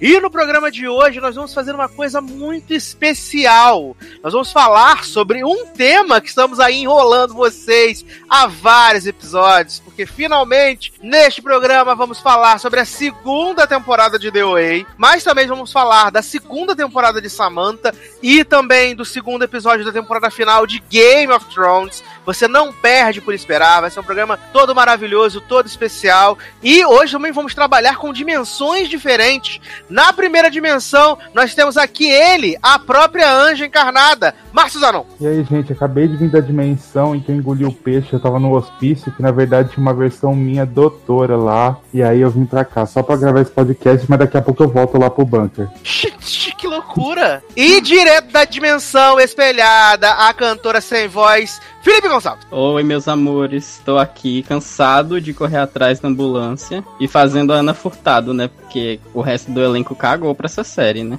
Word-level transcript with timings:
E 0.00 0.18
no 0.20 0.30
programa 0.30 0.70
de 0.70 0.88
hoje 0.88 1.20
nós 1.20 1.34
vamos 1.34 1.54
fazer 1.54 1.74
uma 1.74 1.88
coisa 1.88 2.20
muito 2.20 2.74
especial. 2.74 3.96
Nós 4.22 4.32
vamos 4.32 4.50
falar 4.50 5.04
sobre 5.04 5.44
um 5.44 5.66
tema 5.66 6.20
que 6.20 6.28
estamos 6.28 6.58
aí 6.58 6.82
enrolando 6.82 7.34
vocês 7.34 8.04
há 8.28 8.46
vários 8.46 9.06
episódios, 9.06 9.80
porque 9.80 10.04
finalmente 10.04 10.92
neste 11.02 11.40
programa 11.40 11.94
vamos 11.94 12.18
falar 12.18 12.58
sobre 12.58 12.80
a 12.80 12.84
segunda 12.84 13.66
temporada 13.66 14.18
de 14.18 14.32
The 14.32 14.44
Way, 14.44 14.86
mas 14.96 15.22
também 15.22 15.46
vamos 15.46 15.70
falar 15.70 16.10
da 16.10 16.22
segunda 16.22 16.74
temporada 16.74 17.20
de 17.20 17.30
Samantha 17.30 17.94
e 18.22 18.44
também 18.44 18.94
do 18.96 19.04
segundo 19.04 19.44
episódio 19.44 19.84
da 19.84 19.92
temporada 19.92 20.30
final 20.30 20.66
de 20.66 20.80
Game 20.90 21.32
of 21.32 21.46
Thrones. 21.54 22.02
Você 22.26 22.48
não 22.48 22.72
perde 22.72 23.20
por 23.20 23.32
esperar, 23.32 23.80
vai 23.80 23.90
ser 23.90 24.00
um 24.00 24.02
programa 24.02 24.36
todo 24.52 24.74
maravilhoso, 24.74 25.40
todo 25.40 25.66
especial. 25.66 26.36
E 26.60 26.84
hoje 26.84 27.12
também 27.12 27.30
vamos 27.30 27.54
trabalhar 27.54 27.96
com 27.96 28.12
dimensões 28.12 28.88
diferentes. 28.88 29.60
Na 29.88 30.12
primeira 30.12 30.50
dimensão, 30.50 31.16
nós 31.32 31.54
temos 31.54 31.76
aqui 31.76 32.10
ele, 32.10 32.58
a 32.60 32.80
própria 32.80 33.32
anja 33.32 33.64
encarnada, 33.64 34.34
Márcio 34.52 34.80
Zanon. 34.80 35.04
E 35.20 35.26
aí, 35.26 35.44
gente, 35.44 35.72
acabei 35.72 36.08
de 36.08 36.16
vir 36.16 36.28
da 36.28 36.40
dimensão 36.40 37.14
em 37.14 37.20
que 37.20 37.30
eu 37.30 37.36
engoli 37.36 37.64
o 37.64 37.72
peixe, 37.72 38.12
eu 38.12 38.20
tava 38.20 38.40
no 38.40 38.54
hospício, 38.54 39.12
que 39.12 39.22
na 39.22 39.30
verdade 39.30 39.70
tinha 39.70 39.82
uma 39.82 39.94
versão 39.94 40.34
minha 40.34 40.66
doutora 40.66 41.36
lá, 41.36 41.78
e 41.94 42.02
aí 42.02 42.20
eu 42.20 42.30
vim 42.30 42.44
pra 42.44 42.64
cá 42.64 42.86
só 42.86 43.02
pra 43.02 43.16
gravar 43.16 43.40
esse 43.40 43.50
podcast, 43.52 44.04
mas 44.08 44.18
daqui 44.18 44.36
a 44.36 44.42
pouco 44.42 44.64
eu 44.64 44.68
volto 44.68 44.98
lá 44.98 45.08
pro 45.08 45.24
bunker. 45.24 45.68
que 46.58 46.66
loucura! 46.66 47.42
E 47.54 47.80
direto 47.80 48.32
da 48.32 48.44
dimensão 48.44 49.20
espelhada, 49.20 50.10
a 50.10 50.32
cantora 50.32 50.80
sem 50.80 51.06
voz, 51.06 51.60
Felipe 51.86 52.08
Gonçalves. 52.08 52.44
Oi, 52.50 52.82
meus 52.82 53.06
amores. 53.06 53.76
Estou 53.76 53.96
aqui 53.96 54.42
cansado 54.42 55.20
de 55.20 55.32
correr 55.32 55.58
atrás 55.58 56.00
da 56.00 56.08
ambulância 56.08 56.84
e 56.98 57.06
fazendo 57.06 57.52
a 57.52 57.58
Ana 57.58 57.74
Furtado, 57.74 58.34
né? 58.34 58.48
Porque 58.48 58.98
o 59.14 59.20
resto 59.20 59.52
do 59.52 59.62
elenco 59.62 59.94
cagou 59.94 60.34
pra 60.34 60.46
essa 60.46 60.64
série, 60.64 61.04
né? 61.04 61.16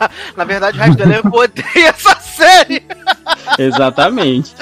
Na 0.36 0.44
verdade, 0.44 0.78
o 0.78 0.80
resto 0.80 0.96
do 0.96 1.02
elenco 1.02 1.36
odeia 1.38 1.88
essa 1.88 2.14
série. 2.20 2.82
Exatamente. 3.58 4.54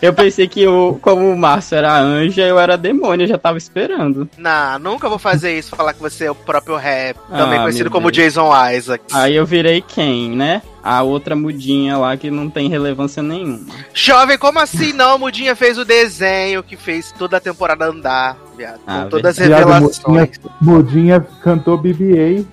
Eu 0.00 0.12
pensei 0.12 0.48
que 0.48 0.62
eu, 0.62 0.98
como 1.02 1.30
o 1.30 1.36
Márcio 1.38 1.76
era 1.76 1.98
anja, 1.98 2.42
eu 2.42 2.58
era 2.58 2.76
demônio, 2.76 3.24
eu 3.24 3.28
já 3.28 3.38
tava 3.38 3.58
esperando. 3.58 4.28
Não, 4.36 4.78
nunca 4.78 5.08
vou 5.08 5.18
fazer 5.18 5.58
isso, 5.58 5.74
falar 5.76 5.92
que 5.92 6.00
você 6.00 6.24
é 6.26 6.30
o 6.30 6.34
próprio 6.34 6.76
rap, 6.76 7.16
também 7.28 7.58
Ah, 7.58 7.62
conhecido 7.62 7.90
como 7.90 8.10
Deus. 8.10 8.24
Jason 8.34 8.50
Isaacs. 8.70 9.14
Aí 9.14 9.36
eu 9.36 9.44
virei 9.44 9.82
quem, 9.82 10.30
né? 10.30 10.62
A 10.82 11.02
outra 11.02 11.36
mudinha 11.36 11.98
lá 11.98 12.16
que 12.16 12.30
não 12.30 12.48
tem 12.48 12.68
relevância 12.68 13.22
nenhuma. 13.22 13.60
Jovem, 13.92 14.38
como 14.38 14.58
assim 14.58 14.92
não? 14.94 15.18
Mudinha 15.18 15.54
fez 15.54 15.76
o 15.76 15.84
desenho 15.84 16.62
que 16.62 16.76
fez 16.76 17.12
toda 17.12 17.36
a 17.36 17.40
temporada 17.40 17.84
andar, 17.86 18.36
viado. 18.60 18.80
Ah, 18.86 19.02
com 19.04 19.08
todas 19.08 19.38
as 19.38 19.48
revelações. 19.48 20.40
Mudinha 20.60 21.20
cantou 21.42 21.78
BBA. 21.78 22.44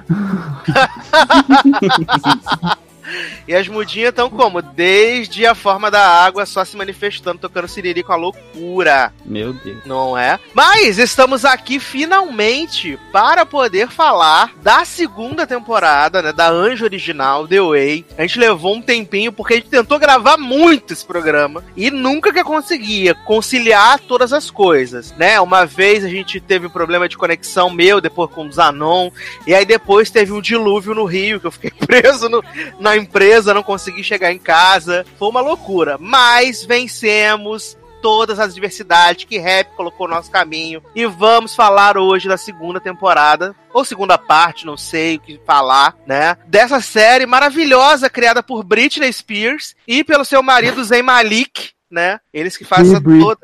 E 3.47 3.53
as 3.55 3.67
mudinhas 3.67 4.09
estão 4.09 4.29
como? 4.29 4.61
Desde 4.61 5.45
a 5.45 5.55
forma 5.55 5.89
da 5.91 6.01
água 6.07 6.45
só 6.45 6.63
se 6.65 6.75
manifestando, 6.77 7.39
tocando 7.39 7.67
siriri 7.67 8.03
com 8.03 8.13
a 8.13 8.15
loucura. 8.15 9.13
Meu 9.25 9.53
Deus. 9.53 9.79
Não 9.85 10.17
é? 10.17 10.39
Mas 10.53 10.97
estamos 10.97 11.45
aqui 11.45 11.79
finalmente 11.79 12.99
para 13.11 13.45
poder 13.45 13.89
falar 13.89 14.51
da 14.61 14.83
segunda 14.85 15.45
temporada, 15.47 16.21
né? 16.21 16.33
Da 16.33 16.49
Anjo 16.49 16.83
Original, 16.85 17.47
The 17.47 17.61
Way. 17.61 18.05
A 18.17 18.21
gente 18.23 18.39
levou 18.39 18.75
um 18.75 18.81
tempinho 18.81 19.31
porque 19.31 19.53
a 19.53 19.57
gente 19.57 19.69
tentou 19.69 19.97
gravar 19.99 20.37
muito 20.37 20.93
esse 20.93 21.05
programa 21.05 21.63
e 21.75 21.89
nunca 21.91 22.33
que 22.33 22.43
conseguia 22.43 23.13
conciliar 23.15 23.99
todas 23.99 24.33
as 24.33 24.49
coisas, 24.51 25.13
né? 25.17 25.39
Uma 25.39 25.65
vez 25.65 26.03
a 26.03 26.09
gente 26.09 26.39
teve 26.41 26.67
um 26.67 26.69
problema 26.69 27.07
de 27.07 27.17
conexão 27.17 27.69
meu, 27.69 28.01
depois 28.01 28.29
com 28.31 28.45
o 28.47 28.51
Zanon, 28.51 29.09
e 29.45 29.53
aí 29.55 29.65
depois 29.65 30.09
teve 30.09 30.31
um 30.31 30.41
dilúvio 30.41 30.93
no 30.93 31.05
Rio, 31.05 31.39
que 31.39 31.47
eu 31.47 31.51
fiquei 31.51 31.71
preso 31.85 32.27
no- 32.27 32.43
na 32.79 32.96
empresa, 32.97 33.53
não 33.53 33.63
consegui 33.63 34.03
chegar 34.03 34.31
em 34.31 34.39
casa. 34.39 35.05
Foi 35.17 35.29
uma 35.29 35.41
loucura. 35.41 35.97
Mas 35.99 36.63
vencemos 36.63 37.77
todas 38.01 38.39
as 38.39 38.53
diversidades 38.53 39.25
que 39.25 39.37
Rap 39.37 39.75
colocou 39.75 40.07
no 40.07 40.15
nosso 40.15 40.31
caminho. 40.31 40.81
E 40.95 41.05
vamos 41.05 41.55
falar 41.55 41.97
hoje 41.97 42.27
da 42.27 42.37
segunda 42.37 42.79
temporada, 42.79 43.55
ou 43.73 43.83
segunda 43.83 44.17
parte, 44.17 44.65
não 44.65 44.77
sei 44.77 45.17
o 45.17 45.19
que 45.19 45.41
falar, 45.45 45.95
né? 46.05 46.37
Dessa 46.47 46.79
série 46.81 47.25
maravilhosa 47.25 48.09
criada 48.09 48.41
por 48.41 48.63
Britney 48.63 49.11
Spears 49.11 49.75
e 49.87 50.03
pelo 50.03 50.25
seu 50.25 50.41
marido 50.41 50.83
Zayn 50.83 51.03
Malik. 51.03 51.71
Né? 51.89 52.19
Eles 52.33 52.57
que 52.57 52.65
fazem 52.65 53.01
toda. 53.01 53.39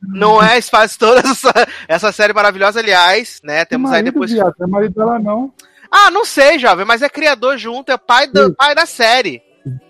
Não 0.00 0.42
é? 0.42 0.54
Eles 0.54 0.70
fazem 0.70 0.96
toda 0.98 1.20
essa, 1.20 1.52
essa 1.86 2.10
série 2.10 2.32
maravilhosa, 2.32 2.80
aliás, 2.80 3.38
né? 3.44 3.66
Temos 3.66 3.92
aí 3.92 4.02
depois. 4.02 4.30
Viado, 4.30 4.54
não 4.58 4.66
é 4.66 4.70
marido 4.70 4.94
dela 4.94 5.18
não. 5.18 5.52
Ah, 5.92 6.10
não 6.10 6.24
sei, 6.24 6.58
jovem, 6.58 6.84
mas 6.86 7.02
é 7.02 7.08
criador 7.08 7.58
junto, 7.58 7.92
é 7.92 7.98
pai, 7.98 8.26
do, 8.26 8.46
Sim. 8.46 8.54
pai 8.54 8.74
da 8.74 8.86
série. 8.86 9.42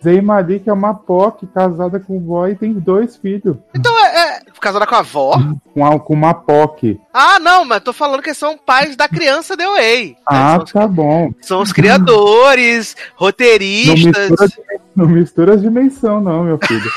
Zayn 0.05 0.21
Malik 0.21 0.69
é 0.69 0.73
uma 0.73 0.93
POC 0.93 1.47
casada 1.47 1.99
com 1.99 2.19
o 2.19 2.21
boy 2.21 2.51
e 2.53 2.57
tem 2.57 2.75
dois 2.75 3.17
filhos. 3.17 3.57
Então 3.75 3.97
é, 4.05 4.19
é 4.37 4.41
casada 4.61 4.87
com 4.87 4.95
a 4.95 4.99
avó. 4.99 5.33
Com, 5.73 5.87
a- 5.87 5.99
com 5.99 6.13
uma 6.13 6.35
POC. 6.35 7.01
Ah, 7.15 7.39
não, 7.39 7.65
mas 7.65 7.83
tô 7.83 7.91
falando 7.91 8.23
que 8.23 8.35
são 8.35 8.59
pais 8.59 8.97
da 8.97 9.09
criança 9.09 9.57
The 9.57 9.67
Way. 9.67 10.17
Ah, 10.27 10.59
os, 10.63 10.71
tá 10.73 10.87
bom. 10.87 11.33
são 11.41 11.63
os 11.63 11.73
criadores, 11.73 12.95
Não 12.99 13.13
roteiristas. 13.17 14.29
mistura, 14.31 14.49
não 14.95 15.07
mistura 15.07 15.55
as 15.55 15.63
dimensão, 15.63 16.21
não, 16.21 16.45
meu 16.45 16.59
filho. 16.63 16.91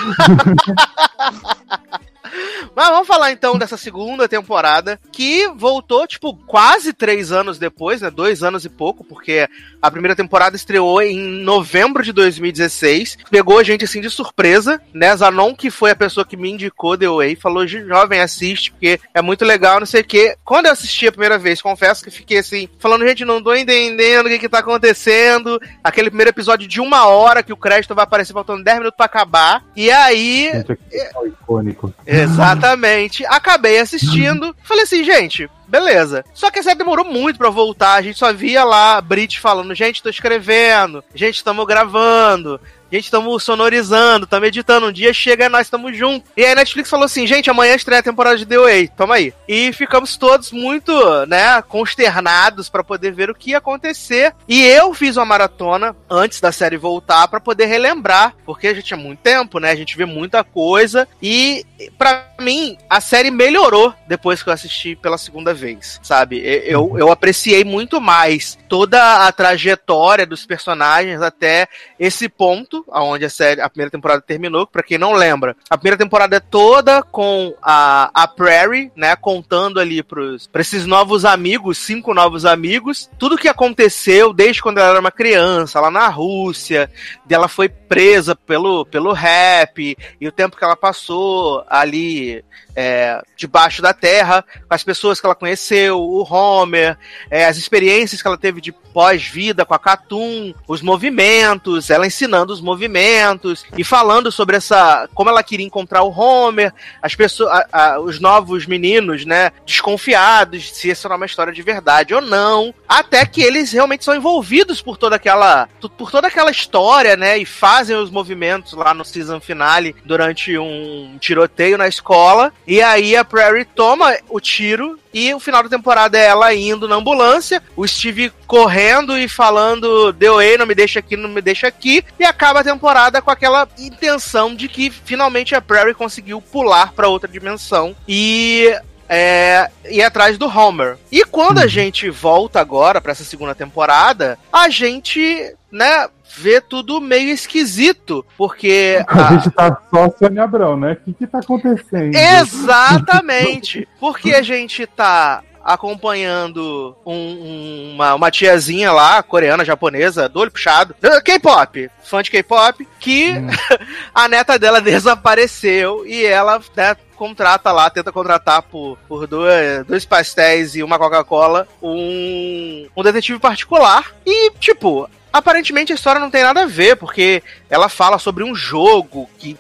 Mas 2.75 2.89
vamos 2.89 3.07
falar 3.07 3.31
então 3.31 3.57
dessa 3.57 3.77
segunda 3.77 4.27
temporada, 4.27 4.99
que 5.11 5.47
voltou, 5.49 6.05
tipo, 6.07 6.35
quase 6.45 6.93
três 6.93 7.31
anos 7.31 7.57
depois, 7.57 8.01
né? 8.01 8.09
Dois 8.09 8.43
anos 8.43 8.65
e 8.65 8.69
pouco, 8.69 9.03
porque 9.03 9.47
a 9.81 9.91
primeira 9.91 10.15
temporada 10.15 10.55
estreou 10.55 11.01
em 11.01 11.19
novembro 11.19 12.03
de 12.03 12.11
2016. 12.11 13.17
Pegou 13.29 13.59
a 13.59 13.63
gente 13.63 13.85
assim 13.85 14.01
de 14.01 14.09
surpresa, 14.09 14.81
né? 14.93 15.15
Zanon, 15.15 15.55
que 15.55 15.69
foi 15.69 15.91
a 15.91 15.95
pessoa 15.95 16.25
que 16.25 16.37
me 16.37 16.51
indicou 16.51 16.97
The 16.97 17.07
Way, 17.07 17.35
falou: 17.35 17.67
jovem, 17.67 18.19
assiste, 18.19 18.71
porque 18.71 18.99
é 19.13 19.21
muito 19.21 19.45
legal, 19.45 19.79
não 19.79 19.85
sei 19.85 20.01
o 20.01 20.05
quê. 20.05 20.35
Quando 20.43 20.65
eu 20.65 20.71
assisti 20.71 21.07
a 21.07 21.11
primeira 21.11 21.37
vez, 21.37 21.61
confesso 21.61 22.03
que 22.03 22.11
fiquei 22.11 22.39
assim, 22.39 22.67
falando, 22.79 23.07
gente, 23.07 23.25
não 23.25 23.41
tô 23.41 23.53
entendendo 23.55 24.25
o 24.25 24.29
que, 24.29 24.39
que 24.39 24.49
tá 24.49 24.59
acontecendo. 24.59 25.59
Aquele 25.83 26.09
primeiro 26.09 26.29
episódio 26.29 26.67
de 26.67 26.81
uma 26.81 27.05
hora 27.05 27.43
que 27.43 27.53
o 27.53 27.57
crédito 27.57 27.95
vai 27.95 28.03
aparecer 28.03 28.33
faltando 28.33 28.63
10 28.63 28.77
minutos 28.79 28.97
pra 28.97 29.05
acabar. 29.05 29.63
E 29.75 29.89
aí, 29.91 30.49
Gente, 30.53 30.71
aqui 30.71 30.83
é 30.93 31.11
o 31.19 31.27
icônico. 31.27 31.93
Exatamente. 32.25 33.25
Acabei 33.25 33.79
assistindo. 33.79 34.55
Falei 34.63 34.83
assim, 34.83 35.03
gente, 35.03 35.49
beleza. 35.67 36.23
Só 36.33 36.51
que 36.51 36.59
a 36.59 36.63
série 36.63 36.77
demorou 36.77 37.05
muito 37.05 37.37
pra 37.37 37.49
voltar. 37.49 37.93
A 37.93 38.01
gente 38.01 38.19
só 38.19 38.33
via 38.33 38.63
lá 38.63 38.97
a 38.97 39.01
Brit 39.01 39.39
falando, 39.39 39.73
gente, 39.73 40.03
tô 40.03 40.09
escrevendo. 40.09 41.03
Gente, 41.13 41.35
estamos 41.35 41.65
gravando. 41.65 42.59
Gente, 42.95 43.05
estamos 43.05 43.43
sonorizando, 43.43 44.23
estamos 44.23 44.47
editando. 44.47 44.87
Um 44.87 44.91
dia 44.91 45.13
chega 45.13 45.47
e 45.47 45.49
nós 45.49 45.67
estamos 45.67 45.97
juntos. 45.97 46.31
E 46.37 46.45
aí 46.45 46.53
a 46.53 46.55
Netflix 46.55 46.89
falou 46.89 47.03
assim, 47.03 47.27
gente, 47.27 47.49
amanhã 47.49 47.75
estreia 47.75 47.99
a 47.99 48.03
temporada 48.03 48.37
de 48.37 48.45
The 48.45 48.57
Way. 48.57 48.87
Toma 48.95 49.15
aí. 49.15 49.33
E 49.49 49.73
ficamos 49.73 50.15
todos 50.15 50.53
muito, 50.53 50.93
né, 51.25 51.61
consternados 51.63 52.69
pra 52.69 52.85
poder 52.85 53.11
ver 53.11 53.29
o 53.29 53.35
que 53.35 53.49
ia 53.51 53.57
acontecer. 53.57 54.33
E 54.47 54.63
eu 54.63 54.93
fiz 54.93 55.17
uma 55.17 55.25
maratona 55.25 55.93
antes 56.09 56.39
da 56.39 56.53
série 56.53 56.77
voltar 56.77 57.27
pra 57.27 57.41
poder 57.41 57.65
relembrar, 57.65 58.33
porque 58.45 58.73
já 58.73 58.81
tinha 58.81 58.97
muito 58.97 59.19
tempo, 59.19 59.59
né? 59.59 59.71
A 59.71 59.75
gente 59.75 59.97
vê 59.97 60.05
muita 60.05 60.41
coisa 60.41 61.05
e 61.21 61.65
Pra 61.97 62.29
mim, 62.39 62.77
a 62.89 63.01
série 63.01 63.29
melhorou 63.29 63.93
depois 64.07 64.41
que 64.41 64.49
eu 64.49 64.53
assisti 64.53 64.95
pela 64.95 65.17
segunda 65.17 65.53
vez, 65.53 65.99
sabe? 66.01 66.41
Eu, 66.43 66.97
eu 66.97 67.11
apreciei 67.11 67.63
muito 67.63 67.99
mais 67.99 68.57
toda 68.69 69.27
a 69.27 69.31
trajetória 69.31 70.25
dos 70.25 70.45
personagens 70.45 71.21
até 71.21 71.67
esse 71.99 72.29
ponto, 72.29 72.84
aonde 72.91 73.25
a 73.25 73.29
série, 73.29 73.61
a 73.61 73.69
primeira 73.69 73.91
temporada 73.91 74.21
terminou, 74.21 74.65
Pra 74.67 74.83
quem 74.83 74.97
não 74.97 75.13
lembra. 75.13 75.55
A 75.69 75.77
primeira 75.77 75.97
temporada 75.97 76.37
é 76.37 76.39
toda 76.39 77.01
com 77.01 77.53
a, 77.61 78.09
a 78.13 78.27
Prairie, 78.27 78.91
né, 78.95 79.15
contando 79.15 79.79
ali 79.79 80.03
pros, 80.03 80.47
pra 80.47 80.61
esses 80.61 80.85
novos 80.85 81.25
amigos, 81.25 81.77
cinco 81.77 82.13
novos 82.13 82.45
amigos, 82.45 83.09
tudo 83.17 83.37
que 83.37 83.47
aconteceu 83.47 84.33
desde 84.33 84.61
quando 84.61 84.79
ela 84.79 84.89
era 84.89 84.99
uma 84.99 85.11
criança, 85.11 85.79
lá 85.79 85.89
na 85.89 86.07
Rússia, 86.07 86.89
dela 87.25 87.47
foi 87.47 87.69
presa 87.69 88.35
pelo, 88.35 88.85
pelo 88.85 89.13
rap, 89.13 89.97
e 90.19 90.27
o 90.27 90.31
tempo 90.31 90.57
que 90.57 90.63
ela 90.63 90.75
passou 90.75 91.63
ali 91.69 92.43
é, 92.75 93.21
debaixo 93.37 93.81
da 93.81 93.93
Terra, 93.93 94.43
com 94.67 94.73
as 94.73 94.83
pessoas 94.83 95.19
que 95.19 95.25
ela 95.25 95.35
conheceu, 95.35 95.99
o 95.99 96.21
Homer, 96.23 96.97
é, 97.29 97.45
as 97.45 97.57
experiências 97.57 98.21
que 98.21 98.27
ela 98.27 98.37
teve 98.37 98.59
de 98.59 98.71
pós-vida 98.71 99.65
com 99.65 99.73
a 99.73 99.79
Catum, 99.79 100.53
os 100.67 100.81
movimentos, 100.81 101.89
ela 101.89 102.07
ensinando 102.07 102.53
os 102.53 102.61
movimentos 102.61 103.65
e 103.77 103.83
falando 103.83 104.31
sobre 104.31 104.57
essa. 104.57 105.09
como 105.13 105.29
ela 105.29 105.43
queria 105.43 105.65
encontrar 105.65 106.03
o 106.03 106.11
Homer, 106.11 106.73
as 107.01 107.13
pessoas, 107.13 107.51
a, 107.51 107.67
a, 107.71 107.99
os 107.99 108.19
novos 108.19 108.65
meninos, 108.65 109.25
né, 109.25 109.51
desconfiados 109.65 110.71
se 110.71 110.89
isso 110.89 111.07
era 111.07 111.15
uma 111.15 111.25
história 111.25 111.53
de 111.53 111.61
verdade 111.61 112.13
ou 112.13 112.21
não, 112.21 112.73
até 112.87 113.25
que 113.25 113.41
eles 113.41 113.71
realmente 113.71 114.03
são 114.03 114.15
envolvidos 114.15 114.81
por 114.81 114.97
toda 114.97 115.15
aquela. 115.15 115.67
por 115.97 116.11
toda 116.11 116.27
aquela 116.27 116.51
história, 116.51 117.15
né, 117.15 117.37
e 117.37 117.45
fazem 117.45 117.95
os 117.95 118.09
movimentos 118.09 118.73
lá 118.73 118.93
no 118.93 119.05
season 119.05 119.39
finale 119.39 119.95
durante 120.05 120.57
um 120.57 121.17
tiroteio 121.19 121.77
na 121.77 121.87
escola, 121.87 122.53
e 122.67 122.81
aí 122.81 123.15
a 123.15 123.23
Prairie 123.23 123.65
toma 123.65 124.15
o 124.29 124.39
tiro 124.39 124.99
e 125.13 125.33
o 125.33 125.39
final 125.39 125.63
da 125.63 125.69
temporada 125.69 126.17
é 126.17 126.25
ela 126.25 126.53
indo 126.53 126.87
na 126.87 126.95
ambulância, 126.95 127.61
o 127.75 127.87
Steve 127.87 128.33
correndo 128.47 129.17
e 129.17 129.29
falando: 129.29 130.11
Deu 130.11 130.41
ei, 130.41 130.57
não 130.57 130.65
me 130.65 130.75
deixa 130.75 130.99
aqui, 130.99 131.15
não 131.15 131.29
me 131.29 131.41
deixa 131.41 131.67
aqui. 131.67 132.03
E 132.19 132.25
acaba 132.25 132.59
a 132.59 132.63
temporada 132.63 133.21
com 133.21 133.31
aquela 133.31 133.67
intenção 133.77 134.53
de 134.55 134.67
que 134.67 134.89
finalmente 134.89 135.55
a 135.55 135.61
Prairie 135.61 135.93
conseguiu 135.93 136.41
pular 136.41 136.91
para 136.91 137.07
outra 137.07 137.29
dimensão. 137.29 137.95
E 138.07 138.73
é, 139.09 139.69
ir 139.89 140.03
atrás 140.03 140.37
do 140.37 140.47
Homer. 140.47 140.97
E 141.11 141.23
quando 141.23 141.59
a 141.59 141.63
uhum. 141.63 141.67
gente 141.67 142.09
volta 142.09 142.59
agora 142.59 142.99
para 142.99 143.11
essa 143.11 143.23
segunda 143.23 143.55
temporada, 143.55 144.37
a 144.51 144.69
gente, 144.69 145.53
né, 145.71 146.07
vê 146.37 146.59
tudo 146.59 146.99
meio 146.99 147.29
esquisito, 147.29 148.25
porque... 148.37 149.03
A, 149.07 149.27
a 149.27 149.33
gente 149.33 149.51
tá 149.51 149.77
só 149.89 150.09
Sônia 150.17 150.43
Abrão, 150.43 150.77
né? 150.77 150.93
O 150.93 150.95
que 151.05 151.13
que 151.13 151.27
tá 151.27 151.39
acontecendo? 151.39 152.15
Exatamente! 152.15 153.87
porque 153.99 154.33
a 154.33 154.41
gente 154.41 154.85
tá 154.85 155.43
acompanhando 155.65 156.95
um, 157.03 157.93
uma, 157.93 158.13
uma 158.13 158.29
tiazinha 158.29 158.91
lá, 158.91 159.23
coreana, 159.23 159.65
japonesa, 159.65 160.29
do 160.29 160.39
olho 160.39 160.51
puxado, 160.51 160.95
K-pop, 161.23 161.89
fã 162.03 162.21
de 162.21 162.29
K-pop, 162.29 162.87
que 162.99 163.31
hum. 163.31 163.47
a 164.13 164.27
neta 164.27 164.59
dela 164.59 164.79
desapareceu 164.79 166.05
e 166.05 166.23
ela 166.23 166.61
né, 166.77 166.95
contrata 167.15 167.71
lá, 167.71 167.89
tenta 167.89 168.11
contratar 168.11 168.61
por, 168.61 168.97
por 169.07 169.25
dois, 169.27 169.85
dois 169.85 170.05
pastéis 170.05 170.75
e 170.75 170.83
uma 170.83 170.99
Coca-Cola 170.99 171.67
um, 171.81 172.87
um 172.95 173.03
detetive 173.03 173.39
particular. 173.39 174.13
E, 174.25 174.51
tipo, 174.59 175.09
aparentemente 175.31 175.91
a 175.91 175.95
história 175.95 176.21
não 176.21 176.31
tem 176.31 176.43
nada 176.43 176.63
a 176.63 176.67
ver, 176.67 176.95
porque 176.95 177.43
ela 177.69 177.89
fala 177.89 178.17
sobre 178.17 178.43
um 178.43 178.55
jogo 178.55 179.29
que 179.37 179.57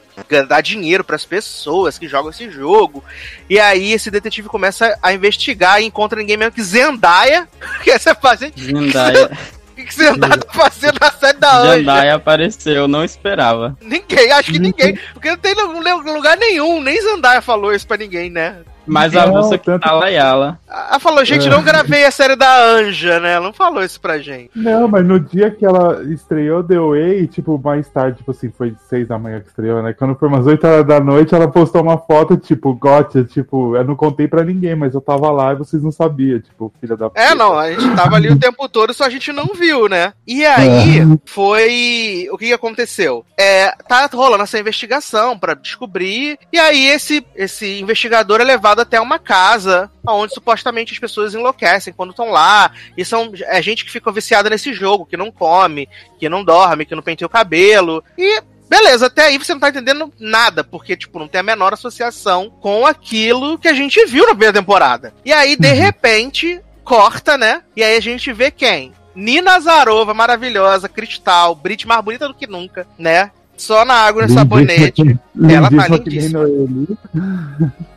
dá 0.47 0.61
dinheiro 0.61 1.03
para 1.03 1.15
as 1.15 1.25
pessoas 1.25 1.97
que 1.97 2.07
jogam 2.07 2.31
esse 2.31 2.49
jogo. 2.49 3.03
E 3.49 3.59
aí 3.59 3.91
esse 3.91 4.09
detetive 4.09 4.47
começa 4.47 4.97
a 5.01 5.13
investigar 5.13 5.81
e 5.81 5.85
encontra 5.85 6.19
ninguém 6.19 6.37
menos 6.37 6.55
que 6.55 6.63
Zendaya, 6.63 7.47
que 7.83 7.91
essa 7.91 8.15
fase. 8.15 8.53
Zendaya. 8.57 9.31
O 9.77 9.85
que, 9.85 9.93
você 9.93 10.17
tá 10.17 10.29
fazendo 10.53 10.97
na 11.01 11.11
série 11.11 11.37
da 11.37 11.57
Anja? 11.57 11.75
Zendaya 11.75 12.15
apareceu, 12.15 12.87
não 12.87 13.03
esperava. 13.03 13.77
Ninguém, 13.81 14.31
acho 14.31 14.53
que 14.53 14.59
ninguém. 14.59 14.97
Porque 15.13 15.29
não 15.29 15.37
tem 15.37 15.53
lugar 15.53 16.37
nenhum, 16.37 16.81
nem 16.81 17.01
Zendaya 17.01 17.41
falou 17.41 17.73
isso 17.73 17.85
pra 17.85 17.97
ninguém, 17.97 18.29
né? 18.29 18.59
Mas 18.85 19.15
a 19.15 19.27
moça 19.27 19.57
que 19.57 19.65
tanto... 19.65 19.83
tá 19.83 19.91
lá 19.91 20.09
ela. 20.09 20.59
Ela 20.67 20.99
falou, 20.99 21.23
gente, 21.23 21.49
não 21.49 21.63
gravei 21.63 22.05
a 22.05 22.11
série 22.11 22.35
da 22.35 22.63
Anja, 22.63 23.19
né? 23.19 23.33
Ela 23.33 23.45
não 23.45 23.53
falou 23.53 23.83
isso 23.83 23.99
pra 23.99 24.17
gente. 24.17 24.51
Não, 24.55 24.87
mas 24.87 25.05
no 25.05 25.19
dia 25.19 25.49
que 25.51 25.65
ela 25.65 26.03
estreou 26.03 26.63
The 26.63 26.77
Way, 26.77 27.27
tipo, 27.27 27.59
mais 27.63 27.87
tarde, 27.89 28.17
tipo 28.17 28.31
assim, 28.31 28.51
foi 28.51 28.75
seis 28.89 29.07
da 29.07 29.17
manhã 29.17 29.39
que 29.39 29.47
estreou, 29.47 29.81
né? 29.81 29.93
Quando 29.93 30.15
foi 30.15 30.27
umas 30.27 30.45
oito 30.45 30.65
horas 30.65 30.85
da 30.85 30.99
noite, 30.99 31.33
ela 31.33 31.47
postou 31.47 31.81
uma 31.81 31.97
foto, 31.97 32.37
tipo, 32.37 32.73
gotcha, 32.73 33.23
tipo, 33.23 33.75
eu 33.75 33.83
não 33.83 33.95
contei 33.95 34.27
pra 34.27 34.43
ninguém, 34.43 34.75
mas 34.75 34.93
eu 34.93 35.01
tava 35.01 35.31
lá 35.31 35.53
e 35.53 35.57
vocês 35.57 35.81
não 35.81 35.91
sabiam, 35.91 36.39
tipo, 36.39 36.73
filha 36.79 36.95
da 36.95 37.09
É, 37.15 37.33
não, 37.33 37.57
a 37.57 37.71
gente 37.71 37.95
tava 37.95 38.15
ali 38.15 38.29
o 38.29 38.39
tempo 38.39 38.67
todo, 38.67 38.93
só 38.93 39.05
a 39.05 39.09
gente 39.09 39.31
não 39.31 39.47
viu, 39.55 39.87
né? 39.87 40.13
E 40.27 40.45
aí, 40.45 40.99
é. 40.99 41.03
foi. 41.25 42.27
O 42.31 42.37
que, 42.37 42.47
que 42.47 42.53
aconteceu? 42.53 43.25
É, 43.37 43.71
tá 43.87 44.09
rolando 44.13 44.43
essa 44.43 44.59
investigação 44.59 45.37
pra 45.37 45.53
descobrir, 45.53 46.37
e 46.51 46.57
aí 46.57 46.87
esse, 46.87 47.25
esse 47.35 47.79
investigador 47.79 48.41
é 48.41 48.43
levado 48.43 48.74
levado 48.75 48.81
até 48.81 48.99
uma 48.99 49.17
casa 49.17 49.89
onde 50.05 50.33
supostamente 50.33 50.93
as 50.93 50.99
pessoas 50.99 51.33
enlouquecem 51.33 51.93
quando 51.93 52.11
estão 52.11 52.29
lá. 52.29 52.71
E 52.97 53.05
são 53.05 53.31
é 53.45 53.61
gente 53.61 53.85
que 53.85 53.91
fica 53.91 54.11
viciada 54.11 54.49
nesse 54.49 54.73
jogo, 54.73 55.05
que 55.05 55.17
não 55.17 55.31
come, 55.31 55.89
que 56.19 56.27
não 56.27 56.43
dorme, 56.43 56.85
que 56.85 56.95
não 56.95 57.01
penteia 57.01 57.25
o 57.25 57.29
cabelo. 57.29 58.03
E 58.17 58.43
Beleza, 58.67 59.05
até 59.05 59.27
aí 59.27 59.37
você 59.37 59.53
não 59.53 59.59
tá 59.59 59.69
entendendo 59.69 60.11
nada, 60.19 60.63
porque, 60.63 60.97
tipo, 60.97 61.19
não 61.19 61.27
tem 61.27 61.39
a 61.39 61.43
menor 61.43 61.71
associação 61.71 62.49
com 62.49 62.83
aquilo 62.83 63.59
que 63.59 63.67
a 63.67 63.75
gente 63.75 64.03
viu 64.07 64.23
na 64.23 64.31
primeira 64.31 64.53
temporada. 64.53 65.13
E 65.23 65.31
aí, 65.31 65.55
de 65.55 65.67
uhum. 65.67 65.75
repente, 65.75 66.59
corta, 66.83 67.37
né? 67.37 67.61
E 67.75 67.83
aí 67.83 67.95
a 67.95 67.99
gente 67.99 68.33
vê 68.33 68.49
quem? 68.49 68.91
Nina 69.13 69.59
Zarova, 69.59 70.15
maravilhosa, 70.15 70.89
cristal, 70.89 71.53
Brit 71.53 71.87
mais 71.87 72.03
bonita 72.03 72.27
do 72.27 72.33
que 72.33 72.47
nunca, 72.47 72.87
né? 72.97 73.29
Só 73.57 73.85
na 73.85 73.93
água, 73.93 74.27
no 74.27 74.33
sabonete. 74.33 75.17
ela 75.49 75.71
tá 75.71 75.87
lindíssima. 75.87 76.41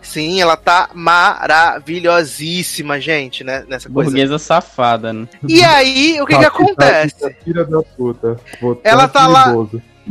Sim, 0.00 0.40
ela 0.40 0.56
tá 0.56 0.90
maravilhosíssima, 0.94 3.00
gente, 3.00 3.42
né? 3.42 3.64
Nessa 3.68 3.90
coisa. 3.90 4.08
Burguesa 4.10 4.38
safada, 4.38 5.12
né? 5.12 5.26
E 5.48 5.64
aí, 5.64 6.20
o 6.20 6.26
que 6.26 6.38
que 6.38 6.44
acontece? 6.44 7.16
Puta. 7.96 8.36
Ela 8.84 9.08
tá 9.08 9.26
lá 9.26 9.52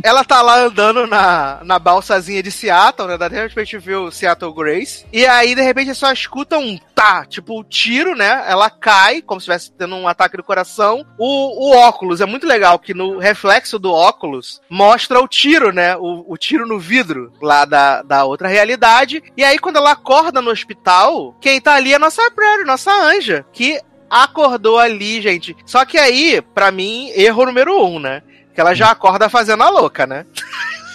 ela 0.03 0.23
tá 0.23 0.41
lá 0.41 0.59
andando 0.59 1.07
na, 1.07 1.59
na 1.63 1.79
balsazinha 1.79 2.43
de 2.43 2.51
Seattle, 2.51 3.07
né? 3.07 3.29
De 3.29 3.35
repente 3.35 3.77
viu 3.77 4.05
o 4.05 4.11
Seattle 4.11 4.53
Grace. 4.53 5.05
E 5.11 5.25
aí, 5.25 5.55
de 5.55 5.61
repente, 5.61 5.93
só 5.95 6.11
escuta 6.11 6.57
um 6.57 6.77
tá, 6.93 7.25
tipo, 7.25 7.59
um 7.59 7.63
tiro, 7.63 8.15
né? 8.15 8.43
Ela 8.47 8.69
cai, 8.69 9.21
como 9.21 9.39
se 9.39 9.45
estivesse 9.45 9.71
tendo 9.71 9.95
um 9.95 10.07
ataque 10.07 10.37
do 10.37 10.43
coração. 10.43 11.05
O, 11.17 11.67
o 11.67 11.75
óculos, 11.75 12.21
é 12.21 12.25
muito 12.25 12.47
legal 12.47 12.79
que 12.79 12.93
no 12.93 13.17
reflexo 13.17 13.77
do 13.77 13.91
óculos 13.91 14.61
mostra 14.69 15.19
o 15.19 15.27
tiro, 15.27 15.71
né? 15.71 15.95
O, 15.97 16.25
o 16.27 16.37
tiro 16.37 16.67
no 16.67 16.79
vidro 16.79 17.31
lá 17.41 17.65
da, 17.65 18.01
da 18.01 18.25
outra 18.25 18.47
realidade. 18.47 19.23
E 19.35 19.43
aí, 19.43 19.59
quando 19.59 19.77
ela 19.77 19.91
acorda 19.91 20.41
no 20.41 20.51
hospital, 20.51 21.35
quem 21.39 21.61
tá 21.61 21.75
ali 21.75 21.93
é 21.93 21.99
nossa 21.99 22.29
Prairie, 22.31 22.65
nossa 22.65 22.91
anja, 22.91 23.45
que 23.51 23.79
acordou 24.09 24.79
ali, 24.79 25.21
gente. 25.21 25.55
Só 25.65 25.85
que 25.85 25.97
aí, 25.97 26.41
para 26.53 26.71
mim, 26.71 27.11
erro 27.15 27.45
número 27.45 27.85
um, 27.85 27.99
né? 27.99 28.21
Que 28.57 28.61
ela 28.61 28.73
já 28.73 28.89
acorda 28.89 29.29
fazendo 29.29 29.61
a 29.61 29.69
louca, 29.69 30.07
né? 30.07 30.25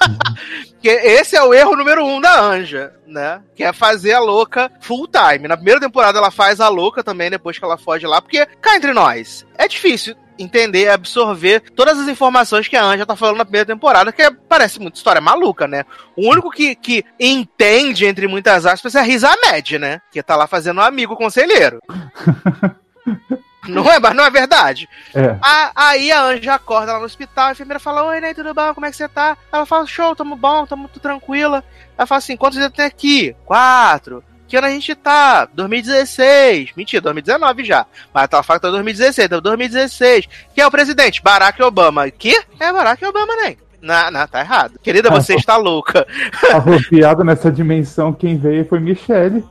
que 0.83 0.89
esse 0.89 1.37
é 1.37 1.43
o 1.45 1.55
erro 1.55 1.77
número 1.77 2.05
um 2.05 2.21
da 2.21 2.41
Anja, 2.41 2.93
né? 3.07 3.41
Que 3.55 3.63
é 3.63 3.73
fazer 3.73 4.15
a 4.15 4.19
louca 4.19 4.69
full 4.81 5.07
time. 5.07 5.47
Na 5.47 5.55
primeira 5.55 5.79
temporada 5.79 6.19
ela 6.19 6.33
faz 6.33 6.61
a 6.61 6.69
louca 6.69 7.05
também, 7.05 7.31
depois 7.31 7.57
que 7.57 7.65
ela 7.65 7.79
foge 7.79 8.05
lá, 8.05 8.21
porque 8.21 8.45
cá 8.61 8.75
entre 8.75 8.93
nós, 8.93 9.47
é 9.57 9.69
difícil 9.69 10.17
entender, 10.37 10.89
absorver 10.89 11.61
todas 11.77 12.01
as 12.01 12.09
informações 12.09 12.67
que 12.67 12.75
a 12.75 12.83
Anja 12.83 13.07
tá 13.07 13.15
falando 13.15 13.37
na 13.37 13.45
primeira 13.45 13.67
temporada, 13.67 14.11
que 14.11 14.23
é, 14.23 14.31
parece 14.33 14.81
muito 14.81 14.97
história 14.97 15.21
maluca, 15.21 15.69
né? 15.69 15.85
O 16.17 16.29
único 16.29 16.51
que, 16.51 16.75
que 16.75 17.05
entende, 17.21 18.07
entre 18.07 18.27
muitas 18.27 18.67
aspas, 18.67 18.97
é 18.97 18.99
a 18.99 19.03
Risa 19.03 19.33
Med, 19.41 19.79
né? 19.79 20.01
Que 20.11 20.21
tá 20.21 20.35
lá 20.35 20.49
fazendo 20.49 20.79
um 20.79 20.85
amigo 20.85 21.15
conselheiro. 21.15 21.79
Não 23.69 23.89
é, 23.89 24.01
mas 24.01 24.15
não 24.15 24.25
é 24.25 24.31
verdade. 24.31 24.89
É. 25.15 25.37
A, 25.41 25.73
aí 25.75 26.11
a 26.11 26.23
Anja 26.23 26.55
acorda 26.55 26.93
lá 26.93 26.99
no 26.99 27.05
hospital, 27.05 27.49
a 27.49 27.53
enfermeira 27.53 27.79
fala: 27.79 28.05
Oi, 28.05 28.21
Ney, 28.21 28.35
tudo 28.35 28.53
bom? 28.53 28.75
Como 28.75 28.87
é 28.87 28.91
que 28.91 28.97
você 28.97 29.09
tá? 29.09 29.37
Ela 29.53 29.65
fala: 29.65 29.87
Show, 29.87 30.17
tamo 30.17 30.35
bom, 30.35 30.67
tamo 30.67 30.89
tranquila. 30.89 31.63
Ela 31.97 32.07
fala 32.07 32.19
assim: 32.19 32.37
Quantos 32.37 32.59
dias 32.59 32.73
tem 32.73 32.85
aqui? 32.85 33.37
Quatro. 33.45 34.25
Que 34.49 34.57
ano 34.57 34.67
a 34.67 34.71
gente 34.71 34.95
tá? 34.95 35.47
2016. 35.47 36.73
Mentira, 36.77 37.01
2019 37.01 37.65
já. 37.65 37.87
Mas 38.13 38.29
ela 38.31 38.43
fala 38.43 38.59
que 38.59 38.67
tá 38.67 38.71
2016, 38.71 39.27
então 39.27 39.41
2016. 39.41 40.29
Quem 40.55 40.63
é 40.63 40.67
o 40.67 40.71
presidente? 40.71 41.23
Barack 41.23 41.63
Obama. 41.63 42.11
Que? 42.11 42.39
É 42.61 42.73
Barack 42.73 43.03
Obama, 43.05 43.35
né? 43.37 43.57
Não, 43.83 44.11
não, 44.13 44.27
tá 44.29 44.41
errado. 44.41 44.79
Querida, 44.81 45.09
ah, 45.09 45.13
você 45.13 45.35
está 45.35 45.57
louca. 45.57 46.07
Apropriado 46.55 47.25
nessa 47.25 47.51
dimensão, 47.51 48.13
quem 48.13 48.39
veio 48.39 48.65
foi 48.65 48.79
Michelle. 48.79 49.45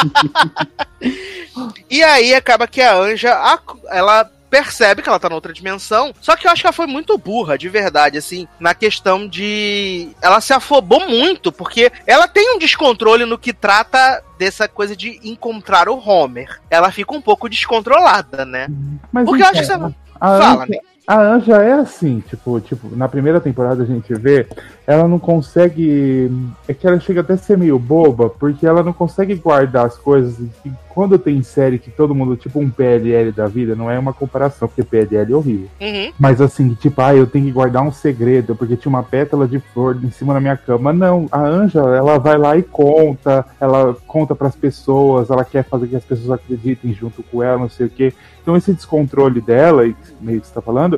e 1.90 2.02
aí 2.02 2.34
acaba 2.34 2.66
que 2.66 2.80
a 2.80 2.96
Anja, 2.96 3.38
ela 3.90 4.30
percebe 4.48 5.02
que 5.02 5.08
ela 5.08 5.20
tá 5.20 5.28
noutra 5.28 5.52
dimensão. 5.52 6.14
Só 6.20 6.34
que 6.34 6.46
eu 6.46 6.50
acho 6.50 6.62
que 6.62 6.66
ela 6.66 6.72
foi 6.72 6.86
muito 6.86 7.16
burra, 7.18 7.58
de 7.58 7.68
verdade, 7.68 8.18
assim, 8.18 8.48
na 8.58 8.74
questão 8.74 9.28
de. 9.28 10.08
Ela 10.22 10.40
se 10.40 10.52
afobou 10.52 11.06
muito, 11.06 11.52
porque 11.52 11.92
ela 12.06 12.26
tem 12.26 12.54
um 12.54 12.58
descontrole 12.58 13.24
no 13.24 13.38
que 13.38 13.52
trata 13.52 14.22
dessa 14.38 14.66
coisa 14.66 14.96
de 14.96 15.20
encontrar 15.22 15.88
o 15.88 15.98
Homer. 15.98 16.60
Ela 16.70 16.90
fica 16.90 17.14
um 17.14 17.20
pouco 17.20 17.48
descontrolada, 17.48 18.44
né? 18.44 18.68
Mas 19.12 19.26
porque 19.26 19.42
eu 19.42 19.46
acho 19.46 19.60
que 19.60 19.66
você. 19.66 19.94
A 20.20 20.38
Fala, 20.38 20.64
Anja, 20.64 20.80
a 21.08 21.22
Anja 21.22 21.56
é 21.62 21.72
assim, 21.72 22.22
tipo, 22.28 22.60
tipo, 22.60 22.94
na 22.94 23.08
primeira 23.08 23.40
temporada 23.40 23.82
a 23.82 23.86
gente 23.86 24.12
vê, 24.12 24.46
ela 24.86 25.08
não 25.08 25.18
consegue. 25.18 26.30
É 26.68 26.74
que 26.74 26.86
ela 26.86 27.00
chega 27.00 27.22
até 27.22 27.32
a 27.32 27.38
ser 27.38 27.56
meio 27.56 27.78
boba, 27.78 28.28
porque 28.28 28.66
ela 28.66 28.82
não 28.82 28.92
consegue 28.92 29.34
guardar 29.34 29.86
as 29.86 29.96
coisas. 29.96 30.38
E 30.66 30.70
quando 30.90 31.18
tem 31.18 31.42
série 31.42 31.78
que 31.78 31.90
todo 31.90 32.14
mundo, 32.14 32.36
tipo 32.36 32.58
um 32.58 32.68
PLL 32.68 33.32
da 33.32 33.46
vida, 33.46 33.74
não 33.74 33.90
é 33.90 33.98
uma 33.98 34.12
comparação, 34.12 34.68
porque 34.68 34.82
PLL 34.82 35.32
é 35.32 35.36
horrível. 35.36 35.68
Uhum. 35.80 36.12
Mas 36.18 36.42
assim, 36.42 36.74
tipo, 36.74 37.00
ah, 37.00 37.14
eu 37.14 37.26
tenho 37.26 37.46
que 37.46 37.52
guardar 37.52 37.82
um 37.82 37.92
segredo, 37.92 38.54
porque 38.54 38.76
tinha 38.76 38.90
uma 38.90 39.02
pétala 39.02 39.48
de 39.48 39.60
flor 39.60 39.98
em 40.02 40.10
cima 40.10 40.34
da 40.34 40.40
minha 40.40 40.58
cama. 40.58 40.92
Não, 40.92 41.26
a 41.32 41.40
Anja, 41.40 41.80
ela 41.80 42.18
vai 42.18 42.36
lá 42.36 42.54
e 42.58 42.62
conta, 42.62 43.46
ela 43.58 43.96
conta 44.06 44.34
para 44.34 44.48
as 44.48 44.56
pessoas, 44.56 45.30
ela 45.30 45.44
quer 45.44 45.64
fazer 45.64 45.86
que 45.86 45.96
as 45.96 46.04
pessoas 46.04 46.32
acreditem 46.32 46.92
junto 46.92 47.22
com 47.22 47.42
ela, 47.42 47.56
não 47.56 47.70
sei 47.70 47.86
o 47.86 47.90
quê. 47.90 48.12
Então 48.48 48.56
esse 48.56 48.72
descontrole 48.72 49.42
dela, 49.42 49.82
meio 50.20 50.40
que 50.40 50.46
você 50.46 50.54
tá 50.54 50.62
falando, 50.62 50.97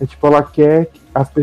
é 0.00 0.06
tipo, 0.06 0.26
ela 0.26 0.42
quer. 0.42 0.90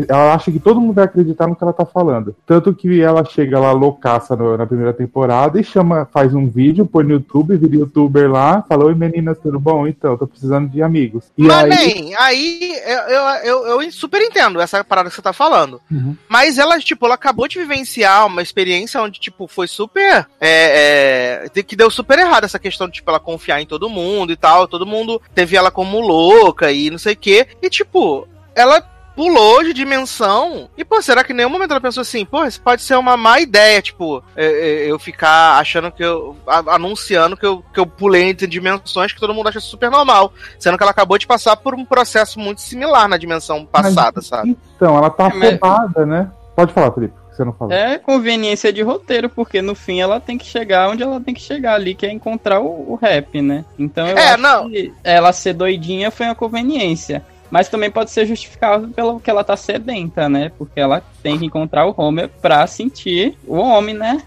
ela 0.08 0.32
acha 0.34 0.50
que 0.50 0.58
todo 0.58 0.80
mundo 0.80 0.94
vai 0.94 1.04
acreditar 1.04 1.46
no 1.46 1.54
que 1.54 1.62
ela 1.62 1.72
tá 1.72 1.84
falando. 1.84 2.34
Tanto 2.46 2.72
que 2.72 3.02
ela 3.02 3.22
chega 3.24 3.58
lá 3.60 3.72
loucaça 3.72 4.34
no- 4.34 4.56
na 4.56 4.66
primeira 4.66 4.92
temporada 4.92 5.60
e 5.60 5.64
chama, 5.64 6.08
faz 6.10 6.32
um 6.34 6.48
vídeo, 6.48 6.86
põe 6.86 7.04
no 7.04 7.12
YouTube, 7.14 7.56
vira 7.58 7.76
youtuber 7.76 8.30
lá, 8.30 8.64
fala, 8.66 8.86
oi 8.86 8.94
meninas, 8.94 9.38
tudo 9.38 9.60
bom? 9.60 9.86
Então, 9.86 10.16
tô 10.16 10.26
precisando 10.26 10.70
de 10.70 10.82
amigos. 10.82 11.24
E 11.36 11.42
Mas, 11.42 11.70
aí. 11.70 11.76
bem, 11.92 12.14
aí 12.18 12.72
eu, 12.86 13.20
eu, 13.44 13.82
eu, 13.82 13.92
super 13.92 14.22
entendo 14.22 14.60
essa 14.60 14.82
parada 14.82 15.10
que 15.10 15.16
você 15.16 15.20
tá 15.20 15.32
falando. 15.32 15.78
Uhum. 15.90 16.16
Mas 16.28 16.56
ela, 16.58 16.78
tipo, 16.78 17.04
ela 17.04 17.16
acabou 17.16 17.46
de 17.46 17.58
vivenciar 17.58 18.26
uma 18.26 18.40
experiência 18.42 19.02
onde, 19.02 19.20
tipo, 19.20 19.46
foi 19.46 19.66
super. 19.66 20.26
É, 20.40 21.48
é, 21.54 21.62
que 21.62 21.76
deu 21.76 21.90
super 21.90 22.18
errado 22.18 22.44
essa 22.44 22.58
questão 22.58 22.86
de, 22.86 22.94
tipo, 22.94 23.10
ela 23.10 23.20
confiar 23.20 23.60
em 23.60 23.66
todo 23.66 23.90
mundo 23.90 24.32
e 24.32 24.36
tal. 24.36 24.66
Todo 24.66 24.86
mundo 24.86 25.20
teve 25.34 25.56
ela 25.56 25.70
como 25.70 26.00
louca 26.00 26.70
e 26.72 26.90
não 26.90 26.98
sei 26.98 27.12
o 27.12 27.16
quê. 27.16 27.46
E, 27.60 27.68
tipo, 27.68 28.26
ela 28.56 28.80
pulou 29.14 29.62
de 29.64 29.72
dimensão. 29.72 30.68
E, 30.76 30.84
pô, 30.84 31.00
será 31.00 31.24
que 31.24 31.32
em 31.32 31.36
nenhum 31.36 31.48
momento 31.48 31.70
ela 31.70 31.80
pensou 31.80 32.02
assim, 32.02 32.22
pô, 32.24 32.44
isso 32.44 32.60
pode 32.60 32.82
ser 32.82 32.96
uma 32.96 33.16
má 33.16 33.40
ideia, 33.40 33.80
tipo, 33.80 34.22
é, 34.36 34.44
é, 34.44 34.90
eu 34.90 34.98
ficar 34.98 35.58
achando 35.58 35.90
que 35.90 36.04
eu. 36.04 36.36
anunciando 36.66 37.36
que 37.36 37.46
eu, 37.46 37.62
que 37.72 37.80
eu 37.80 37.86
pulei 37.86 38.24
entre 38.30 38.46
dimensões 38.46 39.12
que 39.12 39.20
todo 39.20 39.32
mundo 39.32 39.48
acha 39.48 39.60
super 39.60 39.90
normal. 39.90 40.32
Sendo 40.58 40.76
que 40.76 40.82
ela 40.82 40.90
acabou 40.90 41.16
de 41.18 41.26
passar 41.26 41.56
por 41.56 41.74
um 41.74 41.84
processo 41.84 42.38
muito 42.38 42.60
similar 42.60 43.08
na 43.08 43.16
dimensão 43.16 43.64
passada, 43.64 44.20
sabe? 44.20 44.56
Então, 44.76 44.96
ela 44.96 45.08
tá 45.10 45.28
É, 45.28 45.34
mas- 45.34 45.48
afobada, 45.54 46.04
né? 46.06 46.30
Pode 46.54 46.72
falar, 46.72 46.90
Felipe, 46.92 47.14
que 47.30 47.36
você 47.36 47.44
não 47.44 47.52
falou. 47.52 47.72
É 47.74 47.98
conveniência 47.98 48.72
de 48.72 48.80
roteiro, 48.82 49.28
porque 49.28 49.60
no 49.62 49.74
fim 49.74 50.00
ela 50.00 50.18
tem 50.20 50.38
que 50.38 50.46
chegar 50.46 50.88
onde 50.90 51.02
ela 51.02 51.20
tem 51.20 51.34
que 51.34 51.40
chegar 51.42 51.74
ali, 51.74 51.94
que 51.94 52.06
é 52.06 52.10
encontrar 52.12 52.60
o, 52.60 52.92
o 52.92 52.98
rap, 53.00 53.40
né? 53.42 53.64
Então 53.78 54.06
eu 54.06 54.16
É, 54.16 54.28
acho 54.32 54.42
não. 54.42 54.70
que 54.70 54.92
ela 55.04 55.32
ser 55.34 55.52
doidinha 55.52 56.10
foi 56.10 56.24
uma 56.26 56.34
conveniência. 56.34 57.22
Mas 57.50 57.68
também 57.68 57.90
pode 57.90 58.10
ser 58.10 58.26
justificável 58.26 58.88
pelo 58.88 59.20
que 59.20 59.30
ela 59.30 59.44
tá 59.44 59.56
sedenta, 59.56 60.28
né? 60.28 60.50
Porque 60.58 60.80
ela 60.80 61.02
tem 61.22 61.38
que 61.38 61.46
encontrar 61.46 61.86
o 61.86 61.94
Homer 61.96 62.28
pra 62.40 62.66
sentir 62.66 63.36
o 63.46 63.56
homem, 63.56 63.94
né? 63.94 64.22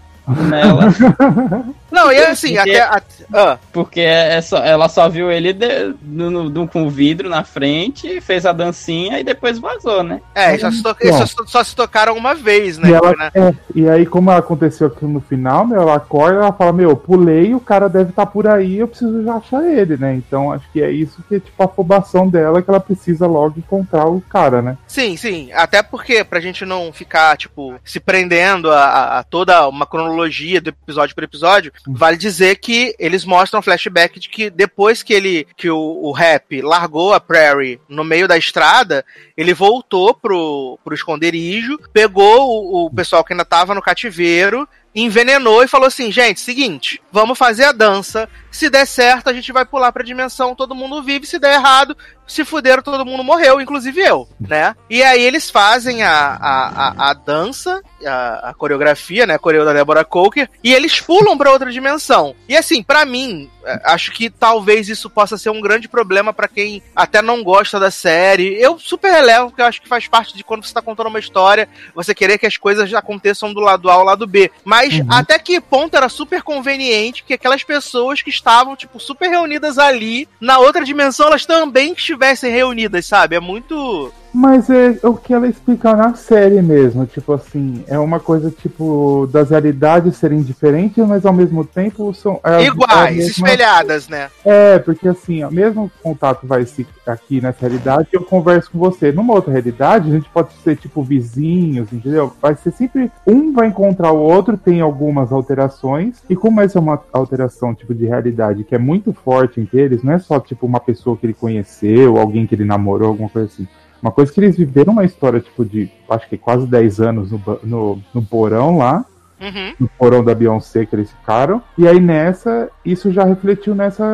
Nela. 0.48 0.84
Não, 1.90 2.12
e 2.12 2.18
assim, 2.18 2.54
Porque- 2.54 2.70
até. 2.70 2.80
a- 2.82 3.02
ah, 3.34 3.58
Porque 3.72 4.00
é 4.00 4.40
só, 4.40 4.58
ela 4.58 4.88
só 4.88 5.08
viu 5.08 5.30
ele 5.30 5.52
de- 5.52 5.92
no, 6.02 6.30
no- 6.30 6.48
no- 6.48 6.68
com 6.68 6.84
o 6.86 6.90
vidro 6.90 7.28
na 7.28 7.42
frente, 7.42 8.20
fez 8.20 8.46
a 8.46 8.52
dancinha 8.52 9.18
e 9.18 9.24
depois 9.24 9.58
vazou, 9.58 10.02
né? 10.04 10.20
é, 10.34 10.56
só 10.56 10.70
se, 10.70 10.82
to- 10.82 10.96
só, 11.26 11.46
só 11.46 11.64
se 11.64 11.74
tocaram 11.74 12.14
uma 12.16 12.34
vez, 12.34 12.78
né? 12.78 12.90
E, 12.90 12.92
ela- 12.92 13.14
né? 13.16 13.30
é, 13.34 13.54
e 13.74 13.88
aí, 13.88 14.06
como 14.06 14.30
aconteceu 14.30 14.86
aqui 14.86 15.04
no 15.04 15.20
final, 15.20 15.66
meu, 15.66 15.80
ela 15.82 15.96
acorda 15.96 16.38
ela 16.38 16.52
fala, 16.52 16.72
meu, 16.72 16.96
pulei, 16.96 17.54
o 17.54 17.60
cara 17.60 17.88
deve 17.88 18.10
estar 18.10 18.26
por 18.26 18.46
aí, 18.46 18.78
eu 18.78 18.86
preciso 18.88 19.24
já 19.24 19.34
achar 19.34 19.64
ele, 19.64 19.96
né? 19.96 20.14
Então 20.14 20.52
acho 20.52 20.64
que 20.72 20.80
é 20.80 20.90
isso 20.92 21.22
que 21.28 21.34
é 21.36 21.40
tipo 21.40 21.60
a 21.60 21.66
afobação 21.66 22.28
dela, 22.28 22.62
que 22.62 22.70
ela 22.70 22.80
precisa 22.80 23.26
logo 23.26 23.58
encontrar 23.58 24.06
o 24.06 24.20
cara, 24.20 24.62
né? 24.62 24.76
Sim, 24.86 25.16
sim. 25.16 25.50
Até 25.52 25.82
porque, 25.82 26.22
pra 26.22 26.38
gente 26.40 26.64
não 26.64 26.92
ficar, 26.92 27.36
tipo, 27.36 27.74
se 27.84 27.98
prendendo 27.98 28.70
a, 28.70 28.78
a- 28.84 29.18
a 29.18 29.22
toda 29.24 29.66
uma 29.68 29.86
cronologia 29.86 30.19
do 30.60 30.68
episódio 30.68 31.14
por 31.14 31.24
episódio, 31.24 31.72
vale 31.86 32.16
dizer 32.16 32.56
que 32.56 32.94
eles 32.98 33.24
mostram 33.24 33.62
flashback 33.62 34.18
de 34.18 34.28
que 34.28 34.50
depois 34.50 35.02
que 35.02 35.12
ele, 35.12 35.46
que 35.56 35.70
o, 35.70 35.78
o 35.78 36.12
Rap 36.12 36.60
largou 36.62 37.12
a 37.12 37.20
Prairie 37.20 37.80
no 37.88 38.04
meio 38.04 38.26
da 38.26 38.36
estrada, 38.36 39.04
ele 39.36 39.54
voltou 39.54 40.14
pro, 40.14 40.78
pro 40.84 40.94
esconderijo, 40.94 41.78
pegou 41.92 42.48
o, 42.48 42.86
o 42.86 42.90
pessoal 42.90 43.24
que 43.24 43.32
ainda 43.32 43.44
tava 43.44 43.74
no 43.74 43.82
cativeiro, 43.82 44.68
envenenou 44.94 45.62
e 45.62 45.68
falou 45.68 45.86
assim: 45.86 46.10
gente, 46.10 46.40
seguinte, 46.40 47.00
vamos 47.12 47.38
fazer 47.38 47.64
a 47.64 47.72
dança. 47.72 48.28
Se 48.50 48.68
der 48.68 48.86
certo, 48.86 49.30
a 49.30 49.32
gente 49.32 49.52
vai 49.52 49.64
pular 49.64 49.92
pra 49.92 50.02
dimensão, 50.02 50.54
todo 50.54 50.74
mundo 50.74 51.02
vive. 51.02 51.26
Se 51.26 51.38
der 51.38 51.54
errado, 51.54 51.96
se 52.26 52.44
fuderam, 52.44 52.82
todo 52.82 53.06
mundo 53.06 53.22
morreu, 53.22 53.60
inclusive 53.60 54.00
eu, 54.00 54.28
né? 54.40 54.74
E 54.88 55.02
aí 55.02 55.22
eles 55.22 55.48
fazem 55.50 56.02
a, 56.02 56.10
a, 56.10 56.68
a, 56.68 57.10
a 57.10 57.14
dança, 57.14 57.80
a, 58.04 58.50
a 58.50 58.54
coreografia, 58.54 59.26
né? 59.26 59.34
A 59.34 59.38
coreo 59.38 59.64
da 59.64 59.72
Deborah 59.72 60.04
Coker, 60.04 60.48
e 60.64 60.72
eles 60.74 61.00
pulam 61.00 61.38
pra 61.38 61.52
outra 61.52 61.70
dimensão. 61.70 62.34
E 62.48 62.56
assim, 62.56 62.82
pra 62.82 63.04
mim, 63.04 63.48
acho 63.84 64.12
que 64.12 64.30
talvez 64.30 64.88
isso 64.88 65.08
possa 65.10 65.36
ser 65.36 65.50
um 65.50 65.60
grande 65.60 65.88
problema 65.88 66.32
pra 66.32 66.48
quem 66.48 66.82
até 66.94 67.20
não 67.22 67.42
gosta 67.42 67.78
da 67.78 67.90
série. 67.90 68.54
Eu 68.60 68.78
super 68.78 69.10
relevo, 69.10 69.48
porque 69.48 69.62
eu 69.62 69.66
acho 69.66 69.80
que 69.82 69.88
faz 69.88 70.06
parte 70.08 70.36
de 70.36 70.44
quando 70.44 70.64
você 70.64 70.72
tá 70.74 70.82
contando 70.82 71.08
uma 71.08 71.18
história, 71.18 71.68
você 71.94 72.14
querer 72.14 72.38
que 72.38 72.46
as 72.46 72.56
coisas 72.56 72.92
aconteçam 72.94 73.52
do 73.52 73.60
lado 73.60 73.90
A 73.90 73.94
ao 73.94 74.04
lado 74.04 74.26
B. 74.26 74.50
Mas 74.64 74.94
Uhum. 74.94 75.06
até 75.10 75.38
que 75.38 75.60
ponto 75.60 75.96
era 75.96 76.08
super 76.08 76.42
conveniente 76.42 77.24
que 77.24 77.34
aquelas 77.34 77.62
pessoas 77.64 78.22
que 78.22 78.30
estavam, 78.30 78.76
tipo, 78.76 78.98
super 79.00 79.28
reunidas 79.28 79.78
ali, 79.78 80.28
na 80.40 80.58
outra 80.58 80.84
dimensão, 80.84 81.26
elas 81.28 81.46
também 81.46 81.92
estivessem 81.92 82.50
reunidas, 82.52 83.06
sabe? 83.06 83.36
É 83.36 83.40
muito. 83.40 84.12
Mas 84.32 84.70
é 84.70 84.98
o 85.02 85.14
que 85.14 85.34
ela 85.34 85.48
explica 85.48 85.94
na 85.96 86.14
série 86.14 86.62
mesmo, 86.62 87.04
tipo 87.06 87.32
assim, 87.32 87.84
é 87.88 87.98
uma 87.98 88.20
coisa 88.20 88.50
tipo 88.50 89.28
das 89.32 89.50
realidades 89.50 90.16
serem 90.16 90.40
diferentes, 90.42 91.04
mas 91.06 91.26
ao 91.26 91.32
mesmo 91.32 91.64
tempo 91.64 92.12
são 92.14 92.40
é 92.44 92.62
é 92.62 92.66
iguais, 92.66 93.16
mesma- 93.16 93.30
espelhadas, 93.30 94.08
né? 94.08 94.28
É, 94.44 94.78
porque 94.78 95.08
assim, 95.08 95.42
ó, 95.42 95.50
mesmo 95.50 95.84
o 95.84 96.02
contato 96.02 96.46
vai 96.46 96.64
se 96.64 96.86
aqui 97.06 97.40
nessa 97.40 97.60
realidade, 97.60 98.08
eu 98.12 98.22
converso 98.22 98.70
com 98.70 98.78
você. 98.78 99.10
Numa 99.10 99.34
outra 99.34 99.52
realidade, 99.52 100.08
a 100.08 100.12
gente 100.14 100.28
pode 100.30 100.52
ser 100.62 100.76
tipo 100.76 101.02
vizinhos, 101.02 101.92
entendeu? 101.92 102.32
Vai 102.40 102.54
ser 102.54 102.72
sempre 102.72 103.10
um 103.26 103.52
vai 103.52 103.66
encontrar 103.66 104.12
o 104.12 104.18
outro, 104.18 104.56
tem 104.56 104.80
algumas 104.80 105.32
alterações, 105.32 106.22
e 106.28 106.36
como 106.36 106.60
essa 106.60 106.78
é 106.78 106.80
uma 106.80 107.00
alteração 107.12 107.74
tipo 107.74 107.94
de 107.94 108.06
realidade 108.06 108.64
que 108.64 108.74
é 108.74 108.78
muito 108.78 109.12
forte 109.12 109.60
entre 109.60 109.80
eles, 109.80 110.02
não 110.02 110.12
é 110.12 110.18
só 110.18 110.38
tipo 110.38 110.66
uma 110.66 110.78
pessoa 110.80 111.16
que 111.16 111.26
ele 111.26 111.34
conheceu, 111.34 112.16
alguém 112.16 112.46
que 112.46 112.54
ele 112.54 112.64
namorou, 112.64 113.08
alguma 113.08 113.28
coisa 113.28 113.48
assim. 113.52 113.66
Uma 114.02 114.10
coisa 114.12 114.32
que 114.32 114.40
eles 114.40 114.56
viveram 114.56 114.92
uma 114.94 115.04
história, 115.04 115.40
tipo, 115.40 115.64
de 115.64 115.90
acho 116.08 116.28
que 116.28 116.38
quase 116.38 116.66
10 116.66 117.00
anos 117.00 117.30
no, 117.30 117.42
no, 117.62 118.02
no 118.14 118.22
porão 118.22 118.78
lá, 118.78 119.04
Uhum. 119.42 119.72
no 119.80 119.88
porão 119.88 120.22
da 120.22 120.34
Beyoncé 120.34 120.84
que 120.84 120.94
eles 120.94 121.10
ficaram. 121.10 121.62
E 121.78 121.88
aí 121.88 121.98
nessa, 121.98 122.68
isso 122.84 123.10
já 123.10 123.24
refletiu 123.24 123.74
nessa 123.74 124.04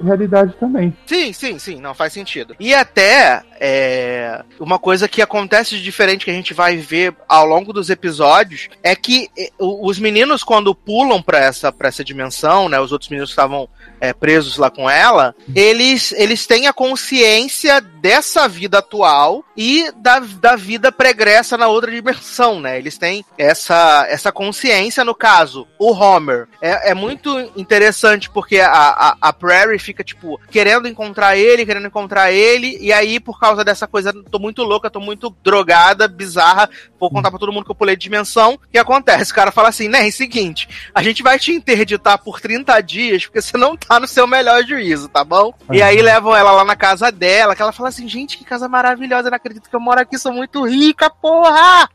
realidade 0.00 0.54
também. 0.60 0.96
Sim, 1.04 1.32
sim, 1.32 1.58
sim, 1.58 1.80
não 1.80 1.94
faz 1.94 2.12
sentido. 2.12 2.54
E 2.60 2.72
até 2.72 3.42
é, 3.60 4.40
uma 4.60 4.78
coisa 4.78 5.08
que 5.08 5.20
acontece 5.20 5.74
de 5.76 5.82
diferente 5.82 6.24
que 6.24 6.30
a 6.30 6.34
gente 6.34 6.54
vai 6.54 6.76
ver 6.76 7.12
ao 7.28 7.44
longo 7.44 7.72
dos 7.72 7.90
episódios 7.90 8.68
é 8.80 8.94
que 8.94 9.28
os 9.58 9.98
meninos, 9.98 10.44
quando 10.44 10.72
pulam 10.72 11.20
pra 11.20 11.38
essa, 11.40 11.72
pra 11.72 11.88
essa 11.88 12.04
dimensão, 12.04 12.68
né? 12.68 12.78
Os 12.78 12.92
outros 12.92 13.10
meninos 13.10 13.30
estavam 13.30 13.68
é, 14.00 14.12
presos 14.12 14.56
lá 14.56 14.70
com 14.70 14.88
ela, 14.88 15.34
eles, 15.54 16.12
eles 16.12 16.46
têm 16.46 16.66
a 16.66 16.72
consciência 16.72 17.80
dessa 17.80 18.48
vida 18.48 18.78
atual 18.78 19.44
e 19.56 19.90
da, 19.96 20.20
da 20.20 20.56
vida 20.56 20.92
pregressa 20.92 21.56
na 21.56 21.66
outra 21.66 21.90
dimensão, 21.90 22.60
né? 22.60 22.78
Eles 22.78 22.96
têm 22.96 23.24
essa, 23.36 24.06
essa 24.08 24.30
consciência, 24.30 25.04
no 25.04 25.14
caso, 25.14 25.66
o 25.78 25.92
Homer. 25.92 26.48
É, 26.62 26.90
é 26.90 26.94
muito 26.94 27.38
interessante 27.56 28.30
porque 28.30 28.60
a, 28.60 28.70
a, 28.70 29.16
a 29.20 29.32
Prairie 29.32 29.78
fica, 29.78 30.04
tipo, 30.04 30.40
querendo 30.50 30.86
encontrar 30.86 31.36
ele, 31.36 31.66
querendo 31.66 31.86
encontrar 31.86 32.30
ele, 32.32 32.78
e 32.80 32.92
aí, 32.92 33.18
por 33.18 33.38
causa 33.38 33.64
dessa 33.64 33.86
coisa, 33.86 34.12
tô 34.30 34.38
muito 34.38 34.62
louca, 34.62 34.90
tô 34.90 35.00
muito 35.00 35.34
drogada, 35.42 36.06
bizarra, 36.06 36.70
vou 36.98 37.10
contar 37.10 37.30
pra 37.30 37.38
todo 37.38 37.52
mundo 37.52 37.64
que 37.64 37.70
eu 37.70 37.74
pulei 37.74 37.96
de 37.96 38.02
dimensão. 38.02 38.54
O 38.54 38.70
que 38.70 38.78
acontece? 38.78 39.32
O 39.32 39.34
cara 39.34 39.50
fala 39.50 39.68
assim, 39.68 39.88
né, 39.88 40.06
é 40.06 40.08
o 40.08 40.12
seguinte, 40.12 40.68
a 40.94 41.02
gente 41.02 41.22
vai 41.22 41.38
te 41.38 41.52
interditar 41.52 42.18
por 42.18 42.40
30 42.40 42.80
dias, 42.80 43.26
porque 43.26 43.42
você 43.42 43.56
não 43.56 43.76
no 43.98 44.06
seu 44.06 44.26
melhor 44.26 44.62
juízo, 44.64 45.08
tá 45.08 45.24
bom? 45.24 45.54
E 45.70 45.80
aí 45.80 46.02
levam 46.02 46.36
ela 46.36 46.52
lá 46.52 46.64
na 46.64 46.76
casa 46.76 47.10
dela, 47.10 47.56
que 47.56 47.62
ela 47.62 47.72
fala 47.72 47.88
assim, 47.88 48.08
gente, 48.08 48.36
que 48.36 48.44
casa 48.44 48.68
maravilhosa, 48.68 49.30
não 49.30 49.36
acredito 49.36 49.70
que 49.70 49.76
eu 49.76 49.80
moro 49.80 50.00
aqui, 50.00 50.18
sou 50.18 50.32
muito 50.32 50.66
rica, 50.66 51.08
porra! 51.08 51.88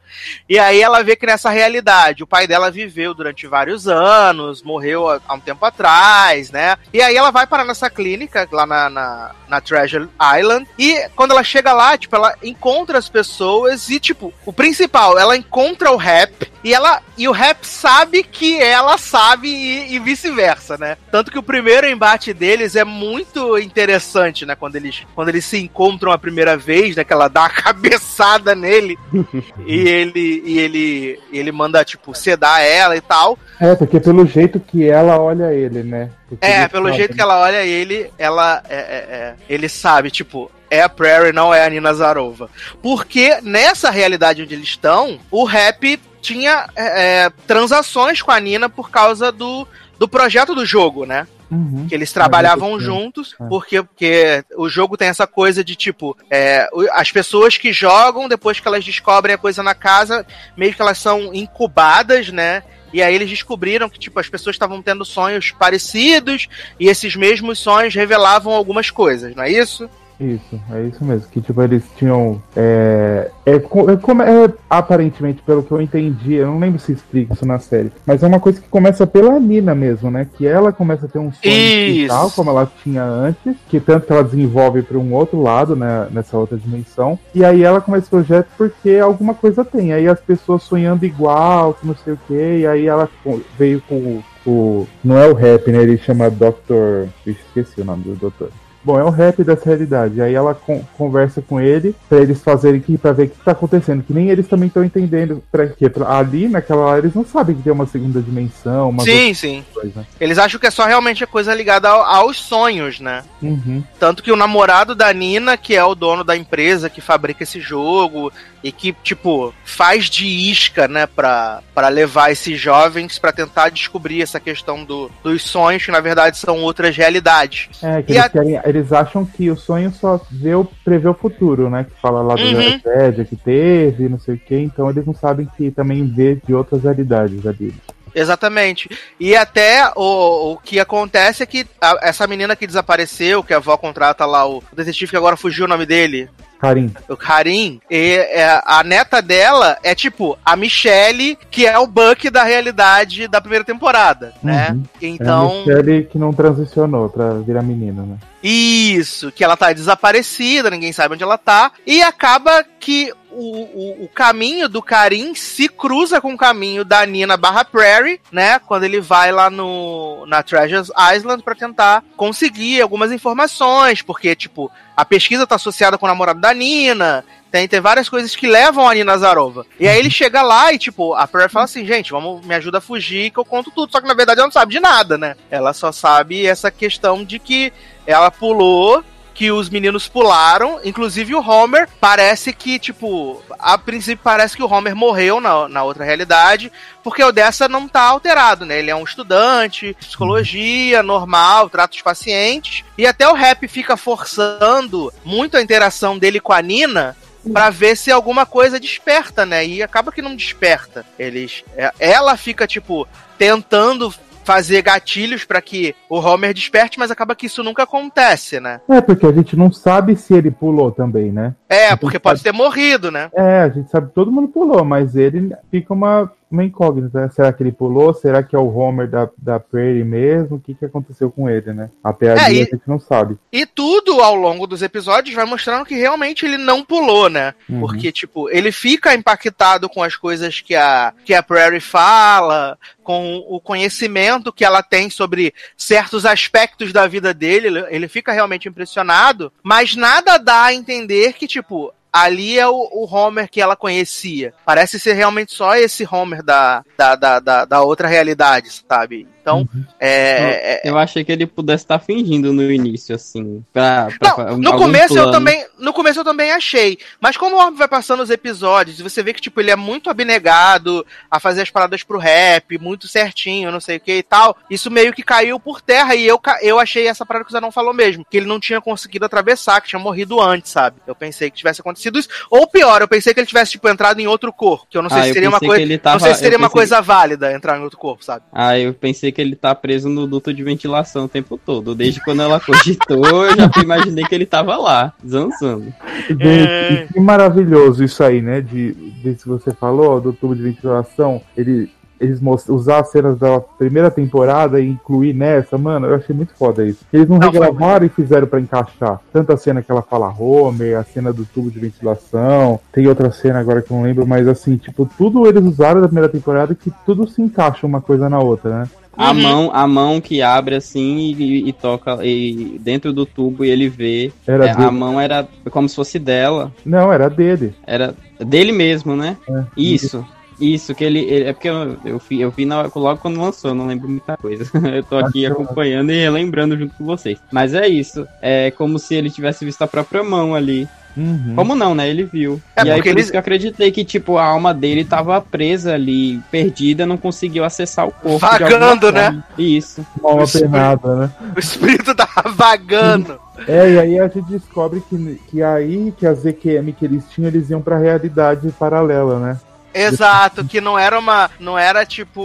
E 0.50 0.58
aí 0.58 0.82
ela 0.82 1.04
vê 1.04 1.16
que 1.16 1.26
nessa 1.26 1.50
realidade, 1.50 2.24
o 2.24 2.28
pai 2.28 2.48
dela 2.48 2.64
ela 2.64 2.72
viveu 2.72 3.14
durante 3.14 3.46
vários 3.46 3.88
anos, 3.88 4.64
morreu 4.64 5.10
há, 5.10 5.20
há 5.28 5.34
um 5.34 5.40
tempo 5.40 5.66
atrás, 5.66 6.50
né? 6.50 6.78
E 6.94 7.02
aí 7.02 7.16
ela 7.16 7.32
vai 7.32 7.46
parar 7.46 7.66
nessa 7.66 7.90
clínica 7.90 8.48
lá 8.52 8.66
na, 8.66 8.90
na, 8.90 9.32
na 9.48 9.62
Treasure 9.62 10.10
Island. 10.40 10.68
E 10.80 11.10
quando 11.16 11.32
ela 11.32 11.44
chega 11.44 11.74
lá, 11.74 11.98
tipo, 11.98 12.16
ela 12.16 12.36
encontra 12.42 12.98
as 12.98 13.10
pessoas 13.10 13.90
e, 13.90 14.00
tipo, 14.00 14.34
o 14.46 14.54
principal, 14.54 15.18
ela 15.18 15.36
encontra 15.36 15.92
o 15.92 15.98
rap 15.98 16.52
e 16.64 16.74
ela 16.74 17.02
e 17.18 17.28
o 17.28 17.32
rap 17.32 17.66
sabe 17.66 18.24
que 18.24 18.62
ela 18.62 18.98
sabe 18.98 19.50
e, 19.50 19.96
e 19.96 20.00
vice-versa, 20.00 20.78
né? 20.78 20.98
Tanto 21.12 21.32
que 21.32 21.38
o 21.38 21.44
primeiro 21.44 21.83
embate 21.90 22.34
deles 22.34 22.76
é 22.76 22.84
muito 22.84 23.58
interessante, 23.58 24.46
né? 24.46 24.56
Quando 24.56 24.76
eles, 24.76 25.04
quando 25.16 25.30
eles 25.30 25.46
se 25.46 25.58
encontram 25.58 26.12
a 26.12 26.18
primeira 26.18 26.56
vez, 26.58 26.96
né? 26.96 27.04
Que 27.04 27.14
ela 27.14 27.28
dá 27.28 27.42
uma 27.42 27.50
cabeçada 27.52 28.56
nele 28.56 28.98
e 29.66 29.88
ele 29.88 30.44
e 30.46 30.60
ele 30.60 31.20
ele 31.32 31.52
manda 31.52 31.84
tipo 31.84 32.14
sedar 32.14 32.62
ela 32.62 32.96
e 32.96 33.02
tal. 33.02 33.38
É, 33.60 33.76
porque 33.76 34.00
pelo 34.00 34.26
jeito 34.26 34.60
que 34.60 34.88
ela 34.90 35.20
olha 35.20 35.54
ele, 35.54 35.84
né? 35.84 36.10
Porque 36.28 36.46
É, 36.46 36.68
pelo 36.68 36.86
sabe, 36.86 36.98
jeito 36.98 37.16
que 37.16 37.22
ela 37.22 37.40
olha 37.40 37.64
ele, 37.64 38.12
ela 38.18 38.64
é, 38.70 38.76
é- 38.76 38.80
é- 38.80 39.36
ele 39.48 39.70
sabe, 39.70 40.10
tipo, 40.10 40.50
é 40.70 40.82
a 40.82 40.90
Prairie, 40.90 41.32
não 41.32 41.54
é 41.54 41.64
a 41.66 41.70
Nina 41.70 41.94
Zarova. 41.94 42.50
Porque 42.82 43.38
nessa 43.44 43.90
realidade 43.92 44.42
onde 44.42 44.56
eles 44.56 44.68
estão, 44.70 45.20
o 45.30 45.44
rap 45.44 46.00
tinha 46.22 46.68
é, 46.76 47.26
é, 47.26 47.32
transações 47.46 48.22
com 48.22 48.32
a 48.32 48.40
Nina 48.40 48.68
por 48.70 48.90
causa 48.90 49.32
do, 49.32 49.68
do 50.00 50.08
projeto 50.08 50.56
do 50.56 50.66
jogo, 50.66 51.06
né? 51.06 51.28
Uhum. 51.54 51.86
Que 51.88 51.94
eles 51.94 52.12
trabalhavam 52.12 52.78
É, 52.78 52.80
juntos, 52.80 53.36
é. 53.40 53.48
porque, 53.48 53.84
porque 53.84 54.44
o 54.58 54.68
jogo 54.68 54.98
tem 54.98 55.08
essa 55.08 55.28
coisa 55.28 55.64
de 55.64 55.76
tipo, 55.76 56.18
é, 56.30 56.68
as 56.92 57.12
pessoas 57.12 57.58
que 57.58 57.72
jogam, 57.72 58.28
depois 58.28 58.60
que 58.60 58.68
elas 58.68 58.84
descobrem 58.84 59.36
a 59.36 59.38
coisa 59.38 59.62
na 59.62 59.76
casa, 59.76 60.26
meio 60.58 60.74
que 60.74 60.82
elas 60.82 60.98
são 60.98 61.34
incubadas, 61.34 62.30
né? 62.30 62.64
E 62.92 63.02
aí 63.02 63.14
eles 63.16 63.30
descobriram 63.30 63.90
que, 63.90 63.98
tipo, 63.98 64.20
as 64.20 64.30
pessoas 64.30 64.56
estavam 64.56 64.82
tendo 64.82 65.04
sonhos 65.04 65.52
parecidos, 65.52 66.48
e 66.80 66.88
esses 66.88 67.16
mesmos 67.16 67.60
sonhos 67.60 67.96
revelavam 67.96 68.54
algumas 68.54 68.90
coisas, 68.92 69.36
não 69.36 69.44
é 69.44 69.52
isso? 69.52 69.90
Isso, 70.24 70.58
é 70.72 70.84
isso 70.84 71.04
mesmo. 71.04 71.28
Que 71.30 71.42
tipo, 71.42 71.62
eles 71.62 71.84
tinham. 71.98 72.42
É, 72.56 73.30
é, 73.46 73.56
é, 73.56 73.60
como- 73.60 74.22
é, 74.24 74.54
aparentemente, 74.70 75.42
pelo 75.42 75.62
que 75.64 75.72
eu 75.72 75.82
entendi, 75.82 76.36
eu 76.36 76.48
não 76.48 76.60
lembro 76.60 76.80
se 76.80 76.94
explica 76.94 77.34
isso 77.34 77.46
na 77.46 77.60
série, 77.60 77.92
mas 78.06 78.24
é 78.24 78.28
uma 78.28 78.40
coisa 78.40 78.62
que 78.62 78.70
começa 78.70 79.06
pela 79.06 79.38
Nina 79.40 79.76
mesmo, 79.76 80.10
né? 80.10 80.26
Que 80.38 80.48
ela 80.48 80.72
começa 80.72 81.06
a 81.06 81.10
ter 81.10 81.20
um 81.20 81.32
sonho 81.34 81.54
Isso. 81.54 82.08
tal, 82.08 82.32
como 82.32 82.52
ela 82.52 82.72
tinha 82.82 83.04
antes, 83.04 83.56
que 83.68 83.80
tanto 83.82 84.08
que 84.08 84.14
ela 84.14 84.24
desenvolve 84.24 84.82
para 84.82 84.98
um 84.98 85.14
outro 85.14 85.42
lado, 85.42 85.76
né? 85.76 86.08
Nessa 86.12 86.38
outra 86.38 86.58
dimensão. 86.58 87.20
E 87.36 87.44
aí 87.44 87.62
ela 87.64 87.82
começa 87.82 88.04
esse 88.04 88.10
projeto 88.10 88.48
porque 88.58 88.92
alguma 89.02 89.34
coisa 89.34 89.66
tem. 89.66 89.92
Aí 89.92 90.08
as 90.08 90.22
pessoas 90.22 90.64
sonhando 90.64 91.04
igual, 91.06 91.74
que 91.74 91.86
não 91.86 91.96
sei 91.98 92.14
o 92.14 92.20
quê, 92.28 92.60
e 92.62 92.68
aí 92.68 92.86
ela 92.88 93.10
veio 93.58 93.82
com 93.90 93.96
o. 93.96 94.24
o- 94.46 94.88
não 95.04 95.18
é 95.18 95.28
o 95.28 95.34
rap, 95.34 95.70
né? 95.72 95.82
Ele 95.84 95.98
chama 95.98 96.30
Dr. 96.30 97.08
Ixi, 97.26 97.40
esqueci 97.48 97.82
o 97.82 97.86
nome 97.86 98.04
do 98.04 98.16
doutor. 98.16 98.50
Bom, 98.84 99.00
é 99.00 99.04
o 99.04 99.10
rap 99.10 99.44
dessa 99.44 99.66
realidade. 99.66 100.22
Aí 100.22 100.34
ela 100.34 100.54
con- 100.54 100.84
conversa 100.98 101.42
com 101.42 101.60
ele 101.60 101.96
pra 102.10 102.20
eles 102.20 102.42
fazerem 102.42 102.82
que 102.82 102.98
para 102.98 103.12
ver 103.14 103.24
o 103.28 103.30
que 103.30 103.38
tá 103.44 103.52
acontecendo. 103.52 104.04
Que 104.04 104.14
nem 104.14 104.30
eles 104.30 104.48
também 104.48 104.68
estão 104.68 104.84
entendendo 104.84 105.42
para 105.52 105.68
quê. 105.68 105.90
Pra- 105.90 106.18
Ali 106.18 106.48
naquela 106.48 106.82
hora 106.82 107.00
eles 107.00 107.14
não 107.14 107.26
sabem 107.26 107.56
que 107.56 107.62
tem 107.64 107.72
uma 107.74 107.88
segunda 107.88 108.22
dimensão, 108.22 108.90
uma 108.90 109.04
sim, 109.04 109.34
sim. 109.34 109.64
coisa. 109.74 110.02
né? 110.02 110.06
Eles 110.20 110.38
acham 110.38 110.60
que 110.60 110.68
é 110.68 110.72
só 110.72 110.86
realmente 110.86 111.24
a 111.24 111.28
coisa 111.28 111.54
ligada 111.54 111.88
ao- 111.90 112.04
aos 112.04 112.38
sonhos, 112.38 113.00
né? 113.00 113.24
Uhum. 113.42 113.84
Tanto 114.00 114.22
que 114.24 114.32
o 114.32 114.36
namorado 114.36 114.94
da 114.96 115.12
Nina, 115.14 115.56
que 115.58 115.76
é 115.76 115.84
o 115.84 115.96
dono 115.96 116.24
da 116.24 116.36
empresa 116.36 116.90
que 116.90 117.02
fabrica 117.02 117.44
esse 117.44 117.60
jogo 117.60 118.32
e 118.64 118.72
que, 118.72 118.94
tipo, 119.04 119.54
faz 119.66 120.06
de 120.06 120.26
isca, 120.26 120.88
né, 120.88 121.06
pra, 121.06 121.62
pra 121.76 121.90
levar 121.90 122.32
esses 122.32 122.60
jovens 122.60 123.20
pra 123.20 123.32
tentar 123.34 123.70
descobrir 123.70 124.22
essa 124.22 124.40
questão 124.40 124.86
do, 124.86 125.12
dos 125.22 125.42
sonhos, 125.44 125.84
que 125.84 125.92
na 125.92 126.00
verdade 126.00 126.38
são 126.38 126.60
outras 126.62 126.96
realidades. 126.96 127.68
É, 127.82 128.02
que 128.02 128.14
E 128.14 128.16
eles, 128.16 128.26
a- 128.26 128.30
querem, 128.30 128.58
eles 128.74 128.92
acham 128.92 129.26
que 129.26 129.50
o 129.52 129.56
sonho 129.58 129.92
só 129.94 130.20
vê 130.32 130.56
o, 130.56 130.66
prevê 130.84 131.08
o 131.10 131.14
futuro, 131.14 131.70
né? 131.70 131.84
Que 131.86 131.92
fala 132.02 132.22
lá 132.22 132.36
da 132.36 132.44
Uhum. 132.46 132.80
tragédia 132.82 133.26
que 133.26 133.36
teve, 133.38 134.10
não 134.10 134.20
sei 134.20 134.36
o 134.36 134.40
quê. 134.40 134.60
Então 134.60 134.90
eles 134.90 135.06
não 135.06 135.14
sabem 135.14 135.48
que 135.58 135.72
também 135.72 136.08
vê 136.08 136.36
de 136.36 136.54
outras 136.54 136.84
realidades 136.84 137.46
ali. 137.46 137.74
Exatamente. 138.16 138.90
E 139.20 139.36
até 139.36 139.92
o, 139.96 140.54
o 140.54 140.58
que 140.58 140.80
acontece 140.80 141.44
é 141.44 141.46
que 141.46 141.66
a- 141.82 142.00
essa 142.02 142.28
menina 142.28 142.56
que 142.56 142.68
desapareceu, 142.68 143.44
que 143.44 143.54
a 143.54 143.58
avó 143.58 143.76
contrata 143.78 144.26
lá, 144.26 144.48
o 144.48 144.64
detetive 144.76 145.12
que 145.12 145.18
agora 145.18 145.38
fugiu 145.38 145.66
o 145.66 145.68
nome 145.68 145.86
dele, 145.86 146.30
Karim. 146.60 146.94
o 147.10 147.18
Karim, 147.18 147.82
e, 147.92 148.16
é, 148.16 148.62
a 148.66 148.82
neta 148.84 149.22
dela 149.22 149.78
é 149.84 149.94
tipo 149.94 150.38
a 150.46 150.56
Michelle, 150.56 151.38
que 151.52 151.66
é 151.66 151.78
o 151.78 151.86
Buck 151.88 152.30
da 152.30 152.44
realidade 152.44 153.28
da 153.28 153.42
primeira 153.42 153.66
temporada, 153.66 154.34
né? 154.42 154.70
Uhum. 154.72 154.84
Então, 155.02 155.50
É 155.50 155.54
a 155.56 155.58
Michelle 155.78 156.04
que 156.06 156.18
não 156.18 156.32
transicionou 156.32 157.10
pra 157.10 157.34
virar 157.40 157.62
menina, 157.62 158.04
né? 158.04 158.18
isso, 158.46 159.32
que 159.32 159.42
ela 159.44 159.56
tá 159.56 159.72
desaparecida, 159.72 160.70
ninguém 160.70 160.92
sabe 160.92 161.14
onde 161.16 161.24
ela 161.24 161.38
tá, 161.38 161.72
e 161.88 162.02
acaba 162.02 162.64
que 162.80 163.14
o, 163.36 164.02
o, 164.02 164.06
o 164.06 164.10
caminho 164.10 164.70
do 164.70 164.82
Karim 164.82 165.36
se 165.36 165.68
cruza 165.68 166.22
com 166.22 166.34
o 166.34 166.38
caminho 166.38 166.86
da 166.86 167.06
Nina 167.06 167.38
barra 167.38 167.66
Prairie, 167.66 168.20
né? 168.32 168.60
Quando 168.60 168.84
ele 168.84 169.02
vai 169.02 169.32
lá 169.32 169.50
no 169.50 170.26
na 170.28 170.42
Treasures 170.44 170.92
Island 171.16 171.44
pra 171.44 171.56
tentar 171.56 172.04
conseguir 172.16 172.82
algumas 172.82 173.12
informações, 173.12 174.02
porque, 174.02 174.36
tipo, 174.36 174.72
a 174.96 175.04
pesquisa 175.04 175.48
tá 175.48 175.56
associada 175.56 175.98
com 175.98 176.06
o 176.06 176.10
namorado 176.10 176.40
da 176.40 176.54
Nina, 176.54 177.26
tem, 177.54 177.68
tem 177.68 177.80
várias 177.80 178.10
coisas 178.10 178.36
que 178.36 178.48
levam 178.48 178.90
a 178.90 178.96
Nina 178.96 179.16
Zarova. 179.16 179.64
E 179.80 179.88
aí 179.88 180.00
ele 180.00 180.10
chega 180.10 180.42
lá 180.42 180.74
e, 180.74 180.80
tipo, 180.80 181.14
a 181.14 181.28
Prairie 181.28 181.52
fala 181.52 181.66
assim, 181.66 181.86
gente, 181.86 182.12
vamos, 182.12 182.44
me 182.44 182.56
ajuda 182.56 182.80
a 182.80 182.82
fugir 182.82 183.30
que 183.30 183.38
eu 183.38 183.46
conto 183.46 183.70
tudo. 183.70 183.92
Só 183.92 184.02
que 184.02 184.08
na 184.08 184.16
verdade 184.16 184.40
ela 184.40 184.48
não 184.48 184.52
sabe 184.52 184.72
de 184.72 184.80
nada, 184.80 185.20
né? 185.20 185.36
Ela 185.52 185.72
só 185.72 185.92
sabe 185.92 186.48
essa 186.48 186.72
questão 186.72 187.24
de 187.24 187.38
que 187.38 187.72
ela 188.08 188.32
pulou, 188.32 189.04
que 189.34 189.52
os 189.52 189.70
meninos 189.70 190.08
pularam, 190.08 190.80
inclusive 190.84 191.34
o 191.34 191.42
Homer 191.42 191.88
parece 192.00 192.54
que, 192.54 192.78
tipo, 192.78 193.42
a 193.58 193.78
princípio 193.78 194.24
parece 194.24 194.56
que 194.56 194.64
o 194.64 194.72
Homer 194.72 194.96
morreu 194.96 195.42
na, 195.42 195.68
na 195.68 195.84
outra 195.84 196.06
realidade, 196.06 196.72
porque 197.04 197.24
o 197.24 197.32
dessa 197.32 197.68
não 197.68 197.88
tá 197.88 198.02
alterado, 198.02 198.66
né? 198.66 198.80
Ele 198.80 198.92
é 198.92 198.96
um 198.96 199.04
estudante, 199.04 199.96
psicologia, 200.00 201.02
normal, 201.02 201.70
trata 201.70 201.96
os 201.96 202.02
pacientes, 202.02 202.84
e 202.98 203.08
até 203.08 203.28
o 203.28 203.34
Rap 203.34 203.68
fica 203.68 203.98
forçando 203.98 205.12
muito 205.26 205.58
a 205.58 205.62
interação 205.62 206.18
dele 206.18 206.40
com 206.40 206.54
a 206.54 206.62
Nina, 206.62 207.16
Pra 207.52 207.70
ver 207.70 207.98
se 207.98 208.10
alguma 208.10 208.46
coisa 208.46 208.80
desperta, 208.80 209.46
né? 209.46 209.66
E 209.66 209.84
acaba 209.84 210.14
que 210.14 210.22
não 210.22 210.34
desperta. 210.34 211.06
Eles, 211.20 211.62
é- 211.76 211.92
ela 212.00 212.38
fica 212.38 212.66
tipo 212.66 213.06
tentando 213.38 214.14
fazer 214.44 214.82
gatilhos 214.82 215.46
pra 215.46 215.62
que 215.62 215.96
o 216.10 216.20
Homer 216.20 216.54
desperte, 216.54 217.00
mas 217.00 217.12
acaba 217.12 217.36
que 217.36 217.46
isso 217.46 217.64
nunca 217.64 217.84
acontece, 217.84 218.60
né? 218.60 218.82
É, 218.90 219.02
porque 219.02 219.26
a 219.26 219.32
gente 219.32 219.56
não 219.56 219.72
sabe 219.72 220.16
se 220.16 220.34
ele 220.34 220.52
pulou 220.52 220.92
também, 220.92 221.32
né? 221.32 221.56
É, 221.74 221.96
porque 221.96 222.20
pode 222.20 222.42
ter 222.44 222.52
morrido, 222.52 223.12
né? 223.12 223.30
É, 223.34 223.60
a 223.62 223.70
gente 223.70 223.90
sabe 223.90 224.08
que 224.08 224.14
todo 224.14 224.32
mundo 224.32 224.48
pulou, 224.48 224.84
mas 224.86 225.16
ele 225.16 225.52
fica 225.72 225.94
uma, 225.94 226.32
uma 226.52 226.64
incógnita, 226.64 227.22
né? 227.22 227.30
Será 227.34 227.52
que 227.52 227.64
ele 227.64 227.72
pulou? 227.72 228.14
Será 228.14 228.44
que 228.44 228.56
é 228.56 228.60
o 228.60 228.74
Homer 228.76 229.08
da, 229.10 229.30
da 229.38 229.60
Prairie 229.60 230.04
mesmo? 230.04 230.58
O 230.58 230.60
que, 230.60 230.74
que 230.74 230.86
aconteceu 230.86 231.32
com 231.32 231.50
ele, 231.50 231.74
né? 231.74 231.90
Até 232.04 232.32
ali 232.32 232.40
É, 232.42 232.54
e- 232.54 232.62
a 232.62 232.66
gente 232.66 232.84
não 232.88 233.00
sabe. 233.00 233.38
E 233.52 233.66
tudo 233.66 234.22
ao 234.22 234.36
longo 234.36 234.68
dos 234.68 234.82
episódios 234.82 235.36
vai 235.36 235.46
mostrando 235.46 235.86
que 235.86 235.96
realmente 235.96 236.46
ele 236.46 236.58
não 236.58 236.84
pulou, 236.84 237.30
né? 237.30 237.54
Uhum. 237.70 237.80
Porque, 237.82 238.12
tipo, 238.12 238.50
ele 238.50 238.72
fica 238.72 239.14
impactado 239.14 239.90
com 239.90 240.04
as 240.04 240.16
coisas 240.16 240.62
que 240.62 240.76
a, 240.76 241.14
que 241.26 241.34
a 241.34 241.42
Prairie 241.44 241.80
fala, 241.80 242.78
com 243.04 243.44
o 243.50 243.60
conhecimento 243.60 244.52
que 244.54 244.64
ela 244.64 244.82
tem 244.84 245.10
sobre 245.10 245.54
certos 245.76 246.26
aspectos 246.26 246.94
da 246.94 247.08
vida 247.08 247.34
dele, 247.34 247.68
ele- 247.68 247.86
ele 247.90 248.08
fica 248.08 248.32
realmente 248.32 248.68
impressionado, 248.70 249.52
mas 249.62 249.96
nada 249.96 250.38
dá 250.38 250.64
a 250.66 250.74
entender 250.74 251.34
que, 251.34 251.48
tipo, 251.48 251.63
ali 252.12 252.60
é 252.60 252.68
o, 252.68 252.90
o 252.92 253.06
Homer 253.12 253.50
que 253.50 253.60
ela 253.60 253.76
conhecia. 253.76 254.54
Parece 254.64 255.00
ser 255.00 255.14
realmente 255.14 255.54
só 255.54 255.76
esse 255.76 256.08
Homer 256.10 256.44
da, 256.44 256.84
da, 256.96 257.16
da, 257.16 257.40
da, 257.40 257.66
da 257.66 257.82
outra 257.82 258.08
realidade, 258.08 258.70
sabe? 258.88 259.28
Então, 259.44 259.68
é, 260.00 260.76
é- 260.88 260.90
Eu 260.90 260.98
achei 260.98 261.22
que 261.24 261.32
ele 261.32 261.46
pudesse 261.46 261.84
estar 261.84 262.00
fingindo 262.00 262.54
no 262.54 262.72
início, 262.72 263.14
assim. 263.14 263.62
Pra, 263.74 264.08
pra- 264.18 264.52
Não, 264.52 264.58
no 264.58 264.78
começo 264.78 265.14
eu 265.14 265.24
plano. 265.24 265.32
também, 265.34 265.66
no 265.78 265.92
começo 265.92 266.20
eu 266.22 266.24
também 266.24 266.52
achei, 266.52 266.98
mas 267.20 267.36
como 267.36 267.58
o 267.58 267.60
Orbe 267.60 267.78
vai 267.78 267.88
passando 267.90 268.24
os 268.24 268.30
episódios, 268.30 269.00
e 269.00 269.04
você 269.04 269.22
vê 269.22 269.34
que 269.34 269.42
tipo 269.42 269.60
ele 269.60 269.70
é 269.70 269.76
muito 269.76 270.10
abnegado 270.10 271.06
a 271.30 271.40
fazer 271.42 271.62
as 271.62 271.70
paradas 271.70 272.04
pro 272.04 272.18
rap, 272.18 272.78
muito 272.80 273.06
certinho, 273.08 273.70
não 273.72 273.82
sei 273.82 273.98
o 273.98 274.00
que 274.00 274.14
e 274.20 274.24
tal, 274.24 274.56
isso 274.70 274.90
meio 274.90 275.12
que 275.14 275.22
caiu 275.24 275.60
por 275.60 275.82
terra 275.82 276.16
e 276.16 276.26
eu 276.26 276.40
eu 276.62 276.80
achei 276.80 277.08
essa 277.08 277.26
parada 277.26 277.46
que 277.46 277.54
o 277.56 277.62
não 277.62 277.72
falou 277.72 277.94
mesmo, 277.94 278.26
que 278.30 278.38
ele 278.38 278.46
não 278.46 278.60
tinha 278.60 278.80
conseguido 278.80 279.26
atravessar, 279.26 279.82
que 279.82 279.90
tinha 279.90 280.00
morrido 280.00 280.40
antes, 280.42 280.72
sabe? 280.72 280.98
Eu 281.06 281.16
pensei 281.16 281.50
que 281.52 281.58
tivesse 281.58 281.82
acontecido 281.82 282.18
isso, 282.18 282.30
ou 282.50 282.66
pior, 282.68 283.02
eu 283.02 283.08
pensei 283.08 283.34
que 283.34 283.40
ele 283.42 283.48
tivesse 283.48 283.72
tipo 283.74 283.90
entrado 283.90 284.20
em 284.22 284.28
outro 284.28 284.54
corpo, 284.54 284.88
que 284.90 284.98
eu 284.98 285.02
não 285.02 285.10
sei 285.10 285.20
Ah, 285.20 285.24
se 285.24 285.30
eu 285.30 285.34
seria 285.34 285.50
uma 285.50 285.60
pensei 285.60 285.68
coisa, 285.68 285.82
ele 285.82 285.94
não 285.96 286.02
tava- 286.02 286.20
sei 286.20 286.34
se 286.34 286.40
seria 286.40 286.56
eu 286.56 286.60
uma 286.60 286.68
pensei 286.70 286.80
coisa 286.80 287.02
válida 287.02 287.52
entrar 287.54 287.78
em 287.78 287.82
outro 287.84 287.98
corpo, 288.00 288.24
sabe? 288.24 288.46
Ah, 288.54 288.78
eu 288.80 288.94
pensei 288.94 289.32
que 289.34 289.42
ele 289.42 289.56
tá 289.56 289.76
preso 289.76 290.08
no 290.08 290.26
duto 290.26 290.54
de 290.54 290.64
ventilação 290.64 291.26
o 291.26 291.30
tempo 291.30 291.60
todo. 291.64 291.94
Desde 291.94 292.24
quando 292.24 292.42
ela 292.42 292.60
cogitou, 292.60 293.46
eu 293.46 293.56
já 293.56 293.70
imaginei 293.82 294.24
que 294.26 294.36
ele 294.36 294.46
tava 294.46 294.78
lá, 294.78 295.14
zanzando. 295.28 295.94
É. 296.40 297.04
e 297.04 297.14
que 297.14 297.20
maravilhoso 297.20 298.04
isso 298.04 298.24
aí, 298.24 298.42
né? 298.42 298.62
De, 298.62 298.94
de 298.94 299.36
se 299.36 299.48
você 299.48 299.74
falou 299.74 300.22
do 300.22 300.32
tubo 300.32 300.56
de 300.56 300.62
ventilação, 300.62 301.42
ele 301.58 301.90
eles 302.24 302.40
usar 302.70 303.02
as 303.02 303.12
cenas 303.12 303.38
da 303.38 303.60
primeira 303.60 304.10
temporada 304.10 304.80
e 304.80 304.90
incluir 304.90 305.34
nessa, 305.34 305.78
mano, 305.78 306.08
eu 306.08 306.16
achei 306.16 306.34
muito 306.34 306.54
foda 306.54 306.86
isso. 306.86 307.06
Eles 307.12 307.28
não, 307.28 307.38
Não, 307.38 307.50
regravaram 307.50 308.06
e 308.06 308.10
fizeram 308.10 308.48
pra 308.48 308.62
encaixar. 308.62 309.20
Tanto 309.32 309.52
a 309.52 309.58
cena 309.58 309.82
que 309.82 309.92
ela 309.92 310.02
fala 310.02 310.34
Homer, 310.34 310.98
a 310.98 311.04
cena 311.04 311.34
do 311.34 311.46
tubo 311.46 311.70
de 311.70 311.80
ventilação, 311.80 312.80
tem 312.92 313.08
outra 313.08 313.32
cena 313.32 313.60
agora 313.60 313.82
que 313.82 313.92
eu 313.92 313.98
não 313.98 314.04
lembro, 314.04 314.26
mas 314.26 314.48
assim, 314.48 314.78
tipo, 314.78 315.10
tudo 315.18 315.46
eles 315.48 315.64
usaram 315.64 316.02
da 316.02 316.08
primeira 316.08 316.30
temporada 316.30 316.74
que 316.74 316.92
tudo 317.06 317.28
se 317.28 317.42
encaixa 317.42 317.86
uma 317.86 318.02
coisa 318.02 318.30
na 318.30 318.40
outra, 318.40 318.80
né? 318.82 318.90
A 319.16 319.32
Uhum. 319.32 319.42
mão, 319.42 319.72
a 319.74 319.88
mão 319.88 320.20
que 320.22 320.42
abre 320.42 320.76
assim 320.76 321.36
e, 321.38 321.70
e 321.70 321.74
toca 321.74 322.26
e 322.26 322.78
dentro 322.80 323.14
do 323.14 323.26
tubo 323.26 323.64
e 323.64 323.70
ele 323.70 323.88
vê. 323.88 324.32
Era 324.48 324.66
É, 324.68 324.72
a 324.72 324.90
mão 324.92 325.22
era 325.22 325.48
como 325.70 325.88
se 325.88 325.96
fosse 325.96 326.18
dela. 326.18 326.72
Não, 326.86 327.14
era 327.14 327.30
dele. 327.30 327.74
Era 327.86 328.16
dele 328.40 328.72
mesmo, 328.72 329.16
né? 329.16 329.38
É. 329.48 329.64
Isso. 329.78 330.26
Isso, 330.60 330.94
que 330.96 331.04
ele. 331.04 331.20
ele- 331.20 331.46
é 331.46 331.54
porque 331.54 331.68
eu, 331.70 331.98
eu, 332.06 332.22
vi, 332.30 332.40
eu 332.42 332.52
vi 332.52 332.64
na- 332.66 332.84
logo 332.96 333.18
quando 333.18 333.40
lançou, 333.42 333.74
não 333.74 333.88
lembro 333.88 334.08
muita 334.08 334.38
coisa. 334.38 334.66
eu 334.96 335.04
tô 335.04 335.18
aqui 335.18 335.44
eu- 335.44 335.52
acompanhando 335.52 336.12
e 336.12 336.20
relembrando 336.22 336.78
junto 336.78 336.94
com 336.96 337.04
vocês. 337.06 337.38
Mas 337.52 337.74
é 337.74 337.88
isso. 337.88 338.26
É 338.42 338.72
como 338.72 338.98
se 339.00 339.14
ele 339.16 339.30
tivesse 339.32 339.66
visto 339.66 339.82
a 339.82 339.88
própria 339.88 340.24
mão 340.24 340.54
ali. 340.56 340.88
Uhum. 341.16 341.54
Como 341.56 341.76
não, 341.76 341.94
né? 341.94 342.10
Ele 342.10 342.24
viu. 342.24 342.62
É, 342.76 342.84
e 342.84 342.92
aí 342.92 343.02
por 343.02 343.08
ele- 343.10 343.22
isso 343.22 343.30
que 343.32 343.38
eu 343.38 343.40
acreditei 343.40 343.92
que, 343.92 344.04
tipo, 344.04 344.38
a 344.38 344.46
alma 344.46 344.74
dele 344.74 345.04
tava 345.06 345.40
presa 345.40 345.94
ali, 345.94 346.40
perdida, 346.50 347.06
não 347.06 347.18
conseguiu 347.18 347.64
acessar 347.64 348.08
o 348.08 348.12
corpo. 348.12 348.40
Vagando, 348.40 349.12
né? 349.12 349.26
forma. 349.26 349.46
Isso. 349.58 350.06
Isso. 350.44 350.60
penada, 350.60 351.16
né? 351.16 351.32
O 351.56 351.60
espírito 351.60 352.14
tava 352.16 352.50
vagando. 352.50 353.40
É, 353.68 353.92
e 353.92 354.00
aí 354.00 354.20
a 354.20 354.28
gente 354.28 354.50
descobre 354.50 355.00
que, 355.08 355.40
que 355.48 355.62
aí 355.62 356.12
que 356.18 356.26
a 356.26 356.34
ZQM 356.34 356.92
que 356.92 357.06
eles 357.06 357.24
tinham, 357.30 357.48
eles 357.50 357.70
iam 357.70 357.80
pra 357.84 358.00
realidade 358.00 358.68
paralela, 358.80 359.38
né? 359.40 359.60
Exato, 359.94 360.66
que 360.66 360.82
não 360.82 360.98
era 360.98 361.20
uma. 361.20 361.52
Não 361.60 361.78
era 361.78 362.04
tipo 362.04 362.42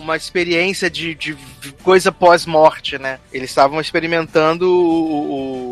uma 0.00 0.16
experiência 0.16 0.90
de, 0.90 1.14
de 1.14 1.36
coisa 1.84 2.10
pós-morte, 2.10 2.98
né? 2.98 3.18
Eles 3.32 3.50
estavam 3.50 3.80
experimentando 3.80 4.68
o, 4.68 4.74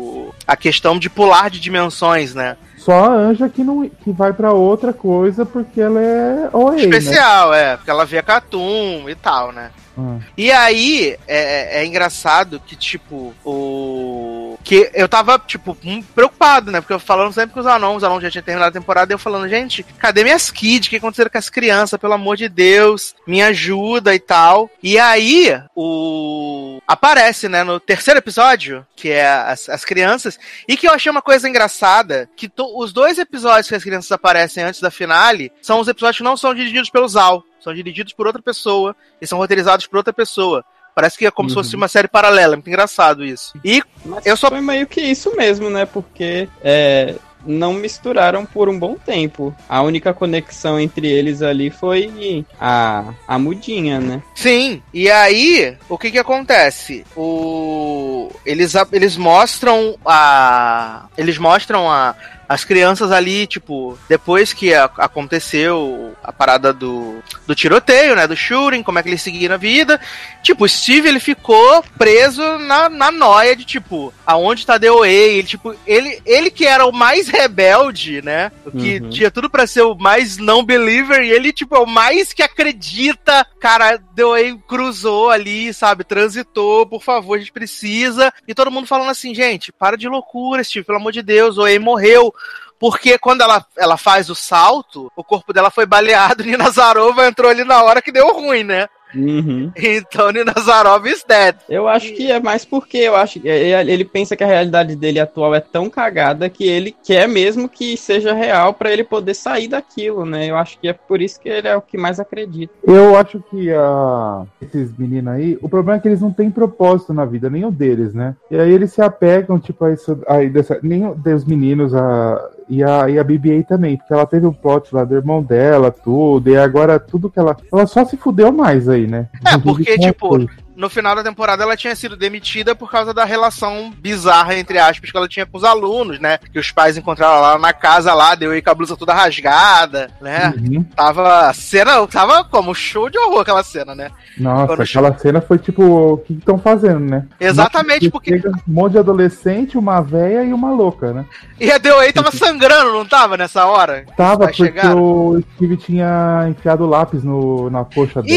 a 0.51 0.55
questão 0.57 0.99
de 0.99 1.09
pular 1.09 1.49
de 1.49 1.61
dimensões, 1.61 2.35
né? 2.35 2.57
Só 2.77 3.05
a 3.05 3.13
Anja 3.13 3.47
que, 3.47 3.63
não, 3.63 3.87
que 3.87 4.11
vai 4.11 4.33
pra 4.33 4.51
outra 4.51 4.91
coisa 4.91 5.45
porque 5.45 5.79
ela 5.79 6.01
é 6.01 6.49
né? 6.71 6.81
Especial, 6.81 7.53
é, 7.53 7.77
porque 7.77 7.89
ela 7.89 8.05
vê 8.05 8.21
Catum 8.21 9.07
e 9.07 9.15
tal, 9.15 9.53
né? 9.53 9.71
Ah. 9.97 10.17
E 10.37 10.51
aí, 10.51 11.17
é, 11.25 11.81
é 11.81 11.85
engraçado 11.85 12.59
que, 12.59 12.75
tipo, 12.75 13.33
o. 13.45 14.30
Que 14.63 14.89
eu 14.93 15.07
tava, 15.07 15.37
tipo, 15.39 15.77
preocupado, 16.15 16.71
né? 16.71 16.81
Porque 16.81 16.93
eu 16.93 16.99
falando 16.99 17.33
sempre 17.33 17.53
com 17.53 17.59
os 17.59 17.65
anões, 17.67 17.97
os 17.97 18.03
anões 18.03 18.23
já 18.23 18.31
tinham 18.31 18.43
terminado 18.43 18.69
a 18.69 18.79
temporada, 18.79 19.11
e 19.11 19.15
eu 19.15 19.19
falando, 19.19 19.47
gente, 19.49 19.83
cadê 19.97 20.23
minhas 20.23 20.49
kids? 20.49 20.87
O 20.87 20.89
que 20.89 20.97
aconteceu 20.97 21.29
com 21.29 21.37
as 21.37 21.49
crianças? 21.49 21.99
Pelo 21.99 22.13
amor 22.13 22.37
de 22.37 22.47
Deus, 22.49 23.15
me 23.27 23.41
ajuda 23.41 24.13
e 24.15 24.19
tal. 24.19 24.69
E 24.81 24.97
aí, 24.99 25.51
o. 25.75 26.79
Aparece, 26.87 27.47
né, 27.47 27.63
no 27.63 27.79
terceiro 27.79 28.17
episódio, 28.19 28.85
que 28.95 29.09
é 29.09 29.27
as, 29.27 29.69
as 29.69 29.85
crianças, 29.85 30.37
e 30.67 30.75
que 30.75 30.87
eu 30.87 30.91
achei 30.93 31.09
uma 31.11 31.21
coisa 31.21 31.47
engraçada, 31.47 32.29
que 32.35 32.49
to- 32.49 32.77
os 32.77 32.91
dois 32.91 33.17
episódios 33.17 33.67
que 33.67 33.75
as 33.75 33.83
crianças 33.83 34.11
aparecem 34.11 34.63
antes 34.63 34.81
da 34.81 34.91
finale 34.91 35.51
são 35.61 35.79
os 35.79 35.87
episódios 35.87 36.17
que 36.17 36.23
não 36.23 36.35
são 36.37 36.53
dirigidos 36.53 36.89
pelo 36.89 37.07
Zal, 37.07 37.43
são 37.59 37.73
dirigidos 37.73 38.13
por 38.13 38.27
outra 38.27 38.41
pessoa 38.41 38.95
e 39.21 39.27
são 39.27 39.37
roteirizados 39.37 39.87
por 39.87 39.97
outra 39.97 40.11
pessoa. 40.13 40.63
Parece 40.93 41.17
que 41.17 41.25
é 41.25 41.31
como 41.31 41.49
se 41.49 41.55
Uhum. 41.55 41.63
fosse 41.63 41.75
uma 41.75 41.87
série 41.87 42.07
paralela, 42.07 42.53
é 42.53 42.57
muito 42.57 42.67
engraçado 42.67 43.23
isso. 43.25 43.53
E 43.63 43.81
Mas 44.05 44.25
Eu 44.25 44.35
só- 44.35 44.49
foi 44.49 44.61
meio 44.61 44.85
que 44.87 44.99
isso 45.01 45.35
mesmo, 45.35 45.69
né? 45.69 45.85
Porque 45.85 46.49
é, 46.63 47.15
não 47.45 47.73
misturaram 47.73 48.45
por 48.45 48.67
um 48.69 48.77
bom 48.77 48.95
tempo. 48.95 49.55
A 49.69 49.81
única 49.81 50.13
conexão 50.13 50.79
entre 50.79 51.07
eles 51.07 51.41
ali 51.41 51.69
foi 51.69 52.45
a, 52.59 53.13
a 53.27 53.39
mudinha, 53.39 53.99
né? 53.99 54.21
sim, 54.35 54.81
e 54.93 55.09
aí 55.09 55.75
o 55.89 55.97
que 55.97 56.11
que 56.11 56.19
acontece? 56.19 57.03
O 57.15 58.31
eles 58.45 58.73
eles 58.91 59.17
mostram 59.17 59.95
a 60.05 61.07
eles 61.17 61.37
mostram 61.37 61.89
a 61.91 62.15
as 62.53 62.65
crianças 62.65 63.11
ali, 63.11 63.47
tipo, 63.47 63.97
depois 64.09 64.51
que 64.51 64.73
a- 64.73 64.89
aconteceu 64.97 66.13
a 66.23 66.31
parada 66.33 66.73
do, 66.73 67.23
do 67.47 67.55
tiroteio, 67.55 68.15
né? 68.15 68.27
Do 68.27 68.35
shooting, 68.35 68.83
como 68.83 68.99
é 68.99 69.03
que 69.03 69.09
eles 69.09 69.21
seguiram 69.21 69.55
a 69.55 69.57
vida. 69.57 69.99
Tipo, 70.43 70.65
o 70.65 70.69
Steve, 70.69 71.07
ele 71.07 71.19
ficou 71.19 71.83
preso 71.97 72.41
na, 72.59 72.89
na 72.89 73.11
noia 73.11 73.55
de, 73.55 73.63
tipo, 73.63 74.13
aonde 74.25 74.65
tá 74.65 74.77
DOA? 74.77 75.07
Ele, 75.07 75.43
tipo, 75.43 75.73
ele, 75.87 76.21
ele 76.25 76.51
que 76.51 76.65
era 76.65 76.85
o 76.85 76.91
mais 76.91 77.27
rebelde, 77.29 78.21
né? 78.21 78.51
O 78.65 78.71
que 78.71 78.99
Uhum. 78.99 79.09
tinha 79.09 79.31
tudo 79.31 79.49
pra 79.49 79.65
ser 79.65 79.81
o 79.83 79.95
mais 79.95 80.37
não 80.37 80.63
believer, 80.63 81.21
e 81.23 81.29
ele, 81.31 81.53
tipo, 81.53 81.75
é 81.75 81.79
o 81.79 81.85
mais 81.87 82.33
que 82.33 82.43
acredita. 82.43 83.45
Cara, 83.59 83.97
DOA 84.13 84.57
cruzou 84.67 85.29
ali, 85.29 85.73
sabe? 85.73 86.03
Transitou, 86.03 86.85
por 86.85 87.01
favor, 87.01 87.35
a 87.35 87.39
gente 87.39 87.51
precisa. 87.51 88.33
E 88.47 88.53
todo 88.53 88.71
mundo 88.71 88.87
falando 88.87 89.09
assim, 89.09 89.33
gente, 89.33 89.71
para 89.71 89.95
de 89.97 90.07
loucura, 90.07 90.63
Steve, 90.63 90.85
pelo 90.85 90.97
amor 90.97 91.11
de 91.11 91.21
Deus, 91.21 91.57
o 91.57 91.65
morreu. 91.79 92.33
Porque 92.79 93.19
quando 93.19 93.41
ela, 93.41 93.63
ela 93.77 93.95
faz 93.95 94.29
o 94.29 94.35
salto, 94.35 95.11
o 95.15 95.23
corpo 95.23 95.53
dela 95.53 95.69
foi 95.69 95.85
baleado 95.85 96.41
e 96.43 96.47
Nina 96.47 96.71
Zarova 96.71 97.27
entrou 97.27 97.49
ali 97.49 97.63
na 97.63 97.83
hora 97.83 98.01
que 98.01 98.11
deu 98.11 98.31
ruim, 98.33 98.63
né? 98.63 98.87
Uhum. 99.15 99.71
Então 99.81 100.31
Nina 100.31 100.53
Zarova 100.59 101.09
is 101.09 101.23
dead. 101.27 101.55
Eu 101.69 101.87
acho 101.87 102.13
que 102.13 102.31
é 102.31 102.39
mais 102.39 102.63
porque 102.65 102.97
eu 102.97 103.15
acho 103.15 103.39
que 103.39 103.49
é- 103.49 103.81
ele 103.87 104.05
pensa 104.05 104.35
que 104.35 104.43
a 104.43 104.47
realidade 104.47 104.95
dele 104.95 105.19
atual 105.19 105.53
é 105.55 105.59
tão 105.59 105.89
cagada 105.89 106.49
que 106.49 106.67
ele 106.67 106.95
quer 107.03 107.27
mesmo 107.27 107.67
que 107.69 107.97
seja 107.97 108.33
real 108.33 108.73
pra 108.73 108.91
ele 108.91 109.03
poder 109.03 109.33
sair 109.33 109.67
daquilo, 109.67 110.25
né? 110.25 110.49
Eu 110.49 110.57
acho 110.57 110.79
que 110.79 110.87
é 110.87 110.93
por 110.93 111.21
isso 111.21 111.39
que 111.39 111.49
ele 111.49 111.67
é 111.67 111.75
o 111.75 111.81
que 111.81 111.97
mais 111.97 112.19
acredita. 112.19 112.73
Eu 112.83 113.17
acho 113.17 113.43
que 113.49 113.71
a... 113.71 114.43
esses 114.61 114.95
meninos 114.97 115.33
aí, 115.33 115.57
o 115.61 115.69
problema 115.69 115.97
é 115.97 116.01
que 116.01 116.07
eles 116.07 116.21
não 116.21 116.31
têm 116.31 116.49
propósito 116.51 117.13
na 117.13 117.25
vida, 117.25 117.49
nenhum 117.49 117.71
deles, 117.71 118.13
né? 118.13 118.35
E 118.49 118.57
aí 118.57 118.71
eles 118.71 118.93
se 118.93 119.01
apegam, 119.01 119.59
tipo, 119.59 119.83
a 119.85 119.91
isso. 119.93 120.19
Aí 120.27 120.49
dessa, 120.49 120.79
nenhum 120.81 121.13
dos 121.13 121.45
meninos, 121.45 121.93
a, 121.93 122.49
e, 122.71 122.81
a, 122.81 123.09
e 123.09 123.19
a 123.19 123.25
BB-8 123.25 123.65
também, 123.65 123.97
porque 123.97 124.13
ela 124.13 124.25
teve 124.25 124.45
o 124.45 124.53
plot 124.53 124.95
lá 124.95 125.03
do 125.03 125.13
irmão 125.13 125.43
dela, 125.43 125.91
tudo, 125.91 126.49
e 126.49 126.55
agora 126.55 126.97
tudo 126.97 127.29
que 127.29 127.37
ela. 127.37 127.57
Ela 127.69 127.85
só 127.85 128.05
se 128.05 128.15
fudeu 128.15 128.49
mais 128.49 128.87
aí, 128.87 129.05
né? 129.05 129.27
É, 129.45 129.57
porque, 129.57 129.97
tipo, 129.99 130.29
coisa. 130.29 130.47
No 130.81 130.89
final 130.89 131.15
da 131.15 131.23
temporada 131.23 131.61
ela 131.61 131.77
tinha 131.77 131.95
sido 131.95 132.17
demitida 132.17 132.73
por 132.73 132.89
causa 132.89 133.13
da 133.13 133.23
relação 133.23 133.93
bizarra, 133.99 134.57
entre 134.57 134.79
aspas, 134.79 135.11
que 135.11 135.15
ela 135.15 135.27
tinha 135.27 135.45
com 135.45 135.55
os 135.55 135.63
alunos, 135.63 136.19
né? 136.19 136.39
Que 136.51 136.57
os 136.57 136.71
pais 136.71 136.97
encontraram 136.97 137.35
ela 137.35 137.51
lá 137.51 137.59
na 137.59 137.71
casa 137.71 138.15
lá, 138.15 138.33
deu 138.33 138.49
aí 138.49 138.63
com 138.63 138.71
a 138.71 138.73
blusa 138.73 138.97
toda 138.97 139.13
rasgada, 139.13 140.09
né? 140.19 140.51
Uhum. 140.57 140.83
Tava. 140.83 141.53
Cena 141.53 142.07
tava 142.07 142.43
como 142.43 142.73
show 142.73 143.11
de 143.11 143.19
horror 143.19 143.41
aquela 143.41 143.61
cena, 143.61 143.93
né? 143.93 144.09
Nossa, 144.39 144.67
Quando 144.67 144.81
aquela 144.81 145.17
cena 145.19 145.39
foi 145.39 145.59
tipo, 145.59 145.83
o 145.83 146.17
que 146.17 146.33
estão 146.33 146.57
fazendo, 146.57 147.01
né? 147.01 147.27
Exatamente, 147.39 148.05
Nossa, 148.05 148.11
porque. 148.11 148.41
Um 148.67 148.73
monte 148.73 148.93
de 148.93 148.97
adolescente, 148.97 149.77
uma 149.77 150.01
véia 150.01 150.43
e 150.43 150.51
uma 150.51 150.71
louca, 150.71 151.13
né? 151.13 151.25
E 151.59 151.71
a 151.71 151.77
DOA 151.77 152.11
tava 152.11 152.31
sangrando, 152.31 152.91
não 152.91 153.05
tava 153.05 153.37
nessa 153.37 153.67
hora? 153.67 154.03
Tava, 154.17 154.45
porque 154.45 154.63
chegar? 154.63 154.95
o 154.95 155.39
Steve 155.53 155.77
tinha 155.77 156.47
enfiado 156.49 156.85
o 156.85 156.87
lápis 156.87 157.23
no, 157.23 157.69
na 157.69 157.85
coxa 157.85 158.23
dela. 158.23 158.33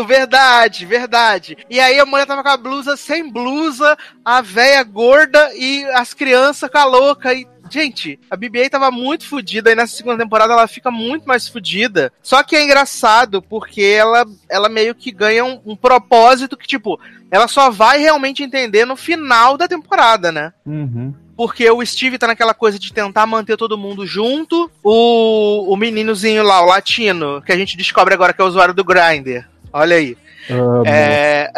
Isso, 0.00 0.04
verdade, 0.04 0.86
verdade. 0.86 1.58
E 1.68 1.78
aí 1.78 1.98
a 1.98 2.06
mulher 2.06 2.26
tava 2.26 2.42
com 2.42 2.48
a 2.48 2.56
blusa 2.56 2.96
sem 2.96 3.30
blusa, 3.30 3.96
a 4.24 4.40
véia 4.40 4.82
gorda 4.82 5.50
e 5.54 5.84
as 5.94 6.14
crianças 6.14 6.70
com 6.70 6.78
a 6.78 6.84
louca. 6.84 7.34
E, 7.34 7.46
gente, 7.70 8.18
a 8.30 8.36
BB-8 8.36 8.70
tava 8.70 8.90
muito 8.90 9.26
fodida 9.26 9.70
e 9.70 9.74
nessa 9.74 9.96
segunda 9.96 10.22
temporada 10.22 10.54
ela 10.54 10.66
fica 10.66 10.90
muito 10.90 11.26
mais 11.26 11.46
fodida. 11.46 12.12
Só 12.22 12.42
que 12.42 12.56
é 12.56 12.62
engraçado 12.62 13.42
porque 13.42 13.82
ela, 13.82 14.24
ela 14.48 14.68
meio 14.68 14.94
que 14.94 15.10
ganha 15.10 15.44
um, 15.44 15.60
um 15.66 15.76
propósito 15.76 16.56
que, 16.56 16.66
tipo, 16.66 16.98
ela 17.30 17.46
só 17.46 17.70
vai 17.70 17.98
realmente 17.98 18.42
entender 18.42 18.86
no 18.86 18.96
final 18.96 19.58
da 19.58 19.68
temporada, 19.68 20.32
né? 20.32 20.52
Uhum. 20.64 21.14
Porque 21.36 21.70
o 21.70 21.84
Steve 21.84 22.18
tá 22.18 22.26
naquela 22.26 22.54
coisa 22.54 22.78
de 22.78 22.92
tentar 22.92 23.26
manter 23.26 23.56
todo 23.56 23.78
mundo 23.78 24.06
junto. 24.06 24.70
O, 24.82 25.72
o 25.72 25.76
meninozinho 25.76 26.42
lá, 26.42 26.62
o 26.62 26.66
latino, 26.66 27.42
que 27.42 27.52
a 27.52 27.56
gente 27.56 27.76
descobre 27.76 28.14
agora 28.14 28.32
que 28.32 28.40
é 28.40 28.44
o 28.44 28.48
usuário 28.48 28.74
do 28.74 28.84
Grindr. 28.84 29.46
Olha 29.72 29.96
aí. 29.96 30.16
Amo. 30.48 30.84
É. 30.86 31.50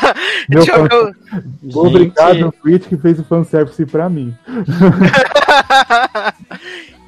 Meu 0.48 0.64
Deixa 0.64 0.72
eu- 0.76 0.86
eu- 0.86 1.80
Obrigado, 1.80 2.52
Twitch, 2.62 2.86
que 2.88 2.96
fez 2.96 3.18
o 3.18 3.24
fanservice 3.24 3.84
pra 3.86 4.08
mim. 4.08 4.34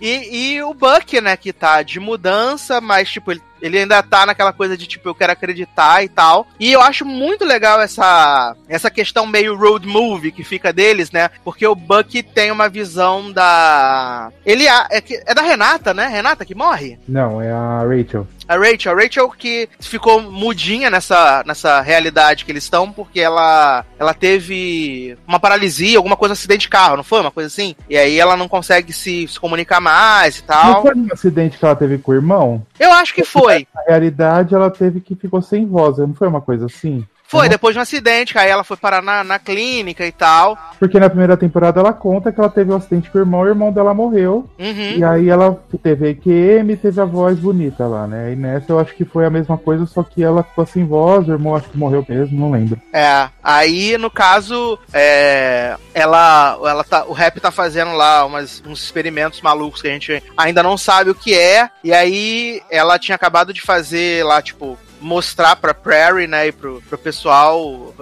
E, 0.03 0.55
e 0.55 0.63
o 0.63 0.73
Buck, 0.73 1.21
né, 1.21 1.37
que 1.37 1.53
tá 1.53 1.83
de 1.83 2.01
mudança, 2.01 2.81
mas, 2.81 3.11
tipo, 3.11 3.33
ele, 3.33 3.43
ele 3.61 3.79
ainda 3.79 4.03
tá 4.03 4.27
naquela 4.27 4.53
coisa 4.53 4.77
de, 4.77 4.87
tipo, 4.87 5.09
eu 5.09 5.15
quero 5.15 5.33
acreditar 5.33 6.03
e 6.03 6.09
tal. 6.09 6.47
E 6.59 6.73
eu 6.73 6.81
acho 6.81 7.05
muito 7.05 7.45
legal 7.45 7.81
essa, 7.81 8.55
essa 8.69 8.91
questão 8.91 9.27
meio 9.27 9.57
road 9.57 9.87
movie 9.87 10.33
que 10.33 10.45
fica 10.45 10.73
deles, 10.73 11.11
né? 11.11 11.31
Porque 11.45 11.67
o 11.67 11.75
Buck 11.75 12.23
tem 12.23 12.51
uma 12.51 12.69
visão 12.69 13.31
da. 13.33 14.31
Ele 14.45 14.67
é, 14.67 14.87
é, 14.91 15.03
é 15.27 15.35
da 15.35 15.43
Renata, 15.43 15.93
né? 15.95 16.07
Renata 16.07 16.45
que 16.45 16.55
morre? 16.55 16.99
Não, 17.09 17.41
é 17.41 17.51
a 17.51 17.83
Rachel. 17.87 18.27
A 18.49 18.57
Rachel, 18.57 18.93
a 18.93 19.01
Rachel 19.01 19.31
que 19.31 19.69
ficou 19.79 20.21
mudinha 20.21 20.91
nessa, 20.91 21.45
nessa 21.47 21.81
realidade 21.81 22.45
que 22.45 22.51
eles 22.51 22.65
estão, 22.65 22.91
porque 22.91 23.21
ela, 23.21 23.85
ela 23.97 24.13
teve 24.13 25.17
uma 25.27 25.39
paralisia, 25.39 25.99
alguma 25.99 26.17
coisa, 26.17 26.33
acidente 26.33 26.63
de 26.63 26.69
carro, 26.69 26.97
não 26.97 27.05
foi? 27.05 27.21
Uma 27.21 27.31
coisa 27.31 27.47
assim? 27.47 27.77
E 27.89 27.97
aí 27.97 28.19
ela 28.19 28.37
não 28.37 28.49
consegue 28.49 28.93
se, 28.93 29.29
se 29.29 29.39
comunicar 29.39 29.81
mais 29.81 30.39
e 30.39 30.41
Não 30.41 30.47
tal. 30.47 30.83
foi 30.83 30.95
um 30.97 31.09
acidente 31.13 31.59
que 31.59 31.65
ela 31.65 31.77
teve 31.77 31.99
com 31.99 32.11
o 32.11 32.15
irmão? 32.15 32.67
Eu 32.79 32.93
acho 32.93 33.15
que 33.15 33.25
foi. 33.25 33.50
Foi. 33.53 33.67
Na 33.75 33.83
realidade, 33.83 34.55
ela 34.55 34.71
teve 34.71 35.01
que 35.01 35.15
ficou 35.15 35.43
sem 35.43 35.67
voz, 35.67 35.99
não 35.99 36.15
foi 36.15 36.29
uma 36.29 36.41
coisa 36.41 36.67
assim? 36.67 37.07
Foi, 37.31 37.45
Uhum. 37.45 37.49
depois 37.49 37.75
de 37.75 37.79
um 37.79 37.83
acidente, 37.83 38.33
que 38.33 38.39
aí 38.41 38.51
ela 38.51 38.65
foi 38.65 38.77
parar 38.77 39.01
na, 39.01 39.23
na 39.23 39.39
clínica 39.39 40.05
e 40.05 40.11
tal. 40.11 40.59
Porque 40.81 40.99
na 40.99 41.09
primeira 41.09 41.37
temporada 41.37 41.79
ela 41.79 41.93
conta 41.93 42.33
que 42.33 42.41
ela 42.41 42.51
teve 42.51 42.73
um 42.73 42.77
acidente 42.77 43.09
com 43.09 43.19
o 43.19 43.21
irmão, 43.21 43.43
e 43.43 43.45
o 43.45 43.51
irmão 43.51 43.73
dela 43.73 43.95
morreu. 43.95 44.51
Uhum. 44.59 44.97
E 44.97 45.05
aí 45.05 45.29
ela 45.29 45.57
teve 45.81 46.09
EQM 46.09 46.73
e 46.73 46.77
teve 46.77 47.01
a 47.01 47.05
voz 47.05 47.39
bonita 47.39 47.87
lá, 47.87 48.09
né? 48.09 48.33
E 48.33 48.37
nessa 48.37 48.73
eu 48.73 48.81
acho 48.81 48.95
que 48.97 49.05
foi 49.05 49.25
a 49.25 49.31
mesma 49.31 49.57
coisa, 49.57 49.87
só 49.87 50.03
que 50.03 50.25
ela 50.25 50.43
ficou 50.43 50.67
sem 50.67 50.85
voz, 50.85 51.29
o 51.29 51.33
irmão 51.33 51.55
acho 51.55 51.69
que 51.69 51.79
morreu 51.79 52.05
mesmo, 52.09 52.37
não 52.37 52.51
lembro. 52.51 52.81
É, 52.93 53.29
aí 53.45 53.97
no 53.97 54.11
caso, 54.11 54.77
é, 54.93 55.77
ela, 55.95 56.59
ela 56.65 56.83
tá, 56.83 57.05
o 57.05 57.13
rap 57.13 57.39
tá 57.39 57.53
fazendo 57.53 57.93
lá 57.93 58.25
umas, 58.27 58.61
uns 58.67 58.83
experimentos 58.83 59.41
malucos 59.41 59.81
que 59.81 59.87
a 59.87 59.93
gente 59.93 60.21
ainda 60.37 60.65
não 60.65 60.77
sabe 60.77 61.11
o 61.11 61.15
que 61.15 61.33
é, 61.33 61.71
e 61.85 61.93
aí 61.93 62.61
ela 62.69 62.99
tinha 62.99 63.15
acabado 63.15 63.53
de 63.53 63.61
fazer 63.61 64.25
lá, 64.25 64.43
tipo, 64.43 64.77
mostrar 65.01 65.57
pra 65.57 65.75
Prairie, 65.75 66.27
né, 66.27 66.49
e 66.49 66.53
pro, 66.53 66.83
pro 66.83 66.99
pessoal 66.99 67.95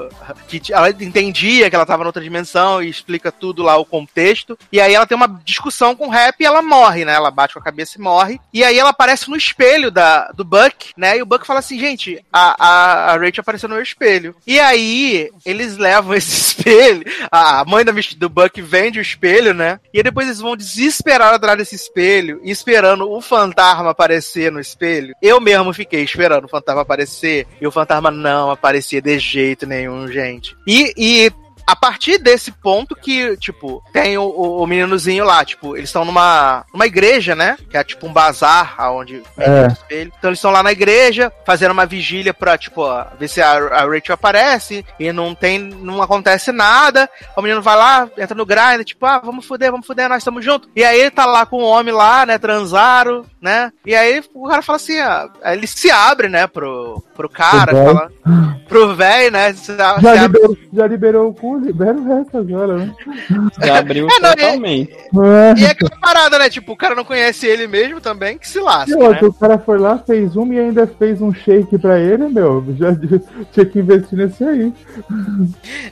que 0.46 0.72
ela 0.72 0.90
entendia 0.90 1.68
que 1.68 1.76
ela 1.76 1.87
tava 1.87 2.04
noutra 2.04 2.22
dimensão 2.22 2.82
e 2.82 2.88
explica 2.88 3.30
tudo 3.32 3.62
lá 3.62 3.76
o 3.76 3.84
contexto. 3.84 4.58
E 4.72 4.80
aí 4.80 4.94
ela 4.94 5.06
tem 5.06 5.16
uma 5.16 5.40
discussão 5.44 5.94
com 5.94 6.06
o 6.06 6.11
Rap 6.11 6.40
e 6.40 6.44
ela 6.44 6.62
morre, 6.62 7.04
né? 7.04 7.14
Ela 7.14 7.30
bate 7.30 7.54
com 7.54 7.61
a 7.61 7.64
cabeça 7.64 7.98
e 7.98 8.00
morre. 8.00 8.40
E 8.52 8.64
aí 8.64 8.78
ela 8.78 8.90
aparece 8.90 9.28
no 9.30 9.37
espelho 9.37 9.90
da, 9.90 10.30
do 10.32 10.44
Buck, 10.44 10.92
né? 10.96 11.18
E 11.18 11.22
o 11.22 11.26
Buck 11.26 11.46
fala 11.46 11.61
assim, 11.61 11.78
gente, 11.78 12.24
a, 12.32 12.56
a, 12.58 13.12
a 13.12 13.16
Rachel 13.16 13.40
apareceu 13.40 13.68
no 13.68 13.74
meu 13.74 13.82
espelho. 13.82 14.34
E 14.46 14.58
aí 14.58 15.30
eles 15.44 15.76
levam 15.76 16.14
esse 16.18 16.37
espelho, 16.37 17.04
a 17.30 17.64
mãe 17.64 17.84
da, 17.84 17.92
do 18.16 18.28
Buck 18.28 18.61
vende 18.61 18.98
o 18.98 19.02
espelho, 19.02 19.54
né? 19.54 19.80
E 19.92 20.02
depois 20.02 20.26
eles 20.26 20.40
vão 20.40 20.56
desesperar 20.56 21.34
atrás 21.34 21.58
desse 21.58 21.74
espelho, 21.74 22.40
esperando 22.44 23.11
o 23.11 23.20
fantasma 23.20 23.90
aparecer 23.90 24.50
no 24.50 24.61
espelho. 24.61 25.14
Eu 25.22 25.40
mesmo 25.40 25.72
fiquei 25.72 26.02
esperando 26.02 26.44
o 26.44 26.48
fantasma 26.48 26.82
aparecer 26.88 27.46
e 27.61 27.66
o 27.66 27.70
fantasma 27.70 28.11
não 28.11 28.51
aparecia 28.51 29.03
de 29.03 29.18
jeito 29.18 29.66
nenhum, 29.66 30.09
gente. 30.09 30.57
E, 30.66 30.94
e 30.96 31.33
a 31.70 31.76
partir 31.76 32.16
desse 32.18 32.50
ponto 32.50 32.96
que, 32.96 33.37
tipo, 33.37 33.83
tem 33.92 34.16
o, 34.16 34.22
o- 34.22 34.62
o 34.62 34.66
meninozinho 34.66 35.24
lá, 35.24 35.44
tipo, 35.44 35.76
eles 35.76 35.90
estão 35.90 36.02
numa, 36.04 36.64
numa 36.72 36.87
igreja, 36.87 37.35
né? 37.37 37.59
Que 37.70 37.76
é 37.76 37.85
tipo 37.85 38.07
um 38.07 38.12
bazar, 38.12 38.74
aonde 38.78 39.22
É. 39.37 39.66
espelho. 39.66 40.12
Então 40.18 40.31
eles 40.31 40.38
estão 40.38 40.50
lá 40.50 40.62
na 40.62 40.72
igreja, 40.72 41.31
fazendo 41.44 41.72
uma 41.72 41.85
vigília 41.85 42.33
pra, 42.33 42.57
tipo, 42.57 42.81
ó, 42.81 43.04
ver 43.18 43.28
se 43.28 43.42
a, 43.42 43.50
a 43.52 43.81
Rachel 43.85 44.14
aparece 44.14 44.83
e 44.98 45.12
não 45.12 45.35
tem, 45.35 45.59
não 45.59 46.00
acontece 46.02 46.50
nada. 46.52 47.09
O 47.37 47.42
menino 47.42 47.61
vai 47.61 47.76
lá, 47.76 48.09
entra 48.16 48.35
no 48.35 48.46
grind, 48.46 48.83
tipo, 48.85 49.04
ah, 49.04 49.18
vamos 49.22 49.44
fuder, 49.44 49.70
vamos 49.70 49.87
fuder, 49.87 50.09
nós 50.09 50.18
estamos 50.18 50.42
juntos. 50.42 50.68
E 50.74 50.83
aí 50.83 50.98
ele 51.00 51.11
tá 51.11 51.26
lá 51.26 51.44
com 51.44 51.57
o 51.59 51.66
homem 51.68 51.92
lá, 51.92 52.24
né, 52.24 52.38
transaram, 52.38 53.24
né? 53.42 53.70
E 53.85 53.94
aí 53.94 54.22
o 54.33 54.48
cara 54.48 54.62
fala 54.62 54.76
assim, 54.76 54.98
ah, 55.00 55.28
ele 55.44 55.66
se 55.66 55.90
abre, 55.90 56.28
né, 56.31 56.46
pro, 56.46 57.02
pro 57.14 57.28
cara, 57.28 57.72
Pro 58.68 58.94
velho, 58.94 59.31
né, 59.33 59.52
se, 59.54 59.64
se 59.64 59.76
Já 59.76 59.90
abre 59.92 60.18
liberou, 60.20 60.57
já 60.74 60.87
liberou 60.87 61.28
o 61.31 61.35
cu, 61.35 61.58
libera 61.61 61.94
o 61.97 62.05
resto 62.05 62.38
agora, 62.38 62.77
né? 62.79 62.94
Já 63.62 63.79
abriu 63.79 64.07
É, 64.11 64.21
não, 64.21 64.33
e- 64.33 64.37
totalmente. 64.37 64.97
E 65.59 65.64
é 65.64 65.71
aquela 65.71 66.01
parada, 66.01 66.38
né? 66.38 66.51
Tipo, 66.51 66.73
o 66.73 66.77
cara 66.77 66.94
não 66.94 67.05
conhece 67.05 67.47
ele 67.47 67.66
mesmo 67.66 68.01
também, 68.01 68.38
que 68.38 68.49
se 68.49 68.59
lasca, 68.61 68.90
E 68.92 68.97
né? 68.97 69.18
o 69.23 69.33
cara 69.33 69.59
foi 69.59 69.79
lá, 69.79 69.99
fez 69.99 70.37
um 70.37 70.53
e 70.53 70.59
ainda 70.59 70.87
fez 70.87 71.21
um 71.21 71.33
shake 71.33 71.79
pra 71.79 71.99
ele, 71.99 72.29
meu. 72.29 72.64
Já 72.79 72.94
tinha 73.53 73.66
que 73.66 73.79
investir 73.79 74.18
nesse 74.18 74.44
aí. 74.44 74.73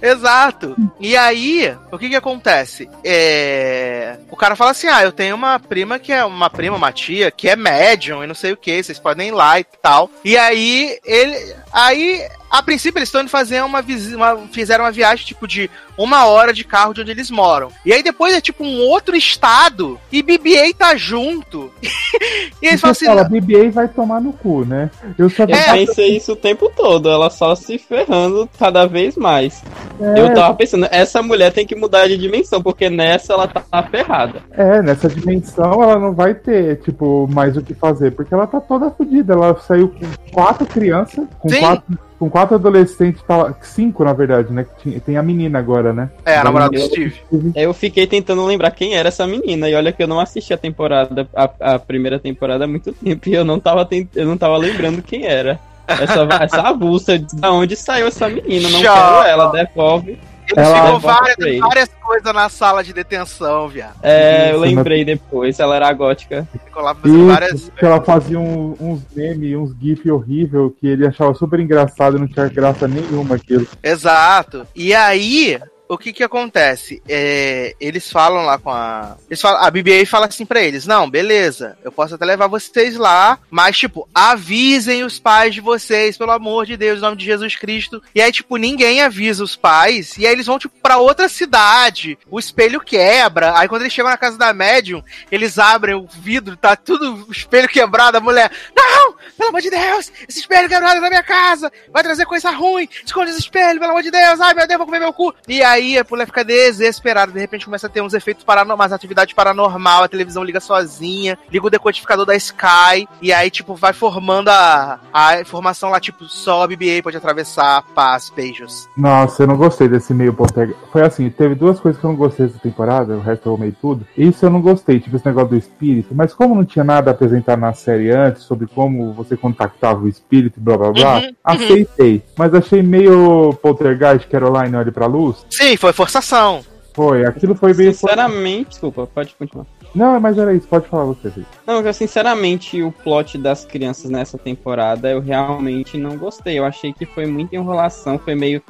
Exato. 0.01 0.77
E 1.01 1.17
aí, 1.17 1.75
o 1.91 1.99
que 1.99 2.09
que 2.09 2.17
acontece? 2.17 2.89
É... 3.05 4.17
O 4.31 4.37
cara 4.37 4.57
fala 4.57 4.71
assim, 4.73 4.89
ah, 4.89 5.03
eu 5.03 5.13
tenho 5.13 5.35
uma 5.35 5.59
prima 5.59 5.99
que 5.99 6.13
é 6.13 6.25
uma 6.25 6.51
prima, 6.51 6.77
uma 6.77 6.93
tia, 6.93 7.31
que 7.31 7.49
é 7.49 7.57
médium 7.57 8.23
e 8.23 8.27
não 8.27 8.35
sei 8.35 8.53
o 8.53 8.57
que, 8.57 8.83
vocês 8.83 8.99
podem 8.99 9.29
ir 9.29 9.33
lá 9.33 9.59
e 9.61 9.65
tal. 9.83 10.11
E 10.25 10.37
aí, 10.37 10.99
ele... 11.05 11.37
Aí, 11.73 12.23
a 12.51 12.63
princípio, 12.63 12.99
eles 12.99 13.09
estão 13.09 13.21
indo 13.21 13.31
fazer 13.31 13.63
uma, 13.63 13.81
uma... 13.81 14.49
Fizeram 14.53 14.85
uma 14.85 14.93
viagem, 14.93 15.27
tipo, 15.27 15.47
de 15.47 15.71
uma 15.97 16.27
hora 16.27 16.53
de 16.53 16.65
carro 16.65 16.95
de 16.95 17.01
onde 17.01 17.11
eles 17.11 17.31
moram. 17.31 17.71
E 17.85 17.93
aí, 17.93 18.03
depois 18.03 18.35
é, 18.35 18.41
tipo, 18.41 18.65
um 18.65 18.81
outro 18.81 19.17
estado 19.17 19.99
e 20.13 20.23
BB-8 20.23 20.75
tá 20.77 20.97
junto. 20.97 21.73
e 22.63 22.67
eles 22.67 22.81
falam 22.81 22.93
assim... 22.93 23.07
fala, 23.07 23.25
BBA 23.25 23.71
vai 23.71 23.89
tomar 23.89 24.21
no 24.21 24.33
cu, 24.33 24.65
né? 24.65 24.91
Eu 25.19 25.29
só 25.31 25.45
Eu 25.45 25.49
pensei 25.49 26.17
isso 26.17 26.33
o 26.33 26.37
tempo 26.37 26.71
todo, 26.75 27.09
ela 27.09 27.31
só 27.31 27.55
se 27.55 27.79
ferrando 27.79 28.49
cada 28.59 28.87
vez 28.87 29.17
mais. 29.17 29.63
É, 30.01 30.21
Eu 30.21 30.35
tava 30.35 30.55
pensando, 30.55 30.87
essa 30.91 31.23
mulher 31.23 31.53
tem 31.53 31.67
que 31.67 31.75
mudar 31.75 32.07
de 32.07 32.17
dimensão, 32.17 32.63
porque 32.63 32.89
nessa 32.91 33.33
ela 33.33 33.49
tá 33.49 33.83
ferrada. 33.85 34.43
É, 34.53 34.83
nessa 34.83 35.09
dimensão 35.09 35.83
ela 35.83 35.99
não 35.99 36.13
vai 36.13 36.35
ter, 36.35 36.81
tipo, 36.81 37.27
mais 37.29 37.57
o 37.57 37.63
que 37.63 37.75
fazer, 37.75 38.13
porque 38.13 38.33
ela 38.33 38.47
tá 38.47 38.61
toda 38.61 38.91
fodida. 38.91 39.35
Ela 39.35 39.57
saiu 39.61 39.89
com 39.89 40.33
quatro 40.33 40.67
crianças, 40.67 41.27
com 41.39 41.49
Sim. 41.49 41.61
quatro, 41.61 41.99
com 42.19 42.31
quatro 42.31 42.55
adolescentes, 42.55 43.23
tá, 43.23 43.55
cinco 43.63 44.03
na 44.05 44.13
verdade, 44.13 44.53
né? 44.53 44.65
Tem 45.05 45.17
a 45.17 45.23
menina 45.23 45.59
agora, 45.59 45.93
né? 45.93 46.11
É, 46.25 46.37
a 46.39 46.45
namorada 46.45 46.71
do 46.71 46.77
Eu- 46.79 46.87
Steve. 46.89 47.21
Eu 47.55 47.75
fiquei 47.75 48.07
tentando 48.07 48.45
lembrar 48.47 48.71
quem 48.71 48.95
era 48.95 49.09
essa 49.09 49.27
menina, 49.27 49.69
e 49.69 49.75
olha 49.75 49.93
que 49.93 50.03
eu 50.03 50.09
não 50.09 50.19
assisti 50.21 50.53
a 50.55 50.59
temporada, 50.59 51.29
a, 51.35 51.75
a 51.75 51.79
primeira 51.79 52.19
temporada 52.19 52.65
há 52.65 52.67
muito 52.69 52.93
tempo, 52.93 53.29
e 53.29 53.35
eu 53.35 53.45
não 53.45 53.61
tava, 53.61 53.85
tent- 53.85 54.09
eu 54.17 54.27
não 54.27 54.37
tava 54.37 54.57
lembrando 54.57 55.03
quem 55.03 55.27
era. 55.27 55.59
Essa, 55.89 56.27
essa 56.43 56.61
avulsa, 56.63 57.17
da 57.35 57.53
onde 57.53 57.77
saiu 57.77 58.09
essa 58.09 58.29
menina? 58.29 58.69
Não 58.71 58.81
Já. 58.81 58.93
quero 58.95 59.29
ela, 59.29 59.53
devolve. 59.53 60.19
Eles 60.55 60.69
Ela 60.69 60.99
várias, 60.99 61.39
ele. 61.39 61.59
várias 61.61 61.89
coisas 62.03 62.33
na 62.35 62.49
sala 62.49 62.85
de 62.85 62.93
detenção, 62.93 63.69
viado. 63.69 63.97
É, 64.03 64.51
eu 64.51 64.53
Isso, 64.53 64.61
lembrei 64.61 65.05
depois, 65.05 65.59
ela 65.59 65.77
era 65.77 65.93
gótica. 65.93 66.47
Ficou 66.65 66.83
lá 66.83 66.95
fazendo 66.95 67.27
várias. 67.27 67.53
Isso, 67.55 67.73
que 67.73 67.85
ela 67.85 68.01
fazia 68.03 68.39
um- 68.39 68.77
uns 68.81 69.01
memes, 69.15 69.57
uns 69.57 69.75
gif 69.81 70.11
horrível 70.11 70.75
que 70.81 70.87
ele 70.87 71.07
achava 71.07 71.35
super 71.35 71.59
engraçado 71.61 72.17
e 72.17 72.21
não 72.21 72.29
tinha 72.29 72.49
graça 72.49 72.87
nenhuma 72.87 73.35
aquilo. 73.37 73.67
Exato. 73.83 74.67
E 74.75 74.95
aí, 74.95 75.59
o 75.88 75.96
que 75.96 76.12
que 76.12 76.25
acontece? 76.25 77.03
É, 77.09 77.75
eles 77.81 78.11
falam 78.11 78.44
lá 78.44 78.59
com 78.59 78.70
a. 78.70 79.16
Eles 79.29 79.40
falam, 79.40 79.62
a 79.62 79.70
BBA 79.70 80.05
fala 80.07 80.27
assim 80.27 80.44
pra 80.44 80.61
eles: 80.61 80.87
Não, 80.87 81.09
beleza, 81.09 81.79
eu 81.85 81.92
posso 81.92 82.14
até 82.14 82.25
levar 82.25 82.49
vocês 82.49 82.96
lá, 82.96 83.38
mas, 83.51 83.79
tipo, 83.79 84.09
avisem 84.14 85.05
os 85.05 85.18
pais 85.18 85.55
de 85.55 85.61
vocês, 85.61 86.16
pelo 86.16 86.33
amor 86.33 86.66
de 86.66 86.77
Deus, 86.77 86.99
em 86.99 87.03
nome 87.03 87.16
de 87.16 87.25
Jesus 87.25 87.55
Cristo. 87.57 88.03
E 88.14 88.20
aí, 88.20 88.33
tipo, 88.33 88.57
ninguém 88.57 89.03
avisa 89.03 89.44
os 89.44 89.55
pais, 89.55 90.16
e 90.18 90.27
aí 90.27 90.33
eles 90.33 90.46
vão, 90.46 90.59
tipo, 90.59 90.75
pra 90.83 90.99
outra 90.99 91.29
cidade. 91.29 92.18
O 92.29 92.38
espelho 92.38 92.81
quebra. 92.81 93.57
Aí, 93.59 93.68
quando 93.68 93.83
eles 93.83 93.92
chegam 93.92 94.11
na 94.11 94.18
casa 94.18 94.37
da 94.37 94.53
médium, 94.53 95.03
eles 95.31 95.59
abrem 95.59 95.94
o 95.94 96.07
vidro, 96.07 96.57
tá 96.57 96.75
tudo 96.75 97.27
o 97.29 97.33
espelho 97.33 97.68
quebrado. 97.68 98.18
A 98.18 98.20
mulher, 98.20 98.51
não, 98.75 99.14
pelo 99.37 99.51
amor 99.51 99.61
de 99.61 99.70
Deus, 99.70 100.12
esse 100.29 100.40
espelho 100.40 100.68
quebrado 100.68 101.01
na 101.01 101.09
minha 101.09 101.22
casa, 101.22 101.70
vai 101.92 102.03
trazer 102.03 102.27
coisa 102.27 102.51
ruim, 102.51 102.88
esconde 103.05 103.31
esse 103.31 103.40
espelho, 103.40 103.79
pelo 103.79 103.92
amor 103.92 104.03
de 104.03 104.11
Deus, 104.11 104.40
ai 104.40 104.55
meu 104.55 104.66
Deus, 104.66 104.79
vou 104.79 104.87
comer 104.87 104.99
meu 104.99 105.12
cu. 105.12 105.35
E 105.46 105.62
aí 105.62 105.76
a 105.99 106.07
mulher 106.09 106.27
fica 106.27 106.45
desesperada, 106.45 107.33
de 107.33 107.39
repente 107.39 107.65
começa 107.65 107.87
a 107.87 107.91
ter 107.91 108.01
uns 108.01 108.15
efeitos 108.15 108.45
paranormais, 108.45 108.93
atividade 108.93 109.35
paranormal, 109.35 110.05
a 110.05 110.09
televisão 110.09 110.45
liga 110.45 110.61
sozinha, 110.61 111.39
liga 111.51 111.67
o 111.67 111.71
decodificador 111.71 112.25
da 112.25 112.37
Sky, 112.37 113.09
e 113.21 113.33
aí, 113.33 113.51
tipo, 113.51 113.75
vai 113.75 113.93
formando 113.93 114.49
a, 114.49 114.99
a 115.12 115.41
informação 115.41 115.91
lá, 115.91 116.01
tipo, 116.01 116.25
só 116.25 116.62
a 116.62 116.67
BBA 116.67 117.03
pode 117.03 117.17
atravessar, 117.17 117.83
paz, 117.95 118.33
beijos. 118.35 118.89
Nossa, 118.97 119.43
eu 119.43 119.47
não 119.47 119.57
gostei 119.57 119.89
desse 119.89 120.15
meio 120.15 120.33
poltergeist. 120.33 120.81
Foi 120.93 121.03
assim, 121.03 121.29
teve 121.31 121.55
duas 121.55 121.81
coisas 121.81 122.01
que 122.01 122.07
eu 122.07 122.11
não 122.11 122.17
gostei 122.17 122.47
dessa 122.47 122.59
temporada, 122.59 123.15
o 123.15 123.21
resto 123.21 123.49
eu 123.49 123.55
amei 123.55 123.73
tudo. 123.73 124.07
Isso 124.17 124.45
eu 124.45 124.51
não 124.51 124.61
gostei, 124.61 125.01
tipo 125.01 125.17
esse 125.17 125.27
negócio 125.27 125.51
do 125.51 125.57
espírito, 125.57 126.15
mas 126.15 126.33
como 126.35 126.55
não 126.55 126.65
tinha 126.65 126.85
nada 126.85 127.11
a 127.11 127.12
apresentar 127.15 127.57
na 127.57 127.73
série 127.73 128.11
antes 128.11 128.43
sobre 128.43 128.67
como 128.67 129.12
você 129.12 129.37
contactava 129.37 130.03
o 130.03 130.09
espírito 130.09 130.61
blá 130.61 130.77
blá 130.77 130.93
blá, 130.93 131.17
Uhum, 131.17 131.35
aceitei. 131.45 132.23
Mas 132.37 132.55
achei 132.55 132.83
meio 132.83 133.53
poltergeist, 133.62 134.29
Caroline 134.29 134.77
olhe 134.77 134.91
pra 134.91 135.07
luz. 135.07 135.45
Sim, 135.51 135.66
foi 135.75 135.95
forçação. 135.95 136.63
Foi, 136.93 137.25
aquilo 137.25 137.55
foi 137.55 137.73
bem. 137.73 137.93
Sinceramente, 137.93 138.71
desculpa, 138.71 139.07
pode 139.07 139.35
continuar. 139.35 139.67
Não, 139.95 140.21
mas 140.21 140.37
era 140.37 140.53
isso, 140.55 140.69
pode 140.69 140.87
falar 140.89 141.05
você. 141.05 141.31
Felipe. 141.31 141.51
Não, 141.67 141.81
eu, 141.81 141.93
sinceramente, 141.95 142.83
o 142.83 142.93
plot 142.93 143.39
das 143.39 143.65
crianças 143.65 144.11
nessa 144.11 144.37
temporada 144.37 145.11
eu 145.11 145.21
realmente 145.21 145.97
não 145.97 146.17
gostei. 146.19 146.59
Eu 146.59 146.65
achei 146.67 146.93
que 146.93 147.07
foi 147.07 147.25
muita 147.25 147.57
enrolação, 147.57 148.19
foi 148.19 148.35
meio 148.35 148.63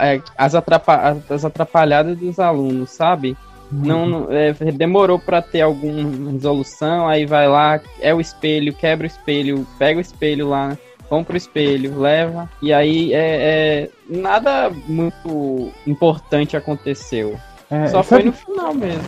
é, 0.00 0.20
as, 0.36 0.54
atrapa 0.54 1.16
as 1.28 1.44
atrapalhadas 1.44 2.16
dos 2.18 2.38
alunos, 2.38 2.90
sabe? 2.90 3.36
Não, 3.70 4.06
não- 4.06 4.26
é, 4.30 4.52
demorou 4.72 5.18
pra 5.18 5.42
ter 5.42 5.62
alguma 5.62 6.30
resolução, 6.32 7.08
aí 7.08 7.26
vai 7.26 7.48
lá, 7.48 7.80
é 8.00 8.14
o 8.14 8.20
espelho, 8.20 8.72
quebra 8.74 9.04
o 9.04 9.06
espelho, 9.06 9.66
pega 9.78 9.98
o 9.98 10.02
espelho 10.02 10.48
lá, 10.48 10.76
compra 11.14 11.34
o 11.34 11.36
espelho, 11.36 11.96
leva, 11.96 12.50
e 12.60 12.72
aí 12.72 13.12
é, 13.14 13.18
é, 13.18 13.90
nada 14.08 14.68
muito 14.88 15.70
importante 15.86 16.56
aconteceu. 16.56 17.38
É, 17.70 17.86
Só 17.86 18.02
sabe- 18.02 18.06
foi 18.08 18.22
no 18.24 18.32
final 18.32 18.74
mesmo. 18.74 19.04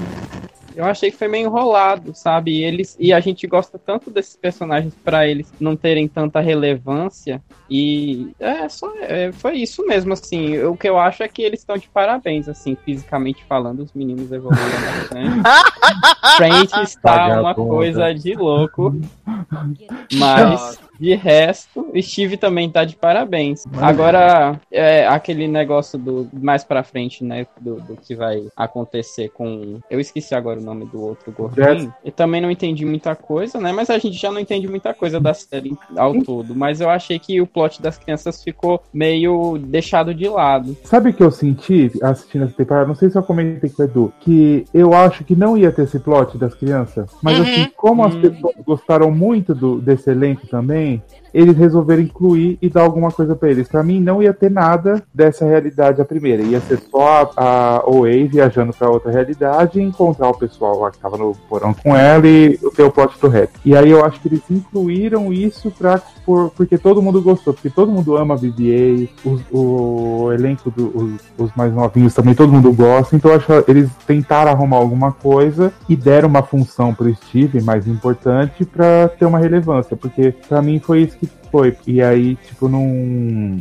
Eu 0.77 0.85
achei 0.85 1.11
que 1.11 1.17
foi 1.17 1.27
meio 1.27 1.47
enrolado, 1.47 2.15
sabe? 2.15 2.51
E 2.53 2.63
eles 2.63 2.97
e 3.01 3.11
a 3.11 3.19
gente 3.19 3.47
gosta 3.47 3.79
tanto 3.79 4.11
desses 4.11 4.37
personagens 4.37 4.95
pra 5.03 5.27
eles 5.27 5.51
não 5.59 5.75
terem 5.75 6.07
tanta 6.07 6.39
relevância 6.39 7.43
e 7.69 8.31
é 8.39 8.69
só 8.69 8.93
é, 9.01 9.33
foi 9.33 9.57
isso 9.57 9.87
mesmo 9.87 10.13
assim. 10.13 10.63
O 10.65 10.77
que 10.77 10.87
eu 10.87 10.99
acho 10.99 11.23
é 11.23 11.29
que 11.29 11.41
eles 11.41 11.61
estão 11.61 11.79
de 11.79 11.89
parabéns 11.89 12.47
assim, 12.47 12.77
fisicamente 12.85 13.43
falando, 13.49 13.81
os 13.81 13.93
meninos 13.95 14.31
evoluíram 14.31 14.81
bastante. 14.83 15.41
Frente 16.37 16.83
está 16.83 17.41
uma 17.41 17.55
coisa 17.55 18.13
de 18.13 18.35
louco, 18.35 18.95
mas 20.13 20.79
De 20.99 21.15
resto, 21.15 21.87
Steve 22.01 22.37
também 22.37 22.71
tá 22.71 22.85
de 22.85 22.97
parabéns. 22.97 23.65
Agora, 23.77 24.59
é, 24.71 25.07
aquele 25.07 25.47
negócio 25.49 25.99
do 25.99 26.29
mais 26.33 26.65
pra 26.65 26.83
frente, 26.83 27.25
né? 27.25 27.47
Do, 27.61 27.77
do 27.81 27.97
que 27.97 28.15
vai 28.15 28.43
acontecer 28.57 29.31
com. 29.31 29.79
Eu 29.91 30.01
esqueci 30.01 30.35
agora 30.35 30.61
o 30.61 30.63
nome 30.63 30.87
do 30.87 31.01
outro 31.01 31.33
gordinho. 31.33 31.93
Eu 32.05 32.13
também 32.13 32.41
não 32.41 32.51
entendi 32.51 32.85
muita 32.85 33.15
coisa, 33.15 33.59
né? 33.61 33.73
Mas 33.73 33.91
a 33.91 33.99
gente 33.99 34.17
já 34.17 34.31
não 34.31 34.41
entende 34.41 34.69
muita 34.69 34.93
coisa 34.95 35.21
da 35.21 35.35
série 35.35 35.75
ao 35.97 36.15
todo. 36.23 36.55
Mas 36.55 36.81
eu 36.81 36.89
achei 36.89 37.19
que 37.19 37.41
o 37.41 37.47
plot 37.47 37.81
das 37.83 37.99
crianças 37.99 38.43
ficou 38.43 38.83
meio 38.93 39.59
deixado 39.59 40.15
de 40.15 40.29
lado. 40.29 40.77
Sabe 40.85 41.11
o 41.11 41.13
que 41.13 41.23
eu 41.23 41.31
senti 41.31 41.91
assistindo 42.03 42.45
essa 42.45 42.55
temporada? 42.55 42.87
Não 42.89 42.95
sei 42.95 43.11
se 43.11 43.19
eu 43.19 43.23
comentei 43.23 43.71
com 43.71 43.83
o 43.83 43.85
Edu, 43.85 44.13
que 44.21 44.65
eu 44.73 44.93
acho 44.95 45.25
que 45.25 45.35
não 45.37 45.57
ia 45.57 45.73
ter 45.73 45.83
esse 45.83 45.99
plot 45.99 46.37
das 46.39 46.55
crianças, 46.55 47.11
mas 47.23 47.37
Uhum. 47.39 47.43
assim, 47.45 47.67
como 47.77 48.05
as 48.05 48.15
Hum. 48.15 48.21
pessoas 48.21 48.55
gostaram 48.65 49.11
muito 49.11 49.55
do, 49.55 49.81
desse 49.81 50.11
elenco 50.11 50.47
também, 50.47 50.86
também 50.87 51.03
eles 51.33 51.57
resolveram 51.57 52.03
incluir 52.03 52.59
e 52.61 52.69
dar 52.69 52.83
alguma 52.83 53.11
coisa 53.11 53.35
pra 53.35 53.51
eles. 53.51 53.69
Pra 53.69 53.83
mim, 53.83 54.01
não 54.01 54.23
ia 54.23 54.33
ter 54.33 54.51
nada 54.51 55.03
dessa 55.15 55.45
realidade 55.45 56.01
a 56.01 56.05
primeira. 56.05 56.43
Ia 56.43 56.61
ser 56.61 56.79
só 56.91 57.31
a, 57.37 57.77
a 57.79 57.91
OA 57.91 58.27
viajando 58.31 58.73
pra 58.73 58.91
outra 58.91 59.11
realidade 59.13 59.79
e 59.79 59.83
encontrar 59.83 60.29
o 60.29 60.35
pessoal 60.39 60.79
lá 60.81 60.91
que 60.91 60.99
tava 60.99 61.17
no 61.17 61.35
porão 61.49 61.75
com 61.75 61.95
ela 61.97 62.27
e 62.27 62.59
o 62.63 62.91
plot 62.91 63.19
do 63.21 63.29
rap. 63.29 63.51
E 63.65 63.77
aí 63.77 63.91
eu 63.91 64.05
acho 64.05 64.21
que 64.21 64.29
eles 64.29 64.43
incluíram 64.51 65.33
isso 65.33 65.71
pra, 65.71 66.01
por, 66.25 66.51
porque 66.51 66.79
todo 66.79 67.03
mundo 67.03 67.21
gostou, 67.23 67.53
porque 67.55 67.71
todo 67.71 67.91
mundo 67.93 68.17
ama 68.17 68.35
a 68.35 68.39
BB-8, 68.39 69.09
os- 69.25 69.43
o, 69.53 70.33
elenco 70.33 70.71
dos 70.71 71.21
os 71.39 71.51
mais 71.57 71.73
novinhos 71.73 72.15
também, 72.15 72.35
todo 72.35 72.53
mundo 72.53 72.73
gosta. 72.73 73.15
Então 73.17 73.31
eu 73.31 73.37
acho 73.37 73.47
que 73.63 73.71
eles 73.71 73.91
tentaram 74.07 74.51
arrumar 74.51 74.77
alguma 74.79 75.13
coisa 75.13 75.73
e 75.89 75.97
deram 75.97 76.29
uma 76.29 76.43
função 76.43 76.95
pro 76.95 77.13
Steve 77.15 77.61
mais 77.63 77.87
importante 77.87 78.65
pra 78.65 79.09
ter 79.09 79.25
uma 79.27 79.39
relevância, 79.39 79.97
porque 79.97 80.35
pra 80.49 80.63
mim 80.63 80.79
foi 80.79 81.03
isso 81.03 81.17
que 81.19 81.26
foi. 81.59 81.77
E 81.87 82.03
aí, 82.03 82.37
tipo, 82.37 82.69
não, 82.69 83.61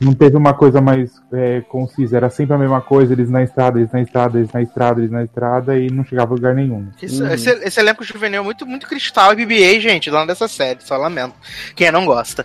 não 0.00 0.14
teve 0.14 0.36
uma 0.36 0.54
coisa 0.54 0.80
mais 0.80 1.10
é, 1.32 1.60
concisa. 1.62 2.16
Era 2.16 2.30
sempre 2.30 2.54
a 2.54 2.58
mesma 2.58 2.80
coisa, 2.80 3.12
eles 3.12 3.28
na 3.28 3.42
estrada, 3.42 3.78
eles 3.78 3.92
na 3.92 4.00
estrada, 4.00 4.38
eles 4.38 4.50
na 4.52 4.62
estrada, 4.62 5.00
eles 5.00 5.10
na 5.10 5.24
estrada 5.24 5.78
e 5.78 5.90
não 5.90 6.04
chegava 6.04 6.32
a 6.32 6.36
lugar 6.36 6.54
nenhum. 6.54 6.86
Isso- 7.02 7.22
Uhum. 7.24 7.32
esse, 7.32 7.50
esse 7.50 7.80
elenco 7.80 8.02
juvenil 8.04 8.40
é 8.40 8.44
muito, 8.44 8.66
muito 8.66 8.86
cristal 8.86 9.32
e 9.32 9.44
BBA, 9.44 9.80
gente, 9.80 10.10
lá 10.10 10.24
dessa 10.24 10.48
série, 10.48 10.80
só 10.82 10.96
lamento. 10.96 11.34
Quem 11.76 11.90
não 11.92 12.04
gosta. 12.06 12.44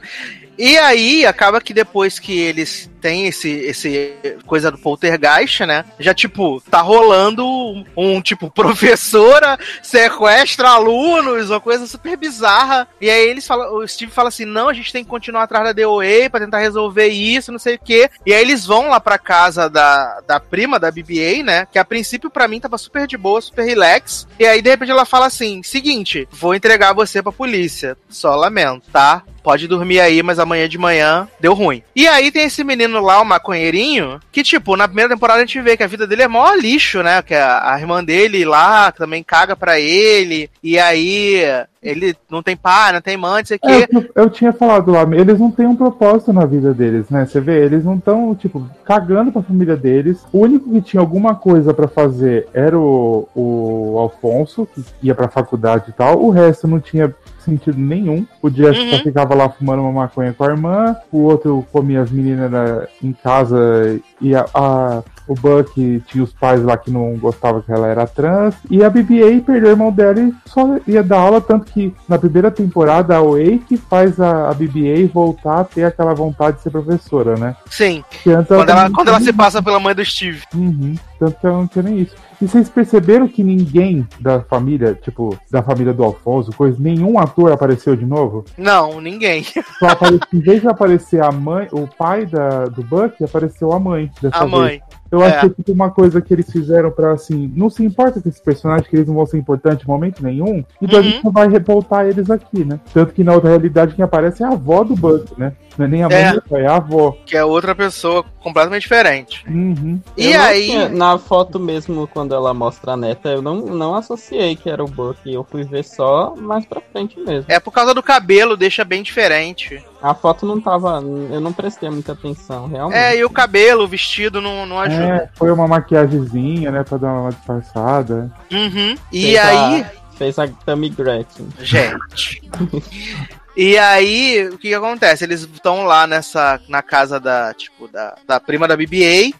E 0.59 0.77
aí, 0.77 1.25
acaba 1.25 1.61
que 1.61 1.73
depois 1.73 2.19
que 2.19 2.37
eles 2.37 2.91
têm 2.99 3.27
esse, 3.27 3.49
esse 3.49 4.13
coisa 4.45 4.69
do 4.69 4.77
poltergeist, 4.77 5.61
né? 5.65 5.85
Já, 5.97 6.13
tipo, 6.13 6.61
tá 6.69 6.81
rolando 6.81 7.47
um, 7.47 7.85
um, 7.95 8.21
tipo, 8.21 8.51
professora 8.51 9.57
sequestra 9.81 10.71
alunos, 10.71 11.49
uma 11.49 11.61
coisa 11.61 11.87
super 11.87 12.17
bizarra. 12.17 12.89
E 12.99 13.09
aí 13.09 13.29
eles 13.29 13.47
falam, 13.47 13.73
o 13.73 13.87
Steve 13.87 14.11
fala 14.11 14.27
assim: 14.27 14.43
não, 14.43 14.67
a 14.67 14.73
gente 14.73 14.91
tem 14.91 15.01
que 15.01 15.09
continuar 15.09 15.43
atrás 15.43 15.63
da 15.63 15.71
DOA 15.71 16.29
pra 16.29 16.41
tentar 16.41 16.59
resolver 16.59 17.07
isso, 17.07 17.53
não 17.53 17.59
sei 17.59 17.75
o 17.75 17.79
quê. 17.79 18.09
E 18.25 18.33
aí 18.33 18.41
eles 18.41 18.65
vão 18.65 18.89
lá 18.89 18.99
pra 18.99 19.17
casa 19.17 19.69
da, 19.69 20.19
da 20.27 20.41
prima 20.41 20.77
da 20.77 20.91
BBA, 20.91 21.41
né? 21.41 21.67
Que 21.71 21.79
a 21.79 21.85
princípio, 21.85 22.29
pra 22.29 22.49
mim, 22.49 22.59
tava 22.59 22.77
super 22.77 23.07
de 23.07 23.15
boa, 23.15 23.39
super 23.39 23.63
relax. 23.63 24.27
E 24.37 24.45
aí, 24.45 24.61
de 24.61 24.69
repente, 24.69 24.91
ela 24.91 25.05
fala 25.05 25.27
assim: 25.27 25.63
seguinte, 25.63 26.27
vou 26.29 26.53
entregar 26.53 26.91
você 26.91 27.23
pra 27.23 27.31
polícia. 27.31 27.95
Só 28.09 28.35
lamento, 28.35 28.83
tá? 28.91 29.23
Pode 29.41 29.67
dormir 29.67 29.99
aí, 29.99 30.21
mas 30.21 30.39
amanhã 30.39 30.67
de 30.67 30.77
manhã 30.77 31.27
deu 31.39 31.53
ruim. 31.53 31.83
E 31.95 32.07
aí 32.07 32.31
tem 32.31 32.43
esse 32.43 32.63
menino 32.63 33.01
lá, 33.01 33.21
o 33.21 33.25
maconheirinho, 33.25 34.19
que, 34.31 34.43
tipo, 34.43 34.75
na 34.75 34.87
primeira 34.87 35.13
temporada 35.13 35.41
a 35.41 35.45
gente 35.45 35.61
vê 35.61 35.75
que 35.75 35.83
a 35.83 35.87
vida 35.87 36.05
dele 36.05 36.23
é 36.23 36.27
mó 36.27 36.53
lixo, 36.53 37.01
né? 37.01 37.21
Que 37.21 37.35
a, 37.35 37.73
a 37.73 37.79
irmã 37.79 38.03
dele 38.03 38.45
lá 38.45 38.91
também 38.91 39.23
caga 39.23 39.55
pra 39.55 39.79
ele. 39.79 40.49
E 40.63 40.77
aí 40.79 41.43
ele 41.81 42.15
não 42.29 42.43
tem 42.43 42.55
pai, 42.57 42.91
não 42.93 43.01
tem 43.01 43.15
mãe, 43.17 43.39
não 43.39 43.45
sei 43.45 43.57
o 43.63 43.69
É, 43.69 43.87
quê. 43.87 43.95
eu, 43.95 44.23
eu 44.23 44.29
tinha 44.29 44.51
falado 44.51 44.91
lá, 44.91 45.03
eles 45.15 45.39
não 45.39 45.49
têm 45.51 45.65
um 45.65 45.75
propósito 45.75 46.33
na 46.33 46.45
vida 46.45 46.73
deles, 46.73 47.09
né? 47.09 47.25
Você 47.25 47.39
vê, 47.39 47.63
eles 47.63 47.85
não 47.85 47.95
estão, 47.95 48.35
tipo, 48.35 48.65
cagando 48.83 49.31
pra 49.31 49.41
família 49.41 49.75
deles. 49.77 50.25
O 50.33 50.39
único 50.39 50.69
que 50.71 50.81
tinha 50.81 50.99
alguma 51.01 51.35
coisa 51.35 51.73
pra 51.73 51.87
fazer 51.87 52.47
era 52.53 52.77
o, 52.77 53.27
o 53.35 53.95
Alfonso, 53.97 54.67
que 54.73 54.83
ia 55.01 55.15
pra 55.15 55.27
faculdade 55.29 55.85
e 55.89 55.93
tal. 55.93 56.21
O 56.23 56.29
resto 56.29 56.67
não 56.67 56.79
tinha 56.79 57.13
sentido 57.39 57.79
nenhum. 57.79 58.25
O 58.41 58.49
Jessica 58.49 58.97
Uhum. 58.97 59.03
ficava 59.03 59.33
lá 59.33 59.49
fumando 59.49 59.81
uma 59.81 59.91
maconha 59.91 60.33
com 60.33 60.43
a 60.43 60.47
irmã, 60.47 60.95
o 61.11 61.19
outro 61.23 61.65
comia 61.71 62.01
as 62.01 62.11
meninas 62.11 62.51
na- 62.51 62.85
em 63.01 63.13
casa 63.13 63.99
e 64.21 64.35
a, 64.35 64.45
a- 64.53 65.01
o 65.27 65.33
Buck 65.35 66.03
tinha 66.07 66.23
os 66.23 66.33
pais 66.33 66.61
lá 66.63 66.75
que 66.75 66.89
não 66.91 67.15
gostavam 67.17 67.61
que 67.61 67.71
ela 67.71 67.87
era 67.87 68.05
trans. 68.07 68.55
E 68.69 68.83
a 68.83 68.89
BB-8 68.89 69.43
perdeu 69.45 69.69
o 69.69 69.71
irmão 69.73 69.91
dela 69.91 70.19
e 70.19 70.33
só 70.47 70.77
ia 70.87 71.03
dar 71.03 71.19
aula, 71.19 71.39
tanto 71.39 71.68
que 71.73 71.93
na 72.07 72.17
primeira 72.17 72.51
temporada 72.51 73.17
a 73.17 73.19
que 73.67 73.77
faz 73.77 74.19
a, 74.19 74.49
a 74.49 74.55
BB-8 74.55 75.11
voltar 75.11 75.61
a 75.61 75.63
ter 75.63 75.83
aquela 75.83 76.13
vontade 76.13 76.57
de 76.57 76.63
ser 76.63 76.69
professora, 76.69 77.35
né? 77.37 77.55
Sim, 77.69 78.03
quando 78.23 78.51
ela, 78.51 78.65
também 78.65 78.91
quando 78.91 79.07
ela 79.09 79.21
se 79.21 79.33
passa 79.33 79.61
pela 79.61 79.79
mãe 79.79 79.95
do 79.95 80.03
Steve. 80.03 80.43
Uhum, 80.53 80.95
tanto 81.19 81.39
que 81.39 81.45
ela 81.45 81.57
não 81.57 81.67
tinha 81.67 81.83
nem 81.83 81.99
isso. 81.99 82.15
E 82.41 82.47
vocês 82.47 82.69
perceberam 82.69 83.27
que 83.27 83.43
ninguém 83.43 84.07
da 84.19 84.41
família, 84.41 84.97
tipo, 85.01 85.37
da 85.51 85.61
família 85.61 85.93
do 85.93 86.03
Alfonso, 86.03 86.51
coisa, 86.53 86.77
nenhum 86.79 87.19
ator 87.19 87.51
apareceu 87.51 87.95
de 87.97 88.05
novo? 88.05 88.45
Não, 88.57 89.01
ninguém. 89.01 89.43
Só 89.77 89.87
apareceu, 89.87 90.27
em 90.33 90.39
vez 90.39 90.61
de 90.61 90.67
aparecer 90.67 91.21
a 91.21 91.31
mãe, 91.31 91.67
o 91.71 91.85
pai 91.85 92.25
da, 92.25 92.65
do 92.65 92.81
Buck, 92.81 93.21
apareceu 93.21 93.73
a 93.73 93.79
mãe. 93.79 94.09
Dessa 94.21 94.37
A 94.37 94.45
vez. 94.45 94.81
Eu 95.11 95.21
acho 95.23 95.35
É. 95.37 95.39
que 95.39 95.45
é 95.45 95.49
tipo 95.49 95.71
uma 95.71 95.89
coisa 95.89 96.21
que 96.21 96.33
eles 96.33 96.51
fizeram 96.51 96.91
pra 96.91 97.13
assim, 97.13 97.51
não 97.55 97.69
se 97.69 97.83
importa 97.83 98.21
com 98.21 98.29
esses 98.29 98.41
personagens, 98.41 98.87
que 98.87 98.95
eles 98.95 99.07
não 99.07 99.15
vão 99.15 99.25
ser 99.25 99.37
importantes 99.37 99.83
em 99.85 99.91
momento 99.91 100.23
nenhum, 100.23 100.63
então 100.81 100.99
Uhum. 100.99 101.05
a 101.05 101.09
gente 101.09 101.23
não 101.25 101.31
vai 101.31 101.47
revoltar 101.49 102.05
eles 102.07 102.29
aqui, 102.29 102.63
né? 102.63 102.79
Tanto 102.93 103.13
que 103.13 103.23
na 103.23 103.33
outra 103.33 103.49
realidade 103.49 103.95
quem 103.95 104.03
aparece 104.05 104.43
é 104.43 104.45
a 104.45 104.49
avó 104.51 104.83
do 104.83 104.95
Buck, 104.95 105.37
né? 105.39 105.53
Não 105.77 105.85
é 105.85 105.87
nem 105.89 106.03
a 106.03 106.09
mãe, 106.09 106.17
É. 106.17 106.61
é 106.61 106.67
a 106.67 106.75
avó. 106.75 107.15
Que 107.25 107.37
é 107.37 107.43
outra 107.43 107.73
pessoa 107.73 108.23
completamente 108.41 108.83
diferente. 108.83 109.43
Uhum. 109.47 109.99
E 110.17 110.31
Eu 110.31 110.41
aí. 110.41 110.65
tinha- 110.67 110.89
na 110.89 111.17
foto 111.17 111.59
mesmo, 111.59 112.07
quando 112.07 112.33
ela 112.33 112.53
mostra 112.53 112.93
a 112.93 112.97
neta, 112.97 113.29
eu 113.29 113.41
não, 113.41 113.57
não 113.65 113.95
associei 113.95 114.55
que 114.55 114.69
era 114.69 114.83
o 114.83 114.87
Buck. 114.87 115.17
Eu 115.25 115.43
fui 115.43 115.63
ver 115.63 115.83
só 115.83 116.35
mais 116.35 116.65
pra 116.65 116.81
frente 116.91 117.19
mesmo. 117.19 117.45
É 117.47 117.59
por 117.59 117.71
causa 117.71 117.93
do 117.93 118.01
cabelo, 118.03 118.55
deixa 118.57 118.83
bem 118.85 119.03
diferente. 119.03 119.83
A 120.01 120.13
foto 120.13 120.45
não 120.45 120.59
tava. 120.61 121.01
Eu 121.31 121.41
não 121.41 121.51
prestei 121.53 121.89
muita 121.89 122.13
atenção, 122.13 122.67
realmente. 122.67 122.97
É, 122.97 123.17
e 123.17 123.25
o 123.25 123.29
cabelo, 123.29 123.83
o 123.83 123.87
vestido 123.87 124.39
não, 124.41 124.65
não 124.65 124.79
ajuda. 124.79 125.03
É, 125.03 125.29
foi 125.35 125.51
uma 125.51 125.67
maquiagemzinha, 125.67 126.71
né, 126.71 126.83
pra 126.83 126.97
dar 126.97 127.11
uma 127.13 127.31
disfarçada. 127.31 128.31
Uhum. 128.51 128.95
E 129.11 129.37
aí. 129.37 129.85
Fez 130.17 130.37
a 130.37 130.49
Tammy 130.65 130.89
Gretchen. 130.89 131.47
Gente. 131.59 132.41
E 133.61 133.77
aí, 133.77 134.47
o 134.47 134.57
que, 134.57 134.69
que 134.69 134.73
acontece? 134.73 135.25
Eles 135.25 135.41
estão 135.41 135.83
lá 135.83 136.07
nessa. 136.07 136.61
na 136.69 136.81
casa 136.81 137.19
da, 137.19 137.53
tipo, 137.53 137.89
da, 137.89 138.15
da 138.25 138.39
prima 138.39 138.65
da 138.65 138.77
BBA. 138.77 139.37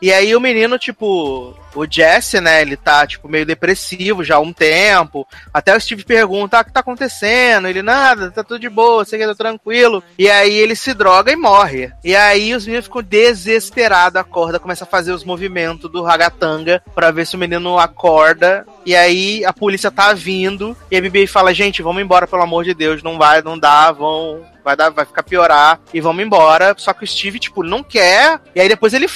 E 0.00 0.10
aí 0.10 0.34
o 0.34 0.40
menino, 0.40 0.78
tipo, 0.78 1.54
o 1.74 1.86
Jesse, 1.86 2.40
né, 2.40 2.62
ele 2.62 2.74
tá, 2.74 3.06
tipo, 3.06 3.28
meio 3.28 3.44
depressivo 3.44 4.24
já 4.24 4.36
há 4.36 4.40
um 4.40 4.50
tempo. 4.50 5.28
Até 5.52 5.76
o 5.76 5.80
Steve 5.80 6.04
pergunta, 6.04 6.56
ah, 6.56 6.62
o 6.62 6.64
que 6.64 6.72
tá 6.72 6.80
acontecendo? 6.80 7.68
Ele, 7.68 7.82
nada, 7.82 8.30
tá 8.30 8.42
tudo 8.42 8.58
de 8.58 8.68
boa, 8.70 9.04
sei 9.04 9.18
que 9.18 9.26
tá 9.26 9.34
tranquilo. 9.34 10.02
E 10.18 10.30
aí 10.30 10.56
ele 10.56 10.74
se 10.74 10.94
droga 10.94 11.30
e 11.30 11.36
morre. 11.36 11.92
E 12.02 12.16
aí 12.16 12.54
os 12.54 12.64
meninos 12.64 12.86
ficam 12.86 13.02
desesperados, 13.02 14.16
acorda, 14.16 14.58
começa 14.58 14.84
a 14.84 14.86
fazer 14.86 15.12
os 15.12 15.22
movimentos 15.22 15.90
do 15.90 16.02
ragatanga 16.02 16.82
pra 16.94 17.10
ver 17.10 17.26
se 17.26 17.36
o 17.36 17.38
menino 17.38 17.78
acorda. 17.78 18.66
E 18.84 18.96
aí 18.96 19.44
a 19.44 19.52
polícia 19.52 19.90
tá 19.90 20.12
vindo 20.12 20.76
e 20.90 20.96
a 20.96 21.00
BB 21.00 21.26
fala, 21.26 21.52
gente, 21.52 21.82
vamos 21.82 22.02
embora, 22.02 22.26
pelo 22.26 22.42
amor 22.42 22.64
de 22.64 22.74
Deus, 22.74 23.02
não 23.02 23.18
vai, 23.18 23.42
não 23.42 23.58
dá, 23.58 23.92
vão... 23.92 24.48
Vai, 24.62 24.76
dar, 24.76 24.90
vai 24.90 25.06
ficar 25.06 25.22
piorar 25.22 25.80
e 25.92 26.02
vamos 26.02 26.22
embora. 26.22 26.74
Só 26.76 26.92
que 26.92 27.02
o 27.02 27.06
Steve, 27.06 27.38
tipo, 27.38 27.62
não 27.62 27.82
quer. 27.82 28.38
E 28.54 28.60
aí 28.60 28.68
depois 28.68 28.92
ele 28.92 29.06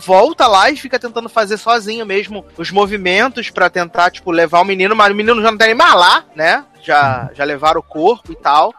volta 0.00 0.48
lá 0.48 0.68
e 0.70 0.76
fica 0.76 0.98
tentando 0.98 1.28
fazer 1.28 1.56
sozinho 1.56 2.04
mesmo 2.04 2.44
os 2.56 2.72
movimentos 2.72 3.48
pra 3.48 3.70
tentar, 3.70 4.10
tipo, 4.10 4.32
levar 4.32 4.60
o 4.60 4.64
menino. 4.64 4.96
Mas 4.96 5.12
o 5.12 5.14
menino 5.14 5.40
já 5.40 5.52
não 5.52 5.56
tá 5.56 5.66
nem 5.66 5.74
mais 5.74 5.94
lá, 5.94 6.24
né? 6.34 6.64
Já, 6.82 7.30
já 7.32 7.44
levaram 7.44 7.78
o 7.78 7.82
corpo 7.82 8.32
e 8.32 8.36
tal. 8.36 8.74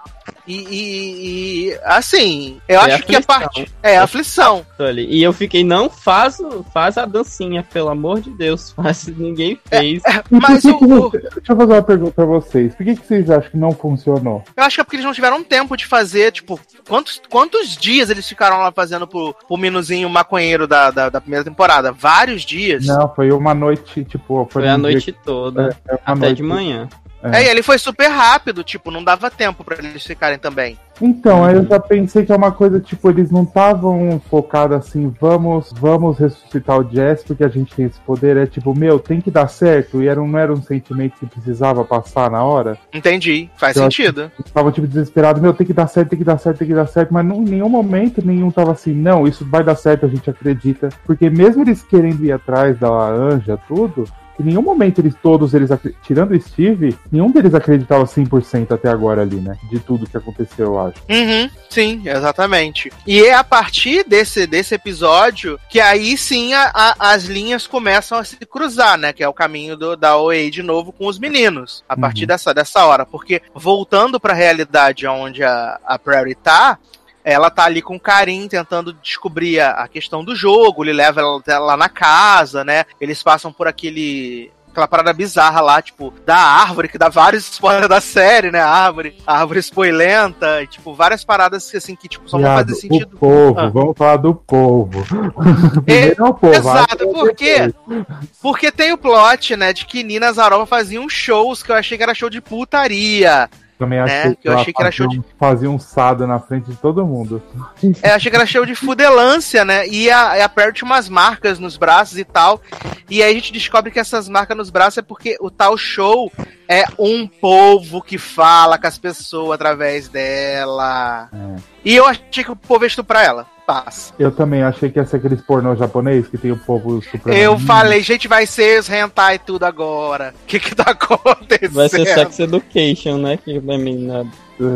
E, 0.49 0.55
e- 0.55 1.69
e, 1.69 1.79
assim, 1.83 2.59
eu 2.67 2.79
É 2.79 2.93
acho 2.93 3.03
que 3.05 3.15
a 3.15 3.19
aflição. 3.19 3.39
parte. 3.39 3.71
É, 3.83 3.97
aflição. 3.99 4.65
Tô 4.77 4.83
ali. 4.83 5.05
E 5.05 5.21
eu 5.21 5.31
fiquei, 5.31 5.63
não 5.63 5.89
faz, 5.91 6.37
faz 6.73 6.97
a 6.97 7.05
dancinha, 7.05 7.63
pelo 7.71 7.89
amor 7.89 8.19
de 8.19 8.31
Deus. 8.31 8.71
Faz, 8.79 9.05
ninguém 9.07 9.59
fez. 9.69 10.01
E 10.03 10.23
por 10.29 10.41
Mas 10.41 10.61
que 10.61 10.69
o- 10.71 10.79
que 10.79 10.85
você- 10.87 11.17
Deixa 11.19 11.53
eu 11.53 11.55
fazer 11.57 11.73
uma 11.73 11.83
pergunta 11.83 12.11
pra 12.13 12.25
vocês. 12.25 12.73
Por 12.73 12.83
que, 12.83 12.95
que 12.95 13.05
vocês 13.05 13.29
acham 13.29 13.51
que 13.51 13.57
não 13.57 13.71
funcionou? 13.71 14.43
Eu 14.57 14.63
acho 14.63 14.75
que 14.75 14.81
é 14.81 14.83
porque 14.83 14.95
eles 14.95 15.05
não 15.05 15.13
tiveram 15.13 15.43
tempo 15.43 15.77
de 15.77 15.85
fazer, 15.85 16.31
tipo, 16.31 16.59
quantos, 16.87 17.21
quantos 17.29 17.77
dias 17.77 18.09
eles 18.09 18.27
ficaram 18.27 18.57
lá 18.57 18.71
fazendo 18.71 19.05
pro, 19.07 19.35
pro 19.47 19.57
Minuzinho 19.57 20.09
maconheiro 20.09 20.67
da, 20.67 20.89
da, 20.89 21.09
da 21.09 21.21
primeira 21.21 21.43
temporada? 21.45 21.91
Vários 21.91 22.41
dias. 22.43 22.87
Não, 22.87 23.13
foi 23.13 23.31
uma 23.31 23.53
noite, 23.53 24.03
tipo. 24.03 24.47
Foi 24.51 24.67
a 24.67 24.77
num 24.77 24.83
dia 24.85 24.93
noite 24.93 25.11
toda. 25.23 25.77
é, 25.87 25.93
Até 25.93 26.15
noite- 26.15 26.37
de 26.37 26.43
manhã. 26.43 26.87
É, 27.23 27.43
e 27.43 27.47
ele 27.47 27.61
foi 27.61 27.77
super 27.77 28.07
rápido, 28.07 28.63
tipo, 28.63 28.91
não 28.91 29.03
dava 29.03 29.29
tempo 29.29 29.63
pra 29.63 29.77
eles 29.77 30.05
ficarem 30.05 30.39
também. 30.39 30.77
Então, 31.01 31.45
aí 31.45 31.55
eu 31.55 31.65
já 31.65 31.79
pensei 31.79 32.25
que 32.25 32.31
é 32.31 32.35
uma 32.35 32.51
coisa, 32.51 32.79
tipo, 32.79 33.09
eles 33.09 33.31
não 33.31 33.43
estavam 33.43 34.21
focados 34.29 34.77
assim, 34.77 35.13
vamos, 35.19 35.71
vamos 35.73 36.17
ressuscitar 36.17 36.77
o 36.77 36.83
Jazz 36.83 37.23
porque 37.23 37.43
a 37.43 37.47
gente 37.47 37.73
tem 37.73 37.85
esse 37.85 37.99
poder. 38.01 38.35
É 38.35 38.45
tipo, 38.45 38.77
meu, 38.77 38.99
tem 38.99 39.21
que 39.21 39.31
dar 39.31 39.47
certo. 39.47 40.01
E 40.01 40.07
era, 40.07 40.19
não 40.19 40.37
era 40.37 40.51
um 40.51 40.61
sentimento 40.61 41.15
que 41.19 41.25
precisava 41.25 41.85
passar 41.85 42.29
na 42.29 42.43
hora. 42.43 42.77
Entendi, 42.93 43.49
faz 43.55 43.77
Eu 43.77 43.83
sentido. 43.83 44.23
Eles 44.23 44.45
estavam, 44.45 44.71
tipo, 44.71 44.87
desesperados, 44.87 45.41
meu, 45.41 45.53
tem 45.53 45.65
que 45.65 45.73
dar 45.73 45.87
certo, 45.87 46.09
tem 46.09 46.19
que 46.19 46.25
dar 46.25 46.37
certo, 46.37 46.57
tem 46.57 46.67
que 46.67 46.73
dar 46.73 46.87
certo. 46.87 47.13
Mas 47.13 47.25
não, 47.25 47.37
em 47.37 47.49
nenhum 47.49 47.69
momento 47.69 48.25
nenhum 48.25 48.51
tava 48.51 48.73
assim, 48.73 48.93
não, 48.93 49.25
isso 49.25 49.45
vai 49.45 49.63
dar 49.63 49.75
certo, 49.75 50.05
a 50.05 50.09
gente 50.09 50.29
acredita. 50.29 50.89
Porque 51.05 51.29
mesmo 51.29 51.63
eles 51.63 51.81
querendo 51.81 52.25
ir 52.25 52.31
atrás 52.31 52.77
da 52.77 52.89
anja, 52.89 53.57
tudo. 53.67 54.05
Em 54.39 54.43
nenhum 54.43 54.61
momento 54.61 54.99
eles 55.01 55.13
todos 55.21 55.53
eles 55.53 55.69
tirando 56.03 56.31
o 56.31 56.41
Steve, 56.41 56.97
nenhum 57.11 57.29
deles 57.31 57.53
acreditava 57.53 58.05
100% 58.05 58.71
até 58.73 58.87
agora 58.89 59.21
ali, 59.21 59.35
né? 59.37 59.57
De 59.69 59.79
tudo 59.79 60.07
que 60.09 60.15
aconteceu, 60.17 60.67
eu 60.67 60.79
acho. 60.79 60.97
Uhum, 61.09 61.49
sim, 61.69 62.01
exatamente. 62.05 62.91
E 63.05 63.21
é 63.23 63.33
a 63.33 63.43
partir 63.43 64.03
desse, 64.07 64.47
desse 64.47 64.73
episódio 64.75 65.59
que 65.69 65.79
aí 65.79 66.17
sim 66.17 66.53
a- 66.53 66.71
a- 66.73 66.95
as 67.13 67.25
linhas 67.25 67.67
começam 67.67 68.17
a 68.17 68.23
se 68.23 68.37
cruzar, 68.45 68.97
né? 68.97 69.11
Que 69.11 69.23
é 69.23 69.27
o 69.27 69.33
caminho 69.33 69.75
do, 69.75 69.95
da 69.97 70.17
OA 70.17 70.49
de 70.49 70.63
novo 70.63 70.91
com 70.91 71.07
os 71.07 71.19
meninos. 71.19 71.83
A 71.89 71.97
partir 71.97 72.21
Uhum. 72.21 72.27
dessa, 72.27 72.53
dessa 72.53 72.85
hora. 72.85 73.05
Porque 73.05 73.41
voltando 73.53 74.19
pra 74.19 74.33
realidade 74.33 75.05
onde 75.07 75.43
a, 75.43 75.79
a 75.85 75.99
Prairie 75.99 76.35
tá. 76.35 76.77
Ela 77.23 77.49
tá 77.49 77.65
ali 77.65 77.81
com 77.81 77.95
o 77.95 77.99
Karim 77.99 78.47
tentando 78.47 78.93
descobrir 78.93 79.59
a, 79.59 79.71
a 79.71 79.87
questão 79.87 80.23
do 80.23 80.35
jogo, 80.35 80.83
ele 80.83 80.93
leva 80.93 81.19
ela 81.21 81.37
até 81.39 81.57
lá 81.59 81.75
na 81.75 81.89
casa, 81.89 82.63
né? 82.63 82.85
Eles 82.99 83.21
passam 83.21 83.51
por 83.51 83.67
aquele 83.67 84.51
aquela 84.71 84.87
parada 84.87 85.11
bizarra 85.11 85.61
lá, 85.61 85.81
tipo, 85.81 86.13
da 86.25 86.37
árvore, 86.37 86.87
que 86.87 86.97
dá 86.97 87.09
vários 87.09 87.49
spoilers 87.51 87.89
da 87.89 87.99
série, 87.99 88.51
né? 88.51 88.59
A 88.61 88.69
árvore, 88.69 89.17
a 89.25 89.39
árvore 89.39 89.59
spoilenta, 89.61 90.61
e, 90.61 90.67
tipo, 90.67 90.93
várias 90.93 91.23
paradas 91.25 91.73
assim 91.75 91.95
que, 91.95 92.07
tipo, 92.07 92.29
só 92.29 92.37
não 92.37 92.53
fazem 92.55 92.75
sentido. 92.75 93.15
O 93.15 93.17
povo, 93.17 93.59
Ah. 93.59 93.67
vamos 93.69 93.97
falar 93.97 94.17
do 94.17 94.35
povo. 94.35 95.03
Primeiro 95.83 96.23
é 96.23 96.29
o 96.29 96.33
povo. 96.35 96.53
exato, 96.53 97.03
é 97.03 97.07
por 97.07 97.33
quê? 97.33 97.67
depois. 97.67 98.05
Porque 98.39 98.71
tem 98.71 98.93
o 98.93 98.97
plot, 98.97 99.55
né, 99.55 99.73
de 99.73 99.85
que 99.85 100.03
Nina 100.03 100.31
Zarova 100.31 100.67
faziam 100.67 101.09
shows 101.09 101.63
que 101.63 101.71
eu 101.71 101.75
achei 101.75 101.97
que 101.97 102.03
era 102.03 102.13
show 102.13 102.29
de 102.29 102.39
putaria. 102.39 103.49
Também 103.79 104.03
né, 104.03 104.19
achei 104.21 104.35
que 104.35 104.47
eu 104.49 104.57
achei 104.59 104.73
que 104.73 104.81
era 104.81 104.91
show 104.91 105.07
fazia 105.07 105.19
um- 105.21 105.23
Fazia 105.39 105.71
um 105.71 105.79
sado 105.79 106.27
na 106.27 106.37
frente 106.37 106.69
de 106.69 106.75
todo 106.75 107.05
mundo. 107.05 107.41
É, 108.03 108.11
achei 108.11 108.29
que 108.29 108.35
era 108.35 108.45
show 108.45 108.65
de 108.65 108.75
fudelância, 108.75 109.63
né? 109.63 109.87
E 109.87 110.11
a, 110.11 110.43
a 110.43 110.49
Perry 110.49 110.73
tinha 110.73 110.85
umas 110.85 111.07
marcas 111.07 111.57
nos 111.59 111.77
braços 111.77 112.17
e 112.17 112.25
tal. 112.25 112.61
E 113.09 113.23
aí 113.23 113.31
a 113.31 113.33
gente 113.33 113.53
descobre 113.53 113.89
que 113.89 113.99
essas 113.99 114.27
marcas 114.27 114.55
nos 114.57 114.69
braços 114.69 114.97
é 114.97 115.01
porque 115.01 115.37
o 115.39 115.49
tal 115.49 115.77
show 115.77 116.29
é 116.67 116.83
um 116.99 117.25
povo 117.25 118.01
que 118.01 118.17
fala 118.17 118.77
com 118.77 118.85
as 118.85 118.97
pessoas 118.97 119.53
através 119.55 120.09
dela. 120.09 121.29
É. 121.33 121.61
E 121.85 121.95
eu 121.95 122.05
achei 122.05 122.43
que 122.43 122.51
o 122.51 122.55
povo 122.55 122.83
ia 122.83 122.87
estuprar 122.87 123.23
ela. 123.25 123.47
Passa. 123.69 124.11
Eu 124.17 124.31
também 124.31 124.63
achei 124.63 124.89
que 124.89 124.97
ia 124.97 125.05
ser 125.05 125.17
aqueles 125.17 125.41
pornô 125.41 125.75
japonês 125.75 126.27
que 126.27 126.39
tem 126.39 126.51
o 126.51 126.57
povo 126.57 126.99
super. 127.03 127.31
Eu 127.31 127.59
falei, 127.59 128.01
gente, 128.01 128.27
vai 128.27 128.47
ser 128.47 128.79
os 128.79 128.89
hentai 128.89 129.35
e 129.35 129.39
tudo 129.39 129.63
agora. 129.63 130.33
O 130.41 130.47
que 130.47 130.59
que 130.59 130.73
tá 130.73 130.85
acontecendo? 130.89 131.73
Vai 131.73 131.87
ser 131.87 132.03
Sex 132.03 132.39
Education, 132.39 133.17
né? 133.19 133.37
Que 133.37 133.57
a 133.57 133.61
menina 133.61 134.25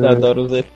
adora 0.07 0.41
os 0.41 0.53
ET. 0.53 0.67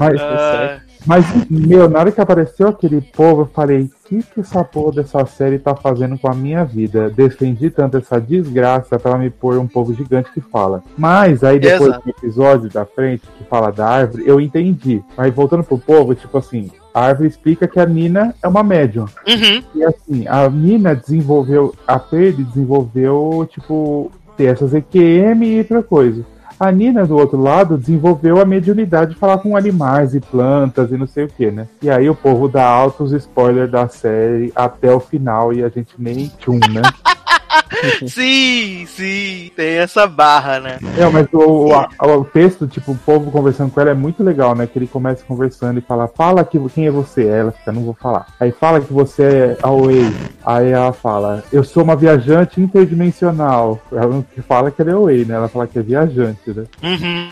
Ah, 0.00 0.08
sexo. 0.08 0.90
Mas, 1.06 1.26
meu, 1.50 1.90
na 1.90 1.98
hora 1.98 2.12
que 2.12 2.20
apareceu 2.22 2.68
aquele 2.68 3.02
povo, 3.02 3.42
eu 3.42 3.46
falei, 3.46 3.82
o 3.82 4.08
que, 4.08 4.22
que 4.22 4.40
essa 4.40 4.64
porra 4.64 4.92
dessa 4.96 5.24
série 5.26 5.58
tá 5.58 5.74
fazendo 5.74 6.18
com 6.18 6.30
a 6.30 6.34
minha 6.34 6.64
vida? 6.64 7.10
Defendi 7.10 7.68
tanto 7.68 7.98
essa 7.98 8.18
desgraça 8.18 8.98
pra 8.98 9.12
ela 9.12 9.20
me 9.20 9.28
pôr 9.30 9.58
um 9.58 9.66
povo 9.66 9.94
gigante 9.94 10.30
que 10.32 10.40
fala. 10.40 10.82
Mas 10.96 11.44
aí 11.44 11.58
depois 11.58 11.90
Exato. 11.90 12.04
do 12.04 12.10
episódio 12.10 12.70
da 12.70 12.86
frente 12.86 13.22
que 13.36 13.44
fala 13.44 13.70
da 13.70 13.86
árvore, 13.86 14.24
eu 14.26 14.40
entendi. 14.40 15.02
Mas 15.16 15.34
voltando 15.34 15.64
pro 15.64 15.78
povo, 15.78 16.14
tipo 16.14 16.36
assim, 16.36 16.70
a 16.92 17.06
árvore 17.06 17.28
explica 17.28 17.68
que 17.68 17.78
a 17.78 17.86
Nina 17.86 18.34
é 18.42 18.48
uma 18.48 18.62
médium. 18.62 19.06
uhum. 19.26 19.62
E 19.74 19.84
assim, 19.84 20.26
a 20.28 20.48
Nina 20.48 20.94
desenvolveu, 20.94 21.74
a 21.86 21.98
Perry 21.98 22.44
desenvolveu, 22.44 23.48
tipo, 23.50 24.10
ter 24.36 24.46
essas 24.46 24.74
EQM 24.74 25.44
e 25.44 25.58
outra 25.58 25.82
coisa. 25.82 26.24
A 26.58 26.70
Nina, 26.70 27.06
do 27.06 27.16
outro 27.16 27.40
lado, 27.40 27.78
desenvolveu 27.78 28.38
a 28.38 28.44
mediunidade 28.44 29.12
de 29.12 29.18
falar 29.18 29.38
com 29.38 29.56
animais 29.56 30.14
e 30.14 30.20
plantas 30.20 30.90
e 30.90 30.96
não 30.96 31.06
sei 31.06 31.24
o 31.24 31.28
que, 31.28 31.50
né? 31.50 31.66
E 31.80 31.88
aí 31.88 32.10
o 32.10 32.14
povo 32.14 32.48
dá 32.48 32.66
altos 32.66 33.12
spoilers 33.12 33.70
da 33.70 33.88
série 33.88 34.52
até 34.54 34.92
o 34.92 35.00
final 35.00 35.54
e 35.54 35.64
a 35.64 35.70
gente 35.70 35.94
nem 35.98 36.30
tchum, 36.38 36.58
né? 36.70 36.82
Sim, 38.06 38.86
sim. 38.86 39.50
Tem 39.56 39.78
essa 39.78 40.06
barra, 40.06 40.60
né? 40.60 40.78
É, 40.96 41.08
mas 41.08 41.26
o, 41.32 41.68
o, 41.68 42.18
o 42.18 42.24
texto, 42.24 42.66
tipo, 42.66 42.92
o 42.92 42.98
povo 42.98 43.30
conversando 43.30 43.70
com 43.70 43.80
ela 43.80 43.90
é 43.90 43.94
muito 43.94 44.22
legal, 44.22 44.54
né? 44.54 44.66
Que 44.66 44.78
ele 44.78 44.86
começa 44.86 45.24
conversando 45.24 45.78
e 45.78 45.82
fala, 45.82 46.08
fala 46.08 46.44
que, 46.44 46.58
quem 46.70 46.86
é 46.86 46.90
você? 46.90 47.22
Aí 47.22 47.28
Ela 47.28 47.52
fica, 47.52 47.72
não 47.72 47.82
vou 47.82 47.94
falar. 47.94 48.26
Aí 48.38 48.52
fala 48.52 48.80
que 48.80 48.92
você 48.92 49.22
é 49.22 49.56
a 49.62 49.70
Way. 49.70 50.12
Aí 50.44 50.70
ela 50.70 50.92
fala, 50.92 51.42
eu 51.52 51.64
sou 51.64 51.82
uma 51.82 51.96
viajante 51.96 52.60
interdimensional. 52.60 53.80
Ela 53.90 54.06
não 54.06 54.24
fala 54.46 54.70
que 54.70 54.82
ela 54.82 54.90
é 54.90 54.94
Way, 54.94 55.24
né? 55.24 55.34
Ela 55.34 55.48
fala 55.48 55.66
que 55.66 55.78
é 55.78 55.82
viajante, 55.82 56.50
né? 56.50 56.64
Uhum. 56.82 57.30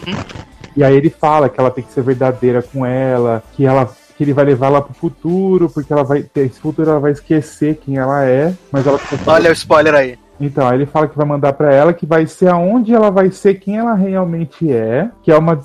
E 0.77 0.85
aí 0.85 0.95
ele 0.95 1.11
fala 1.11 1.49
que 1.49 1.59
ela 1.59 1.71
tem 1.71 1.85
que 1.85 1.93
ser 1.93 2.03
verdadeira 2.03 2.63
com 2.63 2.85
ela, 2.85 3.43
que 3.55 3.67
ela 3.67 3.89
que 4.19 4.25
ele 4.25 4.33
vai 4.35 4.45
levar 4.45 4.67
ela 4.67 4.83
pro 4.83 4.93
futuro, 4.93 5.71
porque 5.71 5.93
ela 5.93 6.03
vai 6.03 6.23
ter 6.25 6.47
esse 6.47 6.59
futuro 6.59 6.91
ela 6.91 6.99
vai 6.99 7.13
esquecer 7.13 7.77
quem 7.77 7.99
ela 7.99 8.25
é, 8.25 8.53
mas 8.73 8.85
ela 8.85 8.99
Olha 9.25 9.49
o 9.49 9.53
spoiler 9.53 9.95
aí. 9.95 10.19
então, 10.41 10.67
aí 10.67 10.77
ele 10.77 10.87
fala 10.87 11.07
que 11.07 11.17
vai 11.17 11.25
mandar 11.25 11.53
pra 11.53 11.73
ela 11.73 11.93
que 11.93 12.05
vai 12.05 12.27
ser 12.27 12.49
aonde 12.49 12.93
ela 12.93 13.13
vai 13.13 13.31
ser 13.31 13.55
quem 13.61 13.77
ela 13.79 13.95
realmente 13.95 14.73
é, 14.73 15.09
que 15.23 15.31
é 15.31 15.39
uma 15.39 15.57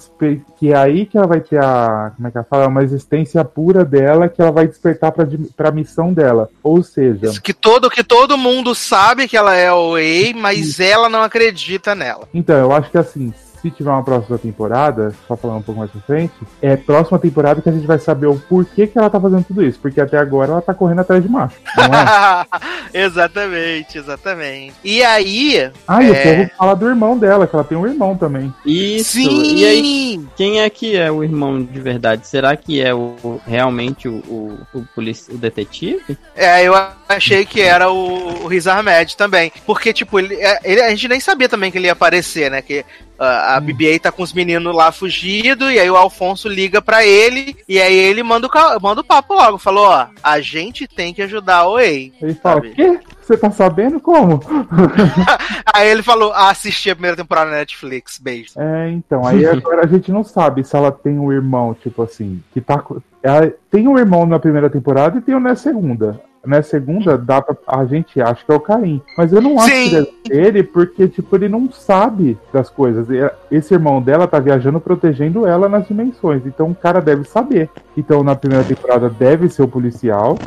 que 0.60 0.72
é 0.72 0.76
aí 0.78 1.08
que 1.08 1.18
ela 1.18 1.26
vai 1.26 1.39
ter 1.41 1.58
a, 1.58 2.12
como 2.16 2.28
é 2.28 2.32
que 2.32 2.38
ela 2.38 2.45
fala, 2.47 2.68
uma 2.68 2.84
existência 2.84 3.43
pura 3.43 3.84
dela 3.84 4.30
que 4.30 4.39
ela 4.39 4.51
vai 4.51 4.68
despertar 4.68 5.12
di- 5.26 5.49
pra 5.58 5.72
missão 5.72 6.14
dela. 6.14 6.47
Ou 6.62 6.84
seja, 6.84 7.26
Isso 7.26 7.41
que 7.41 7.54
todo, 7.56 7.89
que 7.89 8.04
todo 8.04 8.38
mundo 8.38 8.76
sabe 8.76 9.28
que 9.28 9.36
ela 9.36 9.56
é 9.56 9.72
o 9.72 9.93
Wei, 9.93 10.32
mas 10.34 10.80
ela 10.80 11.10
não 11.10 11.24
acredita 11.24 11.95
nela. 11.95 12.28
então, 12.32 12.56
eu 12.56 12.72
acho 12.72 12.91
que 12.91 12.97
assim, 12.99 13.34
se 13.64 13.72
tiver 13.72 13.89
uma 13.89 14.03
próxima 14.03 14.38
temporada, 14.38 15.16
só 15.28 15.36
falando 15.36 15.59
um 15.59 15.61
pouco 15.64 15.80
mais 15.80 15.89
pra 15.89 16.01
frente, 16.01 16.34
é 16.61 16.76
próxima 16.76 17.18
temporada 17.18 17.61
que 17.61 17.70
a 17.70 17.72
gente 17.72 17.88
vai 17.88 17.97
saber 17.97 18.28
o 18.28 18.36
porquê 18.38 18.86
que 18.86 18.97
ela 18.99 19.09
tá 19.09 19.20
fazendo 19.20 19.45
tudo 19.45 19.64
isso, 19.66 19.80
porque 19.80 19.99
até 20.01 20.18
agora 20.18 20.51
ela 20.51 20.61
tá 20.61 20.74
correndo 20.74 20.99
atrás 20.99 21.24
de 21.24 21.30
macho, 21.30 21.55
não 21.78 21.86
é? 21.86 22.45
exatamente, 23.05 23.97
exatamente. 23.97 24.74
E 24.84 25.01
aí. 25.03 25.72
Ah, 25.88 26.03
e 26.03 26.11
o 26.11 26.14
É. 26.14 26.36
povo 26.36 26.49
fala 26.57 26.76
do 26.76 26.88
irmão 26.89 27.18
dela, 27.18 27.47
que 27.47 27.55
ela 27.55 27.64
tem 27.64 27.78
um 27.78 27.88
irmão 27.88 28.16
também. 28.18 28.53
Isso. 28.66 29.11
sim! 29.14 29.55
E 29.55 29.66
aí, 29.66 30.26
quem 30.36 30.59
é 30.61 30.70
que 30.70 30.95
é 30.95 31.11
o 31.11 31.24
irmão 31.24 31.64
de 31.64 31.80
verdade? 31.80 32.28
Será 32.28 32.55
que 32.55 32.82
é 32.82 32.93
o 32.93 33.39
realmente 33.47 34.07
o, 34.07 34.16
o, 34.28 34.57
o, 34.74 34.86
polici- 34.93 35.32
o 35.32 35.38
detetive? 35.38 36.18
É, 36.36 36.64
eu 36.68 36.74
achei 37.14 37.45
que 37.45 37.61
era 37.61 37.89
o, 37.89 38.43
o 38.43 38.47
Riz 38.47 38.68
Ahmed 38.68 39.16
também. 39.16 39.51
Porque, 39.66 39.93
tipo, 39.93 40.20
ele, 40.20 40.36
é, 40.36 40.59
ele- 40.64 40.82
a 40.82 40.89
gente 40.89 41.07
nem 41.07 41.20
sabia 41.20 41.49
também 41.49 41.72
que 41.72 41.78
ele 41.78 41.88
ia 41.88 41.93
aparecer, 41.93 42.51
né? 42.51 42.61
Que 42.61 42.86
ah, 43.20 43.55
a 43.55 43.61
BB-8 43.61 44.01
tá 44.01 44.11
com 44.11 44.24
os 44.24 44.34
meninos 44.34 44.76
lá 44.76 44.91
fugido, 44.91 45.72
e 45.72 45.80
aí 45.80 45.89
o 45.89 45.95
Alfonso 45.95 46.49
liga 46.49 46.82
pra 46.82 47.05
ele, 47.05 47.55
e 47.70 47.80
aí 47.80 47.95
ele 47.95 48.24
manda 48.24 48.47
o, 48.47 48.82
manda 48.82 49.01
o 49.01 49.03
papo 49.03 49.34
logo. 49.34 49.57
Falou, 49.57 49.86
ó, 49.88 50.07
a 50.22 50.41
gente 50.41 50.88
tem 50.88 51.14
que 51.14 51.22
ajudar 51.22 51.57
a 51.57 51.68
Oi. 51.68 52.11
Ele 52.22 52.34
fala, 52.34 52.55
Sabe? 52.55 52.72
quê? 52.74 52.99
Você 53.22 53.38
tá 53.38 53.49
sabendo 53.51 54.01
como? 54.01 54.41
Aí 55.74 55.88
ele 55.89 56.03
falou, 56.03 56.34
ah, 56.34 56.49
assisti 56.49 56.89
a 56.89 56.95
primeira 56.95 57.16
temporada 57.16 57.51
na 57.51 57.57
Netflix, 57.57 58.18
beijo. 58.18 58.51
É, 58.57 58.89
então, 58.89 59.26
aí 59.26 59.45
agora 59.47 59.86
a 59.86 59.88
gente 59.88 60.11
não 60.11 60.24
sabe 60.24 60.64
se 60.64 60.76
ela 60.76 60.91
tem 60.91 61.18
um 61.18 61.32
irmão, 61.32 61.74
tipo 61.74 62.03
assim, 62.03 62.43
que 62.53 62.59
tá. 62.59 62.84
Ela 63.22 63.53
tem 63.72 63.88
um 63.88 63.97
irmão 63.97 64.26
na 64.26 64.39
primeira 64.39 64.70
temporada 64.70 65.18
e 65.18 65.22
tem 65.22 65.36
um 65.36 65.39
na 65.39 65.55
segunda. 65.55 66.20
Na 66.46 66.62
segunda, 66.62 67.18
dá 67.18 67.41
pra, 67.41 67.56
a 67.66 67.86
gente 67.86 68.22
acha 68.22 68.44
que 68.46 68.52
é 68.52 68.56
o 68.56 68.60
Caim. 68.60 69.02
Mas 69.18 69.32
eu 69.32 69.41
não 69.41 69.58
acho 69.58 69.74
Sim. 69.74 69.89
que 69.89 70.34
é 70.34 70.36
ele, 70.36 70.62
porque, 70.62 71.08
tipo, 71.08 71.34
ele 71.36 71.48
não 71.48 71.72
sabe 71.72 72.38
das 72.52 72.70
coisas. 72.70 73.10
E 73.10 73.20
Esse 73.50 73.74
irmão 73.74 74.02
dela 74.02 74.28
tá 74.28 74.39
viajando 74.39 74.80
protegendo 74.80 75.48
ela 75.48 75.70
nas 75.70 75.88
dimensões. 75.88 76.46
Então 76.46 76.72
o 76.72 76.76
cara 76.76 77.00
deve 77.00 77.24
saber. 77.24 77.70
Então 77.96 78.24
na 78.24 78.36
primeira 78.36 78.64
temporada 78.66 79.10
deve 79.10 79.48
ser 79.48 79.64
o 79.64 79.68
policial. 79.68 80.38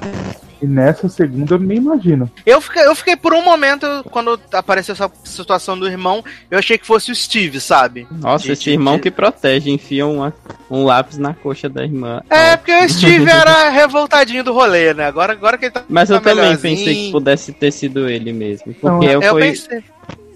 E 0.61 0.67
nessa 0.67 1.09
segunda 1.09 1.55
eu 1.55 1.59
nem 1.59 1.77
imagino. 1.79 2.31
Eu 2.47 2.61
fiquei, 2.61 2.87
eu 2.87 2.95
fiquei 2.95 3.15
por 3.17 3.35
um 3.35 3.45
momento, 3.45 3.87
quando 4.11 4.41
apareceu 4.53 4.93
essa 4.95 5.11
situação 5.23 5.79
do 5.79 5.87
irmão, 5.87 6.25
eu 6.51 6.59
achei 6.59 6.79
que 6.79 6.87
fosse 6.87 7.13
o 7.13 7.15
Steve, 7.15 7.61
sabe? 7.61 8.07
Nossa, 8.11 8.47
De- 8.47 8.53
esse 8.53 8.63
de- 8.65 8.71
irmão 8.71 8.97
de- 8.97 9.03
que 9.03 9.11
protege, 9.11 9.71
enfia 9.71 10.07
um, 10.07 10.33
um 10.71 10.85
lápis 10.85 11.19
na 11.19 11.35
coxa 11.35 11.69
da 11.69 11.85
irmã. 11.85 12.23
É, 12.31 12.57
porque 12.57 12.73
o 12.75 12.89
Steve 12.89 13.31
era 13.31 13.69
revoltadinho 13.71 14.43
do 14.43 14.53
rolê, 14.55 14.95
né? 14.95 15.05
Agora, 15.07 15.35
agora 15.35 15.59
que 15.59 15.67
ele 15.67 15.73
tá. 15.73 15.85
Mas 15.89 16.09
eu 16.11 16.21
tá 16.21 16.31
também 16.31 16.57
pensei 16.57 16.95
que 17.07 17.13
pudesse 17.13 17.53
ter 17.53 17.71
sido 17.71 18.09
ele 18.09 18.33
mesmo. 18.33 18.75
Não, 18.83 18.99
Porque 18.99 19.15
eu, 19.15 19.21
Eu 19.23 19.33
foi, 19.33 19.43
pensei. 19.43 19.85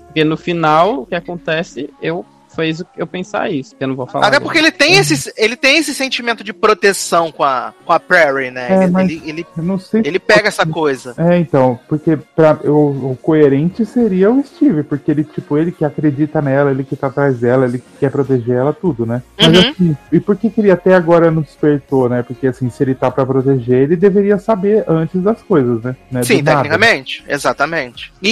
porque 0.06 0.24
no 0.24 0.36
final 0.36 1.00
o 1.00 1.06
que 1.06 1.14
acontece, 1.14 1.88
eu 2.02 2.26
que 2.62 2.84
eu 2.96 3.06
pensar 3.06 3.50
isso, 3.50 3.74
que 3.76 3.82
eu 3.82 3.88
não 3.88 3.96
vou 3.96 4.06
falar. 4.06 4.26
Até 4.26 4.36
agora. 4.36 4.44
porque 4.44 4.58
ele 4.58 4.70
tem 4.70 4.96
esse, 4.96 5.32
ele 5.36 5.56
tem 5.56 5.78
esse 5.78 5.94
sentimento 5.94 6.42
de 6.44 6.52
proteção 6.52 7.30
com 7.32 7.44
a, 7.44 7.72
com 7.84 7.92
a 7.92 8.00
Prairie, 8.00 8.50
né? 8.50 8.68
É, 8.70 8.82
ele, 8.84 8.90
mas- 8.92 9.10
ele, 9.10 9.22
ele, 9.26 9.46
Eu 9.56 9.62
não 9.62 9.78
sei. 9.78 10.02
ele 10.04 10.18
pega 10.18 10.48
essa 10.48 10.64
coisa. 10.66 11.14
É, 11.18 11.38
então, 11.38 11.78
porque 11.88 12.16
pra, 12.36 12.58
o, 12.64 13.12
o 13.12 13.18
coerente 13.20 13.84
seria 13.84 14.30
o 14.30 14.42
Steve, 14.44 14.82
porque 14.82 15.10
ele, 15.10 15.24
tipo, 15.24 15.56
ele 15.58 15.72
que 15.72 15.84
acredita 15.84 16.40
nela, 16.40 16.70
ele 16.70 16.84
que 16.84 16.96
tá 16.96 17.06
atrás 17.08 17.38
dela, 17.38 17.66
ele 17.66 17.78
que 17.78 17.84
quer 18.00 18.10
proteger 18.10 18.56
ela, 18.56 18.72
tudo, 18.72 19.04
né? 19.06 19.22
Mas 19.38 19.50
Uhum. 19.50 19.70
assim, 19.70 19.96
e 20.12 20.20
por 20.20 20.36
que, 20.36 20.48
que 20.50 20.60
ele 20.60 20.70
até 20.70 20.94
agora 20.94 21.30
não 21.30 21.42
despertou, 21.42 22.08
né? 22.08 22.22
Porque 22.22 22.46
assim, 22.46 22.70
se 22.70 22.82
ele 22.82 22.94
tá 22.94 23.10
pra 23.10 23.26
proteger, 23.26 23.82
ele 23.82 23.96
deveria 23.96 24.38
saber 24.38 24.84
antes 24.88 25.20
das 25.22 25.42
coisas, 25.42 25.82
né? 25.82 25.96
Né, 26.10 26.22
Sim, 26.22 26.38
do 26.38 26.44
nada. 26.44 26.56
tecnicamente. 26.62 27.24
Exatamente. 27.28 28.12
E, 28.22 28.30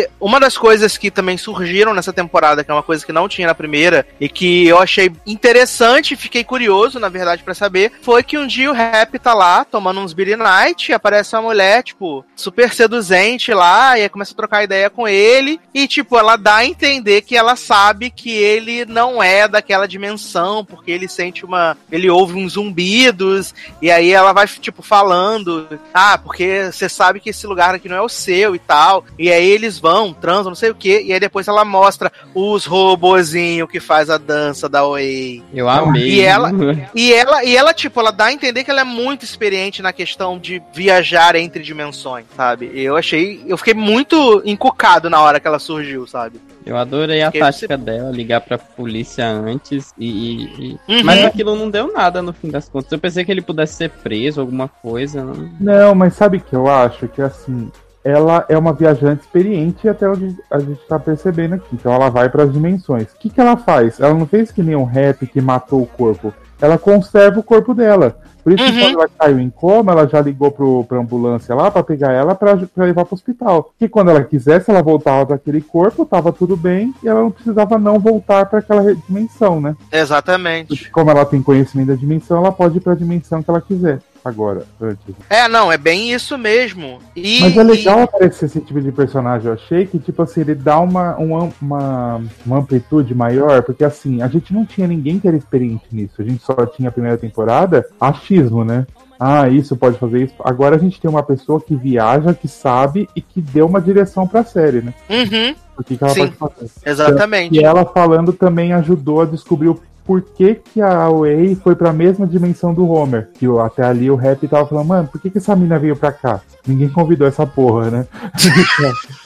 e 0.00 0.08
uma 0.20 0.40
das 0.40 0.56
coisas 0.56 0.96
que 0.96 1.10
também 1.10 1.36
surgiram 1.36 1.92
nessa 1.94 2.12
temporada, 2.12 2.64
que 2.64 2.70
é 2.70 2.74
uma 2.74 2.82
coisa 2.82 3.04
que 3.04 3.12
não 3.12 3.28
tinha 3.28 3.46
na 3.46 3.54
primeira, 3.64 4.06
e 4.20 4.28
que 4.28 4.66
eu 4.66 4.78
achei 4.78 5.10
interessante, 5.26 6.16
fiquei 6.16 6.44
curioso, 6.44 7.00
na 7.00 7.08
verdade, 7.08 7.42
pra 7.42 7.54
saber, 7.54 7.92
foi 8.02 8.22
que 8.22 8.36
um 8.36 8.46
dia 8.46 8.70
o 8.70 8.74
Rap 8.74 9.18
tá 9.18 9.32
lá, 9.32 9.64
tomando 9.64 10.00
uns 10.00 10.12
Beer 10.12 10.36
Night, 10.36 10.92
aparece 10.92 11.34
uma 11.34 11.42
mulher, 11.42 11.82
tipo, 11.82 12.22
super 12.36 12.72
seduzente 12.74 13.54
lá, 13.54 13.98
e 13.98 14.06
começa 14.10 14.34
a 14.34 14.36
trocar 14.36 14.64
ideia 14.64 14.90
com 14.90 15.08
ele, 15.08 15.58
e, 15.72 15.88
tipo, 15.88 16.18
ela 16.18 16.36
dá 16.36 16.56
a 16.56 16.66
entender 16.66 17.22
que 17.22 17.36
ela 17.36 17.56
sabe 17.56 18.10
que 18.10 18.30
ele 18.30 18.84
não 18.84 19.22
é 19.22 19.48
daquela 19.48 19.88
dimensão, 19.88 20.62
porque 20.62 20.90
ele 20.90 21.08
sente 21.08 21.44
uma. 21.44 21.76
Ele 21.90 22.10
ouve 22.10 22.34
uns 22.34 22.52
zumbidos, 22.52 23.54
e 23.80 23.90
aí 23.90 24.12
ela 24.12 24.34
vai, 24.34 24.46
tipo, 24.46 24.82
falando, 24.82 25.66
ah, 25.92 26.18
porque 26.18 26.70
você 26.70 26.86
sabe 26.86 27.18
que 27.18 27.30
esse 27.30 27.46
lugar 27.46 27.74
aqui 27.74 27.88
não 27.88 27.96
é 27.96 28.02
o 28.02 28.08
seu 28.10 28.54
e 28.54 28.58
tal. 28.58 29.04
E 29.18 29.32
aí 29.32 29.48
eles 29.48 29.78
vão, 29.78 30.12
transam, 30.12 30.50
não 30.50 30.54
sei 30.54 30.70
o 30.70 30.74
que. 30.74 31.00
E 31.02 31.12
aí 31.12 31.20
depois 31.20 31.48
ela 31.48 31.64
mostra 31.64 32.12
os 32.34 32.66
robozinhos 32.66 33.53
que 33.68 33.78
faz 33.80 34.10
a 34.10 34.18
dança 34.18 34.68
da 34.68 34.84
Oi. 34.84 35.42
Eu 35.52 35.68
amei. 35.68 36.14
E 36.14 36.20
ela- 36.20 36.50
E 36.94 37.12
ela, 37.12 37.44
e 37.44 37.56
ela, 37.56 37.72
tipo, 37.72 38.00
ela 38.00 38.10
dá 38.10 38.26
a 38.26 38.32
entender 38.32 38.64
que 38.64 38.70
ela 38.70 38.80
é 38.80 38.84
muito 38.84 39.24
experiente 39.24 39.80
na 39.82 39.92
questão 39.92 40.38
de 40.38 40.62
viajar 40.74 41.36
entre 41.36 41.62
dimensões, 41.62 42.24
sabe? 42.36 42.70
E 42.74 42.82
eu 42.82 42.96
achei. 42.96 43.42
Eu 43.46 43.56
fiquei 43.56 43.74
muito 43.74 44.42
encucado 44.44 45.08
na 45.10 45.20
hora 45.20 45.38
que 45.38 45.46
ela 45.46 45.58
surgiu, 45.58 46.06
sabe? 46.06 46.40
Eu 46.66 46.76
adorei 46.78 47.20
a 47.22 47.26
Porque 47.26 47.40
tática 47.40 47.76
dela, 47.76 48.10
ligar 48.10 48.40
pra 48.40 48.56
polícia 48.56 49.26
antes 49.28 49.92
e. 49.98 50.08
e- 50.08 50.44
e- 50.88 50.94
Uhum. 50.94 51.04
Mas 51.04 51.24
aquilo 51.24 51.54
não 51.56 51.68
deu 51.70 51.92
nada 51.92 52.22
no 52.22 52.32
fim 52.32 52.50
das 52.50 52.68
contas. 52.68 52.90
Eu 52.92 52.98
pensei 52.98 53.24
que 53.24 53.30
ele 53.30 53.42
pudesse 53.42 53.74
ser 53.74 53.90
preso, 53.90 54.40
alguma 54.40 54.66
coisa. 54.68 55.22
Não... 55.24 55.50
Não, 55.60 55.94
mas 55.94 56.14
sabe 56.14 56.38
o 56.38 56.40
que 56.40 56.54
eu 56.54 56.66
acho? 56.68 57.06
Que 57.08 57.20
assim, 57.20 57.70
ela 58.04 58.44
é 58.48 58.56
uma 58.58 58.72
viajante 58.72 59.22
experiente 59.22 59.88
até 59.88 60.08
onde 60.08 60.36
a 60.50 60.58
gente 60.58 60.80
tá 60.86 60.98
percebendo 60.98 61.54
aqui. 61.54 61.66
Então 61.72 61.92
ela 61.92 62.10
vai 62.10 62.28
para 62.28 62.44
as 62.44 62.52
dimensões. 62.52 63.10
O 63.12 63.18
que, 63.18 63.30
que 63.30 63.40
ela 63.40 63.56
faz? 63.56 63.98
Ela 63.98 64.12
não 64.14 64.26
fez 64.26 64.52
que 64.52 64.62
nem 64.62 64.76
um 64.76 64.84
rap 64.84 65.26
que 65.26 65.40
matou 65.40 65.82
o 65.82 65.86
corpo. 65.86 66.32
Ela 66.60 66.76
conserva 66.78 67.40
o 67.40 67.42
corpo 67.42 67.74
dela. 67.74 68.16
Por 68.42 68.52
isso 68.52 68.62
que 68.62 68.70
Uhum. 68.72 68.80
quando 68.80 68.94
ela 69.00 69.08
caiu 69.18 69.40
em 69.40 69.48
coma, 69.48 69.92
ela 69.92 70.06
já 70.06 70.20
ligou 70.20 70.50
pro, 70.50 70.84
pra 70.84 70.98
ambulância 70.98 71.54
lá 71.54 71.70
pra 71.70 71.82
pegar 71.82 72.12
ela 72.12 72.34
pra, 72.34 72.54
pra 72.58 72.84
levar 72.84 73.06
pro 73.06 73.14
hospital. 73.14 73.70
Que 73.78 73.88
quando 73.88 74.10
ela 74.10 74.22
quisesse, 74.22 74.70
ela 74.70 74.82
voltava 74.82 75.24
para 75.24 75.36
aquele 75.36 75.62
corpo, 75.62 76.04
tava 76.04 76.30
tudo 76.30 76.54
bem, 76.54 76.94
e 77.02 77.08
ela 77.08 77.22
não 77.22 77.30
precisava 77.30 77.78
não 77.78 77.98
voltar 77.98 78.44
para 78.44 78.58
aquela 78.58 78.94
dimensão, 78.94 79.62
né? 79.62 79.74
Exatamente. 79.90 80.68
Porque 80.68 80.90
como 80.90 81.10
ela 81.10 81.24
tem 81.24 81.42
conhecimento 81.42 81.88
da 81.88 81.94
dimensão, 81.94 82.36
ela 82.36 82.52
pode 82.52 82.76
ir 82.76 82.80
pra 82.82 82.94
dimensão 82.94 83.42
que 83.42 83.48
ela 83.50 83.62
quiser. 83.62 84.00
Agora, 84.24 84.64
antes. 84.80 85.14
É, 85.28 85.46
não, 85.48 85.70
é 85.70 85.76
bem 85.76 86.10
isso 86.10 86.38
mesmo. 86.38 86.98
E, 87.14 87.40
Mas 87.42 87.56
é 87.56 87.62
legal 87.62 88.00
aparecer 88.00 88.46
esse 88.46 88.60
tipo 88.60 88.80
de 88.80 88.90
personagem, 88.90 89.48
eu 89.48 89.52
achei 89.52 89.84
que, 89.84 89.98
tipo 89.98 90.22
assim, 90.22 90.40
ele 90.40 90.54
dá 90.54 90.80
uma, 90.80 91.14
uma, 91.16 91.50
uma, 91.60 92.22
uma 92.46 92.58
amplitude 92.58 93.14
maior, 93.14 93.62
porque 93.62 93.84
assim, 93.84 94.22
a 94.22 94.28
gente 94.28 94.52
não 94.54 94.64
tinha 94.64 94.86
ninguém 94.86 95.20
que 95.20 95.28
era 95.28 95.36
experiente 95.36 95.84
nisso, 95.92 96.14
a 96.20 96.24
gente 96.24 96.42
só 96.42 96.54
tinha 96.64 96.88
a 96.88 96.92
primeira 96.92 97.18
temporada, 97.18 97.86
achismo, 98.00 98.64
né? 98.64 98.86
Ah, 99.20 99.48
isso 99.48 99.76
pode 99.76 99.98
fazer 99.98 100.24
isso. 100.24 100.34
Agora 100.40 100.76
a 100.76 100.78
gente 100.78 101.00
tem 101.00 101.08
uma 101.10 101.22
pessoa 101.22 101.60
que 101.60 101.76
viaja, 101.76 102.34
que 102.34 102.48
sabe 102.48 103.08
e 103.14 103.20
que 103.20 103.40
deu 103.40 103.66
uma 103.66 103.80
direção 103.80 104.26
pra 104.26 104.42
série, 104.42 104.80
né? 104.80 104.92
E, 105.08 105.22
uhum, 105.22 105.54
O 105.78 105.84
que, 105.84 105.96
que 105.96 106.02
ela 106.04 106.12
Sim. 106.14 106.28
pode 106.28 106.54
fazer. 106.56 106.70
exatamente. 106.84 107.54
E 107.54 107.62
ela 107.62 107.84
falando 107.84 108.32
também 108.32 108.72
ajudou 108.72 109.22
a 109.22 109.24
descobrir 109.26 109.68
o 109.68 109.80
porquê 110.04 110.54
que 110.54 110.80
a 110.80 111.08
Way 111.08 111.56
foi 111.56 111.74
pra 111.74 111.92
mesma 111.92 112.26
dimensão 112.26 112.72
do 112.74 112.88
Homer. 112.88 113.30
Que 113.34 113.46
até 113.58 113.84
ali 113.84 114.10
o 114.10 114.16
Rap 114.16 114.46
tava 114.46 114.66
falando, 114.66 114.86
mano, 114.86 115.08
por 115.08 115.20
que, 115.20 115.30
que 115.30 115.38
essa 115.38 115.56
mina 115.56 115.78
veio 115.78 115.96
pra 115.96 116.12
cá? 116.12 116.40
Ninguém 116.66 116.88
convidou 116.88 117.26
essa 117.26 117.46
porra, 117.46 117.90
né? 117.90 118.06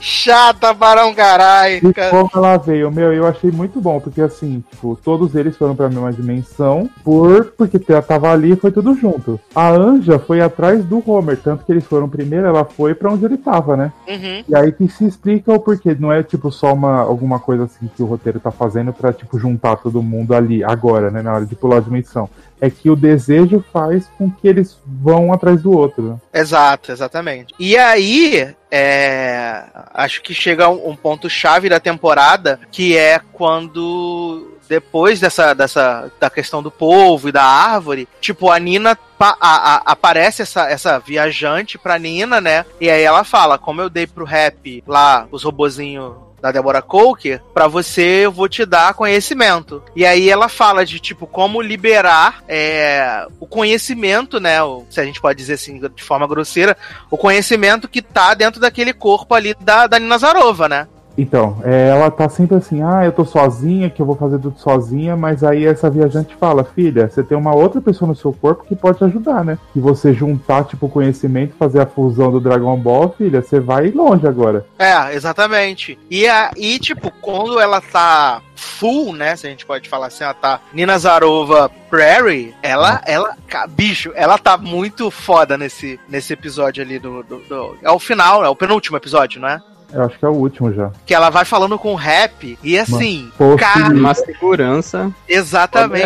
Chata 0.00 0.72
um 1.06 1.14
caralho. 1.14 1.88
E 1.88 1.92
cara. 1.92 2.10
como 2.10 2.30
ela 2.34 2.56
veio, 2.56 2.90
meu, 2.90 3.12
eu 3.12 3.26
achei 3.26 3.50
muito 3.50 3.80
bom, 3.80 4.00
porque 4.00 4.20
assim, 4.20 4.62
tipo, 4.70 4.98
todos 5.02 5.34
eles 5.34 5.56
foram 5.56 5.74
pra 5.74 5.88
mesma 5.88 6.12
dimensão, 6.12 6.88
por 7.02 7.46
porque 7.56 7.80
ela 7.88 8.02
tava 8.02 8.30
ali 8.30 8.52
e 8.52 8.56
foi 8.56 8.70
tudo 8.70 8.94
junto. 8.94 9.40
A 9.54 9.70
Anja 9.70 10.18
foi 10.18 10.40
atrás 10.40 10.84
do 10.84 11.02
Homer, 11.06 11.36
tanto 11.36 11.64
que 11.64 11.72
eles 11.72 11.84
foram 11.84 12.08
primeiro, 12.08 12.46
ela 12.46 12.64
foi 12.64 12.94
pra 12.94 13.10
onde 13.10 13.24
ele 13.24 13.36
tava, 13.36 13.76
né? 13.76 13.92
Uhum. 14.08 14.44
E 14.48 14.56
aí 14.56 14.72
que 14.72 14.88
se 14.88 15.04
explica 15.06 15.52
o 15.52 15.60
porquê, 15.60 15.96
não 15.98 16.12
é 16.12 16.22
tipo 16.22 16.50
só 16.50 16.72
uma, 16.72 17.00
alguma 17.00 17.38
coisa 17.38 17.64
assim 17.64 17.88
que 17.94 18.02
o 18.02 18.06
roteiro 18.06 18.40
tá 18.40 18.50
fazendo 18.50 18.92
pra, 18.92 19.12
tipo, 19.12 19.38
juntar 19.38 19.76
todo 19.76 20.02
mundo 20.02 20.34
ali, 20.34 20.62
agora, 20.64 21.10
né, 21.10 21.22
na 21.22 21.34
hora 21.34 21.46
de 21.46 21.54
pular 21.54 21.78
a 21.78 21.80
dimensão. 21.80 22.28
É 22.60 22.70
que 22.70 22.88
o 22.88 22.96
desejo 22.96 23.62
faz 23.72 24.06
com 24.16 24.30
que 24.30 24.46
eles 24.48 24.78
vão 24.86 25.32
atrás 25.32 25.62
do 25.62 25.72
outro? 25.76 26.20
Exato, 26.32 26.92
exatamente. 26.92 27.52
E 27.58 27.76
aí, 27.76 28.54
é, 28.70 29.64
acho 29.92 30.22
que 30.22 30.32
chega 30.32 30.68
um, 30.68 30.90
um 30.90 30.96
ponto 30.96 31.28
chave 31.28 31.68
da 31.68 31.78
temporada, 31.80 32.58
que 32.70 32.96
é 32.96 33.20
quando 33.32 34.50
depois 34.68 35.20
dessa, 35.20 35.52
dessa 35.52 36.10
da 36.18 36.30
questão 36.30 36.62
do 36.62 36.70
povo 36.70 37.28
e 37.28 37.32
da 37.32 37.44
árvore, 37.44 38.08
tipo 38.20 38.50
a 38.50 38.58
Nina 38.58 38.98
a- 39.20 39.36
a- 39.40 39.82
aparece 39.84 40.40
essa, 40.42 40.68
essa 40.68 40.98
viajante 40.98 41.76
pra 41.78 41.98
Nina, 41.98 42.40
né? 42.40 42.64
E 42.80 42.88
aí 42.90 43.02
ela 43.02 43.24
fala, 43.24 43.58
como 43.58 43.80
eu 43.82 43.90
dei 43.90 44.06
pro 44.06 44.24
Rap 44.24 44.82
lá 44.86 45.26
os 45.30 45.42
robozinhos 45.42 46.14
da 46.44 46.52
Deborah 46.52 46.82
Coker, 46.82 47.40
pra 47.54 47.66
você 47.66 48.26
eu 48.26 48.30
vou 48.30 48.50
te 48.50 48.66
dar 48.66 48.92
conhecimento. 48.92 49.82
E 49.96 50.04
aí 50.04 50.28
ela 50.28 50.46
fala 50.46 50.84
de 50.84 51.00
tipo 51.00 51.26
como 51.26 51.62
liberar 51.62 52.44
é, 52.46 53.26
o 53.40 53.46
conhecimento, 53.46 54.38
né? 54.38 54.62
o- 54.62 54.84
se 54.90 55.00
a 55.00 55.04
gente 55.06 55.22
pode 55.22 55.38
dizer 55.38 55.54
assim 55.54 55.80
de 55.94 56.02
forma 56.02 56.26
grosseira, 56.26 56.76
o 57.10 57.16
conhecimento 57.16 57.88
que 57.88 58.02
tá 58.02 58.34
dentro 58.34 58.60
daquele 58.60 58.92
corpo 58.92 59.34
ali 59.34 59.54
da, 59.58 59.86
da 59.86 59.98
Nina 59.98 60.18
Zarova, 60.18 60.68
né? 60.68 60.86
Então, 61.16 61.58
é, 61.62 61.88
ela 61.90 62.10
tá 62.10 62.28
sempre 62.28 62.56
assim, 62.56 62.82
ah, 62.82 63.04
eu 63.04 63.12
tô 63.12 63.24
sozinha, 63.24 63.88
que 63.88 64.02
eu 64.02 64.06
vou 64.06 64.16
fazer 64.16 64.38
tudo 64.38 64.58
sozinha, 64.58 65.16
mas 65.16 65.44
aí 65.44 65.64
essa 65.64 65.88
viajante 65.88 66.34
fala, 66.34 66.64
filha, 66.64 67.08
você 67.08 67.22
tem 67.22 67.36
uma 67.38 67.54
outra 67.54 67.80
pessoa 67.80 68.08
no 68.08 68.16
seu 68.16 68.32
corpo 68.32 68.64
que 68.64 68.74
pode 68.74 68.98
te 68.98 69.04
ajudar, 69.04 69.44
né? 69.44 69.56
E 69.76 69.80
você 69.80 70.12
juntar, 70.12 70.64
tipo, 70.64 70.88
conhecimento, 70.88 71.54
fazer 71.56 71.80
a 71.80 71.86
fusão 71.86 72.32
do 72.32 72.40
Dragon 72.40 72.76
Ball, 72.76 73.14
filha, 73.16 73.42
você 73.42 73.60
vai 73.60 73.90
longe 73.90 74.26
agora. 74.26 74.66
É, 74.78 75.14
exatamente. 75.14 75.98
E 76.10 76.26
aí, 76.26 76.78
tipo, 76.80 77.10
quando 77.20 77.60
ela 77.60 77.80
tá 77.80 78.40
full, 78.56 79.12
né? 79.14 79.36
Se 79.36 79.46
a 79.46 79.50
gente 79.50 79.66
pode 79.66 79.88
falar 79.88 80.06
assim, 80.06 80.24
ela 80.24 80.34
tá 80.34 80.60
Nina 80.72 80.98
Zarova 80.98 81.70
Prairie, 81.90 82.54
ela, 82.62 83.00
ela, 83.06 83.36
ca- 83.48 83.66
bicho, 83.66 84.10
ela 84.14 84.36
tá 84.38 84.56
muito 84.56 85.10
foda 85.10 85.56
nesse, 85.56 85.98
nesse 86.08 86.32
episódio 86.32 86.82
ali 86.82 86.98
do, 86.98 87.22
do, 87.22 87.38
do- 87.48 87.76
É 87.82 87.90
o 87.90 87.98
final, 87.98 88.44
é 88.44 88.48
o 88.48 88.56
penúltimo 88.56 88.96
episódio, 88.96 89.40
não 89.40 89.48
é? 89.48 89.60
Eu 89.94 90.02
acho 90.02 90.18
que 90.18 90.24
é 90.24 90.28
o 90.28 90.32
último 90.32 90.72
já. 90.72 90.90
Que 91.06 91.14
ela 91.14 91.30
vai 91.30 91.44
falando 91.44 91.78
com 91.78 91.92
o 91.92 91.96
rap 91.96 92.58
e 92.62 92.76
assim, 92.76 93.30
Pô, 93.38 93.56
cara, 93.56 93.94
Uma 93.94 94.12
segurança 94.12 95.12
exatamente. 95.28 96.04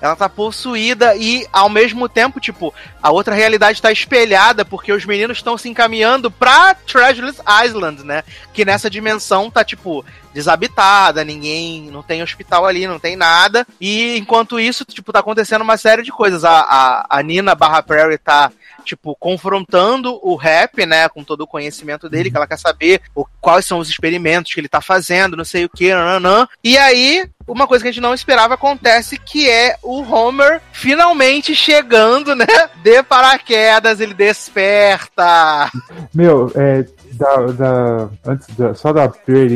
Ela 0.00 0.16
tá 0.16 0.30
possuída 0.30 1.14
e, 1.14 1.46
ao 1.52 1.68
mesmo 1.68 2.08
tempo, 2.08 2.40
tipo, 2.40 2.72
a 3.02 3.10
outra 3.10 3.34
realidade 3.34 3.82
tá 3.82 3.92
espelhada 3.92 4.64
porque 4.64 4.92
os 4.92 5.04
meninos 5.04 5.36
estão 5.36 5.58
se 5.58 5.68
encaminhando 5.68 6.30
pra 6.30 6.74
Treasures 6.74 7.36
Island, 7.64 8.02
né? 8.02 8.24
Que 8.54 8.64
nessa 8.64 8.88
dimensão 8.88 9.50
tá, 9.50 9.62
tipo, 9.62 10.02
desabitada, 10.32 11.22
ninguém. 11.22 11.90
Não 11.90 12.02
tem 12.02 12.22
hospital 12.22 12.64
ali, 12.64 12.86
não 12.86 12.98
tem 12.98 13.14
nada. 13.14 13.66
E 13.78 14.16
enquanto 14.16 14.58
isso, 14.58 14.86
tipo, 14.86 15.12
tá 15.12 15.18
acontecendo 15.18 15.62
uma 15.62 15.76
série 15.76 16.02
de 16.02 16.10
coisas. 16.10 16.44
A, 16.44 16.60
a, 16.60 17.18
a 17.18 17.22
Nina 17.22 17.54
barra 17.54 17.82
Prairie 17.82 18.16
tá. 18.16 18.50
Tipo, 18.84 19.16
confrontando 19.16 20.18
o 20.22 20.34
rap, 20.36 20.84
né? 20.86 21.08
Com 21.08 21.24
todo 21.24 21.42
o 21.42 21.46
conhecimento 21.46 22.08
dele, 22.08 22.30
que 22.30 22.36
ela 22.36 22.46
quer 22.46 22.58
saber 22.58 23.00
o, 23.14 23.24
quais 23.40 23.64
são 23.66 23.78
os 23.78 23.88
experimentos 23.88 24.52
que 24.52 24.60
ele 24.60 24.68
tá 24.68 24.80
fazendo, 24.80 25.36
não 25.36 25.44
sei 25.44 25.64
o 25.64 25.68
que, 25.68 25.94
nananã. 25.94 26.48
E 26.62 26.76
aí, 26.76 27.28
uma 27.46 27.66
coisa 27.66 27.82
que 27.82 27.88
a 27.88 27.92
gente 27.92 28.02
não 28.02 28.14
esperava 28.14 28.54
acontece, 28.54 29.18
que 29.18 29.48
é 29.48 29.76
o 29.82 30.02
Homer 30.02 30.60
finalmente 30.72 31.54
chegando, 31.54 32.34
né? 32.34 32.46
De 32.82 33.02
paraquedas, 33.02 34.00
ele 34.00 34.14
desperta. 34.14 35.70
Meu, 36.14 36.50
é, 36.54 36.84
da, 37.16 37.46
da, 37.46 38.08
antes 38.26 38.54
da, 38.56 38.74
só 38.74 38.92
da 38.92 39.10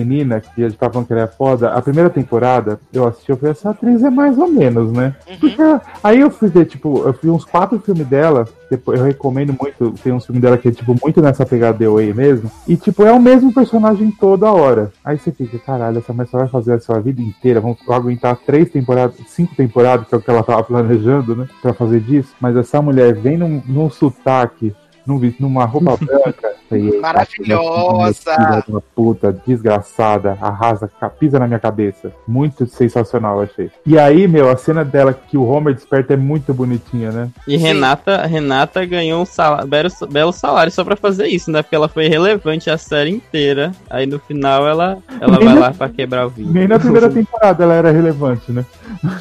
Nina, 0.05 0.41
que 0.41 0.65
a 0.65 0.69
gente 0.69 0.79
tava 0.79 0.93
falando 0.93 1.07
que 1.07 1.13
ela 1.13 1.23
é 1.23 1.27
foda, 1.27 1.73
a 1.73 1.83
primeira 1.83 2.11
temporada 2.11 2.79
eu 2.93 3.07
assisti, 3.07 3.31
eu 3.31 3.37
falei, 3.37 3.53
essa 3.53 3.71
atriz 3.71 4.03
é 4.03 4.11
mais 4.11 4.39
ou 4.39 4.49
menos, 4.49 4.93
né? 4.93 5.15
Uhum. 5.29 5.37
Porque, 5.39 5.63
aí 6.03 6.21
eu 6.21 6.31
fui 6.31 6.49
ver, 6.49 6.67
tipo, 6.67 7.03
eu 7.07 7.13
vi 7.21 7.31
uns 7.31 7.45
quatro 7.45 7.79
filmes 7.79 8.07
dela, 8.07 8.47
eu 8.71 9.05
recomendo 9.05 9.55
muito, 9.61 9.93
tem 10.03 10.13
uns 10.13 10.27
filmes 10.27 10.43
dela 10.43 10.59
que 10.59 10.69
é, 10.69 10.73
tipo, 10.73 10.95
muito 11.03 11.21
nessa 11.21 11.47
pegada 11.47 11.79
The 11.79 11.89
Way 11.89 12.13
mesmo, 12.13 12.51
e, 12.67 12.77
tipo, 12.77 13.03
é 13.03 13.13
o 13.13 13.21
mesmo 13.21 13.53
personagem 13.53 14.11
toda 14.11 14.51
hora. 14.53 14.91
Aí 15.05 15.19
você 15.19 15.33
fica, 15.33 15.59
caralho, 15.59 15.99
essa 15.99 16.13
mulher 16.13 16.29
só 16.29 16.39
vai 16.39 16.49
fazer 16.49 16.75
a 16.75 16.81
sua 16.81 17.01
vida 17.01 17.21
inteira, 17.21 17.61
vamos 17.61 17.79
aguentar 17.89 18.37
três 18.47 18.71
temporadas, 18.71 19.17
cinco 19.29 19.55
temporadas, 19.55 20.07
que 20.09 20.15
é 20.15 20.19
o 20.19 20.21
que 20.21 20.31
ela 20.31 20.43
tava 20.43 20.63
planejando, 20.63 21.37
né, 21.37 21.49
pra 21.63 21.73
fazer 21.73 22.01
disso, 22.01 22.35
mas 22.41 22.57
essa 22.57 22.81
mulher 22.81 23.15
vem 23.15 23.37
num, 23.37 23.63
num 23.67 23.91
sotaque, 23.91 24.75
numa 25.07 25.65
roupa 25.65 25.97
branca. 26.05 26.55
Falei, 26.69 26.99
Maravilhosa! 27.01 28.35
Filha 28.35 28.63
de 28.67 28.71
uma 28.73 28.81
puta, 28.81 29.33
desgraçada, 29.47 30.37
arrasa, 30.41 30.91
pisa 31.19 31.39
na 31.39 31.47
minha 31.47 31.61
cabeça. 31.61 32.13
Muito 32.27 32.67
sensacional, 32.67 33.41
achei. 33.41 33.71
E 33.87 33.97
aí, 33.99 34.27
meu, 34.27 34.51
a 34.51 34.57
cena 34.57 34.85
dela 34.85 35.15
que 35.15 35.37
o 35.37 35.45
Homer 35.47 35.75
desperta 35.75 36.15
é 36.15 36.17
muito 36.17 36.53
bonitinha, 36.53 37.13
né? 37.13 37.29
E 37.47 37.53
Sim. 37.53 37.59
Renata, 37.65 38.27
Renata 38.27 38.85
ganhou 38.85 39.23
um 39.23 39.25
salário, 39.27 39.69
belo, 39.69 39.89
belo 40.11 40.33
salário 40.33 40.73
só 40.73 40.83
pra 40.83 40.97
fazer 40.97 41.29
isso, 41.29 41.51
né? 41.53 41.63
Porque 41.63 41.77
ela 41.77 41.89
foi 41.89 42.09
relevante 42.09 42.69
a 42.69 42.77
série 42.77 43.11
inteira. 43.11 43.71
Aí 43.89 44.05
no 44.07 44.19
final 44.19 44.67
ela, 44.67 44.99
ela 45.21 45.39
vai 45.39 45.55
lá 45.57 45.73
pra 45.73 45.89
quebrar 45.89 46.27
o 46.27 46.31
vinho. 46.31 46.53
Nem 46.53 46.67
na 46.67 46.81
primeira 46.81 47.09
temporada 47.09 47.63
ela 47.63 47.75
era 47.75 47.93
relevante, 47.93 48.51
né? 48.51 48.65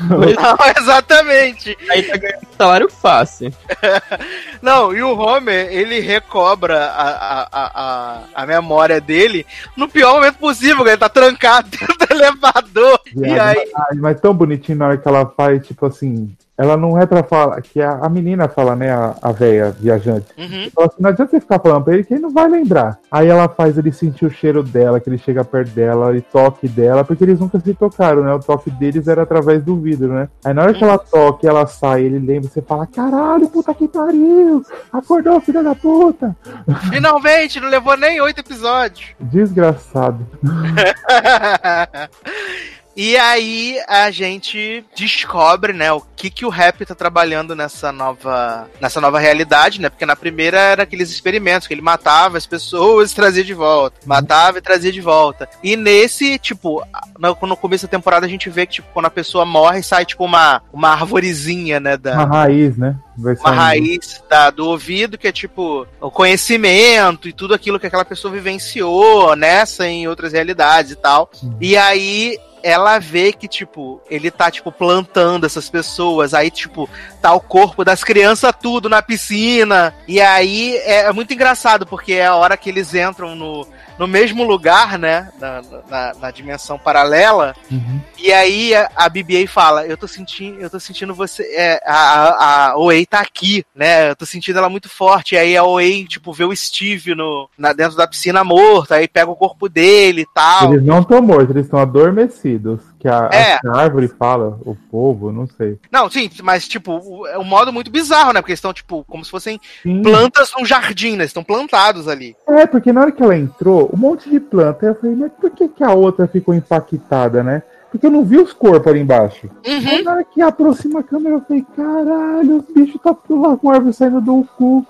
Pois- 0.10 0.36
Não, 0.46 0.58
exatamente. 0.82 1.78
Aí 1.92 2.02
tá 2.04 2.18
ganhando 2.18 2.42
um 2.44 2.58
salário 2.58 2.90
fácil. 2.90 3.54
Não, 4.62 4.96
e 4.96 5.04
o 5.04 5.16
Homer, 5.18 5.72
ele 5.76 5.99
recobra 5.99 6.86
a, 6.86 7.09
a, 7.09 7.47
a, 7.51 8.23
a, 8.34 8.45
memória 8.45 9.01
dele 9.01 9.45
no 9.76 9.88
pior 9.88 10.15
momento 10.15 10.38
possível, 10.38 10.86
ele 10.88 10.97
tá 10.97 11.09
trancado 11.09 11.69
dentro 11.78 11.97
do 11.97 12.07
elevador. 12.09 12.99
E 13.07 13.19
Viado, 13.19 13.57
aí, 13.57 13.71
Ai, 13.76 13.97
mas 13.97 14.19
tão 14.19 14.34
bonitinho 14.34 14.78
na 14.78 14.88
hora 14.88 14.97
que 14.97 15.07
ela 15.07 15.26
faz, 15.26 15.65
tipo 15.65 15.86
assim. 15.86 16.36
Ela 16.58 16.78
não 16.78 16.99
é 16.99 17.06
pra 17.06 17.24
falar. 17.24 17.62
Que 17.62 17.82
a, 17.82 17.91
a 17.91 18.10
menina 18.10 18.47
fala, 18.47 18.76
né? 18.76 18.91
A, 18.91 19.16
a 19.22 19.32
véia 19.32 19.72
viajante. 19.72 20.28
Uhum. 20.38 20.70
Fala 20.74 20.88
assim, 20.88 21.01
não 21.01 21.10
adianta 21.10 21.32
você 21.32 21.39
ficar 21.39 21.60
falando 21.60 21.84
pra 21.84 21.93
ele 21.93 22.03
que 22.03 22.14
ele 22.14 22.22
não 22.22 22.32
vai 22.32 22.47
lembrar. 22.47 22.97
Aí 23.12 23.28
ela 23.28 23.49
faz 23.49 23.78
ele 23.78 23.91
sentir 23.91 24.26
o 24.26 24.30
cheiro 24.30 24.64
dela, 24.64 24.99
que 24.99 25.10
ele 25.10 25.18
chega 25.18 25.43
perto 25.43 25.72
dela 25.72 26.16
e 26.16 26.22
toque 26.22 26.68
dela, 26.68 27.03
porque 27.03 27.24
eles 27.24 27.39
nunca 27.39 27.60
se 27.60 27.74
tocaram, 27.74 28.24
né? 28.24 28.34
O 28.34 28.39
toque 28.39 28.72
deles 28.72 29.08
era 29.08 29.24
através 29.24 29.64
do 29.64 29.80
vidro, 29.80 30.14
né? 30.14 30.30
Aí 30.43 30.53
na 30.53 30.64
hora 30.64 30.74
que 30.74 30.84
ela 30.84 30.97
toca 30.97 31.45
e 31.45 31.49
ela 31.49 31.68
sai, 31.68 32.03
ele 32.03 32.20
lembra, 32.20 32.49
você 32.49 32.62
fala, 32.62 32.88
caralho, 32.88 33.49
puta 33.49 33.74
que 33.74 33.88
pariu! 33.88 34.64
Acordou, 34.91 35.39
filha 35.41 35.64
da 35.64 35.76
puta! 35.76 36.36
finalmente, 36.89 37.60
não 37.60 37.70
levou 37.70 37.97
nem 37.97 38.22
oito 38.22 38.39
episódios. 38.39 39.10
Desgraçado. 39.20 40.26
E 42.96 43.18
aí 43.18 43.78
a 43.88 44.10
gente 44.10 44.86
descobre, 44.96 45.74
né, 45.74 45.91
o 45.91 46.02
que 46.16 46.30
que 46.30 46.46
o 46.46 46.50
rap 46.50 46.86
tá 46.86 46.96
trabalhando 46.96 47.54
nessa 47.54 47.91
nova, 47.91 48.70
nessa 48.80 49.02
nova 49.02 49.20
realidade, 49.20 49.82
né? 49.82 49.89
Porque 49.89 50.06
na 50.06 50.16
primeira 50.16 50.58
era 50.58 50.84
aqueles 50.84 51.12
experimentos 51.12 51.68
que 51.68 51.74
ele 51.74 51.82
matava 51.82 52.38
as 52.38 52.46
pessoas 52.46 53.12
e 53.12 53.16
trazia 53.16 53.43
de 53.43 53.54
volta, 53.54 53.98
matava 54.06 54.58
e 54.58 54.62
trazia 54.62 54.91
de 54.91 55.02
volta. 55.02 55.50
E 55.62 55.76
nesse, 55.76 56.39
tipo, 56.39 56.82
no, 57.20 57.38
no 57.41 57.58
começo 57.58 57.86
da 57.86 57.91
temporada 57.91 58.26
a 58.26 58.30
gente 58.30 58.50
vê 58.50 58.66
que 58.66 58.76
tipo 58.76 58.88
quando 58.93 59.08
a 59.08 59.12
pessoa 59.12 59.46
morre 59.46 59.84
sai 59.84 60.06
tipo 60.06 60.24
uma 60.24 60.62
uma 60.72 60.89
arvorezinha, 60.89 61.80
né, 61.80 61.98
da 61.98 62.14
Uma 62.14 62.26
raiz, 62.26 62.78
né? 62.78 62.96
Uma 63.18 63.52
raiz 63.52 64.24
da, 64.30 64.50
do 64.50 64.68
ouvido, 64.68 65.18
que 65.18 65.28
é 65.28 65.32
tipo 65.32 65.88
o 66.00 66.12
conhecimento 66.12 67.28
e 67.28 67.34
tudo 67.34 67.54
aquilo 67.54 67.80
que 67.80 67.88
aquela 67.88 68.06
pessoa 68.06 68.34
vivenciou 68.34 69.36
nessa 69.36 69.88
em 69.88 70.08
outras 70.08 70.34
realidades 70.34 70.91
e 70.91 70.96
tal. 70.96 71.30
Uhum. 71.41 71.58
E 71.62 71.78
aí 71.78 72.38
ela 72.66 72.97
vê 72.97 73.32
que, 73.32 73.47
tipo, 73.47 74.01
ele 74.09 74.32
tá, 74.32 74.49
tipo, 74.49 74.72
plantando 74.72 75.45
essas 75.45 75.70
pessoas. 75.70 76.34
Aí, 76.34 76.49
tipo, 76.49 76.89
tá 77.22 77.32
o 77.32 77.39
corpo 77.39 77.86
das 77.86 78.03
crianças 78.03 78.51
tudo 78.59 78.89
na 78.89 79.03
piscina. 79.03 79.93
E 80.07 80.20
aí 80.20 80.76
é, 80.78 81.01
é 81.01 81.13
muito 81.13 81.32
engraçado, 81.32 81.86
porque 81.86 82.13
é 82.13 82.26
a 82.26 82.34
hora 82.34 82.57
que 82.57 82.68
eles 82.68 82.95
entram 82.95 83.36
no, 83.36 83.68
no 83.98 84.08
mesmo 84.08 84.43
lugar, 84.43 84.98
né? 84.98 85.30
Na, 85.39 85.62
na, 85.89 86.14
na 86.20 86.32
dimensão 86.32 86.78
paralela. 86.78 87.56
Uhum. 87.72 88.00
E 88.18 88.32
aí 88.32 88.76
a, 88.76 88.89
a 88.96 89.10
BB 89.10 89.48
fala, 89.48 89.86
eu 89.86 89.98
tô 89.98 90.08
sentindo, 90.08 90.60
eu 90.60 90.70
tô 90.70 90.80
sentindo 90.80 91.14
você, 91.14 91.43
é, 91.56 91.82
a, 91.86 91.96
a, 91.96 92.72
a 92.72 92.78
Oei 92.78 93.06
tá 93.06 93.20
aqui, 93.20 93.64
né? 93.76 94.10
Eu 94.10 94.16
tô 94.16 94.26
sentindo 94.26 94.58
ela 94.58 94.70
muito 94.70 94.89
forte. 94.89 95.36
E 95.36 95.38
aí 95.38 95.56
a 95.56 95.64
Oei, 95.64 96.06
tipo, 96.06 96.34
vê 96.34 96.43
o 96.43 96.56
Steve 96.56 97.16
no, 97.16 97.50
na, 97.58 97.74
dentro 97.74 97.98
da 97.98 98.08
piscina 98.08 98.43
morto, 98.43 98.93
aí 98.93 99.08
pega 99.08 99.30
o 99.30 99.36
corpo 99.36 99.70
dele 99.70 100.22
e 100.22 100.28
tal. 100.34 100.74
Eles 100.74 100.86
não 100.86 101.00
estão 101.00 101.22
mortos, 101.22 101.50
eles 101.52 101.66
estão 101.66 101.80
adormecidos. 101.80 102.82
Que 103.06 103.10
a, 103.10 103.30
É. 103.32 103.60
a 103.64 103.78
árvore 103.78 104.08
fala, 104.08 104.58
o 104.66 104.76
povo, 104.89 105.32
não 105.32 105.45
sei. 105.45 105.78
Não, 105.91 106.10
sim, 106.10 106.28
mas 106.41 106.68
tipo, 106.68 107.28
é 107.28 107.38
um 107.38 107.43
modo 107.43 107.72
muito 107.72 107.91
bizarro, 107.91 108.34
né? 108.34 108.41
Porque 108.41 108.51
eles 108.51 108.58
estão, 108.58 108.74
tipo, 108.74 109.03
como 109.08 109.24
se 109.24 109.30
fossem 109.30 109.62
Sim. 109.84 110.01
plantas 110.01 110.51
num 110.58 110.66
jardim, 110.66 111.16
né? 111.16 111.24
Estão 111.24 111.43
plantados 111.43 112.08
ali. 112.08 112.36
É, 112.47 112.66
porque 112.66 112.91
na 112.91 113.01
hora 113.01 113.12
que 113.12 113.22
ela 113.22 113.38
entrou, 113.38 113.91
um 113.93 113.97
monte 113.97 114.28
de 114.28 114.39
planta, 114.39 114.88
eu 114.88 114.95
falei, 114.95 115.16
mas 115.16 115.32
por 115.39 115.51
que, 115.51 115.68
que 115.68 115.84
a 115.84 115.93
outra 115.93 116.26
ficou 116.28 116.56
impactada, 116.56 117.43
né? 117.43 117.62
Porque 117.91 118.08
eu 118.08 118.12
não 118.12 118.26
vi 118.26 118.39
os 118.39 118.51
corpos 118.53 118.88
ali 118.88 119.01
embaixo. 119.01 119.47
Uhum. 119.68 119.88
Aí 119.88 120.01
na 120.01 120.12
hora 120.14 120.24
que 120.24 120.41
aproxima 120.41 121.01
a 121.01 121.03
câmera, 121.03 121.36
eu 121.36 121.41
falei, 121.41 121.64
caralho, 121.76 122.58
os 122.58 122.74
bichos 122.74 122.99
tá 123.03 123.16
lá 123.30 123.56
com 123.56 123.70
a 123.70 123.76
árvore 123.76 123.93
saindo 123.93 124.20
do 124.20 124.43
cu. 124.58 124.84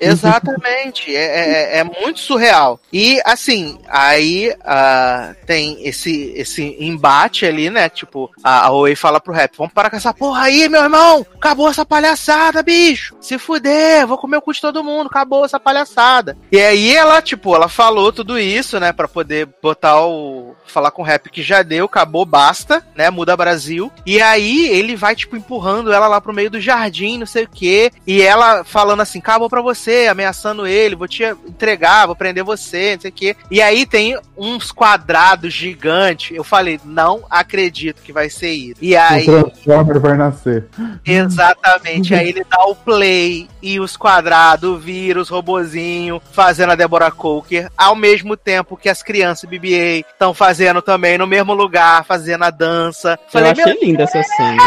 Exatamente, 0.00 1.14
é, 1.14 1.76
é, 1.76 1.78
é 1.78 1.84
muito 1.84 2.20
surreal. 2.20 2.80
E 2.92 3.20
assim, 3.24 3.78
aí 3.88 4.54
ah, 4.64 5.34
tem 5.46 5.86
esse, 5.86 6.32
esse 6.36 6.76
embate 6.80 7.44
ali, 7.44 7.70
né? 7.70 7.88
Tipo, 7.88 8.30
a, 8.42 8.70
Oi 8.72 8.94
fala 8.94 9.20
pro 9.20 9.32
rap: 9.32 9.56
Vamos 9.56 9.72
parar 9.72 9.90
com 9.90 9.96
essa 9.96 10.12
porra 10.12 10.44
aí, 10.44 10.68
meu 10.68 10.82
irmão! 10.82 11.26
Acabou 11.36 11.68
essa 11.68 11.84
palhaçada, 11.84 12.62
bicho! 12.62 13.16
Se 13.20 13.38
fuder, 13.38 14.06
vou 14.06 14.18
comer 14.18 14.38
o 14.38 14.42
cu 14.42 14.52
de 14.52 14.60
todo 14.60 14.84
mundo, 14.84 15.06
acabou 15.06 15.44
essa 15.44 15.60
palhaçada. 15.60 16.36
E 16.50 16.60
aí 16.60 16.94
ela, 16.94 17.20
tipo, 17.20 17.54
ela 17.54 17.68
falou 17.68 18.12
tudo 18.12 18.38
isso, 18.38 18.80
né? 18.80 18.92
Pra 18.92 19.08
poder 19.08 19.48
botar 19.62 20.00
o. 20.04 20.54
falar 20.66 20.90
com 20.90 21.02
o 21.02 21.04
rap 21.04 21.30
que 21.30 21.42
já 21.42 21.62
deu, 21.62 21.86
acabou, 21.86 22.24
basta, 22.24 22.84
né? 22.94 23.10
Muda 23.10 23.36
Brasil. 23.36 23.92
E 24.06 24.20
aí 24.20 24.68
ele 24.68 24.96
vai, 24.96 25.14
tipo, 25.14 25.36
empurrando 25.36 25.92
ela 25.92 26.08
lá 26.08 26.20
pro 26.20 26.34
meio 26.34 26.50
do 26.50 26.60
jardim, 26.60 27.18
não 27.18 27.26
sei 27.26 27.44
o 27.44 27.48
quê. 27.48 27.90
E 28.06 28.22
ela 28.22 28.64
falando 28.64 29.00
assim: 29.00 29.20
acabou 29.34 29.50
pra 29.50 29.60
você, 29.60 30.06
ameaçando 30.08 30.64
ele, 30.66 30.94
vou 30.94 31.08
te 31.08 31.24
entregar, 31.24 32.06
vou 32.06 32.14
prender 32.14 32.44
você, 32.44 32.94
não 32.94 33.00
sei 33.00 33.10
o 33.10 33.14
quê. 33.14 33.36
E 33.50 33.60
aí 33.60 33.84
tem 33.84 34.16
uns 34.36 34.70
quadrados 34.70 35.52
gigantes. 35.52 36.36
Eu 36.36 36.44
falei, 36.44 36.80
não 36.84 37.24
acredito 37.28 38.00
que 38.02 38.12
vai 38.12 38.30
ser 38.30 38.50
isso. 38.52 38.76
E 38.80 38.96
aí, 38.96 39.28
O 39.28 39.42
Transformer 39.50 39.98
vai 40.00 40.16
nascer. 40.16 40.66
exatamente, 41.04 42.14
aí 42.14 42.28
ele 42.28 42.44
dá 42.48 42.64
o 42.64 42.74
play 42.76 43.48
e 43.60 43.80
os 43.80 43.96
quadrados 43.96 44.82
viram 44.82 45.20
os 45.20 45.28
robozinhos 45.28 46.20
fazendo 46.32 46.70
a 46.72 46.76
Deborah 46.76 47.10
Coker, 47.10 47.70
ao 47.76 47.96
mesmo 47.96 48.36
tempo 48.36 48.76
que 48.76 48.88
as 48.88 49.02
crianças 49.02 49.48
BBA 49.48 50.00
estão 50.10 50.32
fazendo 50.32 50.80
também 50.80 51.18
no 51.18 51.26
mesmo 51.26 51.54
lugar, 51.54 52.04
fazendo 52.04 52.44
a 52.44 52.50
dança. 52.50 53.18
Eu 53.26 53.30
Falei, 53.30 53.54
meu, 53.54 53.64
achei 53.66 53.80
linda 53.80 54.02
essa 54.04 54.22
cena. 54.22 54.62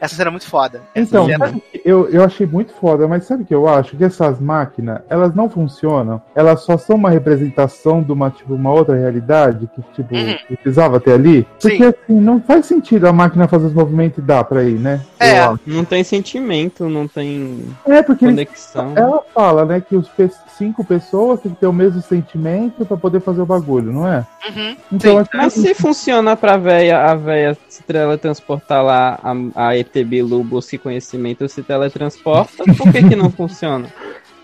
essa 0.00 0.14
cena 0.16 0.28
é 0.28 0.32
muito 0.32 0.46
foda. 0.48 0.82
Essa 0.94 1.08
Então, 1.08 1.26
cena- 1.26 1.52
que 1.52 1.80
eu, 1.84 2.08
eu 2.10 2.24
achei 2.24 2.46
muito 2.46 2.72
foda, 2.74 3.06
mas 3.06 3.24
sabe 3.24 3.42
o 3.42 3.46
que 3.46 3.54
eu 3.54 3.68
acho? 3.68 3.85
Que 3.94 4.04
essas 4.04 4.40
máquinas, 4.40 5.00
elas 5.08 5.34
não 5.34 5.48
funcionam, 5.50 6.20
elas 6.34 6.60
só 6.62 6.76
são 6.78 6.96
uma 6.96 7.10
representação 7.10 8.02
de 8.02 8.10
uma, 8.12 8.30
tipo, 8.30 8.54
uma 8.54 8.70
outra 8.72 8.96
realidade 8.96 9.68
que, 9.74 9.82
tipo, 9.94 10.14
Uhum. 10.14 10.34
precisava 10.48 10.98
ter 10.98 11.12
ali. 11.12 11.46
Porque, 11.60 11.76
Sim. 11.76 11.84
assim, 11.84 12.20
não 12.20 12.40
faz 12.40 12.66
sentido 12.66 13.06
a 13.06 13.12
máquina 13.12 13.46
fazer 13.48 13.66
os 13.66 13.72
movimentos 13.74 14.18
e 14.18 14.22
dar 14.22 14.44
pra 14.44 14.62
ir, 14.64 14.78
né? 14.78 15.00
É. 15.20 15.40
Acho. 15.40 15.60
Não 15.66 15.84
tem 15.84 16.02
sentimento, 16.04 16.88
não 16.88 17.06
tem 17.08 17.64
É, 17.86 18.02
porque 18.02 18.26
conexão. 18.26 18.92
Ela 18.96 19.20
fala, 19.34 19.64
né, 19.64 19.80
que 19.80 19.96
os 19.96 20.08
pe- 20.08 20.30
cinco 20.56 20.84
pessoas 20.84 21.40
têm 21.40 21.52
que 21.52 21.60
ter 21.60 21.66
o 21.66 21.72
mesmo 21.72 22.00
sentimento 22.02 22.84
pra 22.86 22.96
poder 22.96 23.20
fazer 23.20 23.40
o 23.42 23.46
bagulho, 23.46 23.92
não 23.92 24.06
é? 24.08 24.26
Uhum. 24.48 24.76
Então, 24.92 25.12
Sim. 25.12 25.18
acho 25.18 25.30
que- 25.30 25.36
Mas 25.36 25.52
se 25.52 25.74
funciona 25.74 26.36
pra 26.36 26.56
véia, 26.56 27.04
a 27.04 27.14
véia 27.14 27.56
se 27.68 27.82
teletransportar 27.82 28.82
lá, 28.84 29.18
a, 29.22 29.68
a 29.68 29.76
ET 29.76 29.92
Bilubo 30.04 30.60
se 30.62 30.78
conhecimento 30.78 31.48
se 31.48 31.62
teletransporta, 31.62 32.64
por 32.76 32.92
que 32.92 33.02
que 33.08 33.16
não 33.16 33.30
funciona? 33.30 33.65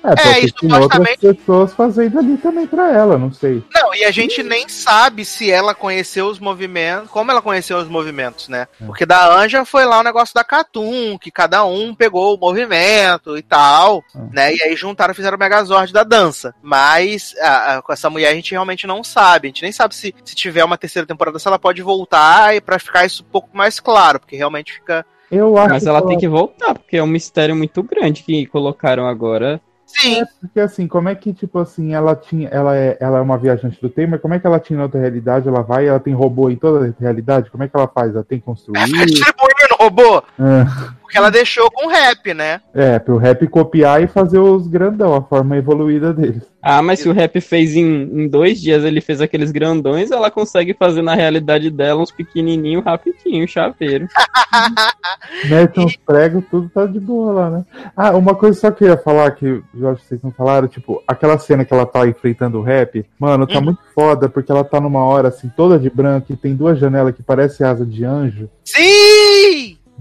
É, 0.05 0.17
porque 0.17 0.29
É, 0.29 0.45
e 0.47 0.53
tem 0.53 0.73
outras 0.73 0.83
supostamente- 0.83 1.21
pessoas 1.21 1.73
fazendo 1.75 2.19
ali 2.19 2.37
também 2.39 2.67
pra 2.67 2.91
ela, 2.91 3.17
não 3.17 3.33
sei. 3.33 3.63
Não, 3.73 3.95
e 3.95 4.03
a 4.05 4.11
gente 4.11 4.43
nem 4.43 4.69
sabe 4.69 5.25
se 5.25 5.49
ela 5.49 5.77
conheceu 5.77 6.27
os 6.27 6.41
movimentos, 6.41 7.09
como 7.09 7.31
ela 7.31 7.41
conheceu 7.41 7.79
os 7.79 7.87
movimentos, 7.87 8.49
né? 8.49 8.67
É. 8.81 8.85
Porque 8.85 9.07
da 9.07 9.33
Anja 9.33 9.65
foi 9.65 9.85
lá 9.85 10.01
o 10.01 10.03
negócio 10.03 10.35
da 10.35 10.43
Catum, 10.43 11.17
que 11.17 11.31
cada 11.31 11.65
um 11.65 11.95
pegou 11.95 12.35
o 12.35 12.37
movimento 12.37 13.39
e 13.39 13.43
tal, 13.43 14.03
É. 14.13 14.19
né? 14.35 14.55
E 14.57 14.63
aí 14.65 14.75
juntaram 14.75 15.13
e 15.13 15.15
fizeram 15.15 15.37
o 15.37 15.39
Megazord 15.41 15.93
da 15.93 16.03
dança. 16.03 16.53
Mas 16.61 17.33
a- 17.41 17.77
a- 17.77 17.83
com 17.83 17.93
essa 17.93 18.11
mulher 18.11 18.31
a 18.33 18.35
gente 18.35 18.51
realmente 18.51 18.89
não 18.89 19.05
sabe. 19.05 19.47
A 19.47 19.51
gente 19.51 19.63
nem 19.63 19.71
sabe 19.71 19.95
se, 19.95 20.13
se 20.25 20.35
tiver 20.35 20.65
uma 20.65 20.77
terceira 20.77 21.07
temporada, 21.07 21.39
se 21.39 21.47
ela 21.47 21.61
pode 21.61 21.81
voltar 21.81 22.57
e 22.57 22.61
pra 22.61 22.77
ficar 22.81 23.05
isso 23.07 23.23
um 23.23 23.31
pouco 23.31 23.51
mais 23.57 23.79
claro, 23.79 24.19
porque 24.19 24.35
realmente 24.35 24.73
fica. 24.73 25.07
Eu 25.33 25.57
acho 25.57 25.71
Mas 25.71 25.87
ela 25.87 26.07
tem 26.07 26.19
que 26.19 26.29
voltar, 26.29 26.75
porque 26.75 26.99
é 26.99 27.03
um 27.03 27.07
mistério 27.07 27.57
muito 27.57 27.83
grande 27.83 28.23
que 28.23 28.45
colocaram 28.45 29.07
agora. 29.07 29.59
Sim, 30.01 30.25
Porque 30.41 30.61
assim, 30.61 30.89
como 30.89 31.09
é 31.09 31.15
que, 31.15 31.33
tipo 31.33 31.59
assim, 31.59 31.95
ela 31.95 32.17
tinha. 32.17 32.49
Ela 32.49 32.77
é, 32.77 32.97
ela 33.01 33.19
é 33.19 33.21
uma 33.21 33.39
viajante 33.39 33.81
do 33.81 33.89
tempo, 33.89 34.13
mas 34.13 34.21
como 34.21 34.35
é 34.35 34.39
que 34.39 34.47
ela 34.47 34.59
tinha 34.59 34.83
outra 34.83 35.01
realidade? 35.01 35.49
Ela 35.49 35.63
vai, 35.63 35.87
ela 35.87 36.01
tem 36.01 36.15
robô 36.15 36.51
em 36.51 36.57
toda 36.57 36.87
a 36.87 37.01
realidade? 37.01 37.51
Como 37.51 37.63
é 37.63 37.69
que 37.69 37.77
ela 37.77 37.89
faz? 37.89 38.15
Ela 38.15 38.25
tem 38.25 38.39
que 38.39 38.45
construir? 38.45 38.81
fica 38.87 39.07
distribuindo 39.07 39.53
robô. 39.83 40.19
É. 40.39 40.93
Porque 41.03 41.19
ela 41.19 41.31
deixou 41.31 41.71
com 41.71 41.89
rap, 41.89 42.33
né? 42.33 42.61
É, 42.73 42.99
pro 42.99 43.19
rap 43.19 43.47
copiar 43.47 44.03
e 44.03 44.07
fazer 44.07 44.39
os 44.39 44.67
grandão, 44.67 45.15
a 45.15 45.23
forma 45.23 45.57
evoluída 45.59 46.13
deles. 46.13 46.43
Ah, 46.63 46.81
mas 46.81 47.01
se 47.01 47.09
o 47.09 47.13
rap 47.13 47.39
fez 47.41 47.77
em, 47.77 47.85
em 47.85 48.29
dois 48.29 48.61
dias, 48.61 48.85
ele 48.85 49.01
fez 49.01 49.21
aqueles 49.21 49.51
grandões, 49.51 50.11
ela 50.11 50.31
consegue 50.31 50.73
fazer 50.73 51.03
na 51.03 51.15
realidade 51.15 51.71
dela 51.71 52.01
uns 52.01 52.11
pequenininhos 52.11 52.85
rapidinho, 52.85 53.47
chaveiro. 53.47 54.07
Mete 55.51 55.81
uns 55.81 55.97
pregos, 55.97 56.45
tudo 56.51 56.71
tá 56.71 56.87
de 56.87 57.01
boa 57.01 57.33
lá, 57.33 57.51
né? 57.51 57.65
Ah, 57.95 58.13
uma 58.13 58.35
coisa 58.35 58.59
só 58.59 58.71
que 58.71 58.85
eu 58.85 58.89
ia 58.89 58.97
falar, 58.97 59.33
que 59.33 59.63
eu 59.83 59.91
acho 59.91 60.03
que 60.03 60.09
vocês 60.09 60.23
não 60.23 60.31
falaram, 60.31 60.69
tipo, 60.69 61.03
aquela 61.07 61.39
cena 61.39 61.65
que 61.65 61.73
ela 61.75 61.85
tá 61.87 62.07
enfrentando 62.07 62.59
o 62.59 62.63
rap, 62.63 63.05
mano, 63.19 63.47
tá 63.47 63.59
Uhum. 63.59 63.65
muito 63.67 63.81
foda, 63.95 64.29
porque 64.29 64.51
ela 64.51 64.65
tá 64.65 64.81
numa 64.81 65.05
hora, 65.05 65.29
assim, 65.29 65.51
toda 65.57 65.79
de 65.79 65.91
branco, 65.91 66.33
e 66.33 66.37
tem 66.37 66.55
duas 66.55 66.79
janelas 66.79 67.15
que 67.15 67.23
parecem 67.23 67.67
asa 67.67 67.85
de 67.85 68.05
anjo. 68.05 68.49
Sim! 68.65 69.52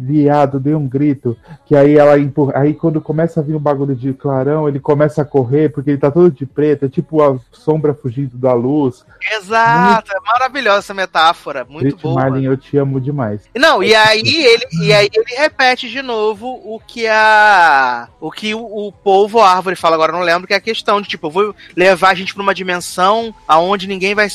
Viado, 0.03 0.59
deu 0.59 0.77
um 0.77 0.87
grito, 0.87 1.37
que 1.65 1.75
aí 1.75 1.97
ela 1.97 2.17
empurra. 2.17 2.53
Aí 2.55 2.73
quando 2.73 2.99
começa 2.99 3.39
a 3.39 3.43
vir 3.43 3.55
um 3.55 3.59
bagulho 3.59 3.95
de 3.95 4.13
clarão, 4.13 4.67
ele 4.67 4.79
começa 4.79 5.21
a 5.21 5.25
correr, 5.25 5.69
porque 5.69 5.91
ele 5.91 5.99
tá 5.99 6.09
todo 6.09 6.31
de 6.31 6.45
preto, 6.45 6.85
é 6.85 6.89
tipo 6.89 7.21
a 7.21 7.37
sombra 7.51 7.93
fugindo 7.93 8.35
da 8.37 8.53
luz. 8.53 9.05
Exato, 9.33 10.11
é 10.11 10.19
maravilhosa 10.25 10.79
essa 10.79 10.93
metáfora, 10.93 11.65
muito 11.69 11.85
Rich 11.85 12.01
boa. 12.01 12.15
Marlin, 12.15 12.45
eu 12.45 12.57
te 12.57 12.77
amo 12.77 12.99
demais. 12.99 13.41
Não, 13.55 13.83
e 13.83 13.93
aí 13.93 14.21
ele, 14.25 14.65
e 14.81 14.93
aí 14.93 15.09
ele 15.13 15.35
repete 15.37 15.89
de 15.89 16.01
novo 16.01 16.47
o 16.47 16.79
que 16.79 17.07
a 17.07 18.07
o 18.19 18.31
que 18.31 18.55
o, 18.55 18.87
o 18.87 18.91
povo 18.91 19.39
árvore 19.39 19.75
fala 19.75 19.95
agora, 19.95 20.11
não 20.11 20.21
lembro 20.21 20.47
que 20.47 20.53
é 20.53 20.57
a 20.57 20.61
questão 20.61 20.99
de 20.99 21.07
tipo, 21.07 21.27
eu 21.27 21.31
vou 21.31 21.55
levar 21.75 22.09
a 22.09 22.15
gente 22.15 22.33
pra 22.33 22.43
uma 22.43 22.55
dimensão 22.55 23.33
aonde 23.47 23.87
ninguém 23.87 24.15
vai 24.15 24.27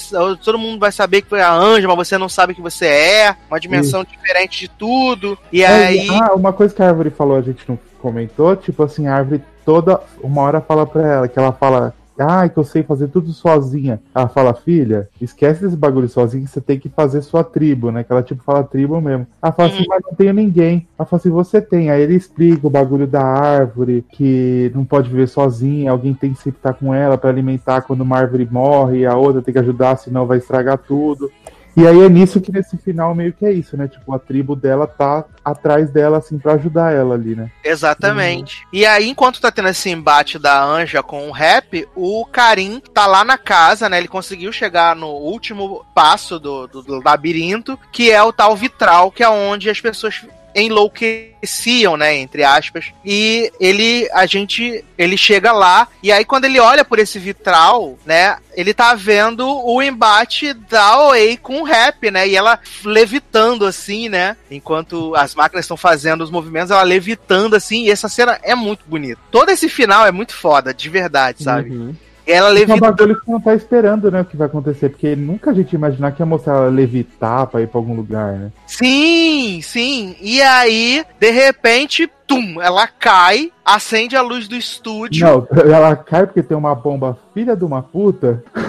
todo 0.43 0.59
mundo 0.59 0.79
vai 0.79 0.93
saber 0.93 1.23
que 1.23 1.29
foi 1.29 1.41
a 1.41 1.53
anja, 1.53 1.89
mas 1.89 1.97
você 1.97 2.17
não 2.17 2.29
sabe 2.29 2.55
que 2.55 2.63
você 2.63 2.87
é, 2.87 3.37
uma 3.51 3.61
dimensão 3.61 4.05
diferente 4.05 4.61
de 4.61 4.69
tudo. 4.69 5.39
E 5.57 5.65
aí 5.65 6.09
Ah, 6.11 6.35
uma 6.35 6.53
coisa 6.53 6.75
que 6.75 6.83
a 6.83 6.89
árvore 6.89 7.11
falou, 7.11 7.37
a 7.37 7.41
gente 7.41 7.65
não 7.69 7.79
comentou, 8.01 8.55
tipo 8.55 8.83
assim, 8.83 9.07
a 9.07 9.15
árvore 9.15 9.43
toda 9.65 10.01
uma 10.23 10.43
hora 10.43 10.61
fala 10.61 10.87
pra 10.87 11.07
ela, 11.07 11.29
que 11.29 11.39
ela 11.39 11.53
fala. 11.53 11.95
Ah, 12.19 12.49
que 12.49 12.57
eu 12.57 12.65
sei 12.65 12.83
fazer 12.83 13.09
tudo 13.09 13.31
sozinha. 13.31 14.01
Ela 14.15 14.27
fala, 14.27 14.55
filha, 14.55 15.07
esquece 15.21 15.61
desse 15.63 15.77
bagulho 15.77 16.09
sozinho, 16.09 16.47
você 16.49 16.63
tem 16.63 16.79
que 16.79 16.89
fazer 16.89 17.21
sua 17.21 17.45
tribo, 17.45 17.91
né? 17.91 18.05
Que 18.05 18.11
ela 18.11 18.23
tipo 18.23 18.43
fala 18.43 18.65
tribo 18.65 18.99
mesmo. 19.03 19.27
Ela 19.43 19.53
fala 19.53 19.69
assim, 19.69 19.85
mas 19.87 20.01
não 20.03 20.15
tenho 20.15 20.33
ninguém. 20.33 20.89
Ela 20.99 21.07
fala 21.07 21.21
assim, 21.21 21.31
você 21.31 21.61
tem. 21.61 21.91
Aí 21.91 22.01
ele 22.01 22.15
explica 22.15 22.67
o 22.67 22.71
bagulho 22.71 23.07
da 23.07 23.23
árvore, 23.23 24.03
que 24.13 24.73
não 24.75 24.83
pode 24.83 25.11
viver 25.11 25.27
sozinha, 25.27 25.91
alguém 25.91 26.15
tem 26.15 26.33
que 26.33 26.43
sempre 26.43 26.59
estar 26.59 26.73
com 26.73 26.95
ela 26.95 27.19
pra 27.19 27.29
alimentar 27.29 27.83
quando 27.83 28.01
uma 28.01 28.17
árvore 28.17 28.49
morre, 28.51 29.01
e 29.01 29.07
a 29.07 29.15
outra 29.15 29.43
tem 29.43 29.53
que 29.53 29.61
ajudar, 29.61 29.97
senão 29.97 30.25
vai 30.25 30.39
estragar 30.39 30.79
tudo. 30.79 31.31
E 31.77 31.87
aí 31.87 32.01
é 32.01 32.09
nisso 32.09 32.41
que 32.41 32.51
nesse 32.51 32.79
final 32.79 33.15
meio 33.15 33.35
que 33.35 33.45
é 33.45 33.53
isso, 33.53 33.77
né? 33.77 33.87
Tipo, 33.87 34.15
a 34.15 34.19
tribo 34.19 34.57
dela 34.57 34.87
tá 34.87 35.25
atrás 35.45 35.91
dela, 35.91 36.19
assim, 36.19 36.39
pra 36.39 36.55
ajudar 36.55 36.93
ela 36.93 37.15
ali, 37.15 37.37
né? 37.37 37.51
Exatamente. 37.63 38.67
E 38.73 38.87
aí, 38.87 39.09
enquanto 39.09 39.41
tá 39.41 39.53
tendo 39.53 39.69
esse 39.69 39.91
embate 39.91 40.39
da 40.39 40.65
Anja 40.65 41.03
com 41.03 41.29
o 41.29 41.33
rap, 41.33 41.87
o 41.95 42.25
Karim 42.25 42.81
tá 42.95 43.07
lá 43.07 43.23
na 43.25 43.37
casa, 43.37 43.91
né? 43.91 43.99
Ele 43.99 44.09
conseguiu 44.09 44.51
chegar 44.53 44.97
no 44.97 45.09
último 45.09 45.85
passo 45.95 46.41
do, 46.41 46.67
do, 46.67 46.83
do 46.83 47.03
labirinto, 47.05 47.79
que 47.93 48.11
é 48.11 48.23
o 48.23 48.33
tal 48.33 48.57
vitral, 48.57 49.13
que 49.13 49.23
é 49.23 49.29
onde 49.29 49.69
as 49.69 49.81
pessoas 49.81 50.25
enlouqueciam, 50.57 51.97
né, 51.97 52.17
entre 52.17 52.43
aspas. 52.43 52.87
E 53.05 53.53
ele, 53.61 54.09
a 54.13 54.25
gente, 54.25 54.83
ele 54.97 55.17
chega 55.17 55.53
lá 55.53 55.87
e 56.03 56.11
aí 56.11 56.25
quando 56.25 56.47
ele 56.47 56.59
olha 56.59 56.85
por 56.85 56.99
esse 56.99 57.19
vitral, 57.19 57.99
né, 58.07 58.39
ele 58.55 58.73
tá 58.73 58.95
vendo 58.95 59.47
o 59.47 59.83
embate 59.83 60.55
da 60.55 61.09
Oei 61.09 61.37
com 61.37 61.61
o 61.61 61.65
rap, 61.65 62.11
né, 62.11 62.27
e 62.27 62.35
ela 62.35 62.59
levitando 62.83 63.67
assim, 63.67 64.09
né, 64.09 64.37
enquanto 64.51 65.15
as 65.15 65.35
máquinas 65.35 65.65
estão 65.65 65.77
fazendo 65.77 66.25
os 66.25 66.31
movimentos, 66.31 66.71
ela 66.71 66.83
levitando 66.83 67.55
assim, 67.55 67.85
e 67.85 67.91
essa 67.91 68.09
cena 68.09 68.41
é 68.43 68.55
muito 68.55 68.85
bonita. 68.87 69.21
Todo 69.31 69.51
esse 69.51 69.69
final 69.69 70.07
é 70.07 70.11
muito 70.11 70.35
foda, 70.35 70.73
de 70.73 70.89
verdade, 70.89 71.43
sabe? 71.43 71.71
Uhum. 71.71 71.95
Ela 72.27 72.59
É 72.59 72.75
um 72.75 72.79
bagulho 72.79 73.21
que 73.21 73.31
não 73.31 73.41
tá 73.41 73.55
esperando, 73.55 74.11
né, 74.11 74.23
o 74.23 74.25
que 74.25 74.37
vai 74.37 74.49
acontecer, 74.49 74.89
porque 74.89 75.15
nunca 75.15 75.53
a 75.53 75.55
gente 75.55 75.73
ia 75.73 75.77
imaginar 75.77 76.11
que 76.13 76.21
ia 76.21 76.27
mostrar 76.27 76.55
ela 76.55 76.69
levitar 76.69 77.47
pra 77.47 77.63
ir 77.63 77.69
pra 77.69 77.79
algum 77.79 77.95
lugar, 77.95 78.33
né? 78.33 78.51
Sim, 78.67 79.61
sim. 79.63 80.17
E 80.21 80.43
aí, 80.43 81.05
de 81.21 81.31
repente, 81.31 82.11
tum, 82.27 82.61
ela 82.61 82.87
cai, 82.87 83.51
acende 83.65 84.17
a 84.17 84.23
luz 84.23 84.49
do 84.49 84.57
estúdio. 84.57 85.27
Não, 85.27 85.49
ela 85.73 85.97
cai 85.97 86.27
porque 86.27 86.43
tem 86.43 86.57
uma 86.57 86.75
bomba 86.75 87.19
filha 87.33 87.57
de 87.57 87.65
uma 87.65 87.83
puta, 87.83 88.43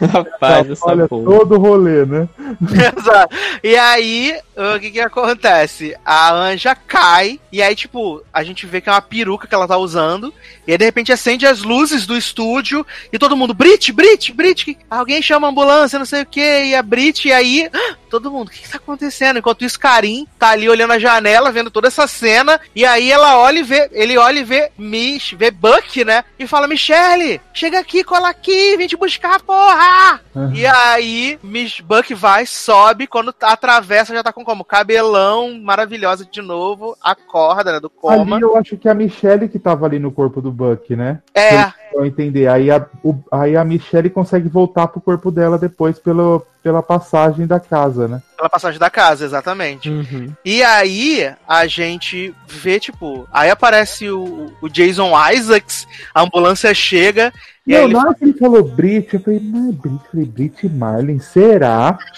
Rapaz, 0.00 0.70
essa 0.70 0.86
olha 0.86 1.08
porra. 1.08 1.24
todo 1.24 1.56
o 1.56 1.58
rolê, 1.58 2.04
né? 2.04 2.28
Exato. 2.62 3.36
E 3.62 3.76
aí, 3.76 4.38
o 4.56 4.78
que 4.78 4.92
que 4.92 5.00
acontece? 5.00 5.94
A 6.04 6.32
anja 6.32 6.74
cai, 6.74 7.40
e 7.52 7.60
aí, 7.60 7.74
tipo, 7.74 8.22
a 8.32 8.44
gente 8.44 8.66
vê 8.66 8.80
que 8.80 8.88
é 8.88 8.92
uma 8.92 9.02
peruca 9.02 9.46
que 9.46 9.54
ela 9.54 9.66
tá 9.66 9.76
usando, 9.76 10.32
e 10.66 10.72
aí, 10.72 10.78
de 10.78 10.84
repente, 10.84 11.12
acende 11.12 11.46
as 11.46 11.62
luzes 11.62 12.06
do 12.06 12.16
estúdio, 12.16 12.86
e 13.12 13.18
todo 13.18 13.36
mundo, 13.36 13.54
Brit, 13.54 13.92
Brit, 13.92 14.32
Brit, 14.32 14.78
alguém 14.88 15.20
chama 15.20 15.48
a 15.48 15.50
ambulância, 15.50 15.98
não 15.98 16.06
sei 16.06 16.22
o 16.22 16.26
que, 16.26 16.64
e 16.64 16.74
a 16.74 16.82
Brit, 16.82 17.26
e 17.26 17.32
aí, 17.32 17.68
todo 18.08 18.30
mundo, 18.30 18.48
o 18.48 18.50
que 18.50 18.62
que 18.62 18.70
tá 18.70 18.76
acontecendo? 18.78 19.38
Enquanto 19.38 19.64
isso, 19.64 19.78
Karim 19.78 20.26
tá 20.38 20.50
ali 20.50 20.68
olhando 20.68 20.92
a 20.92 20.98
janela, 20.98 21.52
vendo 21.52 21.70
toda 21.70 21.88
essa 21.88 22.06
cena, 22.06 22.60
e 22.74 22.84
aí 22.84 23.10
ela 23.10 23.38
olha 23.38 23.58
e 23.60 23.62
vê, 23.62 23.88
ele 23.92 24.16
olha 24.18 24.40
e 24.40 24.44
vê 24.44 24.70
Mish, 24.78 25.32
vê 25.38 25.50
Buck, 25.50 26.04
né, 26.04 26.24
e 26.38 26.46
fala, 26.46 26.66
Michelle, 26.66 27.40
chega 27.52 27.78
aqui, 27.78 28.02
cola 28.02 28.28
aqui, 28.28 28.76
vem 28.76 28.86
te 28.88 28.96
buscar, 28.96 29.40
porra! 29.42 30.20
Uhum. 30.34 30.52
E 30.54 30.66
aí, 30.66 31.38
Miss 31.42 31.80
Buck 31.80 32.14
vai, 32.14 32.46
sobe, 32.46 33.06
quando 33.06 33.34
atravessa, 33.42 34.14
já 34.14 34.22
tá 34.22 34.32
com 34.32 34.44
como? 34.44 34.64
Cabelão, 34.64 35.60
maravilhosa 35.60 36.24
de 36.24 36.40
novo, 36.40 36.96
acorda, 37.02 37.72
né, 37.72 37.80
do 37.80 37.90
coma. 37.90 38.36
Ali 38.36 38.44
eu 38.44 38.56
acho 38.56 38.76
que 38.76 38.88
é 38.88 38.90
a 38.90 38.94
Michelle 38.94 39.48
que 39.48 39.58
tava 39.58 39.86
ali 39.86 39.98
no 39.98 40.10
corpo 40.10 40.40
do 40.40 40.50
Buck, 40.50 40.94
né? 40.96 41.20
É, 41.34 41.72
Eu 41.94 42.04
entender. 42.04 42.46
Aí 42.48 42.70
a, 42.70 42.84
o- 43.02 43.18
aí 43.32 43.56
a 43.56 43.64
Michelle 43.64 44.10
consegue 44.10 44.48
voltar 44.48 44.86
pro 44.88 45.00
corpo 45.00 45.30
dela 45.30 45.58
depois 45.58 45.98
pelo, 45.98 46.46
pela 46.62 46.82
passagem 46.82 47.46
da 47.46 47.60
casa, 47.60 48.08
né? 48.08 48.22
pela 48.36 48.48
passagem 48.48 48.78
da 48.78 48.88
casa, 48.88 49.24
exatamente. 49.24 49.90
Uhum. 49.90 50.32
E 50.44 50.62
aí, 50.62 51.34
a 51.46 51.66
gente 51.66 52.34
vê, 52.46 52.78
tipo, 52.78 53.28
aí 53.32 53.50
aparece 53.50 54.08
o, 54.08 54.52
o 54.62 54.68
Jason 54.68 55.10
Isaacs, 55.32 55.86
a 56.14 56.22
ambulância 56.22 56.72
chega, 56.72 57.32
e 57.66 57.74
aí 57.74 57.82
Não, 57.82 57.88
ele 57.88 57.94
na 57.94 58.00
hora 58.00 58.14
que 58.14 58.24
ele 58.24 58.38
falou 58.38 58.62
Brit, 58.62 59.14
eu 59.14 59.20
falei, 59.20 59.40
não 59.40 59.68
é 59.68 59.72
Brit, 59.72 59.94
eu 59.94 60.10
falei, 60.10 60.26
Brit 60.26 60.68
Marlin, 60.68 61.18
será? 61.18 61.98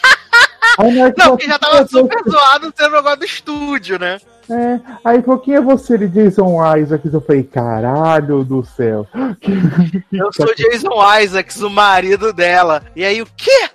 Aí, 0.79 0.93
Não, 0.93 1.13
falou, 1.13 1.37
porque 1.37 1.47
já 1.47 1.59
"Quem 1.59 1.69
tava 1.69 1.87
super 1.87 2.23
você?" 2.23 2.31
zoado 2.31 2.73
sendo 2.75 2.93
negócio 2.97 3.19
do 3.19 3.25
estúdio, 3.25 3.99
né? 3.99 4.19
É, 4.49 4.81
aí 5.05 5.23
falou, 5.23 5.39
quem 5.39 5.55
é 5.55 5.61
você? 5.61 5.95
Ele, 5.95 6.09
Jason 6.09 6.59
Isaacs. 6.77 7.13
Eu 7.13 7.21
falei, 7.21 7.43
caralho 7.43 8.45
do 8.45 8.65
céu. 8.65 9.07
Eu 10.13 10.33
sou 10.33 10.55
Jason 10.55 11.19
Isaacs, 11.21 11.61
o 11.61 11.71
marido 11.71 12.33
dela. 12.33 12.83
E 12.97 13.05
aí, 13.05 13.21
o 13.23 13.27
quê? 13.37 13.71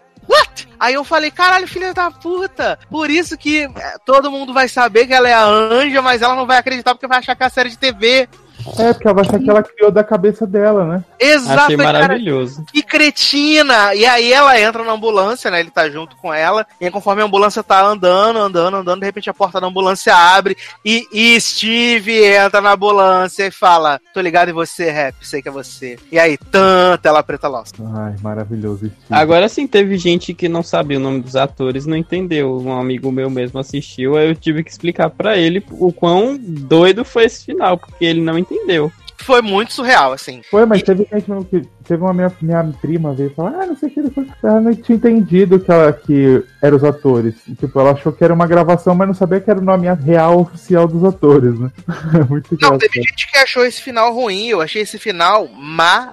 Aí 0.85 0.93
eu 0.93 1.03
falei, 1.03 1.31
caralho, 1.31 1.67
filha 1.67 1.95
da 1.95 2.11
puta. 2.11 2.77
Por 2.91 3.09
isso 3.09 3.35
que 3.35 3.63
é, 3.63 3.97
todo 4.05 4.29
mundo 4.29 4.53
vai 4.53 4.69
saber 4.69 5.07
que 5.07 5.13
ela 5.15 5.27
é 5.27 5.33
a 5.33 5.43
anja, 5.43 5.99
mas 5.99 6.21
ela 6.21 6.35
não 6.35 6.45
vai 6.45 6.59
acreditar 6.59 6.93
porque 6.93 7.07
vai 7.07 7.17
achar 7.17 7.35
que 7.35 7.41
é 7.41 7.45
a 7.47 7.49
série 7.49 7.69
de 7.69 7.77
TV. 7.79 8.29
É, 8.77 8.93
porque 8.93 9.07
ela 9.07 9.13
vai 9.13 9.25
achar 9.25 9.39
que 9.39 9.49
ela 9.49 9.63
criou 9.63 9.91
da 9.91 10.03
cabeça 10.03 10.45
dela, 10.47 10.85
né? 10.85 11.03
Exato, 11.19 11.61
Achei 11.61 11.77
cara. 11.77 11.99
maravilhoso. 11.99 12.65
Que 12.71 12.81
cretina! 12.81 13.93
E 13.93 14.05
aí 14.05 14.33
ela 14.33 14.59
entra 14.59 14.83
na 14.83 14.93
ambulância, 14.93 15.51
né? 15.51 15.59
Ele 15.59 15.69
tá 15.69 15.89
junto 15.89 16.15
com 16.15 16.33
ela. 16.33 16.65
E 16.81 16.85
aí, 16.85 16.91
conforme 16.91 17.21
a 17.21 17.25
ambulância 17.25 17.63
tá 17.63 17.85
andando, 17.85 18.39
andando, 18.39 18.77
andando, 18.77 18.99
de 18.99 19.05
repente 19.05 19.29
a 19.29 19.33
porta 19.33 19.61
da 19.61 19.67
ambulância 19.67 20.15
abre 20.15 20.57
e, 20.83 21.07
e 21.11 21.39
Steve 21.39 22.25
entra 22.25 22.59
na 22.59 22.73
ambulância 22.73 23.45
e 23.45 23.51
fala: 23.51 24.01
Tô 24.13 24.19
ligado 24.19 24.49
em 24.49 24.53
você, 24.53 24.89
rap, 24.89 25.15
sei 25.21 25.41
que 25.41 25.49
é 25.49 25.51
você. 25.51 25.97
E 26.11 26.17
aí, 26.17 26.37
tan, 26.37 26.97
tela 27.01 27.21
preta 27.21 27.47
lost. 27.47 27.75
Ai, 27.95 28.15
maravilhoso. 28.21 28.87
Steve. 28.87 28.95
Agora 29.09 29.47
sim, 29.47 29.67
teve 29.67 29.97
gente 29.97 30.33
que 30.33 30.49
não 30.49 30.63
sabia 30.63 30.97
o 30.97 31.01
nome 31.01 31.21
dos 31.21 31.35
atores, 31.35 31.85
não 31.85 31.95
entendeu. 31.95 32.57
Um 32.59 32.77
amigo 32.77 33.11
meu 33.11 33.29
mesmo 33.29 33.59
assistiu, 33.59 34.17
aí 34.17 34.27
eu 34.27 34.35
tive 34.35 34.63
que 34.63 34.71
explicar 34.71 35.09
pra 35.09 35.37
ele 35.37 35.63
o 35.71 35.93
quão 35.93 36.37
doido 36.37 37.05
foi 37.05 37.25
esse 37.25 37.45
final, 37.45 37.77
porque 37.77 38.03
ele 38.03 38.21
não 38.21 38.37
entendeu 38.37 38.54
entendeu. 38.55 38.91
Foi 39.17 39.41
muito 39.41 39.73
surreal, 39.73 40.13
assim. 40.13 40.41
Foi, 40.49 40.65
mas 40.65 40.83
teve 40.83 41.07
gente 41.11 41.27
que. 41.45 41.67
Teve 41.87 42.01
uma 42.03 42.13
minha, 42.13 42.31
minha 42.41 42.63
prima 42.81 43.13
veio 43.13 43.29
falar, 43.33 43.53
ah, 43.61 43.65
não 43.65 43.75
sei 43.75 43.89
o 43.89 43.91
que. 43.91 43.99
ele 43.99 44.09
foi- 44.11 44.27
Ela 44.43 44.59
não 44.61 44.73
tinha 44.75 44.95
entendido 44.95 45.59
que, 45.59 45.71
ela, 45.71 45.93
que 45.93 46.43
eram 46.61 46.77
os 46.77 46.83
atores. 46.83 47.35
Tipo, 47.59 47.79
ela 47.79 47.91
achou 47.91 48.11
que 48.11 48.23
era 48.23 48.33
uma 48.33 48.47
gravação, 48.47 48.95
mas 48.95 49.07
não 49.07 49.13
sabia 49.15 49.39
que 49.39 49.49
era 49.49 49.59
o 49.59 49.63
nome 49.63 49.87
real 49.93 50.39
oficial 50.41 50.87
dos 50.87 51.03
atores, 51.03 51.59
né? 51.59 51.69
Muito 52.29 52.49
Não, 52.51 52.55
engraçado. 52.57 52.79
teve 52.79 53.01
gente 53.07 53.31
que 53.31 53.37
achou 53.37 53.65
esse 53.65 53.81
final 53.81 54.13
ruim, 54.13 54.47
eu 54.47 54.61
achei 54.61 54.81
esse 54.81 54.97
final 54.97 55.47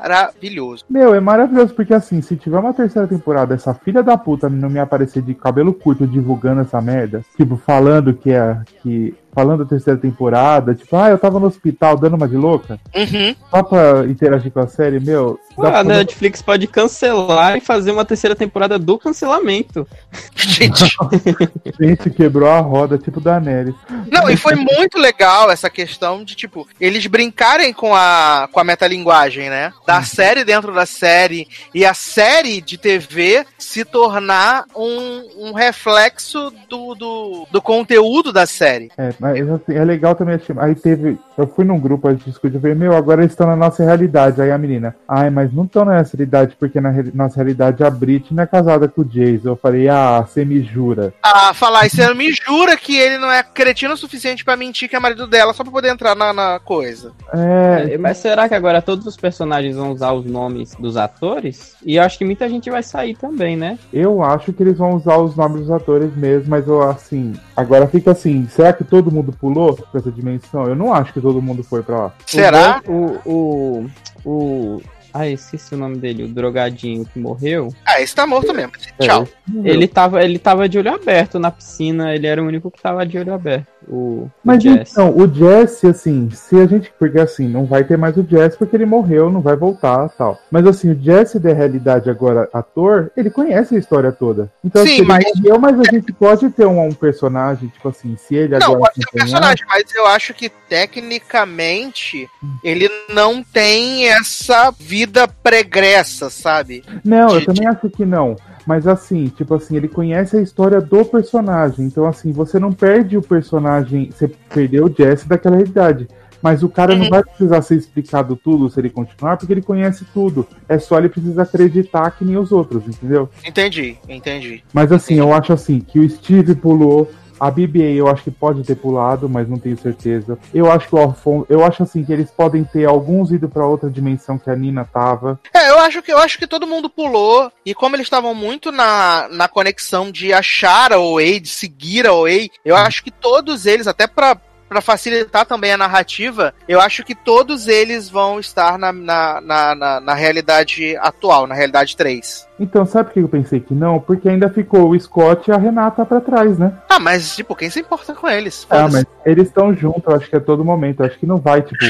maravilhoso. 0.07 0.85
Meu, 0.89 1.15
é 1.15 1.21
maravilhoso, 1.21 1.75
porque 1.75 1.95
assim, 1.95 2.21
se 2.21 2.37
tiver 2.37 2.59
uma 2.59 2.75
terceira 2.75 3.09
temporada, 3.09 3.55
essa 3.55 3.73
filha 3.75 4.03
da 4.03 4.17
puta 4.17 4.49
não 4.49 4.69
me 4.69 4.79
aparecer 4.79 5.23
de 5.23 5.35
cabelo 5.35 5.73
curto 5.73 6.07
divulgando 6.07 6.61
essa 6.61 6.81
merda, 6.81 7.23
tipo, 7.37 7.57
falando 7.57 8.13
que 8.15 8.31
é. 8.31 8.59
que. 8.83 9.15
Falando 9.35 9.61
da 9.65 9.71
terceira 9.71 9.99
temporada, 9.99 10.75
tipo, 10.75 10.95
ah, 10.95 11.09
eu 11.09 11.17
tava 11.17 11.41
no 11.41 11.47
hospital 11.47 11.97
dando 11.97 12.17
uma 12.17 12.29
de 12.29 12.37
louca, 12.37 12.79
Uhum. 12.95 13.35
só 13.51 13.63
pra 13.63 14.05
interagir 14.07 14.53
com 14.53 14.61
a 14.61 14.67
série, 14.67 15.01
meu. 15.01 15.41
Dá 15.63 15.81
a 15.81 15.85
pra- 15.85 15.85
Netflix 15.85 16.43
pode 16.43 16.67
cancelar 16.67 17.57
e 17.57 17.61
fazer 17.61 17.91
uma 17.93 18.05
terceira 18.05 18.35
temporada 18.37 18.79
do 18.79 18.99
cancelamento. 18.99 19.87
Gente, 20.35 20.97
Gente, 21.81 22.11
quebrou 22.11 22.49
a 22.49 22.61
roda, 22.61 22.99
tipo 22.99 23.21
da 23.21 23.39
Nery. 23.41 23.75
não, 24.11 24.29
e 24.29 24.37
foi 24.37 24.55
muito 24.55 24.99
legal 24.99 25.51
essa 25.51 25.71
questão 25.71 26.25
de, 26.25 26.35
tipo, 26.35 26.67
eles 26.81 27.07
brincarem 27.07 27.73
com 27.73 27.95
a, 27.95 28.49
com 28.51 28.61
a 28.61 28.65
metalinguagem, 28.65 29.49
né? 29.49 29.73
Da 29.87 30.03
série 30.03 30.45
dentro 30.45 30.73
da 30.75 30.87
série 30.87 31.47
e 31.75 31.85
a 31.85 31.95
série 31.95 32.61
de 32.61 32.77
TV 32.79 33.45
se 33.59 33.85
tornar 33.85 34.65
um, 34.77 35.49
um 35.49 35.53
reflexo 35.53 36.53
do, 36.69 36.95
do, 36.95 37.47
do 37.51 37.63
conteúdo 37.63 38.33
da 38.33 38.47
série. 38.47 38.91
É, 38.99 39.13
mas 39.19 39.49
assim, 39.49 39.75
é 39.75 39.85
legal 39.85 40.15
também. 40.15 40.35
assim, 40.37 40.53
Aí 40.59 40.75
teve. 40.75 41.19
Eu 41.37 41.47
fui 41.47 41.65
num 41.65 41.79
grupo, 41.79 42.09
a 42.09 42.13
gente 42.13 42.25
discutiu, 42.29 42.57
eu 42.57 42.61
falei, 42.61 42.77
meu, 42.77 42.95
agora 42.95 43.23
eles 43.23 43.33
estão 43.33 43.47
na 43.47 43.57
nossa 43.57 43.83
realidade. 43.85 44.41
Aí 44.41 44.51
a 44.51 44.59
menina, 44.59 44.95
ai, 45.09 45.31
mas 45.31 45.52
não 45.53 45.65
estão 45.65 45.85
na 45.85 45.99
nossa 45.99 46.17
realidade, 46.17 46.57
porque 46.59 46.81
na 46.81 46.91
re- 46.91 47.11
nossa 47.15 47.37
realidade 47.37 47.83
a 47.85 47.91
Brit 47.91 48.33
não 48.35 48.43
é 48.43 48.47
casada 48.47 48.89
com 48.89 49.03
o 49.03 49.05
Jason. 49.05 49.49
Eu 49.51 49.57
falei, 49.57 49.89
ah, 49.89 50.21
você 50.27 50.45
me 50.45 50.63
jura. 50.63 51.13
Ah, 51.23 51.53
falar, 51.55 51.87
isso 51.87 52.01
ela 52.01 52.15
me 52.15 52.33
jura 52.33 52.77
que 52.77 52.97
ele 52.97 53.19
não 53.19 53.31
é 53.31 53.43
cretino 53.43 53.95
o 53.95 53.97
suficiente 53.97 54.45
pra 54.45 54.57
mentir 54.57 54.89
que 54.89 54.97
é 54.97 54.99
marido 55.01 55.27
dela 55.27 55.53
só 55.53 55.63
pra 55.63 55.73
poder 55.73 55.89
entrar 55.91 56.15
na, 56.15 56.33
na 56.33 56.59
coisa. 56.61 57.13
É, 57.33 57.97
Mas 57.99 58.19
será 58.19 58.49
que 58.49 58.55
agora 58.55 58.83
todos 58.83 59.07
os 59.07 59.17
personagens 59.17 59.77
vão 59.77 59.93
usar 59.93 60.13
os 60.13 60.25
nomes 60.25 60.75
dos 60.77 60.97
atores? 60.97 61.75
E 61.85 61.97
eu 61.97 62.03
acho 62.03 62.19
que 62.19 62.25
muita 62.25 62.49
gente 62.49 62.71
vai 62.71 62.83
sair 62.83 63.17
também, 63.17 63.57
né? 63.57 63.79
eu 63.93 64.23
acho 64.23 64.53
que 64.53 64.63
eles 64.63 64.79
vão 64.79 64.95
usar 64.95 65.17
os 65.19 65.37
nomes 65.37 65.61
dos 65.63 65.71
atores 65.71 66.15
mesmo, 66.17 66.49
mas 66.51 66.67
eu, 66.67 66.83
assim, 66.83 67.33
agora 67.57 67.87
fica 67.87 68.11
assim, 68.13 68.47
será 68.49 68.73
que 68.73 68.85
todo 68.85 69.11
mundo 69.11 69.33
pulou 69.33 69.75
pra 69.75 70.01
essa 70.01 70.11
dimensão? 70.11 70.67
Eu 70.67 70.75
não 70.75 70.93
acho 70.93 71.13
que 71.13 71.21
todo 71.21 71.43
mundo 71.43 71.63
foi 71.63 71.83
pra 71.83 71.97
lá. 71.99 72.13
Será? 72.27 72.81
O, 72.87 73.19
o, 73.25 73.87
o, 74.25 74.31
o 74.77 74.83
Ah, 75.15 75.29
esqueci 75.29 75.75
o 75.75 75.79
nome 75.79 75.97
dele, 75.97 76.25
o 76.25 76.29
drogadinho 76.29 77.05
que 77.05 77.19
morreu. 77.19 77.73
Ah, 77.85 78.01
esse 78.01 78.15
tá 78.15 78.27
morto 78.27 78.53
mesmo. 78.55 78.73
É, 78.99 79.07
Tchau. 79.07 79.29
Ele 79.65 79.87
tava, 79.87 80.23
ele 80.25 80.39
tava 80.39 80.69
de 80.69 80.79
olho 80.79 80.95
aberto 80.95 81.39
na 81.39 81.51
piscina, 81.51 82.15
ele 82.15 82.27
era 82.27 82.43
o 82.43 82.47
único 82.47 82.71
que 82.71 82.81
tava 82.81 83.05
de 83.05 83.19
olho 83.19 83.35
aberto. 83.35 83.67
O, 83.89 84.31
Mas 84.45 84.65
o 84.65 84.69
então, 84.69 85.17
o 85.17 85.27
Jesse, 85.33 85.89
assim, 85.89 86.31
se 86.31 86.55
a 86.61 86.67
gente. 86.67 86.93
Porque 86.99 87.19
assim, 87.19 87.49
não 87.49 87.65
vai 87.65 87.83
ter 87.83 87.99
mais 87.99 88.17
o 88.17 88.23
Jesse 88.27 88.57
porque 88.57 88.77
ele 88.77 88.87
morreu, 88.87 89.29
não 89.31 89.41
vai 89.41 89.57
voltar 89.57 90.09
tal. 90.11 90.39
Mas 90.51 90.65
assim, 90.67 90.93
o 90.93 91.03
Jesse 91.03 91.39
da 91.41 91.53
realidade 91.53 92.09
agora, 92.09 92.49
ator, 92.53 93.11
ele 93.17 93.29
conhece 93.29 93.75
a 93.75 93.79
história 93.79 94.13
toda. 94.13 94.51
Então, 94.65 94.87
Sim, 94.87 94.93
assim, 94.95 95.03
mas- 95.03 95.25
morreu, 95.37 95.59
mas 95.59 95.81
a 95.81 95.85
gente 95.93 96.13
pode 96.13 96.49
ter 96.51 96.65
um, 96.65 96.81
um 96.81 96.93
personagem, 96.95 97.69
tipo 97.69 97.89
assim, 97.89 98.17
se 98.17 98.37
ele 98.37 98.57
Não, 98.57 98.75
agora. 98.75 98.79
pode 98.81 98.95
ser 98.95 99.09
um 99.09 99.19
personagem, 99.19 99.65
mas 99.69 99.95
eu 99.97 100.07
acho 100.07 100.33
que 100.33 100.49
tecnicamente 100.49 102.29
ele 102.63 102.89
não 103.13 103.43
tem 103.43 104.09
essa 104.09 104.71
vida 104.79 105.02
pregressa, 105.43 106.31
sabe? 106.31 106.83
Não, 107.05 107.31
eu 107.35 107.41
de- 107.41 107.47
também 107.47 107.67
acho 107.67 107.89
que 107.91 108.05
não. 108.05 108.37
Mas 108.67 108.87
assim, 108.87 109.27
tipo 109.29 109.55
assim, 109.55 109.77
ele 109.77 109.89
conhece 109.89 110.37
a 110.37 110.41
história 110.43 110.81
do 110.81 111.05
personagem. 111.05 111.85
Então, 111.87 112.07
assim, 112.07 112.31
você 112.33 112.59
não 112.59 112.73
perde 112.73 113.17
o 113.17 113.23
personagem. 113.23 114.11
Você 114.11 114.29
perdeu 114.53 114.87
o 114.87 114.95
Jesse 114.97 115.29
daquela 115.29 115.57
realidade. 115.57 116.07
Mas 116.41 116.63
o 116.65 116.69
cara 116.69 116.95
não 116.97 117.05
Uhum. 117.05 117.11
vai 117.11 117.23
precisar 117.23 117.63
ser 117.63 117.77
explicado 117.77 118.35
tudo 118.35 118.69
se 118.69 118.81
ele 118.81 118.91
continuar, 118.91 119.37
porque 119.37 119.53
ele 119.53 119.63
conhece 119.63 120.05
tudo. 120.13 120.47
É 120.69 120.77
só 120.77 120.99
ele 120.99 121.09
precisa 121.09 121.43
acreditar 121.43 122.11
que 122.13 122.25
nem 122.25 122.37
os 122.37 122.51
outros, 122.51 122.83
entendeu? 122.87 123.29
Entendi, 123.47 123.97
entendi. 124.09 124.63
Mas 124.73 124.91
assim, 124.91 125.15
eu 125.21 125.33
acho 125.33 125.53
assim, 125.53 125.79
que 125.81 126.01
o 126.01 126.09
Steve 126.11 126.55
pulou. 126.57 127.09
A 127.43 127.51
BB 127.51 127.97
eu 127.97 128.07
acho 128.07 128.23
que 128.23 128.31
pode 128.31 128.63
ter 128.63 128.77
pulado, 128.77 129.29
mas 129.29 129.49
não 129.49 129.59
tenho 129.59 129.77
certeza. 129.77 130.39
Eu 130.55 130.71
acho 130.71 130.87
que 130.87 130.95
o 130.95 130.99
Alfonso. 130.99 131.45
Eu 131.49 131.65
acho 131.65 131.83
assim 131.83 132.05
que 132.05 132.13
eles 132.13 132.31
podem 132.31 132.63
ter 132.63 132.85
alguns 132.85 133.33
ido 133.33 133.49
pra 133.49 133.67
outra 133.67 133.91
dimensão 133.91 134.39
que 134.39 134.49
a 134.49 134.55
Nina 134.55 134.85
tava. 134.85 135.41
É, 135.53 135.71
eu 135.71 135.81
acho 135.81 136.01
que 136.03 136.13
eu 136.13 136.19
acho 136.19 136.39
que 136.39 136.47
todo 136.47 136.69
mundo 136.69 136.89
pulou 136.89 137.51
e 137.67 137.75
como 137.75 137.97
eles 137.97 138.07
estavam 138.07 138.33
muito 138.33 138.71
na, 138.71 139.27
na 139.29 139.49
conexão 139.49 140.13
de 140.13 140.33
achar 140.33 140.93
a 140.93 141.01
OA, 141.01 141.41
de 141.41 141.49
seguir 141.49 142.07
a 142.07 142.13
OA, 142.13 142.47
eu 142.65 142.77
acho 142.77 143.03
que 143.03 143.11
todos 143.11 143.67
eles, 143.67 143.89
até 143.89 144.07
pra 144.07 144.39
para 144.73 144.81
facilitar 144.81 145.45
também 145.45 145.73
a 145.73 145.77
narrativa, 145.77 146.55
eu 146.67 146.81
acho 146.81 147.05
que 147.05 147.15
todos 147.15 147.69
eles 147.69 148.09
vão 148.09 148.41
estar 148.41 148.79
na, 148.79 148.91
na, 148.91 149.41
na, 149.43 149.75
na, 149.75 150.01
na 150.01 150.15
realidade 150.15 150.97
atual, 150.97 151.47
na 151.47 151.55
realidade 151.55 151.95
3. 151.95 152.49
Então, 152.63 152.87
sabe 152.87 153.09
por 153.09 153.15
que 153.15 153.21
eu 153.21 153.29
pensei 153.29 153.59
que 153.59 153.75
não? 153.75 153.99
Porque 153.99 154.29
ainda 154.29 154.49
ficou 154.49 154.89
o 154.91 154.99
Scott 155.01 155.51
e 155.51 155.53
a 155.53 155.57
Renata 155.57 156.07
pra 156.07 156.21
trás, 156.21 156.57
né? 156.59 156.73
Ah, 156.89 157.01
mas, 157.01 157.35
tipo, 157.35 157.57
quem 157.57 157.69
se 157.69 157.81
importa 157.81 158.15
com 158.15 158.29
eles? 158.29 158.65
Ah, 158.71 158.89
mas 158.91 159.05
eles 159.27 159.49
estão 159.49 159.75
juntos, 159.75 160.05
eu 160.07 160.15
acho 160.15 160.31
que 160.31 160.37
a 160.37 160.41
todo 160.41 160.65
momento. 160.65 161.01
Eu 161.01 161.07
acho 161.07 161.19
que 161.19 161.27
não 161.27 161.39
vai, 161.39 161.61
tipo, 161.63 161.85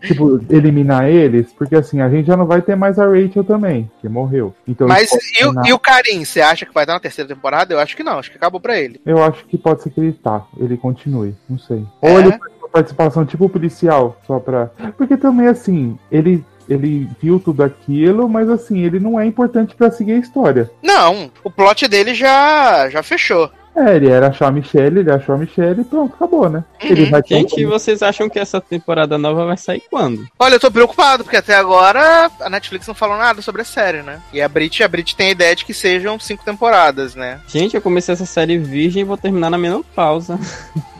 tipo, 0.00 0.40
eliminar 0.48 1.08
eles, 1.08 1.52
porque 1.52 1.74
assim, 1.76 2.00
a 2.00 2.08
gente 2.08 2.26
já 2.26 2.36
não 2.36 2.46
vai 2.46 2.62
ter 2.62 2.76
mais 2.76 2.98
a 2.98 3.06
Rachel 3.06 3.44
também, 3.44 3.90
que 4.00 4.08
morreu. 4.08 4.54
Então, 4.66 4.86
Mas 4.88 5.08
Scott 5.08 5.24
e, 5.40 5.44
o- 5.44 5.66
e 5.66 5.72
o 5.72 5.78
Karim, 5.78 6.24
você 6.24 6.40
acha 6.40 6.64
que 6.64 6.72
vai 6.72 6.84
estar 6.84 6.94
na 6.94 7.00
terceira 7.00 7.28
temporada? 7.34 7.74
Eu 7.74 7.78
acho 7.80 7.96
que 7.96 8.02
não, 8.02 8.18
acho 8.18 8.30
que 8.30 8.36
acabou 8.36 8.60
pra 8.60 8.78
ele. 8.78 9.00
eu 9.04 9.22
acho 9.22 9.44
que 9.46 9.58
pode 9.58 9.82
ser 9.82 9.90
que 9.90 10.00
ele 10.00 10.12
tá, 10.12 10.44
ele 10.58 10.76
continue, 10.76 11.34
não 11.48 11.58
sei. 11.58 11.84
É? 12.02 12.10
Ou 12.10 12.18
ele 12.20 12.30
faz 12.30 12.52
uma 12.58 12.68
participação 12.68 13.24
tipo 13.26 13.48
policial, 13.48 14.18
só 14.26 14.38
pra. 14.38 14.70
Porque 14.96 15.16
também, 15.16 15.46
assim, 15.48 15.98
ele. 16.10 16.44
Ele 16.68 17.08
viu 17.22 17.38
tudo 17.38 17.62
aquilo, 17.62 18.28
mas 18.28 18.48
assim, 18.48 18.80
ele 18.80 18.98
não 19.00 19.18
é 19.20 19.26
importante 19.26 19.74
pra 19.74 19.90
seguir 19.90 20.12
a 20.12 20.18
história. 20.18 20.70
Não, 20.82 21.30
o 21.44 21.50
plot 21.50 21.86
dele 21.88 22.14
já, 22.14 22.88
já 22.90 23.02
fechou. 23.02 23.50
É, 23.78 23.94
ele 23.94 24.08
era 24.08 24.28
achar 24.28 24.46
a 24.48 24.50
Michelle, 24.50 25.00
ele 25.00 25.10
achou 25.12 25.34
a 25.34 25.38
Michelle 25.38 25.82
e 25.82 25.84
pronto, 25.84 26.14
acabou, 26.14 26.48
né? 26.48 26.64
Ele 26.80 27.04
Uhum. 27.04 27.10
vai 27.10 27.22
ter 27.22 27.34
um- 27.34 27.38
Gente, 27.40 27.66
vocês 27.66 28.02
acham 28.02 28.26
que 28.26 28.38
essa 28.38 28.58
temporada 28.58 29.18
nova 29.18 29.44
vai 29.44 29.58
sair 29.58 29.82
quando? 29.90 30.26
Olha, 30.38 30.54
eu 30.54 30.60
tô 30.60 30.70
preocupado, 30.70 31.22
porque 31.24 31.36
até 31.36 31.54
agora 31.54 32.30
a 32.40 32.48
Netflix 32.48 32.86
não 32.86 32.94
falou 32.94 33.18
nada 33.18 33.42
sobre 33.42 33.60
a 33.60 33.66
série, 33.66 34.00
né? 34.02 34.18
E 34.32 34.40
a 34.40 34.48
Brit, 34.48 34.82
a 34.82 34.88
Brit 34.88 35.14
tem 35.14 35.28
a 35.28 35.32
ideia 35.32 35.54
de 35.54 35.66
que 35.66 35.74
sejam 35.74 36.18
cinco 36.18 36.42
temporadas, 36.42 37.14
né? 37.14 37.38
Gente, 37.48 37.76
eu 37.76 37.82
comecei 37.82 38.14
essa 38.14 38.24
série 38.24 38.56
virgem 38.56 39.02
e 39.02 39.04
vou 39.04 39.18
terminar 39.18 39.50
na 39.50 39.58
menopausa. 39.58 40.38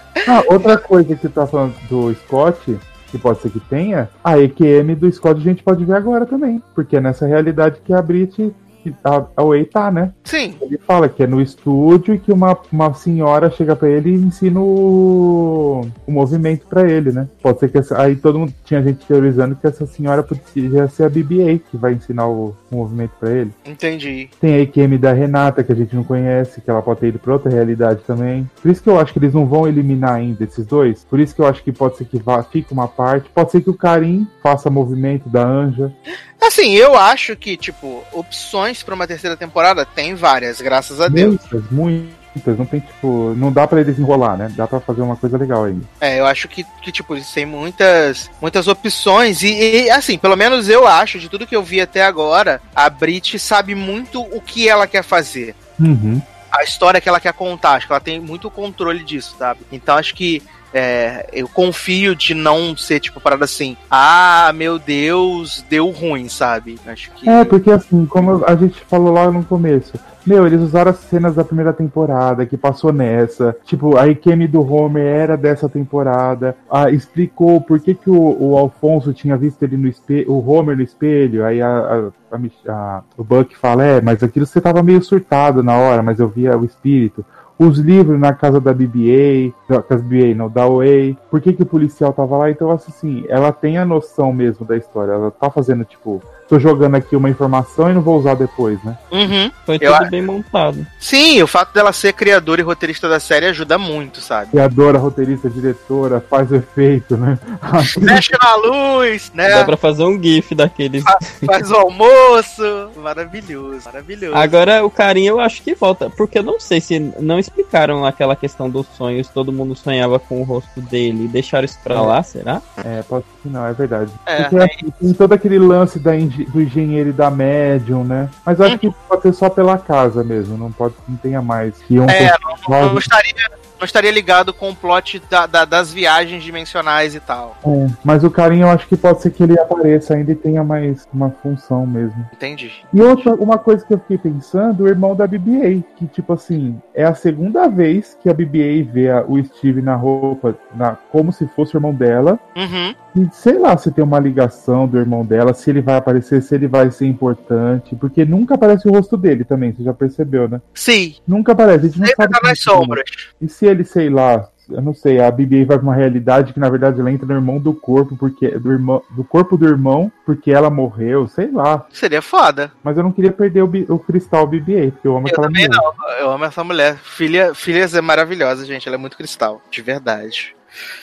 Ah, 0.28 0.42
outra 0.48 0.76
coisa 0.76 1.16
que 1.16 1.28
tá 1.28 1.46
falando 1.46 1.74
do 1.88 2.14
Scott, 2.14 2.78
que 3.10 3.18
pode 3.18 3.40
ser 3.40 3.50
que 3.50 3.60
tenha, 3.60 4.08
a 4.22 4.38
EQM 4.38 4.94
do 4.94 5.10
Scott 5.10 5.40
a 5.40 5.42
gente 5.42 5.62
pode 5.62 5.84
ver 5.84 5.94
agora 5.94 6.26
também. 6.26 6.62
Porque 6.74 6.96
é 6.96 7.00
nessa 7.00 7.26
realidade 7.26 7.80
que 7.84 7.92
a 7.92 8.02
Brit, 8.02 8.54
que 8.82 8.94
a, 9.04 9.24
a 9.36 9.44
Way 9.44 9.64
tá, 9.66 9.90
né? 9.90 10.12
Sim. 10.24 10.54
Ele 10.60 10.78
fala 10.78 11.08
que 11.08 11.22
é 11.22 11.26
no 11.26 11.40
estúdio 11.40 12.14
e 12.14 12.18
que 12.18 12.32
uma, 12.32 12.56
uma 12.72 12.92
senhora 12.94 13.50
chega 13.50 13.76
pra 13.76 13.88
ele 13.88 14.10
e 14.10 14.14
ensina 14.14 14.60
o, 14.60 15.86
o 16.06 16.12
movimento 16.12 16.66
pra 16.66 16.88
ele, 16.88 17.12
né? 17.12 17.28
Pode 17.42 17.58
ser 17.58 17.70
que 17.70 17.78
essa, 17.78 18.00
aí 18.00 18.16
todo 18.16 18.38
mundo 18.38 18.54
tinha 18.64 18.82
gente 18.82 19.04
teorizando 19.06 19.56
que 19.56 19.66
essa 19.66 19.86
senhora 19.86 20.22
podia 20.22 20.88
ser 20.88 21.04
a 21.04 21.10
BB-8 21.10 21.62
que 21.70 21.76
vai 21.76 21.92
ensinar 21.94 22.26
o, 22.28 22.56
o 22.70 22.76
movimento 22.76 23.12
pra 23.18 23.30
ele. 23.30 23.50
Entendi. 23.64 24.28
Tem 24.40 24.54
a 24.54 24.60
IQM 24.60 24.98
da 24.98 25.12
Renata, 25.12 25.62
que 25.62 25.72
a 25.72 25.76
gente 25.76 25.94
não 25.94 26.04
conhece, 26.04 26.60
que 26.60 26.70
ela 26.70 26.82
pode 26.82 27.00
ter 27.00 27.08
ido 27.08 27.18
pra 27.18 27.34
outra 27.34 27.50
realidade 27.50 28.00
também. 28.06 28.48
Por 28.60 28.70
isso 28.70 28.82
que 28.82 28.88
eu 28.88 28.98
acho 28.98 29.12
que 29.12 29.18
eles 29.18 29.34
não 29.34 29.46
vão 29.46 29.66
eliminar 29.66 30.14
ainda 30.14 30.44
esses 30.44 30.66
dois. 30.66 31.04
Por 31.04 31.20
isso 31.20 31.34
que 31.34 31.40
eu 31.40 31.46
acho 31.46 31.62
que 31.62 31.72
pode 31.72 31.96
ser 31.96 32.04
que 32.04 32.18
vá, 32.18 32.42
fique 32.42 32.72
uma 32.72 32.88
parte. 32.88 33.30
Pode 33.30 33.50
ser 33.50 33.60
que 33.60 33.70
o 33.70 33.74
Karim 33.74 34.26
faça 34.42 34.70
movimento 34.70 35.28
da 35.28 35.46
Anja. 35.46 35.92
Assim, 36.40 36.74
eu 36.74 36.96
acho 36.96 37.36
que, 37.36 37.56
tipo, 37.56 38.02
opções 38.12 38.69
pra 38.82 38.94
uma 38.94 39.06
terceira 39.06 39.36
temporada 39.36 39.84
tem 39.84 40.14
várias, 40.14 40.60
graças 40.60 41.00
a 41.00 41.08
Deus. 41.08 41.38
Muitas, 41.50 41.70
muitas. 41.70 42.56
Não 42.56 42.64
tem, 42.64 42.78
tipo, 42.78 43.34
não 43.36 43.52
dá 43.52 43.66
pra 43.66 43.80
eles 43.80 43.98
enrolar, 43.98 44.36
né? 44.36 44.52
Dá 44.54 44.66
pra 44.66 44.78
fazer 44.78 45.02
uma 45.02 45.16
coisa 45.16 45.36
legal 45.36 45.64
ainda. 45.64 45.84
É, 46.00 46.20
eu 46.20 46.26
acho 46.26 46.46
que, 46.46 46.64
que 46.80 46.92
tipo, 46.92 47.14
eles 47.14 47.28
têm 47.32 47.44
muitas, 47.44 48.30
muitas 48.40 48.68
opções. 48.68 49.42
E, 49.42 49.48
e, 49.48 49.90
assim, 49.90 50.16
pelo 50.16 50.36
menos 50.36 50.68
eu 50.68 50.86
acho, 50.86 51.18
de 51.18 51.28
tudo 51.28 51.46
que 51.46 51.56
eu 51.56 51.62
vi 51.62 51.80
até 51.80 52.04
agora, 52.04 52.60
a 52.74 52.88
Brit 52.88 53.36
sabe 53.38 53.74
muito 53.74 54.22
o 54.22 54.40
que 54.40 54.68
ela 54.68 54.86
quer 54.86 55.02
fazer. 55.02 55.56
Uhum. 55.80 56.20
a 56.52 56.62
história 56.62 57.00
que 57.00 57.08
ela 57.08 57.20
quer 57.20 57.32
contar. 57.32 57.72
Acho 57.72 57.86
que 57.86 57.92
ela 57.92 58.00
tem 58.00 58.20
muito 58.20 58.50
controle 58.50 59.02
disso, 59.02 59.34
sabe? 59.38 59.60
Então 59.72 59.96
acho 59.96 60.14
que 60.14 60.42
é, 60.72 61.28
eu 61.32 61.48
confio 61.48 62.14
de 62.14 62.34
não 62.34 62.76
ser, 62.76 63.00
tipo, 63.00 63.20
parada 63.20 63.44
assim, 63.44 63.76
ah, 63.90 64.52
meu 64.54 64.78
Deus, 64.78 65.64
deu 65.68 65.90
ruim, 65.90 66.28
sabe? 66.28 66.78
Acho 66.86 67.10
que. 67.12 67.28
É, 67.28 67.44
porque 67.44 67.70
assim, 67.70 68.06
como 68.06 68.44
a 68.46 68.54
gente 68.54 68.80
falou 68.80 69.12
lá 69.12 69.30
no 69.30 69.44
começo, 69.44 69.92
meu, 70.26 70.46
eles 70.46 70.60
usaram 70.60 70.90
as 70.90 70.98
cenas 70.98 71.34
da 71.34 71.44
primeira 71.44 71.72
temporada 71.72 72.44
que 72.44 72.56
passou 72.56 72.92
nessa. 72.92 73.56
Tipo, 73.64 73.96
a 73.96 74.06
Ikemi 74.06 74.46
do 74.46 74.60
Homer 74.60 75.04
era 75.04 75.36
dessa 75.36 75.68
temporada. 75.68 76.54
Ah, 76.70 76.90
explicou 76.90 77.60
por 77.60 77.80
que, 77.80 77.94
que 77.94 78.10
o, 78.10 78.36
o 78.38 78.56
Alfonso 78.56 79.12
tinha 79.12 79.36
visto 79.36 79.62
ele 79.62 79.76
no 79.76 79.88
espelho, 79.88 80.30
o 80.30 80.46
Homer 80.46 80.76
no 80.76 80.82
espelho. 80.82 81.44
Aí 81.44 81.62
a, 81.62 82.12
a, 82.30 82.70
a, 82.70 83.02
o 83.16 83.24
Buck 83.24 83.56
fala: 83.56 83.84
É, 83.84 84.00
mas 84.00 84.22
aquilo 84.22 84.44
você 84.44 84.60
tava 84.60 84.82
meio 84.82 85.02
surtado 85.02 85.62
na 85.62 85.76
hora, 85.76 86.02
mas 86.02 86.20
eu 86.20 86.28
via 86.28 86.56
o 86.56 86.64
espírito 86.64 87.24
os 87.62 87.78
livros 87.78 88.18
na 88.18 88.32
casa 88.32 88.58
da 88.58 88.72
BBA, 88.72 89.52
da 89.68 89.82
casa 89.82 90.02
BBA, 90.02 90.34
não, 90.34 90.48
da 90.48 90.66
OA, 90.66 91.14
por 91.30 91.42
que, 91.42 91.52
que 91.52 91.62
o 91.62 91.66
policial 91.66 92.10
tava 92.10 92.38
lá? 92.38 92.50
Então, 92.50 92.70
assim, 92.70 93.26
ela 93.28 93.52
tem 93.52 93.76
a 93.76 93.84
noção 93.84 94.32
mesmo 94.32 94.64
da 94.64 94.78
história, 94.78 95.12
ela 95.12 95.30
tá 95.30 95.50
fazendo, 95.50 95.84
tipo, 95.84 96.22
tô 96.50 96.58
jogando 96.58 96.96
aqui 96.96 97.14
uma 97.14 97.30
informação 97.30 97.88
e 97.88 97.94
não 97.94 98.02
vou 98.02 98.18
usar 98.18 98.34
depois, 98.34 98.82
né? 98.82 98.98
Uhum. 99.12 99.52
Foi 99.64 99.78
tudo 99.78 100.10
bem 100.10 100.20
montado. 100.20 100.84
Sim, 100.98 101.40
o 101.42 101.46
fato 101.46 101.72
dela 101.72 101.92
ser 101.92 102.12
criadora 102.12 102.60
e 102.60 102.64
roteirista 102.64 103.08
da 103.08 103.20
série 103.20 103.46
ajuda 103.46 103.78
muito, 103.78 104.20
sabe? 104.20 104.50
Criadora, 104.50 104.98
roteirista, 104.98 105.48
diretora, 105.48 106.20
faz 106.20 106.50
o 106.50 106.56
efeito, 106.56 107.16
né? 107.16 107.38
Mexe 108.02 108.32
na 108.42 108.56
luz, 108.56 109.30
né? 109.32 109.48
Dá 109.50 109.64
pra 109.64 109.76
fazer 109.76 110.02
um 110.02 110.20
gif 110.20 110.52
daqueles. 110.52 111.04
Faz 111.46 111.70
o 111.70 111.76
almoço. 111.76 112.90
Maravilhoso, 112.96 113.82
maravilhoso. 113.84 114.34
Agora, 114.34 114.84
o 114.84 114.90
carinha 114.90 115.30
eu 115.30 115.38
acho 115.38 115.62
que 115.62 115.76
volta. 115.76 116.10
Porque 116.10 116.40
eu 116.40 116.42
não 116.42 116.58
sei 116.58 116.80
se 116.80 116.98
não 117.20 117.38
explicaram 117.38 118.04
aquela 118.04 118.34
questão 118.34 118.68
dos 118.68 118.88
sonhos. 118.96 119.28
Todo 119.28 119.52
mundo 119.52 119.76
sonhava 119.76 120.18
com 120.18 120.40
o 120.40 120.44
rosto 120.44 120.80
dele. 120.80 121.28
Deixaram 121.28 121.64
isso 121.64 121.78
pra 121.84 122.02
lá, 122.02 122.24
será? 122.24 122.60
É, 122.84 123.02
pode 123.02 123.24
não, 123.48 123.66
é 123.66 123.72
verdade. 123.72 124.10
É, 124.26 124.42
Porque 124.44 124.56
assim, 124.58 124.90
tem 125.00 125.12
todo 125.14 125.32
aquele 125.32 125.58
lance 125.58 125.98
da 125.98 126.10
do 126.12 126.60
engenheiro 126.60 127.10
e 127.10 127.12
da 127.12 127.30
médium, 127.30 128.04
né? 128.04 128.28
Mas 128.44 128.58
eu 128.58 128.66
acho 128.66 128.78
que 128.78 128.90
pode 129.08 129.22
ser 129.22 129.32
só 129.32 129.48
pela 129.48 129.78
casa 129.78 130.22
mesmo, 130.24 130.56
não 130.58 130.70
pode 130.72 130.94
não 131.08 131.16
tenha 131.16 131.40
mais. 131.42 131.74
Que 131.82 131.98
um 131.98 132.04
É, 132.04 132.30
personagem- 132.36 132.90
não 132.92 132.98
estaria, 132.98 133.34
não 133.78 133.84
estaria 133.84 134.10
ligado 134.10 134.52
com 134.52 134.68
o 134.70 134.74
plot 134.76 135.22
da- 135.30 135.46
da- 135.46 135.64
das 135.64 135.90
viagens 135.92 136.42
dimensionais 136.44 137.14
e 137.14 137.20
tal. 137.20 137.56
É, 137.64 137.86
mas 138.04 138.22
o 138.24 138.30
carinho 138.30 138.64
eu 138.66 138.70
acho 138.70 138.86
que 138.86 138.96
pode 138.96 139.22
ser 139.22 139.30
que 139.30 139.42
ele 139.42 139.58
apareça 139.58 140.14
ainda 140.14 140.32
e 140.32 140.34
tenha 140.34 140.62
mais 140.62 141.06
uma 141.12 141.30
função 141.42 141.86
mesmo. 141.86 142.26
Entendi. 142.32 142.70
E 142.92 143.00
outra, 143.00 143.34
uma 143.34 143.56
coisa 143.56 143.84
que 143.86 143.94
eu 143.94 143.98
fiquei 143.98 144.18
pensando, 144.18 144.84
o 144.84 144.88
irmão 144.88 145.14
da 145.16 145.26
BB-8, 145.26 145.82
que 145.96 146.06
tipo 146.06 146.32
assim, 146.34 146.78
é 146.94 147.04
a 147.04 147.14
segunda 147.14 147.68
vez 147.68 148.16
que 148.22 148.28
a 148.28 148.34
BB-8 148.34 148.90
vê 148.92 149.10
a- 149.10 149.24
o 149.26 149.42
Steve 149.42 149.80
na 149.80 149.94
roupa, 149.96 150.54
na, 150.74 150.96
como 151.10 151.32
se 151.32 151.46
fosse 151.48 151.74
o 151.74 151.78
irmão 151.78 151.94
dela. 151.94 152.38
Uhum. 152.54 152.94
E 153.16 153.28
sei 153.32 153.58
lá 153.58 153.76
se 153.76 153.90
tem 153.90 154.04
uma 154.04 154.18
ligação 154.18 154.86
do 154.86 154.98
irmão 154.98 155.24
dela, 155.24 155.52
se 155.54 155.68
ele 155.70 155.80
vai 155.80 155.96
aparecer, 155.96 156.42
se 156.42 156.54
ele 156.54 156.68
vai 156.68 156.90
ser 156.90 157.06
importante, 157.06 157.96
porque 157.96 158.24
nunca 158.24 158.54
aparece 158.54 158.88
o 158.88 158.92
rosto 158.92 159.16
dele 159.16 159.44
também, 159.44 159.72
você 159.72 159.82
já 159.82 159.92
percebeu, 159.94 160.48
né? 160.48 160.60
Sim, 160.74 161.14
Nunca 161.26 161.52
aparece, 161.52 161.86
a 161.86 161.88
gente 161.88 161.98
não 162.00 162.06
sempre 162.06 162.24
sabe. 162.24 162.34
tá 162.40 162.48
nas 162.48 162.64
como- 162.64 162.78
sombras. 162.80 163.10
E 163.40 163.48
se 163.48 163.66
ele, 163.66 163.84
sei 163.84 164.08
lá, 164.08 164.48
eu 164.68 164.80
não 164.80 164.94
sei, 164.94 165.18
a 165.20 165.28
BB 165.30 165.64
vai 165.64 165.76
pra 165.78 165.84
uma 165.84 165.94
realidade 165.94 166.52
que 166.52 166.60
na 166.60 166.70
verdade 166.70 167.00
ela 167.00 167.10
entra 167.10 167.26
no 167.26 167.34
irmão 167.34 167.58
do 167.58 167.74
corpo, 167.74 168.16
porque 168.16 168.48
do 168.56 168.70
irmão, 168.70 169.02
do 169.10 169.24
corpo 169.24 169.56
do 169.56 169.66
irmão, 169.66 170.12
porque 170.24 170.52
ela 170.52 170.70
morreu, 170.70 171.26
sei 171.26 171.50
lá. 171.50 171.84
Seria 171.92 172.22
foda. 172.22 172.70
Mas 172.84 172.96
eu 172.96 173.02
não 173.02 173.10
queria 173.10 173.32
perder 173.32 173.62
o, 173.62 173.70
o 173.92 173.98
cristal 173.98 174.46
BB-8, 174.46 174.92
porque 174.92 175.08
eu 175.08 175.16
amo 175.16 175.26
Eu 175.26 175.32
aquela 175.32 175.46
também 175.48 175.66
mulher. 175.66 175.80
não. 175.82 176.16
Eu 176.20 176.30
amo 176.30 176.44
essa 176.44 176.62
mulher. 176.62 176.96
Filha, 177.02 177.52
filhas 177.54 177.92
é 177.94 178.00
maravilhosa, 178.00 178.64
gente. 178.64 178.86
Ela 178.86 178.94
é 178.96 178.98
muito 179.00 179.16
cristal, 179.16 179.60
de 179.68 179.82
verdade. 179.82 180.54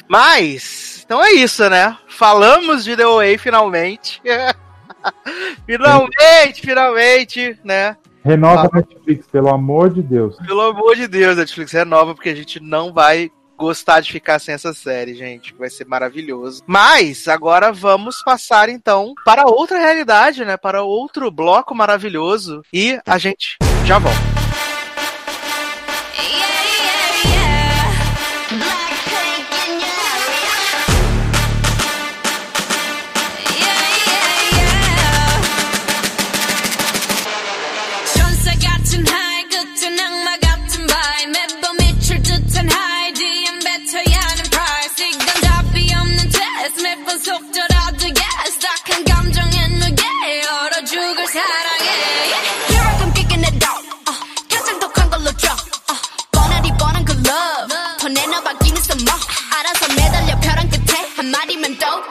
Mas, 0.07 0.96
então 1.07 1.23
é 1.23 1.31
isso, 1.31 1.69
né? 1.69 1.97
Falamos 2.05 2.83
de 2.83 2.97
The 2.97 3.05
Way 3.05 3.37
finalmente. 3.37 4.21
finalmente, 5.65 6.61
finalmente, 6.61 7.57
né? 7.63 7.95
Renova 8.25 8.69
a 8.73 8.75
Netflix, 8.75 9.25
pelo 9.27 9.47
amor 9.47 9.89
de 9.89 10.01
Deus. 10.01 10.35
Pelo 10.45 10.59
amor 10.59 10.97
de 10.97 11.07
Deus, 11.07 11.37
Netflix 11.37 11.71
renova, 11.71 12.13
porque 12.13 12.27
a 12.27 12.35
gente 12.35 12.59
não 12.59 12.91
vai 12.91 13.31
gostar 13.57 14.01
de 14.01 14.11
ficar 14.11 14.37
sem 14.37 14.53
essa 14.53 14.73
série, 14.73 15.15
gente. 15.15 15.55
Vai 15.57 15.69
ser 15.69 15.87
maravilhoso. 15.87 16.61
Mas 16.67 17.25
agora 17.29 17.71
vamos 17.71 18.21
passar 18.21 18.67
então 18.67 19.13
para 19.23 19.45
outra 19.45 19.77
realidade, 19.77 20.43
né? 20.43 20.57
Para 20.57 20.83
outro 20.83 21.31
bloco 21.31 21.73
maravilhoso. 21.73 22.61
E 22.73 22.99
a 23.05 23.17
gente 23.17 23.55
já 23.85 23.97
volta. 23.97 24.36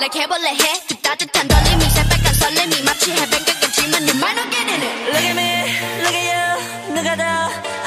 Like 0.01 0.21
해볼래 0.21 0.51
해 0.51 0.87
그 0.89 0.95
따뜻한 1.01 1.49
떨림이 1.49 1.85
새빨간 1.91 2.35
설렘이 2.35 2.83
마치 2.83 3.11
해변 3.13 3.45
끝까지만 3.45 4.03
you 4.03 4.15
might 4.17 4.37
not 4.37 4.51
get 4.51 4.69
in 4.71 4.83
it 4.83 4.95
Look 5.13 5.25
at 5.25 5.37
me, 5.37 5.51
look 6.03 6.15
at 6.15 6.25
you 6.31 6.95
누가 6.95 7.17
더 7.17 7.25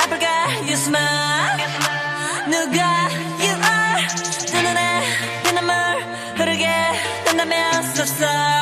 아플까 0.03 0.25
you 0.67 0.73
smile 0.73 1.57
누가 2.49 3.09
you 3.39 3.53
are 3.53 4.07
두 4.47 4.61
눈에 4.61 5.03
피눈물 5.43 5.73
흐르게 6.37 6.67
된다면서서 7.25 8.58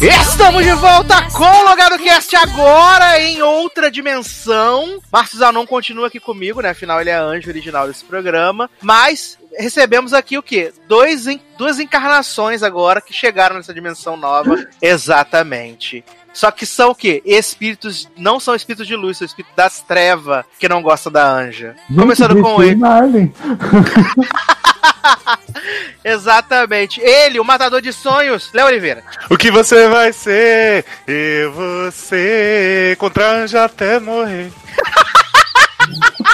Estamos 0.00 0.64
de 0.64 0.72
volta 0.74 1.28
com 1.32 1.44
o 1.44 1.64
Logado 1.64 1.98
Cast 1.98 2.34
agora 2.36 3.20
em 3.20 3.42
outra 3.42 3.90
dimensão. 3.90 5.00
Márcio 5.10 5.38
Zanon 5.38 5.66
continua 5.66 6.06
aqui 6.06 6.20
comigo, 6.20 6.60
né? 6.60 6.70
Afinal, 6.70 7.00
ele 7.00 7.10
é 7.10 7.16
anjo 7.16 7.50
original 7.50 7.88
desse 7.88 8.04
programa. 8.04 8.70
Mas 8.80 9.36
recebemos 9.58 10.14
aqui 10.14 10.38
o 10.38 10.42
quê? 10.42 10.72
Dois, 10.86 11.26
duas 11.58 11.80
encarnações 11.80 12.62
agora 12.62 13.00
que 13.00 13.12
chegaram 13.12 13.56
nessa 13.56 13.74
dimensão 13.74 14.16
nova. 14.16 14.68
Exatamente. 14.80 16.04
Só 16.32 16.52
que 16.52 16.64
são 16.64 16.90
o 16.90 16.94
quê? 16.94 17.20
Espíritos, 17.26 18.08
não 18.16 18.38
são 18.38 18.54
espíritos 18.54 18.86
de 18.86 18.94
luz, 18.94 19.18
são 19.18 19.26
espíritos 19.26 19.56
das 19.56 19.80
trevas 19.80 20.44
que 20.60 20.68
não 20.68 20.80
gostam 20.80 21.10
da 21.10 21.28
anja. 21.28 21.74
Gente, 21.88 21.98
Começando 21.98 22.40
com 22.40 22.62
ele. 22.62 22.78
Exatamente. 26.04 27.00
Ele, 27.00 27.38
o 27.40 27.44
matador 27.44 27.80
de 27.80 27.92
sonhos, 27.92 28.50
Léo 28.52 28.66
Oliveira. 28.66 29.04
O 29.28 29.36
que 29.36 29.50
você 29.50 29.88
vai 29.88 30.12
ser? 30.12 30.84
E 31.06 31.48
você 31.54 32.96
contra 32.98 33.26
a 33.28 33.32
anja 33.32 33.64
até 33.64 33.98
morrer. 34.00 34.50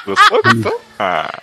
Gostou? 0.04 0.42
Gostou? 0.42 0.80
Ah, 0.98 1.42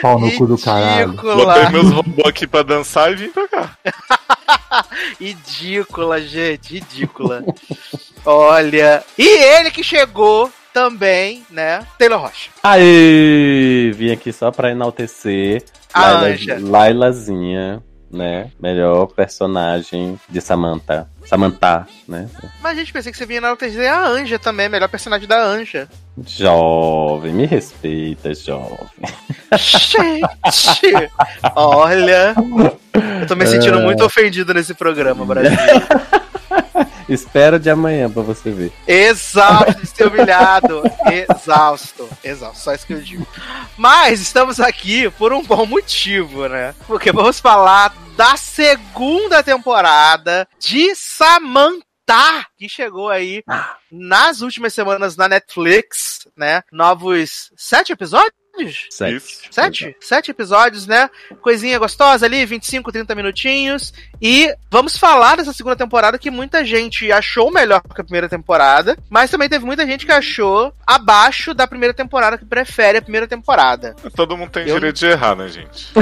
Pau 0.00 0.18
no 0.18 0.30
cu 0.32 0.46
do 0.46 0.58
caralho. 0.58 1.12
botei 1.12 1.68
meus 1.68 1.90
robôs 1.90 2.26
aqui 2.28 2.46
pra 2.46 2.62
dançar 2.62 3.12
e 3.12 3.16
vim 3.16 3.28
pra 3.28 3.48
cá. 3.48 3.70
Ridícula, 5.20 6.20
gente, 6.20 6.74
ridícula. 6.74 7.44
Olha. 8.24 9.04
E 9.16 9.26
ele 9.26 9.70
que 9.70 9.84
chegou 9.84 10.50
também, 10.74 11.44
né? 11.50 11.86
Taylor 11.98 12.20
Rocha. 12.20 12.50
Aê! 12.62 13.92
Vim 13.94 14.10
aqui 14.10 14.32
só 14.32 14.50
pra 14.50 14.70
enaltecer 14.72 15.62
A 15.92 16.00
Laila- 16.10 16.26
anja. 16.34 16.58
Lailazinha, 16.60 17.82
né? 18.10 18.50
Melhor 18.60 19.06
personagem 19.06 20.18
de 20.28 20.40
Samantha. 20.40 21.08
Samantha, 21.24 21.86
né? 22.08 22.28
Mas, 22.60 22.76
gente, 22.76 22.92
pensei 22.92 23.10
que 23.12 23.16
você 23.16 23.24
vinha 23.24 23.40
na 23.40 23.54
dizer 23.54 23.86
a 23.86 24.06
Anja 24.06 24.38
também, 24.38 24.68
melhor 24.68 24.88
personagem 24.88 25.26
da 25.26 25.42
Anja. 25.42 25.88
Jovem, 26.26 27.32
me 27.32 27.46
respeita, 27.46 28.34
jovem. 28.34 28.88
Gente! 29.56 31.10
Olha! 31.56 32.34
Eu 33.20 33.26
tô 33.26 33.34
me 33.36 33.46
sentindo 33.46 33.80
muito 33.80 34.04
ofendido 34.04 34.52
nesse 34.52 34.74
programa, 34.74 35.24
Brasil. 35.24 35.56
Espera 37.08 37.58
de 37.58 37.70
amanhã 37.70 38.10
pra 38.10 38.22
você 38.22 38.50
ver. 38.50 38.72
Exausto 38.86 39.80
de 39.80 39.86
ser 39.86 40.06
humilhado. 40.06 40.82
Exausto. 41.10 42.08
Exausto. 42.22 42.58
Só 42.58 42.74
isso 42.74 42.86
que 42.86 42.94
eu 42.94 43.00
digo. 43.00 43.26
Mas 43.76 44.20
estamos 44.20 44.60
aqui 44.60 45.10
por 45.10 45.32
um 45.32 45.42
bom 45.42 45.66
motivo, 45.66 46.48
né? 46.48 46.74
Porque 46.86 47.12
vamos 47.12 47.40
falar 47.40 47.94
da 48.16 48.36
segunda 48.36 49.42
temporada 49.42 50.48
de 50.58 50.94
Samantha. 50.94 51.84
Que 52.56 52.68
chegou 52.68 53.08
aí 53.08 53.42
nas 53.90 54.42
últimas 54.42 54.74
semanas 54.74 55.16
na 55.16 55.26
Netflix, 55.28 56.28
né? 56.36 56.62
Novos 56.70 57.50
sete 57.56 57.92
episódios? 57.92 58.43
Sete. 58.90 59.16
Isso. 59.16 59.38
Sete? 59.50 59.96
Sete 60.00 60.30
episódios, 60.30 60.86
né? 60.86 61.10
Coisinha 61.40 61.78
gostosa 61.78 62.24
ali, 62.26 62.44
25, 62.46 62.92
30 62.92 63.14
minutinhos. 63.14 63.92
E 64.22 64.54
vamos 64.70 64.96
falar 64.96 65.36
dessa 65.36 65.52
segunda 65.52 65.76
temporada 65.76 66.18
que 66.18 66.30
muita 66.30 66.64
gente 66.64 67.10
achou 67.10 67.50
melhor 67.50 67.82
que 67.82 68.00
a 68.00 68.04
primeira 68.04 68.28
temporada, 68.28 68.96
mas 69.10 69.30
também 69.30 69.48
teve 69.48 69.64
muita 69.64 69.84
gente 69.86 70.06
que 70.06 70.12
achou 70.12 70.72
abaixo 70.86 71.52
da 71.52 71.66
primeira 71.66 71.92
temporada, 71.92 72.38
que 72.38 72.44
prefere 72.44 72.98
a 72.98 73.02
primeira 73.02 73.26
temporada. 73.26 73.94
Todo 74.14 74.36
mundo 74.36 74.50
tem 74.50 74.68
Eu- 74.68 74.76
direito 74.76 74.96
de 74.96 75.06
errar, 75.06 75.34
né, 75.36 75.48
gente? 75.48 75.92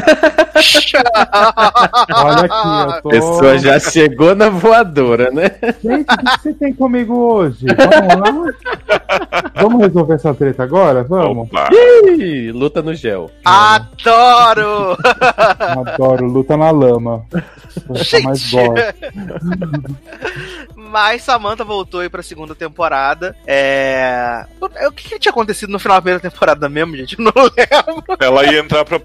Olha 2.15 2.45
aqui, 2.45 2.97
eu 2.97 3.03
tô. 3.03 3.09
A 3.09 3.11
pessoa 3.11 3.59
já 3.59 3.79
chegou 3.81 4.35
na 4.35 4.49
voadora, 4.49 5.31
né? 5.31 5.51
Gente, 5.83 6.07
o 6.13 6.17
que 6.17 6.43
você 6.43 6.55
tem 6.55 6.73
comigo 6.75 7.15
hoje? 7.17 7.67
Vamos 7.67 8.15
lá? 8.17 8.53
Vamos 9.63 9.81
resolver 9.83 10.15
essa 10.15 10.35
treta 10.35 10.63
agora? 10.63 11.03
Vamos. 11.05 11.49
Opa. 11.49 11.69
Ih, 11.73 12.42
luta 12.51 12.83
no 12.83 12.95
gel. 12.95 13.31
Adoro! 13.45 14.97
Adoro, 15.59 16.27
luta 16.27 16.57
na 16.57 16.71
lama. 16.71 17.25
Essa 17.95 18.21
mais 18.21 18.41
Gente! 18.41 18.69
gosto. 18.69 19.97
Mas 20.75 21.23
Samantha 21.23 21.65
voltou 21.65 22.01
aí 22.01 22.09
pra 22.09 22.23
segunda 22.23 22.55
temporada. 22.55 23.37
É. 23.47 24.45
O 24.61 24.93
que, 24.93 25.09
que 25.11 25.19
tinha 25.19 25.31
acontecido 25.31 25.71
no 25.71 25.79
final 25.79 25.97
da 25.97 26.03
primeira 26.03 26.21
temporada 26.21 26.69
mesmo, 26.69 26.97
gente? 26.97 27.19
Eu 27.19 27.25
não 27.25 27.33
lembro. 27.57 28.17
Ela 28.21 28.45
ia 28.53 28.61
entrar 28.61 28.85
pra 28.85 28.99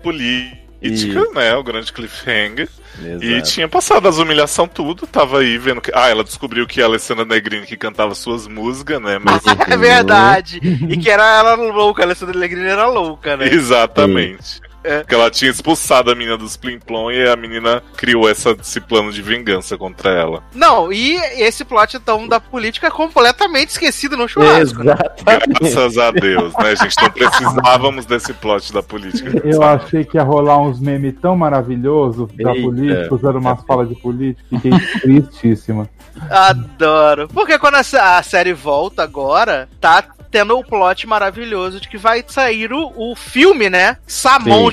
Isso. 0.82 1.34
né? 1.34 1.55
O 1.55 1.63
grande 1.63 1.91
cliffhanger. 1.91 2.69
E 2.99 3.34
Exato. 3.34 3.51
tinha 3.51 3.67
passado 3.67 4.07
as 4.07 4.17
humilhação 4.17 4.67
tudo, 4.67 5.05
tava 5.05 5.39
aí 5.39 5.57
vendo 5.57 5.82
que. 5.82 5.91
Ah, 5.93 6.09
ela 6.09 6.23
descobriu 6.23 6.65
que 6.65 6.82
a 6.82 6.86
Alessandra 6.86 7.25
Negrini 7.25 7.65
que 7.65 7.78
cantava 7.78 8.13
suas 8.15 8.47
músicas, 8.47 9.01
né? 9.01 9.19
Mas. 9.19 9.41
É 9.67 9.78
verdade. 9.78 10.59
E 10.63 10.97
que 10.97 11.09
era 11.09 11.38
ela 11.39 11.55
louca, 11.55 12.01
a 12.01 12.05
Alessandra 12.05 12.39
Negrini 12.39 12.67
era 12.67 12.88
louca, 12.88 13.36
né? 13.36 13.47
Exatamente. 13.51 14.61
É. 14.88 14.99
Porque 14.99 15.15
ela 15.15 15.29
tinha 15.29 15.51
expulsado 15.51 16.09
a 16.11 16.15
menina 16.15 16.38
dos 16.38 16.55
Plim 16.55 16.79
Plom 16.79 17.11
e 17.11 17.27
a 17.27 17.35
menina 17.35 17.83
criou 17.95 18.29
essa, 18.29 18.51
esse 18.51 18.79
plano 18.79 19.11
de 19.11 19.21
vingança 19.21 19.77
contra 19.77 20.11
ela. 20.11 20.43
Não, 20.53 20.91
e 20.91 21.15
esse 21.41 21.65
plot 21.65 21.97
então 21.97 22.27
da 22.27 22.39
política 22.39 22.88
é 22.88 22.91
completamente 22.91 23.69
esquecido 23.69 24.15
no 24.15 24.27
churrasco. 24.27 24.83
né? 24.83 24.93
Exatamente. 24.93 25.59
Graças 25.59 25.97
a 25.97 26.11
Deus, 26.11 26.53
né, 26.57 26.75
gente? 26.75 26.95
Não 27.01 27.09
precisávamos 27.09 28.05
desse 28.05 28.33
plot 28.33 28.71
da 28.71 28.81
política. 28.81 29.41
Eu 29.43 29.61
achei 29.61 30.05
que 30.05 30.17
ia 30.17 30.23
rolar 30.23 30.59
uns 30.59 30.79
memes 30.79 31.15
tão 31.21 31.35
maravilhosos 31.35 32.29
da 32.33 32.51
Eita. 32.51 32.61
política, 32.61 33.15
usando 33.15 33.38
umas 33.38 33.61
falas 33.63 33.89
de 33.89 33.95
política. 33.95 34.43
Fiquei 34.49 34.71
tristíssima. 35.01 35.89
Adoro. 36.29 37.27
Porque 37.27 37.59
quando 37.59 37.75
a, 37.75 38.17
a 38.17 38.23
série 38.23 38.53
volta 38.53 39.03
agora, 39.03 39.67
tá 39.79 40.03
tendo 40.29 40.57
o 40.57 40.63
plot 40.63 41.07
maravilhoso 41.07 41.79
de 41.79 41.88
que 41.88 41.97
vai 41.97 42.23
sair 42.27 42.71
o, 42.73 42.91
o 42.95 43.15
filme, 43.15 43.69
né? 43.69 43.97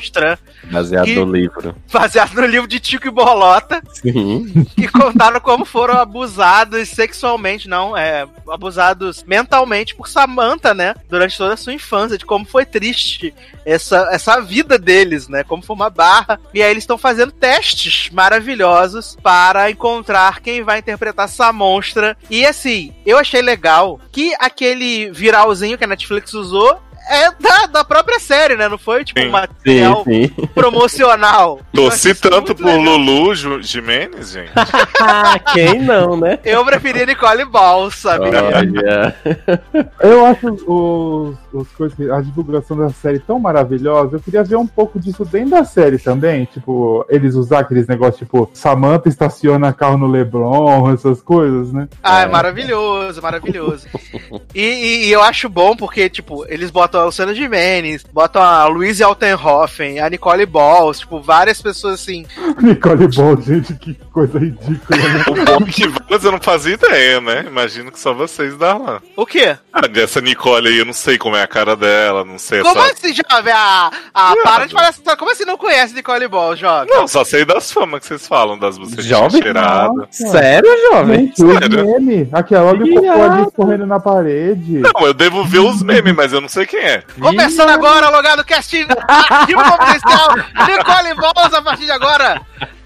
Samonstra, 0.05 0.38
Baseado 0.70 1.09
E- 1.09 1.14
no 1.16 1.24
livro. 1.30 1.74
baseado 1.92 2.34
no 2.34 2.46
livro 2.46 2.66
de 2.68 2.80
Tico 2.80 3.07
e 3.07 3.11
Bolota, 3.11 3.82
Sim. 3.92 4.64
que 4.76 4.88
contaram 4.88 5.40
como 5.40 5.64
foram 5.64 5.94
abusados 5.98 6.88
sexualmente, 6.88 7.68
não, 7.68 7.96
é, 7.96 8.26
abusados 8.50 9.22
mentalmente 9.24 9.94
por 9.94 10.09
Samantha, 10.09 10.74
né? 10.74 10.94
Durante 11.09 11.36
toda 11.36 11.55
a 11.55 11.57
sua 11.57 11.72
infância, 11.72 12.18
de 12.18 12.24
como 12.24 12.44
foi 12.44 12.64
triste 12.64 13.34
essa, 13.64 14.09
essa 14.11 14.40
vida 14.40 14.78
deles, 14.78 15.28
né? 15.28 15.44
Como 15.44 15.62
foi 15.62 15.76
uma 15.76 15.90
barra. 15.90 16.40
E 16.52 16.62
aí 16.62 16.70
eles 16.70 16.82
estão 16.84 16.98
fazendo 16.98 17.32
testes 17.32 18.11
maravilhosos 18.12 19.16
para 19.22 19.70
encontrar 19.70 20.40
quem 20.40 20.62
vai 20.62 20.78
interpretar 20.78 21.26
essa 21.26 21.52
monstra. 21.52 22.16
E 22.30 22.44
assim, 22.46 22.94
eu 23.05 23.18
achei 23.18 23.42
legal 23.42 24.00
que 24.11 24.34
aquele 24.38 25.11
viralzinho 25.11 25.76
que 25.78 25.84
a 25.84 25.88
Netflix 25.88 26.32
usou 26.34 26.78
é 27.09 27.30
da, 27.40 27.66
da 27.66 27.84
própria 27.84 28.18
série, 28.18 28.57
né? 28.57 28.68
Não 28.68 28.78
foi 28.78 29.05
tipo 29.05 29.20
Sim. 29.20 29.26
um 29.26 29.28
Sim, 29.28 29.32
material 29.32 30.05
sim. 30.05 30.28
promocional. 30.55 31.61
Eu 31.72 31.82
Torci 31.84 32.14
tanto 32.14 32.55
por 32.55 32.64
legal. 32.64 32.96
Lulu 32.96 33.34
Jimenez, 33.62 34.32
gente. 34.32 34.52
Ah, 35.00 35.38
quem 35.38 35.80
não, 35.80 36.16
né? 36.16 36.38
Eu 36.44 36.64
preferi 36.64 37.05
Nicole 37.05 37.44
Ball, 37.44 37.90
sabe? 37.90 38.24
Olha. 38.26 39.14
Eu 40.00 40.24
acho 40.24 40.48
os, 40.66 41.36
os 41.55 41.68
coisas, 41.68 42.11
a 42.11 42.20
divulgação 42.20 42.76
da 42.76 42.90
série 42.90 43.18
tão 43.18 43.38
maravilhosa. 43.38 44.16
Eu 44.16 44.20
queria 44.20 44.42
ver 44.44 44.57
um 44.57 44.66
pouco 44.66 44.98
disso 44.98 45.24
dentro 45.24 45.50
da 45.50 45.64
série 45.64 45.98
também. 45.98 46.44
Tipo, 46.46 47.05
eles 47.09 47.34
usar 47.34 47.61
aqueles 47.61 47.86
negócios 47.86 48.18
tipo, 48.18 48.50
Samantha 48.52 49.09
estaciona 49.09 49.72
carro 49.72 49.96
no 49.98 50.07
Leblon, 50.07 50.92
essas 50.92 51.20
coisas, 51.22 51.72
né? 51.72 51.88
Ah, 52.02 52.22
é 52.22 52.26
maravilhoso, 52.26 53.20
maravilhoso. 53.22 53.86
E, 54.55 54.61
e- 54.62 55.07
e 55.09 55.12
eu 55.12 55.20
acho 55.22 55.48
bom 55.48 55.74
porque, 55.76 56.09
tipo, 56.09 56.44
eles 56.48 56.70
botam 56.70 57.00
a 57.00 57.05
Luciana 57.07 57.34
Gimenez, 57.34 58.05
botam 58.12 58.40
a 58.42 58.66
Louise 58.66 59.02
Altenhofen, 59.02 59.98
a 60.00 60.09
Nicole 60.09 60.46
Balls, 60.46 61.00
tipo, 61.00 61.20
várias 61.20 61.61
pessoas 61.61 61.94
assim. 61.94 62.24
Nicole 62.62 63.09
Ball, 63.09 63.40
gente, 63.40 63.74
que 63.74 63.94
coisa 64.12 64.38
ridícula. 64.38 64.96
Né? 64.96 65.24
O 65.28 65.34
bom 65.61 65.64
que 65.66 65.84
eu 66.26 66.32
não 66.32 66.40
fazia 66.40 66.74
ideia, 66.74 67.20
né? 67.20 67.44
Imagino 67.46 67.90
que 67.90 67.98
só 67.98 68.12
vocês 68.14 68.57
Darlan. 68.57 69.00
O 69.16 69.26
quê? 69.26 69.57
Ah, 69.72 69.86
dessa 69.88 70.20
Nicole 70.20 70.68
aí, 70.68 70.78
eu 70.78 70.84
não 70.84 70.92
sei 70.92 71.18
como 71.18 71.36
é 71.36 71.42
a 71.45 71.47
cara 71.49 71.76
dela, 71.76 72.24
não 72.24 72.38
sei 72.38 72.61
Como 72.62 72.80
essa. 72.80 72.92
assim, 72.92 73.14
jovem? 73.14 73.53
Ah, 73.55 73.90
ah 74.12 74.34
para 74.42 74.66
de 74.66 74.72
falar 74.72 74.88
essa 74.88 75.16
Como 75.16 75.30
assim 75.30 75.45
não 75.45 75.57
conhece 75.57 75.95
Nicole 75.95 76.26
Ball, 76.28 76.57
jovem? 76.57 76.92
Não, 76.95 77.07
só 77.07 77.24
sei 77.24 77.45
das 77.45 77.70
famas 77.70 78.01
que 78.01 78.07
vocês 78.07 78.26
falam, 78.26 78.59
das 78.59 78.76
vocês 78.76 79.05
Jovem? 79.07 79.42
cheiradas. 79.42 80.07
Sério, 80.11 80.70
jovem? 80.90 81.32
Sério? 81.34 81.84
meme. 81.86 82.28
Aquela, 82.32 82.70
olha 82.70 82.84
o 82.84 82.88
cocô 82.88 83.01
Viado. 83.01 83.32
ali 83.32 83.42
escorrendo 83.42 83.86
na 83.86 84.01
parede. 84.01 84.78
Não, 84.80 85.07
eu 85.07 85.14
devo 85.14 85.45
ver 85.45 85.61
os 85.61 85.82
memes, 85.82 86.14
mas 86.14 86.32
eu 86.32 86.40
não 86.40 86.49
sei 86.49 86.66
quem 86.66 86.80
é. 86.80 87.03
Começando 87.20 87.70
agora, 87.70 88.09
logado 88.11 88.45
cast 88.45 88.74
ativo 89.09 89.62
comercial, 89.62 90.36
Nicole 90.68 91.14
Balls 91.14 91.55
a 91.55 91.62
partir 91.62 91.84
de 91.84 91.92
agora. 91.92 92.40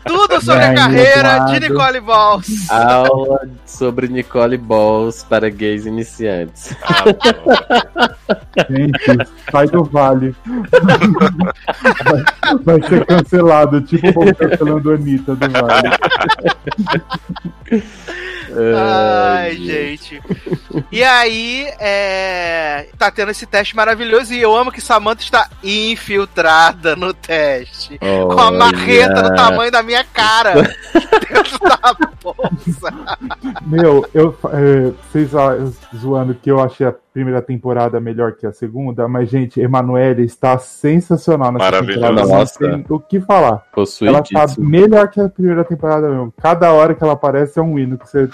Tudo 0.06 0.40
sobre 0.42 0.64
a 0.64 0.68
Bem, 0.68 0.76
carreira 0.76 1.32
Eduardo. 1.36 1.52
de 1.52 1.68
Nicole 1.68 2.00
Balls. 2.00 2.70
Aula 2.70 3.40
sobre 3.66 4.08
Nicole 4.08 4.56
Balls 4.56 5.22
para 5.28 5.50
gays 5.50 5.84
iniciantes. 5.84 6.74
Ah, 6.82 8.14
Gente, 8.68 9.28
sai 9.50 9.66
do 9.68 9.84
vale. 9.84 10.34
Vai, 12.04 12.78
vai 12.78 12.88
ser 12.88 13.06
cancelado, 13.06 13.80
tipo 13.82 14.08
o 14.08 14.12
povo 14.12 14.34
cancelando 14.34 14.90
a 14.90 14.94
Anitta 14.94 15.34
do 15.34 15.50
vale. 15.50 15.88
Ai, 18.76 19.54
gente. 19.56 20.20
E 20.90 21.02
aí, 21.04 21.66
é... 21.78 22.88
tá 22.98 23.10
tendo 23.10 23.30
esse 23.30 23.46
teste 23.46 23.76
maravilhoso 23.76 24.32
e 24.32 24.40
eu 24.40 24.56
amo 24.56 24.72
que 24.72 24.80
Samantha 24.80 25.22
está 25.22 25.48
infiltrada 25.62 26.96
no 26.96 27.12
teste. 27.12 27.98
Com 27.98 28.40
a 28.40 28.50
marreta 28.50 29.22
do 29.22 29.34
tamanho 29.34 29.70
da 29.70 29.82
minha 29.82 30.04
cara. 30.04 30.54
dentro 31.28 31.58
da 31.60 31.96
bolsa. 32.22 32.92
Meu, 33.66 34.08
eu, 34.14 34.36
é, 34.52 34.92
vocês 35.12 35.30
zoando 35.96 36.34
que 36.34 36.50
eu 36.50 36.60
achei 36.60 36.86
a 36.86 36.94
primeira 37.18 37.42
temporada 37.42 37.98
melhor 37.98 38.34
que 38.34 38.46
a 38.46 38.52
segunda, 38.52 39.08
mas, 39.08 39.28
gente, 39.28 39.60
Emanuele 39.60 40.22
está 40.22 40.56
sensacional 40.56 41.50
nessa 41.50 41.84
temporada. 41.84 42.22
Não 42.22 42.28
Nossa. 42.28 42.58
tem 42.60 42.84
o 42.88 43.00
que 43.00 43.20
falar. 43.20 43.48
Ela 43.48 43.58
tá 43.58 43.66
Possuidíssimo. 43.72 44.68
melhor 44.68 45.08
que 45.10 45.20
a 45.20 45.28
primeira 45.28 45.64
temporada 45.64 46.08
mesmo. 46.08 46.32
Cada 46.40 46.72
hora 46.72 46.94
que 46.94 47.02
ela 47.02 47.14
aparece 47.14 47.58
é 47.58 47.62
um 47.62 47.76
hino 47.76 47.98
que 47.98 48.08
você. 48.08 48.28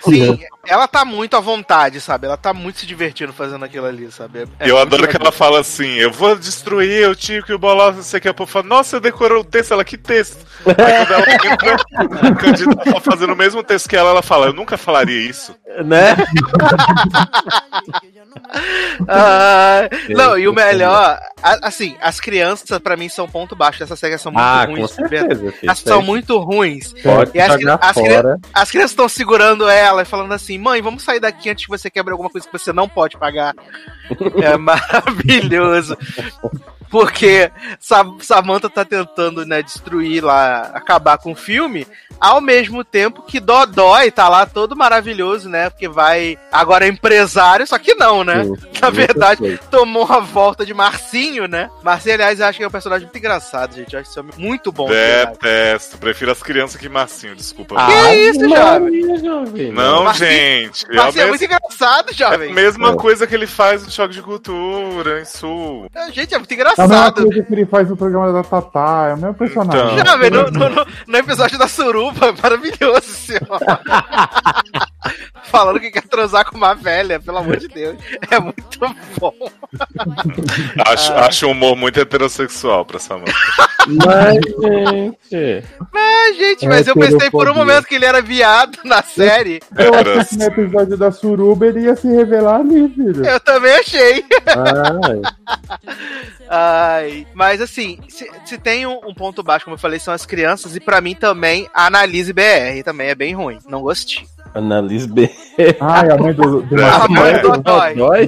Sim, 0.00 0.38
ela 0.66 0.86
tá 0.86 1.04
muito 1.04 1.36
à 1.36 1.40
vontade, 1.40 2.00
sabe? 2.00 2.26
Ela 2.26 2.36
tá 2.36 2.52
muito 2.52 2.80
se 2.80 2.86
divertindo 2.86 3.32
fazendo 3.32 3.64
aquilo 3.64 3.86
ali, 3.86 4.10
sabe? 4.12 4.46
É 4.58 4.70
eu 4.70 4.78
adoro 4.78 5.08
que 5.08 5.16
ela 5.16 5.32
fala 5.32 5.60
assim: 5.60 5.94
eu 5.94 6.12
vou 6.12 6.36
destruir 6.36 7.08
o 7.08 7.14
Tico 7.14 7.50
e 7.50 7.54
o 7.54 7.58
Bolota, 7.58 7.96
não 7.96 8.02
sei 8.02 8.18
o 8.18 8.20
que. 8.22 8.28
A 8.28 8.34
povo 8.34 8.50
fala, 8.50 8.66
nossa, 8.66 8.96
eu 8.96 9.00
decorou 9.00 9.40
o 9.40 9.44
texto, 9.44 9.72
ela, 9.72 9.84
que 9.84 9.96
texto? 9.96 10.46
Aí 10.66 10.74
quando 11.06 11.12
ela 11.12 11.52
entra, 11.52 11.76
o 12.30 12.36
candidato 12.36 12.92
tá 12.92 13.00
fazendo 13.00 13.32
o 13.32 13.36
mesmo 13.36 13.62
texto 13.62 13.88
que 13.88 13.96
ela, 13.96 14.10
ela 14.10 14.22
fala, 14.22 14.46
eu 14.46 14.52
nunca 14.52 14.76
falaria 14.76 15.20
isso. 15.20 15.54
Né? 15.84 16.14
Ah, 19.08 19.88
não, 20.08 20.38
e 20.38 20.46
o 20.48 20.52
melhor, 20.52 21.18
a- 21.42 21.58
assim, 21.62 21.96
as 22.00 22.20
crianças 22.20 22.78
pra 22.78 22.96
mim 22.96 23.08
são 23.08 23.28
ponto 23.28 23.56
baixo 23.56 23.78
dessa 23.78 23.96
série, 23.96 24.18
são 24.18 24.32
muito 24.32 24.44
Ah, 24.44 24.66
com 24.66 24.74
ruins. 24.74 24.90
certeza. 24.90 25.54
Elas 25.62 25.78
são 25.78 26.02
muito 26.02 26.38
ruins. 26.38 26.92
Pode 27.02 27.30
E 27.34 27.40
as 27.40 27.50
as 27.80 27.94
fora. 27.94 28.38
As 28.52 28.70
crianças 28.70 28.90
estão 28.92 29.08
segurando 29.08 29.68
ela 29.68 30.02
e 30.02 30.04
falando 30.04 30.32
assim: 30.32 30.49
mãe, 30.58 30.80
vamos 30.82 31.02
sair 31.02 31.20
daqui 31.20 31.50
antes 31.50 31.64
que 31.64 31.70
você 31.70 31.90
quebre 31.90 32.12
alguma 32.12 32.30
coisa 32.30 32.46
que 32.46 32.52
você 32.52 32.72
não 32.72 32.88
pode 32.88 33.16
pagar. 33.18 33.54
É 34.42 34.56
maravilhoso. 34.56 35.96
Porque 36.90 37.50
Sa 37.78 38.04
Samantha 38.20 38.68
tá 38.68 38.84
tentando, 38.84 39.44
né, 39.46 39.62
destruir 39.62 40.22
lá, 40.24 40.70
acabar 40.74 41.18
com 41.18 41.32
o 41.32 41.36
filme, 41.36 41.86
ao 42.18 42.40
mesmo 42.40 42.82
tempo 42.84 43.22
que 43.22 43.38
Dodói 43.40 44.10
tá 44.10 44.28
lá 44.28 44.44
todo 44.44 44.76
maravilhoso, 44.76 45.48
né? 45.48 45.70
Porque 45.70 45.88
vai. 45.88 46.36
Agora 46.50 46.84
é 46.84 46.88
empresário, 46.88 47.66
só 47.66 47.78
que 47.78 47.94
não, 47.94 48.24
né? 48.24 48.44
Sim, 48.44 48.54
Na 48.82 48.90
verdade, 48.90 49.58
tomou 49.70 50.04
a 50.10 50.18
volta 50.20 50.66
de 50.66 50.74
Marcinho, 50.74 51.46
né? 51.46 51.70
Marcinho, 51.82 52.14
aliás, 52.16 52.40
eu 52.40 52.46
acho 52.46 52.58
que 52.58 52.64
é 52.64 52.68
um 52.68 52.70
personagem 52.70 53.06
muito 53.06 53.16
engraçado, 53.18 53.74
gente. 53.76 53.94
Eu 53.94 54.00
acho 54.00 54.10
esse 54.10 54.18
homem 54.20 54.32
muito 54.36 54.72
bom. 54.72 54.88
Detesto. 54.88 55.96
Prefiro 55.98 56.30
as 56.32 56.42
crianças 56.42 56.76
que 56.80 56.88
Marcinho, 56.88 57.34
desculpa. 57.36 57.76
Que 57.86 58.14
isso, 58.16 58.40
jovem? 58.40 58.80
Maria, 58.80 59.18
jovem? 59.18 59.72
não, 59.72 60.04
Marcinho- 60.04 60.30
gente. 60.30 60.86
É, 60.90 60.94
Marcinho 60.96 61.22
é 61.22 61.24
mes- 61.26 61.28
muito 61.30 61.44
engraçado, 61.44 62.08
é 62.08 62.12
a 62.12 62.14
jovem. 62.14 62.52
mesma 62.52 62.90
É. 62.90 62.96
coisa 62.96 63.26
que 63.26 63.34
ele 63.34 63.46
faz 63.46 63.84
no 63.84 63.90
Choque 63.90 64.14
de 64.14 64.22
Cultura, 64.22 65.20
em 65.20 65.24
Sul. 65.24 65.88
Gente, 66.12 66.34
é 66.34 66.38
muito 66.38 66.52
É 66.80 66.84
a 66.84 66.88
mesma 66.88 66.96
engraçado. 67.08 67.24
coisa 67.26 67.42
que 67.44 67.52
ele 67.54 67.66
faz 67.66 67.88
no 67.88 67.96
programa 67.96 68.32
da 68.32 68.42
Tatá, 68.42 69.08
é 69.10 69.14
o 69.14 69.18
mesmo 69.18 69.34
personagem. 69.34 69.94
Então. 69.94 70.04
Já, 70.06 70.16
velho, 70.16 70.50
no, 70.50 70.50
no- 70.58 70.68
no- 70.70 70.86
no 71.06 71.16
episódio 71.16 71.58
da 71.58 71.68
Suruba, 71.68 72.32
maravilhoso, 72.42 73.02
senhor. 73.06 73.40
Falando 75.44 75.80
que 75.80 75.90
quer 75.90 76.02
transar 76.02 76.44
com 76.44 76.56
uma 76.56 76.74
velha, 76.74 77.18
pelo 77.20 77.38
amor 77.38 77.56
de 77.56 77.68
Deus. 77.68 77.96
É 78.30 78.38
muito 78.38 78.78
bom. 79.18 79.34
Acho, 80.86 81.12
acho 81.14 81.46
um 81.46 81.50
humor 81.52 81.76
muito 81.76 81.98
heterossexual 81.98 82.84
pra 82.84 82.98
Samantha. 82.98 83.32
Mas, 83.86 84.34
gente. 84.34 85.64
Ah, 85.94 86.32
gente, 86.36 86.66
É 86.66 86.68
mas 86.68 86.86
eu 86.86 86.94
pensei 86.94 87.30
por 87.30 87.48
um 87.48 87.54
momento 87.54 87.86
que 87.86 87.94
ele 87.94 88.04
era 88.04 88.20
viado 88.20 88.78
na 88.84 89.02
série. 89.02 89.60
Eu 89.76 89.94
achei 89.94 90.24
que 90.24 90.36
no 90.36 90.44
episódio 90.44 90.96
da 90.96 91.10
Suruba 91.10 91.66
ele 91.66 91.80
ia 91.80 91.96
se 91.96 92.08
revelar 92.08 92.60
ali, 92.60 92.88
filho. 92.90 93.24
Eu 93.24 93.40
também 93.40 93.72
achei. 93.72 94.24
Ai, 94.46 95.22
Ai, 96.52 97.26
mas 97.32 97.60
assim, 97.60 97.98
se, 98.08 98.28
se 98.44 98.58
tem 98.58 98.86
um, 98.86 99.00
um 99.06 99.14
ponto 99.14 99.42
baixo, 99.42 99.64
como 99.64 99.74
eu 99.76 99.80
falei, 99.80 99.98
são 99.98 100.12
as 100.12 100.26
crianças, 100.26 100.74
e 100.74 100.80
pra 100.80 101.00
mim 101.00 101.14
também 101.14 101.68
a 101.72 101.86
Analise 101.86 102.32
BR 102.32 102.82
também 102.84 103.08
é 103.08 103.14
bem 103.14 103.34
ruim. 103.34 103.58
Não 103.68 103.82
gostei. 103.82 104.26
Annalise 104.54 105.08
B. 105.08 105.30
Ai, 105.80 106.10
a 106.10 106.16
mãe 106.16 106.32
do, 106.32 106.62
do 106.62 106.74
A 106.82 107.08
Marcinho. 107.08 107.20
mãe 107.20 107.32
do 107.40 107.52
Dodói. 107.52 107.94
Dói? 107.94 108.26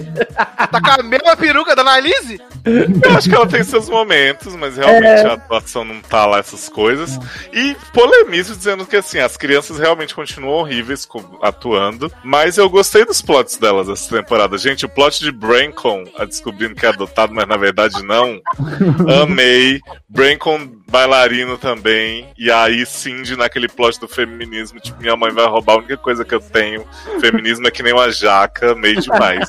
Tá 0.71 0.81
com 0.81 1.01
a 1.01 1.03
mesma 1.03 1.37
peruca 1.37 1.75
da 1.75 1.83
Analise? 1.83 2.41
Eu 2.65 3.17
acho 3.17 3.29
que 3.29 3.35
ela 3.35 3.47
tem 3.47 3.65
seus 3.65 3.89
momentos, 3.89 4.55
mas 4.55 4.77
realmente 4.77 5.05
É. 5.07 5.27
a 5.27 5.33
atuação 5.35 5.85
não 5.85 6.01
tá 6.01 6.25
lá 6.27 6.39
essas 6.39 6.69
coisas. 6.69 7.19
E 7.53 7.75
polemizo 7.93 8.55
dizendo 8.57 8.87
que 8.87 8.97
assim, 8.97 9.19
as 9.19 9.37
crianças 9.37 9.79
realmente 9.79 10.15
continuam 10.15 10.59
horríveis 10.61 11.09
atuando, 11.43 12.13
mas 12.23 12.57
eu 12.59 12.69
gostei 12.71 13.05
dos 13.05 13.21
plots 13.21 13.57
delas 13.57 13.89
essa 13.89 14.15
temporada. 14.15 14.57
Gente, 14.59 14.85
o 14.87 14.89
plot 14.89 15.21
de 15.25 15.33
Brancon, 15.33 16.05
a 16.19 16.25
descobrindo 16.25 16.75
que 16.75 16.87
é 16.87 16.91
adotado, 16.91 17.35
mas 17.35 17.47
na 17.49 17.57
verdade 17.57 18.03
não. 18.05 18.41
Amei. 19.23 19.81
Brancon 20.09 20.69
bailarino 20.89 21.57
também. 21.59 22.29
E 22.39 22.51
aí 22.51 22.85
Cindy 22.87 23.37
naquele 23.37 23.67
plot 23.69 23.99
do 23.99 24.07
feminismo, 24.07 24.79
tipo, 24.79 25.01
minha 25.01 25.17
mãe 25.17 25.33
vai 25.33 25.47
roubar 25.47 25.75
a 25.75 25.79
única 25.79 25.97
coisa 25.97 26.12
que 26.25 26.35
eu 26.35 26.41
tenho. 26.41 26.85
Feminismo 27.21 27.67
é 27.67 27.71
que 27.71 27.83
nem 27.83 27.93
uma 27.93 28.11
jaca, 28.11 28.75
meio 28.75 29.01
demais. 29.01 29.49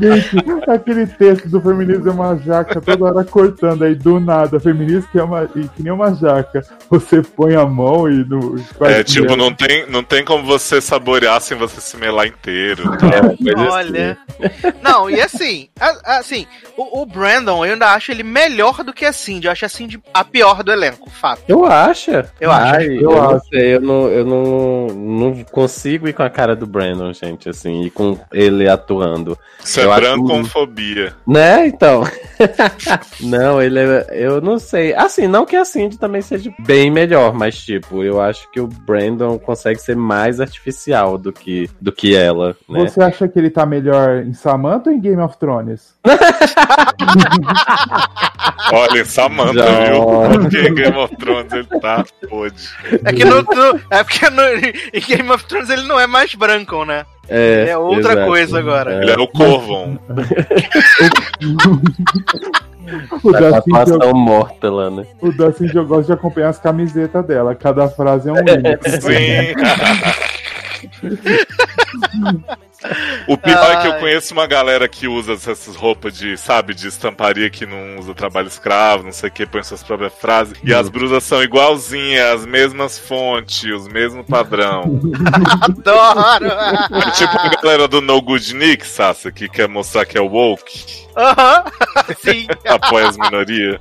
Gente, 0.00 0.70
aquele 0.70 1.06
texto 1.06 1.48
do 1.48 1.60
feminismo 1.60 2.08
é 2.08 2.12
uma 2.12 2.36
jaca 2.38 2.80
toda 2.80 3.04
hora 3.04 3.24
cortando 3.24 3.84
aí 3.84 3.94
do 3.94 4.18
nada. 4.20 4.58
Feminismo 4.58 5.08
que 5.10 5.18
é 5.18 5.22
uma, 5.22 5.44
e 5.54 5.68
que 5.68 5.82
nem 5.82 5.92
uma 5.92 6.14
jaca. 6.14 6.64
Você 6.90 7.22
põe 7.22 7.54
a 7.54 7.66
mão 7.66 8.08
e 8.10 8.24
no. 8.24 8.56
É, 8.80 9.02
tipo, 9.02 9.36
não 9.36 9.52
tem, 9.52 9.88
não 9.88 10.02
tem 10.02 10.24
como 10.24 10.44
você 10.44 10.80
saborear 10.80 11.40
sem 11.40 11.56
você 11.56 11.80
se 11.80 11.96
melar 11.96 12.26
inteiro. 12.26 12.96
tá? 12.96 13.06
É, 13.08 13.20
coisa 13.54 13.70
Olha. 13.72 14.18
Não, 14.82 15.08
e 15.10 15.20
assim, 15.20 15.68
assim, 16.04 16.46
o, 16.76 17.02
o 17.02 17.06
Brandon, 17.06 17.64
eu 17.64 17.72
ainda 17.72 17.88
acho 17.92 18.10
ele 18.10 18.22
melhor 18.22 18.82
do 18.84 18.92
que 18.92 19.04
a 19.04 19.12
Cindy. 19.12 19.46
Eu 19.46 19.52
acho 19.52 19.64
a 19.64 19.68
Cindy 19.68 20.00
a 20.12 20.24
pior 20.24 20.62
do 20.62 20.72
elenco, 20.72 21.08
fato. 21.10 21.42
Eu 21.48 21.64
acho. 21.64 22.10
Eu 22.40 22.50
acho. 22.50 22.74
Ai, 22.74 22.86
Eu 22.86 23.00
eu, 23.02 23.10
não 23.12 23.30
acho. 23.36 23.48
sei, 23.48 23.74
eu 23.74 23.80
não, 23.80 24.08
eu 24.08 24.24
não, 24.24 24.86
não 25.02 25.44
consigo 25.44 26.08
ir 26.08 26.12
com 26.12 26.22
a 26.22 26.30
cara 26.30 26.54
do 26.56 26.66
Brandon, 26.66 27.12
gente, 27.12 27.48
assim, 27.48 27.82
e 27.82 27.90
com 27.90 28.18
ele 28.32 28.68
atuando. 28.68 29.38
Isso 29.62 29.80
é 29.80 29.84
Eu 29.84 29.92
acho- 29.92 30.00
brancofobia. 30.02 31.14
Né, 31.26 31.66
então? 31.68 32.04
não, 33.20 33.60
ele 33.60 33.78
é. 33.80 34.06
Eu 34.12 34.40
não 34.40 34.58
sei. 34.58 34.94
Assim, 34.94 35.26
não 35.26 35.44
que 35.46 35.56
a 35.56 35.64
Cindy 35.64 35.98
também 35.98 36.22
seja 36.22 36.52
bem 36.60 36.90
melhor, 36.90 37.32
mas, 37.34 37.58
tipo, 37.58 38.02
eu 38.02 38.20
acho 38.20 38.50
que 38.50 38.60
o 38.60 38.66
Brandon 38.66 39.38
consegue 39.38 39.80
ser 39.80 39.96
mais 39.96 40.40
artificial 40.40 41.18
do 41.18 41.32
que, 41.32 41.68
do 41.80 41.92
que 41.92 42.14
ela, 42.16 42.56
né? 42.68 42.80
Você 42.88 43.02
acha 43.02 43.28
que 43.28 43.38
ele 43.38 43.50
tá 43.50 43.64
melhor 43.66 44.22
em 44.24 44.32
Samantha 44.34 44.90
ou 44.90 44.96
em 44.96 45.00
Game 45.00 45.20
of 45.20 45.36
Thrones? 45.38 45.94
Olha, 48.72 49.04
Samantha, 49.04 49.52
Já. 49.54 49.92
viu? 49.92 50.40
Porque 50.40 50.70
Game 50.70 50.96
of 50.96 51.16
Thrones 51.16 51.52
ele 51.52 51.80
tá 51.80 52.04
pode. 52.28 52.54
É 53.04 53.12
que 53.12 53.24
no, 53.24 53.42
no- 53.42 53.80
é 53.90 54.02
porque 54.02 54.28
no, 54.30 54.42
em 54.92 55.00
Game 55.00 55.30
of 55.30 55.44
Thrones 55.44 55.70
ele 55.70 55.82
não 55.84 55.98
é 55.98 56.06
mais 56.06 56.34
branco, 56.34 56.84
né? 56.84 57.04
É, 57.28 57.66
É 57.70 57.78
outra 57.78 58.12
exato. 58.12 58.26
coisa 58.26 58.58
agora. 58.58 59.02
Ele 59.02 59.10
é 59.10 59.16
o 59.18 59.26
Corvon. 59.28 59.96
O 63.22 63.32
Tá 63.32 63.40
eu, 63.40 63.54
atuação 63.54 64.12
morta 64.12 64.70
lá, 64.70 64.90
né? 64.90 65.06
o 65.20 65.52
Cindy 65.52 65.76
eu 65.76 65.86
gosto 65.86 66.06
de 66.08 66.12
acompanhar 66.12 66.48
as 66.48 66.58
camisetas 66.58 67.24
dela. 67.24 67.54
Cada 67.54 67.88
frase 67.88 68.28
é 68.28 68.32
um 68.32 68.36
hino. 68.38 68.78
Sim. 69.00 69.54
O 73.26 73.36
pior 73.36 73.72
é 73.72 73.76
que 73.82 73.86
eu 73.88 73.92
Ai. 73.92 74.00
conheço 74.00 74.32
uma 74.32 74.46
galera 74.46 74.88
que 74.88 75.06
usa 75.06 75.34
essas 75.34 75.76
roupas 75.76 76.16
de, 76.16 76.36
sabe, 76.36 76.74
de 76.74 76.88
estamparia 76.88 77.48
que 77.50 77.64
não 77.66 77.98
usa 77.98 78.14
trabalho 78.14 78.48
escravo, 78.48 79.04
não 79.04 79.12
sei 79.12 79.28
o 79.28 79.32
que, 79.32 79.46
põe 79.46 79.62
suas 79.62 79.82
próprias 79.82 80.12
frases. 80.14 80.54
E 80.64 80.74
as 80.74 80.88
brusas 80.88 81.22
são 81.24 81.42
igualzinhas, 81.42 82.40
as 82.40 82.46
mesmas 82.46 82.98
fontes, 82.98 83.64
os 83.72 83.88
mesmos 83.88 84.26
padrão. 84.26 85.00
Adoro! 85.62 86.46
É 86.46 87.10
tipo 87.12 87.38
a 87.38 87.48
galera 87.62 87.88
do 87.88 88.00
No 88.00 88.20
Good 88.20 88.54
Nick, 88.54 88.86
Sassa, 88.86 89.30
que 89.30 89.48
quer 89.48 89.68
mostrar 89.68 90.04
que 90.04 90.18
é 90.18 90.20
woke, 90.20 91.06
Aham, 91.16 91.64
sim. 92.18 92.46
apoia 92.66 93.08
as 93.08 93.16
minorias. 93.16 93.80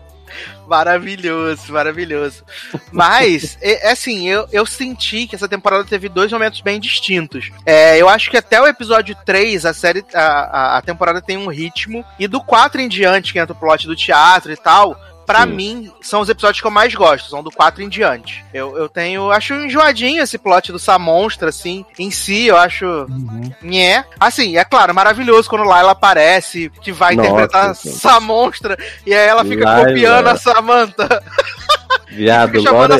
Maravilhoso, 0.71 1.73
maravilhoso. 1.73 2.45
Mas, 2.93 3.57
é, 3.61 3.89
é 3.89 3.91
assim, 3.91 4.29
eu, 4.29 4.47
eu 4.53 4.65
senti 4.65 5.27
que 5.27 5.35
essa 5.35 5.49
temporada 5.49 5.83
teve 5.83 6.07
dois 6.07 6.31
momentos 6.31 6.61
bem 6.61 6.79
distintos. 6.79 7.51
É, 7.65 8.01
eu 8.01 8.07
acho 8.07 8.31
que 8.31 8.37
até 8.37 8.61
o 8.61 8.65
episódio 8.65 9.13
3, 9.25 9.65
a 9.65 9.73
série, 9.73 10.05
a, 10.13 10.21
a, 10.21 10.77
a 10.77 10.81
temporada 10.81 11.21
tem 11.21 11.35
um 11.35 11.49
ritmo, 11.49 12.05
e 12.17 12.25
do 12.25 12.39
4 12.39 12.79
em 12.79 12.87
diante, 12.87 13.33
que 13.33 13.39
entra 13.39 13.51
o 13.51 13.59
plot 13.59 13.85
do 13.85 13.97
teatro 13.97 14.49
e 14.49 14.55
tal, 14.55 14.97
pra 15.31 15.43
Sim. 15.43 15.53
mim, 15.53 15.91
são 16.01 16.19
os 16.21 16.29
episódios 16.29 16.59
que 16.59 16.67
eu 16.67 16.71
mais 16.71 16.93
gosto, 16.93 17.29
são 17.29 17.41
do 17.41 17.49
4 17.51 17.81
em 17.81 17.87
diante. 17.89 18.43
Eu, 18.53 18.77
eu 18.77 18.89
tenho, 18.89 19.31
acho 19.31 19.53
enjoadinho 19.53 20.21
esse 20.21 20.37
plot 20.37 20.71
do 20.71 20.79
Samonstra, 20.79 21.49
assim, 21.49 21.85
em 21.97 22.11
si, 22.11 22.47
eu 22.47 22.57
acho 22.57 22.85
Uhum. 22.85 23.51
Nhé. 23.61 24.03
Assim, 24.19 24.57
é 24.57 24.63
claro, 24.65 24.93
maravilhoso 24.93 25.49
quando 25.49 25.63
Laila 25.63 25.91
aparece, 25.91 26.69
que 26.81 26.91
vai 26.91 27.15
Nossa, 27.15 27.29
interpretar 27.29 27.75
gente. 27.75 27.87
essa 27.89 28.19
monstra, 28.19 28.77
e 29.05 29.13
aí 29.13 29.27
ela 29.27 29.45
fica 29.45 29.63
Laila. 29.63 29.87
copiando 29.87 30.27
a 30.27 30.35
Samantha, 30.37 31.23
Viado, 32.11 32.61
Lore, 32.61 32.93
a 32.93 32.95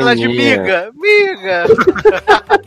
ela 0.00 0.16
de 0.16 0.26
Loreninha. 0.26 0.28
miga. 0.58 0.90
Miga! 0.94 1.64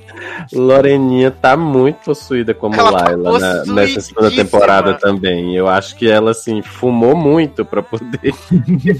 Loreninha 0.54 1.32
tá 1.32 1.56
muito 1.56 1.98
possuída 2.04 2.54
como 2.54 2.76
Ela 2.76 2.92
tá 2.92 3.06
Laila 3.12 3.40
na- 3.40 3.66
nessa 3.66 4.02
segunda 4.02 4.32
temporada 4.32 4.94
também. 4.96 5.56
Eu 5.56 5.68
acho 5.68 5.96
que 5.96 6.10
ela, 6.10 6.32
assim, 6.32 6.62
fumou 6.62 7.16
muito 7.16 7.64
pra 7.64 7.82
poder 7.82 8.34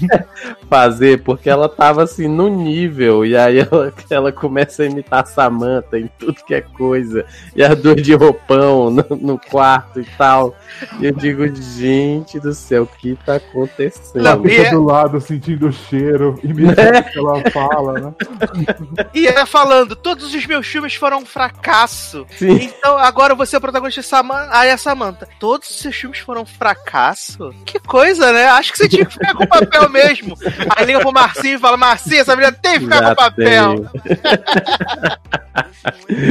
fazer, 0.68 1.22
porque 1.22 1.48
ela 1.50 1.68
tava, 1.68 2.02
assim, 2.02 2.28
no 2.28 2.48
nível. 2.48 3.24
E 3.26 3.36
aí 3.36 3.58
ela, 3.58 3.92
ela 4.10 4.32
começa 4.32 4.82
a 4.82 4.86
imitar 4.86 5.22
a 5.22 5.26
Samantha 5.26 5.98
em 5.98 6.08
tudo 6.18 6.34
que 6.46 6.54
é 6.54 6.60
coisa. 6.60 7.24
E 7.54 7.62
as 7.62 7.76
duas 7.78 8.00
de 8.02 8.14
roupão 8.14 8.90
no, 8.90 9.04
no 9.16 9.38
quarto 9.38 10.00
e 10.00 10.04
tal. 10.16 10.54
E 11.00 11.06
eu 11.06 11.12
digo, 11.12 11.46
gente 11.54 12.38
do 12.40 12.54
céu, 12.54 12.84
o 12.84 12.86
que 12.86 13.16
tá 13.26 13.36
acontecendo? 13.36 14.22
Não, 14.22 14.42
Fica 14.42 14.62
é- 14.62 14.70
do 14.70 14.84
lado 14.84 15.20
sentindo 15.20 15.68
o 15.68 15.72
cheiro, 15.72 16.38
imitando 16.42 16.79
que 17.10 17.18
ela 17.18 17.50
fala, 17.50 18.00
né? 18.00 18.14
E 19.14 19.26
ela 19.26 19.46
falando, 19.46 19.96
todos 19.96 20.34
os 20.34 20.46
meus 20.46 20.66
filmes 20.66 20.94
foram 20.94 21.18
um 21.18 21.26
fracasso. 21.26 22.26
Sim. 22.30 22.52
Então 22.52 22.96
agora 22.98 23.34
você 23.34 23.56
é 23.56 23.58
o 23.58 23.60
protagonista 23.60 24.00
de 24.00 24.06
Samantha. 24.06 24.50
Aí 24.52 24.70
a 24.70 24.76
Samantha, 24.76 25.28
todos 25.38 25.68
os 25.70 25.76
seus 25.76 25.96
filmes 25.96 26.18
foram 26.18 26.42
um 26.42 26.46
fracasso? 26.46 27.54
Que 27.64 27.78
coisa, 27.78 28.32
né? 28.32 28.46
Acho 28.46 28.72
que 28.72 28.78
você 28.78 28.88
tinha 28.88 29.04
que 29.04 29.12
ficar 29.12 29.34
com 29.34 29.44
o 29.44 29.48
papel 29.48 29.88
mesmo. 29.88 30.36
Aí 30.76 30.86
liga 30.86 31.00
pro 31.00 31.12
Marcinho 31.12 31.56
e 31.56 31.60
fala, 31.60 31.76
Marcinho, 31.76 32.20
essa 32.20 32.36
menina 32.36 32.56
tem 32.60 32.74
que 32.74 32.80
ficar 32.80 32.98
com 32.98 33.04
Já 33.04 33.12
o 33.12 33.16
papel. 33.16 33.86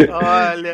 Olha. 0.09 0.73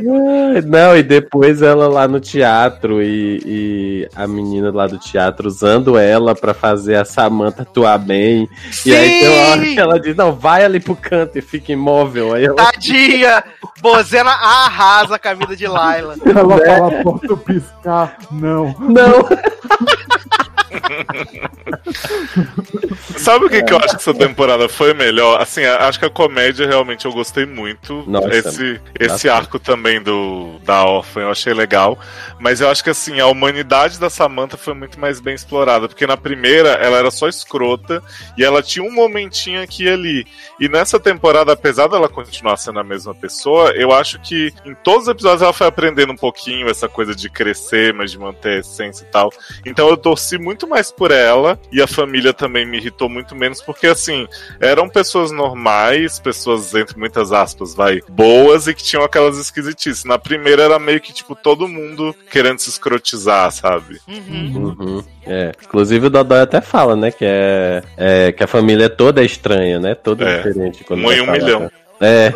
Não, 0.65 0.97
e 0.97 1.03
depois 1.03 1.61
ela 1.61 1.87
lá 1.87 2.07
no 2.07 2.19
teatro 2.19 3.01
e, 3.01 3.41
e 3.45 4.09
a 4.15 4.27
menina 4.27 4.71
lá 4.71 4.87
do 4.87 4.97
teatro 4.97 5.47
usando 5.47 5.97
ela 5.97 6.35
pra 6.35 6.53
fazer 6.53 6.95
a 6.95 7.05
Samantha 7.05 7.61
atuar 7.61 7.97
bem. 7.97 8.47
E 8.85 8.93
aí 8.93 9.19
tem 9.19 9.29
uma 9.29 9.57
que 9.73 9.79
ela 9.79 9.99
diz, 9.99 10.15
não, 10.15 10.33
vai 10.33 10.63
ali 10.63 10.79
pro 10.79 10.95
canto 10.95 11.37
e 11.37 11.41
fica 11.41 11.71
imóvel. 11.71 12.33
Aí 12.33 12.45
ela 12.45 12.55
Tadinha! 12.55 13.43
Bozena 13.81 14.31
arrasa 14.31 15.17
com 15.19 15.27
a 15.27 15.33
vida 15.33 15.55
de 15.55 15.67
Laila. 15.67 16.15
Ela 16.25 16.57
Né? 16.57 16.65
fala, 16.65 17.03
posso 17.03 17.37
piscar? 17.37 18.17
Não. 18.31 18.75
Não. 18.79 19.25
Sabe 23.17 23.45
o 23.45 23.49
que, 23.49 23.63
que 23.63 23.73
eu 23.73 23.77
acho 23.77 23.95
que 23.95 24.01
essa 24.01 24.13
temporada 24.13 24.67
foi 24.67 24.93
melhor? 24.93 25.41
Assim, 25.41 25.63
acho 25.63 25.99
que 25.99 26.05
a 26.05 26.09
comédia 26.09 26.67
realmente 26.67 27.05
eu 27.05 27.13
gostei 27.13 27.45
muito. 27.45 28.03
Nossa, 28.07 28.29
esse 28.29 28.81
esse 28.99 29.09
bastante. 29.09 29.29
arco 29.29 29.59
também 29.59 30.01
do 30.01 30.59
da 30.63 30.85
órfã 30.85 31.21
eu 31.21 31.31
achei 31.31 31.53
legal. 31.53 31.97
Mas 32.39 32.61
eu 32.61 32.69
acho 32.69 32.83
que 32.83 32.89
assim, 32.89 33.19
a 33.19 33.27
humanidade 33.27 33.99
da 33.99 34.09
Samantha 34.09 34.57
foi 34.57 34.73
muito 34.73 34.99
mais 34.99 35.19
bem 35.19 35.33
explorada. 35.33 35.87
Porque 35.87 36.05
na 36.05 36.17
primeira 36.17 36.69
ela 36.69 36.97
era 36.97 37.11
só 37.11 37.27
escrota 37.27 38.03
e 38.37 38.43
ela 38.43 38.61
tinha 38.61 38.83
um 38.83 38.91
momentinho 38.91 39.61
aqui 39.61 39.85
e 39.85 39.89
ali. 39.89 40.27
E 40.59 40.67
nessa 40.67 40.99
temporada, 40.99 41.53
apesar 41.53 41.87
dela 41.87 42.09
continuar 42.09 42.57
sendo 42.57 42.79
a 42.79 42.83
mesma 42.83 43.13
pessoa, 43.13 43.71
eu 43.71 43.91
acho 43.91 44.19
que 44.19 44.53
em 44.65 44.75
todos 44.75 45.03
os 45.03 45.09
episódios 45.09 45.41
ela 45.41 45.53
foi 45.53 45.67
aprendendo 45.67 46.11
um 46.11 46.17
pouquinho 46.17 46.69
essa 46.69 46.87
coisa 46.87 47.15
de 47.15 47.29
crescer, 47.29 47.93
mas 47.93 48.11
de 48.11 48.19
manter 48.19 48.57
a 48.57 48.59
essência 48.59 49.03
e 49.03 49.07
tal. 49.07 49.31
Então 49.65 49.89
eu 49.89 49.97
torci 49.97 50.37
muito 50.37 50.54
mais 50.67 50.91
por 50.91 51.11
ela 51.11 51.59
e 51.71 51.81
a 51.81 51.87
família 51.87 52.33
também 52.33 52.65
me 52.65 52.77
irritou 52.77 53.09
muito 53.09 53.35
menos, 53.35 53.61
porque 53.61 53.87
assim, 53.87 54.27
eram 54.59 54.87
pessoas 54.87 55.31
normais, 55.31 56.19
pessoas, 56.19 56.73
entre 56.73 56.97
muitas 56.97 57.31
aspas, 57.31 57.73
vai, 57.75 57.99
boas 58.09 58.67
e 58.67 58.73
que 58.73 58.83
tinham 58.83 59.03
aquelas 59.03 59.37
esquisitices. 59.37 60.05
Na 60.05 60.17
primeira 60.17 60.63
era 60.63 60.79
meio 60.79 61.01
que, 61.01 61.13
tipo, 61.13 61.35
todo 61.35 61.67
mundo 61.67 62.15
querendo 62.31 62.59
se 62.59 62.69
escrotizar, 62.69 63.51
sabe? 63.51 63.99
Uhum. 64.07 64.75
Uhum, 64.79 65.03
é. 65.25 65.51
Inclusive 65.63 66.07
o 66.07 66.09
Dodói 66.09 66.39
até 66.41 66.61
fala, 66.61 66.95
né, 66.95 67.11
que 67.11 67.25
é, 67.25 67.83
é 67.97 68.31
que 68.31 68.43
a 68.43 68.47
família 68.47 68.89
toda 68.89 69.21
é 69.21 69.25
estranha, 69.25 69.79
né? 69.79 69.95
Toda 69.95 70.23
É. 70.25 70.37
diferente. 70.37 70.83
quando 70.83 71.03
Um 71.05 71.11
em 71.11 71.21
um 71.21 71.31
milhão. 71.31 71.59
né? 71.61 71.69
É, 72.01 72.31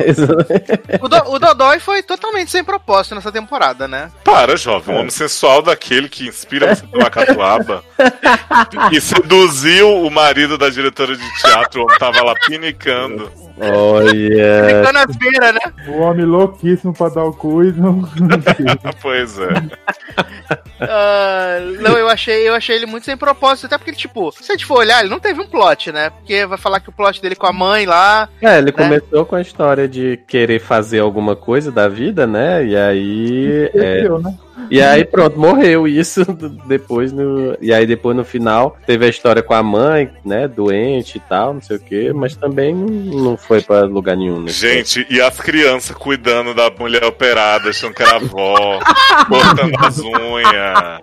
O, 1.02 1.08
Do- 1.10 1.32
o 1.34 1.40
Dodói 1.40 1.80
foi 1.80 2.02
totalmente 2.02 2.50
sem 2.52 2.64
propósito 2.64 3.16
nessa 3.16 3.32
temporada, 3.32 3.88
né? 3.88 4.12
Para, 4.24 4.56
jovem, 4.56 4.96
um 4.96 5.00
homem 5.00 5.10
sensual 5.10 5.62
daquele 5.62 6.08
que 6.08 6.28
inspira 6.28 6.76
você 6.76 6.86
tomar 6.88 7.10
catuaba 7.10 7.84
e 8.92 9.02
seduziu 9.02 9.98
o 10.02 10.10
marido 10.10 10.58
da 10.58 10.70
diretora 10.70 11.16
de 11.16 11.42
teatro, 11.42 11.84
onde 11.84 11.98
tava 12.00 12.24
lá 12.24 12.34
pinicando. 12.48 13.32
Olha. 13.62 14.66
Ficando 14.68 14.94
na 14.94 15.08
feira, 15.08 15.52
né? 15.54 15.60
O 15.88 16.00
homem 16.00 16.26
louquíssimo 16.26 16.94
pra 16.94 17.10
dar 17.10 17.24
o 17.24 17.34
cu 17.34 17.64
e 17.64 17.72
não. 17.72 18.02
pois 19.02 19.38
é. 19.40 19.50
Ah, 20.80 21.58
não, 21.82 21.98
eu 21.98 22.08
achei, 22.08 22.48
eu 22.48 22.56
achei 22.56 22.76
ele 22.76 22.86
muito 22.86 23.06
sem 23.06 23.18
propósito, 23.18 23.66
até 23.66 23.78
porque, 23.78 23.92
tipo, 23.92 24.32
se 24.32 24.52
a 24.52 24.56
gente 24.56 24.66
for 24.66 24.80
olhar, 24.80 25.02
ele 25.02 25.10
não 25.10 25.20
teve 25.20 25.42
um 25.42 25.48
plot, 25.48 25.92
né? 25.92 26.10
Porque 26.10 26.46
vai 26.46 26.58
falar 26.58 26.80
que 26.80 26.90
o 26.90 26.94
plot 26.94 27.22
dele 27.22 27.36
com 27.36 27.48
a 27.48 27.54
mãe 27.54 27.86
lá. 27.86 28.30
É, 28.42 28.58
ele 28.58 28.72
começou 28.72 29.26
com 29.26 29.36
a 29.36 29.42
história 29.42 29.88
de 29.88 30.18
querer 30.28 30.60
fazer 30.60 31.00
alguma 31.00 31.36
coisa 31.36 31.72
da 31.72 31.88
vida, 31.88 32.26
né? 32.26 32.66
E 32.66 32.76
aí. 32.76 33.70
é, 33.74 33.98
Esqueceu, 33.98 34.20
né? 34.20 34.34
E 34.70 34.82
aí 34.82 35.04
pronto, 35.06 35.40
morreu 35.40 35.88
isso 35.88 36.24
depois 36.68 37.12
no. 37.12 37.58
E 37.62 37.74
aí 37.74 37.86
depois 37.86 38.16
no 38.16 38.24
final 38.26 38.78
teve 38.86 39.06
a 39.06 39.10
história 39.10 39.42
com 39.44 39.54
a 39.54 39.64
mãe, 39.64 40.12
né? 40.26 40.48
Doente 40.48 41.18
e 41.18 41.22
tal, 41.22 41.54
não 41.56 41.62
sei 41.62 41.78
o 41.78 41.80
quê, 41.80 42.12
mas 42.14 42.36
também 42.36 42.74
não, 42.74 43.36
foi 43.38 43.62
pra 43.62 43.82
lugar 43.82 44.16
nenhum, 44.18 44.42
né? 44.42 44.52
Gente, 44.52 45.06
e 45.10 45.22
as 45.22 45.40
crianças 45.40 45.96
cuidando 45.96 46.54
da 46.54 46.70
mulher 46.70 47.04
operada, 47.04 47.70
achando 47.70 47.94
que 47.94 48.04
era 48.04 48.16
avó, 48.18 48.80
cortando 49.28 49.74
as 49.86 50.00
unhas. 50.00 51.00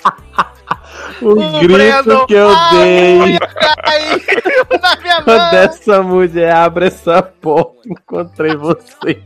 O 1.23 1.31
O 1.31 1.61
grito 1.61 1.73
Brandon- 1.73 2.27
que 2.27 2.35
eu 2.35 2.49
dei 2.73 3.39
Caiu 3.87 4.67
na 4.83 4.97
minha 5.03 5.23
quando 5.23 5.39
mão! 5.53 5.59
essa 5.63 6.03
mulher 6.03 6.53
abre 6.53 6.87
essa 6.87 7.23
porta, 7.23 7.81
encontrei 7.89 8.57
vocês. 8.57 9.19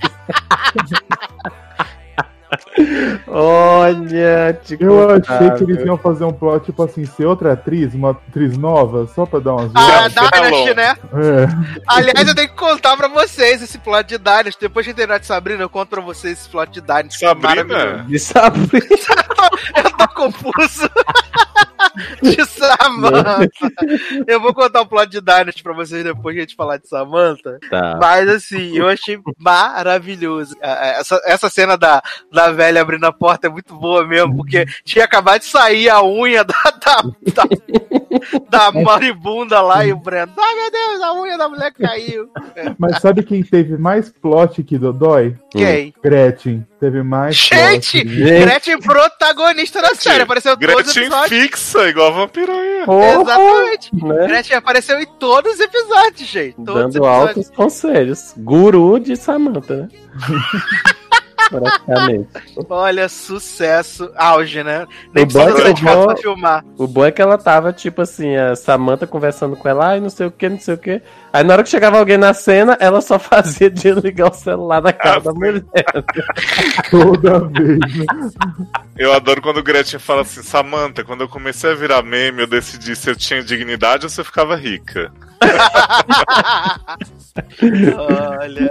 Olha, 3.27 4.59
te 4.65 4.77
Eu 4.81 5.11
achei 5.11 5.51
que 5.53 5.65
eles 5.65 5.85
iam 5.85 5.97
fazer 5.97 6.25
um 6.25 6.33
plot, 6.33 6.65
tipo 6.65 6.83
assim, 6.83 7.05
ser 7.05 7.27
outra 7.27 7.53
atriz, 7.53 7.95
uma 7.95 8.11
atriz 8.11 8.57
nova, 8.57 9.07
só 9.07 9.25
pra 9.25 9.39
dar 9.39 9.55
umas 9.55 9.73
Ah, 9.75 10.09
Dynasty, 10.09 10.75
né? 10.75 10.97
É. 11.13 11.47
Aliás, 11.87 12.29
eu 12.29 12.35
tenho 12.35 12.49
que 12.49 12.57
contar 12.57 12.97
pra 12.97 13.09
vocês 13.09 13.63
esse 13.63 13.79
plot 13.79 14.09
de 14.09 14.19
Dynasty. 14.19 14.61
Depois 14.61 14.87
de 14.87 14.95
terminar 14.95 15.19
de 15.19 15.27
Sabrina, 15.27 15.63
eu 15.63 15.71
conto 15.71 15.89
pra 15.89 16.01
vocês 16.01 16.39
esse 16.39 16.49
plot 16.49 16.71
de 16.71 16.81
Dynasty. 16.81 17.19
Sabrina? 17.19 18.05
De 18.09 18.19
saber. 18.19 18.89
Eu 19.77 19.91
tô 19.93 20.09
confuso. 20.15 20.91
de 22.23 22.45
Samantha. 22.45 23.49
Eu 24.27 24.41
vou 24.41 24.55
contar 24.55 24.83
o 24.83 24.87
plot 24.87 25.11
de 25.11 25.21
Dynasty 25.21 25.63
pra 25.63 25.73
vocês 25.73 26.05
depois 26.05 26.35
que 26.35 26.41
a 26.41 26.43
gente 26.43 26.57
falar 26.57 26.77
de 26.79 26.89
Samantha. 26.89 27.59
Tá. 27.69 27.99
Mas 28.01 28.29
assim, 28.29 28.77
eu 28.77 28.89
achei 28.89 29.19
maravilhoso. 29.39 30.57
Ah, 30.63 30.79
ah, 30.81 30.87
Essa, 31.01 31.21
essa 31.25 31.51
cena 31.51 31.77
da, 31.77 32.03
da 32.33 32.53
velha 32.53 32.81
abrindo 32.81 33.05
a 33.05 33.13
porta 33.13 33.47
é 33.47 33.51
muito 33.51 33.75
boa 33.75 34.07
mesmo, 34.07 34.37
porque 34.37 34.67
tinha 34.85 35.05
acabado 35.05 35.41
de 35.41 35.47
sair 35.47 35.89
a 35.89 36.03
unha 36.03 36.45
da, 36.45 36.55
da, 36.85 37.03
da, 37.35 38.71
da 38.71 38.73
maribunda 38.81 39.61
lá 39.61 39.85
e 39.85 39.93
o 39.93 39.97
Breno. 39.97 40.33
Ai 40.39 40.55
meu 40.55 40.71
Deus, 40.71 41.03
a 41.03 41.15
unha 41.15 41.39
da 41.39 41.49
mulher 41.49 41.73
caiu. 41.73 42.31
Mas 42.79 43.01
sabe 43.01 43.23
quem 43.23 43.43
teve 43.43 43.77
mais 43.77 44.09
plot 44.09 44.63
que 44.63 44.79
Dodói? 44.79 45.37
Quem? 45.51 45.95
Gretchen. 46.03 46.67
Teve 46.79 47.03
mais 47.03 47.37
Gente! 47.37 48.03
plot. 48.03 48.17
Gretchen 48.17 48.81
protagonista 48.81 49.83
da 49.83 49.95
série, 49.95 50.23
apareceu 50.23 50.57
todos 50.57 50.89
os 50.89 50.95
Gretchen 50.95 51.05
episódios. 51.05 51.41
Fixa, 51.71 51.89
igual 51.89 52.09
a 52.09 52.11
vampiranha. 52.11 52.85
Exatamente. 52.85 53.95
Né? 53.95 54.27
Gretchen 54.27 54.57
apareceu 54.57 55.01
em 55.01 55.07
todos 55.19 55.55
os 55.55 55.61
episódios, 55.61 56.29
gente. 56.29 56.57
Todos 56.57 56.69
os 56.69 56.75
Dando 56.75 56.97
episódios. 56.97 57.29
altos 57.29 57.51
conselhos. 57.51 58.35
Guru 58.37 58.99
de 58.99 59.17
Samantha, 59.17 59.77
né? 59.77 59.89
Praticamente. 61.51 62.29
Olha, 62.69 63.09
sucesso, 63.09 64.11
auge, 64.17 64.63
né? 64.63 64.87
Nem 65.15 65.25
O 65.25 65.27
precisa 65.27 65.53
bom 65.53 65.59
é 65.61 65.73
de 65.73 65.75
que 65.75 65.85
vou- 65.95 66.17
filmar. 66.17 66.65
O 66.79 66.87
bom 66.87 67.05
é 67.05 67.11
que 67.11 67.21
ela 67.21 67.37
tava, 67.37 67.73
tipo 67.73 68.03
assim, 68.03 68.37
a 68.37 68.55
Samantha 68.57 69.07
conversando 69.07 69.57
com 69.57 69.69
ela, 69.69 69.89
ai, 69.89 70.01
não 70.01 70.09
sei 70.11 70.27
o 70.27 70.31
que, 70.31 70.49
não 70.49 70.59
sei 70.61 70.75
o 70.75 70.79
que. 70.79 71.03
Aí 71.33 71.45
na 71.45 71.53
hora 71.55 71.63
que 71.63 71.69
chegava 71.69 71.99
alguém 71.99 72.17
na 72.17 72.33
cena, 72.35 72.77
ela 72.81 73.01
só 73.01 73.19
fazia 73.21 73.71
de 73.71 73.93
ligar 73.93 74.31
o 74.31 74.35
celular 74.35 74.81
na 74.81 74.93
cara 74.93 75.17
Ah, 75.17 75.21
da 75.21 75.33
mulher. 75.33 75.63
Toda 76.91 77.41
vez. 77.49 77.79
Eu 78.97 79.13
adoro 79.13 79.41
quando 79.43 79.59
o 79.59 79.63
Gretchen 79.63 79.99
fala 79.99 80.23
assim, 80.23 80.43
Samantha, 80.43 81.05
quando 81.05 81.23
eu 81.23 81.29
comecei 81.29 81.71
a 81.73 81.75
virar 81.75 82.03
meme, 82.03 82.43
eu 82.43 82.47
decidi 82.47 82.95
se 82.97 83.11
eu 83.11 83.17
tinha 83.17 83.43
dignidade 83.43 84.05
ou 84.07 84.11
se 84.11 84.21
eu 84.21 84.25
ficava 84.25 84.55
rica. 84.57 85.11
Olha. 87.97 88.71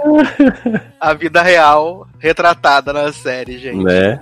A 1.00 1.14
vida 1.14 1.42
real 1.42 2.06
retratada 2.18 2.92
na 2.92 3.12
série, 3.12 3.58
gente. 3.58 3.82
Né? 3.82 4.20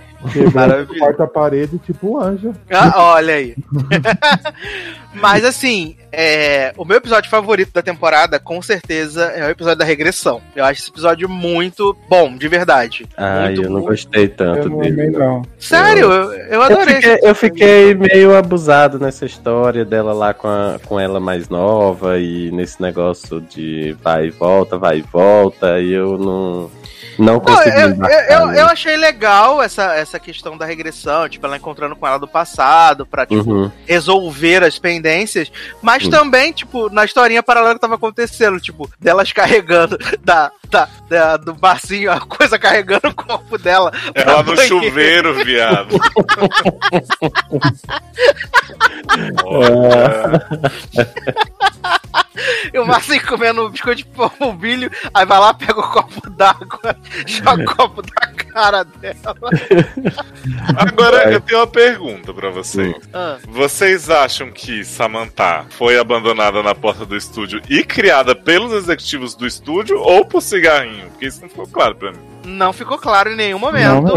Maravilha. 0.55 0.99
Corta 0.99 1.25
a 1.25 1.27
parede, 1.29 1.79
tipo 1.79 2.17
um 2.17 2.21
anjo. 2.21 2.53
Ah, 2.71 2.93
olha 3.15 3.35
aí. 3.35 3.55
Mas 5.15 5.45
assim, 5.45 5.97
é, 6.13 6.73
o 6.77 6.85
meu 6.85 6.99
episódio 6.99 7.31
favorito 7.31 7.73
da 7.73 7.83
temporada, 7.83 8.39
com 8.39 8.61
certeza, 8.63 9.25
é 9.25 9.47
o 9.47 9.51
episódio 9.51 9.79
da 9.79 9.85
regressão. 9.85 10.41
Eu 10.55 10.65
acho 10.65 10.81
esse 10.83 10.91
episódio 10.91 11.29
muito 11.29 11.97
bom, 12.09 12.37
de 12.37 12.47
verdade. 12.47 13.07
Ai, 13.17 13.47
muito 13.47 13.63
eu 13.63 13.71
não 13.71 13.81
bom. 13.81 13.87
gostei 13.89 14.25
Eu 14.25 14.29
tanto 14.31 14.69
não 14.71 14.79
dele. 14.79 14.93
amei, 15.01 15.11
não. 15.11 15.43
Sério, 15.59 16.05
eu, 16.13 16.33
eu 16.33 16.47
Eu 16.53 16.63
adorei. 16.63 16.95
fiquei, 16.97 17.19
eu 17.23 17.35
fiquei 17.35 17.95
meio 17.95 18.37
abusado 18.37 18.99
nessa 18.99 19.25
história 19.25 19.85
dela 19.85 20.13
lá 20.13 20.33
com, 20.35 20.47
a- 20.49 20.79
com 20.87 21.01
ela 21.01 21.19
mais 21.19 21.49
nova 21.49 22.19
e 22.19 22.51
nesse 22.53 22.81
negócio 22.81 23.41
de 23.41 23.97
vai 24.03 24.27
e 24.27 24.31
volta, 24.31 24.77
vai 24.79 24.99
e 24.99 25.03
volta, 25.03 25.81
e 25.81 25.93
eu 25.93 26.17
não, 26.19 26.71
não 27.19 27.35
Não, 27.35 27.41
consegui. 27.41 27.71
eu, 27.71 27.81
eu, 27.81 27.89
embarcar 27.91 28.55
eu, 28.57 28.67
achei 28.67 28.97
legal 28.97 29.63
essa, 29.63 29.95
essa 29.95 30.19
questão 30.19 30.57
da 30.57 30.65
regressão, 30.65 31.29
tipo, 31.29 31.45
ela 31.47 31.57
encontrando 31.57 31.95
com 31.97 32.07
ela 32.07 32.19
do 32.19 32.29
passado, 32.29 33.05
pra, 33.07 33.27
tipo, 33.27 33.51
Uhum. 33.51 33.71
resolver 33.87 34.63
as 34.65 34.79
pendências, 34.79 35.51
mas 35.83 36.05
Hum. 36.07 36.11
também, 36.11 36.53
tipo, 36.53 36.89
na 36.91 37.05
historinha 37.05 37.43
paralela 37.43 37.75
que 37.75 37.81
tava 37.81 37.95
acontecendo, 37.97 38.61
tipo, 38.61 38.89
delas 39.01 39.33
carregando 39.33 39.99
da, 40.23 40.51
da, 40.71 40.89
da- 41.09 41.37
do 41.37 41.55
barcinho, 41.55 42.11
a 42.13 42.21
coisa 42.21 42.59
carregando 42.59 43.09
o 43.09 43.15
corpo 43.15 43.57
dela. 43.59 43.93
Ela 44.15 44.43
no 44.43 44.55
banheiro. 44.55 44.69
chuveiro, 44.83 45.45
viado. 45.45 45.97
Olha, 49.45 50.47
E 52.73 52.79
o 52.79 52.87
Marcinho 52.87 53.25
comendo 53.27 53.67
um 53.67 53.71
biscoito 53.71 54.03
de 54.03 54.05
polvilho, 54.05 54.91
aí 55.15 55.25
vai 55.25 55.39
lá, 55.39 55.55
pega 55.55 55.79
o 55.79 55.91
copo 55.91 56.31
d'água, 56.31 56.97
joga 57.27 57.63
o 57.63 57.77
copo 57.77 58.03
da 58.03 58.27
cara 58.53 58.85
dela. 58.85 59.37
Agora 60.77 61.33
eu 61.33 61.41
tenho 61.41 61.61
uma 61.61 61.67
pergunta 61.67 62.33
pra 62.33 62.51
vocês. 62.51 62.95
Ah, 63.13 63.39
Vocês 63.49 64.11
acham 64.11 64.51
que 64.51 64.85
Samantha 64.85 65.67
foi 65.71 65.99
abandonada 65.99 66.63
na 66.63 66.75
porta 66.75 67.05
do 67.07 67.17
estúdio 67.17 67.61
e 67.69 67.83
criada 67.85 68.35
pelos 68.35 68.73
executivos 68.73 69.35
do 69.35 69.47
estúdio 69.47 69.99
ou 69.99 70.25
por 70.25 70.41
cigarrinho? 70.43 71.09
Porque 71.11 71.27
isso 71.27 71.41
não 71.41 71.49
ficou 71.49 71.67
claro 71.67 71.95
pra 71.95 72.13
mim. 72.13 72.38
Não 72.45 72.73
ficou 72.73 72.97
claro 72.99 73.31
em 73.31 73.37
nenhum 73.37 73.59
momento. 73.59 74.03
Não, 74.03 74.17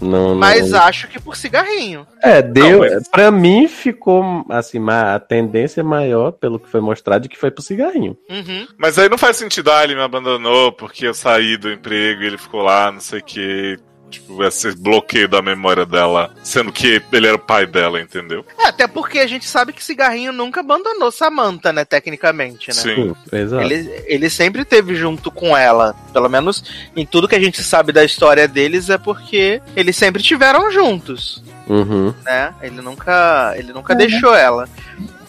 Não, 0.00 0.28
não- 0.30 0.34
Mas 0.34 0.72
acho 0.74 1.06
que 1.08 1.20
por 1.20 1.36
cigarrinho. 1.36 2.06
É, 2.22 2.42
deu. 2.42 2.70
Não, 2.70 2.78
mas- 2.80 3.08
Pra 3.08 3.30
mim 3.30 3.68
ficou 3.68 4.44
assim, 4.48 4.78
a 4.90 5.18
tendência 5.20 5.82
maior, 5.84 6.32
pelo 6.32 6.58
que 6.58 6.68
foi 6.68 6.80
mostrado, 6.80 7.22
de 7.22 7.28
que 7.28 7.38
foi 7.38 7.50
pro 7.50 7.62
cigarrinho. 7.62 8.16
Uhum. 8.28 8.66
Mas 8.76 8.98
aí 8.98 9.08
não 9.08 9.16
faz 9.18 9.36
sentido, 9.36 9.70
ah, 9.70 9.84
ele 9.84 9.94
me 9.94 10.02
abandonou 10.02 10.72
porque 10.72 11.06
eu 11.06 11.14
saí 11.14 11.56
do 11.56 11.70
emprego 11.72 12.22
e 12.22 12.26
ele 12.26 12.38
ficou 12.38 12.62
lá, 12.62 12.90
não 12.90 13.00
sei 13.00 13.20
o 13.20 13.24
que. 13.24 13.76
Tipo, 14.12 14.44
esse 14.44 14.74
bloqueio 14.76 15.26
da 15.28 15.40
memória 15.40 15.86
dela, 15.86 16.32
sendo 16.42 16.70
que 16.70 17.02
ele 17.12 17.26
era 17.26 17.36
o 17.36 17.38
pai 17.38 17.66
dela, 17.66 18.00
entendeu? 18.00 18.44
É, 18.58 18.66
até 18.66 18.86
porque 18.86 19.18
a 19.18 19.26
gente 19.26 19.46
sabe 19.46 19.72
que 19.72 19.82
cigarrinho 19.82 20.32
nunca 20.32 20.60
abandonou 20.60 21.10
Samantha, 21.10 21.72
né? 21.72 21.84
Tecnicamente, 21.84 22.68
né? 22.68 22.74
Sim. 22.74 23.14
Exato. 23.32 23.62
Ele, 23.64 24.04
ele 24.06 24.28
sempre 24.30 24.64
teve 24.64 24.94
junto 24.94 25.30
com 25.30 25.56
ela. 25.56 25.94
Pelo 26.12 26.28
menos 26.28 26.62
em 26.94 27.06
tudo 27.06 27.26
que 27.26 27.34
a 27.34 27.40
gente 27.40 27.62
sabe 27.62 27.90
da 27.92 28.04
história 28.04 28.46
deles 28.46 28.90
é 28.90 28.98
porque 28.98 29.60
eles 29.74 29.96
sempre 29.96 30.22
tiveram 30.22 30.70
juntos, 30.70 31.42
Uhum. 31.68 32.12
né? 32.24 32.52
Ele 32.60 32.80
nunca, 32.82 33.54
ele 33.56 33.72
nunca 33.72 33.94
deixou 33.94 34.34
ela. 34.34 34.68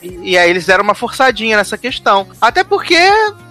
E, 0.03 0.31
e 0.31 0.37
aí 0.37 0.49
eles 0.49 0.65
deram 0.65 0.83
uma 0.83 0.93
forçadinha 0.93 1.57
nessa 1.57 1.77
questão. 1.77 2.27
Até 2.41 2.63
porque 2.63 2.97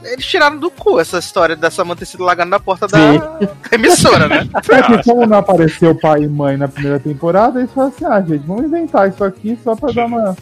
eles 0.04 0.26
tiraram 0.26 0.58
do 0.58 0.70
cu 0.70 1.00
essa 1.00 1.18
história 1.18 1.56
da 1.56 1.70
Samantha 1.70 2.00
ter 2.00 2.06
sido 2.06 2.24
largada 2.24 2.50
na 2.50 2.60
porta 2.60 2.86
da, 2.86 2.98
Sim. 2.98 3.18
da 3.18 3.48
emissora, 3.72 4.28
né? 4.28 4.48
É 4.72 4.82
que 4.82 5.04
como 5.04 5.26
não 5.26 5.38
apareceu 5.38 5.94
pai 5.94 6.22
e 6.22 6.28
mãe 6.28 6.56
na 6.56 6.66
primeira 6.66 6.98
temporada, 6.98 7.58
eles 7.58 7.72
falaram 7.72 7.94
assim, 7.94 8.04
ah, 8.04 8.20
gente, 8.20 8.46
vamos 8.46 8.64
inventar 8.64 9.08
isso 9.08 9.22
aqui 9.22 9.58
só 9.62 9.74
pra 9.76 9.92
dar 9.92 10.06
uma... 10.06 10.36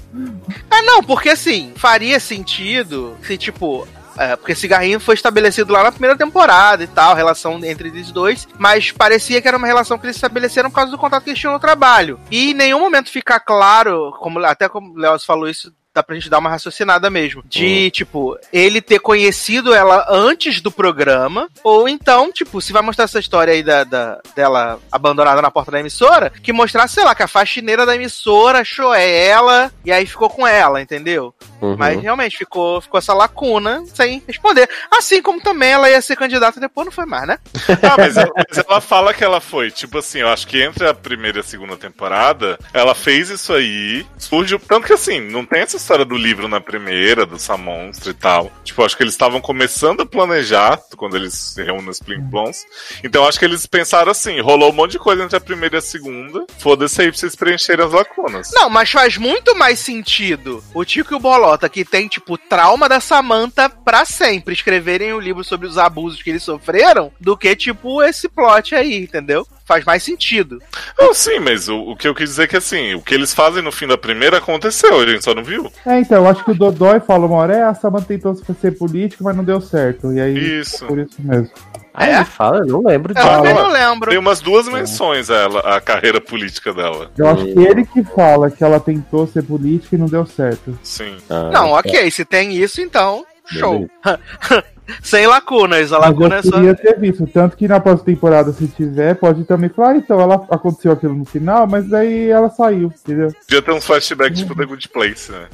É, 0.70 0.82
não, 0.82 1.02
porque 1.02 1.30
assim, 1.30 1.72
faria 1.76 2.18
sentido 2.20 3.16
se, 3.22 3.36
tipo. 3.36 3.86
É, 4.18 4.36
porque 4.36 4.54
cigarrinho 4.54 5.00
foi 5.00 5.14
estabelecido 5.14 5.72
lá 5.72 5.82
na 5.82 5.92
primeira 5.92 6.16
temporada 6.16 6.82
e 6.84 6.86
tal, 6.86 7.12
a 7.12 7.14
relação 7.14 7.58
entre 7.64 7.88
eles 7.88 8.10
dois, 8.10 8.46
mas 8.58 8.90
parecia 8.90 9.40
que 9.40 9.48
era 9.48 9.56
uma 9.56 9.66
relação 9.66 9.96
que 9.98 10.04
eles 10.04 10.16
estabeleceram 10.16 10.68
por 10.68 10.76
causa 10.76 10.90
do 10.90 10.98
contato 10.98 11.22
que 11.22 11.30
eles 11.30 11.40
tinham 11.40 11.54
no 11.54 11.60
trabalho. 11.60 12.20
E 12.30 12.50
em 12.50 12.54
nenhum 12.54 12.80
momento 12.80 13.08
fica 13.08 13.40
claro, 13.40 14.12
como 14.20 14.44
até 14.44 14.68
como 14.68 14.92
o 14.92 14.98
Léo 14.98 15.18
falou 15.20 15.48
isso, 15.48 15.72
dá 15.94 16.02
pra 16.02 16.14
gente 16.14 16.30
dar 16.30 16.38
uma 16.38 16.50
raciocinada 16.50 17.10
mesmo. 17.10 17.42
De, 17.46 17.90
tipo, 17.90 18.38
ele 18.52 18.80
ter 18.80 19.00
conhecido 19.00 19.74
ela 19.74 20.06
antes 20.08 20.60
do 20.60 20.70
programa, 20.70 21.48
ou 21.64 21.88
então, 21.88 22.32
tipo, 22.32 22.60
se 22.60 22.72
vai 22.72 22.82
mostrar 22.82 23.04
essa 23.04 23.18
história 23.18 23.52
aí 23.52 23.62
da, 23.62 23.84
da- 23.84 24.20
dela 24.36 24.78
abandonada 24.90 25.42
na 25.42 25.50
porta 25.50 25.70
da 25.72 25.80
emissora, 25.80 26.30
que 26.30 26.52
mostrasse, 26.52 26.94
sei 26.94 27.04
lá, 27.04 27.14
que 27.14 27.22
a 27.22 27.28
faxineira 27.28 27.84
da 27.84 27.94
emissora 27.96 28.60
achou 28.60 28.94
ela 28.94 29.70
e 29.84 29.90
aí 29.90 30.06
ficou 30.06 30.30
com 30.30 30.46
ela, 30.46 30.80
entendeu? 30.80 31.34
uhum. 31.60 31.76
Mas 31.76 32.00
realmente 32.00 32.38
ficou, 32.38 32.80
ficou 32.80 32.98
essa 32.98 33.12
lacuna 33.12 33.82
sem 33.94 34.22
responder. 34.26 34.68
Assim 34.96 35.20
como 35.20 35.40
também 35.40 35.70
ela 35.72 35.90
ia 35.90 36.00
ser 36.00 36.16
candidata 36.16 36.60
depois, 36.60 36.86
não 36.86 36.92
foi 36.92 37.06
mais, 37.06 37.26
né? 37.26 37.38
Ah, 37.82 37.96
mas 37.96 38.16
ela, 38.16 38.30
mas 38.48 38.58
ela 38.58 38.80
fala 38.80 39.12
que 39.14 39.24
ela 39.24 39.40
foi. 39.40 39.70
Tipo 39.70 39.98
assim, 39.98 40.18
eu 40.20 40.28
acho 40.28 40.46
que 40.46 40.62
entre 40.62 40.86
a 40.86 40.94
primeira 40.94 41.38
e 41.38 41.40
a 41.40 41.44
segunda 41.44 41.76
temporada, 41.76 42.58
ela 42.72 42.94
fez 42.94 43.30
isso 43.30 43.52
aí. 43.52 44.06
Surgiu. 44.18 44.60
Tanto 44.60 44.86
que 44.86 44.92
assim, 44.92 45.18
não 45.20 45.44
tem 45.44 45.60
essa 45.62 45.78
história 45.80 46.04
do 46.04 46.16
livro 46.16 46.48
na 46.48 46.60
primeira, 46.60 47.26
do 47.26 47.38
Samonstra 47.38 48.10
e 48.10 48.14
tal. 48.14 48.50
Tipo, 48.64 48.84
acho 48.84 48.96
que 48.96 49.02
eles 49.02 49.14
estavam 49.14 49.40
começando 49.40 50.02
a 50.02 50.06
planejar 50.06 50.80
quando 50.96 51.16
eles 51.16 51.34
se 51.34 51.62
reúnem 51.62 51.86
nos 51.86 51.98
Plim 51.98 52.28
Plons. 52.30 52.64
Então 53.02 53.26
acho 53.26 53.38
que 53.38 53.44
eles 53.44 53.66
pensaram 53.66 54.10
assim: 54.10 54.40
rolou 54.40 54.70
um 54.70 54.74
monte 54.74 54.92
de 54.92 54.98
coisa 54.98 55.24
entre 55.24 55.36
a 55.36 55.40
primeira 55.40 55.76
e 55.76 55.78
a 55.78 55.82
segunda. 55.82 56.46
Foda-se 56.58 57.00
aí 57.00 57.10
pra 57.10 57.18
vocês 57.18 57.34
preencherem 57.34 57.84
as 57.84 57.92
lacunas. 57.92 58.50
Não, 58.52 58.68
mas 58.68 58.90
faz 58.90 59.16
muito 59.16 59.56
mais 59.56 59.78
sentido 59.78 60.62
o 60.74 60.84
Tico 60.84 61.14
e 61.14 61.16
o 61.16 61.20
Bolota, 61.20 61.68
que 61.68 61.84
tem, 61.84 62.08
tipo, 62.08 62.36
trauma 62.36 62.88
da 62.88 63.00
Samantha 63.00 63.68
pra 63.68 64.04
sempre, 64.04 64.54
escreverem 64.54 65.12
um 65.12 65.20
livro 65.20 65.42
sobre 65.42 65.66
os 65.66 65.78
abusos 65.78 66.22
que 66.22 66.30
eles 66.30 66.42
sofreram, 66.42 67.12
do 67.18 67.36
que, 67.36 67.54
tipo, 67.56 68.02
esse 68.02 68.28
plot 68.28 68.74
aí, 68.74 69.02
entendeu? 69.02 69.46
Faz 69.70 69.84
mais 69.84 70.02
sentido. 70.02 70.60
Não, 70.98 71.14
sim, 71.14 71.38
mas 71.38 71.68
o, 71.68 71.78
o 71.92 71.96
que 71.96 72.08
eu 72.08 72.12
quis 72.14 72.30
dizer 72.30 72.42
é 72.42 72.46
que 72.48 72.56
assim, 72.56 72.92
o 72.96 73.00
que 73.00 73.14
eles 73.14 73.32
fazem 73.32 73.62
no 73.62 73.70
fim 73.70 73.86
da 73.86 73.96
primeira 73.96 74.38
aconteceu, 74.38 74.98
a 74.98 75.06
gente 75.06 75.22
só 75.22 75.32
não 75.32 75.44
viu. 75.44 75.70
É, 75.86 76.00
então, 76.00 76.24
eu 76.24 76.28
acho 76.28 76.44
que 76.44 76.50
o 76.50 76.54
Dodói 76.54 76.98
falou 76.98 77.28
uma 77.28 77.36
hora, 77.38 77.54
é, 77.56 77.62
a 77.62 77.72
Samantha 77.72 78.06
tentou 78.08 78.34
ser 78.34 78.76
político, 78.76 79.22
mas 79.22 79.36
não 79.36 79.44
deu 79.44 79.60
certo. 79.60 80.12
E 80.12 80.20
aí, 80.20 80.60
Isso. 80.60 80.84
por 80.86 80.98
isso 80.98 81.14
mesmo. 81.20 81.48
Ah, 81.94 82.04
É? 82.08 82.16
ele 82.16 82.24
fala, 82.24 82.58
eu 82.58 82.66
não 82.66 82.82
lembro 82.84 83.12
Eu 83.12 83.14
disso. 83.14 83.28
também 83.28 83.54
Fala. 83.54 83.68
não 83.68 83.72
lembro. 83.72 84.10
Tem 84.10 84.18
umas 84.18 84.40
duas 84.40 84.66
menções 84.66 85.30
a 85.30 85.36
ela, 85.36 85.60
a 85.76 85.80
carreira 85.80 86.20
política 86.20 86.72
dela. 86.74 87.08
Eu 87.16 87.28
acho 87.28 87.44
que 87.44 87.58
ele 87.60 87.84
que 87.86 88.02
fala 88.02 88.50
que 88.50 88.64
ela 88.64 88.80
tentou 88.80 89.24
ser 89.28 89.42
política 89.44 89.94
e 89.94 89.98
não 90.00 90.06
deu 90.06 90.26
certo. 90.26 90.76
Sim. 90.82 91.16
Ah, 91.30 91.50
Não, 91.52 91.68
tá. 91.70 91.78
ok, 91.78 92.10
se 92.10 92.24
tem 92.24 92.56
isso, 92.56 92.80
então, 92.80 93.24
show. 93.46 93.88
Sem 95.02 95.26
lacunas, 95.26 95.92
a 95.92 95.98
lacuna 95.98 96.36
é 96.36 96.38
eu 96.38 96.42
só. 96.42 96.50
queria 96.52 96.74
ter 96.74 96.98
visto. 96.98 97.26
Tanto 97.26 97.56
que 97.56 97.68
na 97.68 97.80
próxima 97.80 98.06
temporada, 98.06 98.52
se 98.52 98.66
tiver, 98.68 99.14
pode 99.14 99.44
também 99.44 99.68
falar, 99.70 99.90
ah, 99.90 99.96
então, 99.96 100.20
ela 100.20 100.46
aconteceu 100.50 100.92
aquilo 100.92 101.14
no 101.14 101.24
final, 101.24 101.66
mas 101.66 101.88
daí 101.88 102.28
ela 102.28 102.50
saiu, 102.50 102.92
entendeu? 103.04 103.32
Podia 103.46 103.62
ter 103.62 103.72
uns 103.72 103.84
flashbacks 103.84 104.38
tipo 104.38 104.54
The 104.54 104.64
Good 104.64 104.88
Place, 104.88 105.32
né? 105.32 105.46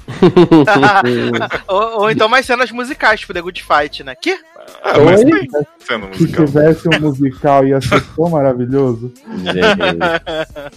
ou, 1.66 2.00
ou 2.02 2.10
então 2.10 2.28
mais 2.28 2.46
cenas 2.46 2.70
musicais, 2.70 3.20
tipo 3.20 3.32
The 3.34 3.40
Good 3.42 3.62
Fight, 3.62 4.04
né? 4.04 4.14
Que? 4.14 4.38
Ah, 4.82 4.98
mas 4.98 5.22
tem 5.22 5.48
sendo 5.78 6.06
Se 6.14 6.22
musical. 6.22 6.46
tivesse 6.46 6.88
um 6.88 7.00
musical, 7.00 7.66
ia 7.66 7.80
ser 7.80 8.02
tão 8.14 8.28
maravilhoso. 8.28 9.12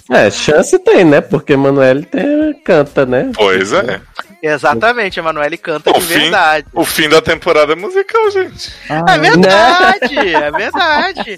É, 0.09 0.29
chance 0.29 0.77
tem, 0.79 1.03
né? 1.03 1.21
Porque 1.21 1.55
Manoel 1.55 2.03
tem, 2.03 2.53
canta, 2.63 3.05
né? 3.05 3.31
Pois 3.35 3.73
é. 3.73 4.01
Exatamente, 4.41 5.19
a 5.19 5.23
Manoel 5.23 5.57
canta 5.57 5.89
O 5.89 5.93
de 5.93 6.01
fim- 6.01 6.19
verdade. 6.19 6.65
O 6.73 6.85
fim 6.85 7.09
da 7.09 7.21
temporada 7.21 7.73
é 7.73 7.75
musical, 7.75 8.31
gente. 8.31 8.71
Ah, 8.89 9.15
É 9.15 9.17
verdade, 9.17 10.17
é 10.17 10.51
verdade. 10.51 11.37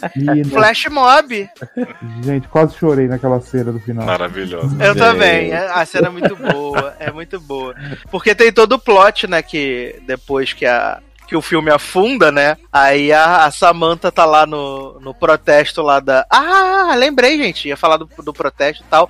Flash 0.50 0.86
Mob. 0.90 1.50
Gente, 2.24 2.48
quase 2.48 2.76
chorei 2.78 3.08
naquela 3.08 3.42
cena 3.42 3.72
do 3.72 3.80
final. 3.80 4.06
Maravilhoso. 4.06 4.78
Eu 4.82 4.96
também. 4.96 5.52
é- 5.52 5.72
A 5.72 5.86
cena 5.86 6.08
é 6.08 6.12
muito 6.12 6.36
boa. 6.36 6.96
É 7.00 7.12
muito 7.12 7.40
boa. 7.40 7.76
Porque 8.12 8.36
tem 8.36 8.52
todo 8.52 8.74
o 8.74 8.80
plot, 8.80 9.28
né? 9.28 9.42
Que 9.42 10.00
depois 10.06 10.54
que 10.54 10.66
a. 10.66 11.00
Que 11.28 11.36
o 11.38 11.42
filme 11.42 11.72
afunda, 11.72 12.30
né? 12.30 12.58
Aí 12.74 13.14
a, 13.14 13.46
a 13.46 13.52
Samantha 13.52 14.12
tá 14.12 14.26
lá 14.26 14.46
no, 14.46 15.00
no 15.00 15.14
protesto 15.14 15.82
lá 15.82 16.02
da. 16.02 16.26
Ah, 16.30 16.94
lembrei, 16.98 17.38
gente. 17.38 17.70
Ia 17.70 17.78
falar 17.78 17.96
do, 17.96 18.10
do 18.22 18.34
protesto 18.34 18.84
e 18.84 18.88
tal. 18.90 19.10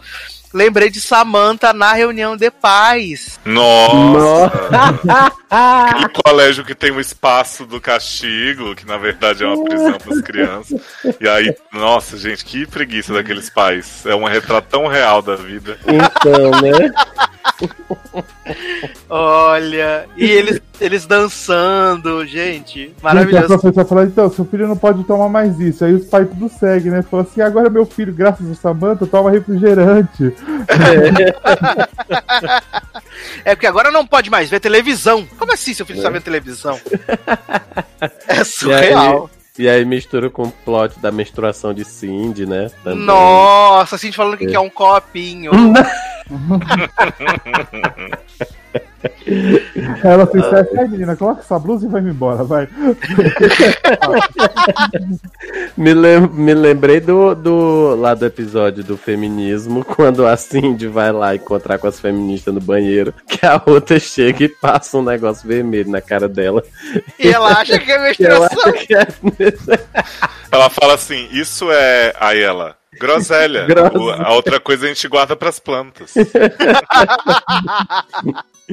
Lembrei 0.54 0.90
de 0.90 1.00
Samantha 1.00 1.74
na 1.74 1.94
reunião 1.94 2.36
de 2.36 2.52
paz. 2.52 3.40
Nossa. 3.46 4.52
Aquele 5.50 6.10
colégio 6.10 6.64
que 6.64 6.74
tem 6.74 6.92
o 6.92 7.00
espaço 7.00 7.66
do 7.66 7.80
castigo, 7.82 8.76
que 8.76 8.86
na 8.86 8.98
verdade 8.98 9.44
é 9.44 9.48
uma 9.48 9.64
prisão 9.64 9.98
para 9.98 10.14
as 10.14 10.22
crianças. 10.22 10.82
E 11.20 11.28
aí, 11.28 11.54
nossa, 11.74 12.18
gente, 12.18 12.46
que 12.46 12.66
preguiça 12.66 13.14
daqueles 13.14 13.50
pais. 13.50 14.06
É 14.06 14.16
um 14.16 14.26
retrato 14.26 14.68
tão 14.70 14.88
real 14.88 15.22
da 15.22 15.36
vida. 15.36 15.78
Então, 15.86 16.52
né? 16.62 16.92
Olha. 19.10 20.06
E 20.18 20.26
eles, 20.26 20.62
eles 20.80 21.06
dançando, 21.06 22.26
gente. 22.26 22.42
Gente, 22.52 22.96
a 23.02 23.04
Maravilhoso. 23.04 23.48
professora 23.48 23.88
falou, 23.88 24.04
então, 24.04 24.30
seu 24.30 24.46
filho 24.46 24.68
não 24.68 24.78
pode 24.78 25.04
tomar 25.04 25.30
mais 25.30 25.60
isso. 25.60 25.86
Aí 25.86 25.94
os 25.94 26.06
pais 26.06 26.28
tudo 26.28 26.50
seguem, 26.50 26.92
né? 26.92 27.02
Falou 27.02 27.26
assim, 27.26 27.42
agora 27.42 27.70
meu 27.70 27.86
filho, 27.86 28.14
graças 28.14 28.50
a 28.50 28.56
Samantha, 28.56 29.06
toma 29.06 29.32
refrigerante. 29.32 30.34
É 33.44 33.56
porque 33.56 33.68
agora 33.68 33.92
não 33.92 34.06
pode 34.06 34.30
mais 34.30 34.50
ver 34.50 34.60
televisão. 34.60 35.28
Como 35.38 35.54
assim 35.54 35.74
seu 35.74 35.86
filho 35.86 35.98
está 35.98 36.10
vendo 36.10 36.24
televisão? 36.24 36.80
É 38.28 38.44
surreal. 38.44 39.30
E 39.60 39.70
aí 39.70 39.86
mistura 39.86 40.30
com 40.30 40.44
o 40.44 40.52
plot 40.52 41.00
da 41.00 41.12
menstruação 41.12 41.74
de 41.74 41.84
Cindy, 41.86 42.48
né? 42.48 42.72
Também. 42.84 43.06
Nossa, 43.06 43.96
assim, 43.96 44.12
falando 44.12 44.38
que 44.38 44.48
quer 44.48 44.60
um 44.60 44.70
copinho. 44.70 45.52
Ela 50.04 50.26
se 50.28 50.38
esquece, 50.38 50.78
ai 50.80 50.88
menina, 50.88 51.16
coloca 51.16 51.42
essa 51.42 51.58
blusa 51.58 51.86
e 51.86 51.90
vai 51.90 52.02
embora, 52.02 52.44
vai. 52.44 52.68
Me, 55.76 55.94
lem- 55.94 56.28
me 56.30 56.54
lembrei 56.54 57.00
do, 57.00 57.34
do 57.34 57.96
lá 57.96 58.14
do 58.14 58.26
episódio 58.26 58.84
do 58.84 58.98
feminismo, 58.98 59.84
quando 59.96 60.26
a 60.28 60.36
Cindy 60.38 60.88
vai 60.88 61.12
lá 61.12 61.36
encontrar 61.36 61.78
com 61.80 61.88
as 61.88 62.00
feministas 62.00 62.54
no 62.54 62.60
banheiro, 62.62 63.14
que 63.28 63.46
a 63.46 63.62
outra 63.66 64.00
chega 64.00 64.44
e 64.44 64.50
passa 64.50 64.98
um 64.98 65.04
negócio 65.04 65.48
vermelho 65.48 65.90
na 65.90 66.02
cara 66.02 66.28
dela. 66.28 66.64
E 67.18 67.28
ela 67.30 67.54
acha 67.54 67.80
que 67.80 67.92
é 67.92 67.98
menstruação. 68.04 68.74
que 68.74 68.94
é 68.96 69.08
Ela 70.52 70.70
fala 70.70 70.94
assim: 70.96 71.28
Isso 71.32 71.72
é. 71.72 72.14
Aí 72.20 72.42
ela. 72.42 72.76
Groselha. 73.00 73.66
Groselha. 73.66 73.92
O- 74.02 74.10
A 74.12 74.34
outra 74.34 74.60
coisa 74.60 74.86
a 74.86 74.88
gente 74.90 75.08
guarda 75.08 75.36
pras 75.36 75.60
plantas. 75.60 76.14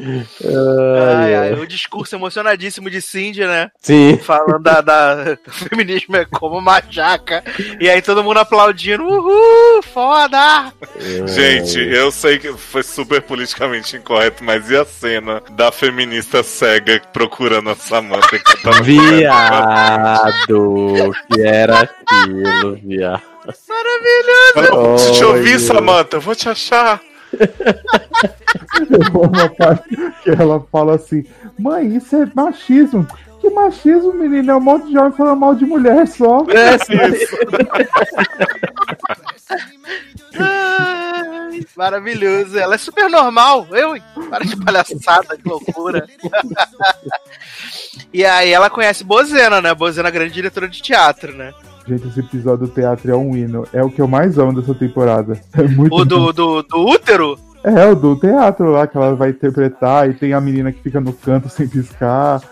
Ai, 0.01 1.35
ai, 1.35 1.53
o 1.55 1.67
discurso 1.67 2.15
emocionadíssimo 2.15 2.89
de 2.89 3.03
Cindy, 3.03 3.45
né? 3.45 3.69
Sim. 3.81 4.17
Falando 4.19 4.61
da, 4.61 4.81
da- 4.81 5.37
o 5.47 5.51
feminismo 5.51 6.17
é 6.17 6.25
como 6.25 6.57
uma 6.59 6.81
jaca. 6.89 7.43
E 7.81 7.89
aí 7.91 8.01
todo 8.01 8.23
mundo 8.23 8.39
aplaudindo. 8.39 9.03
Uhul, 9.05 9.83
foda! 9.83 10.73
Gente, 11.27 11.79
eu 11.81 12.11
sei 12.13 12.39
que 12.39 12.53
foi 12.53 12.83
super 12.85 13.21
politicamente 13.23 13.97
incorreto, 13.97 14.45
mas 14.45 14.71
e 14.71 14.77
a 14.77 14.85
cena 14.85 15.43
da 15.51 15.73
feminista 15.73 16.43
cega 16.45 17.01
procurando 17.13 17.71
a 17.71 17.75
Samantha 17.75 18.39
ela 18.65 18.83
Viado, 18.83 20.31
que 21.33 21.41
era 21.43 21.81
aquilo, 21.81 22.75
viado. 22.77 23.23
Fala, 24.55 24.97
Deixa 24.97 25.25
eu 25.25 25.29
ouvir, 25.29 25.51
Olha. 25.51 25.59
Samantha, 25.59 26.17
eu 26.17 26.21
vou 26.21 26.35
te 26.35 26.49
achar. 26.49 27.01
Eu 27.33 29.01
amo 29.07 29.23
uma 29.23 29.49
parte 29.51 29.97
que 30.23 30.31
ela 30.31 30.61
fala 30.71 30.97
assim: 30.97 31.25
Mãe, 31.59 31.97
isso 31.97 32.17
é 32.17 32.31
machismo. 32.35 33.07
Que 33.41 33.49
machismo, 33.51 34.13
menino? 34.13 34.51
É 34.53 34.57
um 34.57 34.61
monte 34.61 34.87
de 34.87 34.95
jovem 34.95 35.13
falando 35.13 35.39
mal 35.39 35.55
de 35.55 35.65
mulher 35.65 36.07
só. 36.07 36.45
É. 36.51 36.77
Ai, 40.41 41.61
maravilhoso. 41.75 42.59
Ela 42.59 42.75
é 42.75 42.79
super 42.79 43.09
normal. 43.09 43.67
Eu, 43.71 43.97
hein? 43.97 44.03
para 44.29 44.45
de 44.45 44.57
palhaçada, 44.57 45.37
que 45.37 45.49
loucura. 45.49 46.07
e 48.13 48.25
aí 48.25 48.53
ela 48.53 48.69
conhece 48.69 49.03
Bozena, 49.03 49.61
né? 49.61 49.75
Bozena, 49.75 50.11
grande 50.11 50.35
diretora 50.35 50.69
de 50.69 50.83
teatro, 50.83 51.35
né? 51.35 51.55
Gente, 51.89 52.09
esse 52.09 52.21
episódio 52.21 52.67
do 52.67 52.73
teatro 52.73 53.11
é 53.11 53.17
um 53.17 53.37
hino. 53.37 53.67
É 53.73 53.83
o 53.83 53.91
que 53.91 54.01
eu 54.01 54.09
mais 54.09 54.39
amo 54.39 54.59
dessa 54.61 54.75
temporada. 54.75 55.41
É 55.57 55.63
muito 55.63 55.95
O 55.95 56.05
do, 56.05 56.33
do, 56.33 56.63
do 56.63 56.79
útero? 56.87 57.39
É, 57.65 57.87
o 57.87 57.97
do 57.97 58.15
teatro 58.17 58.71
lá, 58.71 58.87
que 58.87 58.97
ela 58.97 59.17
vai 59.17 59.31
interpretar, 59.31 60.09
e 60.09 60.15
tem 60.15 60.33
a 60.33 60.41
menina 60.41 60.71
que 60.71 60.81
fica 60.81 61.01
no 61.01 61.13
canto 61.13 61.49
sem 61.49 61.67
piscar. 61.67 62.41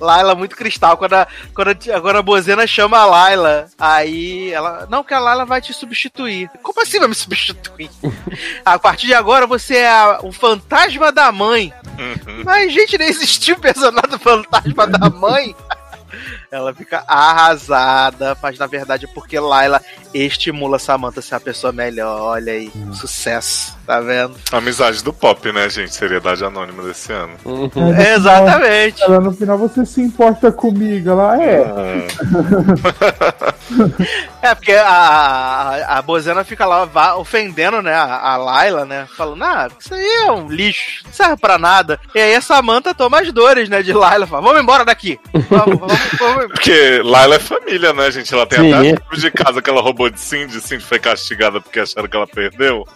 Laila 0.00 0.34
muito 0.34 0.56
cristal. 0.56 0.96
Quando 0.96 1.14
a, 1.14 1.26
quando 1.54 1.68
a, 1.68 1.96
agora 1.96 2.18
a 2.18 2.22
Bozena 2.22 2.66
chama 2.66 2.98
a 2.98 3.06
Laila, 3.06 3.66
aí 3.78 4.52
ela. 4.52 4.86
Não, 4.90 5.04
que 5.04 5.14
a 5.14 5.20
Laila 5.20 5.44
vai 5.46 5.60
te 5.60 5.72
substituir. 5.72 6.50
Como 6.62 6.80
assim 6.82 6.98
vai 6.98 7.08
me 7.08 7.14
substituir? 7.14 7.88
a 8.64 8.78
partir 8.78 9.06
de 9.06 9.14
agora 9.14 9.46
você 9.46 9.76
é 9.76 9.88
a- 9.88 10.18
o 10.22 10.32
fantasma 10.32 11.10
da 11.12 11.30
mãe. 11.32 11.72
Mas, 12.44 12.72
gente, 12.72 12.98
nem 12.98 13.08
existiu 13.08 13.56
o 13.56 13.60
personagem 13.60 14.10
do 14.10 14.18
fantasma 14.18 14.86
da 14.86 15.08
mãe. 15.08 15.54
Ela 16.56 16.74
fica 16.74 17.04
arrasada, 17.06 18.36
mas 18.42 18.58
na 18.58 18.66
verdade 18.66 19.04
é 19.04 19.08
porque 19.14 19.38
Laila 19.38 19.80
estimula 20.14 20.78
Samantha 20.78 21.20
a 21.20 21.22
ser 21.22 21.34
a 21.34 21.40
pessoa 21.40 21.72
melhor. 21.72 22.20
Olha 22.20 22.52
aí, 22.52 22.70
sucesso, 22.92 23.76
tá 23.86 24.00
vendo? 24.00 24.34
Amizade 24.52 25.02
do 25.04 25.12
pop, 25.12 25.52
né, 25.52 25.68
gente? 25.68 25.94
Seriedade 25.94 26.44
anônima 26.44 26.82
desse 26.82 27.12
ano. 27.12 27.34
Exatamente. 28.14 29.02
Ela 29.02 29.20
no 29.20 29.32
final 29.32 29.58
você 29.58 29.84
se 29.84 30.00
importa 30.00 30.50
comigo. 30.50 31.10
Ela 31.10 31.42
é. 31.42 32.06
É, 34.42 34.54
porque 34.54 34.72
a, 34.72 34.86
a, 34.88 35.98
a 35.98 36.02
Bozena 36.02 36.44
fica 36.44 36.64
lá 36.66 36.84
va- 36.84 37.16
ofendendo, 37.16 37.82
né, 37.82 37.94
a, 37.94 38.32
a 38.32 38.36
Laila, 38.36 38.84
né? 38.84 39.06
Falando, 39.16 39.42
ah, 39.44 39.68
isso 39.78 39.94
aí 39.94 40.06
é 40.26 40.32
um 40.32 40.48
lixo, 40.48 41.02
não 41.04 41.12
serve 41.12 41.36
pra 41.36 41.58
nada. 41.58 41.98
E 42.14 42.20
aí 42.20 42.34
a 42.34 42.40
Samantha 42.40 42.94
toma 42.94 43.20
as 43.20 43.32
dores, 43.32 43.68
né, 43.68 43.82
de 43.82 43.92
Laila, 43.92 44.26
fala, 44.26 44.42
vamos 44.42 44.60
embora 44.62 44.84
daqui. 44.84 45.18
Vamos, 45.48 45.78
vamos, 45.78 45.98
vamos. 46.18 46.45
Porque 46.48 47.00
Laila 47.04 47.36
é 47.36 47.38
família, 47.38 47.92
né, 47.92 48.10
gente? 48.10 48.32
Ela 48.32 48.46
tem 48.46 48.58
Sim. 48.58 48.72
até 48.72 48.90
a 48.90 48.94
tipo 48.96 49.16
de 49.16 49.30
casa 49.30 49.62
que 49.62 49.70
ela 49.70 49.80
roubou 49.80 50.10
de 50.10 50.20
Cindy. 50.20 50.60
Cindy 50.60 50.84
foi 50.84 50.98
castigada 50.98 51.60
porque 51.60 51.80
acharam 51.80 52.08
que 52.08 52.16
ela 52.16 52.26
perdeu. 52.26 52.86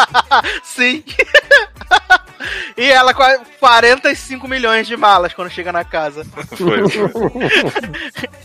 Sim. 0.62 1.02
E 2.76 2.84
ela 2.84 3.14
com 3.14 3.22
a- 3.22 3.38
45 3.58 4.46
milhões 4.46 4.86
de 4.86 4.96
malas 4.96 5.32
quando 5.32 5.50
chega 5.50 5.72
na 5.72 5.84
casa. 5.84 6.24
Foi, 6.56 6.88
foi. 6.88 7.20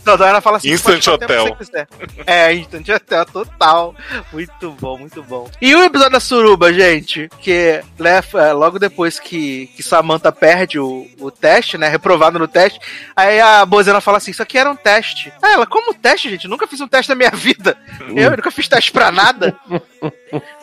Então, 0.00 0.14
ela 0.26 0.40
fala 0.40 0.56
assim: 0.56 0.70
Instant 0.70 1.04
"Pode 1.04 1.18
ficar 1.20 1.34
o 1.44 1.44
tempo 1.46 1.62
Hotel." 1.62 1.86
É, 2.26 2.52
Instant 2.54 2.88
Hotel, 2.88 3.24
total. 3.26 3.94
Muito 4.32 4.70
bom, 4.72 4.98
muito 4.98 5.22
bom. 5.22 5.50
E 5.60 5.74
o 5.74 5.82
episódio 5.84 6.12
da 6.12 6.20
Suruba, 6.20 6.72
gente, 6.72 7.28
que 7.40 7.82
leva, 7.98 8.52
logo 8.52 8.78
depois 8.78 9.18
que, 9.18 9.68
que 9.76 9.82
Samantha 9.82 10.32
perde 10.32 10.78
o, 10.78 11.06
o 11.20 11.30
teste, 11.30 11.78
né? 11.78 11.88
Reprovado 11.88 12.38
no 12.38 12.48
teste, 12.48 12.80
aí 13.14 13.40
a 13.40 13.64
Bozena 13.64 14.00
fala 14.00 14.18
assim: 14.22 14.30
Isso 14.30 14.42
aqui 14.42 14.56
era 14.56 14.70
um 14.70 14.76
teste. 14.76 15.32
Ah, 15.42 15.52
ela, 15.52 15.66
como 15.66 15.94
teste, 15.94 16.30
gente? 16.30 16.48
Nunca 16.48 16.66
fiz 16.66 16.80
um 16.80 16.88
teste 16.88 17.10
na 17.10 17.14
minha 17.14 17.30
vida. 17.30 17.76
Eu 18.14 18.30
nunca 18.30 18.50
fiz 18.50 18.68
teste 18.68 18.90
pra 18.90 19.12
nada. 19.12 19.56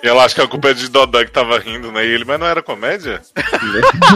E 0.04 0.08
ela 0.08 0.24
acha 0.24 0.36
que 0.36 0.42
a 0.42 0.48
culpa 0.48 0.70
é 0.70 0.74
de 0.74 0.90
Dodó 0.90 1.24
que 1.24 1.32
tava 1.32 1.60
rindo, 1.60 1.92
né? 1.92 2.06
E 2.06 2.10
ele, 2.10 2.26
mas 2.26 2.40
não 2.40 2.48
era 2.48 2.64
comédia? 2.64 3.22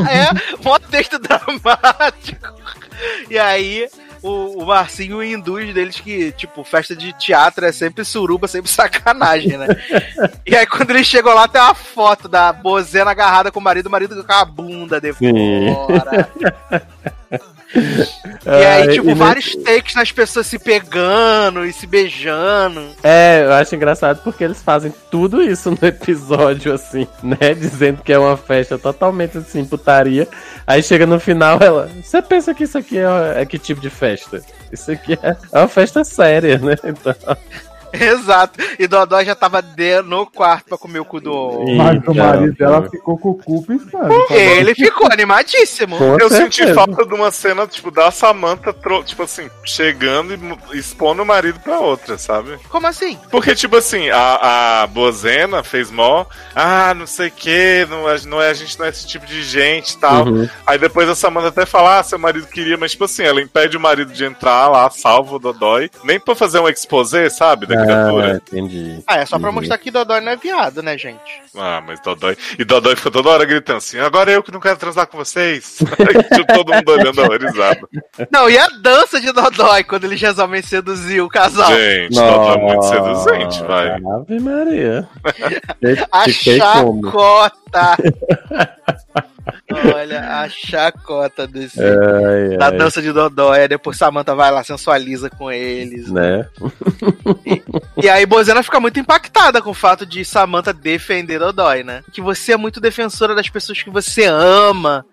é, 0.10 0.58
mó 0.64 0.80
texto 0.80 1.20
dramático. 1.20 2.54
E 3.30 3.38
aí, 3.38 3.88
o, 4.24 4.64
o 4.64 4.66
Marcinho 4.66 5.22
induz 5.22 5.74
deles 5.74 6.00
que, 6.00 6.32
tipo, 6.32 6.64
festa 6.64 6.96
de 6.96 7.12
teatro 7.14 7.66
é 7.66 7.72
sempre 7.72 8.06
suruba, 8.06 8.48
sempre 8.48 8.72
sacanagem, 8.72 9.58
né? 9.58 9.68
e 10.48 10.56
aí, 10.56 10.66
quando 10.66 10.92
eles 10.92 11.08
chegam 11.08 11.34
lá, 11.34 11.48
tem 11.48 11.62
uma 11.62 11.76
foto 11.76 12.30
da 12.30 12.54
Bozena 12.54 13.12
agarrada 13.12 13.52
com 13.52 13.60
o 13.60 13.64
marido, 13.64 13.88
o 13.88 13.92
marido 13.92 14.24
com 14.24 14.34
a 14.34 14.46
bunda 14.46 15.02
de 15.02 15.14
Sim. 15.14 15.74
fora. 15.74 16.30
E 18.46 18.50
aí, 18.50 18.94
tipo, 18.94 19.10
e 19.10 19.14
vários 19.14 19.56
takes 19.56 19.96
nas 19.96 20.12
pessoas 20.12 20.46
se 20.46 20.60
pegando 20.60 21.66
e 21.66 21.74
se 21.74 21.88
beijando. 21.88 22.92
É, 23.02 23.44
eu 23.46 23.54
acho 23.54 23.76
engraçado 23.76 24.22
porque 24.24 24.44
eles 24.44 24.62
fazem 24.62 24.94
tudo 25.10 25.42
isso 25.42 25.72
no 25.72 25.78
episódio, 25.88 26.74
assim, 26.74 27.08
né? 27.24 27.54
Dizendo 27.56 28.02
que 28.04 28.14
é 28.14 28.20
uma 28.20 28.38
festa 28.38 28.78
totalmente 28.78 29.38
assim, 29.38 29.66
putaria. 29.66 30.28
Aí 30.68 30.84
chega 30.84 31.06
no 31.06 31.20
final, 31.20 31.60
ela. 31.62 31.90
Você 32.04 32.22
pensa 32.22 32.54
que 32.54 32.66
isso 32.66 32.78
aqui 32.78 32.98
é, 32.98 33.42
é 33.42 33.46
que 33.46 33.58
tipo 33.58 33.82
de 33.82 33.90
festa? 33.90 34.42
Isso 34.72 34.92
aqui 34.92 35.14
é, 35.14 35.36
é 35.52 35.60
uma 35.60 35.68
festa 35.68 36.04
séria, 36.04 36.58
né? 36.60 36.76
Então, 36.84 37.16
Exato. 38.00 38.60
E 38.80 38.88
Dodó 38.88 39.24
já 39.24 39.36
tava 39.36 39.62
de- 39.62 40.02
no 40.02 40.26
quarto 40.26 40.66
pra 40.70 40.78
comer 40.78 41.00
o 41.00 41.06
cu 41.06 41.20
do. 41.22 41.64
Mas 41.78 42.02
o 42.08 42.14
marido 42.14 42.54
dela 42.56 42.90
ficou 42.90 43.18
com 43.18 43.30
o 43.32 43.36
cu 43.36 43.64
piscando. 43.66 44.14
Ele 44.32 44.74
ficou 44.76 45.08
animadíssimo. 45.12 45.98
Com 45.98 46.18
Eu 46.20 46.30
certeza. 46.30 46.64
senti 46.64 46.74
falta 46.74 47.06
de 47.06 47.14
uma 47.14 47.32
cena, 47.32 47.68
tipo, 47.68 47.92
da 47.92 48.10
Samantha, 48.12 48.76
tipo 49.06 49.24
assim, 49.24 49.50
chegando 49.64 50.34
e 50.74 50.78
expondo 50.78 51.22
o 51.24 51.26
marido 51.26 51.60
pra 51.60 51.80
outra, 51.80 52.18
sabe? 52.18 52.58
Como 52.70 52.88
assim? 52.88 53.18
Porque, 53.30 53.54
tipo 53.56 53.78
assim, 53.78 54.10
a, 54.10 54.82
a 54.84 54.88
Bozena 54.88 55.64
fez 55.64 55.92
mó, 55.92 56.26
ah, 56.56 56.94
não 56.94 57.06
sei 57.08 57.28
o 57.28 57.32
que, 57.32 57.86
não, 57.90 58.10
é- 58.10 58.20
não 58.26 58.42
é, 58.42 58.50
a 58.50 58.54
gente 58.54 58.78
não 58.80 58.86
é 58.86 58.90
esse 58.90 59.06
tipo 59.08 59.26
de 59.26 59.42
gente 59.44 59.92
e 59.92 59.98
tal. 59.98 60.26
Uhum. 60.26 60.50
Aí 60.66 60.78
depois 60.78 61.08
a 61.10 61.16
Samantha 61.16 61.50
até 61.50 61.66
fala, 61.66 62.00
ah, 62.00 62.04
seu 62.04 62.18
marido 62.18 62.48
queria, 62.48 62.78
mas 62.78 62.92
tipo 62.92 63.04
assim, 63.06 63.24
ela 63.24 63.42
impede 63.42 63.78
o 63.78 63.80
marido 63.80 64.12
de 64.12 64.24
entrar 64.26 64.68
lá, 64.68 64.90
salvo 64.90 65.36
o 65.36 65.40
Dodói, 65.40 65.90
nem 66.04 66.20
pra 66.20 66.36
fazer 66.36 66.60
um 66.60 66.68
exposé, 66.70 67.30
sabe, 67.30 67.66
da 67.86 67.94
Ah, 67.94 68.10
criatura. 68.10 68.36
entendi. 68.48 69.04
Ah, 69.08 69.18
é 69.20 69.26
só 69.26 69.38
pra 69.40 69.52
mostrar 69.52 69.78
que 69.78 69.92
Dodói 69.92 70.22
não 70.22 70.32
é 70.32 70.36
viado, 70.36 70.82
né, 70.84 70.98
gente? 70.98 71.42
Ah, 71.56 71.82
mas 71.86 72.00
Dodói. 72.02 72.38
E 72.58 72.64
Dodói 72.64 72.96
fica 72.96 73.12
toda 73.12 73.30
hora 73.30 73.46
gritando 73.46 73.78
assim, 73.78 74.00
agora 74.00 74.32
eu 74.32 74.42
que 74.44 74.52
não 74.52 74.60
quero 74.60 74.78
transar 74.78 75.08
com 75.08 75.18
vocês. 75.18 75.80
Tipo, 76.34 76.54
Todo 76.54 76.74
mundo 76.74 76.92
olhando 76.92 77.22
horrorizado. 77.22 77.88
Não, 78.32 78.50
e 78.50 78.58
a 78.58 78.68
dança 78.82 79.20
de 79.20 79.32
Dodói 79.32 79.84
quando 79.84 80.04
eles 80.06 80.22
resolvem 80.22 80.62
seduzir 80.62 81.22
o 81.22 81.30
casal? 81.30 81.72
Gente, 81.74 82.16
Dodói 82.16 82.56
é 82.56 82.58
muito 82.58 82.84
seduzente, 82.86 83.64
vai. 83.64 83.90
Ave 83.92 84.40
Maria. 84.40 85.08
A 86.12 86.30
chacota! 86.30 87.98
Olha, 89.96 90.42
a 90.42 90.50
chacota 90.50 91.46
desse. 91.48 91.80
Ai, 91.82 92.58
Da 92.58 92.68
ai, 92.68 92.78
dança 92.78 93.02
de 93.02 93.12
Dodói, 93.12 93.62
aí 93.62 93.68
depois 93.68 93.98
Samantha 93.98 94.36
vai 94.36 94.52
lá, 94.52 94.64
sensualiza 94.64 95.30
com 95.30 95.52
eles. 95.52 96.10
né? 96.12 96.48
E 98.02 98.10
aí 98.10 98.26
Bozena 98.26 98.64
fica 98.64 98.80
muito 98.80 99.00
impactada 99.00 99.62
com 99.62 99.70
o 99.72 99.74
fato 99.74 100.06
de 100.06 100.24
Samantha 100.26 100.74
defender 100.74 101.40
Dodói, 101.40 101.84
né? 101.84 102.04
Que 102.12 102.22
você 102.22 102.54
é 102.54 102.58
muito 102.58 102.80
defensora 102.80 103.36
das 103.36 103.50
pessoas 103.50 103.82
que 103.82 103.90
você 103.90 104.26
ama. 104.26 105.06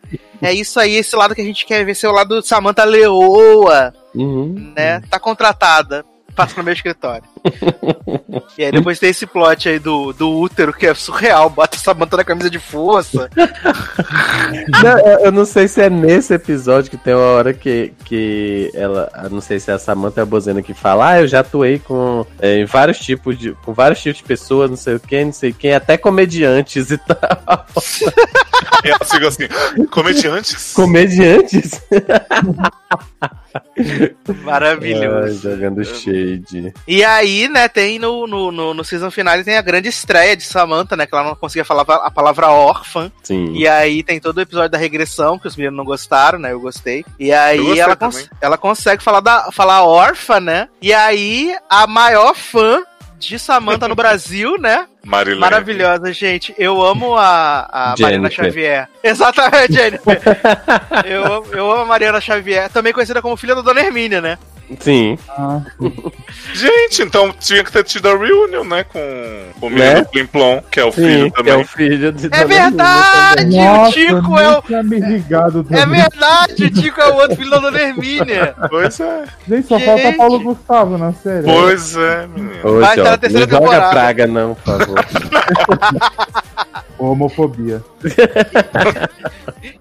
É 0.43 0.53
isso 0.53 0.81
aí, 0.81 0.95
esse 0.97 1.15
lado 1.15 1.35
que 1.35 1.41
a 1.41 1.45
gente 1.45 1.67
quer 1.67 1.85
ver, 1.85 1.95
ser 1.95 2.07
o 2.09 2.13
lado 2.13 2.43
Samantha 2.43 2.85
Leoa, 2.85 3.93
Uhum. 4.15 4.73
né? 4.77 5.01
Tá 5.09 5.19
contratada. 5.21 6.05
Passa 6.35 6.55
no 6.57 6.65
meu 6.65 6.73
escritório. 6.73 7.25
e 8.59 8.65
aí 8.65 8.73
depois 8.73 8.99
tem 8.99 9.11
esse 9.11 9.27
plot 9.27 9.69
aí 9.69 9.79
do, 9.79 10.13
do 10.13 10.31
útero, 10.31 10.73
que 10.73 10.87
é 10.87 10.95
surreal. 10.95 11.51
Bota 11.51 11.79
Samantha 11.79 12.17
na 12.17 12.25
camisa 12.25 12.51
de 12.51 12.59
força. 12.59 13.31
Não, 14.83 14.99
eu, 14.99 15.33
não 15.33 15.45
sei 15.45 15.69
se 15.69 15.81
é 15.81 15.91
nesse 15.91 16.35
episódio 16.35 16.91
que 16.91 16.97
tem 16.97 17.15
uma 17.15 17.23
hora 17.23 17.53
que, 17.53 17.93
que 18.05 18.71
ela. 18.75 19.11
eu 19.23 19.31
Não 19.31 19.41
sei 19.41 19.61
se 19.61 19.71
é 19.71 19.75
a 19.75 19.79
Samantha 19.79 20.21
ou 20.21 20.23
a 20.23 20.27
Bozena 20.27 20.63
que 20.63 20.75
fala, 20.75 21.11
ah, 21.11 21.21
eu 21.21 21.29
já 21.29 21.41
atuei 21.41 21.79
com 21.79 22.27
é, 22.41 22.59
em 22.59 22.65
vários 22.65 22.99
tipos 22.99 23.39
de. 23.39 23.53
com 23.65 23.73
vários 23.73 24.01
tipos 24.01 24.19
de 24.19 24.25
pessoas, 24.25 24.71
não 24.71 24.77
sei 24.77 24.95
o 24.95 25.01
que, 25.01 25.25
não 25.25 25.33
sei 25.33 25.53
quem, 25.53 25.75
até 25.75 25.97
comediantes 25.97 26.91
e 26.91 26.99
tal. 26.99 27.67
E 28.85 28.89
ela 28.91 29.05
fica 29.05 29.29
assim, 29.29 29.49
comediantes? 29.91 30.73
comediantes? 30.75 31.81
Maravilhoso. 34.43 35.43
jogando 35.43 35.85
shade. 35.85 36.73
E 36.87 37.05
aí, 37.05 37.30
né, 37.49 37.69
tem 37.69 37.99
no, 37.99 38.27
no, 38.27 38.51
no, 38.53 38.75
no 38.75 38.85
season 38.85 39.11
finale 39.11 39.45
tem 39.45 39.57
a 39.57 39.63
grande 39.63 39.89
estreia 39.89 40.37
de 40.37 40.43
Samantha, 40.45 40.97
né? 40.97 41.07
Que 41.07 41.15
ela 41.15 41.25
não 41.25 41.35
conseguia 41.35 41.65
falar 41.65 41.83
a 41.83 42.11
palavra 42.11 42.49
órfã. 42.49 43.11
Sim. 43.23 43.53
E 43.55 43.67
aí 43.69 44.03
tem 44.03 44.19
todo 44.21 44.39
o 44.39 44.41
episódio 44.41 44.71
da 44.71 44.79
regressão, 44.79 45.39
que 45.39 45.49
os 45.49 45.57
meninos 45.57 45.77
não 45.77 45.85
gostaram, 45.85 46.39
né? 46.39 46.53
Eu 46.53 46.61
gostei. 46.61 47.05
E 47.19 47.33
aí 47.33 47.59
gostei 47.59 47.81
ela, 47.81 47.97
cons- 47.97 48.31
ela 48.41 48.59
consegue 48.59 49.03
falar, 49.03 49.21
da, 49.21 49.51
falar 49.53 49.85
órfã, 49.85 50.41
né? 50.41 50.69
E 50.81 50.93
aí 50.93 51.55
a 51.69 51.87
maior 51.87 52.35
fã 52.35 52.83
de 53.19 53.39
Samantha 53.39 53.87
no 53.87 53.95
Brasil, 53.97 54.57
né? 54.59 54.87
Marilene. 55.05 55.41
Maravilhosa, 55.41 56.13
gente. 56.13 56.55
Eu 56.59 56.83
amo 56.83 57.17
a, 57.17 57.69
a 57.71 57.95
Mariana. 57.99 58.31
Xavier. 58.31 58.89
Exatamente, 59.03 59.73
Jennifer. 59.73 60.21
eu, 61.05 61.47
eu 61.53 61.71
amo 61.73 61.83
a 61.83 61.87
Mariana 61.87 62.21
Xavier, 62.21 62.71
também 62.71 62.93
conhecida 62.93 63.23
como 63.23 63.37
filha 63.37 63.55
da 63.55 63.61
Dona 63.63 63.81
Hermínia, 63.81 64.21
né? 64.21 64.39
Sim. 64.79 65.19
Ah, 65.29 65.61
Gente, 66.55 67.03
então 67.03 67.33
tinha 67.41 67.65
que 67.65 67.73
ter 67.73 67.83
tido 67.85 68.09
a 68.09 68.17
reunion, 68.17 68.63
né? 68.65 68.85
Com, 68.85 69.01
com 69.59 69.67
o 69.67 69.71
Né? 69.71 69.77
menino 69.87 70.01
do 70.05 70.09
Plim 70.11 70.27
Plom, 70.27 70.63
que 70.71 70.79
é 70.79 70.85
o 70.85 70.93
Sim, 70.93 71.03
filho 71.03 71.31
também. 71.33 71.53
é 71.53 71.57
o 71.57 71.65
filho 71.65 72.13
de 72.13 72.29
É 72.33 72.45
verdade! 72.45 73.57
O 73.59 73.91
Tico 73.93 74.39
é 74.39 74.59
o. 74.59 74.85
me 74.85 75.01
ligado 75.01 75.67
É 75.71 75.87
verdade, 75.87 76.65
o 76.65 76.71
Tico 76.81 77.01
é 77.01 77.09
o 77.11 77.15
outro 77.17 77.37
filho 77.37 77.51
da 77.51 77.59
Dona 77.59 77.81
Hermínia. 77.81 78.55
Pois 78.69 79.01
é. 79.01 79.25
Gente, 79.49 79.67
só 79.67 79.79
Gente. 79.79 79.87
falta 79.87 80.17
Paulo 80.17 80.41
Gustavo 80.41 80.99
na 80.99 81.13
série. 81.15 81.45
Pois 81.45 81.97
é, 81.97 82.27
menino. 82.29 82.81
Vai 82.81 82.91
estar 82.91 82.97
na 82.97 83.11
Jota, 83.11 83.19
terceira 83.19 83.47
não 83.47 83.53
joga 83.53 83.69
temporada. 83.71 83.91
praga 83.91 84.27
não, 84.27 84.55
por 84.55 84.65
favor. 84.79 85.05
Homofobia. 86.99 87.83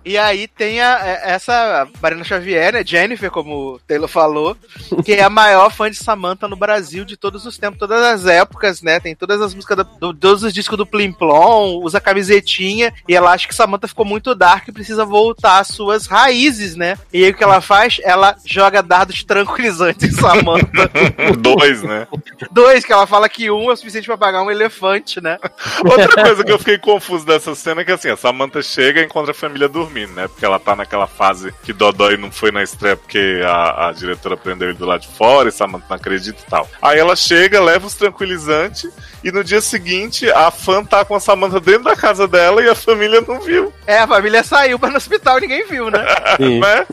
E 0.06 0.18
aí 0.18 0.48
tem 0.48 0.82
a, 0.82 1.00
essa 1.26 1.86
Mariana 2.02 2.24
Xavier, 2.24 2.74
né? 2.74 2.84
Jennifer, 2.86 3.30
como 3.30 3.74
o 3.74 3.80
Taylor 3.80 4.08
falou, 4.08 4.56
que 5.04 5.14
é 5.14 5.24
a 5.24 5.30
maior 5.30 5.72
fã 5.72 5.90
de 5.90 5.98
Samantha 5.98 6.48
no 6.48 6.56
Brasil 6.56 7.06
de 7.06 7.18
todos 7.18 7.46
os 7.46 7.58
tempos, 7.58 7.80
todas 7.80 8.02
as 8.04 8.26
épocas, 8.26 8.82
né? 8.82 9.00
Tem 9.00 9.16
todas 9.16 9.42
as 9.42 9.54
músicas, 9.54 9.78
do, 9.78 9.84
do- 9.84 10.14
todos 10.14 10.44
os 10.44 10.54
discos 10.54 10.78
do 10.78 10.86
Plim 10.86 11.12
Plom, 11.12 11.82
usa 11.84 12.00
camisetinha, 12.00 12.94
e 13.08 13.16
ela 13.16 13.32
acha 13.32 13.48
que 13.48 13.56
Samantha 13.56 13.88
ficou 13.88 14.06
muito 14.06 14.34
dark 14.36 14.68
e 14.68 14.72
precisa 14.72 15.06
voltar 15.06 15.60
às 15.60 15.68
suas 15.70 16.06
raízes, 16.08 16.76
né? 16.76 16.98
E 17.14 17.24
aí 17.24 17.32
o 17.32 17.34
que 17.34 17.44
ela 17.44 17.62
faz? 17.62 18.00
Ela 18.04 18.36
joga 18.46 18.82
dardos 18.82 19.24
tranquilizantes 19.24 20.10
em 20.10 20.12
Samantha. 20.20 20.90
Dois, 21.40 21.82
né? 21.84 22.08
Dois, 22.52 22.84
que 22.86 22.94
ela 22.94 23.08
fala 23.08 23.30
que 23.30 23.50
um 23.52 23.70
é 23.70 23.74
o 23.74 23.76
suficiente 23.76 24.06
pra 24.06 24.18
pagar 24.18 24.42
um 24.44 24.52
elefante, 24.52 25.22
né? 25.22 25.38
Outra 25.84 26.24
coisa 26.24 26.44
que 26.44 26.52
eu 26.52 26.60
fiquei 26.60 26.78
confuso 26.78 27.26
dessa 27.26 27.54
cena 27.56 27.82
é 27.82 27.86
que 27.86 27.92
assim, 27.92 28.10
a 28.10 28.18
Samantha 28.18 28.62
chega 28.62 29.02
e 29.02 29.06
encontra 29.06 29.32
a 29.32 29.36
família 29.36 29.68
dormindo, 29.68 30.14
né? 30.14 30.28
Porque 30.28 30.46
ela 30.46 30.60
tá 30.60 30.76
naquela 30.76 31.08
fase 31.08 31.54
que 31.64 31.74
Dodói 31.74 32.18
não 32.18 32.32
foi 32.32 32.52
na 32.52 32.64
estreia 32.64 32.96
porque 32.96 33.42
a, 33.46 33.88
a 33.88 33.92
diretora 33.92 34.38
prendeu 34.38 34.69
ele 34.70 34.78
do 34.78 34.86
lado 34.86 35.02
de 35.02 35.08
fora 35.10 35.50
e 35.50 35.52
Samantha 35.52 35.86
não 35.90 35.96
acredita 35.96 36.42
e 36.46 36.50
tal. 36.50 36.70
Aí 36.82 37.00
ela 37.00 37.16
chega, 37.16 37.62
leva 37.62 37.88
os 37.88 37.96
tranquilizantes 37.96 38.90
e 39.24 39.32
no 39.32 39.44
dia 39.44 39.62
seguinte 39.62 40.30
a 40.32 40.50
fã 40.52 40.84
tá 40.84 41.04
com 41.04 41.16
a 41.16 41.20
Samantha 41.20 41.60
dentro 41.60 41.84
da 41.84 41.96
casa 41.96 42.28
dela 42.28 42.62
e 42.64 42.70
a 42.70 42.76
família 42.76 43.22
não 43.28 43.40
viu, 43.42 43.74
É, 43.86 44.00
a 44.00 44.08
família 44.08 44.44
saiu 44.44 44.80
pra 44.80 44.90
ir 44.90 44.92
no 44.92 44.98
hospital 44.98 45.38
e 45.38 45.42
ninguém 45.42 45.66
viu, 45.68 45.90
né? 45.90 46.06
Sim. 46.38 46.60
né? 46.60 46.86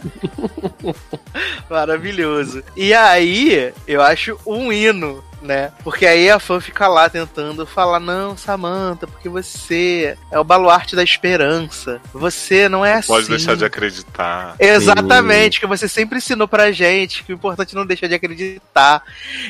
Maravilhoso. 1.68 2.62
E 2.76 2.92
aí, 2.94 3.72
eu 3.86 4.00
acho 4.02 4.38
um 4.46 4.72
hino, 4.72 5.22
né? 5.46 5.72
Porque 5.82 6.04
aí 6.04 6.28
a 6.28 6.38
fã 6.38 6.60
fica 6.60 6.86
lá 6.88 7.08
tentando 7.08 7.64
falar: 7.64 8.00
não, 8.00 8.36
Samantha, 8.36 9.06
porque 9.06 9.28
você 9.28 10.16
é 10.30 10.38
o 10.38 10.44
baluarte 10.44 10.94
da 10.94 11.02
esperança. 11.02 12.00
Você 12.12 12.68
não 12.68 12.84
é 12.84 12.94
assim. 12.94 13.08
Pode 13.08 13.28
deixar 13.28 13.56
de 13.56 13.64
acreditar. 13.64 14.56
Exatamente, 14.58 15.60
que 15.60 15.66
você 15.66 15.88
sempre 15.88 16.18
ensinou 16.18 16.48
pra 16.48 16.72
gente 16.72 17.24
que 17.24 17.32
o 17.32 17.36
importante 17.36 17.74
é 17.74 17.78
não 17.78 17.86
deixar 17.86 18.08
de 18.08 18.14
acreditar. 18.14 19.02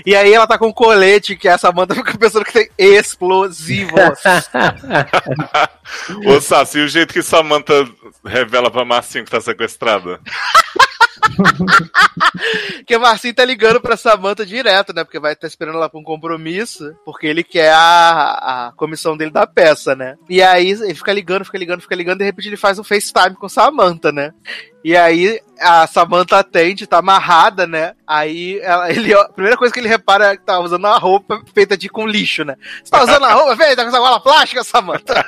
E 0.05 0.15
aí 0.15 0.33
ela 0.33 0.47
tá 0.47 0.59
com 0.59 0.69
um 0.69 0.73
colete 0.73 1.37
que 1.37 1.49
a 1.49 1.59
Samantha 1.59 1.95
fica 1.95 2.17
pensando 2.17 2.45
que 2.45 2.53
tem 2.53 2.71
explosivos. 2.79 3.97
Ô 6.27 6.41
Sassi, 6.41 6.79
e 6.79 6.85
o 6.85 6.89
jeito 6.89 7.15
que 7.15 7.23
Samantha 7.23 7.89
revela 8.25 8.71
pra 8.71 8.85
Marcinho 8.85 9.25
que 9.25 9.31
tá 9.31 9.41
sequestrada? 9.41 10.21
que 12.87 12.97
o 12.97 13.01
Marcinho 13.01 13.35
tá 13.35 13.45
ligando 13.45 13.81
pra 13.81 13.97
Samantha 13.97 14.45
direto, 14.45 14.93
né? 14.93 15.05
Porque 15.05 15.19
vai 15.19 15.33
estar 15.33 15.47
esperando 15.47 15.77
ela 15.77 15.89
pra 15.89 16.01
um 16.01 16.05
compromisso, 16.05 16.95
porque 17.05 17.27
ele 17.27 17.43
quer 17.43 17.73
a, 17.73 18.69
a 18.69 18.73
comissão 18.77 19.17
dele 19.17 19.31
da 19.31 19.47
peça, 19.47 19.95
né? 19.95 20.17
E 20.29 20.43
aí 20.43 20.71
ele 20.71 20.95
fica 20.95 21.13
ligando, 21.13 21.45
fica 21.45 21.59
ligando, 21.59 21.81
fica 21.81 21.95
ligando, 21.95 22.19
de 22.19 22.25
repente 22.25 22.49
ele 22.49 22.57
faz 22.57 22.79
um 22.79 22.85
FaceTime 22.85 23.37
com 23.37 23.49
Samantha, 23.49 24.13
né? 24.13 24.33
E 24.87 24.97
aí 24.97 25.41
a 25.61 25.85
Samantha 25.89 26.39
atende, 26.39 26.87
tá 26.87 26.99
amarrada, 26.99 27.67
né? 27.67 27.95
Aí 28.07 28.61
ela- 28.63 28.89
ele, 28.95 29.13
a 29.13 29.29
primeira 29.31 29.57
coisa 29.57 29.75
que 29.75 29.81
ele 29.81 29.89
repara 29.89 30.27
é 30.27 30.37
que 30.37 30.45
tá 30.45 30.61
usando 30.61 30.85
uma 30.85 30.97
roupa 30.97 31.43
feita 31.53 31.77
de 31.77 31.89
com 31.89 32.07
lixo, 32.07 32.45
né? 32.45 32.55
Você 32.85 32.93
tá 32.93 33.03
usando 33.03 33.25
a 33.25 33.33
roupa 33.33 33.57
feita 33.57 33.83
com 33.83 33.89
essa 33.89 33.99
gola 33.99 34.21
plástica, 34.21 34.63
Samantha? 34.63 35.15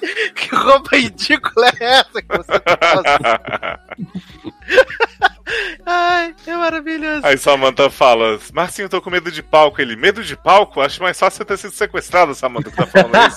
que 0.34 0.56
roupa 0.56 0.96
ridícula 0.96 1.68
é 1.80 1.84
essa 1.84 2.22
que 2.22 2.34
você 2.34 2.58
tá 2.60 2.78
usando? 2.94 3.20
Ai, 5.86 6.34
é 6.46 6.56
maravilhoso. 6.56 7.26
Aí 7.26 7.36
Samantha 7.38 7.90
fala, 7.90 8.38
Marcinho, 8.52 8.86
eu 8.86 8.90
tô 8.90 9.00
com 9.00 9.10
medo 9.10 9.30
de 9.30 9.42
palco. 9.42 9.80
Ele, 9.80 9.96
medo 9.96 10.22
de 10.22 10.36
palco? 10.36 10.80
Acho 10.80 11.02
mais 11.02 11.18
fácil 11.18 11.38
você 11.38 11.44
ter 11.44 11.58
sido 11.58 11.72
sequestrado, 11.72 12.34
Samantha, 12.34 12.70
que 12.70 12.76
tá 12.76 12.86
falando 12.86 13.14
isso. 13.16 13.36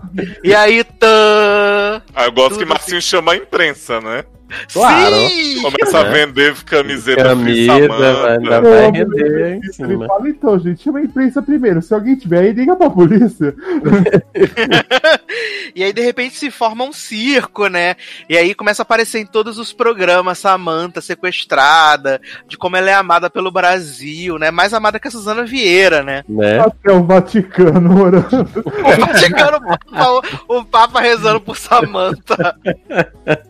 E 0.42 0.54
aí, 0.54 0.82
tã... 0.82 2.02
Aí 2.14 2.26
eu 2.26 2.32
gosto 2.32 2.50
Tudo 2.50 2.58
que 2.60 2.64
Marcinho 2.64 3.00
chama 3.00 3.32
a 3.32 3.36
imprensa, 3.36 4.00
né? 4.00 4.24
Claro. 4.72 5.16
Sim! 5.28 5.62
Começa 5.62 5.98
a 6.00 6.04
Né? 6.04 6.26
vender 6.26 6.54
camiseta 6.64 7.22
Camisa, 7.24 7.72
vai, 7.72 7.82
ainda 7.82 8.50
Samantha. 8.50 8.60
vai 8.60 8.90
render 8.90 9.60
em 9.78 9.84
Ele 9.84 10.06
fala, 10.06 10.28
então, 10.28 10.58
gente, 10.58 10.82
chama 10.82 10.98
a 10.98 11.02
imprensa 11.02 11.42
primeiro. 11.42 11.82
Se 11.82 11.94
alguém 11.94 12.16
tiver 12.16 12.40
aí, 12.40 12.52
liga 12.52 12.76
pra 12.76 12.90
polícia. 12.90 13.54
E 15.74 15.84
aí, 15.84 15.92
de 15.92 16.00
repente, 16.02 16.36
se 16.36 16.50
forma 16.50 16.84
um 16.84 16.92
circo, 16.92 17.68
né? 17.68 17.94
E 18.28 18.36
aí 18.36 18.54
começa 18.54 18.82
a 18.82 18.84
aparecer 18.84 19.20
em 19.20 19.26
todos 19.26 19.56
os 19.56 19.72
programas 19.72 20.38
Samantha 20.38 21.00
sequestrada, 21.00 22.20
de 22.48 22.56
como 22.56 22.76
ela 22.76 22.90
é 22.90 22.94
amada 22.94 23.30
pelo 23.30 23.52
Brasil, 23.52 24.36
né? 24.36 24.50
Mais 24.50 24.74
amada 24.74 24.98
que 24.98 25.06
a 25.06 25.10
Suzana 25.10 25.44
Vieira, 25.44 26.02
né? 26.02 26.24
Né? 26.28 26.58
Até 26.58 26.92
o 26.92 27.04
Vaticano 27.04 28.02
orando. 28.02 28.64
O 28.66 29.00
Vaticano, 29.06 29.58
o 29.58 29.60
Papa, 29.92 30.44
o 30.48 30.64
Papa 30.64 31.00
rezando 31.00 31.40
por 31.40 31.56
Samantha. 31.56 32.56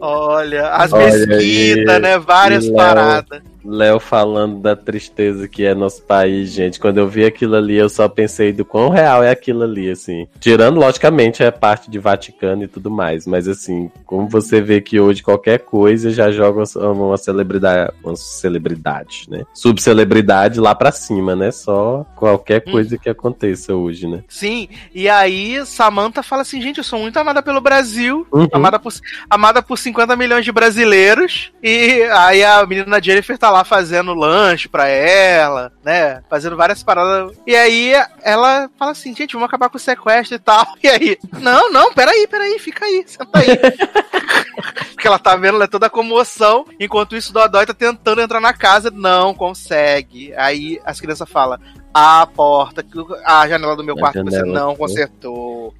Olha, 0.00 0.68
as 0.68 0.92
Olha 0.92 1.26
mesquitas, 1.26 1.94
aí, 1.94 2.00
né? 2.00 2.18
Várias 2.18 2.64
Léo. 2.64 2.74
paradas. 2.76 3.42
Léo 3.66 3.98
falando 4.00 4.60
da 4.60 4.76
tristeza 4.76 5.48
que 5.48 5.64
é 5.64 5.74
nosso 5.74 6.02
país, 6.02 6.50
gente. 6.52 6.78
Quando 6.80 6.98
eu 6.98 7.08
vi 7.08 7.24
aquilo 7.24 7.56
ali, 7.56 7.76
eu 7.76 7.88
só 7.88 8.08
pensei 8.08 8.52
do 8.52 8.64
quão 8.64 8.88
real 8.88 9.22
é 9.22 9.30
aquilo 9.30 9.62
ali, 9.62 9.90
assim. 9.90 10.26
Tirando, 10.40 10.78
logicamente, 10.78 11.42
a 11.42 11.52
parte 11.52 11.90
de 11.90 11.98
Vaticano 11.98 12.64
e 12.64 12.68
tudo 12.68 12.90
mais. 12.90 13.26
Mas, 13.26 13.48
assim, 13.48 13.90
como 14.04 14.28
você 14.28 14.60
vê 14.60 14.80
que 14.80 15.00
hoje 15.00 15.22
qualquer 15.22 15.60
coisa 15.60 16.10
já 16.10 16.30
joga 16.30 16.64
uma, 16.76 17.16
celebridade, 17.16 17.92
uma 18.02 18.16
celebridade, 18.16 19.26
né? 19.28 19.44
Subcelebridade 19.52 20.60
lá 20.60 20.74
pra 20.74 20.92
cima, 20.92 21.34
né? 21.36 21.50
Só 21.50 22.04
qualquer 22.16 22.60
coisa 22.60 22.98
que 22.98 23.08
aconteça 23.08 23.74
hoje, 23.74 24.06
né? 24.06 24.22
Sim, 24.28 24.68
e 24.94 25.08
aí 25.08 25.64
Samantha 25.66 26.22
fala 26.22 26.42
assim, 26.42 26.60
gente, 26.60 26.78
eu 26.78 26.84
sou 26.84 26.98
muito 26.98 27.16
amada 27.18 27.42
pelo 27.42 27.60
Brasil, 27.60 28.26
Uhum. 28.32 28.46
amada, 28.52 28.78
por, 28.78 28.92
amada 29.28 29.62
por 29.62 29.78
50 29.78 30.16
milhões 30.16 30.44
de 30.44 30.52
brasileiros, 30.52 31.52
e 31.62 32.02
aí 32.12 32.42
a 32.44 32.64
menina 32.66 33.02
Jennifer 33.02 33.38
tá 33.38 33.50
lá 33.50 33.55
fazendo 33.64 34.14
lanche 34.14 34.68
pra 34.68 34.88
ela, 34.88 35.72
né, 35.84 36.22
fazendo 36.28 36.56
várias 36.56 36.82
paradas, 36.82 37.36
e 37.46 37.54
aí 37.54 37.92
ela 38.22 38.70
fala 38.78 38.92
assim, 38.92 39.14
gente, 39.14 39.34
vamos 39.34 39.48
acabar 39.48 39.68
com 39.68 39.76
o 39.76 39.80
sequestro 39.80 40.36
e 40.36 40.38
tal, 40.38 40.66
e 40.82 40.88
aí, 40.88 41.18
não, 41.40 41.70
não, 41.70 41.92
peraí, 41.92 42.26
peraí, 42.26 42.58
fica 42.58 42.84
aí, 42.84 43.04
senta 43.06 43.38
aí. 43.38 43.46
Porque 44.94 45.06
ela 45.06 45.18
tá 45.18 45.36
vendo 45.36 45.58
né, 45.58 45.66
toda 45.66 45.86
a 45.86 45.90
comoção, 45.90 46.64
enquanto 46.80 47.14
isso 47.14 47.30
o 47.30 47.32
Dodói 47.34 47.66
tá 47.66 47.74
tentando 47.74 48.20
entrar 48.20 48.40
na 48.40 48.52
casa, 48.52 48.90
não 48.90 49.34
consegue. 49.34 50.34
Aí 50.34 50.80
as 50.84 50.98
crianças 51.00 51.28
falam, 51.28 51.58
a 51.92 52.26
porta, 52.26 52.84
a 53.24 53.48
janela 53.48 53.76
do 53.76 53.82
meu 53.82 53.94
A 53.96 53.98
quarto 53.98 54.22
você 54.24 54.42
não 54.42 54.70
né? 54.70 54.76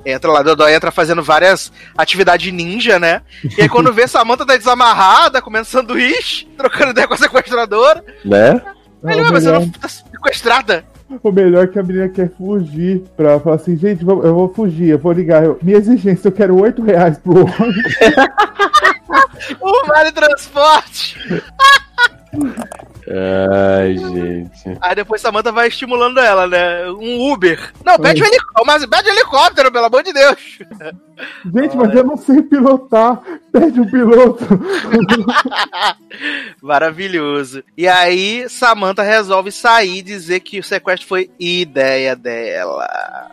Entra 0.05 0.31
lá, 0.31 0.43
Dodói 0.43 0.75
entra 0.75 0.91
fazendo 0.91 1.23
várias 1.23 1.73
atividades 1.97 2.53
ninja, 2.53 2.99
né? 2.99 3.23
E 3.57 3.63
aí 3.63 3.69
quando 3.69 3.93
vê 3.93 4.07
Samantha 4.09 4.47
tá 4.47 4.57
desamarrada, 4.57 5.43
comendo 5.43 5.65
sanduíche, 5.67 6.47
trocando 6.57 6.91
ideia 6.93 7.07
com 7.09 7.15
a 7.15 7.17
sequestradora, 7.17 8.05
Né? 8.25 8.61
ele, 9.05 9.23
ué, 9.23 9.31
mas 9.31 9.45
você 9.45 9.53
não 9.53 9.69
tá 9.69 9.89
sequestrada. 9.89 10.85
o 11.23 11.31
melhor 11.33 11.65
é 11.65 11.67
que 11.69 11.79
a 11.79 11.83
menina 11.83 12.09
quer 12.09 12.31
fugir. 12.37 13.05
Pra 13.17 13.39
falar 13.41 13.57
assim, 13.57 13.77
gente, 13.77 14.03
eu 14.03 14.35
vou 14.35 14.53
fugir, 14.53 14.89
eu 14.91 14.99
vou 14.99 15.13
ligar. 15.13 15.45
Eu, 15.45 15.59
minha 15.63 15.79
exigência, 15.79 16.29
eu 16.29 16.33
quero 16.33 16.61
8 16.61 16.83
reais 16.83 17.19
pro 17.19 17.41
homem. 17.41 17.83
O 19.61 19.87
vale 19.87 20.11
transporte. 20.13 21.17
Ai, 23.09 23.97
gente. 23.97 24.79
Aí 24.81 24.95
depois 24.95 25.21
Samantha 25.21 25.53
vai 25.53 25.69
estimulando 25.69 26.19
ela, 26.19 26.47
né? 26.47 26.91
Um 26.91 27.33
Uber. 27.33 27.73
Não, 27.85 27.99
pede 27.99 28.23
um 28.23 28.27
helicóptero, 28.27 28.67
mas 28.67 28.87
pede 28.87 29.09
um 29.09 29.13
helicóptero, 29.13 29.73
pelo 29.73 29.87
amor 29.87 30.03
de 30.03 30.13
Deus. 30.13 30.59
Gente, 31.55 31.77
mas 31.77 31.95
eu 31.95 32.05
não 32.05 32.17
sei 32.17 32.43
pilotar. 32.43 33.21
Pede 33.53 33.81
um 33.81 33.87
piloto. 33.91 34.45
Maravilhoso. 36.63 37.63
E 37.77 37.87
aí, 37.89 38.47
Samantha 38.49 39.03
resolve 39.03 39.51
sair 39.53 39.99
e 39.99 40.03
dizer 40.03 40.41
que 40.41 40.59
o 40.59 40.63
sequestro 40.63 41.07
foi 41.09 41.31
ideia 41.39 42.15
dela. 42.15 42.87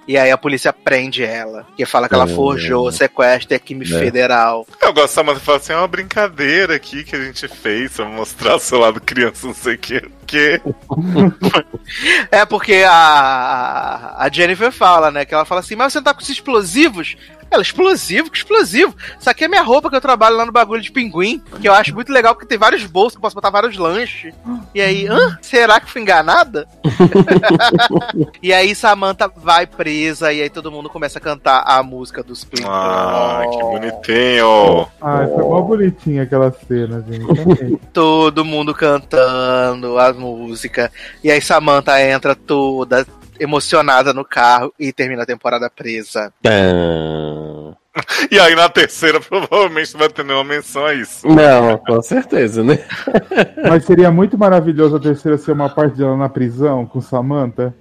E 0.07 0.17
aí 0.17 0.31
a 0.31 0.37
polícia 0.37 0.71
prende 0.71 1.23
ela. 1.23 1.65
Que 1.75 1.85
fala 1.85 2.07
que 2.07 2.15
ela 2.15 2.29
É. 2.29 2.35
forjou 2.35 2.87
o 2.87 2.91
sequestro, 2.91 3.53
é 3.55 3.59
crime 3.59 3.85
É. 3.85 3.99
federal. 3.99 4.65
Eu 4.81 4.93
gosto 4.93 5.03
da 5.03 5.07
Samantha 5.07 5.39
fala 5.39 5.57
assim: 5.57 5.73
é 5.73 5.77
uma 5.77 5.87
brincadeira 5.87 6.75
aqui 6.75 7.03
que 7.03 7.15
a 7.15 7.23
gente 7.23 7.47
fez 7.47 7.93
pra 7.93 8.05
mostrar 8.05 8.59
seu 8.59 8.79
lado 8.79 9.01
criança, 9.01 9.47
não 9.47 9.53
sei 9.53 9.75
o 9.75 9.77
que. 9.77 10.01
Que... 10.25 10.61
É 12.31 12.45
porque 12.45 12.83
a, 12.87 14.15
a 14.17 14.29
Jennifer 14.31 14.71
fala, 14.71 15.11
né? 15.11 15.25
Que 15.25 15.33
ela 15.33 15.45
fala 15.45 15.61
assim, 15.61 15.75
mas 15.75 15.93
você 15.93 16.01
tá 16.01 16.13
com 16.13 16.21
esses 16.21 16.35
explosivos? 16.35 17.15
Ela, 17.51 17.61
explosivo? 17.73 18.29
Que 18.29 18.37
explosivo? 18.37 18.95
Isso 19.19 19.29
aqui 19.29 19.43
é 19.43 19.47
minha 19.47 19.63
roupa 19.63 19.89
que 19.89 19.95
eu 19.95 20.01
trabalho 20.01 20.37
lá 20.37 20.45
no 20.45 20.51
bagulho 20.51 20.81
de 20.81 20.91
pinguim. 20.91 21.41
Que 21.59 21.67
eu 21.67 21.73
acho 21.73 21.93
muito 21.93 22.11
legal 22.11 22.35
porque 22.35 22.47
tem 22.47 22.57
vários 22.57 22.85
bolsos, 22.85 23.13
que 23.13 23.17
eu 23.17 23.21
posso 23.21 23.35
botar 23.35 23.49
vários 23.49 23.77
lanches. 23.77 24.33
E 24.73 24.81
aí, 24.81 25.07
hã? 25.07 25.37
Será 25.41 25.79
que 25.79 25.89
fui 25.89 26.01
enganada? 26.01 26.67
e 28.41 28.53
aí 28.53 28.75
Samantha 28.75 29.27
vai 29.27 29.65
presa 29.65 30.31
e 30.31 30.41
aí 30.41 30.49
todo 30.49 30.71
mundo 30.71 30.89
começa 30.89 31.17
a 31.17 31.21
cantar 31.21 31.63
a 31.65 31.81
música 31.81 32.23
dos 32.23 32.43
Pinguim. 32.43 32.67
Ah, 32.69 33.43
que 33.49 33.57
bonitinho. 33.57 34.87
Ai, 35.01 35.27
foi 35.27 35.43
mó 35.43 35.61
bonitinha 35.61 36.23
aquela 36.23 36.51
cena, 36.51 37.03
gente. 37.07 37.79
Todo 37.91 38.45
mundo 38.45 38.73
cantando 38.73 39.97
a 39.97 40.13
música. 40.13 40.91
E 41.23 41.31
aí 41.31 41.41
Samantha 41.41 42.01
entra 42.01 42.35
toda 42.35 43.05
emocionada 43.39 44.13
no 44.13 44.25
carro 44.25 44.73
e 44.79 44.91
termina 44.91 45.23
a 45.23 45.25
temporada 45.25 45.69
presa. 45.69 46.33
Tã. 46.41 47.75
E 48.31 48.39
aí 48.39 48.55
na 48.55 48.67
terceira 48.67 49.19
provavelmente 49.19 49.93
não 49.93 49.99
vai 49.99 50.09
ter 50.09 50.25
nenhuma 50.25 50.43
menção 50.43 50.85
a 50.85 50.95
isso. 50.95 51.27
Não, 51.27 51.77
com 51.77 52.01
certeza, 52.01 52.63
né? 52.63 52.79
Mas 53.69 53.85
seria 53.85 54.09
muito 54.11 54.35
maravilhoso 54.35 54.95
a 54.95 54.99
terceira 54.99 55.37
ser 55.37 55.51
uma 55.51 55.69
parte 55.69 55.97
dela 55.97 56.17
na 56.17 56.27
prisão 56.27 56.87
com 56.87 56.99
Samantha. 56.99 57.73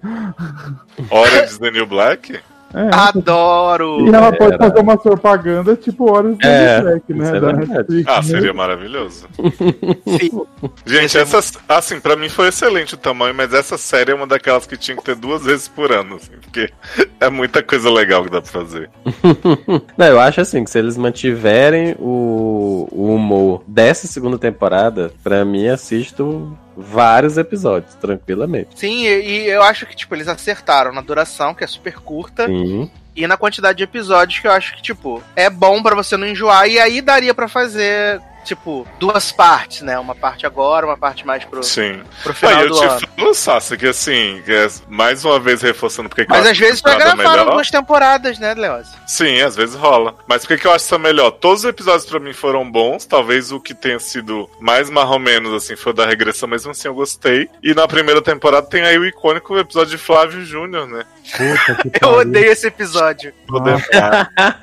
Is 1.45 1.59
the 1.59 1.71
New 1.71 1.87
Black? 1.87 2.39
É. 2.75 2.89
Adoro! 2.93 4.07
E 4.07 4.15
ela 4.15 4.33
pode 4.33 4.55
Era. 4.55 4.59
fazer 4.69 4.81
uma 4.81 4.97
propaganda 4.97 5.77
tipo 5.77 6.11
Horas 6.11 6.37
do 6.39 6.47
É, 6.47 6.83
né? 6.83 7.01
é 7.09 7.15
da 7.15 7.25
verdade. 7.53 7.69
Netflix, 7.69 8.09
Ah, 8.11 8.17
né? 8.17 8.23
seria 8.23 8.53
maravilhoso. 8.55 9.27
Sim. 10.07 10.43
Gente, 10.87 11.19
essa, 11.19 11.41
assim, 11.69 12.01
pra 12.01 12.17
mim 12.17 12.29
foi 12.29 12.49
excelente 12.49 12.95
o 12.95 12.99
tamanho, 12.99 13.35
mas 13.35 13.53
essa 13.53 13.77
série 13.77 14.13
é 14.13 14.15
uma 14.15 14.27
daquelas 14.27 14.67
que 14.67 14.77
tinha 14.77 14.97
que 14.97 15.05
ter 15.05 15.15
duas 15.17 15.45
vezes 15.45 15.69
por 15.69 15.93
ano, 15.93 16.17
assim, 16.17 16.33
porque 16.41 16.71
é 17.21 17.29
muita 17.29 17.63
coisa 17.63 17.91
legal 17.91 18.25
que 18.25 18.31
dá 18.31 18.41
pra 18.41 18.51
fazer. 18.51 18.91
Não, 19.97 20.07
eu 20.07 20.21
acho 20.21 20.41
assim 20.41 20.65
que 20.65 20.71
se 20.71 20.79
eles 20.79 20.97
mantiverem 20.97 21.95
o, 21.99 22.89
o 22.91 23.15
humor 23.15 23.63
dessa 23.67 24.07
segunda 24.07 24.39
temporada, 24.39 25.13
pra 25.23 25.45
mim 25.45 25.69
assisto 25.69 26.57
vários 26.77 27.39
episódios, 27.39 27.95
tranquilamente. 27.95 28.79
Sim, 28.79 29.05
e, 29.05 29.45
e 29.45 29.49
eu 29.49 29.63
acho 29.63 29.87
que, 29.87 29.97
tipo, 29.97 30.15
eles 30.15 30.29
acertaram 30.29 30.93
na 30.93 31.01
duração, 31.01 31.55
que 31.55 31.65
é 31.65 31.67
super 31.67 31.95
curta, 31.95 32.47
Sim. 32.47 32.91
e 33.15 33.27
na 33.27 33.37
quantidade 33.37 33.79
de 33.79 33.85
episódios, 33.85 34.41
que 34.41 34.47
eu 34.47 34.53
acho 34.53 34.75
que, 34.75 34.83
tipo, 34.83 35.23
é 35.37 35.51
bom 35.51 35.83
pra 35.83 35.95
você 35.95 36.17
não 36.17 36.27
enjoar, 36.27 36.69
e 36.69 36.79
aí 36.79 37.01
daria 37.01 37.35
pra 37.35 37.49
fazer, 37.49 38.21
tipo, 38.45 38.87
duas 38.99 39.31
partes, 39.33 39.83
né? 39.83 39.99
Uma 39.99 40.15
parte 40.15 40.47
agora, 40.47 40.87
uma 40.87 40.97
parte 40.97 41.27
mais 41.27 41.45
pro, 41.45 41.63
Sim. 41.63 42.03
pro 42.23 42.35
final 42.35 42.57
Aí 42.59 42.63
eu 42.65 42.69
do 42.71 42.79
te 42.79 42.85
ano. 42.85 43.01
falo, 43.17 43.35
Sassi, 43.35 43.77
que 43.77 43.87
assim, 43.87 44.43
que 44.45 44.53
é 44.53 44.69
mais 44.89 45.25
uma 45.25 45.39
vez 45.41 45.63
reforçando 45.63 46.09
porque 46.09 46.25
que 46.25 46.33
eu 46.33 46.37
Mas 46.37 46.47
às 46.47 46.59
vezes 46.59 46.81
gravado 46.81 47.17
melhor. 47.17 47.51
duas 47.53 47.71
temporadas, 47.71 48.39
né, 48.39 48.55
Leoz? 48.55 48.89
Sim, 49.07 49.41
às 49.41 49.57
vezes 49.57 49.75
rola. 49.75 50.15
Mas 50.27 50.43
por 50.43 50.49
que 50.49 50.59
que 50.59 50.67
eu 50.67 50.73
acho 50.73 50.85
isso 50.85 50.99
melhor? 50.99 51.31
Todos 51.33 51.61
os 51.65 51.69
episódios 51.71 52.05
pra 52.07 52.19
mim 52.21 52.33
foram 52.33 52.69
bons. 52.71 53.05
Talvez 53.07 53.53
o 53.53 53.61
que 53.61 53.75
tenha 53.75 53.99
sido 53.99 54.49
mais 54.61 54.89
marromenos, 54.91 55.53
assim, 55.55 55.77
foi 55.77 55.93
o 55.93 55.95
da 55.95 56.07
regressão, 56.07 56.49
mesmo 56.49 56.71
assim 56.71 56.89
eu 56.89 56.95
gostei. 56.95 57.49
E 57.63 57.75
na 57.75 57.87
primeira 57.89 58.21
temporada 58.23 58.67
tem 58.67 58.83
aí 58.83 58.99
o 58.99 59.05
icônico 59.07 59.57
episódio 59.59 59.91
de 59.97 59.99
Flávio 59.99 60.45
Júnior, 60.45 60.87
né? 60.87 61.05
Puta 61.37 61.89
que 61.91 61.91
Eu 62.05 62.11
odeio 62.15 62.51
esse 62.53 62.67
episódio. 62.67 63.33
Poder 63.47 63.77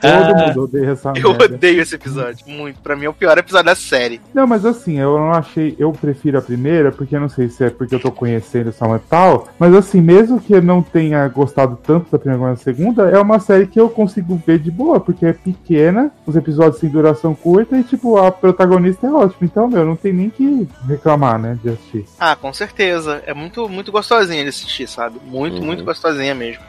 Todo 0.01 0.35
mundo 0.35 0.63
odeia 0.63 0.91
essa 0.91 1.09
Eu 1.15 1.29
merda. 1.33 1.45
odeio 1.45 1.81
esse 1.81 1.95
episódio. 1.95 2.45
Muito. 2.47 2.79
Pra 2.81 2.95
mim 2.95 3.05
é 3.05 3.09
o 3.09 3.13
pior 3.13 3.37
episódio 3.37 3.65
da 3.69 3.75
série. 3.75 4.19
Não, 4.33 4.47
mas 4.47 4.65
assim, 4.65 4.99
eu 4.99 5.17
não 5.17 5.31
achei. 5.31 5.75
Eu 5.77 5.91
prefiro 5.91 6.39
a 6.39 6.41
primeira, 6.41 6.91
porque 6.91 7.15
eu 7.15 7.19
não 7.19 7.29
sei 7.29 7.49
se 7.49 7.63
é 7.63 7.69
porque 7.69 7.93
eu 7.93 7.99
tô 7.99 8.11
conhecendo 8.11 8.69
essa 8.69 8.85
e 8.95 8.99
tal. 9.09 9.47
Mas 9.59 9.73
assim, 9.75 10.01
mesmo 10.01 10.39
que 10.39 10.53
eu 10.53 10.61
não 10.61 10.81
tenha 10.81 11.27
gostado 11.27 11.77
tanto 11.83 12.11
da 12.11 12.17
primeira 12.17 12.43
quanto 12.43 12.57
da 12.57 12.63
segunda, 12.63 13.09
é 13.09 13.19
uma 13.19 13.39
série 13.39 13.67
que 13.67 13.79
eu 13.79 13.89
consigo 13.89 14.41
ver 14.45 14.59
de 14.59 14.71
boa, 14.71 14.99
porque 14.99 15.25
é 15.25 15.33
pequena, 15.33 16.11
os 16.25 16.35
episódios 16.35 16.79
têm 16.81 16.89
duração 16.89 17.35
curta 17.35 17.77
e, 17.77 17.83
tipo, 17.83 18.17
a 18.17 18.31
protagonista 18.31 19.05
é 19.05 19.11
ótima. 19.11 19.37
Então, 19.43 19.67
meu, 19.67 19.85
não 19.85 19.95
tem 19.95 20.11
nem 20.13 20.29
que 20.29 20.67
reclamar, 20.87 21.37
né, 21.37 21.57
de 21.63 21.69
assistir. 21.69 22.05
Ah, 22.19 22.35
com 22.35 22.51
certeza. 22.51 23.21
É 23.25 23.33
muito, 23.33 23.69
muito 23.69 23.91
gostosinha 23.91 24.41
de 24.43 24.49
assistir, 24.49 24.87
sabe? 24.87 25.19
Muito, 25.25 25.59
Uhum. 25.59 25.65
muito 25.65 25.83
gostosinha 25.83 26.33
mesmo. 26.33 26.63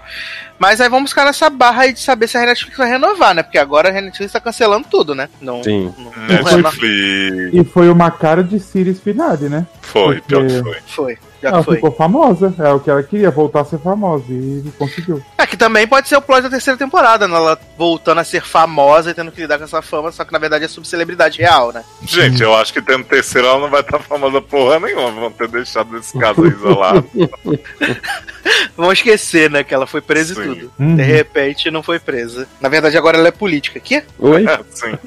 Mas 0.61 0.79
aí 0.79 0.91
vamos 0.91 1.09
ficar 1.11 1.25
nessa 1.25 1.49
barra 1.49 1.85
aí 1.85 1.93
de 1.95 2.01
saber 2.01 2.29
se 2.29 2.37
a 2.37 2.45
Netflix 2.45 2.77
vai 2.77 2.87
renovar, 2.87 3.35
né? 3.35 3.43
Porque 3.43 3.57
agora 3.57 3.89
a 3.89 4.01
Netflix 4.01 4.31
tá 4.31 4.39
cancelando 4.41 4.87
tudo, 4.91 5.15
né? 5.15 5.27
Não, 5.41 5.65
Sim. 5.65 5.93
não, 5.97 6.05
não 6.05 6.11
renova- 6.45 6.57
Netflix. 6.71 7.55
E 7.55 7.65
foi 7.65 7.89
uma 7.89 8.11
cara 8.11 8.45
de 8.45 8.61
Sirius 8.61 9.01
Finale, 9.01 9.49
né? 9.49 9.67
Foi, 9.81 10.21
pior 10.21 10.47
que 10.47 10.53
Porque- 10.61 10.83
foi. 10.87 11.17
Foi. 11.17 11.30
Já 11.43 11.49
Ela 11.49 11.63
foi. 11.63 11.77
ficou 11.77 11.91
famosa, 11.93 12.55
é 12.59 12.71
o 12.71 12.81
que 12.81 12.91
ela 12.91 13.03
queria, 13.03 13.31
voltar 13.31 13.61
a 13.61 13.65
ser 13.65 13.79
famosa, 13.79 14.25
e 14.29 14.71
conseguiu. 14.79 15.23
É 15.39 15.47
que 15.47 15.57
também 15.57 15.87
pode 15.87 16.09
ser 16.09 16.17
o 16.17 16.23
plot 16.23 16.43
da 16.43 16.51
terceira 16.51 16.77
temporada, 16.79 17.27
né? 17.27 17.35
Ela 17.35 17.59
voltando 17.79 18.19
a 18.19 18.25
ser 18.25 18.43
famosa 18.43 19.11
e 19.11 19.15
tendo 19.15 19.33
que 19.33 19.41
lidar 19.41 19.59
com 19.59 19.65
essa 19.65 19.81
fama, 19.81 20.13
só 20.13 20.25
que 20.25 20.33
na 20.33 20.39
verdade 20.39 20.65
é 20.65 20.69
subcelebridade 20.69 21.39
real, 21.39 21.73
né? 21.73 21.83
Gente, 22.03 22.43
eu 22.43 22.55
acho 22.55 22.73
que 22.73 22.83
tendo 22.83 23.05
terceira 23.05 23.49
ela 23.49 23.59
não 23.59 23.71
vai 23.71 23.81
estar 23.81 23.99
famosa 24.01 24.41
porra 24.41 24.79
nenhuma. 24.81 25.11
Vão 25.11 25.31
ter 25.31 25.49
deixado 25.49 25.97
esse 25.97 26.19
caso 26.19 26.47
isolado. 26.47 27.09
Vamos 28.77 28.95
esquecer, 28.95 29.51
né? 29.51 29.63
Que 29.63 29.75
ela 29.75 29.87
foi 29.87 30.01
presa 30.01 30.35
Sim. 30.35 30.41
e 30.41 30.45
tudo. 30.47 30.73
Uhum. 30.79 30.97
De 30.97 31.03
repente 31.03 31.71
não 31.71 31.83
foi 31.83 31.99
presa. 31.99 32.47
Na 32.61 32.69
verdade, 32.69 32.97
agora 32.97 33.19
ela 33.19 33.29
é 33.29 33.33
política. 33.33 33.79
Que? 33.81 34.03
Oi? 34.19 34.45
Sim. 34.71 34.99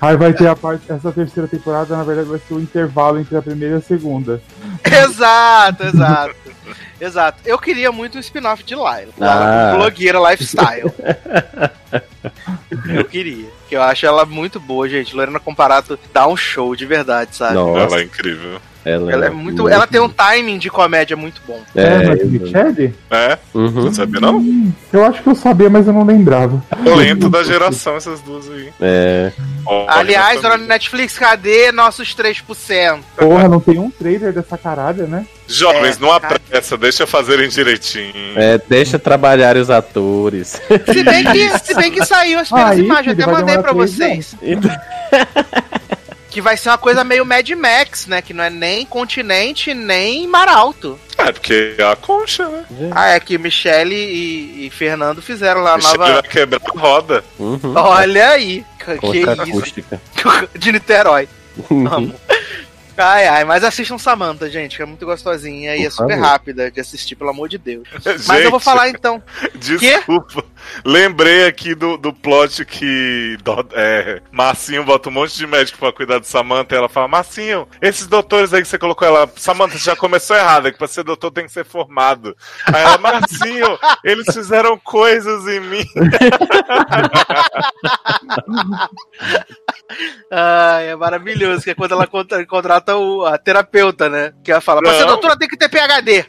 Aí 0.00 0.16
vai 0.16 0.32
ter 0.32 0.48
a 0.48 0.56
parte, 0.56 0.90
essa 0.90 1.12
terceira 1.12 1.48
temporada, 1.48 1.96
na 1.96 2.02
verdade, 2.02 2.28
vai 2.28 2.40
ser 2.40 2.54
o 2.54 2.60
intervalo 2.60 3.18
entre 3.20 3.36
a 3.36 3.42
primeira 3.42 3.76
e 3.76 3.78
a 3.78 3.82
segunda. 3.82 4.40
exato, 4.84 5.55
exato. 5.80 6.36
Exato. 6.98 7.38
Eu 7.44 7.58
queria 7.58 7.92
muito 7.92 8.16
um 8.16 8.20
spin-off 8.20 8.64
de 8.64 8.74
Laila. 8.74 9.12
Ah. 9.20 9.74
Blogueira 9.76 10.18
lifestyle. 10.30 10.90
eu 12.88 13.04
queria. 13.04 13.50
Que 13.68 13.76
eu 13.76 13.82
acho 13.82 14.06
ela 14.06 14.24
muito 14.24 14.58
boa, 14.58 14.88
gente. 14.88 15.14
Lorena 15.14 15.38
Comparato 15.38 15.98
dá 16.12 16.26
um 16.26 16.36
show 16.36 16.74
de 16.74 16.86
verdade, 16.86 17.36
sabe? 17.36 17.54
Nossa, 17.54 17.80
Ela 17.80 18.00
é 18.00 18.04
incrível. 18.04 18.60
Ela, 18.86 19.12
Ela 19.12 19.26
é 19.26 19.30
muito. 19.30 19.68
Ela 19.68 19.84
tem 19.84 20.00
um 20.00 20.08
timing 20.08 20.58
de 20.58 20.70
comédia 20.70 21.16
muito 21.16 21.42
bom. 21.44 21.60
É, 21.74 22.04
É? 23.10 23.32
É? 23.32 23.38
uhum. 23.52 23.70
Não 23.70 23.92
sabia 23.92 24.20
não? 24.20 24.36
Hum, 24.36 24.72
eu 24.92 25.04
acho 25.04 25.22
que 25.24 25.28
eu 25.28 25.34
sabia, 25.34 25.68
mas 25.68 25.88
eu 25.88 25.92
não 25.92 26.04
lembrava. 26.04 26.62
Talento 26.84 27.28
da 27.28 27.42
geração, 27.42 27.96
essas 27.96 28.20
duas 28.20 28.48
aí. 28.48 28.68
É. 28.80 29.32
Olha, 29.66 29.92
Aliás, 29.92 30.40
dona 30.40 30.56
Netflix, 30.56 31.18
cadê 31.18 31.72
nossos 31.72 32.14
3%? 32.14 33.00
Porra, 33.16 33.48
não 33.48 33.58
tem 33.58 33.76
um 33.80 33.90
trailer 33.90 34.32
dessa 34.32 34.56
caralho, 34.56 35.08
né? 35.08 35.26
Jovens, 35.48 35.96
É, 35.96 36.00
não 36.00 36.12
apressa, 36.12 36.76
deixa 36.76 37.06
fazerem 37.08 37.48
direitinho. 37.48 38.12
É, 38.36 38.60
deixa 38.68 39.00
trabalhar 39.00 39.56
os 39.56 39.68
atores. 39.68 40.60
Se 40.92 41.02
bem 41.02 41.24
que, 41.24 41.58
se 41.58 41.74
bem 41.74 41.90
que 41.90 42.04
saiu 42.04 42.38
as 42.38 42.48
primeiras 42.48 42.78
Aí, 42.78 42.84
imagens, 42.84 43.16
filho, 43.16 43.30
até 43.30 43.40
mandei 43.40 43.58
pra 43.58 43.72
vocês. 43.72 44.36
Que 46.36 46.40
vai 46.42 46.54
ser 46.54 46.68
uma 46.68 46.76
coisa 46.76 47.02
meio 47.02 47.24
Mad 47.24 47.48
Max, 47.52 48.06
né? 48.06 48.20
Que 48.20 48.34
não 48.34 48.44
é 48.44 48.50
nem 48.50 48.84
continente, 48.84 49.72
nem 49.72 50.28
mar 50.28 50.46
alto. 50.48 51.00
É, 51.16 51.32
porque 51.32 51.74
é 51.78 51.82
a 51.82 51.96
concha, 51.96 52.46
né? 52.46 52.66
Ah, 52.90 53.08
é 53.08 53.18
que 53.18 53.38
Michele 53.38 53.94
e, 53.94 54.66
e 54.66 54.70
Fernando 54.70 55.22
fizeram 55.22 55.62
lá 55.62 55.72
a 55.72 55.76
Michele 55.78 55.96
nova. 55.96 56.12
vai 56.12 56.22
quebrar 56.24 56.60
a 56.62 56.78
roda. 56.78 57.24
uhum. 57.38 57.58
Olha 57.74 58.28
aí, 58.32 58.62
que 58.78 58.96
Concha 58.96 59.18
isso. 59.32 59.40
acústica. 59.40 60.02
De 60.54 60.72
Niterói. 60.72 61.26
Amo. 61.90 62.14
Ai, 62.96 63.26
ai, 63.26 63.44
mas 63.44 63.62
assistam 63.62 63.98
Samantha, 63.98 64.48
gente, 64.50 64.76
que 64.76 64.82
é 64.82 64.86
muito 64.86 65.04
gostosinha 65.04 65.76
e 65.76 65.80
Por 65.80 65.86
é 65.86 65.90
super 65.90 66.14
favor. 66.16 66.24
rápida 66.24 66.70
de 66.70 66.80
assistir, 66.80 67.14
pelo 67.14 67.30
amor 67.30 67.48
de 67.48 67.58
Deus. 67.58 67.86
Mas 68.04 68.24
Gente, 68.26 68.44
eu 68.44 68.50
vou 68.50 68.60
falar 68.60 68.88
então. 68.88 69.22
Desculpa. 69.54 70.44
Lembrei 70.84 71.46
aqui 71.46 71.74
do, 71.74 71.96
do 71.96 72.12
plot 72.12 72.64
que 72.64 73.36
é, 73.74 74.20
Marcinho 74.30 74.84
bota 74.84 75.08
um 75.08 75.12
monte 75.12 75.36
de 75.36 75.46
médico 75.46 75.78
pra 75.78 75.92
cuidar 75.92 76.18
de 76.18 76.26
Samantha 76.26 76.74
e 76.74 76.78
ela 76.78 76.88
fala: 76.88 77.08
Marcinho, 77.08 77.68
esses 77.80 78.06
doutores 78.06 78.52
aí 78.52 78.62
que 78.62 78.68
você 78.68 78.78
colocou 78.78 79.06
ela, 79.06 79.30
Samantha 79.36 79.78
já 79.78 79.94
começou 79.94 80.36
errado, 80.36 80.68
é 80.68 80.72
que 80.72 80.78
pra 80.78 80.88
ser 80.88 81.04
doutor 81.04 81.30
tem 81.30 81.46
que 81.46 81.52
ser 81.52 81.64
formado. 81.64 82.36
Aí 82.66 82.82
ela, 82.82 82.98
Marcinho, 82.98 83.78
eles 84.04 84.26
fizeram 84.32 84.78
coisas 84.78 85.46
em 85.46 85.60
mim. 85.60 85.84
Ai, 90.30 90.88
é 90.88 90.96
maravilhoso, 90.96 91.62
que 91.62 91.70
é 91.70 91.74
quando 91.74 91.92
ela 91.92 92.06
contra- 92.06 92.44
contrata 92.46 92.96
o, 92.96 93.24
a 93.24 93.38
terapeuta, 93.38 94.08
né? 94.08 94.32
Que 94.42 94.50
ela 94.50 94.60
fala, 94.60 94.80
pra 94.82 94.92
ser 94.92 95.00
Não. 95.00 95.08
doutora 95.08 95.36
tem 95.38 95.48
que 95.48 95.56
ter 95.56 95.68
PHD. 95.68 96.24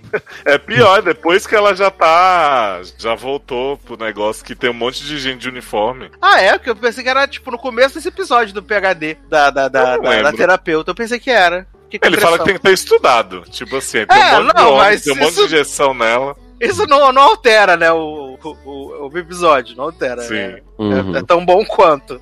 É 0.45 0.57
pior, 0.57 1.01
depois 1.01 1.47
que 1.47 1.55
ela 1.55 1.73
já 1.75 1.89
tá. 1.89 2.79
Já 2.97 3.15
voltou 3.15 3.77
pro 3.77 3.97
negócio 3.97 4.45
que 4.45 4.55
tem 4.55 4.69
um 4.69 4.73
monte 4.73 5.03
de 5.03 5.17
gente 5.17 5.39
de 5.41 5.49
uniforme. 5.49 6.11
Ah, 6.21 6.39
é? 6.41 6.53
Porque 6.57 6.69
eu 6.69 6.75
pensei 6.75 7.03
que 7.03 7.09
era, 7.09 7.27
tipo, 7.27 7.49
no 7.51 7.57
começo 7.57 7.95
desse 7.95 8.07
episódio 8.09 8.53
do 8.53 8.61
PHD, 8.63 9.17
da, 9.29 9.49
da, 9.49 9.67
da, 9.67 9.97
da- 9.97 10.21
da 10.21 10.33
terapeuta. 10.33 10.91
Eu 10.91 10.95
pensei 10.95 11.19
que 11.19 11.29
era. 11.31 11.65
Com 11.89 12.05
Ele 12.05 12.17
fala 12.17 12.37
que 12.37 12.43
tem 12.45 12.53
que 12.55 12.59
ter 12.61 12.73
estudado. 12.73 13.41
Tipo 13.49 13.77
assim, 13.77 14.05
tem 14.05 14.21
É, 14.21 14.37
um 14.37 14.43
monte 14.43 14.55
não, 14.55 14.61
de 14.63 14.67
homem, 14.71 14.77
mas 14.77 15.01
tem 15.03 15.13
um 15.13 15.15
monte 15.15 15.31
isso- 15.31 15.47
de 15.47 15.55
injeção 15.55 15.93
nela. 15.93 16.35
Isso 16.59 16.85
não, 16.87 17.13
não 17.13 17.21
altera, 17.21 17.77
né, 17.77 17.91
o, 17.91 18.37
o, 18.43 18.49
o- 18.65 19.09
o 19.13 19.17
episódio, 19.17 19.75
não 19.77 19.85
altera. 19.85 20.21
Sim. 20.23 20.35
É, 20.35 20.61
Uhum. 20.77 21.15
é- 21.15 21.19
é 21.19 21.23
tão 21.23 21.45
bom 21.45 21.63
quanto. 21.65 22.19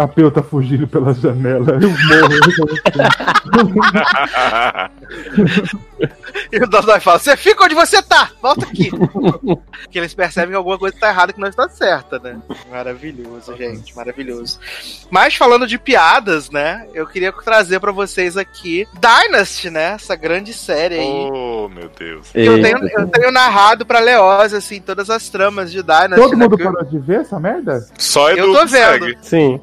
A 0.00 0.08
Peu 0.08 0.30
tá 0.30 0.42
fugindo 0.42 0.86
pela 0.88 1.12
janela. 1.14 1.78
Eu 1.80 1.90
morro. 1.90 2.34
E 6.52 6.56
o 6.62 6.66
Dodói 6.68 7.00
fala: 7.00 7.18
Você 7.18 7.36
fica 7.36 7.64
onde 7.64 7.74
você 7.74 8.02
tá, 8.02 8.30
volta 8.40 8.64
aqui. 8.66 8.90
que 9.90 9.98
eles 9.98 10.14
percebem 10.14 10.50
que 10.50 10.56
alguma 10.56 10.78
coisa 10.78 10.96
tá 10.98 11.08
errada 11.08 11.32
que 11.32 11.40
não 11.40 11.48
está 11.48 11.68
certa, 11.68 12.18
né? 12.18 12.38
Maravilhoso, 12.70 13.56
gente, 13.56 13.94
maravilhoso. 13.96 14.58
Mas 15.10 15.34
falando 15.34 15.66
de 15.66 15.78
piadas, 15.78 16.50
né? 16.50 16.86
Eu 16.94 17.06
queria 17.06 17.32
trazer 17.32 17.80
pra 17.80 17.92
vocês 17.92 18.36
aqui 18.36 18.86
Dynasty, 19.00 19.70
né? 19.70 19.92
Essa 19.94 20.14
grande 20.16 20.52
série 20.52 20.96
aí. 20.96 21.06
oh, 21.32 21.68
meu 21.68 21.88
Deus. 21.98 22.28
eu, 22.34 22.60
tenho, 22.62 22.78
eu 22.88 23.06
tenho 23.08 23.32
narrado 23.32 23.84
pra 23.86 23.98
Leoz, 24.00 24.52
assim, 24.54 24.80
todas 24.80 25.10
as 25.10 25.28
tramas 25.28 25.70
de 25.72 25.82
Dynasty. 25.82 26.16
Todo 26.16 26.30
né? 26.32 26.36
mundo 26.36 26.50
Porque 26.50 26.66
eu- 26.66 26.72
parou 26.72 26.88
de 26.88 26.98
ver 26.98 27.20
essa 27.20 27.38
merda? 27.40 27.86
Só 27.98 28.30
Eu 28.30 28.44
Edu 28.44 28.52
tô 28.54 28.64
que 28.66 28.70
vendo. 28.92 29.16
Sim. 29.22 29.60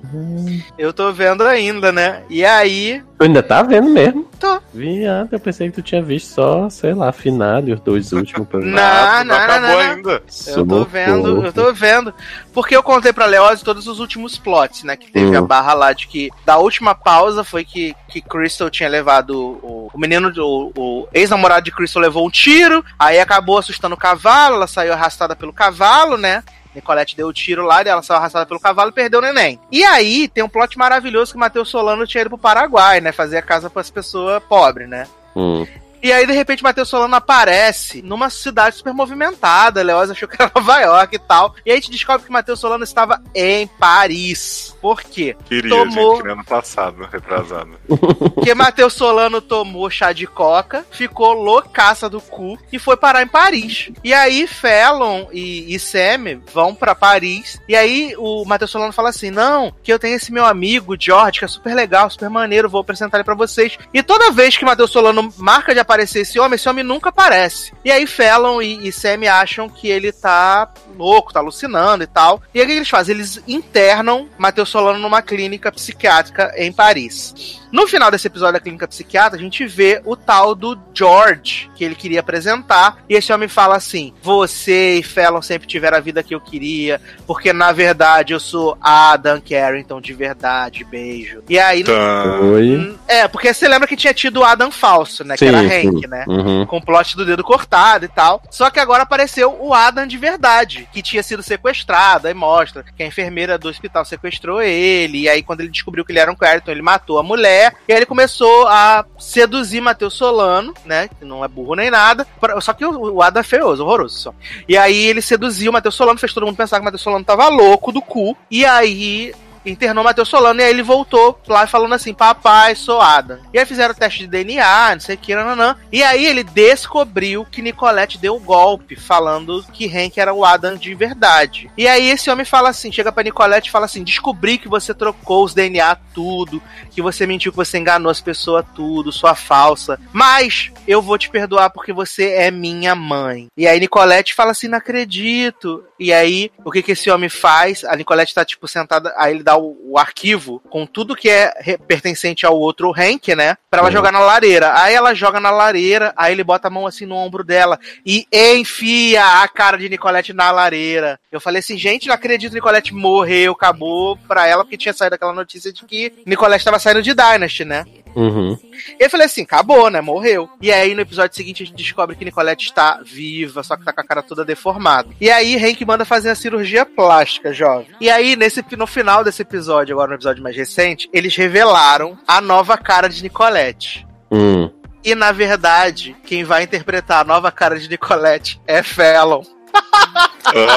Eu 0.77 0.93
tô 0.93 1.11
vendo 1.11 1.43
ainda, 1.43 1.91
né? 1.91 2.23
E 2.29 2.43
aí. 2.45 3.01
Tu 3.17 3.23
ainda 3.23 3.41
tá 3.41 3.63
vendo 3.63 3.89
mesmo? 3.89 4.25
Tô. 4.39 4.59
Viado, 4.73 5.29
eu 5.31 5.39
pensei 5.39 5.69
que 5.69 5.75
tu 5.75 5.81
tinha 5.81 6.01
visto 6.01 6.27
só, 6.33 6.69
sei 6.69 6.93
lá, 6.93 7.11
final 7.13 7.61
e 7.65 7.71
os 7.73 7.79
dois 7.79 8.11
últimos 8.11 8.45
pra 8.49 8.59
Não, 8.59 8.67
Nada, 8.67 9.23
não, 9.23 9.35
não, 9.35 9.43
acabou 9.43 9.61
não, 9.61 9.69
não. 9.69 9.79
ainda. 9.79 10.23
Eu 10.47 10.67
tô 10.67 10.83
vendo, 10.83 11.45
eu 11.45 11.53
tô 11.53 11.73
vendo. 11.73 12.13
Porque 12.53 12.75
eu 12.75 12.83
contei 12.83 13.13
pra 13.13 13.25
Leoz 13.25 13.61
todos 13.61 13.87
os 13.87 13.99
últimos 13.99 14.37
plots, 14.37 14.83
né? 14.83 14.95
Que 14.97 15.11
teve 15.11 15.25
Hum. 15.35 15.37
a 15.39 15.41
barra 15.41 15.73
lá 15.73 15.93
de 15.93 16.07
que 16.07 16.29
da 16.45 16.57
última 16.57 16.93
pausa 16.93 17.43
foi 17.43 17.63
que, 17.63 17.95
que 18.09 18.21
Crystal 18.21 18.69
tinha 18.69 18.89
levado 18.89 19.31
o, 19.63 19.89
o 19.93 19.97
menino, 19.97 20.31
o, 20.37 20.71
o 20.75 21.07
ex-namorado 21.13 21.63
de 21.65 21.71
Crystal 21.71 22.01
levou 22.01 22.25
um 22.27 22.29
tiro, 22.29 22.83
aí 22.99 23.19
acabou 23.19 23.57
assustando 23.57 23.95
o 23.95 23.97
cavalo, 23.97 24.55
ela 24.55 24.67
saiu 24.67 24.91
arrastada 24.93 25.35
pelo 25.35 25.53
cavalo, 25.53 26.17
né? 26.17 26.43
Nicolette 26.75 27.15
deu 27.15 27.27
o 27.27 27.33
tiro 27.33 27.63
lá, 27.63 27.81
ela 27.81 28.01
saiu 28.01 28.17
arrastada 28.17 28.45
pelo 28.45 28.59
cavalo 28.59 28.89
e 28.89 28.93
perdeu 28.93 29.19
o 29.19 29.21
neném. 29.21 29.59
E 29.71 29.83
aí 29.83 30.27
tem 30.27 30.43
um 30.43 30.49
plot 30.49 30.77
maravilhoso 30.77 31.33
que 31.33 31.39
Matheus 31.39 31.69
Solano 31.69 32.05
tinha 32.05 32.21
ido 32.21 32.29
pro 32.29 32.37
Paraguai, 32.37 33.01
né? 33.01 33.11
Fazer 33.11 33.37
a 33.37 33.41
casa 33.41 33.69
pras 33.69 33.89
pessoas 33.89 34.43
pobres, 34.43 34.87
né? 34.87 35.07
Hum. 35.35 35.65
E 36.05 36.13
aí, 36.13 36.27
de 36.27 36.33
repente, 36.33 36.61
Matheus 36.61 36.87
Solano 36.87 37.15
aparece 37.15 37.99
numa 38.03 38.29
cidade 38.29 38.75
super 38.75 38.93
movimentada. 38.93 39.81
Leoz 39.81 40.11
achou 40.11 40.27
que 40.27 40.39
era 40.39 40.51
Nova 40.53 40.79
York 40.79 41.15
e 41.15 41.17
tal. 41.17 41.55
E 41.65 41.71
aí 41.71 41.79
a 41.79 41.81
gente 41.81 41.89
descobre 41.89 42.27
que 42.27 42.31
Matheus 42.31 42.59
Solano 42.59 42.83
estava 42.83 43.23
em 43.33 43.65
Paris. 43.65 44.77
Por 44.79 45.01
quê? 45.01 45.35
Queria, 45.45 45.71
Tomou. 45.71 46.17
gente, 46.17 46.29
ano 46.29 46.45
passado, 46.45 47.09
retrasado. 47.11 47.71
Porque 48.35 48.53
Matheus 48.53 48.93
Solano 48.93 49.41
tomou 49.41 49.89
chá 49.89 50.13
de 50.13 50.27
coca, 50.27 50.85
ficou 50.91 51.33
loucaça 51.33 52.07
do 52.07 52.21
cu 52.21 52.55
e 52.71 52.77
foi 52.77 52.95
parar 52.95 53.23
em 53.23 53.27
Paris. 53.27 53.89
E 54.03 54.13
aí, 54.13 54.45
Fallon 54.45 55.25
e, 55.31 55.73
e 55.73 55.79
Sam 55.79 56.39
vão 56.53 56.75
pra 56.75 56.93
Paris. 56.93 57.59
E 57.67 57.75
aí, 57.75 58.13
o 58.19 58.45
Matheus 58.45 58.69
Solano 58.69 58.93
fala 58.93 59.09
assim: 59.09 59.31
Não, 59.31 59.73
que 59.81 59.91
eu 59.91 59.97
tenho 59.97 60.17
esse 60.17 60.31
meu 60.31 60.45
amigo, 60.45 60.95
George, 60.99 61.39
que 61.39 61.45
é 61.45 61.47
super 61.47 61.73
legal, 61.73 62.11
super 62.11 62.29
maneiro, 62.29 62.69
vou 62.69 62.81
apresentar 62.81 63.17
ele 63.17 63.23
pra 63.23 63.33
vocês. 63.33 63.75
E 63.91 64.03
toda 64.03 64.31
vez 64.31 64.55
que 64.55 64.63
Matheus 64.63 64.91
Solano 64.91 65.33
marca 65.35 65.73
de 65.73 65.79
aparecer 65.79 65.94
esse 66.03 66.39
homem, 66.39 66.55
esse 66.55 66.67
homem 66.69 66.83
nunca 66.83 67.09
aparece. 67.09 67.73
E 67.83 67.91
aí, 67.91 68.05
Fallon 68.07 68.61
e, 68.61 68.87
e 68.87 68.91
Sam 68.91 69.29
acham 69.31 69.69
que 69.69 69.87
ele 69.87 70.11
tá 70.11 70.71
louco, 70.97 71.33
tá 71.33 71.39
alucinando 71.39 72.03
e 72.03 72.07
tal. 72.07 72.41
E 72.53 72.59
aí, 72.59 72.65
o 72.65 72.67
que 72.67 72.73
eles 72.73 72.89
fazem? 72.89 73.15
Eles 73.15 73.41
internam 73.47 74.27
Matheus 74.37 74.69
Solano 74.69 74.99
numa 74.99 75.21
clínica 75.21 75.71
psiquiátrica 75.71 76.53
em 76.57 76.71
Paris. 76.71 77.61
No 77.75 77.87
final 77.87 78.09
desse 78.09 78.27
episódio 78.27 78.53
da 78.53 78.59
clínica 78.61 78.87
psiquiatra, 78.87 79.37
a 79.37 79.41
gente 79.41 79.65
vê 79.67 80.01
o 80.05 80.15
tal 80.15 80.55
do 80.55 80.79
George, 80.93 81.69
que 81.75 81.83
ele 81.83 81.93
queria 81.93 82.21
apresentar. 82.21 83.03
E 83.09 83.15
esse 83.15 83.33
homem 83.33 83.49
fala 83.49 83.75
assim: 83.75 84.13
Você 84.21 84.99
e 84.99 85.03
Fallon 85.03 85.41
sempre 85.41 85.67
tiveram 85.67 85.97
a 85.97 85.99
vida 85.99 86.23
que 86.23 86.33
eu 86.33 86.39
queria, 86.39 87.01
porque 87.27 87.51
na 87.51 87.73
verdade 87.73 88.33
eu 88.33 88.39
sou 88.39 88.77
Adam 88.79 89.41
Carrington 89.41 89.99
de 89.99 90.13
verdade, 90.13 90.85
beijo. 90.85 91.43
E 91.49 91.59
aí. 91.59 91.83
Tã. 91.83 92.39
Oi. 92.41 92.97
É, 93.07 93.27
porque 93.27 93.53
você 93.53 93.67
lembra 93.67 93.87
que 93.87 93.97
tinha 93.97 94.13
tido 94.13 94.39
o 94.39 94.45
Adam 94.45 94.71
falso, 94.71 95.25
né? 95.25 95.35
que 95.35 95.45
Sim, 95.45 95.47
era 95.47 95.59
sim. 95.59 95.67
Hank, 95.81 96.07
né? 96.07 96.25
Uhum. 96.27 96.65
com 96.65 96.77
o 96.77 96.81
plot 96.81 97.15
do 97.15 97.25
dedo 97.25 97.43
cortado 97.43 98.05
e 98.05 98.07
tal. 98.07 98.41
Só 98.49 98.69
que 98.69 98.79
agora 98.79 99.03
apareceu 99.03 99.55
o 99.59 99.73
Adam 99.73 100.07
de 100.07 100.17
verdade, 100.17 100.87
que 100.91 101.01
tinha 101.01 101.23
sido 101.23 101.43
sequestrado. 101.43 102.27
Aí 102.27 102.33
mostra 102.33 102.83
que 102.83 103.03
a 103.03 103.07
enfermeira 103.07 103.57
do 103.57 103.69
hospital 103.69 104.05
sequestrou 104.05 104.61
ele. 104.61 105.21
E 105.21 105.29
aí, 105.29 105.41
quando 105.43 105.61
ele 105.61 105.69
descobriu 105.69 106.03
que 106.03 106.11
ele 106.11 106.19
era 106.19 106.31
um 106.31 106.35
Carrington, 106.35 106.71
ele 106.71 106.81
matou 106.81 107.19
a 107.19 107.23
mulher. 107.23 107.73
E 107.87 107.93
aí 107.93 107.99
ele 107.99 108.05
começou 108.05 108.67
a 108.67 109.05
seduzir 109.17 109.81
Matheus 109.81 110.13
Solano, 110.13 110.73
né? 110.85 111.07
Que 111.07 111.25
não 111.25 111.43
é 111.43 111.47
burro 111.47 111.75
nem 111.75 111.89
nada. 111.89 112.25
Só 112.61 112.73
que 112.73 112.85
o 112.85 113.15
o 113.15 113.21
Adam 113.21 113.39
é 113.39 113.43
feioso, 113.43 113.83
horroroso 113.83 114.17
só. 114.17 114.33
E 114.67 114.77
aí 114.77 115.05
ele 115.05 115.21
seduziu 115.21 115.69
o 115.69 115.73
Matheus 115.73 115.95
Solano, 115.95 116.19
fez 116.19 116.33
todo 116.33 116.45
mundo 116.45 116.57
pensar 116.57 116.77
que 116.77 116.81
o 116.81 116.85
Matheus 116.85 117.01
Solano 117.01 117.23
tava 117.23 117.47
louco 117.47 117.91
do 117.91 118.01
cu. 118.01 118.35
E 118.49 118.65
aí 118.65 119.33
internou 119.65 120.03
Matheus 120.03 120.29
Solano 120.29 120.59
e 120.59 120.63
aí 120.63 120.69
ele 120.69 120.83
voltou 120.83 121.39
lá 121.47 121.65
falando 121.67 121.93
assim: 121.93 122.13
Papai, 122.13 122.75
sou 122.75 123.01
Adam. 123.01 123.39
E 123.53 123.59
aí 123.59 123.65
fizeram 123.65 123.93
o 123.93 123.97
teste 123.97 124.19
de 124.19 124.27
DNA, 124.27 124.93
não 124.93 124.99
sei 124.99 125.15
o 125.15 125.17
que, 125.17 125.35
nananã. 125.35 125.75
E 125.91 126.03
aí 126.03 126.25
ele 126.25 126.43
descobriu 126.43 127.45
que 127.45 127.61
Nicolette 127.61 128.17
deu 128.17 128.35
o 128.35 128.39
golpe, 128.39 128.95
falando 128.95 129.63
que 129.73 129.87
Hank 129.87 130.19
era 130.19 130.33
o 130.33 130.45
Adam 130.45 130.75
de 130.75 130.93
verdade. 130.93 131.69
E 131.77 131.87
aí 131.87 132.09
esse 132.09 132.29
homem 132.29 132.45
fala 132.45 132.69
assim: 132.69 132.91
chega 132.91 133.11
pra 133.11 133.23
Nicolette 133.23 133.69
e 133.69 133.71
fala 133.71 133.85
assim: 133.85 134.03
descobri 134.03 134.57
que 134.57 134.67
você 134.67 134.93
trocou 134.93 135.43
os 135.43 135.53
DNA 135.53 135.95
tudo, 136.13 136.61
que 136.91 137.01
você 137.01 137.25
mentiu, 137.25 137.51
que 137.51 137.57
você 137.57 137.77
enganou 137.77 138.09
as 138.09 138.21
pessoas 138.21 138.65
tudo, 138.75 139.11
sua 139.11 139.35
falsa. 139.35 139.99
Mas 140.13 140.71
eu 140.87 141.01
vou 141.01 141.17
te 141.17 141.29
perdoar 141.29 141.69
porque 141.69 141.91
você 141.91 142.31
é 142.31 142.51
minha 142.51 142.95
mãe. 142.95 143.47
E 143.57 143.67
aí 143.67 143.79
Nicolette 143.79 144.33
fala 144.33 144.51
assim: 144.51 144.67
não 144.67 144.77
acredito. 144.77 145.83
E 145.97 146.11
aí, 146.11 146.51
o 146.63 146.71
que 146.71 146.83
que 146.83 146.91
esse 146.91 147.09
homem 147.09 147.29
faz? 147.29 147.83
A 147.85 147.95
Nicolette 147.95 148.33
tá, 148.35 148.43
tipo, 148.43 148.67
sentada, 148.67 149.13
aí 149.17 149.33
ele 149.33 149.43
dá 149.43 149.55
o, 149.57 149.77
o 149.91 149.97
arquivo 149.97 150.61
com 150.69 150.85
tudo 150.85 151.15
que 151.15 151.29
é 151.29 151.53
pertencente 151.87 152.45
ao 152.45 152.57
outro 152.59 152.91
Hank, 152.91 153.33
né? 153.33 153.55
Pra 153.69 153.79
ela 153.79 153.87
Uhum. 153.89 153.93
jogar 153.93 154.11
na 154.11 154.19
lareira. 154.19 154.73
Aí 154.77 154.93
ela 154.93 155.13
joga 155.13 155.39
na 155.39 155.51
lareira, 155.51 156.13
aí 156.17 156.33
ele 156.33 156.43
bota 156.43 156.67
a 156.67 156.71
mão 156.71 156.85
assim 156.85 157.05
no 157.05 157.15
ombro 157.15 157.43
dela 157.43 157.79
e 158.05 158.27
enfia 158.31 159.23
a 159.41 159.47
cara 159.47 159.77
de 159.77 159.87
Nicolette 159.89 160.33
na 160.33 160.51
lareira. 160.51 161.19
Eu 161.31 161.39
falei 161.39 161.59
assim, 161.59 161.77
gente, 161.77 162.07
não 162.07 162.15
acredito, 162.15 162.53
Nicolette 162.53 162.93
morreu, 162.93 163.53
acabou 163.53 164.17
pra 164.27 164.47
ela, 164.47 164.63
porque 164.63 164.77
tinha 164.77 164.93
saído 164.93 165.15
aquela 165.15 165.33
notícia 165.33 165.71
de 165.71 165.85
que 165.85 166.11
Nicolette 166.25 166.65
tava 166.65 166.79
saindo 166.79 167.01
de 167.01 167.13
Dynasty, 167.13 167.63
né? 167.65 167.85
Uhum. 168.15 168.57
E 168.99 169.03
eu 169.03 169.09
falei 169.09 169.25
assim, 169.25 169.41
acabou, 169.43 169.89
né? 169.89 169.99
Morreu. 170.01 170.49
E 170.61 170.71
aí 170.71 170.95
no 170.95 171.01
episódio 171.01 171.35
seguinte 171.35 171.63
a 171.63 171.65
gente 171.65 171.75
descobre 171.75 172.15
que 172.15 172.23
Nicolette 172.23 172.67
está 172.67 173.01
viva, 173.03 173.61
só 173.61 173.75
que 173.75 173.83
tá 173.83 173.91
com 173.91 174.01
a 174.01 174.03
cara 174.03 174.23
toda 174.23 174.45
deformada. 174.45 175.09
E 175.19 175.29
aí 175.29 175.57
Hank 175.57 175.83
manda 175.85 176.05
fazer 176.05 176.29
a 176.29 176.35
cirurgia 176.35 176.85
plástica, 176.85 177.53
jovem. 177.53 177.87
E 177.99 178.09
aí 178.09 178.35
nesse, 178.35 178.63
no 178.77 178.87
final 178.87 179.23
desse 179.23 179.41
episódio, 179.41 179.93
agora 179.93 180.09
no 180.09 180.15
episódio 180.15 180.43
mais 180.43 180.55
recente, 180.55 181.09
eles 181.11 181.35
revelaram 181.35 182.17
a 182.27 182.39
nova 182.39 182.77
cara 182.77 183.09
de 183.09 183.21
Nicolette. 183.21 184.07
Hum. 184.31 184.69
E 185.03 185.13
na 185.13 185.31
verdade, 185.31 186.15
quem 186.25 186.43
vai 186.43 186.63
interpretar 186.63 187.21
a 187.21 187.23
nova 187.23 187.51
cara 187.51 187.77
de 187.77 187.89
Nicolette 187.89 188.59
é 188.65 188.81
Fallon. 188.81 189.43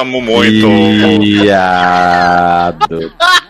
Amo 0.01 0.20
muito. 0.20 0.69
Viado. 1.20 3.12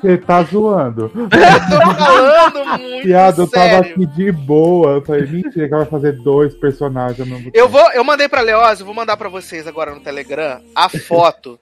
Você 0.00 0.18
tá 0.18 0.42
zoando. 0.42 1.10
Eu 1.16 1.28
tô 1.28 1.94
falando 1.94 2.64
muito 2.78 3.02
Piada, 3.02 3.42
eu 3.42 3.50
tava 3.50 3.68
sério. 3.68 3.90
aqui 3.92 4.06
de 4.06 4.30
boa. 4.32 4.92
Eu 4.92 5.02
falei, 5.02 5.22
mentira, 5.26 5.66
que 5.68 5.74
ela 5.74 5.82
vai 5.84 5.90
fazer 5.90 6.12
dois 6.12 6.54
personagens 6.54 7.18
ao 7.20 7.26
mesmo 7.26 7.50
Eu 7.54 7.66
tempo. 7.66 7.68
vou, 7.68 7.92
eu 7.92 8.04
mandei 8.04 8.28
pra 8.28 8.40
Leoz, 8.42 8.80
eu 8.80 8.86
vou 8.86 8.94
mandar 8.94 9.16
pra 9.16 9.28
vocês 9.28 9.66
agora 9.66 9.94
no 9.94 10.00
Telegram 10.00 10.60
a 10.74 10.88
foto 10.88 11.58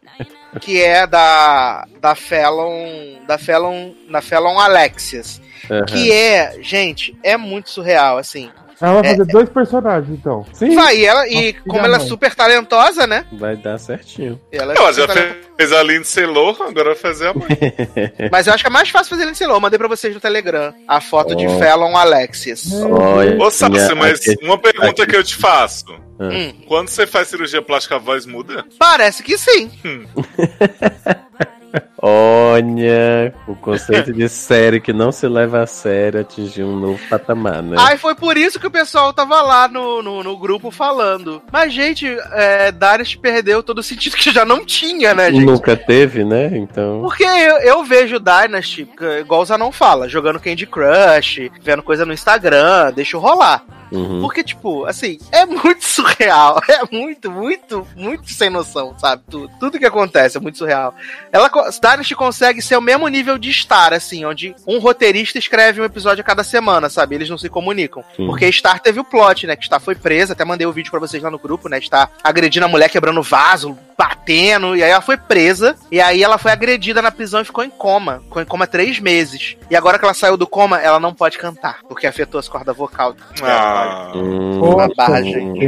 que 0.61 0.83
é 0.83 1.07
da 1.07 1.87
da 2.01 2.15
Fallon, 2.15 3.19
da 3.27 3.39
Fallon, 3.39 3.93
da 4.11 4.21
Fallon 4.21 4.59
Alexias, 4.59 5.41
Uhum. 5.71 5.85
que 5.87 6.13
é, 6.13 6.59
gente, 6.61 7.17
é 7.23 7.37
muito 7.39 7.71
surreal 7.71 8.19
assim. 8.19 8.51
Ela 8.85 9.03
vai 9.03 9.11
fazer 9.17 9.25
dois 9.33 9.49
personagens, 9.49 10.19
então. 10.19 10.45
Sim, 10.53 10.75
Vai, 10.75 10.99
e 10.99 11.05
ela 11.07 11.27
e 11.29 11.53
como 11.55 11.79
ela 11.79 11.97
é 11.97 11.99
mãe. 11.99 12.09
super 12.09 12.35
talentosa, 12.35 13.07
né? 13.07 13.25
vai 13.33 13.57
dar 13.57 13.79
certinho. 13.79 14.39
Ela 14.53 14.75
é 14.75 14.77
Ela 14.77 14.93
super 14.93 15.09
já 15.09 15.15
talentosa. 15.15 15.49
fez 15.57 15.73
a 15.73 15.83
Lindsay 15.83 16.27
Lohan, 16.27 16.69
agora 16.69 16.91
vai 16.91 16.95
fazer 16.97 17.29
a 17.29 17.35
mãe. 17.35 17.49
Mas 18.31 18.47
eu 18.47 18.53
acho 18.55 18.63
que 18.65 18.69
é 18.69 18.73
mais 18.73 18.89
fácil 18.91 19.17
fazer 19.17 19.35
sei 19.35 19.47
lá, 19.47 19.55
eu 19.55 19.61
mandei 19.61 19.79
pra 19.79 19.89
vocês 19.89 20.13
no 20.15 20.21
Telegram 20.21 20.75
a 20.87 21.01
foto 21.01 21.35
de 21.35 21.47
Oh. 21.47 21.59
Fallon 21.59 21.97
Alexias. 21.97 22.65
Olha, 22.73 23.43
Ô, 23.43 23.51
Sassi, 23.51 23.95
mas 23.95 24.21
uma 24.43 24.59
pergunta 24.59 25.07
que 25.07 25.17
eu 25.17 25.25
te 25.25 25.37
faço. 25.37 25.87
Hum, 26.21 26.53
Quando 26.69 26.89
você 26.89 27.07
faz 27.07 27.29
cirurgia 27.29 27.63
plástica, 27.63 27.97
a 27.97 27.99
voz 27.99 28.27
muda? 28.27 28.65
parece 28.79 29.23
que 29.23 29.37
sim. 29.39 29.71
Olha, 32.07 33.33
o 33.49 33.55
conceito 33.55 34.13
de 34.13 34.29
série 34.29 34.79
que 34.79 34.93
não 34.93 35.11
se 35.11 35.27
leva 35.27 35.63
a 35.63 35.67
sério 35.67 36.21
atingiu 36.21 36.67
um 36.67 36.79
novo 36.79 37.01
patamar, 37.09 37.63
né? 37.63 37.79
Aí 37.79 37.97
foi 37.97 38.15
por 38.15 38.37
isso 38.37 38.61
que 38.61 38.67
o 38.67 38.71
pessoal 38.71 39.11
tava 39.15 39.41
lá 39.41 39.67
no, 39.69 40.03
no, 40.03 40.23
no 40.23 40.37
grupo 40.37 40.71
falando. 40.71 41.41
Mas, 41.51 41.73
gente, 41.73 42.07
é, 42.33 42.71
Dynasty 42.71 43.17
perdeu 43.17 43.63
todo 43.63 43.79
o 43.79 43.83
sentido 43.83 44.17
que 44.19 44.31
já 44.31 44.45
não 44.45 44.67
tinha, 44.67 45.15
né, 45.15 45.33
gente? 45.33 45.47
Nunca 45.47 45.75
teve, 45.79 46.25
né? 46.25 46.51
Então. 46.55 47.01
Porque 47.01 47.25
eu, 47.25 47.57
eu 47.61 47.85
vejo 47.85 48.21
Dynasty, 48.21 48.87
igual 49.21 49.41
o 49.41 49.47
Zanon 49.47 49.73
fala, 49.73 50.07
jogando 50.07 50.39
Candy 50.39 50.67
Crush, 50.67 51.51
vendo 51.63 51.83
coisa 51.83 52.05
no 52.05 52.13
Instagram, 52.13 52.93
deixa 52.93 53.17
rolar. 53.17 53.65
Uhum. 53.95 54.21
Porque, 54.21 54.43
tipo, 54.43 54.85
assim, 54.87 55.19
é 55.31 55.47
muito 55.47 55.85
surreal. 55.85 56.61
É 56.69 56.81
muito, 56.91 57.31
muito, 57.31 57.87
muito 57.97 58.31
sem 58.31 58.51
noção, 58.51 58.95
sabe? 58.99 59.23
Tudo, 59.31 59.51
tudo 59.61 59.79
que 59.79 59.87
acontece 59.87 60.37
é 60.37 60.41
muito 60.41 60.59
surreal. 60.59 60.95
Ela, 61.33 61.49
Dynasty 61.95 62.15
consegue 62.15 62.61
ser 62.61 62.77
o 62.77 62.81
mesmo 62.81 63.07
nível 63.09 63.39
de 63.39 63.53
Star, 63.53 63.93
assim, 63.93 64.25
onde 64.25 64.55
um 64.67 64.79
roteirista 64.79 65.39
escreve 65.39 65.81
um 65.81 65.85
episódio 65.85 66.23
a 66.23 66.25
cada 66.25 66.45
semana, 66.45 66.89
sabe? 66.89 67.15
Eles 67.15 67.31
não 67.31 67.39
se 67.39 67.49
comunicam. 67.49 68.05
Sim. 68.17 68.27
Porque 68.27 68.51
Star 68.53 68.81
teve 68.81 69.01
o 69.01 69.05
plot, 69.05 69.47
né? 69.47 69.57
Que 69.57 69.65
Star 69.65 69.81
foi 69.81 69.95
presa, 69.95 70.33
até 70.33 70.45
mandei 70.45 70.67
o 70.67 70.73
vídeo 70.73 70.91
pra 70.91 71.01
vocês 71.01 71.23
lá 71.23 71.31
no 71.31 71.39
grupo, 71.39 71.69
né? 71.69 71.81
Star 71.81 72.11
agredindo 72.23 72.67
a 72.67 72.69
mulher, 72.69 72.91
quebrando 72.91 73.23
vaso, 73.23 73.79
batendo, 73.97 74.77
e 74.77 74.83
aí 74.83 74.91
ela 74.91 75.01
foi 75.01 75.17
presa, 75.17 75.77
e 75.91 76.01
aí 76.01 76.23
ela 76.23 76.39
foi 76.39 76.51
agredida 76.53 77.01
na 77.03 77.11
prisão 77.11 77.41
e 77.41 77.45
ficou 77.45 77.65
em 77.65 77.71
coma. 77.71 78.21
Ficou 78.25 78.43
em 78.43 78.47
coma 78.47 78.67
três 78.67 78.99
meses. 78.99 79.57
E 79.71 79.77
agora 79.77 79.99
que 79.99 80.05
ela 80.05 80.15
saiu 80.15 80.37
do 80.37 80.47
coma, 80.47 80.81
ela 80.81 80.99
não 81.01 81.15
pode 81.15 81.39
cantar, 81.39 81.79
porque 81.89 82.07
afetou 82.07 82.39
as 82.39 82.49
cordas 82.49 82.77
vocais. 82.77 83.15
Ah, 83.43 84.13
Hum, 84.15 84.59
Poxa, 84.61 84.89
barra, 84.97 85.23
gente. 85.23 85.59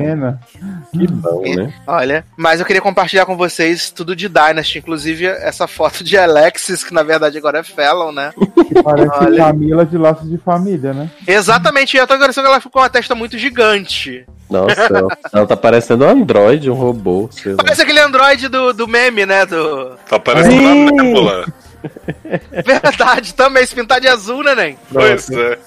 que 0.93 1.07
bom, 1.09 1.43
né? 1.43 1.73
Olha, 1.86 2.24
mas 2.36 2.61
eu 2.61 2.66
queria 2.66 2.82
compartilhar 2.82 3.27
com 3.27 3.36
vocês 3.36 3.90
tudo 3.90 4.15
de 4.15 4.28
Dynasty, 4.28 4.78
inclusive 4.78 5.27
essa 5.27 5.66
foto 5.66 6.03
de 6.05 6.16
Alexis, 6.16 6.85
que 6.85 6.94
na 6.94 7.03
verdade 7.03 7.36
agora 7.39 7.59
é 7.59 7.62
Fallon, 7.62 8.12
né? 8.12 8.32
Que 8.69 8.82
parece 8.82 9.11
Olha. 9.20 9.36
Camila 9.44 9.85
de 9.85 9.98
laços 9.98 10.28
de 10.28 10.39
família, 10.39 10.93
né? 10.93 11.11
Exatamente, 11.27 11.97
e 11.97 12.01
eu 12.01 12.07
tô 12.07 12.15
agradecendo 12.15 12.47
que 12.47 12.51
ela 12.53 12.61
ficou 12.61 12.73
com 12.73 12.81
uma 12.81 12.90
testa 12.90 13.15
muito 13.15 13.39
gigante. 13.39 14.24
Nossa, 14.48 14.81
ela, 14.81 15.19
ela 15.32 15.47
tá 15.47 15.57
parecendo 15.57 16.05
um 16.05 16.09
androide, 16.09 16.70
um 16.70 16.74
robô, 16.74 17.28
sei 17.32 17.53
lá. 17.53 17.59
Parece 17.65 17.82
aquele 17.82 17.98
androide 17.98 18.15
do, 18.48 18.72
do 18.72 18.88
meme, 18.88 19.26
né? 19.26 19.47
Do... 19.47 19.97
tá 20.09 20.18
parecendo 20.18 20.62
uma 20.62 20.93
nébula. 20.93 21.47
Verdade, 22.64 23.34
também, 23.34 23.64
se 23.66 23.74
pintar 23.74 24.01
de 24.01 24.09
azul, 24.09 24.43
né, 24.43 24.55
Nen? 24.55 24.78
Pois 24.93 25.30
é. 25.30 25.59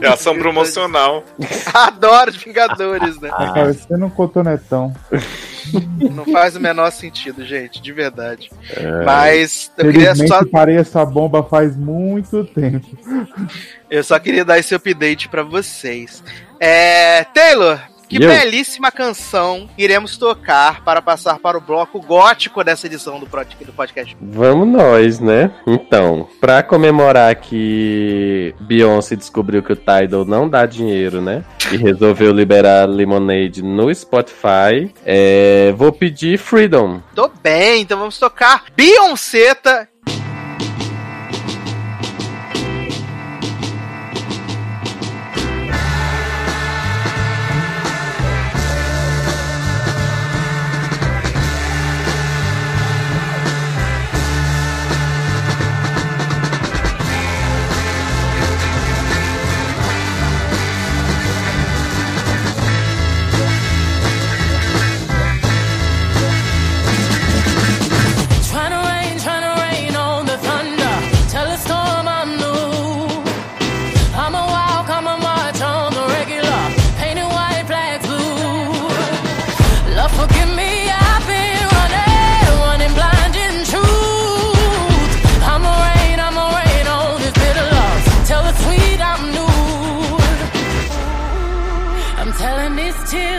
É 0.00 0.08
ação 0.08 0.36
promocional. 0.36 1.22
Adoro 1.72 2.32
Vingadores, 2.32 3.20
né? 3.20 3.28
Tá 3.28 3.52
parecendo 3.52 4.06
um 4.06 4.10
cotonetão. 4.10 4.94
Não 6.12 6.24
faz 6.26 6.56
o 6.56 6.60
menor 6.60 6.90
sentido, 6.90 7.44
gente, 7.44 7.80
de 7.80 7.92
verdade. 7.92 8.50
Mas 9.04 9.70
eu 9.76 9.92
queria 9.92 10.14
só, 10.14 10.44
parei 10.44 10.76
essa 10.76 11.04
bomba 11.04 11.42
faz 11.42 11.76
muito 11.76 12.44
tempo. 12.44 12.86
eu 13.90 14.02
só 14.02 14.18
queria 14.18 14.44
dar 14.44 14.58
esse 14.58 14.74
update 14.74 15.28
pra 15.28 15.42
vocês. 15.42 16.22
É, 16.58 17.24
Taylor, 17.24 17.80
que 18.08 18.16
eu? 18.22 18.28
belíssima 18.28 18.90
canção 18.90 19.68
iremos 19.76 20.16
tocar 20.16 20.82
para 20.84 21.02
passar 21.02 21.38
para 21.38 21.58
o 21.58 21.60
bloco 21.60 22.00
gótico 22.00 22.62
dessa 22.62 22.86
edição 22.86 23.18
do, 23.18 23.26
pod- 23.26 23.56
do 23.64 23.72
podcast. 23.72 24.16
Vamos 24.20 24.68
nós, 24.68 25.18
né? 25.20 25.50
Então, 25.66 26.28
pra 26.40 26.62
comemorar 26.62 27.34
que 27.36 28.54
Beyoncé 28.60 29.16
descobriu 29.16 29.62
que 29.62 29.72
o 29.72 29.76
Tidal 29.76 30.24
não 30.24 30.48
dá 30.48 30.66
dinheiro, 30.66 31.20
né? 31.20 31.44
E 31.72 31.76
resolveu 31.76 32.32
liberar 32.32 32.88
Lemonade 32.88 33.62
no 33.62 33.92
Spotify, 33.94 34.92
é, 35.04 35.72
vou 35.76 35.92
pedir 35.92 36.38
Freedom. 36.38 37.00
Tô 37.14 37.28
bem, 37.42 37.82
então 37.82 37.98
vamos 37.98 38.18
tocar 38.18 38.64
Beyonceta. 38.76 39.88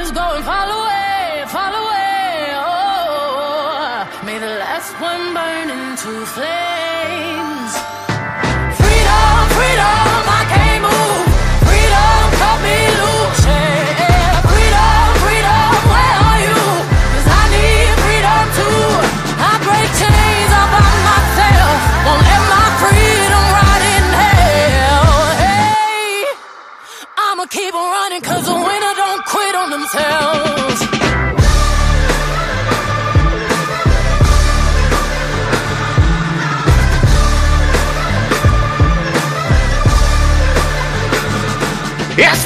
These 0.08 0.16
tears 0.16 0.26
go 0.26 0.36
and 0.36 0.46
fall 0.46 0.70
away, 0.70 1.44
fall 1.48 1.74
away. 1.74 2.52
Oh, 2.54 4.22
may 4.26 4.40
the 4.40 4.48
last 4.48 4.94
one 5.02 5.34
burn 5.34 5.70
into 5.70 6.26
flames. 6.26 8.07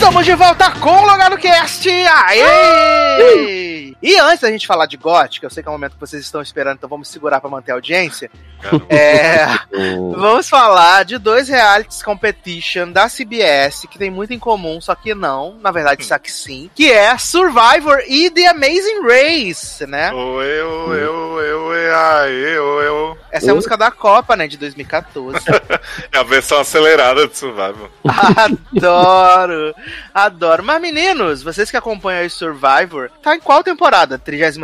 Estamos 0.01 0.25
de 0.25 0.33
volta 0.33 0.71
com 0.71 0.89
o 0.89 1.05
Logado 1.05 1.37
Cast! 1.37 1.87
Aê! 1.87 3.60
E 4.01 4.17
antes 4.17 4.39
da 4.39 4.51
gente 4.51 4.65
falar 4.65 4.87
de 4.87 4.97
gótica, 4.97 5.45
eu 5.45 5.49
sei 5.49 5.61
que 5.61 5.69
é 5.69 5.71
o 5.71 5.73
momento 5.73 5.93
que 5.93 5.99
vocês 5.99 6.23
estão 6.23 6.41
esperando, 6.41 6.77
então 6.77 6.89
vamos 6.89 7.07
segurar 7.07 7.39
para 7.39 7.49
manter 7.49 7.71
a 7.71 7.75
audiência. 7.75 8.31
É, 8.89 9.45
vamos 10.11 10.49
falar 10.49 11.05
de 11.05 11.19
dois 11.19 11.47
realities 11.47 12.01
competition 12.01 12.91
da 12.91 13.07
CBS 13.07 13.85
que 13.89 13.99
tem 13.99 14.09
muito 14.09 14.33
em 14.33 14.39
comum, 14.39 14.81
só 14.81 14.95
que 14.95 15.13
não, 15.13 15.57
na 15.61 15.69
verdade, 15.69 16.03
só 16.03 16.17
que 16.17 16.31
sim, 16.31 16.69
que 16.73 16.91
é 16.91 17.15
Survivor 17.17 18.01
e 18.07 18.31
The 18.31 18.47
Amazing 18.47 19.01
Race, 19.03 19.85
né? 19.85 20.09
Eu, 20.11 20.41
eu, 20.41 20.93
eu, 20.93 21.39
eu, 21.39 21.73
eu, 21.75 22.81
eu. 22.81 23.17
Essa 23.31 23.47
é 23.47 23.51
a 23.51 23.55
música 23.55 23.77
da 23.77 23.91
Copa, 23.91 24.35
né, 24.35 24.47
de 24.47 24.57
2014. 24.57 25.37
É 26.11 26.17
a 26.17 26.23
versão 26.23 26.59
acelerada 26.59 27.27
de 27.27 27.37
Survival. 27.37 27.89
Adoro! 28.05 29.73
Adoro. 30.13 30.63
Mas, 30.63 30.81
meninos, 30.81 31.41
vocês 31.41 31.69
que 31.71 31.77
acompanham 31.77 32.21
aí 32.21 32.29
Survivor, 32.29 33.09
tá 33.21 33.35
em 33.35 33.39
qual 33.39 33.63
temporada? 33.63 33.90
33 34.17 34.57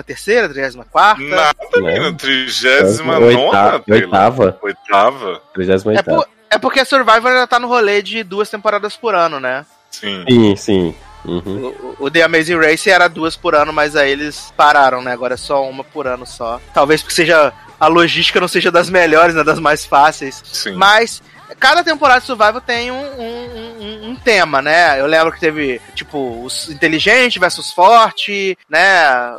34 0.53 1.23
Nada, 1.27 1.55
Né? 1.75 1.81
menina. 1.81 2.13
Trigésima 2.13 3.19
Oita- 3.19 3.37
nona. 3.39 3.79
Taylor. 3.79 4.03
Oitava. 4.05 4.59
Oitava? 4.61 5.41
38 5.53 5.99
É, 5.99 6.03
por- 6.03 6.27
é 6.51 6.57
porque 6.57 6.85
Survivor 6.85 7.31
ainda 7.31 7.47
tá 7.47 7.59
no 7.59 7.67
rolê 7.67 8.01
de 8.01 8.23
duas 8.23 8.49
temporadas 8.49 8.95
por 8.95 9.13
ano, 9.15 9.39
né? 9.39 9.65
Sim. 9.91 10.23
Sim, 10.29 10.55
sim. 10.55 10.95
Uhum. 11.25 11.73
O, 11.99 12.05
o 12.05 12.11
The 12.11 12.23
Amazing 12.23 12.57
Race 12.57 12.89
era 12.89 13.07
duas 13.09 13.35
por 13.35 13.53
ano, 13.53 13.73
mas 13.73 13.95
aí 13.95 14.11
eles 14.11 14.53
pararam, 14.55 15.01
né? 15.01 15.11
Agora 15.11 15.33
é 15.33 15.37
só 15.37 15.67
uma 15.67 15.83
por 15.83 16.07
ano 16.07 16.25
só. 16.25 16.61
Talvez 16.73 17.01
porque 17.01 17.15
seja 17.15 17.51
a 17.79 17.87
logística 17.87 18.39
não 18.39 18.47
seja 18.47 18.71
das 18.71 18.89
melhores, 18.89 19.35
né? 19.35 19.43
Das 19.43 19.59
mais 19.59 19.85
fáceis. 19.85 20.41
Sim. 20.45 20.73
Mas 20.73 21.21
cada 21.59 21.83
temporada 21.83 22.19
de 22.19 22.25
Survival 22.25 22.61
tem 22.61 22.91
um, 22.91 22.95
um, 22.95 23.79
um, 23.79 24.09
um 24.09 24.15
tema, 24.15 24.61
né? 24.61 24.99
Eu 24.99 25.05
lembro 25.05 25.31
que 25.31 25.39
teve, 25.39 25.81
tipo, 25.95 26.43
os 26.43 26.69
inteligentes 26.69 27.39
versus 27.39 27.71
forte, 27.71 28.57
né? 28.69 29.31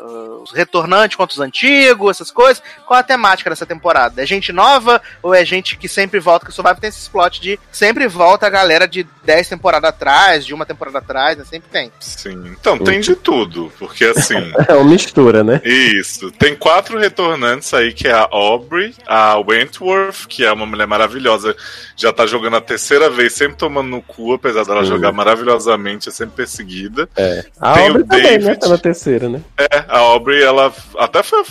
Os 0.43 0.53
retornantes 0.53 1.17
contra 1.17 1.35
os 1.35 1.41
antigos, 1.41 2.11
essas 2.11 2.31
coisas. 2.31 2.63
Qual 2.87 2.99
a 2.99 3.03
temática 3.03 3.51
dessa 3.51 3.67
temporada? 3.67 4.23
É 4.23 4.27
gente 4.27 4.53
nova 4.53 5.01
ou 5.23 5.35
é 5.35 5.45
gente 5.45 5.77
que 5.77 5.89
sempre 5.89 6.21
volta? 6.21 6.47
Que 6.47 6.51
o 6.51 6.55
Survival 6.55 6.81
tem 6.81 6.89
esse 6.89 7.09
plot 7.11 7.41
de 7.41 7.59
sempre 7.71 8.07
volta 8.09 8.47
a 8.47 8.51
galera 8.51 8.87
de 8.87 9.07
10 9.25 9.49
temporadas 9.49 9.91
atrás, 9.91 10.47
de 10.47 10.55
uma 10.55 10.65
temporada 10.65 10.99
atrás, 10.99 11.37
né? 11.37 11.45
Sempre 11.45 11.69
tem. 11.71 11.93
Sim. 12.01 12.57
Então, 12.59 12.79
tem 12.79 13.01
de 13.01 13.15
tudo. 13.15 13.73
Porque 13.79 14.05
assim. 14.05 14.39
É 14.69 14.75
uma 14.75 14.85
mistura, 14.85 15.43
né? 15.43 15.61
Isso. 15.65 16.31
Tem 16.33 16.55
quatro 16.55 16.99
retornantes 16.99 17.73
aí, 17.73 17.93
que 17.93 18.07
é 18.07 18.13
a 18.13 18.29
Aubrey, 18.31 18.95
a 19.07 19.39
Wentworth, 19.39 20.27
que 20.29 20.45
é 20.45 20.53
uma 20.53 20.67
mulher 20.67 20.87
maravilhosa, 20.87 21.57
já 21.99 22.13
tá 22.13 22.25
jogando 22.27 22.57
a 22.57 22.61
terceira 22.61 23.11
vez, 23.11 23.33
sempre 23.33 23.57
tomando 23.59 23.89
no 23.89 24.01
cu, 24.01 24.33
apesar 24.33 24.65
dela 24.65 24.81
Uhum. 24.81 24.87
jogar 24.87 25.11
maravilhosamente, 25.13 26.09
é 26.09 26.13
sempre 26.13 26.37
perseguida. 26.37 27.09
É. 27.17 27.45
A 27.61 27.73
Tem 27.75 27.91
obra 27.91 28.05
também, 28.05 28.39
né? 28.39 28.55
Tá 28.55 28.69
na 28.69 28.79
terceira, 28.79 29.29
né? 29.29 29.41
É, 29.59 29.85
a 29.89 29.99
Aubrey, 29.99 30.41
ela 30.43 30.73
até 30.97 31.23
foi 31.25 31.43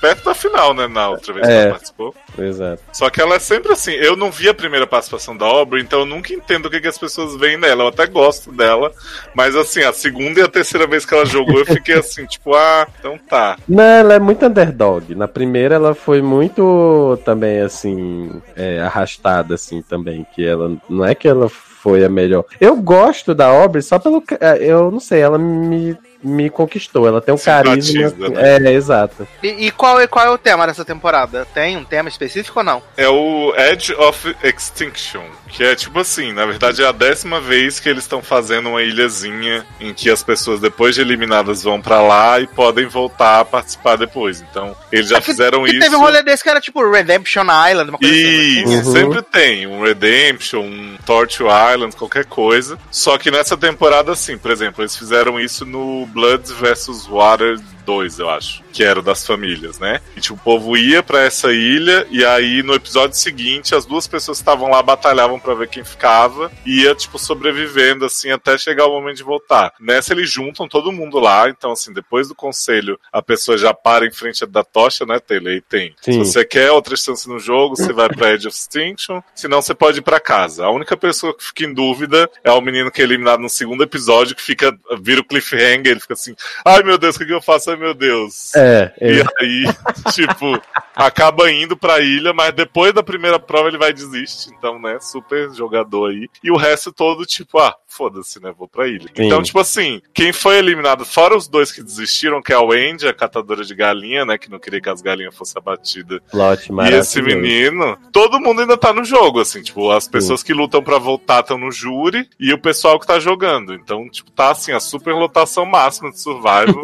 perto 0.00 0.24
da 0.24 0.34
final, 0.34 0.74
né, 0.74 0.86
na 0.86 1.08
outra 1.10 1.32
vez 1.32 1.46
que 1.46 1.52
É. 1.52 1.62
ela 1.62 1.70
participou. 1.70 2.14
Exato. 2.38 2.82
Só 2.92 3.08
que 3.10 3.20
ela 3.20 3.36
é 3.36 3.38
sempre 3.38 3.72
assim. 3.72 3.92
Eu 3.92 4.16
não 4.16 4.30
vi 4.30 4.48
a 4.48 4.54
primeira 4.54 4.86
participação 4.86 5.36
da 5.36 5.46
Aubrey, 5.46 5.82
então 5.82 6.00
eu 6.00 6.06
nunca 6.06 6.32
entendo 6.32 6.66
o 6.66 6.70
que, 6.70 6.80
que 6.80 6.88
as 6.88 6.98
pessoas 6.98 7.36
veem 7.36 7.56
nela. 7.56 7.84
Eu 7.84 7.88
até 7.88 8.06
gosto 8.06 8.52
dela, 8.52 8.92
mas 9.34 9.56
assim, 9.56 9.82
a 9.82 9.92
segunda 9.92 10.40
e 10.40 10.42
a 10.42 10.48
terceira 10.48 10.86
vez 10.86 11.04
que 11.06 11.14
ela 11.14 11.24
jogou, 11.26 11.58
eu 11.58 11.66
fiquei 11.66 11.94
assim, 11.94 12.24
tipo, 12.26 12.54
ah, 12.54 12.86
então 12.98 13.18
tá. 13.28 13.56
Não, 13.68 13.82
ela 13.82 14.14
é 14.14 14.18
muito 14.18 14.44
underdog. 14.44 15.14
Na 15.14 15.28
primeira 15.28 15.74
ela 15.76 15.94
foi 15.94 16.20
muito 16.22 17.18
também 17.24 17.60
assim, 17.60 18.30
é, 18.54 18.80
arrastada 18.80 19.54
assim 19.54 19.82
também, 19.82 20.26
que 20.34 20.46
ela 20.46 20.76
não 20.88 21.04
é 21.04 21.14
que 21.14 21.26
ela 21.28 21.48
foi 21.48 22.04
a 22.04 22.08
melhor. 22.08 22.44
Eu 22.60 22.76
gosto 22.76 23.34
da 23.34 23.46
Aubrey 23.46 23.82
só 23.82 23.98
pelo 23.98 24.22
é, 24.40 24.58
eu 24.60 24.90
não 24.90 25.00
sei, 25.00 25.20
ela 25.20 25.38
me 25.38 25.96
me 26.22 26.48
conquistou. 26.50 27.06
Ela 27.06 27.20
tem 27.20 27.34
um 27.34 27.38
Simpatiza, 27.38 28.10
carisma. 28.12 28.28
né? 28.28 28.68
É, 28.68 28.72
exato. 28.72 29.26
E, 29.42 29.66
e 29.66 29.70
qual, 29.70 30.00
é, 30.00 30.06
qual 30.06 30.26
é 30.26 30.30
o 30.30 30.38
tema 30.38 30.66
dessa 30.66 30.84
temporada? 30.84 31.46
Tem 31.54 31.76
um 31.76 31.84
tema 31.84 32.08
específico 32.08 32.58
ou 32.60 32.64
não? 32.64 32.82
É 32.96 33.08
o 33.08 33.52
Edge 33.56 33.94
of 33.94 34.34
Extinction, 34.42 35.22
que 35.48 35.62
é 35.64 35.74
tipo 35.74 35.98
assim, 36.00 36.32
na 36.32 36.44
verdade 36.46 36.82
é 36.82 36.86
a 36.86 36.92
décima 36.92 37.40
vez 37.40 37.78
que 37.80 37.88
eles 37.88 38.04
estão 38.04 38.22
fazendo 38.22 38.70
uma 38.70 38.82
ilhazinha 38.82 39.64
em 39.80 39.92
que 39.94 40.10
as 40.10 40.22
pessoas 40.22 40.60
depois 40.60 40.94
de 40.94 41.00
eliminadas 41.00 41.62
vão 41.62 41.80
pra 41.80 42.00
lá 42.00 42.40
e 42.40 42.46
podem 42.46 42.86
voltar 42.86 43.40
a 43.40 43.44
participar 43.44 43.96
depois. 43.96 44.40
Então, 44.50 44.74
eles 44.90 45.08
já 45.08 45.16
É 45.18 45.20
que- 45.20 45.26
fizeram 45.26 45.64
que 45.64 45.70
isso. 45.70 45.80
teve 45.80 45.96
um 45.96 46.00
rolê 46.00 46.22
desse 46.22 46.42
que 46.42 46.48
era 46.48 46.60
tipo 46.60 46.88
Redemption 46.90 47.42
Island, 47.44 47.90
uma 47.90 47.98
coisa 47.98 48.14
assim. 48.14 48.60
Isso, 48.62 48.68
né? 48.68 48.76
Uhum. 48.76 48.92
sempre 48.92 49.22
tem 49.22 49.66
um 49.66 49.82
Redemption, 49.82 50.60
um 50.62 50.96
Torture 51.04 51.48
Island, 51.72 51.94
qualquer 51.96 52.24
coisa. 52.24 52.78
Só 52.90 53.16
que 53.18 53.30
nessa 53.30 53.56
temporada, 53.56 54.12
assim, 54.12 54.36
por 54.38 54.50
exemplo, 54.50 54.82
eles 54.82 54.96
fizeram 54.96 55.38
isso 55.40 55.64
no 55.64 56.05
Bloods 56.14 56.50
vs 56.50 57.08
Water 57.08 57.58
2, 57.86 58.18
eu 58.18 58.28
acho, 58.28 58.62
que 58.72 58.82
era 58.82 58.98
o 58.98 59.02
das 59.02 59.24
famílias, 59.24 59.78
né? 59.78 60.00
E 60.16 60.20
tipo, 60.20 60.34
o 60.34 60.38
povo 60.38 60.76
ia 60.76 61.02
pra 61.02 61.22
essa 61.22 61.52
ilha 61.52 62.06
e 62.10 62.24
aí 62.24 62.62
no 62.62 62.74
episódio 62.74 63.16
seguinte 63.16 63.74
as 63.74 63.86
duas 63.86 64.06
pessoas 64.08 64.38
que 64.38 64.42
estavam 64.42 64.68
lá 64.68 64.82
batalhavam 64.82 65.38
pra 65.38 65.54
ver 65.54 65.68
quem 65.68 65.84
ficava 65.84 66.50
e 66.66 66.82
ia 66.82 66.94
tipo 66.94 67.18
sobrevivendo 67.18 68.04
assim 68.04 68.30
até 68.32 68.58
chegar 68.58 68.86
o 68.86 68.90
momento 68.90 69.16
de 69.16 69.22
voltar. 69.22 69.72
Nessa 69.80 70.12
eles 70.12 70.28
juntam 70.28 70.68
todo 70.68 70.92
mundo 70.92 71.18
lá, 71.20 71.48
então 71.48 71.72
assim, 71.72 71.92
depois 71.92 72.28
do 72.28 72.34
conselho, 72.34 72.98
a 73.12 73.22
pessoa 73.22 73.56
já 73.56 73.72
para 73.72 74.04
em 74.04 74.10
frente 74.10 74.44
da 74.44 74.64
tocha, 74.64 75.06
né, 75.06 75.20
Taylor? 75.20 75.52
E 75.52 75.60
tem. 75.60 75.94
Se 76.02 76.12
Sim. 76.12 76.18
você 76.18 76.44
quer 76.44 76.72
outra 76.72 76.96
chance 76.96 77.28
no 77.28 77.38
jogo, 77.38 77.76
você 77.76 77.92
vai 77.92 78.08
pra 78.08 78.32
Edge 78.32 78.48
of 78.48 78.56
Extinction, 78.56 79.22
senão 79.34 79.62
você 79.62 79.74
pode 79.74 80.00
ir 80.00 80.02
pra 80.02 80.18
casa. 80.18 80.64
A 80.64 80.70
única 80.70 80.96
pessoa 80.96 81.36
que 81.36 81.44
fica 81.44 81.64
em 81.64 81.72
dúvida 81.72 82.28
é 82.42 82.50
o 82.50 82.60
menino 82.60 82.90
que 82.90 83.00
é 83.00 83.04
eliminado 83.04 83.40
no 83.40 83.48
segundo 83.48 83.84
episódio, 83.84 84.34
que 84.34 84.42
fica, 84.42 84.76
vira 85.00 85.20
o 85.20 85.24
cliffhanger, 85.24 85.86
ele 85.86 86.00
fica 86.00 86.14
assim, 86.14 86.34
ai 86.64 86.82
meu 86.82 86.98
Deus, 86.98 87.14
o 87.14 87.18
que, 87.18 87.26
que 87.26 87.32
eu 87.32 87.42
faço? 87.42 87.75
Ai 87.76 87.78
meu 87.78 87.94
Deus. 87.94 88.54
É, 88.56 88.92
E 89.00 89.20
é. 89.20 89.24
aí, 89.38 89.64
tipo, 90.12 90.60
acaba 90.94 91.50
indo 91.52 91.76
pra 91.76 92.00
ilha, 92.00 92.32
mas 92.32 92.52
depois 92.54 92.92
da 92.94 93.02
primeira 93.02 93.38
prova 93.38 93.68
ele 93.68 93.78
vai 93.78 93.92
desistir. 93.92 94.50
Então, 94.56 94.80
né, 94.80 94.98
super 95.00 95.52
jogador 95.52 96.10
aí. 96.10 96.28
E 96.42 96.50
o 96.50 96.56
resto 96.56 96.90
todo, 96.92 97.26
tipo, 97.26 97.58
ah, 97.58 97.74
foda-se, 97.86 98.42
né, 98.42 98.52
vou 98.56 98.66
pra 98.66 98.88
ilha. 98.88 99.08
Sim. 99.14 99.26
Então, 99.26 99.42
tipo 99.42 99.58
assim, 99.58 100.00
quem 100.14 100.32
foi 100.32 100.58
eliminado, 100.58 101.04
fora 101.04 101.36
os 101.36 101.46
dois 101.46 101.70
que 101.70 101.82
desistiram, 101.82 102.42
que 102.42 102.52
é 102.52 102.56
a 102.56 102.62
Wendy, 102.62 103.06
a 103.06 103.14
catadora 103.14 103.64
de 103.64 103.74
galinha, 103.74 104.24
né, 104.24 104.38
que 104.38 104.50
não 104.50 104.58
queria 104.58 104.80
que 104.80 104.88
as 104.88 105.02
galinhas 105.02 105.34
fossem 105.34 105.58
abatidas, 105.58 106.20
plot 106.30 106.70
e 106.70 106.94
esse 106.94 107.20
menino, 107.22 107.98
todo 108.12 108.40
mundo 108.40 108.60
ainda 108.60 108.76
tá 108.76 108.92
no 108.92 109.04
jogo, 109.04 109.40
assim, 109.40 109.62
tipo, 109.62 109.90
as 109.90 110.08
pessoas 110.08 110.42
que 110.42 110.52
lutam 110.52 110.82
pra 110.82 110.98
voltar 110.98 111.40
estão 111.40 111.58
no 111.58 111.70
júri 111.70 112.28
e 112.38 112.52
o 112.52 112.58
pessoal 112.60 112.98
que 112.98 113.06
tá 113.06 113.18
jogando. 113.18 113.74
Então, 113.74 114.08
tipo, 114.08 114.30
tá 114.30 114.50
assim, 114.50 114.72
a 114.72 114.80
super 114.80 115.14
lotação 115.14 115.64
máxima 115.64 116.10
de 116.10 116.20
Survival. 116.20 116.82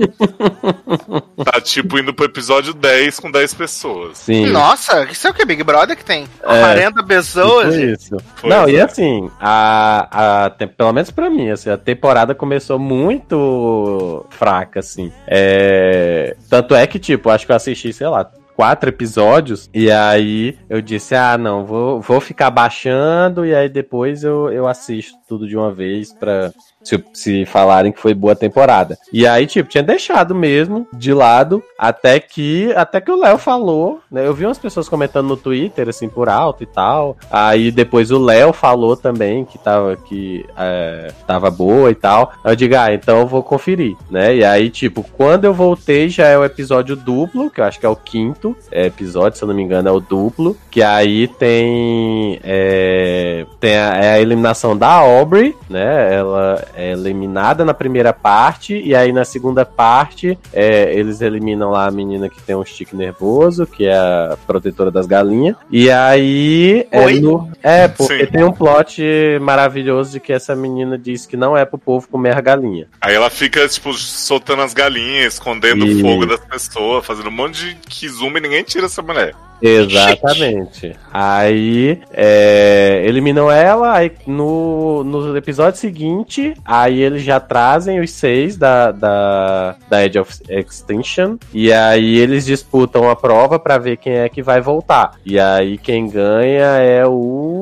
tá, 1.45 1.61
tipo, 1.61 1.99
indo 1.99 2.13
pro 2.15 2.27
episódio 2.27 2.75
10 2.75 3.21
com 3.21 3.31
10 3.31 3.55
pessoas. 3.55 4.19
Sim. 4.19 4.47
Nossa, 4.47 5.05
isso 5.05 5.27
é 5.27 5.31
o 5.31 5.35
que? 5.35 5.45
Big 5.45 5.63
Brother 5.63 5.97
que 5.97 6.05
tem? 6.05 6.27
É. 6.43 6.61
40 6.61 7.03
pessoas? 7.05 7.75
Isso. 7.75 8.17
Não, 8.45 8.69
e 8.69 8.77
é. 8.77 8.83
assim, 8.83 9.31
a, 9.41 10.47
a, 10.47 10.51
pelo 10.51 10.93
menos 10.93 11.11
pra 11.11 11.31
mim, 11.31 11.51
assim, 11.51 11.71
a 11.71 11.77
temporada 11.77 12.35
começou 12.35 12.79
muito 12.79 14.25
fraca, 14.31 14.81
assim. 14.81 15.13
É, 15.27 16.37
tanto 16.49 16.75
é 16.75 16.87
que, 16.87 16.99
tipo, 16.99 17.31
acho 17.31 17.47
que 17.47 17.53
eu 17.53 17.57
assisti, 17.57 17.93
sei 17.93 18.09
lá, 18.09 18.31
quatro 18.55 18.89
episódios, 18.89 19.69
e 19.73 19.91
aí 19.91 20.59
eu 20.69 20.81
disse, 20.81 21.15
ah, 21.15 21.37
não, 21.39 21.65
vou, 21.65 22.01
vou 22.01 22.21
ficar 22.21 22.51
baixando, 22.51 23.45
e 23.47 23.55
aí 23.55 23.69
depois 23.69 24.23
eu, 24.23 24.53
eu 24.53 24.67
assisto 24.67 25.19
tudo 25.29 25.49
de 25.49 25.57
uma 25.57 25.73
vez 25.73 26.13
pra... 26.13 26.53
Se, 26.83 27.03
se 27.13 27.47
falarem 27.47 27.93
que 27.93 28.01
foi 28.01 28.15
boa 28.15 28.35
temporada. 28.35 28.99
E 29.13 29.27
aí, 29.27 29.47
tipo, 29.47 29.69
tinha 29.69 29.83
deixado 29.83 30.35
mesmo 30.35 30.87
de 30.93 31.13
lado 31.13 31.63
até 31.79 32.19
que 32.19 32.73
até 32.75 33.01
que 33.01 33.11
o 33.11 33.19
Léo 33.19 33.39
falou, 33.39 34.01
né? 34.11 34.27
Eu 34.27 34.35
vi 34.35 34.45
umas 34.45 34.59
pessoas 34.59 34.89
comentando 34.89 35.29
no 35.29 35.37
Twitter, 35.37 35.89
assim, 35.89 36.09
por 36.09 36.29
alto 36.29 36.63
e 36.63 36.67
tal. 36.67 37.17
Aí 37.31 37.71
depois 37.71 38.11
o 38.11 38.19
Léo 38.19 38.53
falou 38.53 38.97
também 38.97 39.45
que 39.45 39.59
tava, 39.59 39.97
que, 39.97 40.45
é, 40.57 41.13
tava 41.27 41.51
boa 41.51 41.91
e 41.91 41.95
tal. 41.95 42.33
Aí 42.45 42.53
eu 42.53 42.57
digo, 42.57 42.77
ah, 42.77 42.93
então 42.93 43.21
eu 43.21 43.27
vou 43.27 43.43
conferir, 43.43 43.97
né? 44.11 44.37
E 44.37 44.45
aí, 44.45 44.71
tipo, 44.71 45.03
quando 45.17 45.45
eu 45.45 45.55
voltei 45.55 46.09
já 46.09 46.27
é 46.27 46.39
o 46.39 46.45
episódio 46.45 46.97
duplo, 46.97 47.51
que 47.51 47.61
eu 47.61 47.65
acho 47.65 47.79
que 47.79 47.87
é 47.87 47.89
o 47.89 47.97
quinto 47.97 48.57
é, 48.71 48.87
episódio, 48.87 49.39
se 49.39 49.45
eu 49.45 49.49
não 49.49 49.55
me 49.55 49.63
engano, 49.63 49.89
é 49.89 49.93
o 49.93 50.01
duplo. 50.01 50.57
Que 50.71 50.83
aí 50.83 51.29
tem. 51.29 52.41
É, 52.43 53.47
tem 53.61 53.77
a, 53.77 53.97
é 53.97 54.13
a 54.15 54.21
eliminação 54.21 54.77
da 54.77 54.89
Aubrey, 54.89 55.55
né? 55.69 56.15
Ela 56.15 56.65
é 56.75 56.93
eliminada 56.93 57.65
na 57.65 57.75
primeira 57.75 58.13
parte, 58.13 58.77
e 58.79 58.95
aí 58.95 59.13
na 59.13 59.25
segunda 59.25 59.65
parte 59.65 60.39
é, 60.53 60.93
eles 60.95 61.21
eliminam 61.21 61.71
lá 61.71 61.87
a 61.87 61.91
menina 61.91 62.29
que 62.29 62.41
tem 62.43 62.55
um 62.57 62.65
stick 62.65 62.93
nervoso, 62.95 63.67
que 63.67 63.87
é 63.87 63.95
a 63.97 64.37
protetora 64.47 64.91
das 64.91 65.07
galinhas. 65.07 65.57
E 65.71 65.91
aí. 65.91 66.87
É, 66.91 67.01
Oi? 67.05 67.21
no- 67.21 67.51
é 67.63 67.89
porque 67.89 68.27
Sim. 68.27 68.33
tem 68.33 68.45
um 68.45 68.53
plot 68.53 69.03
maravilhoso 69.41 70.13
de 70.13 70.21
que 70.21 70.33
essa 70.33 70.55
menina 70.55 70.99
diz 70.99 71.27
que 71.27 71.37
não 71.37 71.57
é 71.57 71.65
pro 71.65 71.79
povo 71.79 72.09
comer 72.09 72.37
a 72.37 72.41
galinha. 72.41 72.87
Aí 73.01 73.15
ela 73.15 73.31
fica, 73.31 73.67
tipo, 73.69 73.93
soltando 73.95 74.63
as 74.63 74.75
galinhas, 74.75 75.35
escondendo 75.35 75.87
E- 75.87 75.95
o 75.97 76.01
fogo 76.01 76.27
das 76.27 76.41
pessoas, 76.41 77.05
fazendo 77.05 77.29
um 77.29 77.33
monte 77.33 77.65
de 77.67 77.75
kizuma 77.89 78.39
e 78.39 78.41
ninguém 78.43 78.63
tira 78.63 78.87
essa 78.87 79.03
mulher. 79.03 79.35
Exatamente. 79.63 80.97
Aí 81.13 82.01
é, 82.13 83.03
eliminam 83.07 83.51
ela, 83.51 83.93
aí 83.93 84.11
no, 84.27 85.05
no 85.05 85.37
episódio 85.37 85.79
seguinte, 85.79 86.55
aí 86.65 87.01
eles 87.01 87.23
já 87.23 87.39
trazem 87.39 88.01
os 88.01 88.11
seis 88.11 88.57
da, 88.57 88.91
da, 88.91 89.77
da 89.89 90.05
Edge 90.05 90.19
of 90.19 90.33
Extinction, 90.49 91.37
e 91.53 91.73
aí 91.73 92.19
eles 92.19 92.45
disputam 92.47 93.09
a 93.09 93.15
prova 93.15 93.59
pra 93.59 93.79
ver 93.79 93.99
quem 93.99 94.15
é 94.15 94.29
que 94.29 94.43
vai 94.43 94.61
voltar. 94.61 95.13
E 95.25 95.39
aí 95.39 95.79
quem 95.79 96.09
ganha 96.09 96.79
é 96.79 97.07
o 97.07 97.62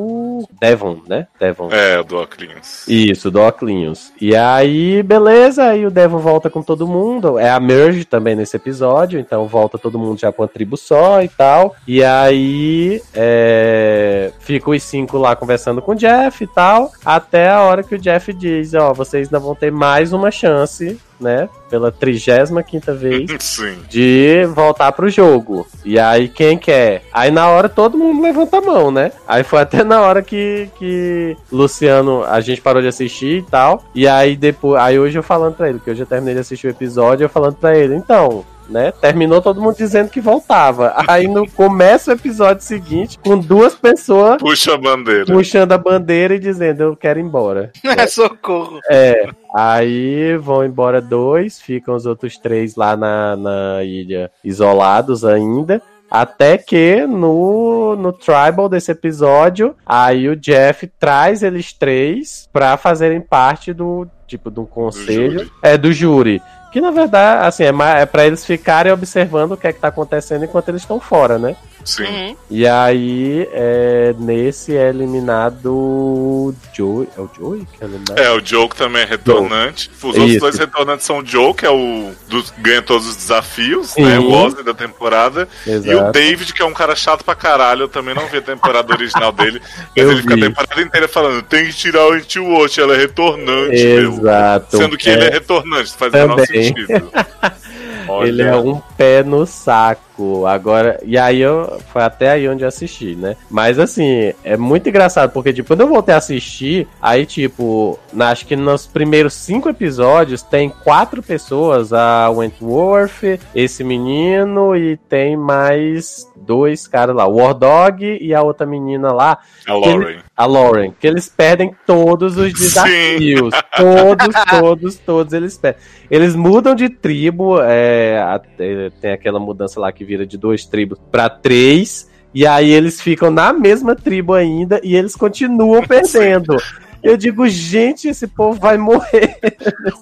Devon, 0.61 1.01
né? 1.07 1.27
Devon. 1.39 1.69
É, 1.71 2.03
do 2.03 2.19
Oclinhos. 2.19 2.87
Isso, 2.89 3.31
do 3.31 3.41
Oclinhos. 3.41 4.13
E 4.21 4.35
aí, 4.37 5.03
beleza, 5.03 5.65
aí 5.65 5.87
o 5.87 5.91
Devon 5.91 6.19
volta 6.19 6.51
com 6.51 6.63
todo 6.63 6.87
mundo. 6.87 7.39
É 7.39 7.51
a 7.51 7.61
Merge 7.61 8.05
também 8.05 8.35
nesse 8.35 8.57
episódio, 8.57 9.19
então 9.19 9.47
volta 9.47 9.79
todo 9.79 9.99
mundo 9.99 10.19
já 10.19 10.33
pra 10.33 10.43
uma 10.43 10.49
tribo 10.49 10.77
só 10.77 11.23
e 11.23 11.29
tal. 11.29 11.75
E 11.87 12.03
aí, 12.03 13.03
é, 13.15 14.33
fica 14.41 14.71
os 14.71 14.83
cinco 14.83 15.19
lá 15.19 15.37
conversando 15.37 15.83
com 15.83 15.93
o 15.93 15.97
Jeff 15.97 16.43
e 16.43 16.47
tal, 16.47 16.91
até 17.05 17.51
a 17.51 17.63
hora 17.63 17.83
que 17.83 17.95
o 17.95 17.99
Jeff 17.99 18.33
diz, 18.33 18.75
ó, 18.75 18.93
vocês 18.93 19.29
ainda 19.29 19.39
vão 19.39 19.55
ter 19.55 19.71
mais 19.71 20.13
uma 20.13 20.31
chance, 20.31 20.99
né, 21.21 21.49
pela 21.69 21.93
35 21.93 22.63
quinta 22.65 22.95
vez 22.95 23.31
Sim. 23.41 23.79
de 23.89 24.47
voltar 24.55 24.93
pro 24.93 25.09
jogo. 25.11 25.67
E 25.85 25.99
aí, 25.99 26.29
quem 26.29 26.59
quer? 26.59 27.03
Aí 27.13 27.31
na 27.31 27.49
hora 27.49 27.69
todo 27.69 27.99
mundo 27.99 28.23
levanta 28.23 28.59
a 28.59 28.61
mão, 28.61 28.91
né? 28.91 29.13
Aí 29.27 29.43
foi 29.45 29.61
até 29.61 29.85
na 29.85 30.01
hora 30.01 30.23
que, 30.23 30.69
que 30.79 31.37
Luciano, 31.51 32.25
a 32.25 32.41
gente 32.41 32.61
parou 32.61 32.83
de 32.83 32.89
assistir 32.89 33.39
e 33.39 33.43
tal. 33.43 33.85
E 33.95 34.07
aí 34.07 34.37
depois, 34.37 34.81
aí 34.81 34.99
hoje 34.99 35.19
eu 35.19 35.23
falando 35.23 35.55
pra 35.55 35.69
ele, 35.69 35.81
que 35.81 35.91
eu 35.91 35.95
já 35.95 36.07
terminei 36.07 36.35
de 36.35 36.41
assistir 36.41 36.67
o 36.67 36.71
episódio, 36.71 37.25
eu 37.25 37.29
falando 37.29 37.57
pra 37.57 37.77
ele, 37.77 37.95
então. 37.95 38.45
Né? 38.71 38.93
Terminou 38.93 39.43
todo 39.43 39.61
mundo 39.61 39.77
dizendo 39.77 40.09
que 40.11 40.21
voltava. 40.21 40.95
Aí 41.09 41.27
no 41.29 41.51
começa 41.51 42.11
o 42.11 42.15
episódio 42.15 42.63
seguinte, 42.63 43.19
com 43.19 43.39
duas 43.39 43.75
pessoas 43.75 44.39
Puxa 44.39 44.75
a 44.75 44.79
bandeira. 44.79 45.27
puxando 45.27 45.73
a 45.73 45.79
bandeira 45.79 46.35
e 46.35 46.39
dizendo 46.39 46.83
eu 46.83 46.97
quero 46.97 47.19
ir 47.19 47.23
embora. 47.23 47.71
É, 48.01 48.07
socorro. 48.07 48.79
É, 48.89 49.29
aí 49.55 50.37
vão 50.37 50.65
embora 50.65 51.01
dois, 51.01 51.61
ficam 51.61 51.95
os 51.95 52.07
outros 52.07 52.39
três 52.39 52.77
lá 52.77 52.97
na, 52.97 53.37
na 53.37 53.85
ilha 53.85 54.31
isolados 54.45 55.25
ainda. 55.25 55.83
Até 56.11 56.59
que 56.59 57.07
no, 57.07 57.95
no 57.97 58.13
Tribal 58.13 58.69
desse 58.69 58.91
episódio, 58.91 59.77
aí 59.87 60.29
o 60.29 60.35
Jeff 60.37 60.87
traz 60.99 61.43
eles 61.43 61.73
três 61.73 62.49
pra 62.53 62.77
fazerem 62.77 63.21
parte 63.21 63.73
do 63.73 64.07
tipo 64.27 64.51
do 64.51 64.65
conselho. 64.67 65.41
júri. 65.41 65.51
é, 65.63 65.77
do 65.79 65.93
júri. 65.93 66.43
Que 66.71 66.81
na 66.81 66.91
verdade, 66.91 67.47
assim, 67.47 67.65
é, 67.65 68.03
é 68.03 68.07
pra 68.07 68.27
eles 68.27 68.45
ficarem 68.45 68.93
observando 68.93 69.53
o 69.53 69.57
que 69.57 69.67
é 69.67 69.73
que 69.73 69.81
tá 69.81 69.89
acontecendo 69.89 70.45
enquanto 70.45 70.69
eles 70.69 70.83
estão 70.83 71.01
fora, 71.01 71.39
né? 71.39 71.57
Sim. 71.85 72.05
Uhum. 72.05 72.37
E 72.51 72.67
aí, 72.67 73.49
é, 73.53 74.15
nesse 74.19 74.77
é 74.77 74.89
eliminado 74.89 75.73
o 75.73 76.55
Joey. 76.75 77.09
É 77.17 77.21
o 77.21 77.31
Joey 77.37 77.67
que 77.73 77.83
é 77.83 77.87
eliminado? 77.87 78.19
É, 78.19 78.31
o 78.33 78.45
Joe 78.45 78.69
que 78.69 78.77
também 78.77 79.03
é 79.03 79.05
retornante. 79.05 79.91
Os 79.99 80.05
outros 80.05 80.31
Isso. 80.31 80.41
dois 80.41 80.59
retornantes 80.59 81.07
são 81.07 81.19
o 81.19 81.27
Joe, 81.27 81.55
que 81.55 81.65
é 81.67 81.71
o 81.71 82.13
dos 82.29 82.53
ganha 82.59 82.83
todos 82.83 83.09
os 83.09 83.17
desafios, 83.17 83.89
Sim. 83.91 84.05
né? 84.05 84.19
O 84.19 84.31
Ozzy 84.31 84.63
da 84.63 84.75
temporada. 84.75 85.49
E 85.67 85.71
o 85.71 85.75
Exato. 85.75 86.13
David, 86.13 86.53
que 86.53 86.63
é 86.63 86.65
um 86.65 86.73
cara 86.75 86.95
chato 86.95 87.25
pra 87.25 87.35
caralho. 87.35 87.83
Eu 87.85 87.89
também 87.89 88.15
não 88.15 88.27
vi 88.27 88.39
a 88.39 88.43
temporada 88.43 88.93
original 88.93 89.33
dele. 89.33 89.61
Mas 89.97 90.05
Eu 90.05 90.13
ele 90.13 90.23
fica 90.23 90.35
vi. 90.37 90.43
a 90.43 90.47
temporada 90.49 90.83
inteira 90.83 91.09
falando: 91.09 91.43
tem 91.43 91.67
que 91.67 91.73
tirar 91.73 92.07
o 92.09 92.13
anti-watch, 92.13 92.81
ela 92.81 92.95
é 92.95 92.99
retornante, 92.99 93.85
meu. 93.85 94.13
Exato. 94.13 94.77
Sendo 94.77 94.97
que 94.97 95.09
É, 95.09 95.13
ele 95.15 95.25
é 95.25 95.31
retornante, 95.31 95.93
faz 95.97 96.13
o 96.13 96.17
menor 96.17 96.47
sentido. 96.47 97.11
Olha, 98.11 98.29
Ele 98.29 98.43
é 98.43 98.57
um 98.57 98.81
pé 98.97 99.23
no 99.23 99.47
saco. 99.47 100.47
Agora, 100.47 101.01
e 101.03 101.17
aí 101.17 101.41
eu 101.41 101.81
foi 101.93 102.03
até 102.03 102.33
aí 102.33 102.49
onde 102.49 102.63
eu 102.63 102.69
assisti, 102.69 103.15
né? 103.15 103.37
Mas 103.49 103.79
assim, 103.79 104.35
é 104.45 104.55
muito 104.55 104.87
engraçado 104.89 105.33
porque 105.33 105.53
tipo, 105.53 105.69
quando 105.69 105.81
eu 105.81 105.89
voltei 105.89 106.15
a 106.15 106.19
assistir, 106.19 106.87
aí 107.01 107.25
tipo, 107.25 107.99
na, 108.13 108.31
acho 108.31 108.47
que 108.47 108.55
nos 108.55 108.87
primeiros 108.87 109.33
cinco 109.33 109.71
episódios 109.71 110.43
tem 110.43 110.69
quatro 110.69 111.23
pessoas, 111.23 111.93
a 111.93 112.29
Wentworth, 112.29 113.41
esse 113.55 113.83
menino 113.83 114.77
e 114.77 114.97
tem 114.97 115.39
mais 115.39 116.31
dois 116.37 116.87
caras 116.87 117.17
lá, 117.17 117.27
o 117.27 117.37
War 117.37 117.55
Dog 117.55 118.19
e 118.21 118.35
a 118.35 118.43
outra 118.43 118.67
menina 118.67 119.13
lá, 119.13 119.39
a 119.67 119.75
Lauren. 119.75 120.19
A 120.41 120.47
Lauren, 120.47 120.93
que 120.99 121.07
eles 121.07 121.29
perdem 121.29 121.75
todos 121.87 122.37
os 122.39 122.47
Sim. 122.53 122.59
desafios. 122.59 123.55
Todos, 123.77 124.35
todos, 124.51 124.97
todos 124.97 125.33
eles 125.35 125.59
perdem. 125.59 125.81
Eles 126.11 126.35
mudam 126.35 126.75
de 126.75 126.89
tribo, 126.89 127.61
é, 127.61 128.23
até- 128.23 128.91
tem 129.01 129.13
aquela 129.13 129.39
mudança 129.39 129.79
lá 129.79 129.93
que 129.93 130.05
vira 130.05 130.27
de 130.27 130.39
duas 130.39 130.65
tribos 130.65 130.99
pra 131.11 131.29
três, 131.29 132.09
e 132.33 132.47
aí 132.47 132.71
eles 132.71 133.01
ficam 133.01 133.31
na 133.31 133.53
mesma 133.53 133.95
tribo 133.95 134.33
ainda 134.33 134.81
e 134.83 134.97
eles 134.97 135.15
continuam 135.15 135.83
perdendo. 135.87 136.57
Eu 137.03 137.17
digo, 137.17 137.49
gente, 137.49 138.09
esse 138.09 138.27
povo 138.27 138.59
vai 138.61 138.77
morrer. 138.77 139.37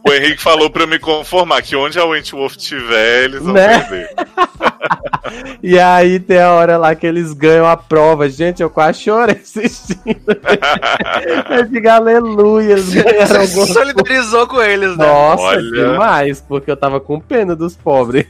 O 0.06 0.12
Henrique 0.12 0.42
falou 0.42 0.68
pra 0.68 0.82
eu 0.82 0.88
me 0.88 0.98
conformar 0.98 1.62
que 1.62 1.76
onde 1.76 1.98
a 1.98 2.04
Wentworth 2.04 2.56
tiver, 2.56 3.24
eles 3.24 3.40
vão 3.42 3.52
Né? 3.54 3.78
perder. 3.80 4.10
E 5.62 5.78
aí 5.78 6.18
tem 6.18 6.38
a 6.40 6.52
hora 6.52 6.78
lá 6.78 6.94
que 6.94 7.06
eles 7.06 7.32
ganham 7.34 7.66
a 7.66 7.76
prova. 7.76 8.28
Gente, 8.30 8.62
eu 8.62 8.70
quase 8.70 9.00
chorei 9.00 9.36
assistindo. 9.36 10.00
Eu 11.50 11.64
digo, 11.66 11.88
aleluia, 11.88 12.72
eles 12.72 12.94
ganharam 12.94 13.46
Você 13.46 13.66
solidarizou 13.72 14.46
com 14.46 14.62
eles, 14.62 14.96
né? 14.96 15.06
Nossa, 15.06 15.42
Olha. 15.42 15.60
demais, 15.90 16.40
porque 16.40 16.70
eu 16.70 16.76
tava 16.76 16.98
com 17.00 17.20
pena 17.20 17.54
dos 17.54 17.76
pobres. 17.76 18.26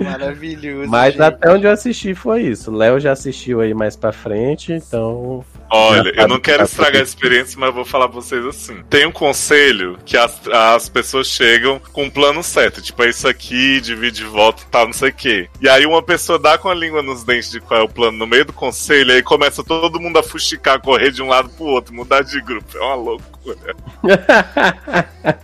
Maravilhoso. 0.00 0.88
Mas 0.88 1.12
gente. 1.14 1.22
até 1.22 1.50
onde 1.52 1.66
eu 1.66 1.70
assisti 1.72 2.14
foi 2.14 2.42
isso. 2.42 2.70
Léo 2.70 3.00
já 3.00 3.12
assistiu 3.12 3.60
aí 3.60 3.74
mais 3.74 3.96
pra 3.96 4.12
frente, 4.12 4.72
então. 4.72 5.44
Olha, 5.70 6.12
eu 6.16 6.26
não 6.26 6.40
quero 6.40 6.64
que 6.64 6.64
tá 6.64 6.70
estragar 6.70 7.00
a 7.00 7.04
experiência, 7.04 7.56
mas 7.58 7.68
eu 7.68 7.74
vou 7.74 7.84
falar 7.84 8.08
pra 8.08 8.20
vocês 8.20 8.44
assim. 8.44 8.82
Tem 8.90 9.06
um 9.06 9.12
conselho 9.12 9.98
que 10.04 10.16
as, 10.16 10.40
as 10.48 10.88
pessoas 10.88 11.28
chegam 11.28 11.80
com 11.92 12.04
um 12.04 12.10
plano 12.10 12.42
certo. 12.42 12.82
Tipo, 12.82 13.04
é 13.04 13.10
isso 13.10 13.28
aqui, 13.28 13.80
divide 13.80 14.22
e 14.22 14.26
volta 14.26 14.62
e 14.62 14.66
tal, 14.66 14.86
não 14.86 14.92
sei 14.92 15.10
o 15.10 15.14
quê. 15.14 15.48
E 15.60 15.68
aí 15.68 15.86
uma 15.86 16.02
pessoa 16.02 16.38
dá 16.38 16.58
com 16.58 16.68
a 16.68 16.74
língua 16.74 17.02
nos 17.02 17.22
dentes 17.22 17.50
de 17.50 17.60
qual 17.60 17.80
é 17.80 17.82
o 17.84 17.88
plano 17.88 18.18
no 18.18 18.26
meio 18.26 18.44
do 18.44 18.52
conselho, 18.52 19.12
aí 19.12 19.22
começa 19.22 19.62
todo 19.62 20.00
mundo 20.00 20.18
a 20.18 20.22
fuxicar, 20.22 20.80
correr 20.80 21.12
de 21.12 21.22
um 21.22 21.28
lado 21.28 21.48
pro 21.50 21.66
outro, 21.66 21.94
mudar 21.94 22.22
de 22.22 22.40
grupo. 22.40 22.76
É 22.76 22.80
uma 22.80 22.94
loucura. 22.96 23.76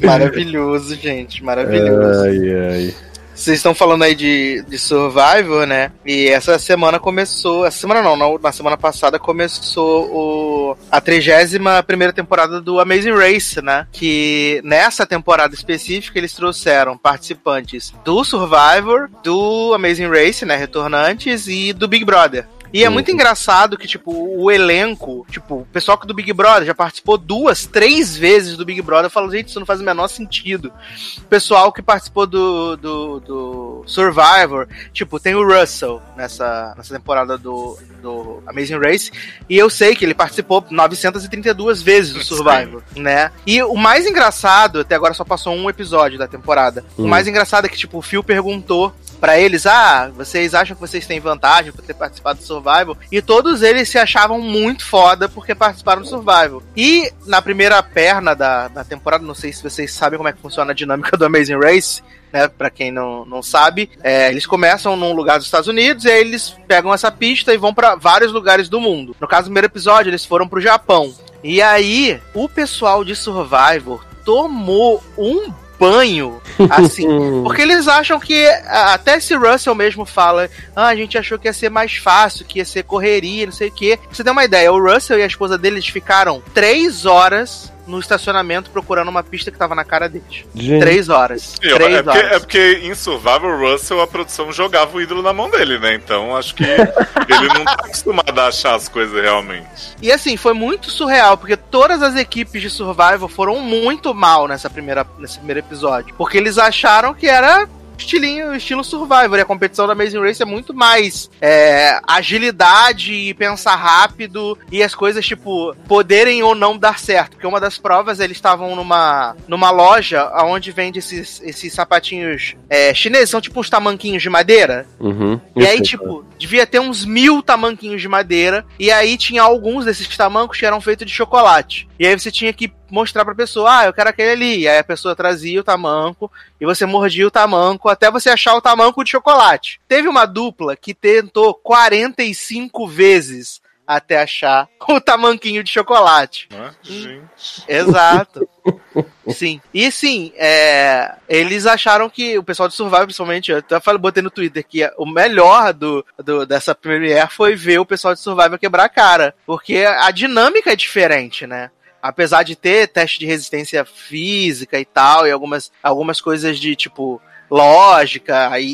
Maravilhoso, 0.00 0.94
gente. 0.96 1.42
Maravilhoso. 1.42 2.22
ai, 2.22 2.54
ai. 2.54 2.94
Vocês 3.36 3.58
estão 3.58 3.74
falando 3.74 4.02
aí 4.02 4.14
de, 4.14 4.64
de 4.66 4.78
Survivor, 4.78 5.66
né? 5.66 5.92
E 6.06 6.26
essa 6.28 6.58
semana 6.58 6.98
começou. 6.98 7.66
Essa 7.66 7.78
semana 7.78 8.02
não, 8.02 8.16
na, 8.16 8.38
na 8.38 8.50
semana 8.50 8.78
passada 8.78 9.18
começou 9.18 10.06
o, 10.10 10.76
a 10.90 11.00
31 11.02 11.82
primeira 11.86 12.14
temporada 12.14 12.62
do 12.62 12.80
Amazing 12.80 13.12
Race, 13.12 13.60
né? 13.60 13.86
Que 13.92 14.62
nessa 14.64 15.04
temporada 15.06 15.54
específica 15.54 16.18
eles 16.18 16.32
trouxeram 16.32 16.96
participantes 16.96 17.92
do 18.02 18.24
Survivor, 18.24 19.10
do 19.22 19.74
Amazing 19.74 20.08
Race, 20.08 20.44
né? 20.46 20.56
Retornantes, 20.56 21.46
e 21.46 21.74
do 21.74 21.86
Big 21.86 22.06
Brother. 22.06 22.48
E 22.76 22.84
é 22.84 22.90
muito 22.90 23.10
engraçado 23.10 23.78
que, 23.78 23.86
tipo, 23.86 24.12
o 24.12 24.50
elenco, 24.50 25.26
tipo, 25.30 25.60
o 25.60 25.66
pessoal 25.72 25.96
do 26.04 26.12
Big 26.12 26.30
Brother 26.32 26.66
já 26.66 26.74
participou 26.74 27.16
duas, 27.16 27.64
três 27.64 28.14
vezes 28.14 28.54
do 28.54 28.66
Big 28.66 28.82
Brother. 28.82 29.06
Eu 29.06 29.10
falo, 29.10 29.30
gente, 29.30 29.48
isso 29.48 29.58
não 29.58 29.64
faz 29.66 29.80
o 29.80 29.84
menor 29.84 30.08
sentido. 30.08 30.70
O 31.16 31.22
pessoal 31.22 31.72
que 31.72 31.80
participou 31.80 32.26
do, 32.26 32.76
do, 32.76 33.20
do 33.20 33.82
Survivor, 33.86 34.68
tipo, 34.92 35.18
tem 35.18 35.34
o 35.34 35.42
Russell 35.42 36.02
nessa, 36.14 36.74
nessa 36.76 36.94
temporada 36.94 37.38
do, 37.38 37.78
do 38.02 38.42
Amazing 38.46 38.78
Race. 38.78 39.10
E 39.48 39.56
eu 39.56 39.70
sei 39.70 39.96
que 39.96 40.04
ele 40.04 40.12
participou 40.14 40.62
932 40.70 41.80
vezes 41.80 42.12
do 42.12 42.22
Survivor, 42.22 42.82
né? 42.94 43.32
E 43.46 43.62
o 43.62 43.74
mais 43.74 44.06
engraçado, 44.06 44.80
até 44.80 44.94
agora 44.94 45.14
só 45.14 45.24
passou 45.24 45.54
um 45.54 45.70
episódio 45.70 46.18
da 46.18 46.28
temporada. 46.28 46.84
O 46.98 47.04
Hum. 47.04 47.08
mais 47.08 47.26
engraçado 47.26 47.64
é 47.64 47.68
que, 47.68 47.76
tipo, 47.78 47.96
o 47.96 48.02
Phil 48.02 48.22
perguntou 48.22 48.92
pra 49.16 49.38
eles, 49.38 49.66
ah, 49.66 50.10
vocês 50.14 50.54
acham 50.54 50.74
que 50.74 50.80
vocês 50.80 51.06
têm 51.06 51.18
vantagem 51.18 51.72
por 51.72 51.82
ter 51.82 51.94
participado 51.94 52.38
do 52.38 52.44
Survival? 52.44 52.96
E 53.10 53.20
todos 53.20 53.62
eles 53.62 53.88
se 53.88 53.98
achavam 53.98 54.40
muito 54.40 54.84
foda 54.84 55.28
porque 55.28 55.54
participaram 55.54 56.02
do 56.02 56.08
Survival. 56.08 56.62
E 56.76 57.10
na 57.26 57.40
primeira 57.42 57.82
perna 57.82 58.34
da, 58.34 58.68
da 58.68 58.84
temporada, 58.84 59.24
não 59.24 59.34
sei 59.34 59.52
se 59.52 59.62
vocês 59.62 59.92
sabem 59.92 60.16
como 60.16 60.28
é 60.28 60.32
que 60.32 60.40
funciona 60.40 60.72
a 60.72 60.74
dinâmica 60.74 61.16
do 61.16 61.24
Amazing 61.24 61.58
Race, 61.58 62.02
né? 62.32 62.48
Pra 62.48 62.70
quem 62.70 62.90
não, 62.90 63.24
não 63.24 63.42
sabe, 63.42 63.90
é, 64.02 64.30
eles 64.30 64.46
começam 64.46 64.96
num 64.96 65.12
lugar 65.12 65.38
dos 65.38 65.46
Estados 65.46 65.68
Unidos 65.68 66.04
e 66.04 66.10
aí 66.10 66.20
eles 66.20 66.56
pegam 66.68 66.92
essa 66.92 67.10
pista 67.10 67.52
e 67.52 67.58
vão 67.58 67.74
pra 67.74 67.94
vários 67.94 68.32
lugares 68.32 68.68
do 68.68 68.80
mundo. 68.80 69.16
No 69.20 69.28
caso 69.28 69.44
do 69.44 69.46
primeiro 69.46 69.66
episódio, 69.66 70.10
eles 70.10 70.24
foram 70.24 70.48
pro 70.48 70.60
Japão. 70.60 71.14
E 71.42 71.62
aí, 71.62 72.20
o 72.34 72.48
pessoal 72.48 73.04
de 73.04 73.14
Survivor 73.14 74.04
tomou 74.24 75.02
um 75.16 75.52
banho, 75.78 76.40
assim, 76.70 77.06
porque 77.44 77.62
eles 77.62 77.88
acham 77.88 78.18
que, 78.18 78.46
até 78.66 79.20
se 79.20 79.34
Russell 79.34 79.74
mesmo 79.74 80.04
fala, 80.04 80.50
ah, 80.74 80.86
a 80.86 80.96
gente 80.96 81.16
achou 81.18 81.38
que 81.38 81.48
ia 81.48 81.52
ser 81.52 81.70
mais 81.70 81.96
fácil, 81.96 82.46
que 82.46 82.58
ia 82.58 82.64
ser 82.64 82.84
correria, 82.84 83.46
não 83.46 83.52
sei 83.52 83.68
o 83.68 83.72
quê. 83.72 83.98
Pra 84.00 84.14
você 84.14 84.24
ter 84.24 84.30
uma 84.30 84.44
ideia, 84.44 84.72
o 84.72 84.82
Russell 84.82 85.18
e 85.18 85.22
a 85.22 85.26
esposa 85.26 85.56
dele 85.56 85.76
eles 85.76 85.88
ficaram 85.88 86.42
três 86.54 87.04
horas 87.04 87.72
no 87.86 87.98
estacionamento 88.00 88.70
procurando 88.70 89.08
uma 89.08 89.22
pista 89.22 89.50
que 89.50 89.58
tava 89.58 89.74
na 89.74 89.84
cara 89.84 90.08
deles. 90.08 90.44
Gente, 90.54 90.80
Três 90.80 91.08
horas. 91.08 91.54
É, 91.62 91.74
três 91.74 92.02
porque, 92.02 92.18
horas. 92.18 92.32
é 92.32 92.38
porque 92.38 92.80
em 92.82 92.94
Survivor 92.94 93.60
Russell 93.60 94.00
a 94.00 94.06
produção 94.06 94.52
jogava 94.52 94.96
o 94.96 95.00
ídolo 95.00 95.22
na 95.22 95.32
mão 95.32 95.50
dele, 95.50 95.78
né? 95.78 95.94
Então 95.94 96.36
acho 96.36 96.54
que 96.54 96.64
ele 96.64 97.48
não 97.54 97.64
tá 97.64 97.72
acostumado 97.72 98.38
a 98.38 98.48
achar 98.48 98.74
as 98.74 98.88
coisas 98.88 99.20
realmente. 99.22 99.96
E 100.00 100.10
assim, 100.10 100.36
foi 100.36 100.52
muito 100.52 100.90
surreal, 100.90 101.36
porque 101.36 101.56
todas 101.56 102.02
as 102.02 102.16
equipes 102.16 102.60
de 102.60 102.70
Survival 102.70 103.28
foram 103.28 103.60
muito 103.60 104.14
mal 104.14 104.48
nessa 104.48 104.68
primeira, 104.68 105.06
nesse 105.18 105.38
primeiro 105.38 105.60
episódio. 105.60 106.14
Porque 106.16 106.36
eles 106.36 106.58
acharam 106.58 107.14
que 107.14 107.26
era 107.26 107.68
estilinho, 107.98 108.54
estilo 108.54 108.84
Survivor. 108.84 109.38
E 109.38 109.42
a 109.42 109.44
competição 109.44 109.86
da 109.86 109.92
Amazing 109.92 110.20
Race 110.20 110.42
é 110.42 110.46
muito 110.46 110.74
mais 110.74 111.30
é, 111.40 112.00
agilidade 112.06 113.12
e 113.12 113.34
pensar 113.34 113.76
rápido 113.76 114.58
e 114.70 114.82
as 114.82 114.94
coisas, 114.94 115.24
tipo, 115.24 115.74
poderem 115.88 116.42
ou 116.42 116.54
não 116.54 116.76
dar 116.76 116.98
certo. 116.98 117.32
Porque 117.32 117.46
uma 117.46 117.60
das 117.60 117.78
provas, 117.78 118.20
eles 118.20 118.36
estavam 118.36 118.74
numa, 118.76 119.36
numa 119.48 119.70
loja 119.70 120.30
onde 120.44 120.70
vende 120.72 120.98
esses, 120.98 121.40
esses 121.42 121.72
sapatinhos 121.72 122.54
é, 122.68 122.92
chineses, 122.94 123.30
são 123.30 123.40
tipo 123.40 123.60
uns 123.60 123.70
tamanquinhos 123.70 124.22
de 124.22 124.30
madeira. 124.30 124.86
Uhum. 125.00 125.40
E 125.54 125.66
aí, 125.66 125.76
Isso. 125.76 125.84
tipo, 125.84 126.24
devia 126.38 126.66
ter 126.66 126.80
uns 126.80 127.04
mil 127.04 127.42
tamanquinhos 127.42 128.00
de 128.00 128.08
madeira. 128.08 128.64
E 128.78 128.90
aí 128.90 129.16
tinha 129.16 129.42
alguns 129.42 129.84
desses 129.84 130.06
tamancos 130.16 130.58
que 130.58 130.66
eram 130.66 130.80
feitos 130.80 131.06
de 131.06 131.12
chocolate. 131.12 131.88
E 131.98 132.06
aí 132.06 132.18
você 132.18 132.30
tinha 132.30 132.52
que 132.52 132.72
mostrar 132.90 133.24
pra 133.24 133.34
pessoa, 133.34 133.80
ah, 133.80 133.84
eu 133.86 133.92
quero 133.92 134.10
aquele 134.10 134.30
ali. 134.30 134.58
E 134.60 134.68
aí 134.68 134.78
a 134.78 134.84
pessoa 134.84 135.16
trazia 135.16 135.60
o 135.60 135.64
tamanco 135.64 136.30
e 136.60 136.64
você 136.64 136.86
mordia 136.86 137.26
o 137.26 137.30
tamanco 137.30 137.88
até 137.88 138.10
você 138.10 138.30
achar 138.30 138.54
o 138.54 138.60
tamanco 138.60 139.02
de 139.04 139.10
chocolate. 139.10 139.80
Teve 139.88 140.08
uma 140.08 140.26
dupla 140.26 140.76
que 140.76 140.94
tentou 140.94 141.54
45 141.54 142.86
vezes 142.86 143.60
até 143.86 144.20
achar 144.20 144.68
o 144.88 145.00
tamanquinho 145.00 145.62
de 145.62 145.70
chocolate. 145.70 146.48
Né? 146.50 146.70
Gente. 146.82 147.64
Exato. 147.68 148.48
Sim. 149.28 149.60
E 149.74 149.90
sim, 149.92 150.32
é, 150.36 151.14
eles 151.28 151.66
acharam 151.66 152.08
que 152.08 152.36
o 152.38 152.42
pessoal 152.42 152.68
de 152.68 152.74
Survival, 152.74 153.04
principalmente, 153.04 153.50
eu 153.52 153.58
até 153.58 153.78
falei, 153.80 154.00
botei 154.00 154.22
no 154.22 154.30
Twitter 154.30 154.64
que 154.66 154.88
o 154.96 155.04
melhor 155.06 155.72
do, 155.72 156.04
do- 156.18 156.46
dessa 156.46 156.74
Premiere 156.74 157.28
foi 157.30 157.54
ver 157.54 157.78
o 157.78 157.86
pessoal 157.86 158.14
de 158.14 158.20
Survival 158.20 158.58
quebrar 158.58 158.84
a 158.84 158.88
cara. 158.88 159.34
Porque 159.44 159.78
a 159.84 160.10
dinâmica 160.10 160.72
é 160.72 160.76
diferente, 160.76 161.46
né? 161.46 161.70
Apesar 162.08 162.42
de 162.42 162.54
ter 162.54 162.88
teste 162.88 163.18
de 163.18 163.26
resistência 163.26 163.84
física 163.84 164.78
e 164.78 164.84
tal, 164.84 165.26
e 165.26 165.30
algumas, 165.30 165.72
algumas 165.82 166.20
coisas 166.20 166.58
de 166.58 166.76
tipo 166.76 167.20
lógica 167.50 168.58
e, 168.58 168.64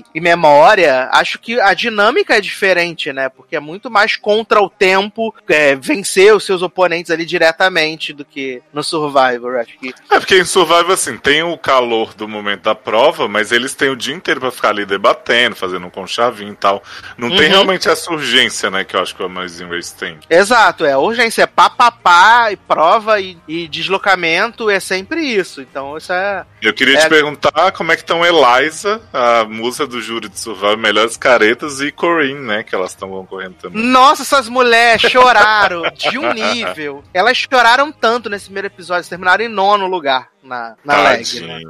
e- 0.00 0.04
e 0.14 0.20
memória, 0.20 1.08
acho 1.12 1.38
que 1.38 1.60
a 1.60 1.72
dinâmica 1.74 2.36
é 2.36 2.40
diferente, 2.40 3.12
né? 3.12 3.28
Porque 3.28 3.56
é 3.56 3.60
muito 3.60 3.90
mais 3.90 4.16
contra 4.16 4.60
o 4.62 4.68
tempo, 4.70 5.34
é, 5.48 5.74
vencer 5.76 6.34
os 6.34 6.44
seus 6.44 6.62
oponentes 6.62 7.10
ali 7.10 7.24
diretamente 7.24 8.12
do 8.12 8.24
que 8.24 8.62
no 8.72 8.82
Survivor. 8.82 9.56
Acho 9.56 9.78
que 9.78 9.94
É 10.10 10.18
porque 10.18 10.38
em 10.38 10.44
Survival, 10.44 10.92
assim, 10.92 11.16
tem 11.16 11.42
o 11.42 11.56
calor 11.56 12.14
do 12.14 12.26
momento 12.28 12.62
da 12.62 12.74
prova, 12.74 13.28
mas 13.28 13.52
eles 13.52 13.74
têm 13.74 13.88
o 13.90 13.96
dia 13.96 14.14
inteiro 14.14 14.40
pra 14.40 14.50
ficar 14.50 14.70
ali 14.70 14.84
debatendo, 14.84 15.56
fazendo 15.56 15.86
um 15.86 15.90
conchavinho 15.90 16.52
e 16.52 16.56
tal. 16.56 16.82
Não 17.16 17.28
tem 17.30 17.46
Uhum. 17.46 17.48
realmente 17.52 17.88
essa 17.88 18.10
urgência, 18.12 18.70
né, 18.70 18.84
que 18.84 18.94
eu 18.96 19.00
acho 19.00 19.14
que 19.14 19.22
o 19.22 19.26
Amazing 19.26 19.68
Race 19.68 19.94
tem. 19.94 20.18
Exato, 20.28 20.84
é 20.84 20.96
urgência, 20.96 21.42
é 21.42 21.46
papapá, 21.46 22.50
e 22.52 22.56
prova 22.56 23.20
e, 23.20 23.36
e 23.46 23.68
deslocamento, 23.68 24.68
é 24.70 24.80
sempre 24.80 25.20
isso. 25.22 25.60
Então, 25.60 25.96
isso 25.96 26.12
é. 26.12 26.44
Eu 26.62 26.72
queria 26.72 26.96
É. 26.98 27.00
te 27.00 27.08
perguntar 27.08 27.72
como 27.72 27.92
é 27.92 27.96
que 27.96 28.02
estão 28.02 28.17
Eliza, 28.24 29.00
a 29.12 29.44
musa 29.44 29.86
do 29.86 30.00
júri 30.00 30.28
de 30.28 30.38
Survival, 30.38 30.76
Melhores 30.76 31.16
Caretas, 31.16 31.80
e 31.80 31.90
Corinne, 31.90 32.40
né, 32.40 32.62
que 32.62 32.74
elas 32.74 32.90
estão 32.90 33.10
concorrendo 33.10 33.54
também. 33.54 33.82
Nossa, 33.82 34.22
essas 34.22 34.48
mulheres 34.48 35.02
choraram 35.02 35.82
de 35.94 36.18
um 36.18 36.32
nível. 36.34 37.02
Elas 37.12 37.36
choraram 37.36 37.90
tanto 37.92 38.28
nesse 38.28 38.46
primeiro 38.46 38.68
episódio, 38.68 38.98
elas 38.98 39.08
terminaram 39.08 39.44
em 39.44 39.48
nono 39.48 39.86
lugar 39.86 40.28
na, 40.42 40.76
na 40.84 41.02
leg. 41.02 41.40
Né? 41.40 41.60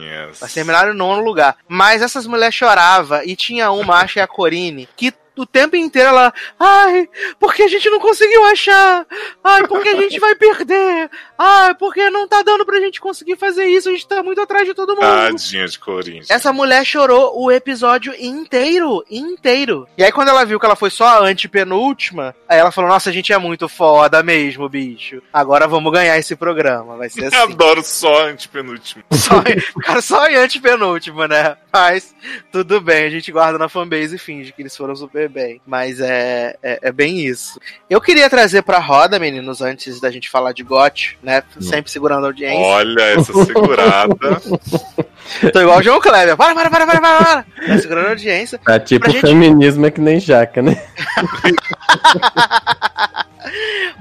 Elas 0.41 0.53
terminaram 0.53 0.93
em 0.93 0.97
nono 0.97 1.23
lugar. 1.23 1.57
Mas 1.67 2.03
essas 2.03 2.27
mulheres 2.27 2.55
choravam 2.55 3.23
e 3.25 3.35
tinha 3.35 3.71
uma, 3.71 3.97
acho 3.97 4.15
que 4.15 4.21
é 4.21 4.23
a 4.23 4.29
Corine, 4.29 4.89
que 4.97 5.13
o 5.37 5.47
tempo 5.47 5.77
inteiro 5.77 6.09
ela. 6.09 6.33
Ai, 6.59 7.09
porque 7.39 7.63
a 7.63 7.69
gente 7.69 7.89
não 7.89 8.01
conseguiu 8.01 8.45
achar? 8.47 9.07
Ai, 9.43 9.67
porque 9.67 9.89
a 9.89 9.97
gente 9.97 10.19
vai 10.19 10.35
perder? 10.35 11.11
Ai, 11.39 11.73
porque 11.75 12.11
não 12.11 12.27
tá 12.27 12.43
dando 12.43 12.67
pra 12.67 12.81
gente 12.81 13.01
conseguir 13.01 13.37
fazer 13.37 13.67
isso? 13.67 13.89
A 13.89 13.93
gente 13.93 14.09
tá 14.09 14.23
muito 14.25 14.41
atrás 14.41 14.67
de 14.67 14.75
todo 14.75 14.91
mundo. 14.97 15.01
Tadinha 15.01 15.67
de 15.67 15.79
Corinne. 15.79 16.27
Essa 16.29 16.53
mulher 16.53 16.85
chorou 16.85 17.33
o 17.41 17.51
episódio 17.53 18.13
inteiro, 18.19 19.05
inteiro. 19.09 19.87
E 19.97 20.03
aí, 20.03 20.11
quando 20.11 20.29
ela 20.29 20.45
viu 20.45 20.59
que 20.59 20.67
ela 20.67 20.75
foi 20.75 20.91
só 20.91 21.05
a 21.07 21.21
antepenúltima, 21.21 22.35
aí 22.49 22.59
ela 22.59 22.73
falou: 22.73 22.91
Nossa, 22.91 23.11
a 23.11 23.13
gente 23.13 23.33
é 23.33 23.39
muito 23.39 23.69
foda 23.69 24.23
mesmo, 24.23 24.69
bicho. 24.69 25.23
Agora 25.33 25.69
vamos 25.69 25.93
ganhar 25.93 26.19
esse 26.19 26.35
programa. 26.35 26.97
Vai 26.97 27.09
ser 27.09 27.23
Eu 27.23 27.29
assim. 27.29 27.37
adoro 27.53 27.83
só 27.85 28.27
antepenúltimo. 28.29 29.05
Só, 29.29 29.43
cara, 29.83 30.01
só 30.01 30.27
em 30.27 30.37
antepenúltima, 30.37 31.29
né? 31.29 31.57
Mas 31.73 32.15
tudo 32.51 32.81
bem, 32.81 33.05
a 33.05 33.11
gente 33.11 33.31
guarda 33.31 33.59
na 33.59 33.69
fanbase 33.69 34.17
e 34.17 34.19
finge 34.19 34.53
que 34.53 34.63
eles 34.63 34.75
foram 34.75 34.97
super 34.97 35.29
bem. 35.29 35.61
Mas 35.67 36.01
é, 36.01 36.57
é, 36.63 36.79
é 36.83 36.93
bem 36.93 37.21
isso. 37.27 37.61
Eu 37.91 38.01
queria 38.01 38.31
trazer 38.31 38.63
pra 38.63 38.79
roda, 38.79 39.19
meninos, 39.19 39.61
antes 39.61 40.01
da 40.01 40.11
gente 40.11 40.31
falar 40.31 40.53
de 40.53 40.63
GOT, 40.63 41.19
né? 41.29 41.43
Sempre 41.61 41.91
segurando 41.91 42.25
a 42.25 42.29
audiência. 42.29 42.59
Olha 42.59 43.03
essa 43.03 43.45
segurada. 43.45 44.17
Tô 45.53 45.61
igual 45.61 45.79
o 45.79 45.83
João 45.83 46.01
Kleber. 46.01 46.37
Para, 46.37 46.55
para, 46.55 46.71
para, 46.71 46.87
para, 46.87 47.01
para, 47.01 47.25
para. 47.25 47.43
Tá 47.67 47.79
segurando 47.79 48.07
a 48.07 48.11
audiência. 48.11 48.59
Tá 48.59 48.79
tipo, 48.81 49.11
gente- 49.11 49.21
feminismo 49.21 49.87
é 49.87 49.91
que 49.91 50.01
nem 50.01 50.19
jaca, 50.21 50.63
né? 50.63 50.77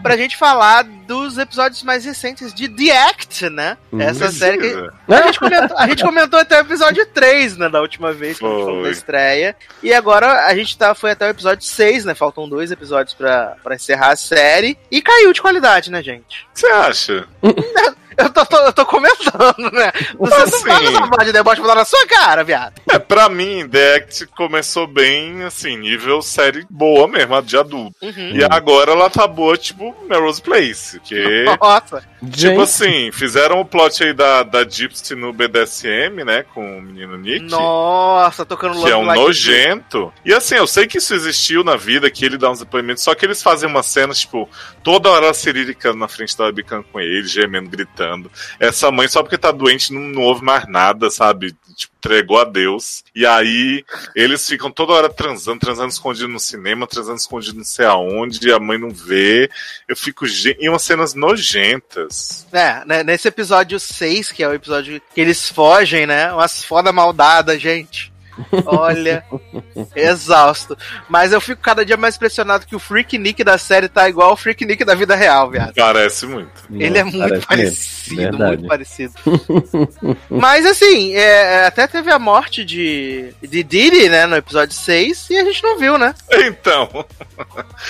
pra 0.01 0.17
gente 0.17 0.37
falar 0.37 0.83
dos 0.83 1.37
episódios 1.37 1.83
mais 1.83 2.05
recentes 2.05 2.53
de 2.53 2.67
The 2.67 2.97
Act, 3.09 3.49
né? 3.49 3.77
Essa 3.99 4.31
série 4.31 4.57
que. 4.57 4.89
A 5.07 5.21
gente, 5.23 5.39
comentou, 5.39 5.77
a 5.77 5.87
gente 5.87 6.03
comentou 6.03 6.39
até 6.39 6.57
o 6.57 6.61
episódio 6.61 7.05
3, 7.05 7.57
né? 7.57 7.69
Da 7.69 7.81
última 7.81 8.13
vez 8.13 8.37
que 8.39 8.45
a 8.45 8.49
gente 8.49 8.59
falou 8.59 8.75
da 8.77 8.81
Foi. 8.83 8.91
estreia. 8.91 9.55
E 9.81 9.93
agora 9.93 10.45
a 10.45 10.55
gente 10.55 10.77
tá, 10.77 10.93
foi 10.93 11.11
até 11.11 11.27
o 11.27 11.31
episódio 11.31 11.65
6, 11.65 12.05
né? 12.05 12.15
Faltam 12.15 12.47
dois 12.47 12.71
episódios 12.71 13.13
pra, 13.13 13.55
pra 13.63 13.75
encerrar 13.75 14.11
a 14.11 14.15
série. 14.15 14.77
E 14.91 15.01
caiu 15.01 15.33
de 15.33 15.41
qualidade, 15.41 15.91
né, 15.91 16.01
gente? 16.03 16.45
O 16.49 16.53
que 16.53 16.59
você 16.61 16.67
acha? 16.67 17.27
Eu 18.17 18.29
tô, 18.31 18.45
tô- 18.45 18.57
eu 18.57 18.73
tô 18.73 18.85
comentando, 18.85 19.71
né? 19.71 19.91
Você 20.17 20.35
não 20.37 20.43
Assim. 20.43 20.59
faz 20.65 20.85
essa 20.87 21.07
parte 21.07 21.25
de 21.25 21.31
deboche 21.33 21.61
pra 21.61 21.67
dar 21.69 21.75
na 21.75 21.85
sua 21.85 22.05
cara, 22.07 22.43
viado. 22.43 22.73
É, 22.89 22.97
pra 22.97 23.29
mim, 23.29 23.67
The 23.69 23.95
Act 23.95 24.25
começou 24.27 24.87
bem, 24.87 25.43
assim, 25.43 25.77
nível 25.77 26.21
série 26.21 26.65
boa 26.69 27.07
mesmo, 27.07 27.39
de 27.43 27.57
adulto. 27.57 27.95
Uhum. 28.01 28.31
E 28.35 28.43
agora 28.43 28.91
ela 28.93 29.09
tá 29.09 29.27
boa, 29.27 29.55
tipo, 29.57 29.95
Melrose 30.09 30.41
Place, 30.41 30.99
que... 31.01 31.45
Nossa. 31.61 32.03
Tipo 32.19 32.35
Gente, 32.35 32.61
assim, 32.61 33.11
fizeram 33.11 33.61
o 33.61 33.65
plot 33.65 34.03
aí 34.03 34.13
da, 34.13 34.41
da 34.41 34.67
Gypsy 34.67 35.13
no 35.13 35.31
BDSM, 35.31 36.23
né, 36.25 36.43
com 36.53 36.79
o 36.79 36.81
menino 36.81 37.15
Nick. 37.17 37.45
Nossa, 37.45 38.43
tocando 38.43 38.81
Que 38.81 38.89
é 38.89 38.95
um 38.97 39.05
Like 39.05 39.21
nojento. 39.21 40.11
E 40.25 40.33
assim, 40.33 40.55
eu 40.55 40.65
sei 40.65 40.87
que 40.87 40.97
isso 40.97 41.13
existiu 41.13 41.63
na 41.63 41.75
vida, 41.75 42.09
que 42.09 42.25
ele 42.25 42.37
dá 42.37 42.49
uns 42.49 42.59
depoimentos, 42.59 43.03
só 43.03 43.13
que 43.13 43.23
eles 43.25 43.43
fazem 43.43 43.69
umas 43.69 43.85
cenas, 43.85 44.19
tipo, 44.19 44.49
toda 44.81 45.11
hora 45.11 45.29
a 45.29 45.33
ciriricando 45.33 45.97
na 45.97 46.07
frente 46.07 46.35
da 46.35 46.45
webcam 46.45 46.81
com 46.91 46.99
ele, 46.99 47.27
gemendo, 47.27 47.69
gritando. 47.69 48.06
Essa 48.59 48.91
mãe, 48.91 49.07
só 49.07 49.21
porque 49.21 49.37
tá 49.37 49.51
doente, 49.51 49.93
não, 49.93 50.01
não 50.01 50.21
ouve 50.23 50.43
mais 50.43 50.67
nada, 50.67 51.09
sabe? 51.09 51.55
Tipo, 51.75 51.97
entregou 51.97 52.39
a 52.39 52.43
Deus. 52.43 53.03
E 53.13 53.25
aí, 53.25 53.83
eles 54.15 54.47
ficam 54.47 54.71
toda 54.71 54.93
hora 54.93 55.09
transando, 55.09 55.59
transando 55.59 55.89
escondido 55.89 56.27
no 56.27 56.39
cinema, 56.39 56.87
transando 56.87 57.17
escondido 57.17 57.57
não 57.57 57.65
sei 57.65 57.85
aonde, 57.85 58.47
e 58.47 58.51
a 58.51 58.59
mãe 58.59 58.77
não 58.77 58.89
vê. 58.89 59.49
Eu 59.87 59.95
fico. 59.95 60.25
E 60.25 60.69
umas 60.69 60.83
cenas 60.83 61.13
nojentas. 61.13 62.47
É, 62.51 62.85
né, 62.85 63.03
nesse 63.03 63.27
episódio 63.27 63.79
6, 63.79 64.31
que 64.31 64.43
é 64.43 64.47
o 64.47 64.53
episódio 64.53 65.01
que 65.13 65.21
eles 65.21 65.49
fogem, 65.49 66.05
né? 66.05 66.31
Umas 66.31 66.63
foda 66.63 66.91
maldada, 66.91 67.59
gente. 67.59 68.11
Olha, 68.65 69.23
exausto. 69.95 70.77
Mas 71.09 71.31
eu 71.31 71.41
fico 71.41 71.61
cada 71.61 71.85
dia 71.85 71.97
mais 71.97 72.15
impressionado 72.15 72.65
que 72.65 72.75
o 72.75 72.79
Freak 72.79 73.17
Nick 73.17 73.43
da 73.43 73.57
série 73.57 73.87
tá 73.87 74.07
igual 74.09 74.33
o 74.33 74.37
Freak 74.37 74.65
Nick 74.65 74.83
da 74.85 74.95
vida 74.95 75.15
real, 75.15 75.49
viado. 75.49 75.73
Parece 75.75 76.25
muito. 76.25 76.51
Ele 76.71 76.97
é 76.97 77.03
muito 77.03 77.17
parece 77.17 77.33
mesmo. 77.33 77.47
parecido, 77.47 78.15
Verdade. 78.37 78.57
muito 78.57 78.67
parecido. 78.67 79.13
Mas 80.29 80.65
assim, 80.65 81.13
é, 81.13 81.65
até 81.65 81.87
teve 81.87 82.11
a 82.11 82.19
morte 82.19 82.63
de, 82.63 83.33
de 83.41 83.63
Diddy, 83.63 84.09
né, 84.09 84.25
no 84.25 84.35
episódio 84.35 84.73
6, 84.75 85.29
e 85.29 85.37
a 85.37 85.43
gente 85.43 85.63
não 85.63 85.77
viu, 85.77 85.97
né? 85.97 86.13
Então. 86.31 87.05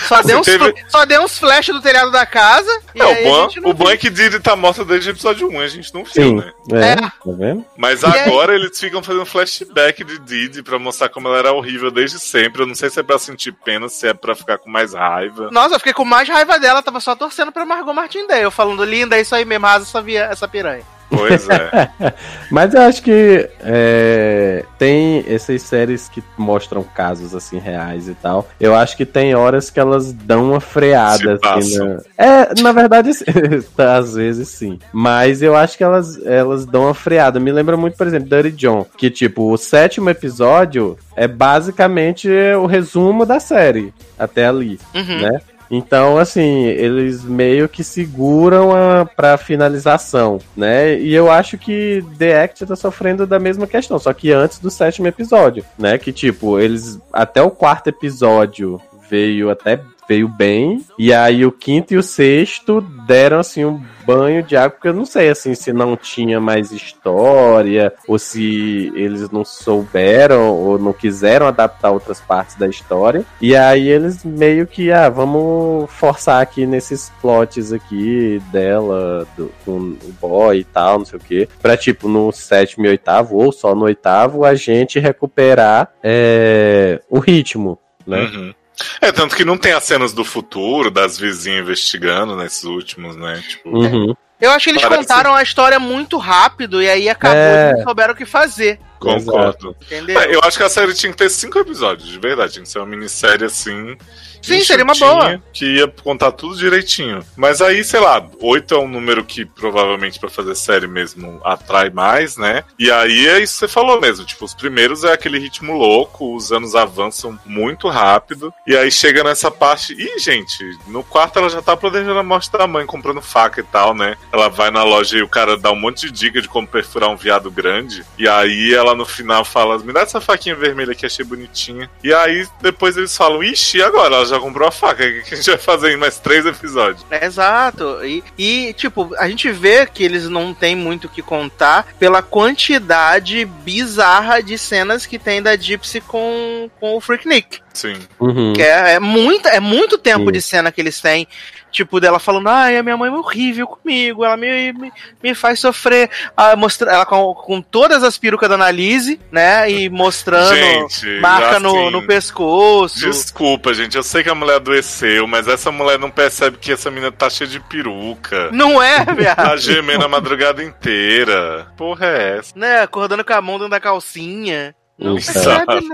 Só, 0.07 0.21
deu, 0.21 0.39
uns, 0.39 0.45
teve- 0.45 0.73
só 0.89 1.05
deu 1.05 1.21
uns 1.23 1.37
flash 1.37 1.67
do 1.67 1.81
telhado 1.81 2.11
da 2.11 2.25
casa. 2.25 2.69
E 2.95 3.01
É, 3.01 3.05
o 3.05 3.23
bom, 3.23 3.69
o 3.69 3.73
bom 3.73 3.89
é 3.89 3.97
que 3.97 4.09
Didi 4.09 4.39
tá 4.39 4.55
morta 4.55 4.83
desde 4.83 5.09
o 5.09 5.11
episódio 5.11 5.49
1, 5.49 5.59
a 5.61 5.67
gente 5.67 5.93
não 5.93 6.03
viu, 6.03 6.11
sim. 6.13 6.35
né? 6.35 6.51
É, 6.73 6.91
É. 6.91 6.95
tá 6.95 7.11
vendo? 7.25 7.65
Mas 7.77 8.01
E 8.01 8.05
aí- 8.05 8.19
agora 8.21 8.55
eles 8.55 8.77
ficam 8.79 9.01
fazendo 9.03 9.25
flashback 9.25 10.03
de 10.03 10.19
Didi 10.19 10.36
pra 10.63 10.79
mostrar 10.79 11.09
como 11.09 11.27
ela 11.27 11.37
era 11.37 11.53
horrível 11.53 11.91
desde 11.91 12.19
sempre. 12.19 12.61
Eu 12.61 12.67
não 12.67 12.75
sei 12.75 12.89
se 12.89 12.99
é 12.99 13.03
pra 13.03 13.17
sentir 13.17 13.51
pena, 13.51 13.89
se 13.89 14.07
é 14.07 14.13
pra 14.13 14.35
ficar 14.35 14.57
com 14.57 14.69
mais 14.69 14.93
raiva. 14.93 15.49
Nossa, 15.51 15.75
eu 15.75 15.79
fiquei 15.79 15.93
com 15.93 16.05
mais 16.05 16.27
raiva 16.27 16.59
dela, 16.59 16.81
tava 16.81 16.99
só 16.99 17.15
torcendo 17.15 17.51
pra 17.51 17.65
Margot 17.65 17.93
Martindale, 17.93 18.51
falando, 18.51 18.83
linda, 18.83 19.17
é 19.17 19.21
isso 19.21 19.35
aí 19.35 19.45
mesmo, 19.45 19.65
rasa 19.65 19.85
essa, 19.85 20.01
via, 20.01 20.25
essa 20.25 20.47
piranha. 20.47 20.83
Pois 21.09 21.47
é. 21.49 21.89
Mas 22.51 22.73
eu 22.73 22.81
acho 22.81 23.01
que 23.01 23.49
é, 23.61 24.65
tem 24.77 25.23
essas 25.27 25.61
séries 25.61 26.09
que 26.09 26.23
mostram 26.37 26.83
casos 26.83 27.33
assim 27.33 27.59
reais 27.59 28.07
e 28.07 28.13
tal. 28.15 28.47
Eu 28.59 28.75
acho 28.75 28.97
que 28.97 29.05
tem 29.05 29.33
horas 29.35 29.69
que 29.69 29.79
elas 29.79 30.11
dão 30.11 30.51
uma 30.51 30.59
freada. 30.59 31.37
Se 31.37 31.47
Assim, 31.47 31.77
na... 31.79 31.97
É, 32.17 32.61
na 32.61 32.71
verdade, 32.71 33.11
tá, 33.75 33.97
às 33.97 34.15
vezes 34.15 34.49
sim. 34.49 34.79
Mas 34.91 35.41
eu 35.41 35.55
acho 35.55 35.77
que 35.77 35.83
elas, 35.83 36.23
elas 36.25 36.65
dão 36.65 36.83
uma 36.83 36.93
freada. 36.93 37.39
Me 37.39 37.51
lembra 37.51 37.77
muito, 37.77 37.97
por 37.97 38.07
exemplo, 38.07 38.29
Dirty 38.29 38.51
John. 38.51 38.85
Que, 38.97 39.09
tipo, 39.09 39.51
o 39.51 39.57
sétimo 39.57 40.09
episódio 40.09 40.97
é 41.15 41.27
basicamente 41.27 42.29
o 42.59 42.65
resumo 42.65 43.25
da 43.25 43.39
série. 43.39 43.93
Até 44.17 44.45
ali 44.47 44.79
Uhum. 44.93 45.21
né? 45.21 45.39
Então, 45.69 46.17
assim, 46.17 46.65
eles 46.65 47.23
meio 47.23 47.67
que 47.67 47.83
seguram 47.83 48.71
a, 48.75 49.05
pra 49.05 49.37
finalização, 49.37 50.39
né? 50.55 50.97
E 50.99 51.13
eu 51.13 51.29
acho 51.29 51.57
que 51.57 52.03
The 52.17 52.43
Act 52.43 52.65
tá 52.65 52.75
sofrendo 52.75 53.27
da 53.27 53.39
mesma 53.39 53.67
questão, 53.67 53.99
só 53.99 54.13
que 54.13 54.31
antes 54.31 54.59
do 54.59 54.71
sétimo 54.71 55.07
episódio, 55.07 55.65
né? 55.77 55.97
Que, 55.97 56.11
tipo, 56.11 56.59
eles. 56.59 56.99
Até 57.11 57.41
o 57.41 57.51
quarto 57.51 57.87
episódio 57.87 58.81
veio 59.09 59.49
até. 59.49 59.79
Veio 60.07 60.27
bem, 60.27 60.85
e 60.97 61.13
aí 61.13 61.45
o 61.45 61.51
quinto 61.51 61.93
e 61.93 61.97
o 61.97 62.03
sexto 62.03 62.81
deram 63.05 63.39
assim 63.39 63.65
um 63.65 63.81
banho 64.05 64.41
de 64.41 64.55
água, 64.55 64.69
porque 64.69 64.87
eu 64.87 64.93
não 64.93 65.05
sei 65.05 65.29
assim 65.29 65.53
se 65.53 65.73
não 65.73 65.97
tinha 65.97 66.39
mais 66.39 66.71
história, 66.71 67.93
ou 68.07 68.17
se 68.17 68.89
eles 68.95 69.29
não 69.29 69.43
souberam 69.43 70.53
ou 70.53 70.79
não 70.79 70.93
quiseram 70.93 71.45
adaptar 71.45 71.91
outras 71.91 72.21
partes 72.21 72.55
da 72.55 72.67
história. 72.67 73.25
E 73.41 73.53
aí 73.53 73.89
eles 73.89 74.23
meio 74.23 74.65
que, 74.65 74.91
ah, 74.93 75.09
vamos 75.09 75.91
forçar 75.91 76.41
aqui 76.41 76.65
nesses 76.65 77.11
plots 77.21 77.73
aqui 77.73 78.41
dela, 78.51 79.27
do, 79.35 79.51
com 79.65 79.77
o 79.77 80.15
boy 80.21 80.59
e 80.59 80.63
tal, 80.63 80.99
não 80.99 81.05
sei 81.05 81.19
o 81.19 81.21
quê. 81.21 81.49
Pra, 81.61 81.75
tipo, 81.75 82.07
no 82.07 82.31
sétimo 82.31 82.85
e 82.85 82.89
oitavo, 82.89 83.35
ou 83.35 83.51
só 83.51 83.75
no 83.75 83.83
oitavo, 83.83 84.45
a 84.45 84.55
gente 84.55 84.99
recuperar 84.99 85.91
é, 86.01 87.01
o 87.09 87.19
ritmo, 87.19 87.77
né? 88.05 88.21
Uhum. 88.21 88.53
É, 89.01 89.11
tanto 89.11 89.35
que 89.35 89.43
não 89.45 89.57
tem 89.57 89.71
as 89.73 89.83
cenas 89.83 90.13
do 90.13 90.23
futuro, 90.23 90.91
das 90.91 91.17
vizinhas 91.17 91.61
investigando 91.61 92.35
nesses 92.35 92.63
últimos, 92.63 93.15
né? 93.15 93.41
Tipo, 93.47 93.69
Uhum. 93.69 94.15
Eu 94.39 94.51
acho 94.51 94.65
que 94.65 94.69
eles 94.69 94.83
Parece- 94.83 95.01
contaram 95.01 95.33
a 95.33 95.41
história 95.41 95.79
muito 95.79 96.15
rápido 96.19 96.79
e 96.79 96.87
aí 96.87 97.09
acabou 97.09 97.35
É. 97.39 97.71
e 97.71 97.73
não 97.77 97.83
souberam 97.83 98.13
o 98.13 98.15
que 98.15 98.23
fazer. 98.25 98.79
Concordo. 98.99 99.75
Entendeu? 99.81 100.19
É, 100.19 100.35
eu 100.35 100.39
acho 100.43 100.57
que 100.57 100.63
a 100.63 100.69
série 100.69 100.93
tinha 100.93 101.11
que 101.11 101.17
ter 101.17 101.29
cinco 101.29 101.59
episódios, 101.59 102.09
de 102.09 102.19
verdade. 102.19 102.53
Tinha 102.53 102.63
que 102.63 102.69
ser 102.69 102.79
uma 102.79 102.85
minissérie 102.85 103.45
assim. 103.45 103.97
Sim, 104.41 104.63
seria 104.63 104.83
uma 104.83 104.95
boa. 104.95 105.41
Que 105.51 105.65
ia 105.77 105.87
contar 105.87 106.31
tudo 106.31 106.55
direitinho. 106.55 107.19
Mas 107.35 107.61
aí, 107.61 107.83
sei 107.83 107.99
lá, 107.99 108.25
oito 108.41 108.73
é 108.73 108.79
um 108.79 108.87
número 108.87 109.23
que 109.23 109.45
provavelmente 109.45 110.19
pra 110.19 110.29
fazer 110.29 110.55
série 110.55 110.87
mesmo 110.87 111.41
atrai 111.43 111.89
mais, 111.89 112.37
né? 112.37 112.63
E 112.79 112.89
aí 112.89 113.27
é 113.27 113.39
isso 113.41 113.53
que 113.53 113.59
você 113.59 113.67
falou 113.67 113.99
mesmo. 113.99 114.25
Tipo, 114.25 114.45
os 114.45 114.53
primeiros 114.53 115.03
é 115.03 115.11
aquele 115.11 115.39
ritmo 115.39 115.73
louco, 115.77 116.35
os 116.35 116.51
anos 116.51 116.75
avançam 116.75 117.37
muito 117.45 117.89
rápido. 117.89 118.53
E 118.65 118.75
aí 118.75 118.91
chega 118.91 119.23
nessa 119.23 119.51
parte. 119.51 119.93
Ih, 119.93 120.19
gente, 120.19 120.63
no 120.87 121.03
quarto 121.03 121.39
ela 121.39 121.49
já 121.49 121.61
tá 121.61 121.75
planejando 121.75 122.19
a 122.19 122.23
morte 122.23 122.51
da 122.51 122.67
mãe, 122.67 122.85
comprando 122.85 123.21
faca 123.21 123.59
e 123.59 123.63
tal, 123.63 123.93
né? 123.93 124.15
Ela 124.31 124.49
vai 124.49 124.71
na 124.71 124.83
loja 124.83 125.17
e 125.17 125.21
o 125.21 125.27
cara 125.27 125.57
dá 125.57 125.71
um 125.71 125.79
monte 125.79 126.05
de 126.05 126.11
dica 126.11 126.41
de 126.41 126.47
como 126.47 126.67
perfurar 126.67 127.09
um 127.09 127.17
viado 127.17 127.51
grande. 127.51 128.05
E 128.17 128.27
aí 128.27 128.73
ela 128.73 128.86
no 128.95 129.05
final 129.05 129.43
fala: 129.45 129.77
Me 129.79 129.93
dá 129.93 130.01
essa 130.01 130.21
faquinha 130.21 130.55
vermelha 130.55 130.95
que 130.95 131.05
achei 131.05 131.23
bonitinha. 131.25 131.89
E 132.03 132.13
aí 132.13 132.47
depois 132.61 132.97
eles 132.97 133.15
falam: 133.15 133.43
Ixi, 133.43 133.77
e 133.77 133.83
agora? 133.83 134.15
Ela 134.15 134.25
já 134.25 134.39
comprou 134.39 134.67
a 134.67 134.71
faca. 134.71 135.03
O 135.03 135.23
que 135.23 135.33
a 135.33 135.37
gente 135.37 135.49
vai 135.49 135.57
fazer 135.57 135.91
em 135.91 135.97
mais 135.97 136.19
três 136.19 136.45
episódios? 136.45 137.05
Exato. 137.09 138.03
E, 138.03 138.23
e, 138.37 138.73
tipo, 138.73 139.13
a 139.17 139.27
gente 139.27 139.51
vê 139.51 139.85
que 139.85 140.03
eles 140.03 140.27
não 140.29 140.53
têm 140.53 140.75
muito 140.75 141.05
o 141.05 141.09
que 141.09 141.21
contar 141.21 141.87
pela 141.99 142.21
quantidade 142.21 143.45
bizarra 143.45 144.41
de 144.41 144.57
cenas 144.57 145.05
que 145.05 145.19
tem 145.19 145.41
da 145.41 145.55
Gypsy 145.55 146.01
com, 146.01 146.69
com 146.79 146.95
o 146.95 147.01
Freak 147.01 147.27
Nick. 147.27 147.59
Sim. 147.77 147.95
Uhum. 148.19 148.53
Que 148.53 148.61
é, 148.63 148.93
é, 148.93 148.99
muita, 148.99 149.49
é 149.49 149.59
muito 149.59 149.99
tempo 149.99 150.25
Sim. 150.25 150.31
de 150.31 150.41
cena 150.41 150.71
que 150.71 150.81
eles 150.81 150.99
têm. 150.99 151.27
Tipo, 151.69 151.99
dela 151.99 152.17
falando, 152.17 152.47
ai, 152.47 152.77
a 152.77 152.81
minha 152.81 152.97
mãe 152.97 153.09
é 153.09 153.13
horrível 153.13 153.67
comigo, 153.67 154.23
ela 154.23 154.37
me, 154.37 154.73
me, 154.73 154.91
me 155.21 155.35
faz 155.35 155.59
sofrer. 155.59 156.09
Ah, 156.35 156.55
mostra, 156.55 156.91
ela 156.91 157.05
com, 157.05 157.35
com 157.35 157.61
todas 157.61 158.03
as 158.03 158.17
perucas 158.17 158.49
da 158.49 158.55
Analise, 158.55 159.19
né? 159.31 159.69
E 159.69 159.89
mostrando 159.89 160.55
Gente, 160.55 161.19
marca 161.19 161.59
no, 161.59 161.69
assim, 161.69 161.91
no 161.91 162.07
pescoço. 162.07 162.99
Desculpa, 163.01 163.73
gente. 163.73 163.95
Eu 163.95 164.01
sei 164.01 164.23
que 164.23 164.29
a 164.29 164.33
mulher 164.33 164.55
adoeceu, 164.55 165.27
mas 165.27 165.47
essa 165.47 165.69
mulher 165.71 165.99
não 165.99 166.09
percebe 166.09 166.57
que 166.57 166.71
essa 166.71 166.89
menina 166.89 167.11
tá 167.11 167.29
cheia 167.29 167.49
de 167.49 167.59
peruca. 167.59 168.49
Não 168.51 168.81
é, 168.81 169.05
viado? 169.13 169.35
Tá 169.35 169.57
gemendo 169.57 170.05
a 170.05 170.09
madrugada 170.09 170.63
inteira. 170.63 171.67
Porra 171.77 172.07
é 172.07 172.37
essa? 172.39 172.57
né? 172.57 172.81
Acordando 172.81 173.23
com 173.23 173.33
a 173.33 173.41
mão 173.41 173.57
dentro 173.57 173.69
da 173.69 173.79
calcinha. 173.79 174.73
Não 174.97 175.15
Exato. 175.17 175.65
percebe, 175.65 175.87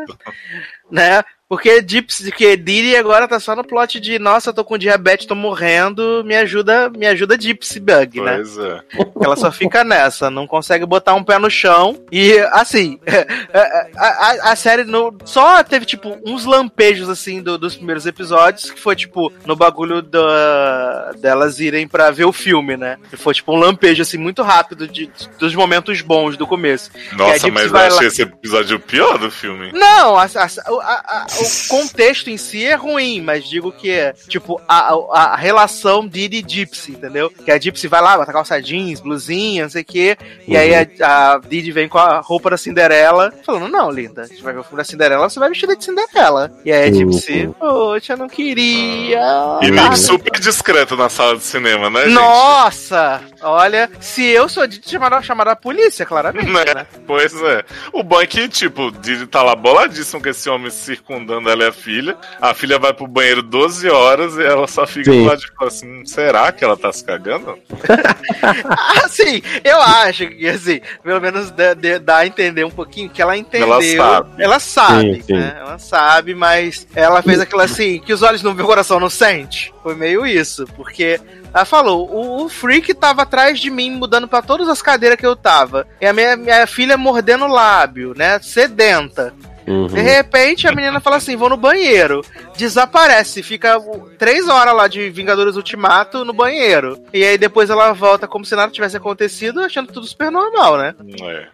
né? 0.89 1.17
né? 1.17 1.23
Porque 1.53 1.81
Gypsy, 1.87 2.31
que 2.31 2.57
Didi 2.57 2.95
agora 2.95 3.27
tá 3.27 3.39
só 3.39 3.55
no 3.55 3.63
plot 3.63 3.99
de 3.99 4.17
nossa, 4.17 4.49
eu 4.49 4.53
tô 4.55 4.63
com 4.65 4.75
diabetes, 4.77 5.27
tô 5.27 5.35
morrendo, 5.35 6.23
me 6.25 6.35
ajuda, 6.35 6.89
me 6.89 7.05
ajuda 7.05 7.39
Gypsy 7.39 7.79
Bug, 7.79 8.21
né? 8.21 8.35
Pois 8.37 8.57
é. 8.57 8.81
Ela 9.23 9.35
só 9.35 9.51
fica 9.51 9.83
nessa, 9.83 10.31
não 10.31 10.47
consegue 10.47 10.83
botar 10.85 11.13
um 11.13 11.23
pé 11.23 11.37
no 11.37 11.49
chão. 11.51 11.95
E, 12.11 12.37
assim, 12.51 12.99
a, 13.95 14.05
a- 14.07 14.51
a 14.51 14.55
série 14.55 14.83
no- 14.83 15.15
só 15.25 15.63
teve, 15.63 15.85
tipo, 15.85 16.17
uns 16.25 16.43
lampejos, 16.45 17.07
assim, 17.07 17.41
do- 17.41 17.57
dos 17.57 17.75
primeiros 17.75 18.05
episódios, 18.05 18.71
que 18.71 18.79
foi, 18.79 18.95
tipo, 18.95 19.31
no 19.45 19.55
bagulho 19.55 20.01
da, 20.01 21.11
delas 21.17 21.59
irem 21.59 21.87
pra 21.87 22.09
ver 22.11 22.25
o 22.25 22.33
filme, 22.33 22.75
né? 22.75 22.97
E 23.11 23.17
foi, 23.17 23.33
tipo, 23.33 23.53
um 23.53 23.57
lampejo, 23.57 24.01
assim, 24.01 24.17
muito 24.17 24.41
rápido 24.41 24.87
de, 24.87 25.09
dos 25.39 25.53
momentos 25.53 26.01
bons 26.01 26.35
do 26.35 26.47
começo. 26.47 26.89
Nossa, 27.13 27.47
mas 27.49 27.65
eu 27.65 27.71
vai 27.71 27.89
lá- 27.89 27.95
achei 27.95 28.07
esse 28.07 28.21
episódio 28.23 28.77
o 28.77 28.79
pior 28.79 29.17
do 29.17 29.29
filme. 29.29 29.71
Não, 29.71 30.17
a- 30.17 30.23
a- 30.25 30.25
a- 30.27 31.25
o 31.43 31.67
contexto 31.69 32.29
em 32.29 32.37
si 32.37 32.65
é 32.65 32.75
ruim, 32.75 33.21
mas 33.21 33.47
digo 33.47 33.71
que 33.71 33.89
é, 33.91 34.13
tipo, 34.27 34.59
a, 34.67 34.93
a, 34.93 35.33
a 35.33 35.35
relação 35.35 36.07
Didi 36.07 36.37
e 36.37 36.41
Gypsy, 36.47 36.91
entendeu? 36.93 37.29
Que 37.29 37.51
a 37.51 37.57
Gypsy 37.59 37.87
vai 37.87 38.01
lá, 38.01 38.17
bota 38.17 38.31
calça 38.33 38.61
jeans, 38.61 38.99
blusinha, 38.99 39.63
não 39.63 39.69
sei 39.69 39.81
o 39.81 39.85
quê, 39.85 40.17
e 40.47 40.55
aí 40.57 40.73
a, 40.75 40.87
a 41.01 41.39
Didi 41.39 41.71
vem 41.71 41.87
com 41.87 41.97
a 41.97 42.19
roupa 42.19 42.49
da 42.49 42.57
Cinderela, 42.57 43.33
falando, 43.45 43.67
não, 43.67 43.89
linda, 43.91 44.23
a 44.23 44.27
gente 44.27 44.41
vai 44.43 44.53
ver 44.53 44.59
o 44.59 44.63
filme 44.63 44.77
da 44.77 44.83
Cinderela, 44.83 45.29
você 45.29 45.39
vai 45.39 45.49
vestida 45.49 45.75
de 45.75 45.83
Cinderela. 45.83 46.51
E 46.65 46.71
aí 46.71 46.89
a 46.89 46.93
Uhum. 46.93 47.11
Gypsy, 47.11 47.49
poxa, 47.59 48.13
eu 48.13 48.17
não 48.17 48.27
queria. 48.29 49.19
E 49.61 49.71
Tá. 49.73 49.83
Nick 49.83 49.99
super 49.99 50.39
discreto 50.39 50.95
na 50.95 51.09
sala 51.09 51.35
de 51.37 51.43
cinema, 51.43 51.89
né, 51.89 52.03
gente? 52.03 52.13
Nossa! 52.13 53.21
Olha, 53.43 53.89
se 53.99 54.23
eu 54.25 54.47
sou 54.47 54.65
Didi, 54.65 54.89
chamaram, 54.89 55.21
chamaram 55.21 55.51
a 55.51 55.55
polícia, 55.55 56.05
claramente, 56.05 56.49
Né? 56.51 56.63
né? 56.73 56.87
Pois 57.05 57.33
é. 57.41 57.63
O 57.91 58.01
bom 58.03 58.21
é 58.21 58.25
que, 58.25 58.47
tipo, 58.47 58.91
Didi 58.91 59.27
tá 59.27 59.41
lá 59.43 59.55
boladíssimo 59.55 60.21
com 60.21 60.29
esse 60.29 60.49
homem 60.49 60.69
circundando 60.71 61.49
ela 61.49 61.63
e 61.63 61.67
a 61.67 61.71
filha. 61.73 62.15
A 62.41 62.53
filha 62.53 62.79
vai 62.79 62.93
pro 62.93 63.07
banheiro 63.07 63.41
12 63.43 63.89
horas 63.89 64.35
e 64.37 64.43
ela 64.43 64.67
só 64.67 64.87
fica 64.87 65.11
Sim. 65.11 65.23
do 65.23 65.27
lado 65.27 65.39
de 65.39 65.47
fora 65.47 65.67
assim, 65.67 66.05
será 66.05 66.51
que 66.51 66.63
ela 66.63 66.77
tá 66.77 66.91
se 66.91 67.03
cagando? 67.03 67.57
Assim, 69.03 69.41
eu 69.63 69.79
acho 69.81 70.27
que, 70.27 70.47
assim, 70.47 70.81
pelo 71.03 71.19
menos 71.21 71.51
dá, 71.51 71.73
dá- 71.73 72.17
a 72.17 72.27
entender 72.27 72.63
um 72.63 72.69
pouquinho 72.71 73.09
que 73.09 73.21
ela 73.21 73.35
entendeu. 73.37 73.67
Ela 73.67 73.81
sabe. 73.81 74.43
Ela 74.43 74.59
sabe, 74.59 75.13
Sim, 75.15 75.21
sim. 75.23 75.33
né? 75.33 75.55
Ela 75.59 75.77
sabe, 75.77 76.35
mas 76.35 76.87
ela 76.95 77.21
fez 77.21 77.39
aquilo 77.39 77.61
assim, 77.61 77.99
que 77.99 78.13
os 78.13 78.21
olhos 78.21 78.41
não 78.43 78.53
veem, 78.53 78.63
o 78.63 78.67
coração 78.67 78.99
não 78.99 79.09
sente. 79.09 79.72
Foi 79.83 79.95
meio 79.95 80.25
isso, 80.25 80.65
porque 80.77 81.19
ela 81.53 81.65
falou, 81.65 82.09
o, 82.09 82.45
o 82.45 82.49
Freak 82.49 82.93
tava 82.93 83.23
atrás 83.23 83.59
de 83.59 83.69
mim, 83.69 83.91
mudando 83.91 84.29
pra 84.29 84.41
todas 84.41 84.69
as 84.69 84.81
cadeiras 84.81 85.19
que 85.19 85.25
eu 85.25 85.35
tava. 85.35 85.85
E 85.99 86.05
a 86.05 86.13
minha, 86.13 86.37
minha 86.37 86.65
filha 86.65 86.97
mordendo 86.97 87.43
o 87.43 87.51
lábio, 87.51 88.13
né? 88.15 88.39
Sedenta. 88.39 89.33
Uhum. 89.67 89.87
De 89.87 90.01
repente, 90.01 90.67
a 90.67 90.71
menina 90.71 90.99
fala 90.99 91.17
assim: 91.17 91.35
vou 91.35 91.49
no 91.49 91.57
banheiro. 91.57 92.23
Desaparece, 92.55 93.41
fica 93.41 93.79
três 94.17 94.47
horas 94.47 94.75
lá 94.75 94.87
de 94.87 95.09
Vingadores 95.09 95.55
Ultimato 95.55 96.23
no 96.23 96.33
banheiro. 96.33 96.99
E 97.13 97.23
aí 97.23 97.37
depois 97.37 97.69
ela 97.69 97.93
volta 97.93 98.27
como 98.27 98.45
se 98.45 98.55
nada 98.55 98.71
tivesse 98.71 98.97
acontecido, 98.97 99.61
achando 99.61 99.91
tudo 99.91 100.05
super 100.05 100.31
normal, 100.31 100.77
né? 100.77 100.95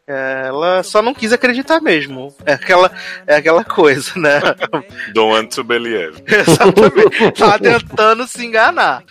É. 0.08 0.48
Ela 0.48 0.84
só 0.84 1.02
não 1.02 1.14
quis 1.14 1.32
acreditar 1.32 1.82
mesmo. 1.82 2.36
É 2.46 2.54
aquela, 2.54 2.92
é 3.26 3.36
aquela 3.36 3.64
coisa, 3.64 4.12
né? 4.16 4.40
Don't 5.14 5.34
want 5.34 5.54
to 5.56 5.64
believe. 5.64 6.24
Exatamente. 6.28 7.32
Tava 7.40 7.60
tentando 7.60 8.28
se 8.28 8.46
enganar. 8.46 9.04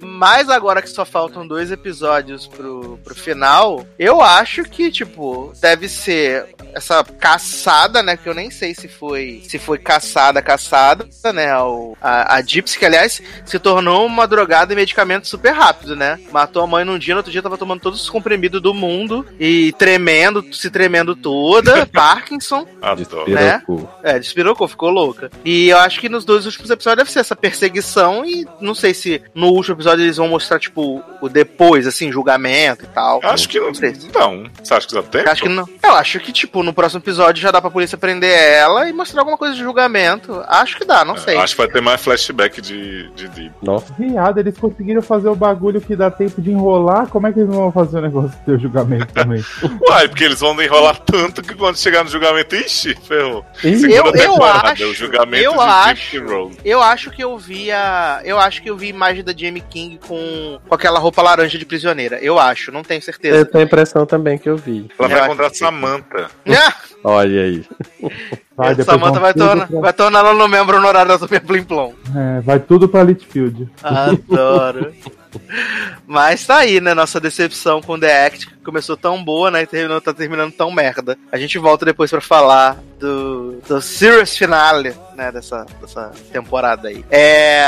Mas 0.00 0.48
agora 0.48 0.82
que 0.82 0.90
só 0.90 1.04
faltam 1.04 1.46
dois 1.46 1.70
episódios 1.70 2.46
pro, 2.46 2.98
pro 3.02 3.14
final, 3.14 3.86
eu 3.98 4.20
acho 4.20 4.64
que, 4.64 4.90
tipo, 4.90 5.52
deve 5.60 5.88
ser 5.88 6.54
essa 6.74 7.04
caçada, 7.04 8.02
né? 8.02 8.16
Que 8.16 8.28
eu 8.28 8.34
nem 8.34 8.41
sei 8.50 8.74
se 8.74 8.88
foi 8.88 9.42
se 9.46 9.58
foi 9.58 9.78
caçada, 9.78 10.42
caçada, 10.42 11.06
né? 11.32 11.56
O, 11.58 11.96
a, 12.00 12.36
a 12.36 12.42
Gypsy, 12.42 12.78
que 12.78 12.84
aliás 12.84 13.22
se 13.44 13.58
tornou 13.58 14.06
uma 14.06 14.26
drogada 14.26 14.72
em 14.72 14.76
medicamento 14.76 15.26
super 15.26 15.52
rápido, 15.52 15.96
né? 15.96 16.18
Matou 16.30 16.62
a 16.62 16.66
mãe 16.66 16.84
num 16.84 16.98
dia, 16.98 17.14
no 17.14 17.18
outro 17.18 17.32
dia 17.32 17.42
tava 17.42 17.58
tomando 17.58 17.80
todos 17.80 18.02
os 18.02 18.10
comprimidos 18.10 18.60
do 18.60 18.74
mundo 18.74 19.26
e 19.38 19.72
tremendo, 19.78 20.44
se 20.52 20.70
tremendo 20.70 21.14
toda, 21.14 21.86
Parkinson. 21.92 22.66
Adoro. 22.80 23.30
Né? 23.30 23.62
Pirocu. 23.66 23.88
É, 24.02 24.18
despirocou, 24.18 24.68
ficou 24.68 24.90
louca. 24.90 25.30
E 25.44 25.68
eu 25.68 25.78
acho 25.78 26.00
que 26.00 26.08
nos 26.08 26.24
dois 26.24 26.46
últimos 26.46 26.70
episódios 26.70 26.98
deve 26.98 27.12
ser 27.12 27.20
essa 27.20 27.36
perseguição 27.36 28.24
e 28.24 28.46
não 28.60 28.74
sei 28.74 28.94
se 28.94 29.22
no 29.34 29.48
último 29.48 29.76
episódio 29.76 30.04
eles 30.04 30.16
vão 30.16 30.28
mostrar, 30.28 30.58
tipo, 30.58 31.02
o 31.20 31.28
depois, 31.28 31.86
assim, 31.86 32.12
julgamento 32.12 32.84
e 32.84 32.88
tal. 32.88 33.20
Acho 33.22 33.48
que 33.48 33.60
não. 33.60 33.74
sei. 33.74 33.94
Não. 34.14 34.50
Você 34.62 34.74
acha 34.74 34.86
que 34.86 34.94
dá 34.94 35.02
tempo? 35.02 35.26
Eu 35.26 35.32
acho 35.32 35.42
que 35.42 35.48
não. 35.48 35.68
Eu 35.82 35.92
acho 35.94 36.20
que, 36.20 36.32
tipo, 36.32 36.62
no 36.62 36.72
próximo 36.72 37.00
episódio 37.00 37.42
já 37.42 37.50
dá 37.50 37.60
pra 37.60 37.70
polícia 37.70 37.98
prender 37.98 38.31
ela 38.32 38.88
e 38.88 38.92
mostrar 38.92 39.20
alguma 39.20 39.36
coisa 39.38 39.54
de 39.54 39.60
julgamento. 39.60 40.42
Acho 40.48 40.76
que 40.78 40.84
dá, 40.84 41.04
não 41.04 41.16
sei. 41.16 41.36
Acho 41.36 41.54
que 41.54 41.62
vai 41.62 41.68
ter 41.68 41.80
mais 41.80 42.02
flashback 42.02 42.60
de, 42.60 43.08
de. 43.10 43.52
Nossa. 43.62 43.92
Viado, 43.98 44.38
eles 44.38 44.56
conseguiram 44.58 45.02
fazer 45.02 45.28
o 45.28 45.34
bagulho 45.36 45.80
que 45.80 45.94
dá 45.96 46.10
tempo 46.10 46.40
de 46.40 46.50
enrolar. 46.50 47.06
Como 47.08 47.26
é 47.26 47.32
que 47.32 47.40
eles 47.40 47.48
não 47.50 47.58
vão 47.60 47.72
fazer 47.72 47.98
o 47.98 48.02
negócio 48.02 48.38
do 48.46 48.58
julgamento 48.58 49.12
também? 49.12 49.42
Uai, 49.88 50.08
porque 50.08 50.24
eles 50.24 50.40
vão 50.40 50.60
enrolar 50.62 50.98
tanto 51.00 51.42
que 51.42 51.54
quando 51.54 51.76
chegar 51.78 52.04
no 52.04 52.10
julgamento, 52.10 52.54
ixi, 52.56 52.94
ferrou. 53.06 53.44
Eu 53.62 54.12
temporada, 54.12 54.68
acho- 54.72 54.84
o 54.86 54.94
julgamento 54.94 55.44
eu 55.44 55.52
de 55.52 55.58
acho-. 55.60 56.50
Eu 56.64 56.82
acho 56.82 57.10
que 57.10 57.22
eu 57.22 57.36
vi 57.38 57.70
a. 57.70 58.20
Eu 58.24 58.38
acho 58.38 58.62
que 58.62 58.70
eu 58.70 58.76
vi 58.76 58.88
imagem 58.88 59.22
da 59.24 59.32
Jamie 59.36 59.62
King 59.68 59.98
com, 60.06 60.58
com 60.68 60.74
aquela 60.74 60.98
roupa 60.98 61.22
laranja 61.22 61.58
de 61.58 61.64
prisioneira. 61.64 62.18
Eu 62.20 62.38
acho, 62.38 62.70
não 62.72 62.82
tenho 62.82 62.98
Eu 62.98 63.02
certeza. 63.02 63.44
tenho 63.46 63.64
a 63.64 63.66
impressão 63.66 64.06
também 64.06 64.38
que 64.38 64.48
eu 64.48 64.56
vi. 64.56 64.88
Ela 64.98 65.08
Eu 65.08 65.16
vai 65.16 65.24
encontrar 65.26 65.50
que- 65.50 65.56
Samantha. 65.58 66.30
Ah, 66.48 66.74
Olha 67.04 67.42
aí. 67.42 67.64
Vai, 68.54 68.74
Samantha 68.74 69.12
vão 69.12 69.20
vai 69.22 69.32
tudo 69.32 69.46
tornar, 69.46 69.66
pra- 69.66 69.80
vai 69.80 69.92
tornar 69.94 70.18
ela 70.18 70.34
no 70.34 70.46
membro 70.46 70.76
honorário 70.76 71.08
da 71.10 71.18
Super 71.18 71.40
Plim 71.40 71.64
Plom. 71.64 71.94
É, 72.14 72.40
vai 72.42 72.60
tudo 72.60 72.86
pra 72.86 73.02
Litfield. 73.02 73.66
Adoro. 73.82 74.92
Mas 76.06 76.46
tá 76.46 76.58
aí, 76.58 76.78
né? 76.78 76.92
Nossa 76.92 77.18
decepção 77.18 77.80
com 77.80 77.98
The 77.98 78.26
Act, 78.26 78.46
que 78.46 78.56
começou 78.58 78.94
tão 78.96 79.24
boa, 79.24 79.50
né? 79.50 79.62
E 79.62 79.66
terminou, 79.66 80.00
tá 80.02 80.12
terminando 80.12 80.52
tão 80.52 80.70
merda. 80.70 81.16
A 81.32 81.38
gente 81.38 81.58
volta 81.58 81.86
depois 81.86 82.10
pra 82.10 82.20
falar 82.20 82.76
do, 83.00 83.58
do 83.66 83.80
Serious 83.80 84.36
Finale, 84.36 84.94
né? 85.16 85.32
Dessa, 85.32 85.64
dessa 85.80 86.12
temporada 86.30 86.88
aí. 86.88 87.02
É. 87.10 87.64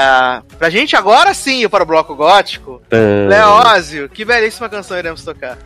Pra 0.59 0.69
gente 0.69 0.95
agora 0.95 1.33
sim 1.33 1.63
ir 1.63 1.69
para 1.71 1.83
o 1.83 1.87
bloco 1.87 2.15
gótico. 2.15 2.83
Tã. 2.91 3.27
Leózio, 3.29 4.09
que 4.11 4.23
belíssima 4.25 4.69
canção 4.69 4.99
iremos 4.99 5.25
tocar. 5.25 5.57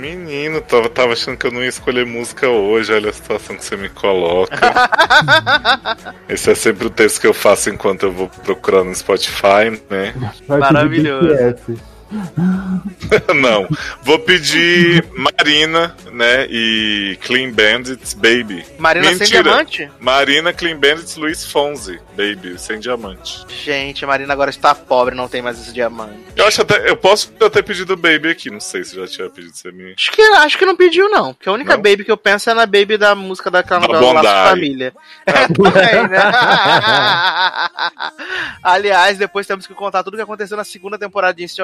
Menino, 0.00 0.62
tava, 0.62 0.88
tava 0.88 1.12
achando 1.12 1.36
que 1.36 1.46
eu 1.46 1.50
não 1.50 1.62
ia 1.62 1.68
escolher 1.68 2.06
música 2.06 2.48
hoje. 2.48 2.90
Olha 2.90 3.10
a 3.10 3.12
situação 3.12 3.54
que 3.54 3.64
você 3.64 3.76
me 3.76 3.90
coloca. 3.90 4.56
Esse 6.26 6.50
é 6.50 6.54
sempre 6.54 6.86
o 6.86 6.90
texto 6.90 7.20
que 7.20 7.26
eu 7.26 7.34
faço 7.34 7.68
enquanto 7.68 8.04
eu 8.04 8.12
vou 8.12 8.28
procurar 8.28 8.82
no 8.82 8.94
Spotify, 8.94 9.70
né? 9.90 10.14
Pedir 10.14 10.58
Maravilhoso. 10.58 11.89
Não. 13.40 13.68
Vou 14.02 14.18
pedir 14.18 15.04
Marina, 15.14 15.94
né? 16.12 16.46
E 16.50 17.16
Clean 17.22 17.50
Bandits, 17.52 18.14
Baby. 18.14 18.64
Marina 18.78 19.06
sem 19.10 19.18
Mentira. 19.18 19.42
diamante? 19.42 19.90
Marina, 20.00 20.52
Clean 20.52 20.76
Bandits, 20.76 21.16
Luiz 21.16 21.44
Fonzi, 21.46 22.00
Baby, 22.16 22.58
sem 22.58 22.80
diamante. 22.80 23.44
Gente, 23.64 24.04
a 24.04 24.08
Marina 24.08 24.32
agora 24.32 24.50
está 24.50 24.74
pobre, 24.74 25.14
não 25.14 25.28
tem 25.28 25.40
mais 25.42 25.60
esse 25.60 25.72
diamante. 25.72 26.18
Eu 26.36 26.46
acho 26.46 26.62
até. 26.62 26.88
Eu 26.90 26.96
posso 26.96 27.30
ter 27.32 27.62
pedido 27.62 27.96
Baby 27.96 28.30
aqui, 28.30 28.50
não 28.50 28.60
sei 28.60 28.82
se 28.84 28.96
já 28.96 29.06
tinha 29.06 29.28
pedido 29.30 29.54
você 29.56 29.70
me. 29.70 29.94
Acho 29.96 30.10
que, 30.12 30.22
acho 30.22 30.58
que 30.58 30.66
não 30.66 30.76
pediu, 30.76 31.08
não. 31.08 31.32
Porque 31.34 31.48
a 31.48 31.52
única 31.52 31.74
Não? 31.76 31.82
baby 31.82 32.04
que 32.04 32.10
eu 32.10 32.16
penso 32.16 32.50
é 32.50 32.54
na 32.54 32.66
baby 32.66 32.96
da 32.96 33.14
música 33.14 33.50
Da 33.50 33.62
novela 33.62 34.12
Laço 34.20 34.26
de 34.26 34.32
Bondi. 34.32 34.50
Família. 34.50 34.92
É, 35.26 35.46
também, 35.46 36.08
né? 36.08 36.18
Aliás, 38.62 39.18
depois 39.18 39.46
temos 39.46 39.66
que 39.66 39.74
contar 39.74 40.02
tudo 40.02 40.14
o 40.14 40.16
que 40.16 40.22
aconteceu 40.22 40.56
na 40.56 40.64
segunda 40.64 40.98
temporada 40.98 41.34
de 41.34 41.44
Anti- 41.44 41.60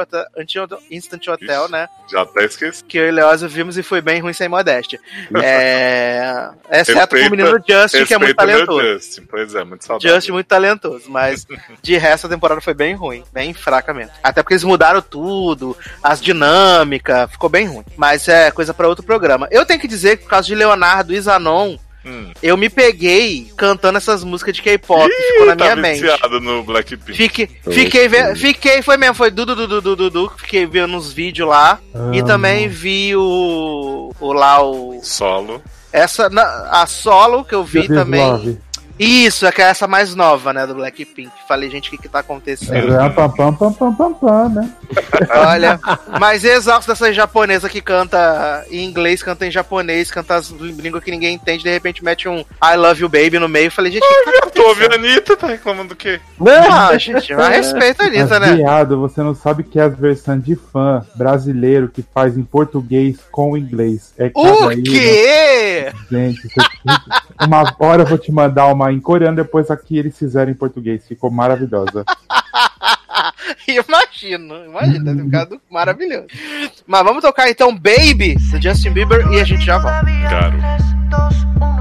Instant 0.90 1.26
Hotel 1.28 1.62
Ixi. 1.64 1.72
né? 1.72 1.88
Já 2.10 2.22
até 2.22 2.44
esqueci. 2.44 2.84
Que 2.84 2.98
eu 2.98 3.08
e 3.08 3.10
Leózio 3.10 3.48
vimos 3.48 3.76
e 3.78 3.82
foi 3.82 4.00
bem 4.00 4.20
ruim 4.20 4.32
sem 4.32 4.48
modéstia. 4.48 5.00
É... 5.42 6.50
Exceto 6.70 6.92
com 7.08 7.16
o 7.16 7.18
Respeita- 7.18 7.30
menino 7.30 7.50
Justin, 7.66 8.04
que 8.04 8.14
é 8.14 8.18
muito 8.18 8.36
Respeita 8.36 8.66
talentoso. 8.66 8.82
Justin, 8.82 9.22
pois 9.22 9.54
é, 9.54 9.64
muito 9.64 9.84
saudável. 9.84 10.14
Justin 10.14 10.32
muito 10.32 10.46
talentoso, 10.46 11.04
mas 11.10 11.46
de 11.82 11.96
resto 11.96 12.26
a 12.26 12.30
temporada 12.30 12.60
foi 12.60 12.74
bem 12.74 12.94
ruim, 12.94 13.24
bem 13.32 13.54
fraca 13.54 13.94
mesmo. 13.94 14.12
Até 14.22 14.42
porque 14.42 14.54
eles 14.54 14.64
mudaram 14.64 15.00
tudo, 15.02 15.76
as 16.02 16.20
dinâmicas, 16.20 17.30
ficou 17.30 17.48
bem 17.48 17.66
ruim. 17.66 17.84
Mas 17.96 18.26
é 18.28 18.50
coisa 18.50 18.74
pra 18.74 18.88
outro 18.88 19.04
programa. 19.04 19.48
Eu 19.50 19.64
tenho 19.64 19.80
que 19.80 19.88
dizer 19.88 20.16
que 20.16 20.24
por 20.24 20.30
causa 20.30 20.46
de 20.46 20.54
Leonardo 20.54 21.12
e 21.14 21.20
Zanon, 21.20 21.76
Hum. 22.06 22.30
eu 22.42 22.56
me 22.56 22.68
peguei 22.70 23.50
cantando 23.56 23.98
essas 23.98 24.22
músicas 24.22 24.54
de 24.54 24.62
K-pop, 24.62 25.10
ficou 25.10 25.46
na 25.46 25.56
tá 25.56 25.64
minha 25.64 25.76
mente. 25.76 26.02
viciado 26.02 26.40
no 26.40 26.62
Blackpink. 26.62 27.14
Fique, 27.16 27.50
fiquei, 27.70 28.06
ve- 28.08 28.34
fiquei, 28.36 28.80
foi 28.82 28.96
mesmo, 28.96 29.14
foi 29.16 29.30
Dudu, 29.30 29.56
Dudu, 29.56 29.80
Dudu, 29.80 29.96
Dudu, 30.10 30.32
fiquei 30.36 30.66
vendo 30.66 30.96
uns 30.96 31.12
vídeos 31.12 31.48
lá. 31.48 31.80
E 32.12 32.20
Ah, 32.20 32.24
também 32.24 32.68
vi 32.68 33.16
o, 33.16 34.12
o 34.20 34.32
lá, 34.32 34.62
o, 34.62 35.00
Solo. 35.02 35.60
essa, 35.92 36.28
na- 36.30 36.68
a 36.70 36.86
solo 36.86 37.44
que 37.44 37.54
eu 37.54 37.64
vi 37.64 37.88
Deus, 37.88 38.00
também. 38.00 38.20
Love. 38.24 38.58
Isso, 38.98 39.46
é 39.46 39.52
que 39.52 39.60
é 39.60 39.66
essa 39.66 39.86
mais 39.86 40.14
nova, 40.14 40.52
né, 40.52 40.66
do 40.66 40.74
Blackpink. 40.74 41.30
Falei, 41.46 41.68
gente, 41.70 41.88
o 41.88 41.90
que 41.90 41.98
que 41.98 42.08
tá 42.08 42.20
acontecendo? 42.20 42.94
É, 42.94 43.08
pam, 43.10 43.28
pam, 43.30 43.52
pam, 43.54 43.72
pam, 43.72 43.94
pam, 43.94 44.12
pam, 44.14 44.48
né? 44.48 44.70
Olha, 45.30 45.78
mas 46.20 46.44
exausto 46.44 46.90
dessa 46.90 47.12
japonesa 47.12 47.68
que 47.68 47.80
canta 47.80 48.64
em 48.70 48.84
inglês, 48.84 49.22
canta 49.22 49.46
em 49.46 49.50
japonês, 49.50 50.10
canta 50.10 50.34
as 50.36 50.48
línguas 50.50 51.02
que 51.04 51.10
ninguém 51.10 51.34
entende, 51.34 51.62
de 51.64 51.70
repente 51.70 52.02
mete 52.04 52.28
um 52.28 52.38
I 52.62 52.76
love 52.76 53.02
you 53.02 53.08
baby 53.08 53.38
no 53.38 53.48
meio. 53.48 53.70
Falei, 53.70 53.92
gente, 53.92 54.02
o 54.04 54.24
que 54.24 54.32
que 54.32 54.40
tá 54.40 54.50
Tu 54.50 54.62
ouviu 54.62 54.88
a? 54.90 54.94
Anitta, 54.94 55.36
tá 55.36 55.46
reclamando 55.46 55.88
do 55.90 55.96
quê? 55.96 56.18
Ah, 56.70 56.96
gente, 56.96 57.34
mas 57.34 57.48
respeita 57.56 58.04
a 58.04 58.06
Anitta, 58.06 58.38
Mas, 58.40 58.48
né? 58.50 58.56
viado, 58.56 58.98
você 58.98 59.22
não 59.22 59.34
sabe 59.34 59.62
que 59.62 59.78
é 59.78 59.82
as 59.82 59.96
versões 59.98 60.42
de 60.42 60.56
fã 60.56 61.04
brasileiro 61.14 61.88
que 61.88 62.02
faz 62.14 62.36
em 62.38 62.42
português 62.42 63.18
com 63.30 63.56
inglês. 63.56 64.14
É 64.18 64.30
O 64.34 64.42
cada 64.60 64.74
hino. 64.74 64.84
quê? 64.84 65.92
Gente, 66.10 66.40
você- 66.48 67.46
uma 67.46 67.74
hora 67.78 68.02
eu 68.02 68.06
vou 68.06 68.16
te 68.18 68.32
mandar 68.32 68.66
uma 68.66 68.85
em 68.92 69.00
coreano, 69.00 69.36
depois 69.36 69.70
aqui 69.70 69.98
eles 69.98 70.18
fizeram 70.18 70.50
em 70.50 70.54
português. 70.54 71.06
Ficou 71.06 71.30
maravilhosa. 71.30 72.04
Imagino, 73.68 74.64
imagina, 74.64 75.04
deve 75.04 75.24
ficado 75.24 75.60
maravilhoso. 75.70 76.26
Mas 76.86 77.04
vamos 77.04 77.22
tocar 77.22 77.50
então 77.50 77.72
Baby, 77.74 78.36
do 78.50 78.62
Justin 78.62 78.90
Bieber, 78.90 79.26
e 79.32 79.40
a 79.40 79.44
gente 79.44 79.64
já 79.64 79.78
volta. 79.78 80.04
Caro. 80.28 80.56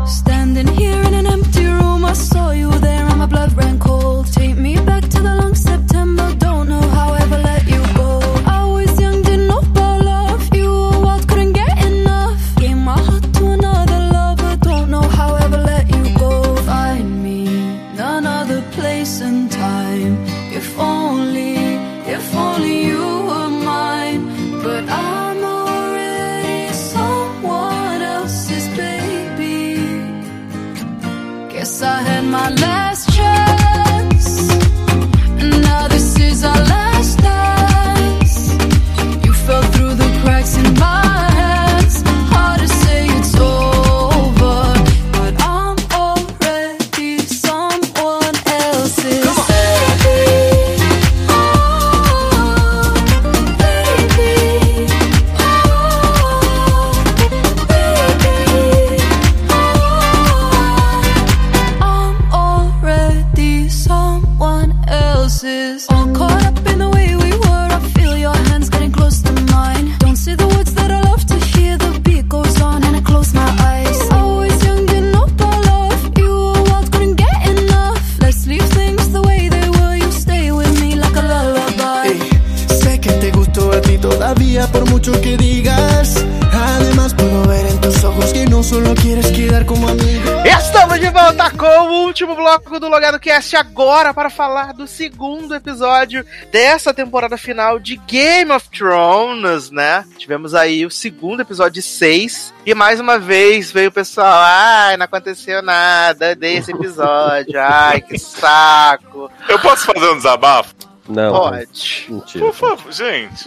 Standing 0.05 0.67
here 0.79 1.07
in 1.07 1.15
an 1.15 1.27
empty 1.27 1.67
room, 1.67 2.05
I 2.05 2.13
saw 2.13 2.51
you 2.51 2.69
there 2.79 3.05
and 3.05 3.17
my 3.17 3.25
blood 3.25 3.53
ran 3.55 3.79
cold. 3.79 4.31
Take 4.31 4.55
me 4.55 4.79
back 4.81 5.07
to 5.09 5.21
the 5.21 5.35
long 5.35 5.55
por 84.67 84.89
mucho 84.89 85.11
que 85.21 85.37
digas. 85.37 86.15
Además 86.53 87.13
puedo 87.13 87.43
ver 87.47 87.65
en 87.65 87.81
tus 87.81 88.03
ojos 88.03 88.31
que 88.31 88.45
no 88.45 88.63
solo 88.63 88.93
quieres 88.95 89.29
quedar 89.31 89.65
como 89.65 89.87
amigo. 89.87 90.29
Estamos 90.45 90.99
de 90.99 91.09
volta 91.09 91.51
com 91.51 91.65
o 91.65 92.05
último 92.05 92.35
bloco 92.35 92.79
do 92.79 92.87
Logado 92.87 93.19
Cast 93.19 93.55
agora 93.55 94.13
para 94.13 94.29
falar 94.29 94.73
do 94.73 94.87
segundo 94.87 95.53
episódio 95.53 96.25
dessa 96.51 96.93
temporada 96.93 97.37
final 97.37 97.79
de 97.79 97.97
Game 98.07 98.51
of 98.51 98.69
Thrones, 98.69 99.69
né? 99.71 100.05
Tivemos 100.17 100.53
aí 100.55 100.85
o 100.85 100.91
segundo 100.91 101.41
episódio 101.41 101.73
de 101.73 101.81
seis 101.81 102.53
e 102.65 102.73
mais 102.73 102.99
uma 102.99 103.19
vez 103.19 103.71
veio 103.71 103.89
o 103.89 103.93
pessoal, 103.93 104.41
ai, 104.41 104.97
não 104.97 105.05
aconteceu 105.05 105.61
nada 105.61 106.35
desse 106.35 106.71
episódio, 106.71 107.59
ai, 107.59 108.01
que 108.01 108.17
saco. 108.17 109.29
Eu 109.49 109.59
posso 109.59 109.85
fazer 109.85 110.09
um 110.09 110.17
desabafo? 110.17 110.73
Não. 111.07 111.33
Pode. 111.33 112.05
Mentira. 112.09 112.45
Por 112.45 112.53
favor, 112.53 112.91
gente. 112.91 113.45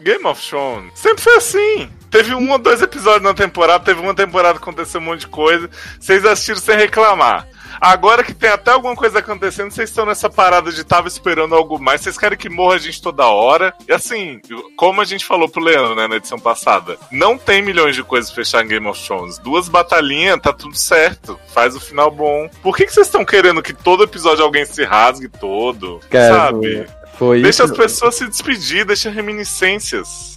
Game 0.00 0.24
of 0.26 0.48
Thrones 0.48 0.92
sempre 0.98 1.22
foi 1.22 1.36
assim. 1.36 1.90
Teve 2.10 2.34
um 2.34 2.50
ou 2.50 2.58
dois 2.58 2.80
episódios 2.80 3.22
na 3.22 3.34
temporada, 3.34 3.84
teve 3.84 4.00
uma 4.00 4.14
temporada 4.14 4.58
que 4.58 4.62
aconteceu 4.62 5.00
um 5.00 5.04
monte 5.04 5.20
de 5.20 5.28
coisa. 5.28 5.68
Vocês 5.98 6.24
assistiram 6.24 6.60
sem 6.60 6.76
reclamar. 6.76 7.46
Agora 7.84 8.24
que 8.24 8.32
tem 8.32 8.48
até 8.48 8.70
alguma 8.70 8.96
coisa 8.96 9.18
acontecendo, 9.18 9.70
vocês 9.70 9.90
estão 9.90 10.06
nessa 10.06 10.30
parada 10.30 10.72
de 10.72 10.82
tava 10.82 11.06
esperando 11.06 11.54
algo 11.54 11.78
mais. 11.78 12.00
Vocês 12.00 12.16
querem 12.16 12.38
que 12.38 12.48
morra 12.48 12.76
a 12.76 12.78
gente 12.78 13.02
toda 13.02 13.26
hora. 13.26 13.74
E 13.86 13.92
assim, 13.92 14.40
como 14.74 15.02
a 15.02 15.04
gente 15.04 15.26
falou 15.26 15.50
pro 15.50 15.62
Leandro, 15.62 15.94
né, 15.94 16.08
na 16.08 16.16
edição 16.16 16.38
passada, 16.38 16.96
não 17.12 17.36
tem 17.36 17.60
milhões 17.60 17.94
de 17.94 18.02
coisas 18.02 18.30
pra 18.30 18.42
fechar 18.42 18.64
em 18.64 18.68
Game 18.68 18.86
of 18.86 19.06
Thrones. 19.06 19.36
Duas 19.36 19.68
batalhinhas, 19.68 20.40
tá 20.40 20.50
tudo 20.50 20.74
certo. 20.74 21.38
Faz 21.52 21.76
o 21.76 21.80
final 21.80 22.10
bom. 22.10 22.48
Por 22.62 22.74
que, 22.74 22.86
que 22.86 22.92
vocês 22.94 23.06
estão 23.06 23.22
querendo 23.22 23.62
que 23.62 23.74
todo 23.74 24.04
episódio 24.04 24.42
alguém 24.42 24.64
se 24.64 24.82
rasgue 24.82 25.28
todo? 25.28 26.00
Cara, 26.08 26.34
sabe? 26.34 26.86
Foi 27.18 27.42
Deixa 27.42 27.64
isso. 27.64 27.72
as 27.72 27.78
pessoas 27.78 28.14
se 28.14 28.26
despedir, 28.26 28.86
deixa 28.86 29.10
reminiscências. 29.10 30.33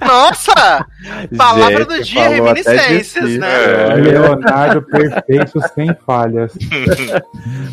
Nossa! 0.00 0.86
Palavra 1.36 1.78
Gente, 1.78 1.88
do 1.88 2.02
dia, 2.02 2.28
reminiscências, 2.28 3.30
né? 3.38 3.64
É. 3.90 3.94
Leonardo 3.94 4.82
perfeito, 4.82 5.60
sem 5.74 5.94
falhas. 6.06 6.52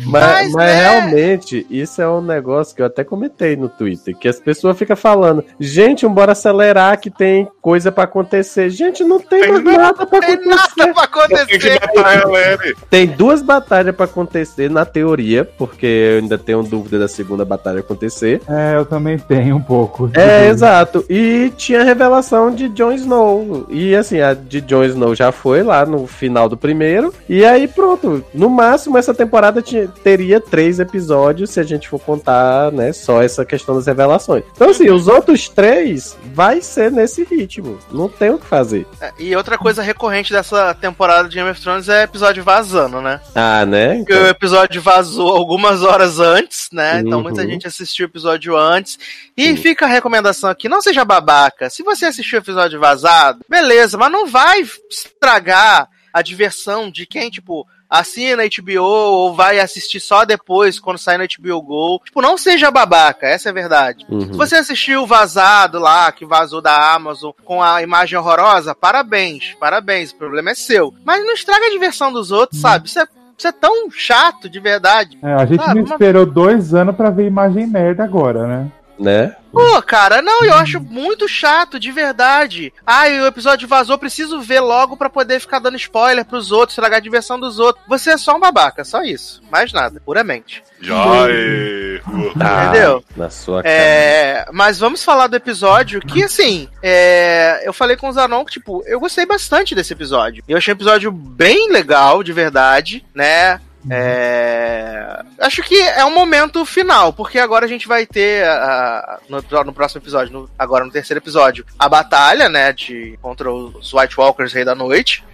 Mas, 0.04 0.22
Mas, 0.22 0.52
mas 0.52 0.54
né? 0.54 0.74
realmente, 0.74 1.66
isso 1.70 2.02
é 2.02 2.08
um 2.08 2.20
negócio 2.20 2.74
que 2.74 2.82
eu 2.82 2.86
até 2.86 3.02
comentei 3.04 3.56
no 3.56 3.68
Twitter, 3.68 4.14
que 4.16 4.28
as 4.28 4.38
pessoas 4.38 4.76
ficam 4.76 4.96
falando, 4.96 5.44
gente, 5.58 6.06
bora 6.06 6.32
acelerar 6.32 7.00
que 7.00 7.08
tem 7.10 7.48
coisa 7.62 7.90
pra 7.90 8.04
acontecer. 8.04 8.68
Gente, 8.70 9.02
não 9.04 9.18
tem, 9.20 9.40
Tem 9.42 9.52
mais 9.52 9.64
nada, 9.64 9.78
nada 9.78 10.06
pra 10.06 10.20
Tem 10.20 10.34
acontecer. 10.34 10.48
nada 10.50 10.94
pra 10.94 11.26
Tem 11.28 11.36
acontecer. 11.38 11.80
matar 11.80 12.06
a 12.06 12.14
Elere. 12.16 12.76
Tem 12.90 13.06
duas 13.06 13.40
batalhas 13.42 13.94
pra 13.94 14.04
acontecer 14.04 14.70
na 14.70 14.84
teoria, 14.84 15.44
porque 15.44 15.86
eu 15.86 16.18
ainda 16.18 16.36
tenho 16.36 16.62
dúvida 16.62 16.98
da 16.98 17.08
segunda 17.08 17.44
batalha 17.44 17.80
acontecer. 17.80 18.42
É, 18.48 18.76
eu 18.76 18.84
também 18.84 19.18
tenho 19.18 19.56
um 19.56 19.62
pouco. 19.62 20.10
É, 20.14 20.48
exato. 20.48 21.04
E 21.08 21.50
tinha 21.62 21.80
a 21.80 21.84
revelação 21.84 22.50
de 22.54 22.68
Jon 22.68 22.92
Snow. 22.92 23.66
E 23.68 23.94
assim, 23.94 24.20
a 24.20 24.34
de 24.34 24.60
Jon 24.60 24.82
Snow 24.84 25.14
já 25.14 25.30
foi 25.30 25.62
lá 25.62 25.86
no 25.86 26.06
final 26.06 26.48
do 26.48 26.56
primeiro. 26.56 27.14
E 27.28 27.44
aí, 27.44 27.68
pronto. 27.68 28.24
No 28.34 28.50
máximo, 28.50 28.98
essa 28.98 29.14
temporada 29.14 29.62
tinha- 29.62 29.86
teria 30.02 30.40
três 30.40 30.80
episódios, 30.80 31.50
se 31.50 31.60
a 31.60 31.62
gente 31.62 31.88
for 31.88 32.00
contar, 32.00 32.72
né, 32.72 32.92
só 32.92 33.22
essa 33.22 33.44
questão 33.44 33.76
das 33.76 33.86
revelações. 33.86 34.42
Então, 34.54 34.70
assim, 34.70 34.90
os 34.90 35.06
outros 35.06 35.48
três 35.48 36.16
vai 36.34 36.60
ser 36.60 36.90
nesse 36.90 37.22
ritmo. 37.24 37.78
Não 37.92 38.08
tem 38.08 38.30
o 38.30 38.38
que 38.38 38.46
fazer. 38.46 38.86
É, 39.00 39.12
E 39.18 39.36
outra 39.36 39.56
coisa 39.56 39.82
recorrente 39.82 40.32
dessa 40.32 40.74
temporada 40.74 41.28
de 41.28 41.36
Game 41.36 41.48
of 41.48 41.60
Thrones 41.60 41.88
é 41.88 42.02
episódio 42.02 42.42
vazando, 42.42 43.00
né? 43.00 43.20
Ah, 43.34 43.64
né? 43.64 43.98
Porque 43.98 44.12
o 44.14 44.26
episódio 44.26 44.82
vazou 44.82 45.28
algumas 45.28 45.82
horas 45.82 46.18
antes, 46.18 46.68
né? 46.72 47.00
Então 47.00 47.18
Uhum. 47.18 47.22
muita 47.24 47.46
gente 47.46 47.66
assistiu 47.66 48.06
o 48.06 48.08
episódio 48.08 48.56
antes. 48.56 48.98
E 49.36 49.56
fica 49.56 49.84
a 49.86 49.88
recomendação 49.88 50.50
aqui: 50.50 50.68
não 50.68 50.82
seja 50.82 51.04
babaca. 51.04 51.51
Se 51.70 51.82
você 51.82 52.06
assistiu 52.06 52.38
o 52.38 52.42
episódio 52.42 52.80
vazado, 52.80 53.40
beleza, 53.48 53.96
mas 53.98 54.10
não 54.12 54.26
vai 54.26 54.64
estragar 54.90 55.88
a 56.12 56.22
diversão 56.22 56.90
de 56.90 57.06
quem, 57.06 57.30
tipo, 57.30 57.66
assina 57.88 58.42
HBO 58.44 58.82
ou 58.82 59.34
vai 59.34 59.58
assistir 59.60 60.00
só 60.00 60.24
depois, 60.24 60.78
quando 60.80 60.98
sair 60.98 61.18
no 61.18 61.24
HBO 61.24 61.62
Go. 61.62 62.00
Tipo, 62.04 62.20
não 62.22 62.36
seja 62.38 62.70
babaca, 62.70 63.26
essa 63.26 63.48
é 63.48 63.50
a 63.50 63.54
verdade. 63.54 64.04
Uhum. 64.08 64.20
Se 64.20 64.32
você 64.32 64.56
assistiu 64.56 65.02
o 65.02 65.06
vazado 65.06 65.78
lá, 65.78 66.10
que 66.12 66.24
vazou 66.26 66.60
da 66.60 66.92
Amazon, 66.94 67.32
com 67.44 67.62
a 67.62 67.82
imagem 67.82 68.18
horrorosa, 68.18 68.74
parabéns, 68.74 69.54
parabéns, 69.58 70.10
o 70.10 70.16
problema 70.16 70.50
é 70.50 70.54
seu. 70.54 70.92
Mas 71.04 71.24
não 71.24 71.32
estraga 71.34 71.66
a 71.66 71.70
diversão 71.70 72.12
dos 72.12 72.30
outros, 72.30 72.60
sabe? 72.60 72.88
Isso 72.88 72.98
é, 73.00 73.06
isso 73.38 73.48
é 73.48 73.52
tão 73.52 73.90
chato, 73.90 74.48
de 74.50 74.60
verdade. 74.60 75.18
É, 75.22 75.32
a 75.32 75.46
gente 75.46 75.60
Ah, 75.62 75.74
não 75.74 75.82
uma- 75.82 75.94
esperou 75.94 76.26
dois 76.26 76.74
anos 76.74 76.94
pra 76.96 77.10
ver 77.10 77.26
imagem 77.26 77.66
merda 77.66 78.04
agora, 78.04 78.46
né? 78.46 78.70
Né? 78.98 79.34
Pô, 79.50 79.82
cara, 79.82 80.22
não, 80.22 80.44
eu 80.44 80.54
acho 80.54 80.80
muito 80.80 81.28
chato, 81.28 81.78
de 81.78 81.90
verdade. 81.92 82.72
Ai, 82.86 83.20
o 83.20 83.26
episódio 83.26 83.68
vazou, 83.68 83.98
preciso 83.98 84.40
ver 84.40 84.60
logo 84.60 84.96
pra 84.96 85.10
poder 85.10 85.40
ficar 85.40 85.58
dando 85.58 85.76
spoiler 85.76 86.24
pros 86.24 86.50
outros, 86.52 86.72
estragar 86.72 86.98
a 86.98 87.02
diversão 87.02 87.38
dos 87.38 87.58
outros. 87.58 87.84
Você 87.88 88.10
é 88.10 88.16
só 88.16 88.36
um 88.36 88.40
babaca, 88.40 88.84
só 88.84 89.02
isso. 89.02 89.42
Mais 89.50 89.72
nada, 89.72 90.00
puramente. 90.04 90.62
Ai, 90.82 92.00
Ah, 92.40 92.64
Entendeu? 92.66 93.04
Na 93.16 93.28
sua 93.28 93.62
cara. 93.62 93.74
É, 93.74 94.46
mas 94.52 94.78
vamos 94.78 95.04
falar 95.04 95.26
do 95.26 95.36
episódio 95.36 96.00
que, 96.00 96.22
assim, 96.22 96.68
é, 96.82 97.62
eu 97.64 97.72
falei 97.72 97.96
com 97.96 98.08
o 98.08 98.12
Zanon 98.12 98.44
que, 98.44 98.52
tipo, 98.52 98.82
eu 98.86 98.98
gostei 99.00 99.26
bastante 99.26 99.74
desse 99.74 99.92
episódio. 99.92 100.42
Eu 100.48 100.56
achei 100.56 100.72
um 100.72 100.76
episódio 100.76 101.12
bem 101.12 101.70
legal, 101.70 102.22
de 102.22 102.32
verdade, 102.32 103.04
né? 103.14 103.60
É, 103.90 105.22
acho 105.40 105.62
que 105.62 105.80
é 105.80 106.04
um 106.04 106.14
momento 106.14 106.64
final, 106.64 107.12
porque 107.12 107.38
agora 107.38 107.64
a 107.64 107.68
gente 107.68 107.88
vai 107.88 108.06
ter 108.06 108.44
a- 108.46 109.18
no, 109.28 109.38
episódio- 109.38 109.66
no 109.66 109.72
próximo 109.72 110.00
episódio, 110.00 110.32
no- 110.32 110.50
agora 110.58 110.84
no 110.84 110.90
terceiro 110.90 111.18
episódio, 111.20 111.64
a 111.78 111.88
batalha, 111.88 112.48
né, 112.48 112.72
de 112.72 113.18
contra 113.20 113.52
os 113.52 113.92
White 113.92 114.18
Walkers 114.18 114.52
Rei 114.52 114.64
da 114.64 114.74
Noite. 114.74 115.24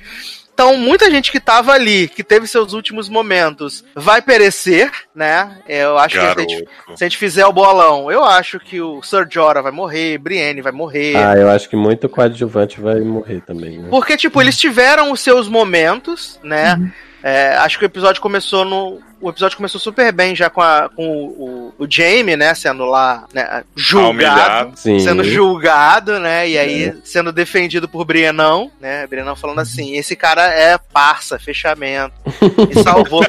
Então, 0.55 0.77
muita 0.77 1.09
gente 1.09 1.31
que 1.31 1.39
tava 1.39 1.71
ali, 1.73 2.09
que 2.09 2.25
teve 2.25 2.49
seus 2.49 2.73
últimos 2.73 3.09
momentos, 3.09 3.85
vai 3.95 4.21
perecer, 4.21 4.91
né? 5.15 5.57
Eu 5.69 5.97
acho 5.97 6.17
que 6.19 6.21
se 6.21 6.27
a, 6.27 6.41
gente, 6.41 6.65
garoto. 6.65 6.97
se 6.99 7.05
a 7.05 7.07
gente 7.09 7.17
fizer 7.17 7.47
o 7.47 7.53
bolão, 7.53 8.11
eu 8.11 8.25
acho 8.25 8.59
que 8.59 8.81
o 8.81 9.01
Sir 9.01 9.25
Jorah 9.31 9.63
vai 9.63 9.71
morrer, 9.71 10.19
Brienne 10.19 10.61
vai 10.61 10.73
morrer. 10.73 11.15
Ah, 11.15 11.37
eu 11.37 11.49
acho 11.49 11.69
que 11.69 11.77
muito 11.77 12.09
coadjuvante 12.09 12.81
vai 12.81 12.99
morrer 12.99 13.41
também, 13.43 13.79
né? 13.79 13.87
Porque, 13.89 14.17
tipo, 14.17 14.41
eles 14.43 14.59
tiveram 14.59 15.13
os 15.13 15.21
seus 15.21 15.47
momentos, 15.49 16.41
né? 16.43 16.75
É, 17.23 17.57
acho 17.57 17.79
que 17.79 17.85
o 17.85 17.87
episódio 17.87 18.23
começou 18.23 18.65
no. 18.65 19.01
O 19.21 19.31
episódio 19.31 19.57
começou 19.57 19.81
super 19.81 20.13
bem 20.13 20.35
já 20.35 20.49
com, 20.49 20.61
a, 20.61 20.89
com 20.89 21.07
o, 21.07 21.73
o, 21.79 21.85
o 21.85 21.87
Jamie, 21.91 22.37
né? 22.37 22.55
Sendo 22.55 22.85
lá 22.85 23.27
né, 23.33 23.65
julgado. 23.77 24.77
Sendo 24.77 25.25
julgado, 25.25 26.19
né? 26.19 26.49
E 26.49 26.59
aí 26.59 26.95
sendo 27.05 27.33
defendido 27.33 27.89
por 27.89 28.05
Brienão, 28.05 28.71
né? 28.81 29.07
Brienão 29.07 29.37
falando 29.37 29.61
assim: 29.61 29.97
esse 29.97 30.17
cara 30.17 30.47
é 30.53 30.79
parça, 30.79 31.39
fechamento. 31.39 32.15
E 32.71 32.83
salvou. 32.83 33.23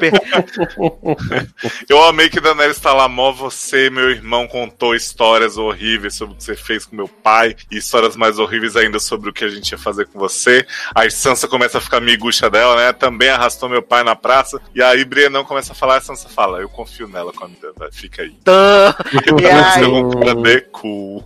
Eu 1.88 2.02
amei 2.04 2.28
que 2.28 2.40
Daenerys 2.40 2.78
tá 2.78 2.92
lá, 2.92 3.08
mó 3.08 3.32
você, 3.32 3.90
meu 3.90 4.10
irmão, 4.10 4.46
contou 4.46 4.94
histórias 4.94 5.56
horríveis 5.56 6.14
sobre 6.14 6.34
o 6.34 6.36
que 6.36 6.44
você 6.44 6.54
fez 6.54 6.84
com 6.84 6.96
meu 6.96 7.08
pai, 7.08 7.56
e 7.70 7.78
histórias 7.78 8.16
mais 8.16 8.38
horríveis 8.38 8.76
ainda 8.76 8.98
sobre 8.98 9.30
o 9.30 9.32
que 9.32 9.44
a 9.44 9.48
gente 9.48 9.70
ia 9.70 9.78
fazer 9.78 10.06
com 10.06 10.18
você. 10.18 10.66
Aí 10.94 11.10
Sansa 11.10 11.48
começa 11.48 11.78
a 11.78 11.80
ficar 11.80 12.00
miguxa 12.00 12.48
dela, 12.48 12.76
né? 12.76 12.92
Também 12.92 13.28
arrastou 13.28 13.68
meu 13.68 13.82
pai 13.82 14.02
na 14.04 14.14
praça. 14.14 14.60
E 14.74 14.82
aí 14.82 15.04
Brienão 15.04 15.44
começa 15.44 15.72
a 15.72 15.76
falar, 15.80 15.96
a 15.96 16.00
Sansa 16.00 16.28
fala, 16.28 16.60
eu 16.60 16.68
confio 16.68 17.08
nela 17.08 17.32
com 17.32 17.44
a 17.44 17.48
minha 17.48 17.72
vai, 17.76 17.90
fica 17.90 18.22
aí. 18.22 18.34
Porque 19.10 19.42
E 19.42 19.46
aí? 19.46 19.84
um 19.86 20.10
de 20.10 20.60
cool. 20.72 21.22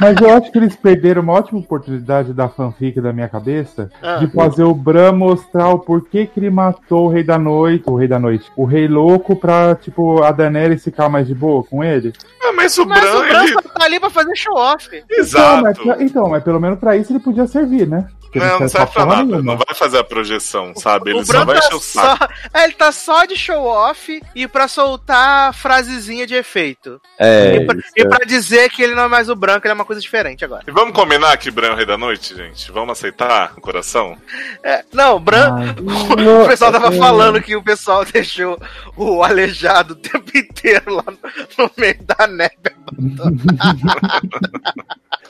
Mas 0.00 0.20
eu 0.20 0.30
acho 0.30 0.52
que 0.52 0.58
eles 0.58 0.76
perderam 0.76 1.22
uma 1.22 1.32
ótima 1.32 1.58
oportunidade 1.60 2.32
da 2.32 2.48
fanfic 2.48 3.00
da 3.00 3.12
minha 3.12 3.28
cabeça 3.28 3.90
Ah. 4.02 4.16
de 4.16 4.26
fazer 4.28 4.64
o 4.64 4.74
Bran 4.74 5.12
mostrar 5.12 5.68
o 5.70 5.78
porquê 5.78 6.26
que 6.26 6.38
ele 6.38 6.50
matou 6.50 7.06
o 7.06 7.08
Rei 7.08 7.24
da 7.24 7.38
Noite, 7.38 7.84
o 7.86 7.96
Rei 7.96 8.06
da 8.08 8.18
Noite, 8.18 8.50
o 8.56 8.64
Rei 8.64 8.86
Louco 8.86 9.34
pra, 9.34 9.74
tipo, 9.74 10.22
a 10.22 10.30
Daenerys 10.30 10.84
ficar 10.84 11.08
mais 11.08 11.26
de 11.26 11.34
boa 11.34 11.64
com 11.64 11.82
ele. 11.82 12.12
Ah, 12.42 12.52
mas 12.52 12.76
o 12.78 12.86
Mas 12.86 13.00
Bran, 13.00 13.16
o 13.16 13.20
Bran 13.28 13.44
ele... 13.44 13.52
só 13.54 13.60
tá 13.62 13.84
ali 13.84 13.98
pra 13.98 14.10
fazer 14.10 14.36
show-off. 14.36 14.88
Então 14.88 15.06
mas, 15.08 15.78
Exato. 15.78 16.02
então, 16.02 16.28
mas 16.28 16.42
pelo 16.44 16.60
menos 16.60 16.78
pra 16.78 16.96
isso 16.96 17.12
ele 17.12 17.20
podia 17.20 17.46
servir, 17.46 17.86
né? 17.88 18.06
Porque 18.38 18.52
Não, 18.52 18.60
não 18.60 18.68
serve 18.68 18.92
pra 18.92 19.04
porra 19.04 19.16
nada. 19.16 19.24
nenhuma. 19.28 19.42
Não 19.52 19.56
vai 19.56 19.74
fazer 19.74 19.98
a 19.98 20.04
projeção, 20.04 20.72
sabe? 20.76 21.10
Ele 21.10 21.20
o 21.20 21.24
só 21.26 21.44
vai 21.44 21.58
tá 21.58 21.66
encher 21.66 21.74
o 21.76 21.80
saco. 21.80 22.24
só, 22.24 22.58
é, 22.58 22.64
ele 22.64 22.72
tá 22.74 22.92
só 22.92 23.24
de 23.24 23.36
show-off 23.36 24.20
e 24.34 24.46
pra 24.48 24.68
soltar 24.68 25.52
frasezinha 25.54 26.26
de 26.26 26.34
efeito. 26.34 27.00
É, 27.18 27.56
e, 27.56 27.66
pra, 27.66 27.76
isso 27.76 27.88
e 27.96 28.02
é- 28.02 28.08
pra 28.08 28.24
dizer 28.26 28.70
que 28.70 28.82
ele 28.82 28.94
não 28.94 29.04
é 29.04 29.08
mais 29.08 29.28
o 29.28 29.36
branco, 29.36 29.66
ele 29.66 29.72
é 29.72 29.74
uma 29.74 29.84
coisa 29.84 30.00
diferente 30.00 30.44
agora. 30.44 30.62
E 30.66 30.70
vamos 30.70 30.94
combinar 30.94 31.36
que 31.36 31.50
Bran 31.50 31.68
é 31.68 31.72
o 31.72 31.76
rei 31.76 31.86
da 31.86 31.96
noite, 31.98 32.34
gente? 32.34 32.70
Vamos 32.72 32.98
aceitar 32.98 33.52
no 33.54 33.60
coração? 33.60 34.16
É, 34.62 34.84
não, 34.92 35.18
Bran. 35.18 35.54
Ai, 35.56 35.74
O 36.46 36.48
pessoal 36.48 36.72
tava 36.72 36.94
é. 36.94 36.98
falando 36.98 37.40
que 37.42 37.56
o 37.56 37.62
pessoal 37.62 38.04
deixou 38.06 38.60
o 38.96 39.22
aleijado 39.22 39.92
o 39.94 39.96
tempo 39.96 40.36
inteiro 40.36 40.94
lá 40.94 41.04
no, 41.06 41.18
no 41.64 41.70
meio 41.76 41.98
da 42.02 42.26
neve. 42.26 42.52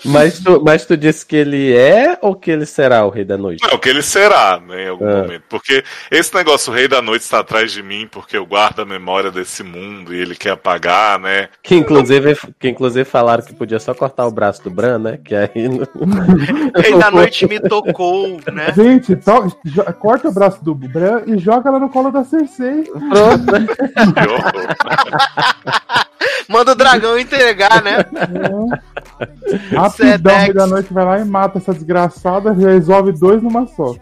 Mas 0.04 0.38
tu, 0.38 0.62
mas 0.62 0.84
tu 0.84 0.94
disse 0.96 1.24
que 1.24 1.34
ele 1.34 1.74
é 1.74 2.18
ou 2.20 2.34
que 2.36 2.50
ele 2.50 2.66
será 2.66 3.04
o 3.06 3.10
Rei 3.10 3.24
da 3.24 3.36
Noite? 3.38 3.66
Não, 3.68 3.78
que 3.78 3.88
ele 3.88 4.02
será, 4.02 4.60
né, 4.60 4.84
em 4.84 4.88
algum 4.90 5.08
É. 5.08 5.22
momento. 5.22 5.42
Porque 5.48 5.82
esse 6.10 6.32
negócio, 6.34 6.70
o 6.70 6.76
rei 6.76 6.86
da 6.86 7.00
noite 7.00 7.22
está 7.22 7.40
atrás 7.40 7.72
de 7.72 7.82
mim 7.82 8.06
porque 8.08 8.36
eu 8.36 8.44
guardo 8.46 8.80
a 8.80 8.84
memória 8.84 9.30
desse 9.32 9.62
mundo 9.64 10.14
e 10.14 10.20
ele 10.20 10.36
quer 10.36 10.50
apagar, 10.50 11.18
né? 11.18 11.48
Que 11.62 11.74
inclusive, 11.74 12.36
que 12.60 12.68
inclusive 12.68 13.04
falaram 13.06 13.42
que 13.42 13.54
podia 13.54 13.80
só 13.80 13.94
cortar 13.94 14.26
o 14.26 14.30
braço 14.30 14.62
do 14.62 14.70
Bran, 14.70 14.98
né? 14.98 15.16
Que 15.24 15.34
aí. 15.34 15.48
Rei 16.76 16.98
da 16.98 17.10
noite 17.10 17.46
me 17.48 17.58
tocou, 17.58 18.38
né? 18.52 18.72
Gente, 18.74 19.16
to- 19.16 19.56
corta 19.98 20.28
o 20.28 20.32
braço 20.32 20.62
do 20.62 20.74
Bran 20.74 21.22
e 21.26 21.38
joga 21.38 21.70
ela 21.70 21.80
no 21.80 21.88
colo 21.88 22.10
da 22.12 22.22
Cersei. 22.22 22.84
Pronto. 22.84 23.46
Manda 26.48 26.72
o 26.72 26.74
dragão 26.74 27.18
entregar, 27.18 27.82
né? 27.82 28.04
Rapidão, 29.72 29.90
Sedex. 29.90 30.44
Rei 30.44 30.52
da 30.52 30.66
Noite 30.66 30.92
vai 30.92 31.04
lá 31.04 31.18
e 31.20 31.24
mata 31.24 31.58
essa 31.58 31.72
desgraçada, 31.72 32.52
resolve 32.52 33.12
dois 33.12 33.42
numa 33.42 33.66
só. 33.68 33.94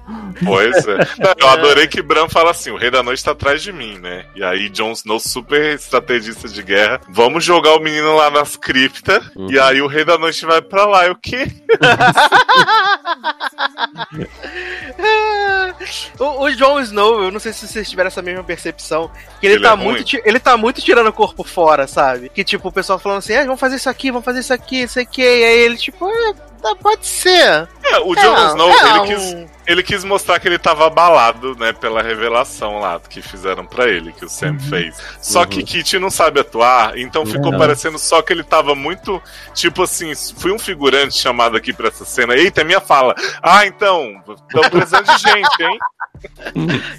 pois 0.45 0.87
é. 0.89 0.97
Não, 1.19 1.35
eu 1.39 1.49
adorei 1.49 1.87
que 1.87 2.03
Bran 2.03 2.29
fala 2.29 2.51
assim: 2.51 2.71
o 2.71 2.77
rei 2.77 2.91
da 2.91 3.03
noite 3.03 3.19
está 3.19 3.33
atrás 3.33 3.63
de 3.63 3.73
mim, 3.73 3.99
né? 3.99 4.25
E 4.35 4.43
aí, 4.43 4.69
Jon 4.69 4.93
Snow, 4.93 5.21
super 5.21 5.75
estrategista 5.75 6.49
de 6.49 6.63
guerra, 6.63 7.01
vamos 7.09 7.45
jogar 7.45 7.75
o 7.77 7.81
menino 7.81 8.17
lá 8.17 8.31
nas 8.31 8.57
criptas. 8.57 9.25
Uhum. 9.37 9.51
E 9.51 9.59
aí 9.59 9.81
o 9.81 9.87
rei 9.87 10.05
da 10.05 10.19
noite 10.19 10.45
vai 10.47 10.61
pra 10.61 10.87
lá. 10.87 11.07
E 11.07 11.11
o 11.11 11.17
quê? 11.17 11.47
o, 16.19 16.43
o 16.45 16.51
Jon 16.55 16.81
Snow, 16.81 17.25
eu 17.25 17.31
não 17.31 17.41
sei 17.41 17.53
se 17.53 17.67
vocês 17.67 17.89
tiveram 17.89 18.09
essa 18.09 18.23
mesma 18.23 18.45
percepção, 18.45 19.11
que 19.41 19.47
ele, 19.47 19.55
Ele 19.57 19.63
tá 19.63 19.73
é 19.73 19.77
muito, 19.77 20.13
ruim. 20.13 20.23
ele 20.25 20.41
tá 20.41 20.57
muito 20.57 20.81
tirando 20.83 21.07
o 21.09 21.13
corpo 21.13 21.45
fora, 21.45 21.87
sabe? 21.87 22.29
Que 22.29 22.45
tipo, 22.45 22.69
o 22.69 22.73
pessoal 22.73 22.99
falando 22.99 23.19
assim, 23.19 23.35
ah, 23.35 23.45
vamos 23.45 23.61
fazer 23.61 23.77
isso 23.77 23.91
aqui, 23.91 24.11
vamos 24.11 24.25
fazer 24.25 24.41
isso 24.41 24.53
aqui, 24.53 24.83
isso 24.83 25.01
aqui, 25.01 25.23
e 25.23 25.45
aí 25.45 25.59
ele 25.61 25.77
tipo, 25.77 26.09
é, 26.09 26.75
pode 26.81 27.07
ser. 27.07 27.69
É, 27.85 27.99
o 28.05 28.15
Jon 28.15 28.37
É, 28.37 28.47
Snow, 28.49 28.71
é 28.71 28.91
ele 28.91 28.99
um- 29.01 29.07
quis. 29.07 29.54
Ele 29.67 29.83
quis 29.83 30.05
mostrar 30.05 30.39
que 30.39 30.47
ele 30.47 30.59
tava 30.59 30.87
abalado, 30.87 31.57
né, 31.57 31.73
pela 31.73 32.03
revelação 32.03 32.81
lá 32.81 33.01
que 33.01 33.23
fizeram 33.23 33.65
pra 33.65 33.89
ele, 33.89 34.13
que 34.13 34.25
o 34.25 34.29
Sam 34.29 34.59
fez. 34.59 34.97
Só 35.21 35.45
que 35.47 35.63
Kit 35.63 35.99
não 35.99 36.11
sabe 36.11 36.41
atuar, 36.41 36.99
então 36.99 37.25
ficou 37.25 37.51
Não. 37.53 37.59
parecendo 37.59 37.99
só 37.99 38.21
que 38.23 38.33
ele 38.33 38.43
tava 38.45 38.75
muito, 38.75 39.23
tipo 39.55 39.83
assim, 39.83 40.13
fui 40.37 40.53
um 40.53 40.59
figurante 40.59 41.17
chamado 41.17 41.57
aqui 41.57 41.73
pra 41.73 41.89
essa 41.89 42.05
cena. 42.05 42.35
Eita, 42.35 42.61
é 42.61 42.65
minha 42.65 42.81
fala. 42.81 43.15
Ah, 43.43 43.67
então, 43.67 44.23
estão 44.29 44.71
precisando 44.71 45.07
de 45.07 45.19
gente, 45.19 45.63
hein? 45.63 45.79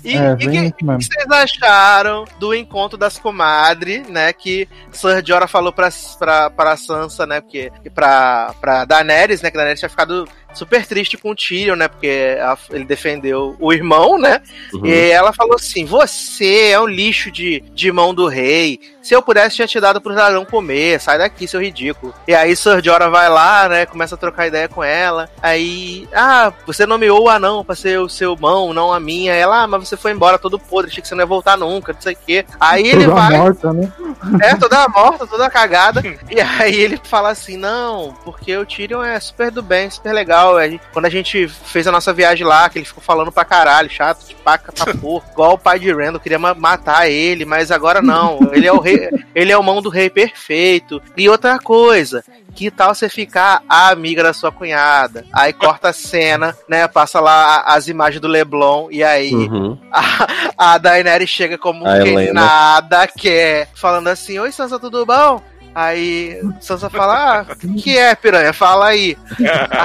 E, 0.03 0.15
É, 0.17 0.31
e 0.31 0.35
bem 0.35 0.71
que- 0.71 0.85
o 0.85 0.97
que 0.97 1.05
vocês 1.05 1.31
acharam 1.31 2.25
do 2.39 2.53
encontro 2.53 2.97
das 2.97 3.17
comadres, 3.17 4.07
né? 4.07 4.31
Que 4.33 4.67
Sir 4.91 5.23
Jorah 5.25 5.47
falou 5.47 5.71
pra, 5.73 5.89
pra, 6.19 6.49
pra 6.49 6.77
Sansa, 6.77 7.25
né? 7.25 7.41
Porque, 7.41 7.71
pra, 7.93 8.53
pra 8.59 8.85
Daenerys, 8.85 9.41
né? 9.41 9.49
Que 9.49 9.57
Daenerys 9.57 9.79
tinha 9.79 9.89
ficado 9.89 10.27
super 10.53 10.85
triste 10.85 11.17
com 11.17 11.31
o 11.31 11.35
Tyrion, 11.35 11.75
né? 11.75 11.87
Porque 11.87 12.37
a- 12.39 12.57
ele 12.71 12.85
defendeu 12.85 13.55
o 13.59 13.73
irmão, 13.73 14.17
né? 14.17 14.41
Uhum. 14.73 14.85
E 14.85 15.09
ela 15.11 15.33
falou 15.33 15.55
assim: 15.55 15.85
Você 15.85 16.69
é 16.71 16.79
um 16.79 16.87
lixo 16.87 17.31
de, 17.31 17.61
de 17.73 17.91
mão 17.91 18.13
do 18.13 18.27
rei. 18.27 18.79
Se 19.01 19.13
eu 19.13 19.21
pudesse, 19.21 19.55
tinha 19.57 19.67
te 19.67 19.79
dado 19.79 20.01
pro 20.01 20.15
dragão 20.15 20.43
comer. 20.45 20.99
Sai 20.99 21.17
daqui, 21.19 21.47
seu 21.47 21.61
ridículo. 21.61 22.11
E 22.27 22.33
aí, 22.33 22.55
Sir 22.55 22.83
Jorah 22.83 23.07
vai 23.09 23.29
lá, 23.29 23.69
né? 23.69 23.85
Começa 23.85 24.15
a 24.15 24.17
trocar 24.17 24.47
ideia 24.47 24.67
com 24.67 24.83
ela. 24.83 25.29
Aí, 25.43 26.07
ah, 26.13 26.51
você 26.65 26.85
nomeou 26.87 27.23
o 27.25 27.29
anão 27.29 27.63
pra 27.63 27.75
ser 27.75 27.99
o 27.99 28.09
seu 28.09 28.35
mão, 28.35 28.73
não 28.73 28.91
a 28.91 28.99
minha. 29.05 29.33
Ela, 29.33 29.63
ah, 29.63 29.67
mas 29.67 29.87
você 29.87 29.95
foi 29.95 30.11
embora 30.11 30.37
todo 30.39 30.57
podre. 30.59 30.89
Achei 30.91 31.01
que 31.01 31.07
você 31.07 31.15
não 31.15 31.21
ia 31.21 31.27
voltar 31.27 31.57
nunca, 31.57 31.93
não 31.93 32.01
sei 32.01 32.13
o 32.13 32.17
quê. 32.25 32.45
Aí 32.59 32.87
ele 32.87 33.05
Toda 33.05 33.15
vai. 33.15 33.37
morta, 33.37 33.73
né? 33.73 33.93
É, 34.41 34.55
toda 34.55 34.87
morta, 34.89 35.27
toda 35.27 35.49
cagada. 35.49 36.01
e 36.29 36.41
aí 36.41 36.75
ele 36.75 36.99
fala 37.03 37.29
assim: 37.29 37.55
não, 37.57 38.15
porque 38.25 38.55
o 38.57 38.65
Tyrion 38.65 39.03
é 39.03 39.19
super 39.19 39.51
do 39.51 39.61
bem, 39.61 39.89
super 39.89 40.11
legal. 40.13 40.55
Quando 40.91 41.05
a 41.05 41.09
gente 41.09 41.47
fez 41.47 41.87
a 41.87 41.91
nossa 41.91 42.11
viagem 42.11 42.45
lá, 42.45 42.67
que 42.69 42.79
ele 42.79 42.85
ficou 42.85 43.03
falando 43.03 43.31
pra 43.31 43.45
caralho, 43.45 43.89
chato, 43.89 44.25
de 44.27 44.35
paca 44.35 44.71
pra 44.71 44.93
porra, 44.97 45.25
igual 45.31 45.53
o 45.53 45.57
pai 45.57 45.77
de 45.79 45.91
Randall, 45.93 46.19
queria 46.19 46.39
ma- 46.39 46.53
matar 46.55 47.07
ele, 47.09 47.45
mas 47.45 47.71
agora 47.71 48.01
não. 48.01 48.39
Ele 48.51 48.65
é 48.67 48.73
o 48.73 48.79
rei, 48.79 49.09
ele 49.35 49.51
é 49.51 49.57
o 49.57 49.63
mão 49.63 49.81
do 49.81 49.89
rei 49.89 50.09
perfeito. 50.09 51.01
E 51.15 51.29
outra 51.29 51.59
coisa. 51.59 52.23
Que 52.55 52.71
tal 52.71 52.95
você 52.95 53.09
ficar 53.09 53.61
a 53.67 53.89
amiga 53.89 54.23
da 54.23 54.31
sua 54.33 54.51
cunhada? 54.51 55.25
Aí 55.33 55.51
corta 55.51 55.89
a 55.89 55.93
cena, 55.93 56.55
né? 56.69 56.87
Passa 56.87 57.19
lá 57.19 57.63
as 57.67 57.87
imagens 57.89 58.21
do 58.21 58.27
Leblon 58.29 58.87
e 58.89 59.03
aí 59.03 59.33
Uhum. 59.33 59.77
a, 59.91 60.73
a 60.73 60.77
Daenerys 60.77 61.29
chega 61.29 61.57
como 61.57 61.85
A 61.85 61.99
quem 61.99 62.13
Helena. 62.13 62.33
nada 62.41 63.05
quer, 63.07 63.67
falando 63.75 64.07
assim: 64.07 64.39
Oi, 64.39 64.51
Sansa, 64.53 64.79
tudo 64.79 65.05
bom? 65.05 65.41
Aí 65.75 66.41
Sansa 66.61 66.89
fala: 66.89 67.41
Ah, 67.41 67.45
o 67.65 67.75
que 67.75 67.97
é, 67.97 68.15
piranha? 68.15 68.53
Fala 68.53 68.87
aí. 68.87 69.17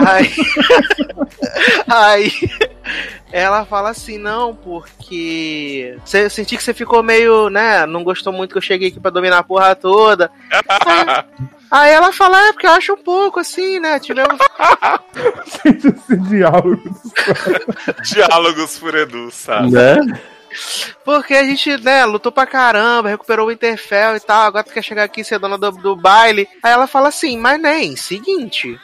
aí. 0.09 0.31
aí 1.91 2.33
ela 3.33 3.65
fala 3.65 3.91
assim: 3.91 4.17
Não, 4.17 4.55
porque. 4.55 5.99
Cê, 6.05 6.27
eu 6.27 6.31
senti 6.31 6.57
que 6.57 6.63
você 6.63 6.73
ficou 6.73 7.03
meio, 7.03 7.51
né? 7.51 7.87
Não 7.87 8.05
gostou 8.05 8.33
muito 8.33 8.53
que 8.53 8.59
eu 8.59 8.63
cheguei 8.63 8.89
aqui 8.89 9.01
pra 9.01 9.11
dominar 9.11 9.39
a 9.39 9.43
porra 9.43 9.75
toda. 9.75 10.31
Aí 11.71 11.93
ela 11.93 12.13
fala: 12.13 12.49
É, 12.49 12.53
porque 12.53 12.67
eu 12.67 12.73
acho 12.73 12.93
um 12.95 13.03
pouco 13.03 13.41
assim, 13.41 13.79
né? 13.79 13.99
Tivemos 14.01 14.37
Gente, 15.65 15.89
esse 15.89 16.17
diálogo. 16.29 16.83
Diálogos 18.03 18.79
por 18.79 18.95
Edu, 18.95 19.31
sabe? 19.31 19.71
Né? 19.71 20.21
Porque 21.05 21.35
a 21.35 21.45
gente, 21.45 21.77
né, 21.79 22.05
lutou 22.05 22.33
pra 22.33 22.47
caramba, 22.47 23.09
recuperou 23.09 23.47
o 23.47 23.51
Winterfell 23.51 24.17
e 24.17 24.21
tal, 24.21 24.47
agora 24.47 24.65
tu 24.65 24.73
quer 24.73 24.83
chegar 24.83 25.05
aqui 25.05 25.21
e 25.21 25.25
ser 25.25 25.39
dona 25.39 25.59
do, 25.59 25.71
do 25.73 25.97
baile. 25.97 26.49
Aí 26.63 26.73
ela 26.73 26.87
fala 26.87 27.09
assim, 27.09 27.37
mas 27.39 27.61
nem, 27.61 27.97
seguinte. 27.97 28.79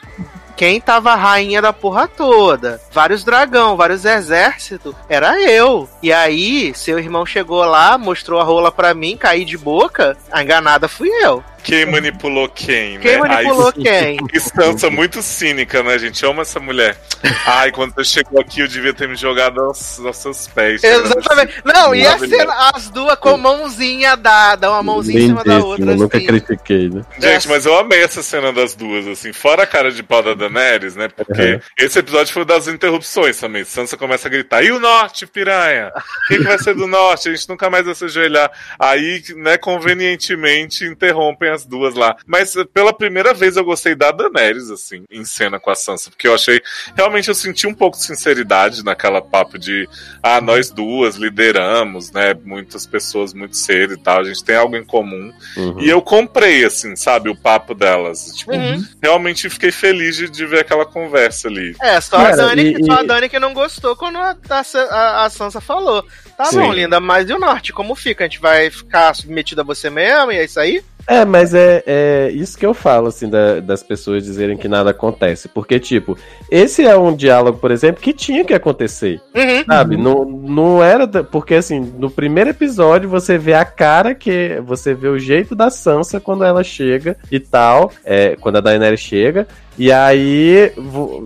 Quem 0.57 0.81
tava 0.81 1.13
rainha 1.13 1.61
da 1.61 1.71
porra 1.71 2.07
toda, 2.07 2.81
vários 2.91 3.23
dragão, 3.23 3.77
vários 3.77 4.03
exércitos, 4.05 4.95
era 5.07 5.39
eu. 5.39 5.87
E 6.01 6.11
aí, 6.11 6.73
seu 6.73 6.97
irmão 6.97 7.27
chegou 7.27 7.63
lá, 7.63 7.95
mostrou 7.95 8.41
a 8.41 8.43
rola 8.43 8.71
pra 8.71 8.95
mim, 8.95 9.15
caí 9.15 9.45
de 9.45 9.55
boca, 9.55 10.17
a 10.31 10.41
enganada 10.41 10.87
fui 10.87 11.09
eu. 11.23 11.43
Quem 11.63 11.85
manipulou 11.85 12.47
quem, 12.49 12.97
Quem 12.99 13.13
né? 13.13 13.27
manipulou 13.27 13.73
Aí, 13.75 13.83
quem? 13.83 14.17
Instância 14.33 14.89
muito 14.89 15.21
cínica, 15.21 15.83
né, 15.83 15.97
gente? 15.99 16.25
Ama 16.25 16.41
essa 16.43 16.59
mulher. 16.59 16.97
Ai, 17.45 17.71
quando 17.71 17.93
você 17.93 18.03
chegou 18.03 18.39
aqui, 18.39 18.61
eu 18.61 18.67
devia 18.67 18.93
ter 18.93 19.07
me 19.07 19.15
jogado 19.15 19.59
aos, 19.61 19.99
aos 19.99 20.17
seus 20.17 20.47
pés. 20.47 20.83
Exatamente. 20.83 21.55
Não, 21.65 21.93
e 21.93 22.05
a 22.05 22.17
cena, 22.17 22.71
as 22.73 22.89
duas 22.89 23.15
com 23.19 23.37
mãozinha 23.37 24.15
dada, 24.15 24.69
uma 24.71 24.83
mãozinha 24.83 25.19
em 25.19 25.27
cima 25.27 25.43
da 25.43 25.59
outra. 25.59 25.95
nunca 25.95 26.17
assim. 26.17 26.27
critiquei, 26.27 26.89
né? 26.89 27.01
Gente, 27.19 27.47
mas 27.47 27.65
eu 27.65 27.77
amei 27.77 28.01
essa 28.03 28.21
cena 28.23 28.53
das 28.53 28.73
duas, 28.75 29.07
assim, 29.07 29.33
fora 29.33 29.63
a 29.63 29.67
cara 29.67 29.91
de 29.91 30.03
pau 30.03 30.21
da 30.23 30.33
Daenerys, 30.33 30.95
né? 30.95 31.07
Porque 31.09 31.37
Uhum. 31.55 31.59
esse 31.77 31.99
episódio 31.99 32.33
foi 32.33 32.45
das 32.45 32.67
interrupções 32.67 33.37
também. 33.39 33.63
Sansa 33.63 33.97
começa 33.97 34.27
a 34.27 34.31
gritar: 34.31 34.63
e 34.63 34.71
o 34.71 34.79
norte, 34.79 35.25
piranha? 35.27 35.91
O 35.95 36.27
que, 36.27 36.37
que 36.37 36.43
vai 36.43 36.57
ser 36.59 36.75
do 36.75 36.87
norte? 36.87 37.29
A 37.29 37.35
gente 37.35 37.49
nunca 37.49 37.69
mais 37.69 37.85
vai 37.85 37.95
se 37.95 38.05
ajoelhar. 38.05 38.51
Aí, 38.79 39.21
né, 39.35 39.57
convenientemente 39.57 40.85
interrompem 40.85 41.46
as 41.49 41.65
duas 41.65 41.95
lá. 41.95 42.15
Mas 42.25 42.55
eh, 42.55 42.65
pela 42.65 42.93
primeira 42.93 43.33
vez 43.33 43.57
eu 43.57 43.63
gostei 43.63 43.95
da 43.95 44.11
Daenerys, 44.11 44.69
assim, 44.69 45.03
em 45.09 45.23
cena 45.25 45.59
com 45.59 45.69
a 45.69 45.75
Sansa, 45.75 46.09
porque 46.09 46.27
eu 46.27 46.33
achei. 46.35 46.61
Realmente 46.95 47.29
eu 47.29 47.35
senti 47.35 47.67
um 47.67 47.73
pouco 47.73 47.97
de 47.97 48.03
sinceridade 48.03 48.83
naquela 48.83 49.21
papo 49.21 49.57
de 49.57 49.87
ah, 50.21 50.39
nós 50.41 50.69
duas 50.71 51.15
lideramos, 51.15 52.11
né? 52.11 52.33
Muitas 52.43 52.85
pessoas 52.85 53.33
muito 53.33 53.55
cedo 53.55 53.93
e 53.93 53.97
tal, 53.97 54.19
a 54.19 54.23
gente 54.23 54.43
tem 54.43 54.55
algo 54.55 54.75
em 54.75 54.83
comum. 54.85 55.31
Uhum. 55.55 55.79
E 55.79 55.89
eu 55.89 56.01
comprei, 56.01 56.63
assim, 56.65 56.95
sabe, 56.95 57.29
o 57.29 57.35
papo 57.35 57.73
delas. 57.73 58.25
Tipo, 58.35 58.53
Uhum. 58.55 58.83
realmente 59.01 59.49
fiquei 59.49 59.71
feliz 59.71 60.15
de, 60.15 60.29
de 60.29 60.45
ver 60.45 60.59
aquela 60.61 60.85
conversa 60.85 61.47
ali. 61.47 61.75
É, 61.81 61.99
só, 62.01 62.17
Cara, 62.17 62.33
a 62.33 62.35
Dani, 62.35 62.73
e- 62.79 62.85
só 62.85 62.93
a 62.93 63.03
Dani 63.03 63.29
que 63.29 63.39
não 63.39 63.53
gostou 63.53 63.95
quando 63.95 64.17
a, 64.17 64.35
a, 64.49 64.59
a- 64.95 65.25
a 65.25 65.29
Sansa 65.29 65.61
falou. 65.61 66.03
Tá 66.37 66.45
Sim. 66.45 66.59
bom, 66.59 66.71
linda, 66.73 66.99
mas 66.99 67.29
e 67.29 67.33
o 67.33 67.39
norte? 67.39 67.73
Como 67.73 67.95
fica? 67.95 68.23
A 68.23 68.27
gente 68.27 68.39
vai 68.39 68.69
ficar 68.69 69.13
submetido 69.15 69.61
a 69.61 69.63
você 69.63 69.89
mesmo? 69.89 70.31
E 70.31 70.37
é 70.37 70.45
isso 70.45 70.59
aí? 70.59 70.83
É, 71.07 71.23
mas 71.23 71.53
é, 71.53 71.81
é 71.87 72.31
isso 72.33 72.57
que 72.57 72.65
eu 72.65 72.73
falo, 72.73 73.07
assim, 73.07 73.29
da- 73.29 73.61
das 73.61 73.81
pessoas 73.81 74.25
dizerem 74.25 74.57
que 74.57 74.67
nada 74.67 74.89
acontece. 74.89 75.47
Porque, 75.47 75.79
tipo, 75.79 76.17
esse 76.51 76.83
é 76.85 76.97
um 76.97 77.15
diálogo, 77.15 77.59
por 77.59 77.71
exemplo, 77.71 78.01
que 78.01 78.11
tinha 78.11 78.43
que 78.43 78.53
acontecer. 78.53 79.21
Uhum. 79.33 79.63
Sabe? 79.65 79.95
Não, 79.95 80.25
não 80.25 80.83
era. 80.83 81.07
Porque, 81.23 81.55
assim, 81.55 81.79
no 81.97 82.09
primeiro 82.11 82.49
episódio 82.49 83.09
você 83.09 83.37
vê 83.37 83.53
a 83.53 83.63
cara 83.63 84.13
que. 84.13 84.61
Você 84.65 84.93
vê 84.93 85.07
o 85.07 85.17
jeito 85.17 85.55
da 85.55 85.69
Sansa 85.69 86.19
quando 86.19 86.43
ela 86.43 86.63
chega 86.63 87.15
e 87.31 87.39
tal. 87.39 87.91
É, 88.03 88.35
quando 88.35 88.57
a 88.57 88.61
Daenerys 88.61 88.99
chega. 88.99 89.47
E 89.77 89.91
aí. 89.91 90.71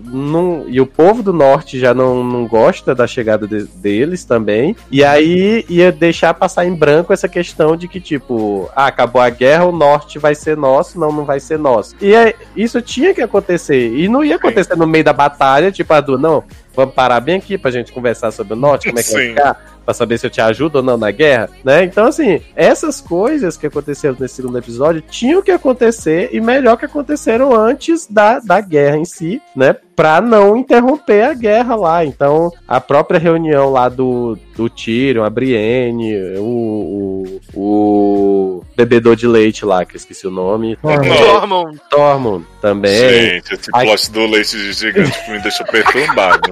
Não, 0.04 0.64
e 0.68 0.80
o 0.80 0.86
povo 0.86 1.22
do 1.22 1.32
norte 1.32 1.78
já 1.78 1.94
não, 1.94 2.22
não 2.22 2.46
gosta 2.46 2.94
da 2.94 3.06
chegada 3.06 3.46
de- 3.46 3.64
deles 3.64 4.24
também. 4.24 4.76
E 4.90 5.02
aí 5.04 5.64
ia 5.68 5.90
deixar 5.90 6.34
passar 6.34 6.66
em 6.66 6.74
branco 6.74 7.12
essa 7.12 7.28
questão 7.28 7.76
de 7.76 7.88
que, 7.88 8.00
tipo, 8.00 8.68
ah, 8.76 8.86
acabou 8.86 9.22
a 9.22 9.30
guerra, 9.30 9.64
o 9.64 9.72
norte 9.72 10.18
vai 10.18 10.34
ser 10.34 10.56
nosso, 10.56 10.98
não, 10.98 11.10
não 11.12 11.24
vai 11.24 11.40
ser 11.40 11.58
nosso. 11.58 11.94
E 12.00 12.14
é- 12.14 12.34
isso 12.56 12.80
tinha 12.82 13.14
que 13.14 13.22
acontecer. 13.22 13.94
E 13.96 14.08
não 14.08 14.24
ia 14.24 14.36
acontecer 14.36 14.76
no 14.76 14.86
meio 14.86 15.04
da 15.04 15.12
batalha, 15.12 15.70
tipo, 15.72 15.92
a 15.92 16.00
Du, 16.00 16.18
não, 16.18 16.44
vamos 16.74 16.94
parar 16.94 17.20
bem 17.20 17.36
aqui 17.36 17.56
pra 17.56 17.70
gente 17.70 17.92
conversar 17.92 18.30
sobre 18.32 18.54
o 18.54 18.56
norte, 18.56 18.86
como 18.88 18.98
é 18.98 19.02
que 19.02 19.12
vai 19.12 19.22
Sim. 19.22 19.28
ficar, 19.30 19.71
pra 19.84 19.94
saber 19.94 20.18
se 20.18 20.26
eu 20.26 20.30
te 20.30 20.40
ajudo 20.40 20.76
ou 20.76 20.82
não 20.82 20.96
na 20.96 21.10
guerra, 21.10 21.50
né? 21.64 21.84
Então, 21.84 22.06
assim, 22.06 22.40
essas 22.54 23.00
coisas 23.00 23.56
que 23.56 23.66
aconteceram 23.66 24.16
nesse 24.18 24.36
segundo 24.36 24.58
episódio 24.58 25.02
tinham 25.02 25.42
que 25.42 25.50
acontecer 25.50 26.30
e 26.32 26.40
melhor 26.40 26.76
que 26.76 26.84
aconteceram 26.84 27.54
antes 27.54 28.06
da, 28.06 28.38
da 28.38 28.60
guerra 28.60 28.96
em 28.96 29.04
si, 29.04 29.40
né? 29.54 29.76
Pra 29.94 30.20
não 30.20 30.56
interromper 30.56 31.22
a 31.24 31.34
guerra 31.34 31.76
lá. 31.76 32.04
Então, 32.04 32.50
a 32.66 32.80
própria 32.80 33.20
reunião 33.20 33.70
lá 33.70 33.88
do, 33.88 34.38
do 34.56 34.68
Tyrion, 34.68 35.22
a 35.22 35.30
Brienne, 35.30 36.16
o, 36.38 37.40
o, 37.54 38.60
o 38.60 38.64
bebedor 38.76 39.16
de 39.16 39.26
leite 39.26 39.64
lá, 39.64 39.84
que 39.84 39.94
eu 39.94 39.98
esqueci 39.98 40.26
o 40.26 40.30
nome, 40.30 40.76
Tormund. 40.76 41.18
Tormund. 41.18 41.80
Tormund 41.90 42.46
também. 42.60 43.10
Gente, 43.10 43.54
esse 43.54 43.70
Ai. 43.74 43.86
plot 43.86 44.10
do 44.10 44.26
leite 44.26 44.56
de 44.56 44.72
gigante 44.72 45.30
me 45.30 45.38
deixou 45.40 45.66
perturbado. 45.66 46.50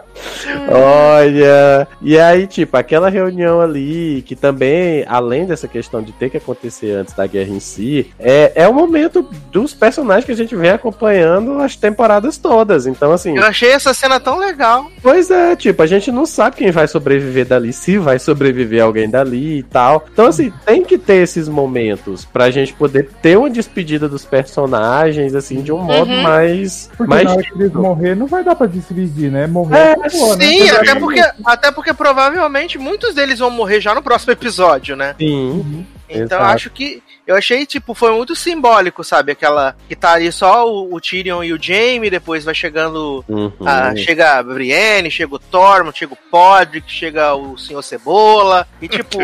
Olha, 0.78 1.86
e 2.02 2.18
aí, 2.18 2.46
tipo, 2.46 2.76
aquela 2.76 3.08
reunião 3.08 3.60
ali, 3.60 4.22
que 4.26 4.34
também, 4.36 5.04
além 5.08 5.46
dessa 5.46 5.68
questão 5.68 6.02
de 6.02 6.12
ter 6.12 6.30
que 6.30 6.36
acontecer 6.36 6.92
antes 6.92 7.14
da 7.14 7.26
guerra 7.26 7.50
em 7.50 7.60
si, 7.60 8.10
é, 8.18 8.52
é 8.54 8.68
o 8.68 8.74
momento 8.74 9.26
dos 9.50 9.72
personagens 9.74 10.24
que 10.24 10.32
a 10.32 10.36
gente 10.36 10.54
vem 10.56 10.70
acompanhando 10.70 11.58
as 11.60 11.76
temporadas 11.76 12.36
todas. 12.38 12.86
Então, 12.86 13.12
assim, 13.12 13.36
Eu 13.36 13.44
achei 13.44 13.70
essa 13.72 13.92
cena 13.94 14.18
tão 14.20 14.38
legal. 14.38 14.86
pois 15.02 15.30
é, 15.30 15.56
tipo, 15.56 15.82
a 15.82 15.86
gente 15.86 16.10
não 16.10 16.26
sabe 16.26 16.56
quem 16.56 16.70
vai 16.70 16.86
sobreviver 16.88 17.46
dali, 17.46 17.72
se 17.72 17.98
vai 17.98 18.18
sobreviver 18.18 18.82
alguém 18.82 19.08
dali 19.08 19.58
e 19.58 19.62
tal. 19.62 20.04
Então, 20.12 20.26
assim, 20.26 20.52
tem 20.66 20.82
que 20.84 20.98
ter 20.98 21.22
esses 21.22 21.48
momentos 21.48 22.24
pra 22.24 22.50
gente 22.50 22.72
poder 22.74 23.08
ter 23.22 23.36
uma 23.38 23.50
despedida 23.50 24.08
dos 24.08 24.24
personagens, 24.24 25.34
assim, 25.34 25.62
de 25.62 25.72
um 25.72 25.78
modo 25.78 26.10
Uhum. 26.10 26.22
mais. 26.22 26.90
Porque 26.96 27.08
mais 27.10 27.24
na 27.24 27.32
hora 27.32 27.42
que 27.42 27.52
eles 27.54 27.72
morrer, 27.72 28.14
não 28.14 28.26
vai 28.26 28.42
dar 28.44 28.54
pra 28.54 28.66
despedir, 28.66 29.30
né? 29.30 29.46
Morrer 29.46 29.76
É, 29.76 29.92
acabou, 29.92 30.36
né? 30.36 30.44
Sim, 30.68 30.76
até 30.76 30.94
porque, 30.94 31.22
até 31.44 31.70
porque 31.72 31.92
provavelmente 31.94 32.78
muitos 32.78 33.14
deles 33.14 33.38
vão 33.38 33.50
morrer 33.50 33.80
já 33.80 33.94
no 33.94 34.02
próximo 34.02 34.32
episódio, 34.32 34.96
né? 34.96 35.14
Sim. 35.18 35.86
Então 36.08 36.38
Exato. 36.38 36.54
acho 36.54 36.70
que. 36.70 37.02
Eu 37.26 37.34
achei, 37.34 37.64
tipo, 37.64 37.94
foi 37.94 38.12
muito 38.14 38.36
simbólico, 38.36 39.02
sabe? 39.02 39.32
Aquela. 39.32 39.74
Que 39.88 39.96
tá 39.96 40.12
ali 40.12 40.30
só 40.30 40.68
o, 40.70 40.94
o 40.94 41.00
Tyrion 41.00 41.42
e 41.42 41.54
o 41.54 41.60
Jaime, 41.60 42.10
depois 42.10 42.44
vai 42.44 42.54
chegando. 42.54 43.24
Uhum. 43.26 43.50
a- 43.64 43.96
chega 43.96 44.38
a 44.38 44.42
Brienne, 44.42 45.10
chega 45.10 45.34
o 45.34 45.38
Tormund, 45.38 45.96
chega 45.98 46.12
o 46.12 46.18
Podrick, 46.30 46.92
chega 46.92 47.34
o 47.34 47.56
Senhor 47.56 47.82
Cebola. 47.82 48.68
E 48.82 48.86
tipo. 48.88 49.18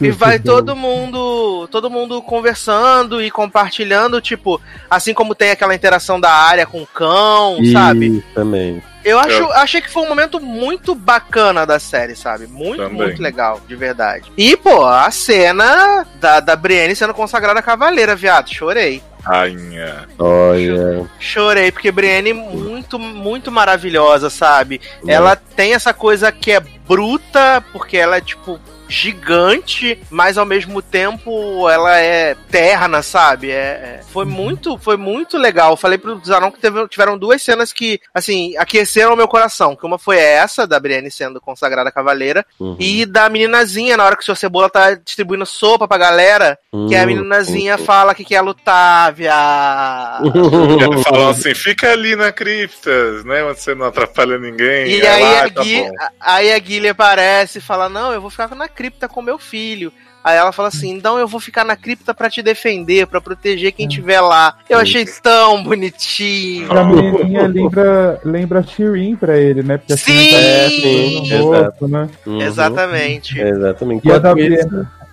E 0.00 0.10
vai 0.10 0.38
todo 0.38 0.76
mundo, 0.76 1.66
todo 1.70 1.88
mundo 1.90 2.20
conversando 2.20 3.22
e 3.22 3.30
compartilhando, 3.30 4.20
tipo, 4.20 4.60
assim 4.90 5.14
como 5.14 5.34
tem 5.34 5.50
aquela 5.50 5.74
interação 5.74 6.20
da 6.20 6.30
área 6.30 6.66
com 6.66 6.82
o 6.82 6.86
cão, 6.86 7.56
E 7.60 7.72
sabe? 7.72 8.22
Também. 8.34 8.82
Eu 9.04 9.18
acho, 9.18 9.44
achei 9.52 9.80
que 9.80 9.90
foi 9.90 10.02
um 10.04 10.08
momento 10.08 10.40
muito 10.40 10.94
bacana 10.94 11.66
da 11.66 11.78
série, 11.78 12.14
sabe? 12.14 12.46
Muito, 12.46 12.82
Também. 12.82 12.98
muito 12.98 13.22
legal, 13.22 13.60
de 13.66 13.74
verdade. 13.74 14.30
E, 14.36 14.56
pô, 14.56 14.84
a 14.86 15.10
cena 15.10 16.06
da, 16.20 16.40
da 16.40 16.54
Brienne 16.56 16.94
sendo 16.94 17.14
consagrada 17.14 17.60
cavaleira, 17.62 18.14
viado, 18.14 18.52
chorei. 18.52 19.02
rainha. 19.22 20.06
Olha. 20.18 21.06
Chorei, 21.18 21.70
porque 21.72 21.90
Brienne 21.92 22.32
muito, 22.32 22.98
muito 22.98 23.50
maravilhosa, 23.50 24.30
sabe? 24.30 24.80
Ela 25.06 25.36
tem 25.36 25.74
essa 25.74 25.92
coisa 25.92 26.30
que 26.30 26.52
é 26.52 26.60
bruta, 26.60 27.64
porque 27.72 27.96
ela 27.96 28.16
é 28.16 28.20
tipo 28.20 28.60
gigante, 28.92 29.98
mas 30.10 30.36
ao 30.38 30.44
mesmo 30.46 30.80
tempo 30.82 31.68
ela 31.68 31.98
é 31.98 32.34
terna, 32.50 33.02
sabe? 33.02 33.50
É, 33.50 33.54
é- 33.54 34.00
foi 34.12 34.24
muito, 34.24 34.76
foi 34.78 34.96
muito 34.96 35.38
legal. 35.38 35.76
Falei 35.76 35.96
pro 35.98 36.20
Zanon 36.24 36.50
que 36.50 36.60
teve- 36.60 36.86
tiveram 36.88 37.16
duas 37.16 37.42
cenas 37.42 37.72
que, 37.72 38.00
assim, 38.14 38.54
aqueceram 38.56 39.14
o 39.14 39.16
meu 39.16 39.26
coração. 39.26 39.74
Que 39.74 39.86
uma 39.86 39.98
foi 39.98 40.18
essa, 40.18 40.66
da 40.66 40.78
Brienne 40.78 41.10
sendo 41.10 41.40
consagrada 41.40 41.90
cavaleira, 41.90 42.44
Uhum. 42.60 42.76
e 42.78 43.06
da 43.06 43.28
meninazinha, 43.28 43.96
na 43.96 44.04
hora 44.04 44.16
que 44.16 44.22
o 44.22 44.26
seu 44.26 44.36
Cebola 44.36 44.68
tá 44.68 44.94
distribuindo 44.94 45.46
sopa 45.46 45.88
pra 45.88 45.96
galera, 45.98 46.58
que 46.88 46.94
a 46.94 47.02
Hum, 47.02 47.06
meninazinha 47.06 47.76
hum, 47.76 47.84
fala 47.84 48.14
que 48.14 48.24
quer 48.24 48.40
lutar, 48.42 49.12
viado. 49.12 50.32
Falou 51.04 51.30
assim: 51.30 51.54
fica 51.54 51.90
ali 51.92 52.14
na 52.16 52.32
cripta, 52.32 53.22
né? 53.24 53.42
Onde 53.44 53.60
você 53.60 53.74
não 53.74 53.86
atrapalha 53.86 54.38
ninguém. 54.38 54.86
E 54.88 55.00
Ela, 55.00 55.16
aí, 55.16 55.24
"Ah, 55.24 55.44
a 55.44 55.50
tá 55.50 55.62
Gui, 55.62 55.82
bom." 55.82 55.90
aí 56.20 56.52
a 56.52 56.58
Guilherme 56.58 56.88
aparece 56.90 57.58
e 57.58 57.62
fala: 57.62 57.88
Não, 57.88 58.12
eu 58.12 58.20
vou 58.20 58.30
ficar 58.30 58.54
na 58.54 58.68
cripta 58.82 59.08
com 59.08 59.22
meu 59.22 59.38
filho. 59.38 59.92
Aí 60.24 60.36
ela 60.36 60.50
fala 60.52 60.68
assim: 60.68 60.90
Então 60.90 61.18
eu 61.18 61.26
vou 61.28 61.38
ficar 61.40 61.64
na 61.64 61.76
cripta 61.76 62.12
pra 62.12 62.28
te 62.28 62.42
defender, 62.42 63.06
pra 63.06 63.20
proteger 63.20 63.72
quem 63.72 63.86
estiver 63.86 64.20
lá. 64.20 64.56
Eu 64.68 64.78
achei 64.78 65.04
tão 65.22 65.62
bonitinho. 65.62 66.70
A 66.72 66.84
menininha 66.84 67.46
lembra, 67.46 68.20
lembra 68.24 68.58
a 68.60 68.62
Shirin 68.62 69.14
pra 69.16 69.36
ele, 69.38 69.62
né? 69.62 69.78
Porque 69.78 69.92
a 69.92 69.96
Sim! 69.96 70.34
É, 70.34 70.64
tá 70.64 70.70
sim, 70.70 71.42
rosto, 71.42 71.88
né? 71.88 72.08
Uhum. 72.26 72.40
Exatamente. 72.40 73.40
Exatamente. 73.40 74.06
E 74.08 74.12
a 74.12 74.18
da 74.18 74.34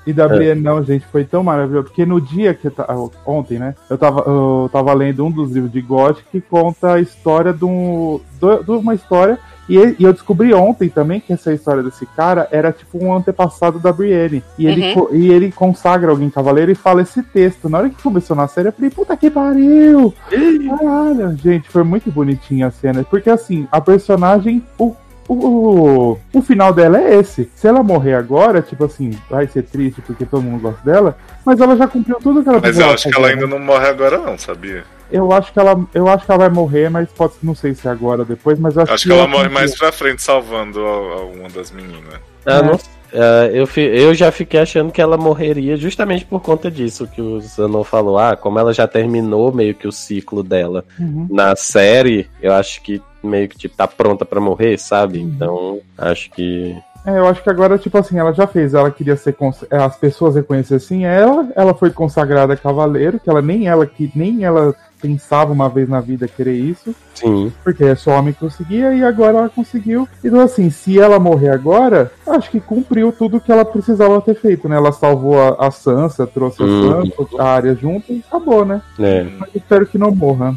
e 0.07 0.13
da 0.13 0.27
Brienne 0.27 0.61
não, 0.61 0.83
gente, 0.83 1.05
foi 1.11 1.23
tão 1.23 1.43
maravilhoso. 1.43 1.87
Porque 1.87 2.05
no 2.05 2.19
dia 2.19 2.53
que 2.55 2.65
eu 2.67 2.71
ta- 2.71 2.87
ontem, 3.25 3.59
né? 3.59 3.75
Eu 3.89 3.97
tava, 3.97 4.21
eu 4.21 4.67
tava 4.71 4.91
lendo 4.93 5.23
um 5.25 5.29
dos 5.29 5.51
livros 5.51 5.71
de 5.71 5.81
Gothic 5.81 6.23
que 6.31 6.41
conta 6.41 6.93
a 6.93 6.99
história 6.99 7.53
de, 7.53 7.65
um, 7.65 8.19
do- 8.39 8.63
de 8.63 8.71
uma 8.71 8.95
história. 8.95 9.37
E, 9.69 9.95
e 9.99 10.03
eu 10.03 10.11
descobri 10.11 10.53
ontem 10.53 10.89
também 10.89 11.19
que 11.19 11.31
essa 11.31 11.53
história 11.53 11.83
desse 11.83 12.05
cara 12.07 12.47
era 12.51 12.71
tipo 12.71 12.97
um 13.03 13.13
antepassado 13.15 13.79
da 13.79 13.93
Brienne. 13.93 14.43
E 14.57 14.65
ele, 14.65 14.93
Uhum. 14.93 15.07
e 15.11 15.31
ele 15.31 15.51
consagra 15.51 16.09
alguém 16.11 16.29
cavaleiro 16.29 16.71
e 16.71 16.75
fala 16.75 17.01
esse 17.03 17.21
texto. 17.21 17.69
Na 17.69 17.77
hora 17.77 17.89
que 17.89 18.01
começou 18.01 18.35
na 18.35 18.47
série, 18.47 18.69
eu 18.69 18.73
falei, 18.73 18.89
puta 18.89 19.15
que 19.15 19.29
pariu! 19.29 20.13
Caralho, 20.79 21.37
gente, 21.37 21.69
foi 21.69 21.83
muito 21.83 22.11
bonitinha 22.11 22.67
a 22.67 22.71
cena. 22.71 23.03
Porque 23.03 23.29
assim, 23.29 23.67
a 23.71 23.79
personagem. 23.79 24.63
O, 24.77 24.95
o, 25.33 26.17
o 26.33 26.41
final 26.41 26.73
dela 26.73 26.99
é 26.99 27.15
esse. 27.19 27.49
Se 27.55 27.67
ela 27.67 27.83
morrer 27.83 28.15
agora, 28.15 28.61
tipo 28.61 28.85
assim, 28.85 29.11
vai 29.29 29.47
ser 29.47 29.63
triste 29.63 30.01
porque 30.01 30.25
todo 30.25 30.41
mundo 30.41 30.61
gosta 30.61 30.81
dela, 30.83 31.17
mas 31.45 31.59
ela 31.59 31.75
já 31.77 31.87
cumpriu 31.87 32.17
tudo 32.21 32.43
que 32.43 32.49
ela 32.49 32.59
Mas 32.61 32.77
eu 32.79 32.89
acho 32.89 33.09
que 33.09 33.15
ela 33.15 33.27
ainda 33.27 33.45
né? 33.45 33.51
não 33.51 33.59
morre 33.59 33.87
agora, 33.87 34.17
não, 34.17 34.37
sabia? 34.37 34.83
Eu 35.11 35.31
acho 35.31 35.51
que 35.51 35.59
ela, 35.59 35.79
eu 35.93 36.07
acho 36.07 36.25
que 36.25 36.31
ela 36.31 36.39
vai 36.39 36.49
morrer, 36.49 36.89
mas 36.89 37.09
pode, 37.09 37.33
não 37.41 37.55
sei 37.55 37.73
se 37.73 37.87
é 37.87 37.91
agora 37.91 38.21
ou 38.21 38.25
depois, 38.25 38.59
mas 38.59 38.75
eu 38.75 38.83
acho, 38.83 38.93
Acho 38.93 39.03
que 39.05 39.11
ela 39.11 39.27
morre 39.27 39.43
cumpriu. 39.45 39.59
mais 39.59 39.75
pra 39.77 39.91
frente 39.91 40.21
salvando 40.21 40.79
a- 40.79 40.89
a 40.89 41.21
uma 41.25 41.49
das 41.49 41.71
meninas. 41.71 42.13
Ah, 42.45 42.61
não- 42.61 42.79
ah, 43.13 43.47
eu, 43.51 43.65
fi- 43.65 43.81
eu 43.81 44.13
já 44.13 44.31
fiquei 44.31 44.59
achando 44.59 44.91
que 44.91 45.01
ela 45.01 45.17
morreria 45.17 45.75
justamente 45.77 46.25
por 46.25 46.39
conta 46.41 46.69
disso 46.69 47.07
que 47.07 47.19
o 47.21 47.39
Zanon 47.41 47.83
falou. 47.83 48.19
Ah, 48.19 48.35
como 48.35 48.59
ela 48.59 48.71
já 48.71 48.87
terminou 48.87 49.51
meio 49.51 49.73
que 49.73 49.87
o 49.87 49.91
ciclo 49.91 50.43
dela 50.43 50.85
Uhum. 50.99 51.27
na 51.31 51.55
série, 51.55 52.29
eu 52.39 52.53
acho 52.53 52.79
que 52.83 53.01
meio 53.23 53.47
que 53.47 53.57
tipo, 53.57 53.75
tá 53.75 53.87
pronta 53.87 54.25
pra 54.25 54.39
morrer, 54.41 54.77
sabe? 54.77 55.19
Uhum. 55.19 55.25
Então, 55.25 55.79
acho 55.97 56.29
que. 56.31 56.75
É, 57.05 57.17
eu 57.17 57.27
acho 57.27 57.41
que 57.41 57.49
agora, 57.49 57.77
tipo 57.77 57.97
assim, 57.97 58.17
ela 58.19 58.33
já 58.33 58.45
fez, 58.45 58.73
ela 58.73 58.91
queria 58.91 59.15
ser 59.15 59.35
as 59.71 59.95
pessoas 59.95 60.35
reconhecessem 60.35 61.05
ela, 61.05 61.47
ela 61.55 61.73
foi 61.73 61.91
consagrada 61.91 62.57
cavaleiro, 62.57 63.19
que 63.19 63.29
ela 63.29 63.41
nem 63.41 63.67
ela 63.67 63.85
que 63.85 64.11
nem 64.13 64.43
ela 64.43 64.75
pensava 65.01 65.53
uma 65.53 65.69
vez 65.69 65.87
na 65.87 66.01
vida 66.01 66.27
querer 66.27 66.55
isso, 66.55 66.93
Sim. 67.15 67.51
porque 67.63 67.85
é 67.85 67.95
só 67.95 68.11
homem 68.19 68.33
que 68.33 68.41
conseguia 68.41 68.93
e 68.93 69.01
agora 69.01 69.37
ela 69.37 69.49
conseguiu. 69.49 70.07
Então 70.23 70.41
assim, 70.41 70.69
se 70.69 70.99
ela 70.99 71.17
morrer 71.17 71.49
agora, 71.49 72.11
acho 72.27 72.51
que 72.51 72.59
cumpriu 72.59 73.11
tudo 73.11 73.39
que 73.39 73.51
ela 73.51 73.63
precisava 73.63 74.19
ter 74.21 74.35
feito, 74.35 74.67
né? 74.67 74.75
Ela 74.75 74.91
salvou 74.91 75.39
a, 75.39 75.67
a 75.67 75.71
Sansa, 75.71 76.27
trouxe 76.27 76.61
a 76.61 76.65
Uhum. 76.65 77.05
Sansa, 77.05 77.41
a 77.41 77.45
área 77.45 77.75
junto 77.75 78.11
e 78.11 78.23
acabou, 78.27 78.65
né? 78.65 78.81
É. 78.99 79.23
Mas 79.39 79.49
eu 79.55 79.59
espero 79.59 79.85
que 79.87 79.97
não 79.97 80.11
morra. 80.11 80.53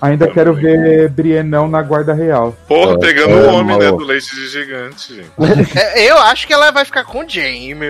Ainda 0.00 0.28
quero 0.28 0.54
ver 0.54 1.08
Brienão 1.08 1.68
na 1.68 1.82
guarda 1.82 2.14
real. 2.14 2.56
Porra, 2.66 2.94
É, 2.94 2.98
pegando 2.98 3.32
é, 3.32 3.42
o 3.42 3.54
homem, 3.54 3.78
né, 3.78 3.90
do 3.90 4.04
leite 4.04 4.34
de 4.34 4.48
gigante, 4.48 5.14
gente. 5.14 5.30
É, 5.78 6.10
eu 6.10 6.18
acho 6.18 6.46
que 6.46 6.52
ela 6.52 6.70
vai 6.70 6.84
ficar 6.84 7.04
com 7.04 7.24
o 7.24 7.28
Jaime. 7.28 7.86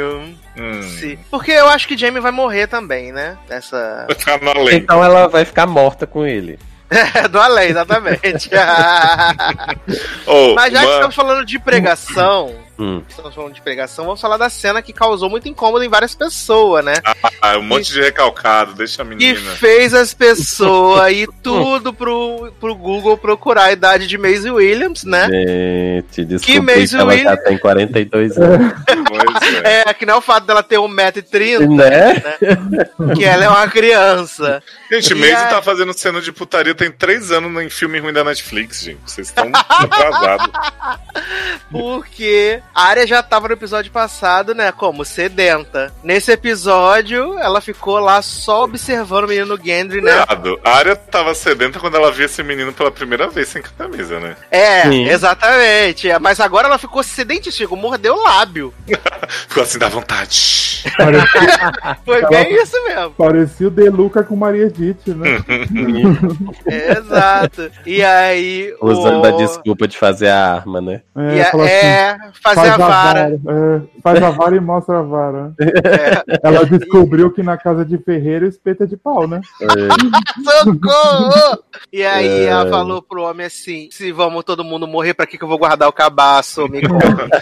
Hum. 0.57 1.17
Porque 1.31 1.53
eu 1.53 1.69
acho 1.69 1.87
que 1.87 1.97
Jaime 1.97 2.21
vai 2.21 2.33
morrer 2.33 2.67
também, 2.67 3.13
né? 3.13 3.37
Essa. 3.49 4.05
Vai 4.07 4.17
ficar 4.17 4.41
na 4.43 4.53
lei. 4.53 4.77
Então 4.77 5.05
ela 5.05 5.29
vai 5.29 5.45
ficar 5.45 5.67
morta 5.67 6.07
com 6.07 6.27
ele. 6.27 6.59
Do 7.31 7.39
além, 7.39 7.71
exatamente. 7.71 8.51
Oh, 10.27 10.55
Mas 10.55 10.73
já 10.73 10.85
que 10.85 10.93
estamos 10.93 11.15
falando 11.15 11.45
de 11.45 11.59
pregação, 11.59 12.55
Hum. 12.79 13.03
estamos 13.09 13.35
falando 13.35 13.55
de 13.55 13.61
pregação, 13.61 14.05
vamos 14.05 14.21
falar 14.21 14.37
da 14.37 14.49
cena 14.49 14.81
que 14.81 14.93
causou 14.93 15.29
muito 15.29 15.49
incômodo 15.49 15.85
em 15.85 15.89
várias 15.89 16.15
pessoas, 16.15 16.85
né? 16.85 16.95
Ah, 17.43 17.59
um 17.59 17.63
monte 17.63 17.93
de 17.93 18.01
recalcado, 18.01 18.75
deixa 18.75 19.03
a 19.03 19.05
Que 19.05 19.15
menina. 19.15 19.51
fez 19.57 19.93
as 19.95 20.15
pessoas 20.15 21.13
ir 21.13 21.29
tudo 21.43 21.93
pro, 21.93 22.53
pro 22.61 22.75
Google 22.75 23.17
procurar 23.19 23.65
a 23.65 23.73
idade 23.73 24.07
de 24.07 24.17
Maisie 24.17 24.51
Williams, 24.51 25.05
né? 25.05 25.29
Gente, 25.29 26.25
desculpa, 26.25 26.63
Maisie 26.63 26.97
ela 26.99 27.13
já 27.13 27.19
Williams? 27.19 27.45
tem 27.45 27.59
42 27.59 28.39
anos. 28.39 28.73
É. 29.65 29.89
É, 29.91 29.95
que 29.95 30.07
não 30.07 30.15
é 30.15 30.17
o 30.19 30.21
fato 30.21 30.47
dela 30.47 30.63
ter 30.63 30.77
1,30m, 30.77 31.77
né? 31.77 33.15
que 33.15 33.25
ela 33.25 33.45
é 33.45 33.49
uma 33.49 33.69
criança. 33.69 34.63
Gente, 34.91 35.13
E 35.13 35.15
Maisie 35.17 35.49
tá 35.49 35.61
fazendo 35.63 35.93
cena 35.93 36.21
de 36.21 36.31
putaria 36.33 36.75
tem 36.75 36.91
três 36.91 37.31
anos 37.33 37.63
em 37.63 37.69
filme 37.71 37.99
ruim 37.99 38.13
da 38.13 38.23
Netflix, 38.23 38.83
gente. 38.83 39.01
Vocês 39.05 39.29
estão 39.29 39.51
atrasados. 39.55 40.49
Porque 41.71 42.63
a 42.79 42.83
área 42.85 43.07
já 43.07 43.21
tava 43.25 43.49
no 43.49 43.55
episódio 43.55 43.91
passado, 43.91 44.55
né? 44.55 44.71
Como 44.71 45.05
sedenta. 45.05 45.93
Nesse 46.05 46.31
episódio, 46.31 47.37
ela 47.39 47.61
ficou 47.61 47.99
lá 47.99 48.23
só 48.23 48.63
observando 48.63 49.25
o 49.25 49.29
menino 49.29 49.59
Gendry, 49.63 50.01
né? 50.01 50.25
Cuidado, 50.25 50.61
a 50.65 50.71
área 50.77 50.95
tava 50.95 51.35
sedenta 51.35 51.81
quando 51.81 51.97
ela 51.97 52.13
viu 52.13 52.27
esse 52.27 52.41
menino 52.43 52.73
pela 52.73 52.91
primeira 52.93 53.27
vez 53.29 53.49
sem 53.49 53.63
camisa, 53.63 54.21
né? 54.21 54.37
É, 54.51 54.83
Sim. 54.83 55.09
exatamente. 55.09 56.09
É, 56.09 56.19
Mas 56.21 56.39
agora 56.39 56.69
ela 56.69 56.79
ficou 56.79 57.03
sedentíssima, 57.03 57.75
mordeu 57.77 58.15
o 58.15 58.23
lábio. 58.23 58.73
Ficou 59.49 59.63
assim, 59.63 59.79
dá 59.79 59.89
vontade. 59.89 60.83
Parecia, 60.97 61.73
Foi 62.05 62.19
Ela- 62.19 62.29
bem 62.31 62.55
isso 62.63 62.85
mesmo. 62.85 63.11
parecia 63.11 63.67
o 63.67 63.71
Deluca 63.71 64.23
com 64.23 64.37
Maria 64.37 64.67
Edith, 64.67 65.07
né? 65.09 65.43
Exato. 66.99 67.71
E 67.85 68.03
aí. 68.03 68.75
Usando 68.81 69.23
o... 69.23 69.27
a 69.27 69.31
desculpa 69.33 69.87
de 69.89 69.99
fazer 69.99 70.29
a 70.29 70.55
arma, 70.55 70.81
né? 70.81 71.03
É, 71.17 71.37
E 71.37 71.41
a- 71.41 71.49
assim, 71.49 71.61
é, 71.63 72.19
fazer 72.43 72.68
a 72.69 72.77
vara. 72.77 73.21
é, 73.49 74.01
faz 74.03 74.23
a 74.23 74.31
vara 74.31 74.57
e 74.57 74.61
mostra 74.61 74.99
a 74.99 75.03
vara. 75.03 75.53
É. 75.61 76.39
Ela 76.43 76.65
descobriu 76.65 77.31
que 77.31 77.43
na 77.43 77.57
casa 77.57 77.85
de 77.85 77.99
ferreiro 77.99 78.47
espeta 78.47 78.87
de 78.87 78.97
pau, 78.97 79.27
né? 79.27 79.41
Socorro! 80.63 81.59
E 81.93 82.05
aí 82.05 82.27
É. 82.27 82.45
ela 82.47 82.69
falou 82.71 83.03
pro 83.03 83.23
homem 83.23 83.47
assim: 83.47 83.89
se 83.91 84.13
vamos 84.13 84.45
todo 84.45 84.65
mundo 84.65 84.87
morrer, 84.87 85.15
pra 85.15 85.27
que, 85.27 85.39
que 85.39 85.45
eu 85.45 85.49
vou 85.49 85.59
guardar 85.59 85.89
o 85.89 85.93
cabaço? 85.93 86.69
Me 86.69 86.83
conta. 86.87 87.29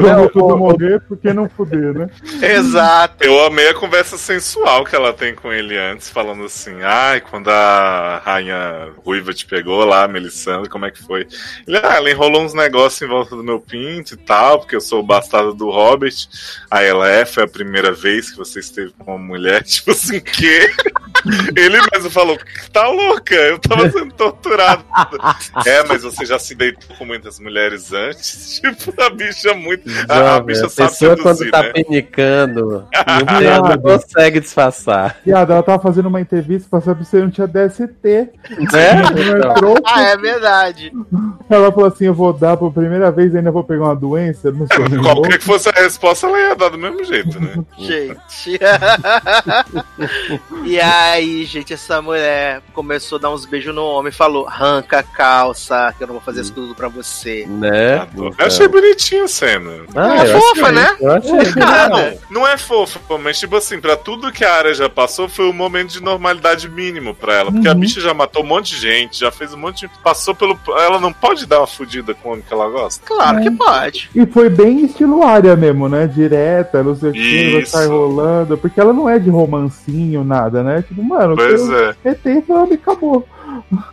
Vamos 0.00 0.32
tudo 0.32 0.56
morrer, 0.56 1.00
porque 1.08 1.32
não 1.32 1.48
fuder, 1.48 1.94
né? 1.94 2.08
Exato. 2.42 3.22
Eu 3.24 3.44
amei 3.44 3.68
a 3.68 3.74
conversa 3.74 4.16
sensual 4.18 4.84
que 4.84 4.94
ela 4.94 5.12
tem 5.12 5.34
com 5.34 5.52
ele 5.52 5.76
antes, 5.78 6.08
falando 6.10 6.44
assim: 6.44 6.82
ai, 6.82 7.20
quando 7.20 7.48
a 7.48 8.20
rainha 8.24 8.88
ruiva 9.04 9.32
te 9.32 9.46
pegou 9.46 9.84
lá, 9.84 10.06
Melisandre, 10.08 10.68
como 10.68 10.84
é 10.86 10.90
que 10.90 11.02
foi? 11.02 11.26
Ele, 11.66 11.78
ah, 11.78 11.94
ela 11.96 12.10
enrolou 12.10 12.42
uns 12.42 12.54
negócios 12.54 13.00
em 13.02 13.06
volta 13.08 13.34
do 13.36 13.42
meu 13.44 13.60
pinto 13.60 14.14
e 14.14 14.16
tal, 14.16 14.33
porque 14.58 14.76
eu 14.76 14.80
sou 14.80 15.00
o 15.00 15.06
bastardo 15.06 15.54
do 15.54 15.70
Hobbit. 15.70 16.28
Aí 16.70 16.86
ela 16.86 17.08
é, 17.08 17.24
foi 17.24 17.44
a 17.44 17.48
primeira 17.48 17.92
vez 17.92 18.30
que 18.30 18.36
você 18.36 18.60
esteve 18.60 18.92
com 18.98 19.12
uma 19.12 19.18
mulher, 19.18 19.62
tipo 19.64 19.90
assim, 19.90 20.20
que? 20.20 20.70
Ele 21.56 21.78
mesmo 21.92 22.10
falou, 22.10 22.38
tá 22.72 22.86
louca, 22.88 23.34
eu 23.34 23.58
tava 23.58 23.90
sendo 23.90 24.12
torturado. 24.12 24.84
é, 25.66 25.82
mas 25.84 26.02
você 26.02 26.24
já 26.24 26.38
se 26.38 26.54
deitou 26.54 26.96
com 26.96 27.04
muitas 27.04 27.38
mulheres 27.38 27.92
antes? 27.92 28.60
Tipo, 28.64 29.02
a 29.02 29.10
bicha 29.10 29.50
é 29.50 29.54
muito. 29.54 29.88
A, 30.08 30.14
a 30.14 30.18
Jovem, 30.18 30.46
bicha 30.46 30.66
a 30.66 30.70
sabe 30.70 30.90
pessoa 30.90 31.16
quando 31.16 31.36
seduzir, 31.38 31.50
tá 31.50 31.62
né? 31.62 31.72
penicando, 31.72 32.88
não, 33.68 33.78
consegue 33.82 34.40
disfarçar. 34.40 35.16
Piada, 35.22 35.54
ela 35.54 35.62
tava 35.62 35.82
fazendo 35.82 36.06
uma 36.06 36.20
entrevista 36.20 36.68
pra 36.70 36.80
saber 36.80 37.04
se 37.04 37.16
eu 37.16 37.22
não 37.24 37.30
tinha 37.30 37.46
DST. 37.46 37.88
Né? 38.04 38.28
Ela 38.50 39.10
Então, 39.10 39.50
entrou, 39.50 39.76
Ah, 39.84 40.02
é 40.02 40.16
verdade. 40.16 40.92
ela 41.48 41.70
falou 41.72 41.88
assim: 41.88 42.06
eu 42.06 42.14
vou 42.14 42.32
dar 42.32 42.56
pela 42.56 42.70
primeira 42.70 43.10
vez, 43.10 43.34
ainda 43.34 43.50
vou 43.50 43.64
pegar 43.64 43.84
uma 43.84 43.96
doença. 43.96 44.50
Não 44.50 44.66
nem 44.88 44.98
louco. 44.98 45.22
Qualquer 45.22 45.38
que 45.38 45.44
fosse 45.44 45.68
a 45.68 45.72
resposta, 45.72 46.26
ela 46.26 46.38
ia 46.40 46.56
dar 46.56 46.70
do 46.70 46.78
mesmo 46.78 47.04
jeito, 47.04 47.40
né? 47.40 47.64
Gente. 47.78 48.58
e 50.64 50.80
aí 50.80 51.13
aí, 51.14 51.44
gente, 51.44 51.72
essa 51.72 52.00
mulher 52.02 52.60
começou 52.72 53.16
a 53.18 53.20
dar 53.22 53.30
uns 53.30 53.44
beijos 53.46 53.74
no 53.74 53.84
homem 53.84 54.10
e 54.10 54.14
falou: 54.14 54.46
arranca 54.46 54.98
a 54.98 55.02
calça, 55.02 55.94
que 55.96 56.02
eu 56.02 56.06
não 56.06 56.14
vou 56.14 56.22
fazer 56.22 56.40
isso 56.42 56.52
tudo 56.52 56.74
pra 56.74 56.88
você. 56.88 57.46
Né? 57.46 58.06
Eu 58.16 58.46
achei 58.46 58.68
bonitinho 58.68 59.24
a 59.24 59.28
cena. 59.28 59.70
Ah, 59.94 60.16
É 60.24 60.26
fofa, 60.26 60.72
né? 60.72 60.88
Não, 61.00 62.40
não 62.42 62.46
é 62.48 62.56
fofo, 62.58 63.00
mas 63.18 63.38
tipo 63.38 63.56
assim, 63.56 63.80
pra 63.80 63.96
tudo 63.96 64.32
que 64.32 64.44
a 64.44 64.52
área 64.54 64.74
já 64.74 64.88
passou, 64.88 65.28
foi 65.28 65.46
um 65.48 65.52
momento 65.52 65.90
de 65.92 66.02
normalidade 66.02 66.68
mínimo 66.68 67.14
pra 67.14 67.34
ela. 67.34 67.52
Porque 67.52 67.68
a 67.68 67.72
Uhum. 67.72 67.78
bicha 67.80 68.00
já 68.00 68.14
matou 68.14 68.42
um 68.42 68.46
monte 68.46 68.74
de 68.74 68.80
gente, 68.80 69.20
já 69.20 69.30
fez 69.30 69.52
um 69.52 69.58
monte 69.58 69.86
de. 69.86 69.90
Passou 70.02 70.34
pelo. 70.34 70.58
Ela 70.78 71.00
não 71.00 71.12
pode 71.12 71.46
dar 71.46 71.58
uma 71.60 71.66
fudida 71.66 72.14
com 72.14 72.28
o 72.28 72.32
homem 72.32 72.44
que 72.46 72.52
ela 72.52 72.68
gosta. 72.68 73.04
claro 73.06 73.40
que 73.42 73.50
pode. 73.50 74.10
E 74.14 74.26
foi 74.26 74.48
bem 74.48 74.84
estilo 74.84 75.22
área 75.22 75.56
mesmo, 75.56 75.88
né? 75.88 76.06
Direta, 76.06 76.82
não 76.82 76.94
sei 76.94 77.10
o 77.10 77.12
que, 77.12 77.52
vai 77.52 77.66
sair 77.66 77.88
rolando. 77.88 78.56
Porque 78.58 78.80
ela 78.80 78.92
não 78.92 79.08
é 79.08 79.18
de 79.18 79.30
romancinho, 79.30 80.24
nada, 80.24 80.62
né? 80.62 80.82
Tipo, 80.82 81.02
mano, 81.08 81.36
Pois 81.36 81.60
eu 81.68 81.88
é. 81.90 81.96
metei 82.04 82.42
e 82.70 82.74
acabou. 82.74 83.26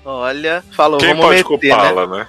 Olha, 0.06 0.64
falou, 0.72 1.00
Quem 1.00 1.10
vamos 1.10 1.26
pode 1.26 1.38
meter, 1.38 1.70
né? 1.70 1.78
culpá-la, 1.84 2.08
né? 2.08 2.28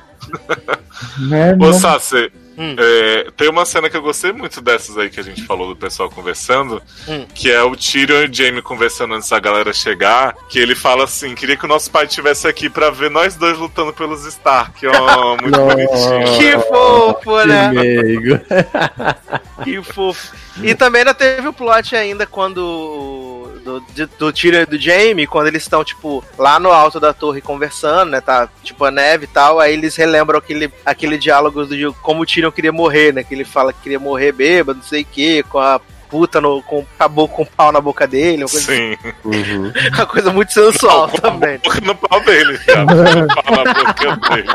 Né? 1.19 1.57
Ô, 1.61 1.73
Sassi, 1.73 2.31
Hum. 2.57 2.77
é, 2.79 3.31
tem 3.35 3.49
uma 3.49 3.65
cena 3.65 3.89
que 3.89 3.97
eu 3.97 4.03
gostei 4.03 4.31
muito 4.31 4.61
dessas 4.61 4.99
aí 4.99 5.09
que 5.09 5.19
a 5.19 5.23
gente 5.23 5.43
falou 5.47 5.69
do 5.69 5.75
pessoal 5.77 6.11
conversando, 6.11 6.83
Hum. 7.09 7.25
que 7.35 7.51
é 7.51 7.63
o 7.63 7.75
Tyrion 7.75 8.21
e 8.21 8.27
o 8.29 8.33
Jaime 8.35 8.61
conversando 8.61 9.15
antes 9.15 9.31
da 9.31 9.41
galera 9.41 9.73
chegar, 9.73 10.35
que 10.51 10.59
ele 10.59 10.75
fala 10.75 11.05
assim, 11.05 11.35
queria 11.35 11.57
que 11.57 11.65
o 11.65 11.69
nosso 11.69 11.91
pai 11.91 12.05
estivesse 12.05 12.47
aqui 12.47 12.69
pra 12.69 12.91
ver 12.91 13.11
nós 13.11 13.37
dois 13.37 13.57
lutando 13.59 13.93
pelos 13.95 14.27
Stark. 14.27 14.87
Ó, 14.87 15.37
muito 15.41 15.59
bonitinho. 15.59 16.39
Que 16.39 16.59
fofo, 16.69 17.45
né? 17.47 17.71
Que. 17.73 19.63
Que 19.65 19.83
fofo. 19.83 20.35
E 20.63 20.75
também 20.75 21.01
ainda 21.01 21.15
teve 21.15 21.47
o 21.47 21.53
plot 21.53 21.95
ainda 21.95 22.27
quando. 22.27 22.61
Do, 23.65 23.81
de- 23.95 24.07
do 24.07 24.33
Tyrion 24.33 24.63
e 24.63 24.67
do 24.67 24.79
Jaime, 24.79 25.27
quando 25.27 25.47
eles 25.47 25.63
estão, 25.63 25.85
tipo, 25.85 26.25
lá 26.37 26.59
no 26.59 26.71
alto 26.73 26.99
da 26.99 27.13
torre 27.13 27.41
conversando, 27.41 28.11
né? 28.11 28.21
Tá, 28.21 28.49
tipo, 28.65 28.85
a 28.85 28.91
neve 28.91 29.25
e 29.25 29.29
tal. 29.29 29.61
Aí 29.61 29.73
eles 29.73 29.95
relembram 29.97 30.39
aquele, 30.39 30.73
aquele 30.85 31.17
diálogo 31.17 31.65
do 31.65 31.95
como 31.95 32.23
o 32.23 32.27
Tyrion 32.27 32.51
queria 32.51 32.73
morrer, 32.73 33.13
né? 33.13 33.23
Que 33.23 33.35
ele 33.35 33.45
fala 33.45 33.73
que 33.73 33.81
queria 33.81 34.01
morrer 34.01 34.33
bêbado, 34.33 34.79
não 34.81 34.87
sei 34.87 35.03
o 35.03 35.07
quê, 35.07 35.45
com 35.49 35.59
a 35.59 35.81
puta 36.11 36.43
no, 36.43 36.63
com, 36.65 36.85
acabou 36.95 37.27
com 37.27 37.43
o 37.43 37.47
pau 37.47 37.73
na 37.73 37.81
boca 37.81 38.07
dele, 38.07 38.43
uma 38.45 38.51
coisa, 38.51 38.67
Sim. 38.67 38.97
Uhum. 39.25 39.73
uma 39.97 40.07
coisa 40.07 40.31
muito 40.31 40.53
sensual 40.53 41.05
a 41.05 41.09
também. 41.09 41.59
no 41.83 41.95
pau 41.95 42.21
dele, 42.21 42.59
cara. 42.59 42.85
Com 42.85 42.93
o 43.23 43.43
pau 43.43 43.65
na 43.65 43.73
boca 43.73 44.17
dele. 44.35 44.49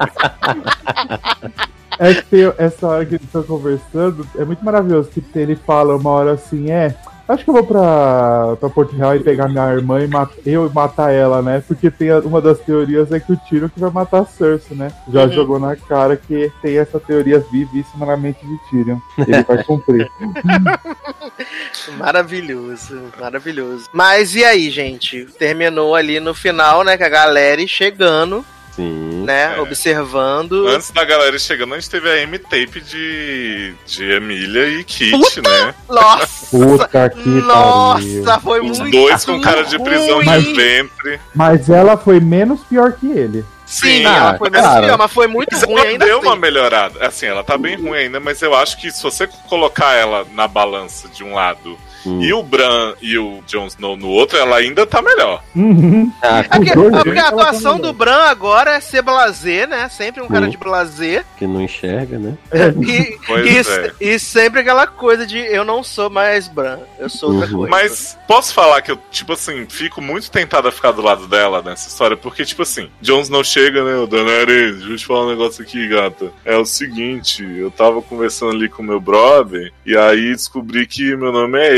É 2.00 2.14
que 2.14 2.22
tem 2.26 2.53
essa 2.60 2.88
hora 2.88 3.06
que 3.06 3.16
eles 3.16 3.26
estão 3.26 3.42
conversando, 3.42 4.27
é 4.38 4.45
muito 4.45 4.64
maravilhoso 4.64 5.10
que 5.10 5.24
ele 5.36 5.56
fala 5.56 5.95
uma 5.95 6.11
hora 6.11 6.34
assim, 6.34 6.69
é. 6.69 6.95
Acho 7.27 7.43
que 7.43 7.49
eu 7.49 7.53
vou 7.56 7.65
pra, 7.65 8.56
pra 8.57 8.69
Porto 8.69 8.95
Real 8.95 9.15
e 9.15 9.19
pegar 9.19 9.49
minha 9.49 9.69
irmã 9.73 10.01
e 10.01 10.07
mat, 10.07 10.31
eu 10.45 10.69
matar 10.73 11.11
ela, 11.11 11.41
né? 11.41 11.61
Porque 11.67 11.91
tem 11.91 12.09
a- 12.09 12.19
uma 12.19 12.39
das 12.41 12.57
teorias 12.59 13.11
é 13.11 13.19
que 13.19 13.33
o 13.33 13.38
Tyrion 13.38 13.67
que 13.67 13.80
vai 13.80 13.91
matar 13.91 14.22
a 14.22 14.25
Cersei, 14.25 14.77
né? 14.77 14.91
Já 15.11 15.23
Uhum. 15.23 15.31
jogou 15.31 15.59
na 15.59 15.75
cara 15.75 16.15
que 16.15 16.49
tem 16.61 16.77
essa 16.77 16.99
teoria 16.99 17.39
vivíssima 17.51 18.06
na 18.06 18.15
mente 18.15 18.39
de 18.47 18.57
Tyrion. 18.69 18.97
Ele 19.17 19.43
vai 19.43 19.61
cumprir. 19.64 20.09
Maravilhoso, 21.97 23.01
maravilhoso. 23.19 23.85
Mas 23.91 24.35
e 24.35 24.43
aí, 24.43 24.69
gente? 24.69 25.25
Terminou 25.38 25.95
ali 25.95 26.19
no 26.19 26.33
final, 26.33 26.83
né? 26.83 26.97
Com 26.97 27.03
a 27.03 27.09
galera 27.09 27.65
chegando, 27.67 28.45
Sim. 28.77 29.23
né? 29.25 29.56
É. 29.57 29.59
Observando. 29.59 30.67
Antes 30.67 30.91
da 30.91 31.03
galera 31.03 31.38
chegando, 31.38 31.73
a 31.73 31.80
gente 31.80 31.89
teve 31.89 32.09
a 32.09 32.17
M-Tape 32.22 32.80
de, 32.80 33.73
de 33.85 34.03
Emília 34.11 34.69
e 34.69 34.83
Kit, 34.85 35.11
Puta! 35.11 35.41
né? 35.41 35.75
Nossa! 35.89 36.47
Puta 36.57 37.09
que 37.09 37.23
pariu. 37.23 37.41
Nossa, 37.43 38.39
foi 38.39 38.61
Os 38.61 38.80
muito 38.80 38.91
dois 38.91 39.25
com 39.25 39.41
cara 39.41 39.64
de 39.64 39.77
prisão 39.80 40.23
ruim. 40.23 40.39
de 40.41 40.53
ventre. 40.53 41.19
Mas 41.35 41.69
ela 41.69 41.97
foi 41.97 42.19
menos 42.19 42.61
pior 42.64 42.93
que 42.93 43.07
ele. 43.11 43.43
Sim, 43.65 44.06
Ah, 44.06 44.15
ela 44.30 44.38
foi 44.38 44.49
menos 44.49 44.80
pior, 44.80 44.97
mas 44.97 45.11
foi 45.11 45.27
muito 45.27 45.49
Mas 45.51 45.64
ruim 45.64 45.75
ela 45.81 45.89
ainda 45.89 46.06
deu 46.06 46.17
assim. 46.19 46.27
uma 46.27 46.35
melhorada. 46.38 47.06
Assim, 47.06 47.25
ela 47.25 47.43
tá 47.43 47.57
bem 47.57 47.75
ruim 47.75 47.97
ainda, 47.97 48.17
mas 48.19 48.41
eu 48.41 48.56
acho 48.56 48.80
que 48.80 48.89
se 48.89 49.03
você 49.03 49.27
colocar 49.49 49.93
ela 49.93 50.25
na 50.31 50.47
balança 50.47 51.09
de 51.09 51.22
um 51.23 51.33
lado 51.33 51.77
Hum. 52.06 52.22
e 52.22 52.34
o 52.34 52.42
Bran 52.43 52.93
e 53.01 53.17
o 53.17 53.42
Jon 53.48 53.67
Snow 53.67 53.98
no 53.98 54.08
outro, 54.08 54.38
ela 54.38 54.58
ainda 54.58 54.85
tá 54.85 55.01
melhor. 55.01 55.43
Uhum. 55.56 56.11
Ah, 56.22 56.40
É 56.40 56.43
porque, 56.43 56.74
dois, 56.76 56.93
é 56.93 57.03
porque 57.03 57.19
a 57.19 57.24
tá 57.24 57.27
atuação 57.30 57.76
melhor. 57.76 57.88
do 57.88 57.93
Bran 57.93 58.24
agora 58.24 58.72
é 58.76 58.80
ser 58.80 59.01
blazer, 59.01 59.67
né? 59.67 59.90
Sempre 59.90 60.22
um 60.22 60.27
cara 60.27 60.48
de 60.48 60.58
blazer. 60.58 61.26
que 61.38 61.45
não 61.48 61.61
enxerga, 61.61 62.17
né? 62.17 62.38
E, 62.88 63.17
Pois 63.26 63.67
e, 63.67 63.72
é. 63.72 63.93
e 64.00 64.19
sempre 64.19 64.61
aquela 64.61 64.88
coisa 64.88 65.26
de 65.26 65.38
eu 65.38 65.64
não 65.66 65.84
sou 65.84 66.09
mais 66.09 66.48
Bran, 66.48 66.80
eu 67.00 67.09
sou 67.09 67.34
outra 67.34 67.48
Uhum. 67.51 67.58
coisa. 67.59 67.69
Mas 67.72 68.17
posso 68.27 68.53
falar 68.53 68.82
que 68.82 68.92
eu, 68.92 69.00
tipo 69.11 69.34
assim, 69.34 69.66
fico 69.69 70.01
muito 70.01 70.30
tentado 70.32 70.67
a 70.67 70.72
ficar 70.72 70.92
do 70.92 71.01
lado 71.01 71.27
dela 71.27 71.61
nessa 71.61 71.88
história, 71.90 72.16
porque, 72.17 72.45
tipo 72.45 72.61
assim, 72.61 72.90
Jon 73.01 73.22
Snow 73.22 73.43
chega, 73.43 73.84
né? 73.84 73.95
O 73.98 74.08
Daenerys, 74.08 74.77
deixa 74.77 74.92
eu 74.93 74.98
te 74.98 75.06
falar 75.06 75.26
um 75.26 75.30
negócio 75.30 75.64
aqui, 75.64 75.88
gata. 75.88 76.32
É 76.45 76.56
o 76.56 76.66
seguinte, 76.66 77.43
eu 77.43 77.69
tava 77.72 78.01
conversando 78.01 78.51
ali 78.51 78.69
com 78.69 78.82
meu 78.84 79.00
brother, 79.00 79.72
e 79.85 79.95
aí 79.98 80.32
descobri 80.32 80.85
que 80.88 81.16
meu 81.16 81.32
nome 81.32 81.59
é 81.59 81.76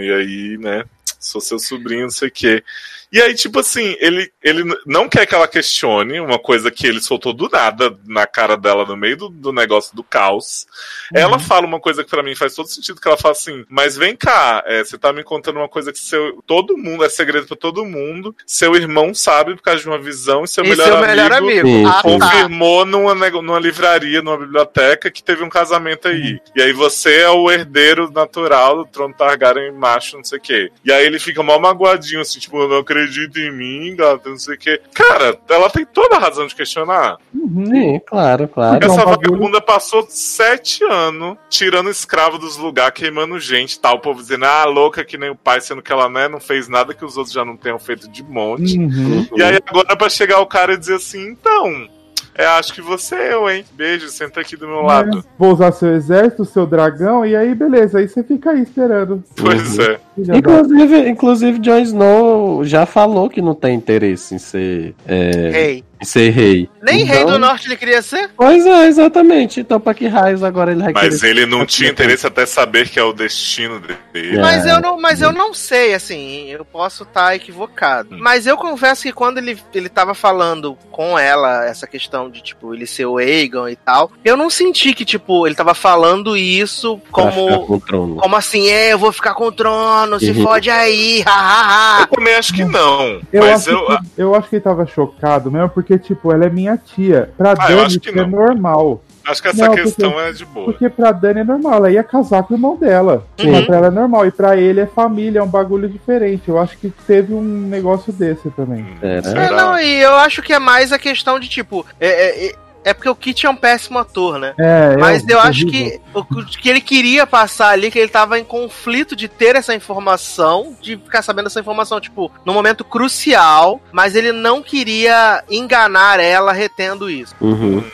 E 0.00 0.12
aí, 0.12 0.58
né, 0.58 0.84
sou 1.18 1.40
seu 1.40 1.58
sobrinho, 1.58 2.02
não 2.02 2.10
sei 2.10 2.28
o 2.28 2.32
quê. 2.32 2.64
E 3.12 3.20
aí, 3.20 3.34
tipo 3.34 3.60
assim, 3.60 3.94
ele, 4.00 4.32
ele 4.42 4.64
não 4.86 5.06
quer 5.06 5.26
que 5.26 5.34
ela 5.34 5.46
questione 5.46 6.18
uma 6.18 6.38
coisa 6.38 6.70
que 6.70 6.86
ele 6.86 6.98
soltou 7.00 7.34
do 7.34 7.46
nada 7.50 7.94
na 8.06 8.26
cara 8.26 8.56
dela 8.56 8.86
no 8.86 8.96
meio 8.96 9.18
do, 9.18 9.28
do 9.28 9.52
negócio 9.52 9.94
do 9.94 10.02
caos. 10.02 10.66
Ela 11.14 11.38
fala 11.38 11.66
uma 11.66 11.78
coisa 11.78 12.02
que 12.02 12.08
pra 12.08 12.22
mim 12.22 12.34
faz 12.34 12.54
todo 12.54 12.68
sentido, 12.68 12.98
que 12.98 13.06
ela 13.06 13.18
fala 13.18 13.32
assim, 13.32 13.66
mas 13.68 13.96
vem 13.98 14.16
cá, 14.16 14.64
é, 14.66 14.82
você 14.82 14.96
tá 14.96 15.12
me 15.12 15.22
contando 15.22 15.56
uma 15.58 15.68
coisa 15.68 15.92
que 15.92 15.98
seu, 15.98 16.42
todo 16.46 16.78
mundo, 16.78 17.04
é 17.04 17.08
segredo 17.10 17.46
pra 17.46 17.56
todo 17.56 17.84
mundo, 17.84 18.34
seu 18.46 18.74
irmão 18.74 19.12
sabe 19.12 19.54
por 19.56 19.62
causa 19.62 19.82
de 19.82 19.88
uma 19.88 19.98
visão, 19.98 20.44
e 20.44 20.48
seu 20.48 20.64
e 20.64 20.70
melhor 20.70 20.84
seu 20.86 20.96
amigo, 20.96 21.08
melhor 21.10 21.32
amigo. 21.32 21.68
Sim, 21.68 21.84
Ah, 21.84 22.00
sim. 22.02 22.18
tá. 22.18 22.30
confirmou 22.30 22.86
numa, 22.86 23.14
numa 23.14 23.58
livraria, 23.58 24.22
numa 24.22 24.38
biblioteca, 24.38 25.10
que 25.10 25.22
teve 25.22 25.44
um 25.44 25.50
casamento 25.50 26.08
aí. 26.08 26.40
E 26.56 26.62
aí 26.62 26.72
você 26.72 27.16
é 27.16 27.28
o 27.30 27.50
herdeiro 27.50 28.10
natural 28.10 28.78
do 28.78 28.86
trono 28.86 29.12
Targaryen 29.14 29.72
macho, 29.72 30.16
não 30.16 30.24
sei 30.24 30.38
o 30.38 30.40
quê. 30.40 30.72
E 30.82 30.90
aí 30.90 31.04
ele 31.04 31.18
fica 31.18 31.42
mal 31.42 31.60
magoadinho, 31.60 32.22
assim, 32.22 32.40
tipo, 32.40 32.56
eu 32.58 32.68
não 32.68 32.78
acredito 32.78 33.01
em 33.40 33.50
mim, 33.52 33.94
gata, 33.96 34.28
não 34.30 34.38
sei 34.38 34.54
o 34.54 34.58
quê. 34.58 34.80
Cara, 34.94 35.38
ela 35.48 35.68
tem 35.70 35.84
toda 35.84 36.16
a 36.16 36.18
razão 36.18 36.46
de 36.46 36.54
questionar. 36.54 37.18
Uhum. 37.34 37.66
Sim, 37.66 38.00
claro, 38.06 38.48
claro. 38.48 38.72
Porque- 38.78 38.86
Essa 38.92 39.02
um 39.02 39.04
bagulho- 39.10 39.30
vagabunda 39.30 39.60
passou 39.60 40.06
sete 40.08 40.84
anos 40.84 41.36
tirando 41.48 41.90
escravo 41.90 42.38
dos 42.38 42.56
lugares, 42.56 42.94
queimando 42.94 43.38
gente, 43.38 43.78
tal. 43.78 43.96
O 43.96 44.00
povo 44.00 44.20
dizendo, 44.20 44.44
ah, 44.44 44.64
louca 44.64 45.04
que 45.04 45.18
nem 45.18 45.30
o 45.30 45.36
pai, 45.36 45.60
sendo 45.60 45.82
que 45.82 45.92
ela 45.92 46.08
né, 46.08 46.28
não 46.28 46.40
fez 46.40 46.68
nada 46.68 46.94
que 46.94 47.04
os 47.04 47.16
outros 47.16 47.34
já 47.34 47.44
não 47.44 47.56
tenham 47.56 47.78
feito 47.78 48.08
de 48.08 48.22
monte. 48.22 48.78
Uhum. 48.78 49.26
E 49.36 49.42
aí 49.42 49.58
agora 49.66 49.96
pra 49.96 50.08
chegar 50.08 50.40
o 50.40 50.46
cara 50.46 50.74
e 50.74 50.78
dizer 50.78 50.96
assim, 50.96 51.28
então, 51.30 51.88
é, 52.36 52.46
acho 52.46 52.72
que 52.72 52.80
você 52.80 53.14
é 53.14 53.34
eu, 53.34 53.48
hein? 53.50 53.64
Beijo, 53.72 54.08
senta 54.08 54.40
aqui 54.40 54.56
do 54.56 54.66
meu 54.66 54.82
lado. 54.82 55.18
É, 55.18 55.22
Vou 55.38 55.52
usar 55.52 55.72
seu 55.72 55.94
exército, 55.94 56.44
seu 56.44 56.66
dragão, 56.66 57.24
e 57.26 57.34
aí 57.36 57.54
beleza, 57.54 57.98
aí 57.98 58.08
você 58.08 58.22
fica 58.22 58.50
aí 58.50 58.62
esperando. 58.62 59.22
Pois 59.36 59.78
Uhum. 59.78 59.84
é. 59.84 59.98
Inclusive, 60.36 61.08
inclusive, 61.08 61.58
Jon 61.58 61.78
Snow 61.78 62.64
já 62.64 62.84
falou 62.86 63.28
que 63.30 63.40
não 63.42 63.54
tem 63.54 63.74
interesse 63.74 64.34
em 64.34 64.38
ser, 64.38 64.94
é, 65.06 65.50
Rei. 65.52 65.84
Ser 66.04 66.30
rei. 66.30 66.68
Nem 66.82 67.04
rei 67.04 67.20
Então- 67.22 67.32
do 67.32 67.38
norte 67.38 67.66
ele 67.68 67.76
queria 67.76 68.02
ser? 68.02 68.30
Pois 68.36 68.64
é, 68.66 68.86
exatamente. 68.86 69.60
Então, 69.60 69.78
pra 69.80 69.94
que 69.94 70.06
raios 70.06 70.42
agora 70.42 70.72
ele 70.72 70.82
vai 70.82 70.92
Mas 70.92 71.20
querer- 71.20 71.30
ele 71.38 71.46
não 71.46 71.64
tinha 71.64 71.90
interesse 71.90 72.26
até 72.26 72.44
saber 72.46 72.88
que 72.88 72.98
é 72.98 73.02
o 73.02 73.12
destino 73.12 73.80
dele. 73.80 74.36
É. 74.36 74.40
Mas 74.40 74.66
eu 74.66 74.80
não, 74.80 75.00
mas 75.00 75.20
eu 75.22 75.32
não 75.32 75.52
sei, 75.54 75.94
assim, 75.94 76.48
eu 76.50 76.64
posso 76.64 77.02
estar 77.04 77.34
equivocado. 77.34 78.14
Hum. 78.14 78.18
Mas 78.20 78.46
eu 78.46 78.56
confesso 78.56 79.02
que 79.02 79.12
quando 79.12 79.38
ele, 79.38 79.58
ele 79.74 79.88
tava 79.88 80.14
falando 80.14 80.76
com 80.90 81.18
ela 81.18 81.64
essa 81.66 81.86
questão 81.86 82.28
de, 82.30 82.42
tipo, 82.42 82.74
ele 82.74 82.86
ser 82.86 83.06
o 83.06 83.18
Aegon 83.18 83.68
e 83.68 83.76
tal, 83.76 84.10
eu 84.24 84.36
não 84.36 84.50
senti 84.50 84.92
que, 84.94 85.04
tipo, 85.04 85.46
ele 85.46 85.54
tava 85.54 85.74
falando 85.74 86.36
isso 86.36 87.00
como. 87.10 87.66
com. 87.66 88.16
Como 88.16 88.36
assim, 88.36 88.68
é, 88.68 88.92
eu 88.92 88.98
vou 88.98 89.12
ficar 89.12 89.34
com 89.34 89.46
o 89.46 89.52
trono, 89.52 90.18
se 90.18 90.32
fode 90.34 90.70
aí, 90.70 91.20
hahaha. 91.26 92.02
Eu 92.02 92.06
também 92.08 92.34
acho 92.34 92.52
que 92.54 92.64
não. 92.64 93.20
Eu 93.32 93.42
mas 93.42 93.66
acho, 93.66 93.70
eu. 93.70 93.86
que, 93.86 93.96
eu 94.18 94.34
acho 94.34 94.48
que 94.48 94.56
ele 94.56 94.62
tava 94.62 94.86
chocado 94.86 95.50
mesmo, 95.50 95.68
porque, 95.70 95.91
tipo, 95.98 96.32
ela 96.32 96.46
é 96.46 96.50
minha 96.50 96.76
tia. 96.76 97.30
Pra 97.36 97.50
Ah, 97.58 97.70
eu 97.70 97.76
Dani 97.76 97.80
acho 97.86 98.00
que 98.00 98.10
isso 98.10 98.18
é 98.18 98.26
normal. 98.26 99.02
Acho 99.24 99.40
que 99.40 99.48
essa 99.48 99.66
Não, 99.68 99.74
questão 99.74 100.20
é 100.20 100.32
de 100.32 100.44
boa. 100.44 100.66
Porque 100.66 100.88
pra 100.88 101.12
Dani 101.12 101.40
é 101.40 101.44
normal, 101.44 101.74
ela 101.74 101.90
ia 101.92 102.02
casar 102.02 102.42
com 102.42 102.54
o 102.54 102.56
irmão 102.56 102.76
dela. 102.76 103.24
Uhum. 103.40 103.52
Mas 103.52 103.66
pra 103.66 103.76
ela 103.76 103.86
é 103.86 103.90
normal. 103.90 104.26
E 104.26 104.30
pra 104.32 104.56
ele 104.56 104.80
é 104.80 104.86
família, 104.86 105.38
é 105.38 105.42
um 105.42 105.48
bagulho 105.48 105.88
diferente. 105.88 106.48
Eu 106.48 106.58
acho 106.58 106.76
que 106.76 106.90
teve 107.06 107.32
um 107.32 107.40
negócio 107.42 108.12
desse 108.12 108.50
também. 108.50 108.84
É, 109.00 109.20
né? 109.22 109.46
É, 109.46 109.50
não, 109.50 109.78
e 109.78 110.00
eu 110.00 110.14
acho 110.16 110.42
que 110.42 110.52
é 110.52 110.58
mais 110.58 110.92
a 110.92 110.98
questão 110.98 111.38
de, 111.38 111.48
tipo, 111.48 111.86
é, 112.00 112.46
é, 112.48 112.54
é- 112.84 112.94
porque 112.94 113.08
o 113.08 113.14
Kit 113.14 113.46
é 113.46 113.50
um 113.50 113.56
péssimo 113.56 113.98
ator, 113.98 114.38
né? 114.38 114.54
É, 114.58 114.96
Mas 114.96 115.26
é 115.28 115.32
eu 115.32 115.40
acho 115.40 115.66
que 115.66 116.00
o 116.14 116.24
que 116.24 116.68
ele 116.68 116.80
queria 116.80 117.26
passar 117.26 117.70
ali, 117.70 117.90
que 117.90 117.98
ele 117.98 118.10
tava 118.10 118.38
em 118.38 118.44
conflito 118.44 119.14
de 119.16 119.28
ter 119.28 119.56
essa 119.56 119.74
informação, 119.74 120.76
de 120.80 120.96
ficar 120.96 121.22
sabendo 121.22 121.46
essa 121.46 121.60
informação, 121.60 122.00
tipo, 122.00 122.30
num 122.44 122.54
momento 122.54 122.84
crucial, 122.84 123.80
mas 123.92 124.14
ele 124.14 124.32
não 124.32 124.62
queria 124.62 125.42
enganar 125.50 126.20
ela 126.20 126.52
retendo 126.52 127.10
isso. 127.10 127.34
Uhum. 127.40 127.84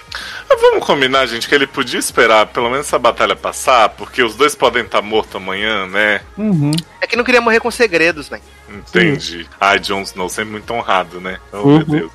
Vamos 0.61 0.85
combinar, 0.85 1.27
gente, 1.27 1.49
que 1.49 1.55
ele 1.55 1.67
podia 1.67 1.99
esperar 1.99 2.47
pelo 2.47 2.69
menos 2.71 2.87
essa 2.87 2.99
batalha 2.99 3.37
passar, 3.37 3.89
porque 3.91 4.23
os 4.23 4.35
dois 4.35 4.55
podem 4.55 4.83
estar 4.85 5.01
mortos 5.03 5.37
amanhã, 5.37 5.87
né? 5.87 6.21
Uhum. 6.37 6.73
É 7.01 7.07
que 7.07 7.17
não 7.17 7.25
queria 7.25 7.41
morrer 7.41 7.61
com 7.61 7.71
segredos, 7.71 8.29
né? 8.29 8.41
Entendi. 8.69 9.47
Ai, 9.61 9.79
Jon 9.79 10.03
Snow 10.03 10.29
sempre 10.29 10.51
muito 10.53 10.71
honrado, 10.73 11.21
né? 11.21 11.39
Oh, 11.53 11.57
Uhum. 11.59 11.77
meu 11.79 11.85
Deus. 11.87 12.13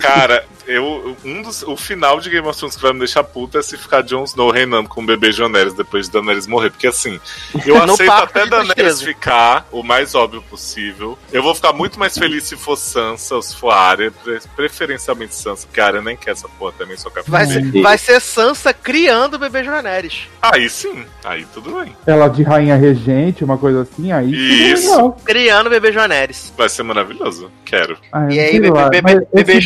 Cara, 0.00 0.46
eu, 0.66 1.16
um 1.24 1.42
dos, 1.42 1.62
o 1.62 1.76
final 1.76 2.18
de 2.20 2.30
Game 2.30 2.46
of 2.48 2.56
Thrones 2.58 2.76
que 2.76 2.82
vai 2.82 2.92
me 2.92 2.98
deixar 3.00 3.22
puta 3.24 3.58
é 3.58 3.62
se 3.62 3.76
ficar 3.76 4.02
Jon 4.02 4.24
Snow 4.24 4.50
reinando 4.50 4.88
com 4.88 5.02
o 5.02 5.06
bebê 5.06 5.30
Daenerys 5.32 5.74
depois 5.74 6.06
de 6.06 6.12
Daenerys 6.12 6.46
morrer. 6.46 6.70
Porque 6.70 6.86
assim, 6.86 7.20
eu 7.66 7.76
aceito 7.82 8.10
até 8.10 8.46
Daenerys 8.46 9.02
ficar 9.02 9.66
o 9.70 9.82
mais 9.82 10.14
óbvio 10.14 10.40
possível. 10.42 11.18
Eu 11.30 11.42
vou 11.42 11.54
ficar 11.54 11.72
muito 11.74 11.98
mais 11.98 12.16
feliz 12.16 12.44
se 12.44 12.56
for 12.56 12.76
Sansa 12.76 13.34
ou 13.34 13.42
se 13.42 13.54
for 13.56 13.70
Arya, 13.70 14.10
pre- 14.10 14.40
preferencialmente 14.56 15.34
Sansa, 15.34 15.66
porque 15.66 15.80
a 15.80 15.86
Arya 15.88 16.00
nem 16.02 16.16
quer 16.16 16.30
essa 16.30 16.48
porra 16.48 16.72
também, 16.78 16.96
só 16.96 17.10
quer 17.10 17.22
Vai 17.26 17.45
ser, 17.46 17.60
Entendi. 17.60 17.82
vai 17.82 17.96
ser 17.98 18.20
Sansa 18.20 18.72
criando 18.74 19.34
o 19.34 19.38
bebê 19.38 19.62
Daenerys. 19.62 20.28
Aí 20.42 20.68
sim, 20.68 21.04
aí 21.24 21.46
tudo 21.54 21.80
bem. 21.80 21.94
Ela 22.06 22.28
de 22.28 22.42
rainha 22.42 22.76
regente, 22.76 23.42
uma 23.44 23.56
coisa 23.58 23.82
assim, 23.82 24.12
aí 24.12 24.30
seria 24.30 24.74
Isso. 24.74 24.90
legal. 24.90 25.16
Criando 25.24 25.66
o 25.68 25.70
bebê 25.70 25.90
Daenerys. 25.92 26.52
Vai 26.56 26.68
ser 26.68 26.82
maravilhoso. 26.82 27.50
Quero. 27.64 27.96
Ah, 28.12 28.28
E 28.30 28.38
eu 28.38 28.44
aí, 28.44 28.60
bebê, 28.60 28.90
bebê, 28.90 29.26
bebê 29.32 29.60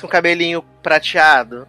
com 0.00 0.08
cabelinho 0.08 0.64
prateado. 0.82 1.66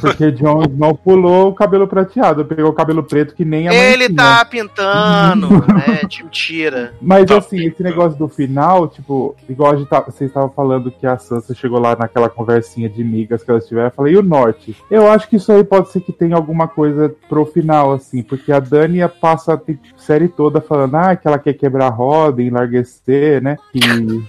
Porque 0.00 0.30
Jon 0.32 0.62
Snow 0.64 0.94
pulou 0.94 1.48
o 1.48 1.54
cabelo 1.54 1.86
prateado, 1.88 2.44
pegou 2.44 2.70
o 2.70 2.72
cabelo 2.74 3.02
preto 3.02 3.34
que 3.34 3.44
nem 3.44 3.68
a 3.68 3.74
Ele 3.74 4.08
tá 4.12 4.44
pintando, 4.44 5.48
né? 5.72 6.00
Mentira. 6.22 6.92
Mas 7.00 7.26
Tá 7.26 7.38
assim, 7.38 7.58
esse 7.58 7.70
pintando. 7.70 7.90
negócio 7.90 8.18
do 8.18 8.28
final, 8.28 8.88
tipo, 8.88 9.34
igual 9.48 9.72
a 9.72 9.76
gente 9.76 9.88
tá, 9.88 10.00
vocês 10.00 10.30
estavam 10.30 10.50
falando 10.50 10.90
que 10.90 11.06
a 11.06 11.16
Sansa 11.18 11.54
chegou 11.54 11.78
lá 11.80 11.96
naquela 11.96 12.28
conversinha 12.28 12.88
de 12.88 13.02
migas 13.04 13.42
que 13.42 13.50
elas 13.50 13.66
tiveram, 13.66 13.88
eu 13.88 13.92
falei, 13.92 14.14
e 14.14 14.16
o 14.18 14.22
norte? 14.22 14.76
Eu 14.90 15.08
acho 15.10 15.28
que 15.28 15.36
isso 15.36 15.50
aí 15.52 15.62
pode 15.64 15.90
ser 15.90 16.00
que 16.00 16.12
tenha 16.12 16.36
alguma 16.36 16.66
coisa 16.68 17.14
pro 17.28 17.46
final, 17.46 17.92
assim, 17.92 18.22
porque 18.22 18.52
a 18.52 18.60
Dani 18.60 18.98
passa 19.20 19.54
a 19.54 19.56
ter- 19.56 19.78
série 19.96 20.28
toda 20.28 20.60
falando, 20.60 20.94
ah, 20.96 21.16
que 21.16 21.26
ela 21.26 21.38
quer 21.38 21.52
quebrar 21.54 21.86
a 21.86 21.90
roda, 21.90 22.42
enlarguecer, 22.42 23.42
né? 23.42 23.56
Que, 23.72 23.80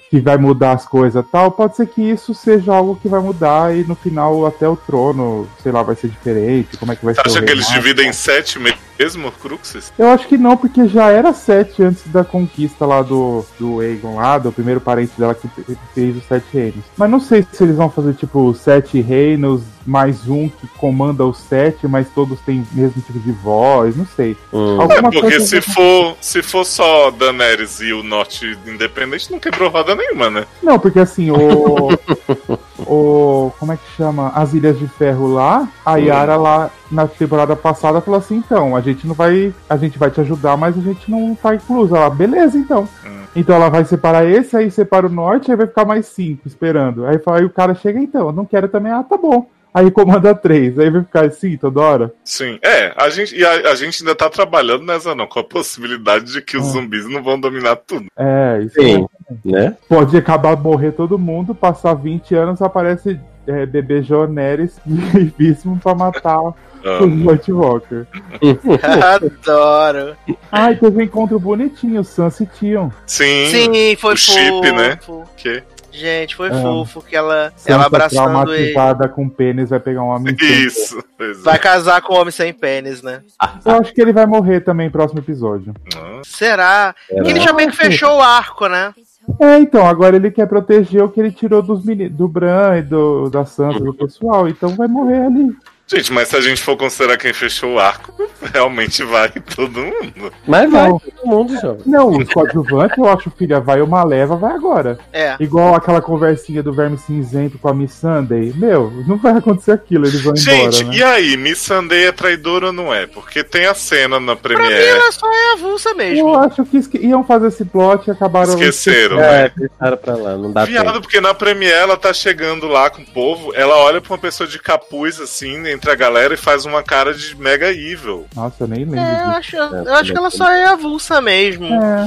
que 0.10 0.20
vai 0.20 0.38
mudar 0.38 0.74
as 0.74 0.86
coisas 0.88 1.24
e 1.26 1.28
tal. 1.32 1.52
Pode 1.52 1.76
ser 1.76 1.88
que 1.88 2.02
isso 2.02 2.34
seja 2.34 2.74
algo 2.74 2.96
que 2.96 3.08
vai 3.08 3.20
mudar 3.20 3.76
e 3.76 3.84
no 3.84 3.96
final 3.96 4.21
até 4.48 4.68
o 4.68 4.76
trono, 4.76 5.48
sei 5.64 5.72
lá, 5.72 5.82
vai 5.84 5.96
ser 5.96 6.08
diferente. 6.10 6.78
Como 6.78 6.92
é 6.92 6.96
que 6.96 7.04
vai 7.06 7.14
Você 7.14 7.22
ser? 7.22 7.28
acha 7.30 7.42
que 7.46 7.52
eles 7.52 7.68
dividem 7.68 8.10
em 8.10 8.14
sete 8.14 8.60
mesmo, 8.60 9.32
Cruxes? 9.32 9.92
Eu 9.98 10.10
acho 10.10 10.28
que 10.28 10.38
não, 10.38 10.56
porque 10.56 10.88
já 10.88 11.10
era 11.10 11.34
sete 11.34 11.82
antes 11.84 12.04
da 12.08 12.24
conquista 12.24 12.86
lá 12.86 13.02
do, 13.02 13.44
do 13.60 13.80
Aegon 13.80 14.16
lá, 14.16 14.38
do 14.38 14.52
primeiro 14.52 14.80
parente 14.82 15.14
dela 15.18 15.34
que 15.34 15.48
fe- 15.48 15.78
fez 15.96 16.16
os 16.18 16.24
sete 16.26 16.46
reinos. 16.54 16.84
Mas 16.98 17.10
não 17.10 17.20
sei 17.20 17.46
se 17.52 17.64
eles 17.64 17.76
vão 17.76 17.90
fazer, 17.90 18.14
tipo, 18.14 18.54
sete 18.54 19.02
reinos, 19.02 19.62
mais 19.86 20.28
um 20.28 20.48
que 20.48 20.68
comanda 20.78 21.26
os 21.26 21.38
sete, 21.38 21.88
mas 21.88 22.08
todos 22.14 22.40
têm 22.42 22.60
o 22.60 22.68
mesmo 22.76 23.02
tipo 23.02 23.18
de 23.20 23.32
voz, 23.32 23.96
não 23.96 24.06
sei. 24.16 24.38
Hum. 24.54 24.80
É, 24.84 25.02
porque 25.02 25.22
coisa- 25.22 25.46
se 25.46 25.62
for, 25.62 26.16
se 26.22 26.42
for 26.44 26.64
só 26.66 27.10
Daenerys 27.10 27.80
e 27.82 27.92
o 27.94 28.04
Norte 28.04 28.58
independente, 28.68 29.32
não 29.32 29.40
quebrou 29.40 29.70
roda 29.70 29.96
nenhuma, 29.96 30.30
né? 30.30 30.46
Não, 30.62 30.78
porque 30.78 31.00
assim, 31.00 31.32
o. 31.32 31.90
o. 32.86 33.52
Como 33.60 33.72
é 33.72 33.78
que 33.78 33.84
chama? 33.98 34.11
As 34.36 34.54
Ilhas 34.54 34.78
de 34.78 34.88
Ferro 34.88 35.34
lá, 35.34 35.68
a 35.86 35.96
Yara 35.98 36.36
lá 36.36 36.70
na 36.92 37.08
temporada 37.08 37.56
passada 37.56 38.02
falou 38.02 38.20
assim: 38.20 38.38
então, 38.38 38.76
a 38.76 38.82
gente 38.82 39.08
não 39.08 39.14
vai. 39.16 39.54
A 39.70 39.78
gente 39.78 39.98
vai 39.98 40.10
te 40.12 40.20
ajudar, 40.22 40.58
mas 40.58 40.78
a 40.78 40.82
gente 40.82 41.10
não 41.10 41.34
tá 41.36 41.56
inclusa. 41.56 41.98
Ela, 41.98 42.10
beleza, 42.10 42.58
então. 42.58 42.88
Hum. 43.06 43.22
Então 43.36 43.56
ela 43.56 43.70
vai 43.70 43.86
separar 43.86 44.26
esse, 44.26 44.58
aí 44.58 44.70
separa 44.70 45.08
o 45.08 45.10
norte, 45.10 45.50
aí 45.52 45.56
vai 45.58 45.68
ficar 45.68 45.86
mais 45.86 46.06
cinco 46.08 46.48
esperando. 46.48 47.06
Aí, 47.06 47.18
fala- 47.20 47.40
aí 47.40 47.46
o 47.46 47.50
cara 47.50 47.74
chega, 47.74 47.98
então, 48.00 48.28
eu 48.28 48.34
não 48.34 48.44
quero 48.46 48.68
também, 48.68 48.92
ah, 48.92 49.04
tá 49.04 49.16
bom. 49.16 49.48
Aí 49.74 49.90
comanda 49.90 50.36
três, 50.36 50.78
aí 50.78 50.90
vai 50.90 51.02
ficar 51.02 51.24
assim 51.28 51.56
toda 51.56 51.80
hora. 51.80 52.14
Sim. 52.26 52.60
É, 52.62 52.94
a 52.98 53.10
gente, 53.10 53.34
e 53.34 53.46
a, 53.46 53.72
a 53.72 53.76
gente 53.76 54.04
ainda 54.04 54.14
tá 54.14 54.30
trabalhando 54.30 54.84
nessa, 54.84 55.16
não, 55.16 55.26
com 55.26 55.40
a 55.40 55.44
possibilidade 55.46 56.26
de 56.34 56.42
que 56.42 56.58
os 56.58 56.68
Ah. 56.68 56.70
zumbis 56.72 57.08
não 57.10 57.24
vão 57.24 57.40
dominar 57.40 57.78
tudo. 57.78 58.08
É, 58.18 58.64
isso 58.66 58.76
Sim, 58.82 59.08
né? 59.46 59.78
pode 59.88 60.18
acabar 60.18 60.58
morrer 60.58 60.92
todo 60.92 61.18
mundo, 61.18 61.56
passar 61.56 61.94
20 61.94 62.36
anos, 62.36 62.62
aparece 62.62 63.18
é, 63.48 63.66
bebê 63.66 64.02
Joneres 64.02 64.80
vivíssimo 64.86 65.80
pra 65.82 65.94
matar 65.96 66.40
o 66.42 66.56
Amo. 66.84 67.32
White 67.32 67.52
Walker. 67.52 68.06
Adoro. 69.16 70.16
Ah, 70.52 70.72
e 70.72 70.76
teve 70.78 70.98
um 70.98 71.02
encontro 71.02 71.40
bonitinho, 71.40 72.04
Sans 72.04 72.40
e 72.40 72.46
Tion. 72.46 72.90
Sim, 73.06 73.48
Sim, 73.48 73.96
foi 73.98 74.14
o 74.14 74.18
chip, 74.18 74.50
fofo. 74.50 74.74
né? 74.76 75.00
que? 75.38 75.64
Gente, 75.94 76.36
foi 76.38 76.48
Ah. 76.50 76.62
fofo 76.62 77.02
que 77.02 77.14
ela, 77.16 77.52
ela 77.66 77.86
abraçando 77.86 78.54
ele. 78.54 78.72
traumatizada 78.74 79.10
com 79.10 79.28
pênis 79.28 79.70
vai 79.72 79.80
pegar 79.80 80.02
um 80.04 80.08
homem 80.08 80.36
sem. 80.38 80.66
Isso. 80.66 81.04
é. 81.20 81.34
Vai 81.44 81.60
casar 81.60 82.02
com 82.02 82.14
um 82.14 82.18
homem 82.18 82.32
sem 82.32 82.54
pênis, 82.54 83.02
né? 83.04 83.22
Eu 83.66 83.74
acho 83.74 83.94
que 83.94 84.02
ele 84.02 84.14
vai 84.14 84.26
morrer 84.26 84.62
também 84.62 84.86
no 84.88 84.92
próximo 84.92 85.20
episódio. 85.20 85.74
Ah, 85.96 86.22
Será? 86.26 86.96
Será? 87.10 87.24
Que 87.24 87.30
ele 87.30 87.42
já 87.42 87.52
meio 87.52 87.70
que 87.70 87.76
fechou 87.78 88.18
o 88.18 88.22
arco, 88.22 88.68
né? 88.70 88.94
É, 89.40 89.60
então, 89.60 89.86
agora 89.86 90.16
ele 90.16 90.32
quer 90.32 90.48
proteger 90.48 91.04
o 91.04 91.10
que 91.10 91.20
ele 91.20 91.32
tirou 91.32 91.62
dos 91.62 91.86
meni- 91.86 92.10
do 92.10 92.28
Bran 92.28 92.78
e 92.78 92.82
do, 92.82 93.30
da 93.30 93.46
Sansa, 93.46 93.80
do 93.80 93.94
pessoal, 93.94 94.48
então 94.48 94.70
vai 94.70 94.88
morrer 94.88 95.26
ali. 95.26 95.56
Gente, 95.94 96.12
mas 96.14 96.28
se 96.30 96.36
a 96.36 96.42
gente 96.42 96.62
for 96.62 96.78
considerar 96.78 97.18
quem 97.18 97.34
fechou 97.34 97.74
o 97.74 97.80
arco, 97.80 98.14
realmente 98.54 99.04
vai 99.04 99.30
todo 99.30 99.80
mundo. 99.82 100.32
Mas 100.48 100.70
vai, 100.72 100.88
Não. 100.90 101.00
todo 101.00 101.26
mundo, 101.28 101.60
jovem. 101.60 101.82
Não, 101.86 102.10
os 102.18 102.30
coadjuvantes, 102.30 102.98
eu 102.98 103.08
acho, 103.10 103.30
filha, 103.32 103.60
vai 103.60 103.82
uma 103.82 104.04
leva, 104.04 104.36
vai 104.36 104.54
agora. 104.54 104.98
É. 105.12 105.36
Igual 105.40 105.76
aquela 105.76 106.02
conversinha 106.02 106.64
do 106.64 106.74
Verme 106.74 106.98
Cinzento 106.98 107.58
com 107.58 107.68
a 107.68 107.74
Miss 107.74 107.94
Sunday. 107.94 108.54
Meu, 108.56 108.92
não 109.08 109.18
vai 109.18 109.34
acontecer 109.38 109.72
aquilo, 109.72 110.06
eles 110.06 110.22
vão 110.22 110.36
Gente, 110.36 110.82
embora, 110.82 110.84
né? 110.92 110.96
e 110.98 111.04
aí, 111.04 111.38
Miss 111.38 111.60
Sunday 111.60 112.06
é 112.06 112.12
traidora 112.12 112.68
ou 112.68 112.74
não 112.74 112.94
é? 112.94 113.06
Porque 113.08 113.44
tem 113.44 113.66
a 113.66 113.74
cena 113.74 114.20
na 114.20 114.36
Pra 114.36 114.50
mim, 114.58 114.64
Premiere. 114.66 114.88
ela 114.88 115.12
só 115.12 115.28
é 115.32 115.54
avulsa 115.54 115.94
mesmo. 115.94 116.30
Eu 116.30 116.40
acho 116.40 116.64
que 116.66 116.78
esque- 116.78 116.98
iam 116.98 117.24
fazer 117.24 117.48
esse 117.48 117.66
plot 117.66 118.08
e 118.08 118.12
acabaram... 118.12 118.54
Esqueceram, 118.54 119.20
É, 119.20 119.44
né? 119.44 119.52
deixaram 119.56 119.98
pra 119.98 120.16
lá, 120.16 120.38
não 120.38 120.52
dá 120.52 120.66
Viado, 120.66 120.86
tempo. 120.88 121.02
porque 121.02 121.22
na 121.22 121.34
Premiere 121.34 121.76
ela 121.76 121.98
tá 121.98 122.14
chegando 122.14 122.68
lá 122.68 122.90
com 122.90 123.02
o 123.02 123.06
povo, 123.06 123.54
ela 123.56 123.76
olha 123.78 124.00
pra 124.02 124.14
uma 124.14 124.18
pessoa 124.18 124.48
de 124.48 124.58
capuz 124.60 125.20
assim, 125.20 125.58
entre 125.82 125.92
a 125.92 125.96
galera 125.96 126.36
e 126.36 126.38
faz 126.38 126.64
uma 126.64 126.84
cara 126.84 127.12
de 127.12 127.36
mega 127.36 127.72
evil. 127.72 128.28
Nossa, 128.36 128.56
eu 128.64 128.68
nem 128.68 128.86
lembro 128.86 129.00
É, 129.00 129.24
eu 129.24 129.30
acho, 129.32 129.56
eu 129.56 129.94
acho 129.96 130.12
que 130.12 130.18
ela 130.18 130.30
só 130.30 130.50
é 130.52 130.66
avulsa 130.66 131.20
mesmo. 131.20 131.66
É, 131.66 132.04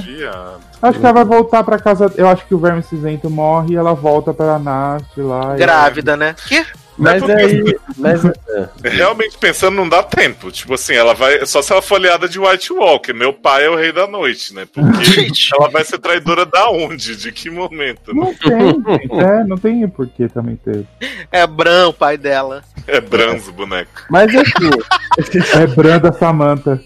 acho 0.80 0.98
que 1.00 1.04
ela 1.04 1.12
vai 1.12 1.24
voltar 1.24 1.64
pra 1.64 1.76
casa... 1.78 2.12
Eu 2.16 2.28
acho 2.28 2.46
que 2.46 2.54
o 2.54 2.58
Verme 2.58 2.84
Cinzento 2.84 3.28
morre 3.28 3.72
e 3.74 3.76
ela 3.76 3.92
volta 3.92 4.32
pra 4.32 4.60
Nath 4.60 5.02
lá. 5.16 5.54
e- 5.56 5.58
Grávida, 5.58 6.16
né? 6.16 6.36
Que? 6.46 6.64
Mas 6.96 7.20
porque- 7.22 7.32
aí. 7.42 7.76
Mas, 7.96 8.24
é, 8.24 8.68
Realmente 8.88 9.36
pensando, 9.38 9.74
não 9.74 9.88
dá 9.88 10.02
tempo. 10.02 10.50
Tipo 10.50 10.74
assim, 10.74 10.94
ela 10.94 11.14
vai. 11.14 11.44
Só 11.46 11.60
se 11.62 11.72
ela 11.72 11.82
for 11.82 11.96
aliada 11.96 12.28
de 12.28 12.38
White 12.38 12.72
Walker. 12.72 13.12
Meu 13.12 13.32
pai 13.32 13.64
é 13.66 13.70
o 13.70 13.76
rei 13.76 13.92
da 13.92 14.06
noite, 14.06 14.54
né? 14.54 14.66
Porque 14.72 15.28
ela 15.58 15.68
vai 15.70 15.84
ser 15.84 15.98
traidora 15.98 16.44
da 16.46 16.70
onde? 16.70 17.16
De 17.16 17.32
que 17.32 17.50
momento? 17.50 18.14
né? 18.14 18.22
Não 18.22 18.34
tem. 18.34 19.20
É, 19.20 19.44
não 19.44 19.56
tem 19.58 19.88
por 19.88 20.06
que 20.08 20.28
também 20.28 20.56
ter. 20.56 20.84
É 21.32 21.46
Bran, 21.46 21.88
o 21.88 21.92
pai 21.92 22.16
dela. 22.16 22.62
É 22.86 23.00
Branzo, 23.00 23.50
boneco. 23.52 23.90
mas 24.10 24.30
assim, 24.34 24.70
É 25.58 25.66
Branda 25.66 26.12
Samantha. 26.12 26.78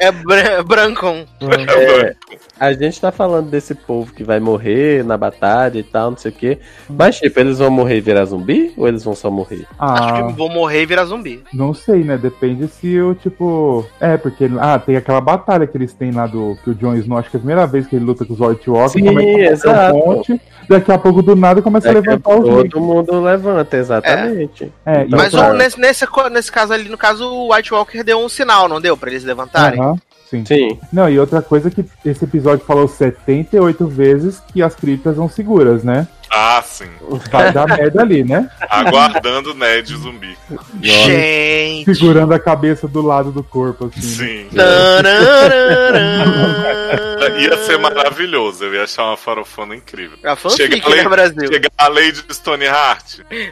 É 0.00 0.10
Bran 0.10 0.64
Brancon. 0.64 1.26
É, 1.40 2.16
a 2.60 2.72
gente 2.74 3.00
tá 3.00 3.10
falando 3.10 3.48
desse 3.48 3.74
povo 3.74 4.12
que 4.12 4.22
vai 4.22 4.38
morrer 4.38 5.02
na 5.04 5.16
batalha 5.16 5.78
e 5.78 5.82
tal, 5.82 6.10
não 6.10 6.18
sei 6.18 6.30
o 6.30 6.34
quê. 6.34 6.58
Mas, 6.88 7.18
tipo, 7.18 7.40
eles 7.40 7.58
vão 7.58 7.70
morrer 7.70 7.96
e 7.96 8.00
virar 8.00 8.24
zumbi? 8.26 8.72
Ou 8.76 8.86
eles 8.86 9.02
vão 9.02 9.14
só 9.14 9.30
morrer? 9.30 9.66
Acho 9.78 10.14
Ah, 10.14 10.22
que 10.26 10.32
vou 10.34 10.50
morrer 10.50 10.82
e 10.82 10.86
virar 10.86 11.06
zumbi. 11.06 11.42
não 11.54 11.72
sei, 11.74 12.04
né? 12.04 12.18
Depende 12.18 12.68
se 12.68 12.92
eu, 12.92 13.14
tipo. 13.14 13.84
É, 13.98 14.16
porque. 14.16 14.48
Ah, 14.60 14.78
tem 14.78 14.96
aquela 14.96 15.20
batalha 15.20 15.66
que 15.66 15.76
eles 15.76 15.92
têm 15.94 16.10
lá 16.12 16.26
do. 16.26 16.56
Que 16.62 16.70
o 16.70 16.74
Jon 16.74 16.94
Snow, 16.96 17.18
acho 17.18 17.30
que 17.30 17.36
é 17.36 17.38
a 17.38 17.40
primeira 17.40 17.66
vez 17.66 17.86
que 17.86 17.96
ele 17.96 18.04
luta 18.04 18.24
com 18.24 18.34
os 18.34 18.40
White 18.40 18.68
Walkers. 18.68 18.92
Sim, 18.92 19.04
começa 19.06 19.26
a 19.30 19.32
bater 19.32 19.52
exato. 19.52 19.94
monte, 19.96 20.40
daqui 20.68 20.92
a 20.92 20.98
pouco 20.98 21.22
do 21.22 21.34
nada 21.34 21.62
começa 21.62 21.88
a 21.90 21.94
Daqui 21.94 22.08
a 22.08 22.10
levantar 22.12 22.30
os 22.30 22.40
pouco 22.44 22.56
ricos. 22.62 22.70
todo 22.72 22.82
mundo 22.84 23.20
levanta, 23.22 23.76
exatamente. 23.76 24.72
É, 24.84 25.04
e 25.06 25.08
Mas 25.10 25.32
outra- 25.34 25.50
o- 25.50 25.54
nesse, 25.54 25.80
nesse, 25.80 26.06
nesse 26.30 26.52
caso 26.52 26.72
ali, 26.72 26.88
no 26.88 26.98
caso, 26.98 27.24
o 27.26 27.54
White 27.54 27.72
Walker 27.72 28.02
deu 28.04 28.18
um 28.18 28.28
sinal, 28.28 28.68
não 28.68 28.80
deu? 28.80 28.96
Pra 28.96 29.10
eles 29.10 29.24
levantarem? 29.24 29.80
Aham, 29.80 29.96
sim. 30.30 30.44
Sim. 30.44 30.78
Não, 30.92 31.08
e 31.08 31.18
outra 31.18 31.42
coisa 31.42 31.70
que 31.70 31.84
esse 32.04 32.24
episódio 32.24 32.64
falou 32.64 32.86
78 32.86 33.86
vezes 33.86 34.40
que 34.40 34.62
as 34.62 34.74
criptas 34.74 35.16
são 35.16 35.28
seguras, 35.28 35.82
né? 35.84 36.06
Ah, 36.32 36.62
sim. 36.64 36.88
Vai 37.30 37.52
dar 37.52 37.66
merda 37.66 38.02
ali, 38.02 38.22
né? 38.22 38.48
Aguardando 38.70 39.52
Ned 39.54 39.92
zumbi. 39.96 40.36
Gente. 40.80 41.92
Segurando 41.94 42.32
a 42.32 42.38
cabeça 42.38 42.86
do 42.86 43.02
lado 43.02 43.32
do 43.32 43.42
corpo, 43.42 43.90
assim. 43.94 44.46
né? 44.52 44.52
Sim. 44.52 44.60
Ia 47.40 47.56
ser 47.64 47.78
maravilhoso. 47.78 48.64
Eu 48.64 48.74
ia 48.74 48.84
achar 48.84 49.04
uma 49.06 49.16
farofona 49.16 49.74
incrível. 49.74 50.18
A 50.24 50.36
fanfic, 50.36 50.72
Chega 50.72 50.86
a 50.86 50.90
lei- 50.90 51.02
né, 51.02 51.08
Brasil? 51.08 51.52
Chegar 51.52 51.70
a 51.78 51.88
Lady 51.88 52.22
de 52.22 52.34
Stone 52.34 52.64
Heart. 52.64 53.20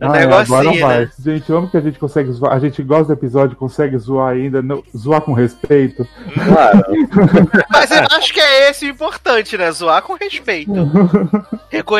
Um 0.00 0.12
Ah, 0.12 0.18
é, 0.18 0.22
agora 0.24 0.44
vai. 0.78 1.00
né? 1.00 1.10
Gente, 1.18 1.50
eu 1.50 1.58
amo 1.58 1.68
que 1.70 1.76
a 1.76 1.80
gente 1.80 1.98
consegue 1.98 2.30
zoar. 2.32 2.52
A 2.52 2.58
gente 2.58 2.82
gosta 2.82 3.06
do 3.06 3.12
episódio, 3.14 3.56
consegue 3.56 3.96
zoar 3.98 4.32
ainda, 4.34 4.62
não- 4.62 4.82
zoar 4.96 5.20
com 5.20 5.32
respeito. 5.32 6.06
Claro. 6.34 6.82
Mas 7.70 7.90
eu 7.90 8.04
acho 8.16 8.32
que 8.32 8.40
é 8.40 8.70
esse 8.70 8.86
o 8.86 8.90
importante, 8.90 9.56
né? 9.58 9.70
Zoar 9.72 10.02
com 10.02 10.14
respeito. 10.14 10.70
Reconhecer 11.70 11.97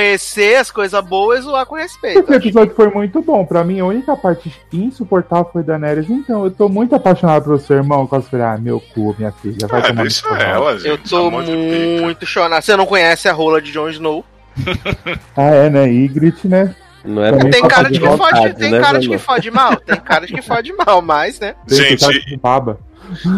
as 0.59 0.71
coisas 0.71 1.05
boas 1.05 1.41
e 1.41 1.43
zoar 1.43 1.67
com 1.67 1.75
respeito. 1.77 2.21
Esse 2.21 2.35
episódio 2.35 2.75
foi 2.75 2.89
muito 2.91 3.21
bom. 3.23 3.45
Pra 3.45 3.65
mim, 3.65 3.81
a 3.81 3.85
única 3.85 4.17
parte 4.17 4.53
insuportável 4.73 5.51
foi 5.53 5.63
Daenerys. 5.63 6.09
Então, 6.09 6.45
eu 6.45 6.51
tô 6.51 6.69
muito 6.69 6.95
apaixonado 6.95 7.45
pelo 7.45 7.59
seu 7.59 7.77
irmão. 7.77 8.09
Eu 8.11 8.23
falei, 8.23 8.47
ah, 8.47 8.59
meu 8.59 8.81
cu, 8.81 9.15
minha 9.19 9.33
filha, 9.33 9.67
vai 9.67 9.81
Ah, 9.81 9.89
tomar 9.89 10.03
deixa 10.03 10.29
rabo. 10.29 10.43
ela, 10.43 10.79
gente. 10.79 10.89
Eu 10.89 10.99
tô 10.99 11.31
muito 11.31 12.27
chorado. 12.27 12.65
Você 12.65 12.77
não 12.77 12.87
conhece 12.87 13.29
a 13.29 13.33
rola 13.33 13.61
de 13.61 13.73
Jon 13.73 13.89
Snow? 13.89 14.25
Ah, 15.37 15.51
é, 15.55 15.71
né? 15.71 15.89
Ygritte, 15.89 16.49
né? 16.49 16.75
Não 17.05 17.25
é 17.25 17.31
Tem 17.31 17.61
falta 17.61 17.69
cara 17.69 17.91
de 17.91 18.01
que 18.01 18.07
vontade, 18.07 18.37
fode, 18.39 18.55
tem 18.57 18.71
né, 18.73 18.81
cara 18.81 18.99
de 18.99 19.09
que 19.09 19.19
fode 19.19 19.51
mal, 19.51 19.77
tem 19.77 19.97
cara 20.01 20.27
de 20.27 20.33
que 20.35 20.43
fode 20.43 20.73
mal, 20.73 21.01
mas, 21.01 21.39
né? 21.39 21.55
Gente. 21.67 22.05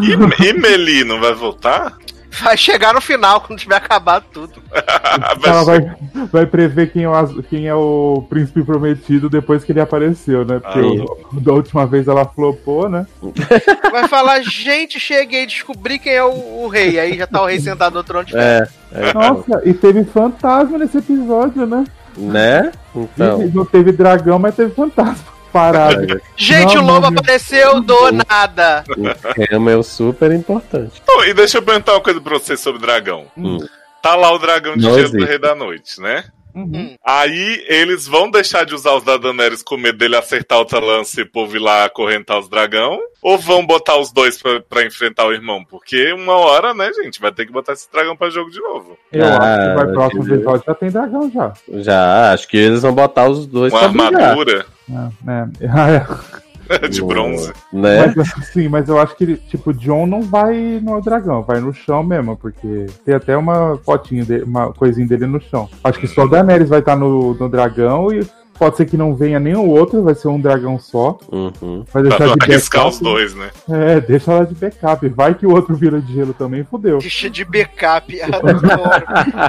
E, 0.02 0.44
e 0.48 0.52
Meli 0.54 1.04
não 1.04 1.20
vai 1.20 1.34
voltar? 1.34 1.96
Vai 2.42 2.56
chegar 2.56 2.94
no 2.94 3.00
final 3.00 3.40
quando 3.40 3.58
tiver 3.58 3.76
acabado 3.76 4.24
tudo. 4.32 4.62
Ela 5.44 5.64
vai, 5.64 5.94
vai 6.32 6.46
prever 6.46 6.92
quem 6.92 7.02
é, 7.04 7.08
o, 7.08 7.42
quem 7.42 7.66
é 7.66 7.74
o 7.74 8.24
príncipe 8.30 8.62
prometido 8.62 9.28
depois 9.28 9.64
que 9.64 9.72
ele 9.72 9.80
apareceu, 9.80 10.44
né? 10.44 10.60
Porque 10.60 10.80
o- 10.80 11.40
da 11.40 11.52
última 11.52 11.86
vez 11.86 12.06
ela 12.06 12.24
flopou, 12.24 12.88
né? 12.88 13.06
Vai 13.90 14.06
falar, 14.06 14.40
gente, 14.42 15.00
cheguei, 15.00 15.44
descobri 15.46 15.98
quem 15.98 16.12
é 16.12 16.24
o, 16.24 16.62
o 16.64 16.68
rei. 16.68 16.98
Aí 17.00 17.18
já 17.18 17.26
tá 17.26 17.42
o 17.42 17.46
rei 17.46 17.58
sentado 17.58 17.94
no 17.94 18.04
trono 18.04 18.24
de. 18.24 18.36
É, 18.36 18.66
é, 18.92 19.12
Nossa, 19.12 19.62
e 19.64 19.74
teve 19.74 20.04
fantasma 20.04 20.78
nesse 20.78 20.98
episódio, 20.98 21.66
né? 21.66 21.84
né? 22.16 22.70
Então. 22.94 23.50
Não 23.52 23.64
teve 23.64 23.90
dragão, 23.92 24.38
mas 24.38 24.54
teve 24.54 24.72
fantasma. 24.72 25.39
Parado. 25.52 26.20
Gente, 26.36 26.74
Não, 26.74 26.82
o 26.82 26.86
lobo 26.86 27.10
não, 27.10 27.18
apareceu 27.18 27.80
do 27.80 28.12
nada. 28.12 28.84
O 28.88 29.40
Remo 29.40 29.70
é 29.70 29.76
o 29.76 29.82
super 29.82 30.30
importante. 30.32 31.00
Então, 31.02 31.24
e 31.24 31.34
deixa 31.34 31.58
eu 31.58 31.62
perguntar 31.62 31.94
uma 31.94 32.00
coisa 32.00 32.20
pra 32.20 32.38
você 32.38 32.56
sobre 32.56 32.80
dragão. 32.80 33.26
Hum. 33.36 33.58
Tá 34.02 34.14
lá 34.14 34.32
o 34.32 34.38
dragão 34.38 34.76
de 34.76 34.82
gelo 34.82 35.10
do. 35.10 35.24
Rei 35.24 35.38
da 35.38 35.54
Noite, 35.54 36.00
né? 36.00 36.24
Uhum. 36.54 36.96
Aí 37.04 37.64
eles 37.68 38.06
vão 38.06 38.30
deixar 38.30 38.64
de 38.64 38.74
usar 38.74 38.94
os 38.94 39.04
da 39.04 39.16
Daenerys 39.16 39.62
com 39.62 39.76
medo 39.76 39.98
dele 39.98 40.16
acertar 40.16 40.58
outra 40.58 40.78
lança 40.80 41.20
e 41.20 41.24
o 41.24 41.30
povo 41.30 41.56
ir 41.56 41.60
lá 41.60 41.84
acorrentar 41.84 42.38
os 42.38 42.48
dragão? 42.48 42.98
Ou 43.22 43.36
vão 43.38 43.64
botar 43.66 43.96
os 43.98 44.10
dois 44.12 44.40
pra, 44.40 44.60
pra 44.60 44.84
enfrentar 44.86 45.26
o 45.26 45.32
irmão? 45.32 45.64
Porque 45.64 46.12
uma 46.12 46.34
hora, 46.36 46.72
né, 46.74 46.90
gente, 46.92 47.20
vai 47.20 47.30
ter 47.32 47.46
que 47.46 47.52
botar 47.52 47.72
esse 47.74 47.90
dragão 47.92 48.16
pra 48.16 48.30
jogo 48.30 48.50
de 48.50 48.60
novo. 48.60 48.96
Eu 49.12 49.24
Ah, 49.24 49.36
acho 49.38 49.60
que 49.68 49.74
vai 49.84 49.92
próximo 49.92 50.20
entendeu. 50.22 50.36
episódio 50.38 50.64
já 50.66 50.74
tem 50.74 50.90
dragão 50.90 51.30
já. 51.30 51.52
Já, 51.68 52.32
acho 52.32 52.48
que 52.48 52.56
eles 52.56 52.82
vão 52.82 52.92
botar 52.94 53.28
os 53.28 53.46
dois 53.46 53.72
Uma 53.72 53.82
armadura 53.84 54.66
É, 54.88 54.92
né? 55.24 55.50
Ah, 55.72 55.90
é. 55.90 56.49
de 56.90 57.02
bronze. 57.02 57.52
Né? 57.72 58.12
Mas 58.16 58.32
sim, 58.52 58.68
mas 58.68 58.88
eu 58.88 58.98
acho 59.00 59.16
que 59.16 59.36
tipo, 59.36 59.72
John 59.72 60.06
não 60.06 60.22
vai 60.22 60.80
no 60.82 61.00
dragão, 61.00 61.42
vai 61.42 61.60
no 61.60 61.72
chão 61.72 62.02
mesmo, 62.02 62.36
porque 62.36 62.86
tem 63.04 63.14
até 63.14 63.36
uma 63.36 63.78
fotinha 63.84 64.24
dele, 64.24 64.44
uma 64.44 64.72
coisinha 64.72 65.06
dele 65.06 65.26
no 65.26 65.40
chão. 65.40 65.68
Acho 65.82 65.98
que 65.98 66.06
só 66.06 66.26
Daenerys 66.26 66.68
vai 66.68 66.80
estar 66.80 66.96
no, 66.96 67.34
no 67.34 67.48
dragão 67.48 68.12
e 68.12 68.26
pode 68.60 68.76
ser 68.76 68.84
que 68.84 68.94
não 68.96 69.14
venha 69.14 69.40
nenhum 69.40 69.66
outro, 69.66 70.02
vai 70.02 70.14
ser 70.14 70.28
um 70.28 70.38
dragão 70.38 70.78
só. 70.78 71.18
Uhum. 71.32 71.82
Vai 71.90 72.02
Pra 72.02 72.02
deixar 72.02 72.26
não 72.26 72.36
de 72.36 72.52
arriscar 72.52 72.82
backup. 72.82 72.94
os 72.94 73.00
dois, 73.00 73.34
né? 73.34 73.50
É, 73.70 74.00
deixa 74.02 74.32
ela 74.32 74.44
de 74.44 74.54
backup. 74.54 75.08
Vai 75.08 75.34
que 75.34 75.46
o 75.46 75.50
outro 75.54 75.74
vira 75.74 75.98
de 75.98 76.12
gelo 76.12 76.34
também, 76.34 76.62
fudeu. 76.62 76.98
Deixa 76.98 77.30
de 77.30 77.42
backup. 77.42 78.20
Adoro 78.20 78.60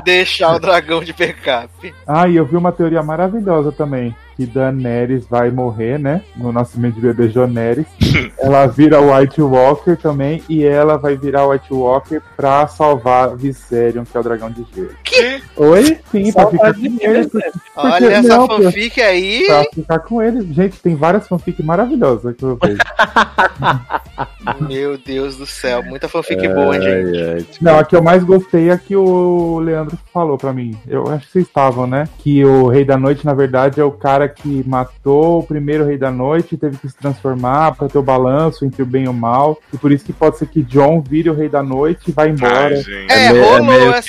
deixar 0.06 0.56
o 0.56 0.60
dragão 0.60 1.04
de 1.04 1.12
backup. 1.12 1.94
Ah, 2.08 2.30
e 2.30 2.38
eu 2.38 2.46
vi 2.46 2.56
uma 2.56 2.72
teoria 2.72 3.04
maravilhosa 3.04 3.70
também. 3.74 4.16
Que 4.42 4.48
Daenerys 4.48 5.28
vai 5.28 5.52
morrer, 5.52 6.00
né? 6.00 6.24
No 6.36 6.52
nascimento 6.52 6.96
de 6.96 7.02
bebê 7.02 7.30
Joneris. 7.30 7.86
ela 8.40 8.66
vira 8.66 9.00
White 9.00 9.40
Walker 9.40 9.96
também. 9.96 10.42
E 10.50 10.64
ela 10.66 10.98
vai 10.98 11.16
virar 11.16 11.46
White 11.46 11.72
Walker 11.72 12.20
pra 12.36 12.66
salvar 12.66 13.36
Viserion, 13.36 14.04
que 14.04 14.18
é 14.18 14.20
o 14.20 14.24
dragão 14.24 14.50
de 14.50 14.66
gelo. 14.74 14.96
Que? 15.04 15.44
Oi? 15.58 16.00
Sim, 16.12 16.34
pra 16.34 16.48
ficar 16.48 16.74
com 16.74 16.80
ele. 17.00 17.28
Porque, 17.28 17.52
Olha 17.76 18.06
essa 18.14 18.38
não, 18.38 18.48
fanfic 18.48 19.00
aí. 19.00 19.46
pra 19.46 19.64
ficar 19.76 20.00
com 20.00 20.22
ele. 20.24 20.54
Gente, 20.54 20.82
tem 20.82 20.96
várias 20.96 21.28
fanfics 21.28 21.64
maravilhosas 21.64 22.36
que 22.36 22.44
eu 22.44 22.58
vejo. 22.60 22.80
Meu 24.68 24.98
Deus 24.98 25.38
do 25.38 25.46
céu, 25.46 25.84
muita 25.84 26.10
fanfic 26.10 26.48
boa, 26.48 26.76
hein, 26.76 26.82
gente. 26.82 27.22
Ai, 27.22 27.42
tipo, 27.44 27.64
Não, 27.64 27.78
a 27.78 27.86
que 27.86 27.96
eu 27.96 28.02
mais 28.02 28.24
gostei 28.24 28.70
é 28.70 28.74
a 28.74 28.78
que 28.78 28.96
o 28.96 29.60
Leandro 29.60 29.98
falou 30.12 30.38
pra 30.38 30.52
mim. 30.52 30.76
Eu 30.88 31.08
acho 31.10 31.28
que 31.28 31.32
vocês 31.34 31.46
estavam, 31.46 31.86
né? 31.86 32.08
Que 32.18 32.44
o 32.44 32.68
Rei 32.68 32.84
da 32.84 32.98
Noite, 32.98 33.26
na 33.26 33.34
verdade, 33.34 33.80
é 33.80 33.84
o 33.84 33.92
cara 33.92 34.28
que 34.32 34.64
matou 34.68 35.40
o 35.40 35.44
primeiro 35.44 35.86
Rei 35.86 35.98
da 35.98 36.10
Noite 36.10 36.56
e 36.56 36.58
teve 36.58 36.78
que 36.78 36.90
se 36.90 36.96
transformar 36.96 37.76
pra 37.76 37.88
ter 37.88 37.98
o 37.98 38.02
balanço 38.04 38.66
entre 38.66 38.82
o 38.82 38.86
bem 38.86 39.04
e 39.04 39.08
o 39.08 39.14
mal. 39.14 39.58
E 39.74 39.78
por 39.78 39.92
isso 39.92 40.04
que 40.06 40.14
pode 40.14 40.38
ser 40.38 40.48
que 40.48 40.62
John 40.64 41.02
vire 41.02 41.30
o 41.30 41.34
Rei 41.36 41.50
da 41.50 41.62
Noite 41.62 42.10
e 42.10 42.12
vá 42.12 42.28
embora. 42.28 42.76
Ai. 42.76 43.06
É, 43.10 43.32
meio- 43.34 43.44
rolou 43.46 43.64
meio 43.66 43.92
essa- 43.94 44.02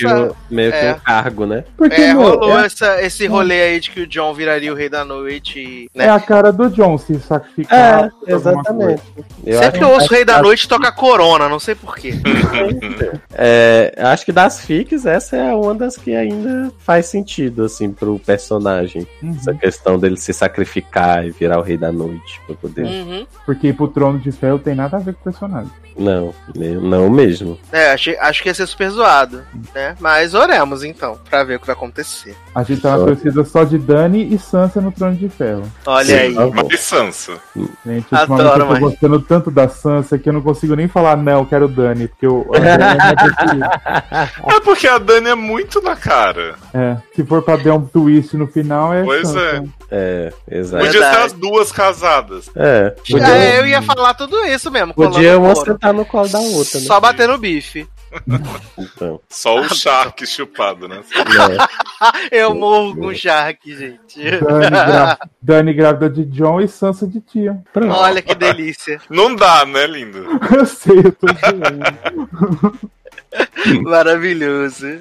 que, 0.48 0.54
meio 0.54 0.70
que 0.72 0.78
é. 0.78 0.92
um 0.94 0.98
cargo, 1.00 1.46
né? 1.46 1.64
Porque, 1.76 2.00
É, 2.00 2.14
meu, 2.14 2.22
rolou 2.22 2.58
é, 2.58 2.66
essa, 2.66 3.02
esse 3.02 3.26
rolê 3.26 3.60
aí 3.62 3.80
de 3.80 3.90
que 3.90 4.00
o 4.00 4.06
John 4.06 4.32
viraria 4.34 4.72
o 4.72 4.76
rei 4.76 4.88
da 4.88 5.04
noite. 5.04 5.58
e, 5.58 5.88
é 5.94 6.06
Né? 6.06 6.08
a 6.10 6.20
cara 6.20 6.52
do 6.52 6.68
John 6.70 6.96
se 6.98 7.18
sacrificar. 7.20 8.10
É, 8.26 8.32
exatamente. 8.32 9.02
Eu 9.44 9.58
Sempre 9.58 9.78
que 9.78 9.84
eu 9.84 9.90
ouço 9.90 10.06
o 10.06 10.10
rei 10.14 10.24
da 10.24 10.40
noite, 10.40 10.68
toca 10.68 10.90
corona, 10.92 11.48
não 11.48 11.58
sei 11.58 11.74
porquê. 11.74 12.12
É, 13.34 13.94
acho 13.98 14.24
que 14.24 14.32
das 14.32 14.60
fics, 14.60 15.06
essa 15.06 15.36
é 15.36 15.54
uma 15.54 15.74
das 15.74 15.96
que 15.96 16.14
ainda 16.14 16.70
faz 16.78 17.06
sentido, 17.06 17.64
assim, 17.64 17.90
pro 17.90 18.18
personagem. 18.18 19.06
Uhum. 19.22 19.34
Essa 19.38 19.54
questão 19.54 19.98
dele 20.02 20.16
se 20.16 20.32
sacrificar 20.32 21.24
e 21.24 21.30
virar 21.30 21.58
o 21.58 21.62
rei 21.62 21.78
da 21.78 21.90
noite 21.90 22.40
pra 22.46 22.54
poder. 22.56 22.84
Uhum. 22.84 23.26
Porque 23.46 23.68
ir 23.68 23.72
pro 23.72 23.88
trono 23.88 24.18
de 24.18 24.30
ferro 24.32 24.58
tem 24.58 24.74
nada 24.74 24.96
a 24.96 25.00
ver 25.00 25.14
com 25.14 25.20
o 25.20 25.24
personagem. 25.24 25.70
Não, 25.94 26.32
não 26.80 27.10
mesmo. 27.10 27.58
É, 27.70 27.92
achei- 27.92 28.16
acho 28.18 28.42
que 28.42 28.48
ia 28.48 28.54
ser 28.54 28.66
super 28.66 28.88
zoado, 28.88 29.42
né? 29.74 29.94
Mas 30.00 30.32
oremos 30.32 30.82
então, 30.82 31.18
pra 31.28 31.44
ver 31.44 31.56
o 31.56 31.60
que 31.60 31.66
vai 31.66 31.76
acontecer. 31.76 32.34
A 32.54 32.62
gente 32.62 32.80
tá 32.80 32.96
na 32.96 33.04
torcida 33.04 33.44
só 33.44 33.62
de 33.62 33.76
Dani 33.76 34.26
e 34.34 34.38
Sansa 34.38 34.80
no 34.80 34.90
trono 34.90 35.14
de 35.16 35.28
ferro. 35.28 35.70
Olha 35.84 36.06
Sim, 36.06 36.14
aí. 36.14 36.34
tá. 36.34 36.46
Mas 36.70 36.80
Sansa. 36.80 37.32
Gente, 37.84 38.06
Adoro, 38.10 38.42
ultimamente 38.42 38.60
eu 38.60 38.66
tô 38.66 38.72
mas- 38.72 38.80
gostando 38.80 39.20
tanto 39.20 39.50
da 39.50 39.68
Sansa 39.68 40.18
que 40.18 40.30
eu 40.30 40.32
não 40.32 40.40
consigo 40.40 40.74
nem 40.74 40.88
falar, 40.88 41.14
não, 41.14 41.44
quero 41.44 41.68
Dani, 41.68 42.08
porque 42.08 42.26
eu, 42.26 42.50
é. 42.54 44.56
É 44.56 44.60
porque 44.60 44.86
a 44.88 44.96
Dani 44.98 45.28
é 45.28 45.34
muito 45.34 45.80
na 45.82 45.94
cara. 45.94 46.54
É, 46.72 46.96
se 47.14 47.22
for 47.24 47.42
pra 47.42 47.56
dar 47.56 47.74
um 47.74 47.84
twist 47.84 48.34
no 48.36 48.46
final, 48.46 48.94
é 48.94 49.02
Pois 49.02 49.28
Sansa. 49.28 49.64
É, 49.90 49.91
exato. 50.50 50.84
Podia 50.86 51.00
ser 51.12 51.20
as 51.20 51.32
duas 51.32 51.70
casadas. 51.72 52.50
É, 52.56 52.90
podia, 52.90 53.26
É, 53.26 53.58
eu 53.60 53.66
ia 53.66 53.82
falar 53.82 54.14
tudo 54.14 54.44
isso 54.46 54.70
mesmo. 54.70 54.94
podia 54.94 55.38
uma 55.38 55.54
sentar 55.54 55.92
no 55.92 56.04
colo 56.04 56.28
da 56.28 56.38
outra, 56.38 56.80
né? 56.80 56.86
Só 56.86 56.98
bater 57.00 57.28
no 57.28 57.36
bife. 57.38 57.86
Então, 58.78 59.20
Só 59.28 59.58
o 59.60 59.74
Shark 59.74 60.26
chupado, 60.26 60.86
né? 60.86 61.00
Eu 62.30 62.54
morro 62.54 62.94
com 62.96 63.06
o 63.06 63.14
Shark, 63.14 63.58
gente. 63.74 64.20
Dani, 64.40 64.70
gra- 64.70 65.18
Dani 65.40 65.72
grávida 65.72 66.10
de 66.10 66.24
John 66.26 66.60
e 66.60 66.68
Sansa 66.68 67.06
de 67.06 67.20
tia. 67.20 67.58
Pronto. 67.72 67.94
Olha 67.94 68.20
que 68.20 68.34
delícia. 68.34 69.00
Não 69.08 69.34
dá, 69.34 69.64
né, 69.64 69.86
lindo? 69.86 70.26
Eu 70.54 70.66
sei, 70.66 70.98
eu 70.98 71.12
tô 71.12 71.26
zoando. 71.28 72.80
Maravilhoso. 73.82 75.00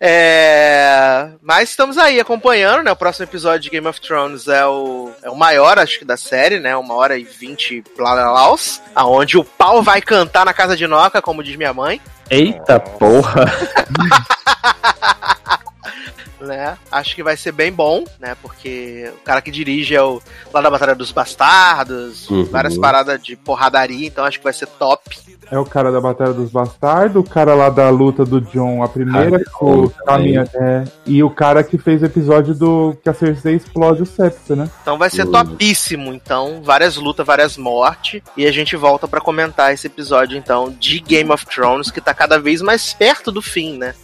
É... 0.00 1.30
Mas 1.42 1.70
estamos 1.70 1.98
aí 1.98 2.20
acompanhando, 2.20 2.84
né? 2.84 2.92
O 2.92 2.96
próximo 2.96 3.24
episódio 3.24 3.60
de 3.60 3.70
Game 3.70 3.86
of 3.86 4.00
Thrones 4.00 4.48
é 4.48 4.66
o, 4.66 5.10
é 5.22 5.30
o 5.30 5.36
maior, 5.36 5.78
acho 5.78 5.98
que, 5.98 6.04
da 6.04 6.16
série, 6.16 6.60
né? 6.60 6.76
Uma 6.76 6.94
hora 6.94 7.18
e 7.18 7.24
vinte 7.24 7.82
blás, 7.96 8.82
aonde 8.94 9.38
o 9.38 9.44
pau 9.44 9.82
vai 9.82 10.00
cantar 10.00 10.44
na 10.44 10.54
casa 10.54 10.76
de 10.76 10.86
Noca, 10.86 11.22
como 11.22 11.42
diz 11.42 11.56
minha 11.56 11.72
mãe. 11.72 12.00
Eita 12.30 12.80
porra! 12.80 13.46
né? 16.40 16.76
Acho 16.90 17.14
que 17.14 17.22
vai 17.22 17.36
ser 17.36 17.52
bem 17.52 17.72
bom, 17.72 18.04
né? 18.20 18.36
Porque 18.42 19.10
o 19.16 19.24
cara 19.24 19.40
que 19.40 19.50
dirige 19.50 19.94
é 19.94 20.02
o 20.02 20.20
lá 20.52 20.60
da 20.60 20.70
Batalha 20.70 20.94
dos 20.94 21.12
Bastardos, 21.12 22.28
Uhum. 22.30 22.44
várias 22.44 22.76
paradas 22.76 23.22
de 23.22 23.36
porradaria, 23.36 24.06
então 24.06 24.24
acho 24.24 24.38
que 24.38 24.44
vai 24.44 24.52
ser 24.52 24.66
top. 24.66 25.16
É 25.50 25.56
o 25.58 25.64
cara 25.64 25.92
da 25.92 26.00
Batalha 26.00 26.32
dos 26.32 26.50
Bastardos, 26.50 27.16
o 27.16 27.22
cara 27.28 27.54
lá 27.54 27.70
da 27.70 27.88
luta 27.88 28.24
do 28.24 28.40
John, 28.40 28.82
a 28.82 28.88
primeira, 28.88 29.36
Ah, 29.60 29.64
o 29.64 29.88
caminha, 29.90 30.44
é, 30.54 30.84
e 31.06 31.22
o 31.22 31.30
cara 31.30 31.62
que 31.62 31.78
fez 31.78 32.02
o 32.02 32.06
episódio 32.06 32.52
do 32.52 32.96
que 33.00 33.08
a 33.08 33.14
Cersei 33.14 33.54
explode 33.54 34.02
o 34.02 34.06
septo, 34.06 34.56
né? 34.56 34.68
Então 34.82 34.98
vai 34.98 35.08
ser 35.08 35.24
Uhum. 35.24 35.30
topíssimo, 35.32 36.12
então, 36.12 36.62
várias 36.64 36.96
lutas, 36.96 37.24
várias 37.24 37.56
mortes, 37.56 38.20
e 38.36 38.44
a 38.44 38.50
gente 38.50 38.74
volta 38.74 39.06
pra 39.06 39.20
comentar 39.20 39.72
esse 39.72 39.86
episódio 39.86 40.36
então 40.36 40.74
de 40.80 40.98
Game 40.98 41.30
of 41.30 41.46
Thrones 41.46 41.92
que 41.92 42.00
tá 42.00 42.12
cada 42.12 42.38
vez 42.40 42.60
mais 42.60 42.92
perto 42.92 43.30
do 43.30 43.40
fim, 43.40 43.78
né? 43.78 43.94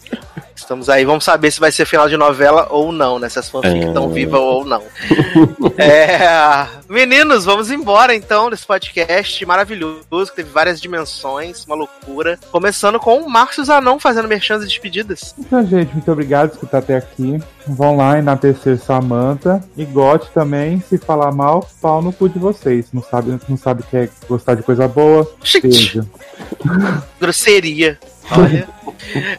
Estamos 0.55 0.89
aí, 0.89 1.05
vamos 1.05 1.25
saber 1.25 1.51
se 1.51 1.59
vai 1.59 1.72
ser 1.73 1.87
final 1.87 2.09
de 2.09 2.17
novela 2.17 2.67
ou 2.71 2.93
não, 2.93 3.19
né? 3.19 3.29
Se 3.29 3.39
as 3.39 3.49
fanfics 3.49 3.85
É. 3.85 3.89
estão 3.89 4.09
vivas 4.11 4.41
ou 4.41 4.65
não. 4.65 4.83
É, 5.79 6.67
meninos, 6.89 7.45
vamos 7.45 7.71
embora 7.71 8.15
então 8.15 8.51
desse 8.51 8.67
podcast 8.67 9.45
maravilhoso, 9.47 10.31
que 10.31 10.37
teve 10.37 10.51
várias 10.51 10.81
dimensões, 10.81 11.65
uma 11.65 11.75
loucura. 11.75 12.39
Começando 12.51 13.01
com 13.01 13.19
o 13.21 13.31
Márcio 13.31 13.65
Zanon 13.65 13.99
fazendo 13.99 14.29
merchans 14.29 14.63
e 14.63 14.67
despedidas. 14.67 15.35
Então, 15.39 15.65
gente, 15.67 15.93
muito 15.93 16.11
obrigado 16.13 16.51
por 16.51 16.55
escutar 16.57 16.79
até 16.79 16.97
aqui. 16.97 17.41
Vão 17.67 17.97
lá 17.97 18.19
enaltecer 18.19 18.79
Samantha. 18.79 19.63
E 19.77 19.85
gote 19.85 20.29
também, 20.35 20.81
se 20.89 20.99
falar 20.99 21.33
mal, 21.33 21.67
pau 21.81 22.03
no 22.03 22.13
cu 22.13 22.29
de 22.29 22.39
vocês. 22.39 22.87
Não 22.93 23.03
sabe, 23.03 23.39
não 23.49 23.57
sabe 23.57 23.83
que 23.85 23.97
é 23.97 24.09
gostar 24.29 24.55
de 24.55 24.63
coisa 24.63 24.87
boa? 24.87 25.29
Gente, 25.43 25.73
Seja. 25.73 26.07
grosseria. 27.21 27.99
Olha. 28.31 28.69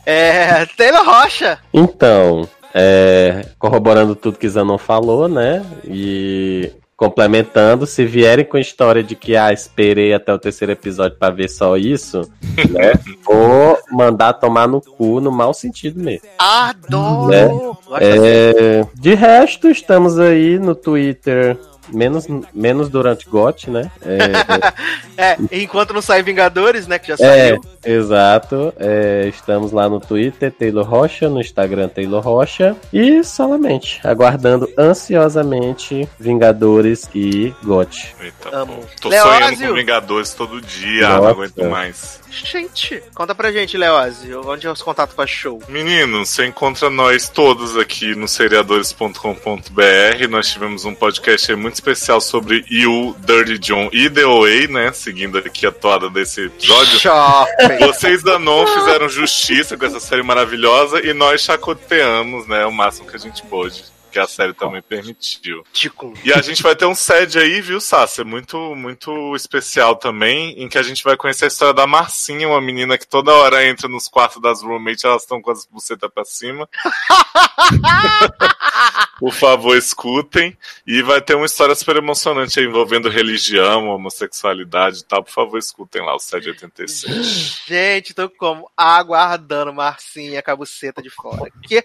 É, 0.06 0.66
Taylor 0.78 1.06
Rocha. 1.06 1.60
Então, 1.74 2.48
é, 2.74 3.46
corroborando 3.58 4.16
tudo 4.16 4.38
que 4.38 4.50
Zanon 4.50 4.78
falou, 4.78 5.28
né? 5.28 5.64
E 5.86 6.72
complementando, 6.96 7.86
se 7.86 8.06
vierem 8.06 8.46
com 8.46 8.56
a 8.56 8.62
história 8.62 9.04
de 9.04 9.16
que 9.16 9.36
ah, 9.36 9.52
esperei 9.52 10.14
até 10.14 10.34
o 10.34 10.40
terceiro 10.40 10.72
episódio 10.72 11.18
pra 11.18 11.30
ver 11.30 11.50
só 11.50 11.76
isso, 11.76 12.22
né? 12.70 12.94
Vou 13.26 13.78
mandar 13.92 14.34
tomar 14.34 14.68
no 14.68 14.80
cu 14.80 15.20
no 15.20 15.32
mau 15.32 15.54
sentido 15.54 16.02
mesmo. 16.02 16.28
Adoro! 16.38 17.30
Né? 17.30 17.48
Gosto 17.48 17.96
assim. 17.96 18.20
É, 18.20 18.88
de 18.96 19.14
resto, 19.16 19.70
estamos 19.70 20.20
aí 20.20 20.58
no 20.58 20.76
Twitter. 20.76 21.58
Menos, 21.90 22.26
menos 22.54 22.90
durante 22.90 23.28
GOT, 23.28 23.70
né? 23.70 23.92
É, 24.02 25.14
É, 25.16 25.38
enquanto 25.52 25.94
não 25.94 26.02
sai 26.02 26.24
Vingadores, 26.24 26.88
né? 26.88 26.98
Que 26.98 27.10
já 27.10 27.14
É, 27.16 27.18
saiu. 27.50 27.62
exato. 27.86 28.74
É, 28.80 29.28
estamos 29.28 29.72
lá 29.72 29.88
no 29.90 30.00
Twitter, 30.00 30.52
Taylor 30.52 30.88
Rocha, 30.88 31.30
no 31.30 31.40
Instagram, 31.42 31.90
Taylor 31.90 32.22
Rocha. 32.24 32.76
E 32.92 33.24
solamente 33.24 34.00
aguardando 34.04 34.70
ansiosamente 34.78 36.08
Vingadores 36.20 37.10
e 37.14 37.54
GOT. 37.64 38.16
Eita, 38.22 38.56
Amo. 38.56 38.80
Tô 39.02 39.10
Leózio. 39.10 39.32
sonhando 39.34 39.68
com 39.68 39.74
Vingadores 39.74 40.34
todo 40.34 40.62
dia, 40.62 41.10
não 41.10 41.18
Nossa. 41.18 41.30
aguento 41.32 41.66
mais. 41.70 42.22
Gente, 42.32 43.04
conta 43.14 43.36
pra 43.36 43.52
gente, 43.52 43.78
Leose, 43.78 44.34
onde 44.36 44.66
é 44.66 44.72
os 44.72 44.82
contatos 44.82 45.14
pra 45.16 45.28
show? 45.28 45.62
Meninos, 45.70 46.30
você 46.30 46.48
encontra 46.48 46.90
nós 46.90 47.30
todos 47.30 47.78
aqui 47.78 48.16
no 48.16 48.28
seriadores.com.br. 48.28 50.28
Nós 50.30 50.48
tivemos 50.52 50.84
um 50.86 50.96
podcast 50.96 51.52
aí 51.52 51.58
muito 51.74 51.76
especial 51.76 52.22
sobre 52.22 52.64
You, 52.70 53.16
Dirty 53.20 53.58
John 53.58 53.90
e 53.92 54.10
The 54.10 54.26
Way, 54.26 54.68
né? 54.68 54.94
Seguindo 54.94 55.40
aqui 55.40 55.66
a 55.66 55.72
toada 55.72 56.10
desse 56.10 56.46
episódio. 56.46 57.00
Shopping. 57.00 57.80
Vocês 57.80 58.22
da 58.22 58.38
Non 58.38 58.68
fizeram 58.68 59.10
justiça 59.10 59.76
com 59.76 59.86
essa 59.86 60.00
série 60.00 60.22
maravilhosa 60.22 61.04
e 61.04 61.14
nós 61.14 61.42
chacoteamos, 61.42 62.48
né? 62.48 62.66
O 62.66 62.72
máximo 62.72 63.08
que 63.08 63.16
a 63.16 63.20
gente 63.20 63.42
pôde. 63.44 63.84
Que 64.12 64.20
a 64.20 64.28
série 64.28 64.54
também 64.54 64.84
permitiu. 64.84 65.64
Tico. 65.74 66.14
E 66.24 66.32
a 66.32 66.40
gente 66.40 66.62
vai 66.62 66.76
ter 66.76 66.86
um 66.86 66.94
sede 66.94 67.40
aí, 67.40 67.60
viu, 67.60 67.82
Sácia? 67.82 68.24
Muito, 68.24 68.76
muito 68.76 69.36
especial 69.36 69.96
também, 69.96 70.54
em 70.62 70.70
que 70.70 70.78
a 70.78 70.84
gente 70.84 71.04
vai 71.04 71.18
conhecer 71.18 71.46
a 71.46 71.48
história 71.48 71.74
da 71.74 71.88
Marcinha, 71.88 72.48
uma 72.48 72.62
menina 72.62 72.96
que 72.96 73.08
toda 73.08 73.34
hora 73.34 73.68
entra 73.68 73.88
nos 73.88 74.08
quartos 74.08 74.40
das 74.40 74.62
roommates, 74.62 75.04
elas 75.04 75.24
estão 75.24 75.42
com 75.42 75.50
as 75.50 75.66
bucetas 75.66 76.12
pra 76.14 76.24
cima. 76.24 76.70
Por 79.24 79.32
favor, 79.32 79.78
escutem. 79.78 80.58
E 80.86 81.02
vai 81.02 81.22
ter 81.22 81.34
uma 81.36 81.46
história 81.46 81.74
super 81.76 81.96
emocionante 81.96 82.60
envolvendo 82.60 83.08
religião, 83.08 83.88
homossexualidade 83.88 85.00
e 85.00 85.04
tal. 85.06 85.24
Por 85.24 85.32
favor, 85.32 85.58
escutem 85.58 86.02
lá 86.02 86.14
o 86.14 86.20
Sede 86.20 86.50
86. 86.50 87.64
Gente, 87.66 88.14
tô 88.14 88.30
como? 88.30 88.70
Aguardando 88.76 89.72
Marcinha 89.72 90.44
com 90.44 90.52
a 90.52 90.56
buceta 90.58 91.02
de 91.02 91.10
fora. 91.10 91.50
Que... 91.62 91.82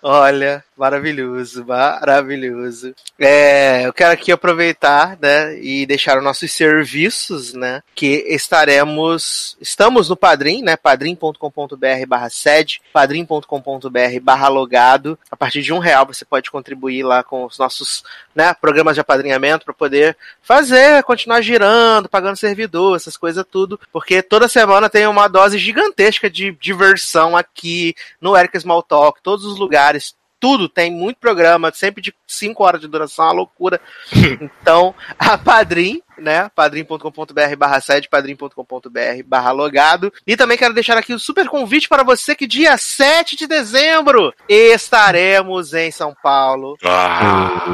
Olha, 0.00 0.64
maravilhoso, 0.76 1.66
maravilhoso. 1.66 2.94
É, 3.18 3.84
eu 3.84 3.92
quero 3.92 4.12
aqui 4.12 4.30
aproveitar, 4.30 5.18
né, 5.20 5.58
e 5.60 5.86
deixar 5.86 6.18
os 6.18 6.24
nossos 6.24 6.52
serviços, 6.52 7.52
né, 7.52 7.82
que 7.96 8.24
estaremos, 8.28 9.56
estamos 9.60 10.08
no 10.08 10.16
Padrim, 10.16 10.62
né, 10.62 10.76
padrim.com.br 10.76 12.06
barra 12.06 12.30
sede, 12.30 12.80
padrim.com.br 12.92 14.20
barra 14.22 14.48
logado. 14.48 15.18
A 15.28 15.36
partir 15.36 15.62
de 15.62 15.72
um 15.72 15.78
real 15.78 16.06
você 16.06 16.24
pode 16.28 16.50
contribuir 16.50 17.02
lá 17.02 17.22
com 17.22 17.44
os 17.44 17.58
nossos, 17.58 18.02
né, 18.34 18.52
programas 18.54 18.94
de 18.94 19.00
apadrinhamento 19.00 19.64
para 19.64 19.74
poder 19.74 20.16
fazer, 20.42 21.02
continuar 21.02 21.40
girando, 21.40 22.08
pagando 22.08 22.36
servidor, 22.36 22.96
essas 22.96 23.16
coisas 23.16 23.44
tudo, 23.50 23.80
porque 23.92 24.22
toda 24.22 24.48
semana 24.48 24.90
tem 24.90 25.06
uma 25.06 25.28
dose 25.28 25.58
gigantesca 25.58 26.28
de 26.28 26.52
diversão 26.52 27.36
aqui 27.36 27.94
no 28.20 28.36
Eric 28.36 28.58
Small 28.58 28.82
Talk, 28.82 29.20
todos 29.22 29.44
os 29.44 29.58
lugares, 29.58 30.14
tudo 30.40 30.68
tem 30.68 30.90
muito 30.90 31.18
programa, 31.18 31.72
sempre 31.74 32.02
de 32.02 32.14
5 32.26 32.64
horas 32.64 32.80
de 32.80 32.88
duração, 32.88 33.24
uma 33.26 33.32
loucura. 33.32 33.80
então, 34.40 34.94
a 35.18 35.36
Padrim, 35.36 36.02
né? 36.16 36.50
padrim.com.br 36.54 37.56
barra 37.56 37.80
sede, 37.80 38.08
padrim.com.br 38.08 39.22
barra 39.26 39.50
logado. 39.50 40.12
E 40.26 40.36
também 40.36 40.58
quero 40.58 40.74
deixar 40.74 40.96
aqui 40.96 41.12
o 41.14 41.18
super 41.18 41.48
convite 41.48 41.88
para 41.88 42.02
você 42.02 42.34
que 42.34 42.46
dia 42.46 42.76
7 42.76 43.36
de 43.36 43.46
dezembro 43.46 44.32
estaremos 44.48 45.74
em 45.74 45.90
São 45.90 46.14
Paulo 46.22 46.76
Ah, 46.84 47.64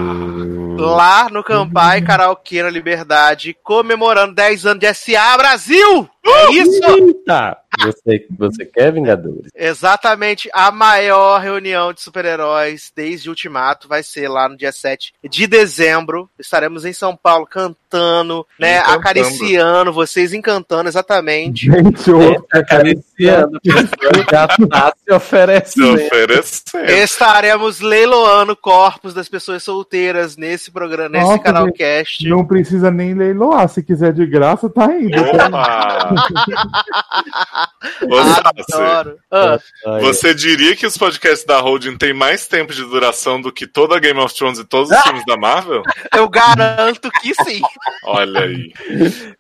lá 0.79 1.29
no 1.31 1.43
Campai 1.43 2.03
Karaokê 2.03 2.63
na 2.63 2.71
Liberdade, 2.71 3.57
comemorando 3.63 4.35
10 4.35 4.67
anos 4.67 4.81
de 4.81 4.95
SA 4.95 5.37
Brasil! 5.37 6.09
É 6.27 6.53
isso! 6.53 7.15
Tá. 7.27 7.59
Você, 7.83 8.27
você 8.39 8.65
quer 8.65 8.93
Vingadores? 8.93 9.51
Exatamente, 9.55 10.49
a 10.53 10.71
maior 10.71 11.41
reunião 11.41 11.93
de 11.93 12.01
super-heróis 12.01 12.93
desde 12.95 13.29
Ultimato 13.29 13.89
vai 13.89 14.03
ser 14.03 14.29
lá 14.29 14.49
no 14.49 14.57
dia 14.57 14.73
7 14.73 15.13
de 15.29 15.47
dezembro. 15.47 16.29
Estaremos 16.39 16.85
em 16.85 16.93
São 16.93 17.17
Paulo 17.17 17.47
cantando, 17.47 18.47
né, 18.59 18.79
Encantando. 18.79 18.99
acariciando, 18.99 19.93
vocês 19.93 20.33
encantando, 20.33 20.89
exatamente. 20.89 21.67
Gente, 21.67 22.11
o 22.13 22.45
Acariciando, 22.53 23.59
já 23.65 24.47
tá 24.49 24.93
se 24.97 25.05
se 25.05 25.13
oferecendo. 25.13 25.95
oferecendo. 25.95 26.91
Estaremos 26.91 27.81
leiloando 27.81 28.57
corpos 28.57 29.13
das 29.15 29.29
pessoas 29.29 29.63
solteiras 29.63 30.37
nesse 30.37 30.71
programa, 30.71 31.09
nesse 31.11 31.25
Nossa, 31.25 31.39
canalcast. 31.43 32.29
não 32.29 32.45
precisa 32.45 32.91
nem 32.91 33.15
leiloar. 33.15 33.69
Se 33.69 33.83
quiser 33.83 34.13
de 34.13 34.25
graça, 34.27 34.69
tá 34.69 34.87
indo. 34.99 35.21
Opa! 35.21 36.15
Ô, 38.09 38.17
Sassi, 38.23 38.73
Adoro. 38.75 39.19
Ah, 39.31 39.59
Você 40.01 40.35
diria 40.35 40.75
que 40.77 40.87
os 40.87 40.97
podcasts 40.97 41.45
da 41.47 41.59
Holding 41.61 41.97
têm 41.97 42.13
mais 42.13 42.47
tempo 42.47 42.73
de 42.73 42.83
duração 42.85 43.41
do 43.41 43.53
que 43.53 43.67
toda 43.67 43.99
Game 43.99 44.19
of 44.21 44.35
Thrones 44.35 44.59
e 44.59 44.65
todos 44.65 44.91
os 44.91 45.01
filmes 45.03 45.25
da 45.27 45.37
Marvel? 45.37 45.83
eu 46.15 46.29
garanto 46.29 47.11
que 47.21 47.35
sim. 47.45 47.61
Olha 48.05 48.41
aí. 48.41 48.73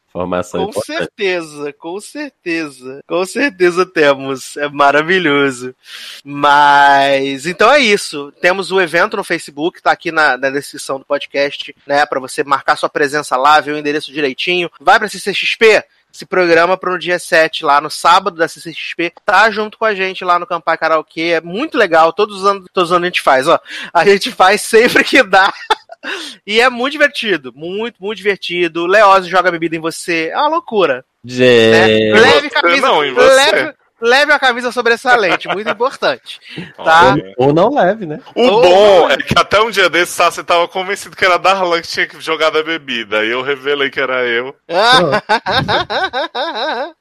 Informação 0.09 0.65
Com 0.65 0.71
importante. 0.71 0.97
certeza, 0.99 1.73
com 1.73 2.01
certeza. 2.01 3.01
Com 3.05 3.25
certeza 3.27 3.85
temos. 3.85 4.57
É 4.57 4.69
maravilhoso. 4.69 5.75
Mas 6.25 7.47
então 7.47 7.73
é 7.73 7.81
isso. 7.81 8.33
Temos 8.41 8.71
o 8.71 8.81
evento 8.81 9.17
no 9.17 9.25
Facebook, 9.25 9.83
tá 9.83 9.91
aqui 9.91 10.13
na, 10.13 10.37
na 10.37 10.51
descrição 10.51 11.01
do 11.01 11.05
podcast, 11.05 11.75
né? 11.85 12.07
Pra 12.07 12.21
você 12.21 12.45
marcar 12.45 12.77
sua 12.77 12.89
presença 12.89 13.37
lá, 13.37 13.61
ver 13.61 13.73
o 13.73 13.79
endereço 13.79 14.13
direitinho. 14.13 14.71
Vai 14.81 15.01
pra 15.01 15.09
CCXP. 15.09 15.83
Se 16.15 16.25
programa 16.25 16.77
para 16.77 16.93
no 16.93 16.99
dia 16.99 17.19
7, 17.19 17.65
lá 17.65 17.81
no 17.81 17.91
sábado 17.91 18.37
da 18.37 18.47
CCXP, 18.47 19.13
tá 19.27 19.51
junto 19.51 19.77
com 19.77 19.85
a 19.85 19.97
gente 19.97 20.25
lá 20.25 20.39
no 20.39 20.47
Campai 20.47 20.79
Karaokê. 20.79 21.33
É 21.33 21.41
muito 21.41 21.77
legal, 21.77 22.13
todos 22.13 22.39
os 22.39 22.47
anos, 22.47 22.67
todos 22.73 22.91
os 22.91 22.95
anos 22.95 23.07
a 23.07 23.09
gente 23.09 23.21
faz, 23.21 23.49
ó. 23.49 23.59
A 23.93 24.05
gente 24.05 24.31
faz 24.31 24.63
sempre 24.63 25.03
que 25.03 25.23
dá. 25.25 25.53
E 26.47 26.61
é 26.61 26.69
muito 26.69 26.93
divertido, 26.93 27.51
muito, 27.57 27.97
muito 27.99 28.19
divertido. 28.19 28.85
Leose 28.85 29.27
joga 29.27 29.51
bebida 29.51 29.75
em 29.75 29.81
você, 29.81 30.29
é 30.31 30.37
uma 30.37 30.49
loucura. 30.49 30.97
Né? 31.25 31.33
Gente, 31.33 32.21
Leve 32.21 32.51
você 32.51 32.51
camisa, 32.51 32.87
não, 32.87 33.03
em 33.03 33.15
você. 33.15 33.35
leve, 33.35 33.75
leve 34.05 34.33
a 34.33 34.39
camisa 34.39 34.71
sobressalente, 34.71 35.49
muito 35.49 35.71
importante. 35.71 36.39
Tá? 36.85 37.13
Olha. 37.13 37.35
ou 37.39 37.53
não 37.53 37.75
leve, 37.75 38.05
né? 38.05 38.21
O 38.35 38.47
Ô, 38.47 38.61
bom 38.61 39.11
é 39.11 39.17
que 39.17 39.35
até 39.39 39.61
um 39.61 39.71
dia 39.71 39.89
desse, 39.89 40.13
Sassi 40.13 40.43
tava 40.43 40.69
convencido 40.69 41.17
que 41.17 41.25
era 41.25 41.39
Darlan 41.39 41.81
que 41.81 41.89
tinha 41.89 42.09
jogado 42.19 42.59
a 42.59 42.63
bebida. 42.63 43.21
Aí 43.21 43.31
eu 43.31 43.43
revelei 43.43 43.91
que 43.91 44.01
era 44.01 44.27
eu. 44.27 44.55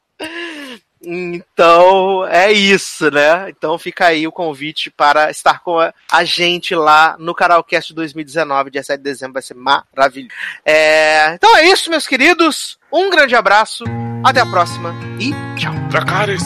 Então 1.06 2.26
é 2.28 2.52
isso, 2.52 3.12
né? 3.12 3.50
Então 3.50 3.78
fica 3.78 4.08
aí 4.08 4.26
o 4.26 4.32
convite 4.32 4.90
para 4.90 5.30
estar 5.30 5.60
com 5.60 5.78
a, 5.78 5.94
a 6.10 6.24
gente 6.24 6.74
lá 6.74 7.18
no 7.20 7.36
Caralcast 7.36 7.94
2019, 7.94 8.72
dia 8.72 8.84
7 8.84 9.00
de 9.00 9.04
dezembro, 9.04 9.34
vai 9.34 9.42
ser 9.42 9.56
maravilhoso. 9.56 10.34
É, 10.66 11.34
então 11.34 11.58
é 11.58 11.68
isso, 11.68 11.90
meus 11.90 12.08
queridos. 12.08 12.78
Um 12.92 13.10
grande 13.10 13.36
abraço, 13.36 13.84
até 14.24 14.40
a 14.40 14.46
próxima 14.46 14.96
e 15.20 15.34
tchau. 15.56 15.74
Dracarys! 15.90 16.44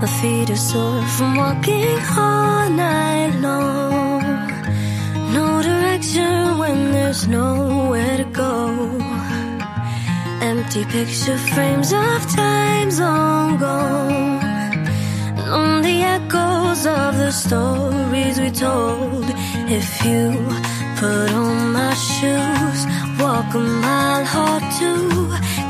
My 0.00 0.06
feet 0.20 0.50
are 0.50 0.56
sore 0.56 1.02
from 1.16 1.36
walking 1.36 1.98
all 2.18 2.70
night 2.70 3.32
long. 3.40 4.22
No 5.32 5.62
direction 5.62 6.58
when 6.58 6.92
there's 6.92 7.26
nowhere 7.26 8.18
to 8.18 8.24
go. 8.24 8.70
Empty 10.42 10.84
picture 10.84 11.38
frames 11.38 11.92
of 11.92 12.26
times 12.36 13.00
long 13.00 13.56
gone. 13.56 14.44
Echoes 16.14 16.86
of 16.86 17.16
the 17.16 17.32
stories 17.32 18.38
we 18.38 18.48
told. 18.50 19.33
If 19.66 20.04
you 20.04 20.30
put 20.98 21.30
on 21.32 21.72
my 21.72 21.94
shoes, 21.94 22.80
walk 23.18 23.54
a 23.54 23.58
mile 23.58 24.26
or 24.44 24.60
two 24.78 25.08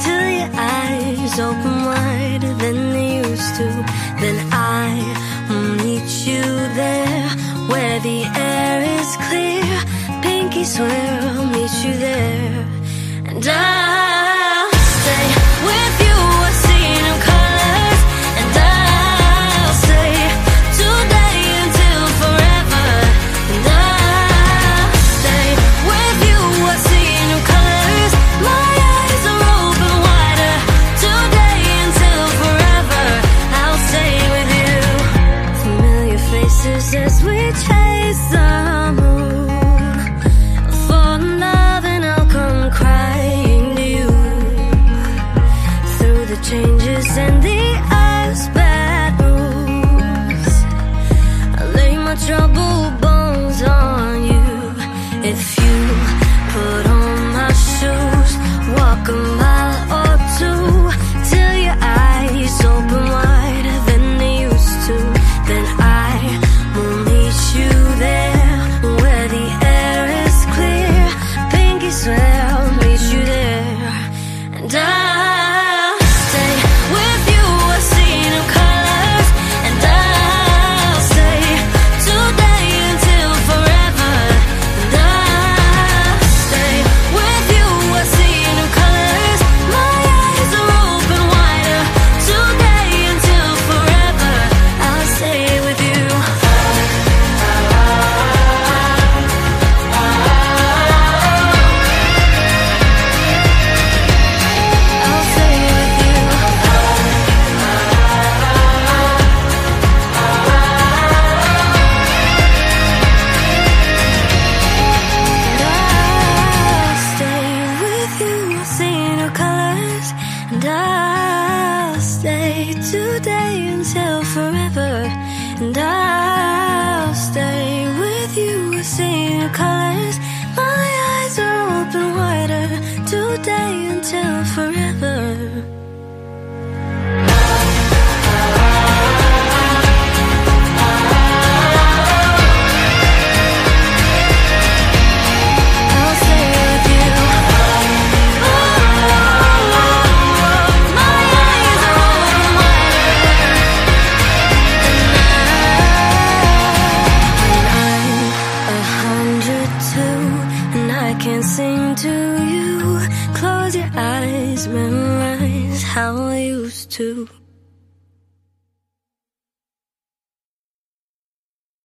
till 0.03 0.29
your 0.39 0.51
eyes 0.53 1.39
open 1.39 1.77
wider 1.85 2.55
than 2.55 2.93
they 2.93 3.19
used 3.19 3.55
to. 3.59 3.67
Then 4.21 4.37
I 4.53 4.91
will 5.49 5.85
meet 5.85 6.11
you 6.27 6.43
there 6.75 7.29
where 7.69 8.01
the 8.01 8.25
air 8.35 8.83
is 8.99 9.17
clear. 9.29 10.23
Pinky 10.23 10.65
swear 10.65 11.21
I'll 11.23 11.47
meet 11.47 11.75
you 11.85 11.97
there. 11.97 12.67
And 13.29 13.47
I'll 13.47 14.24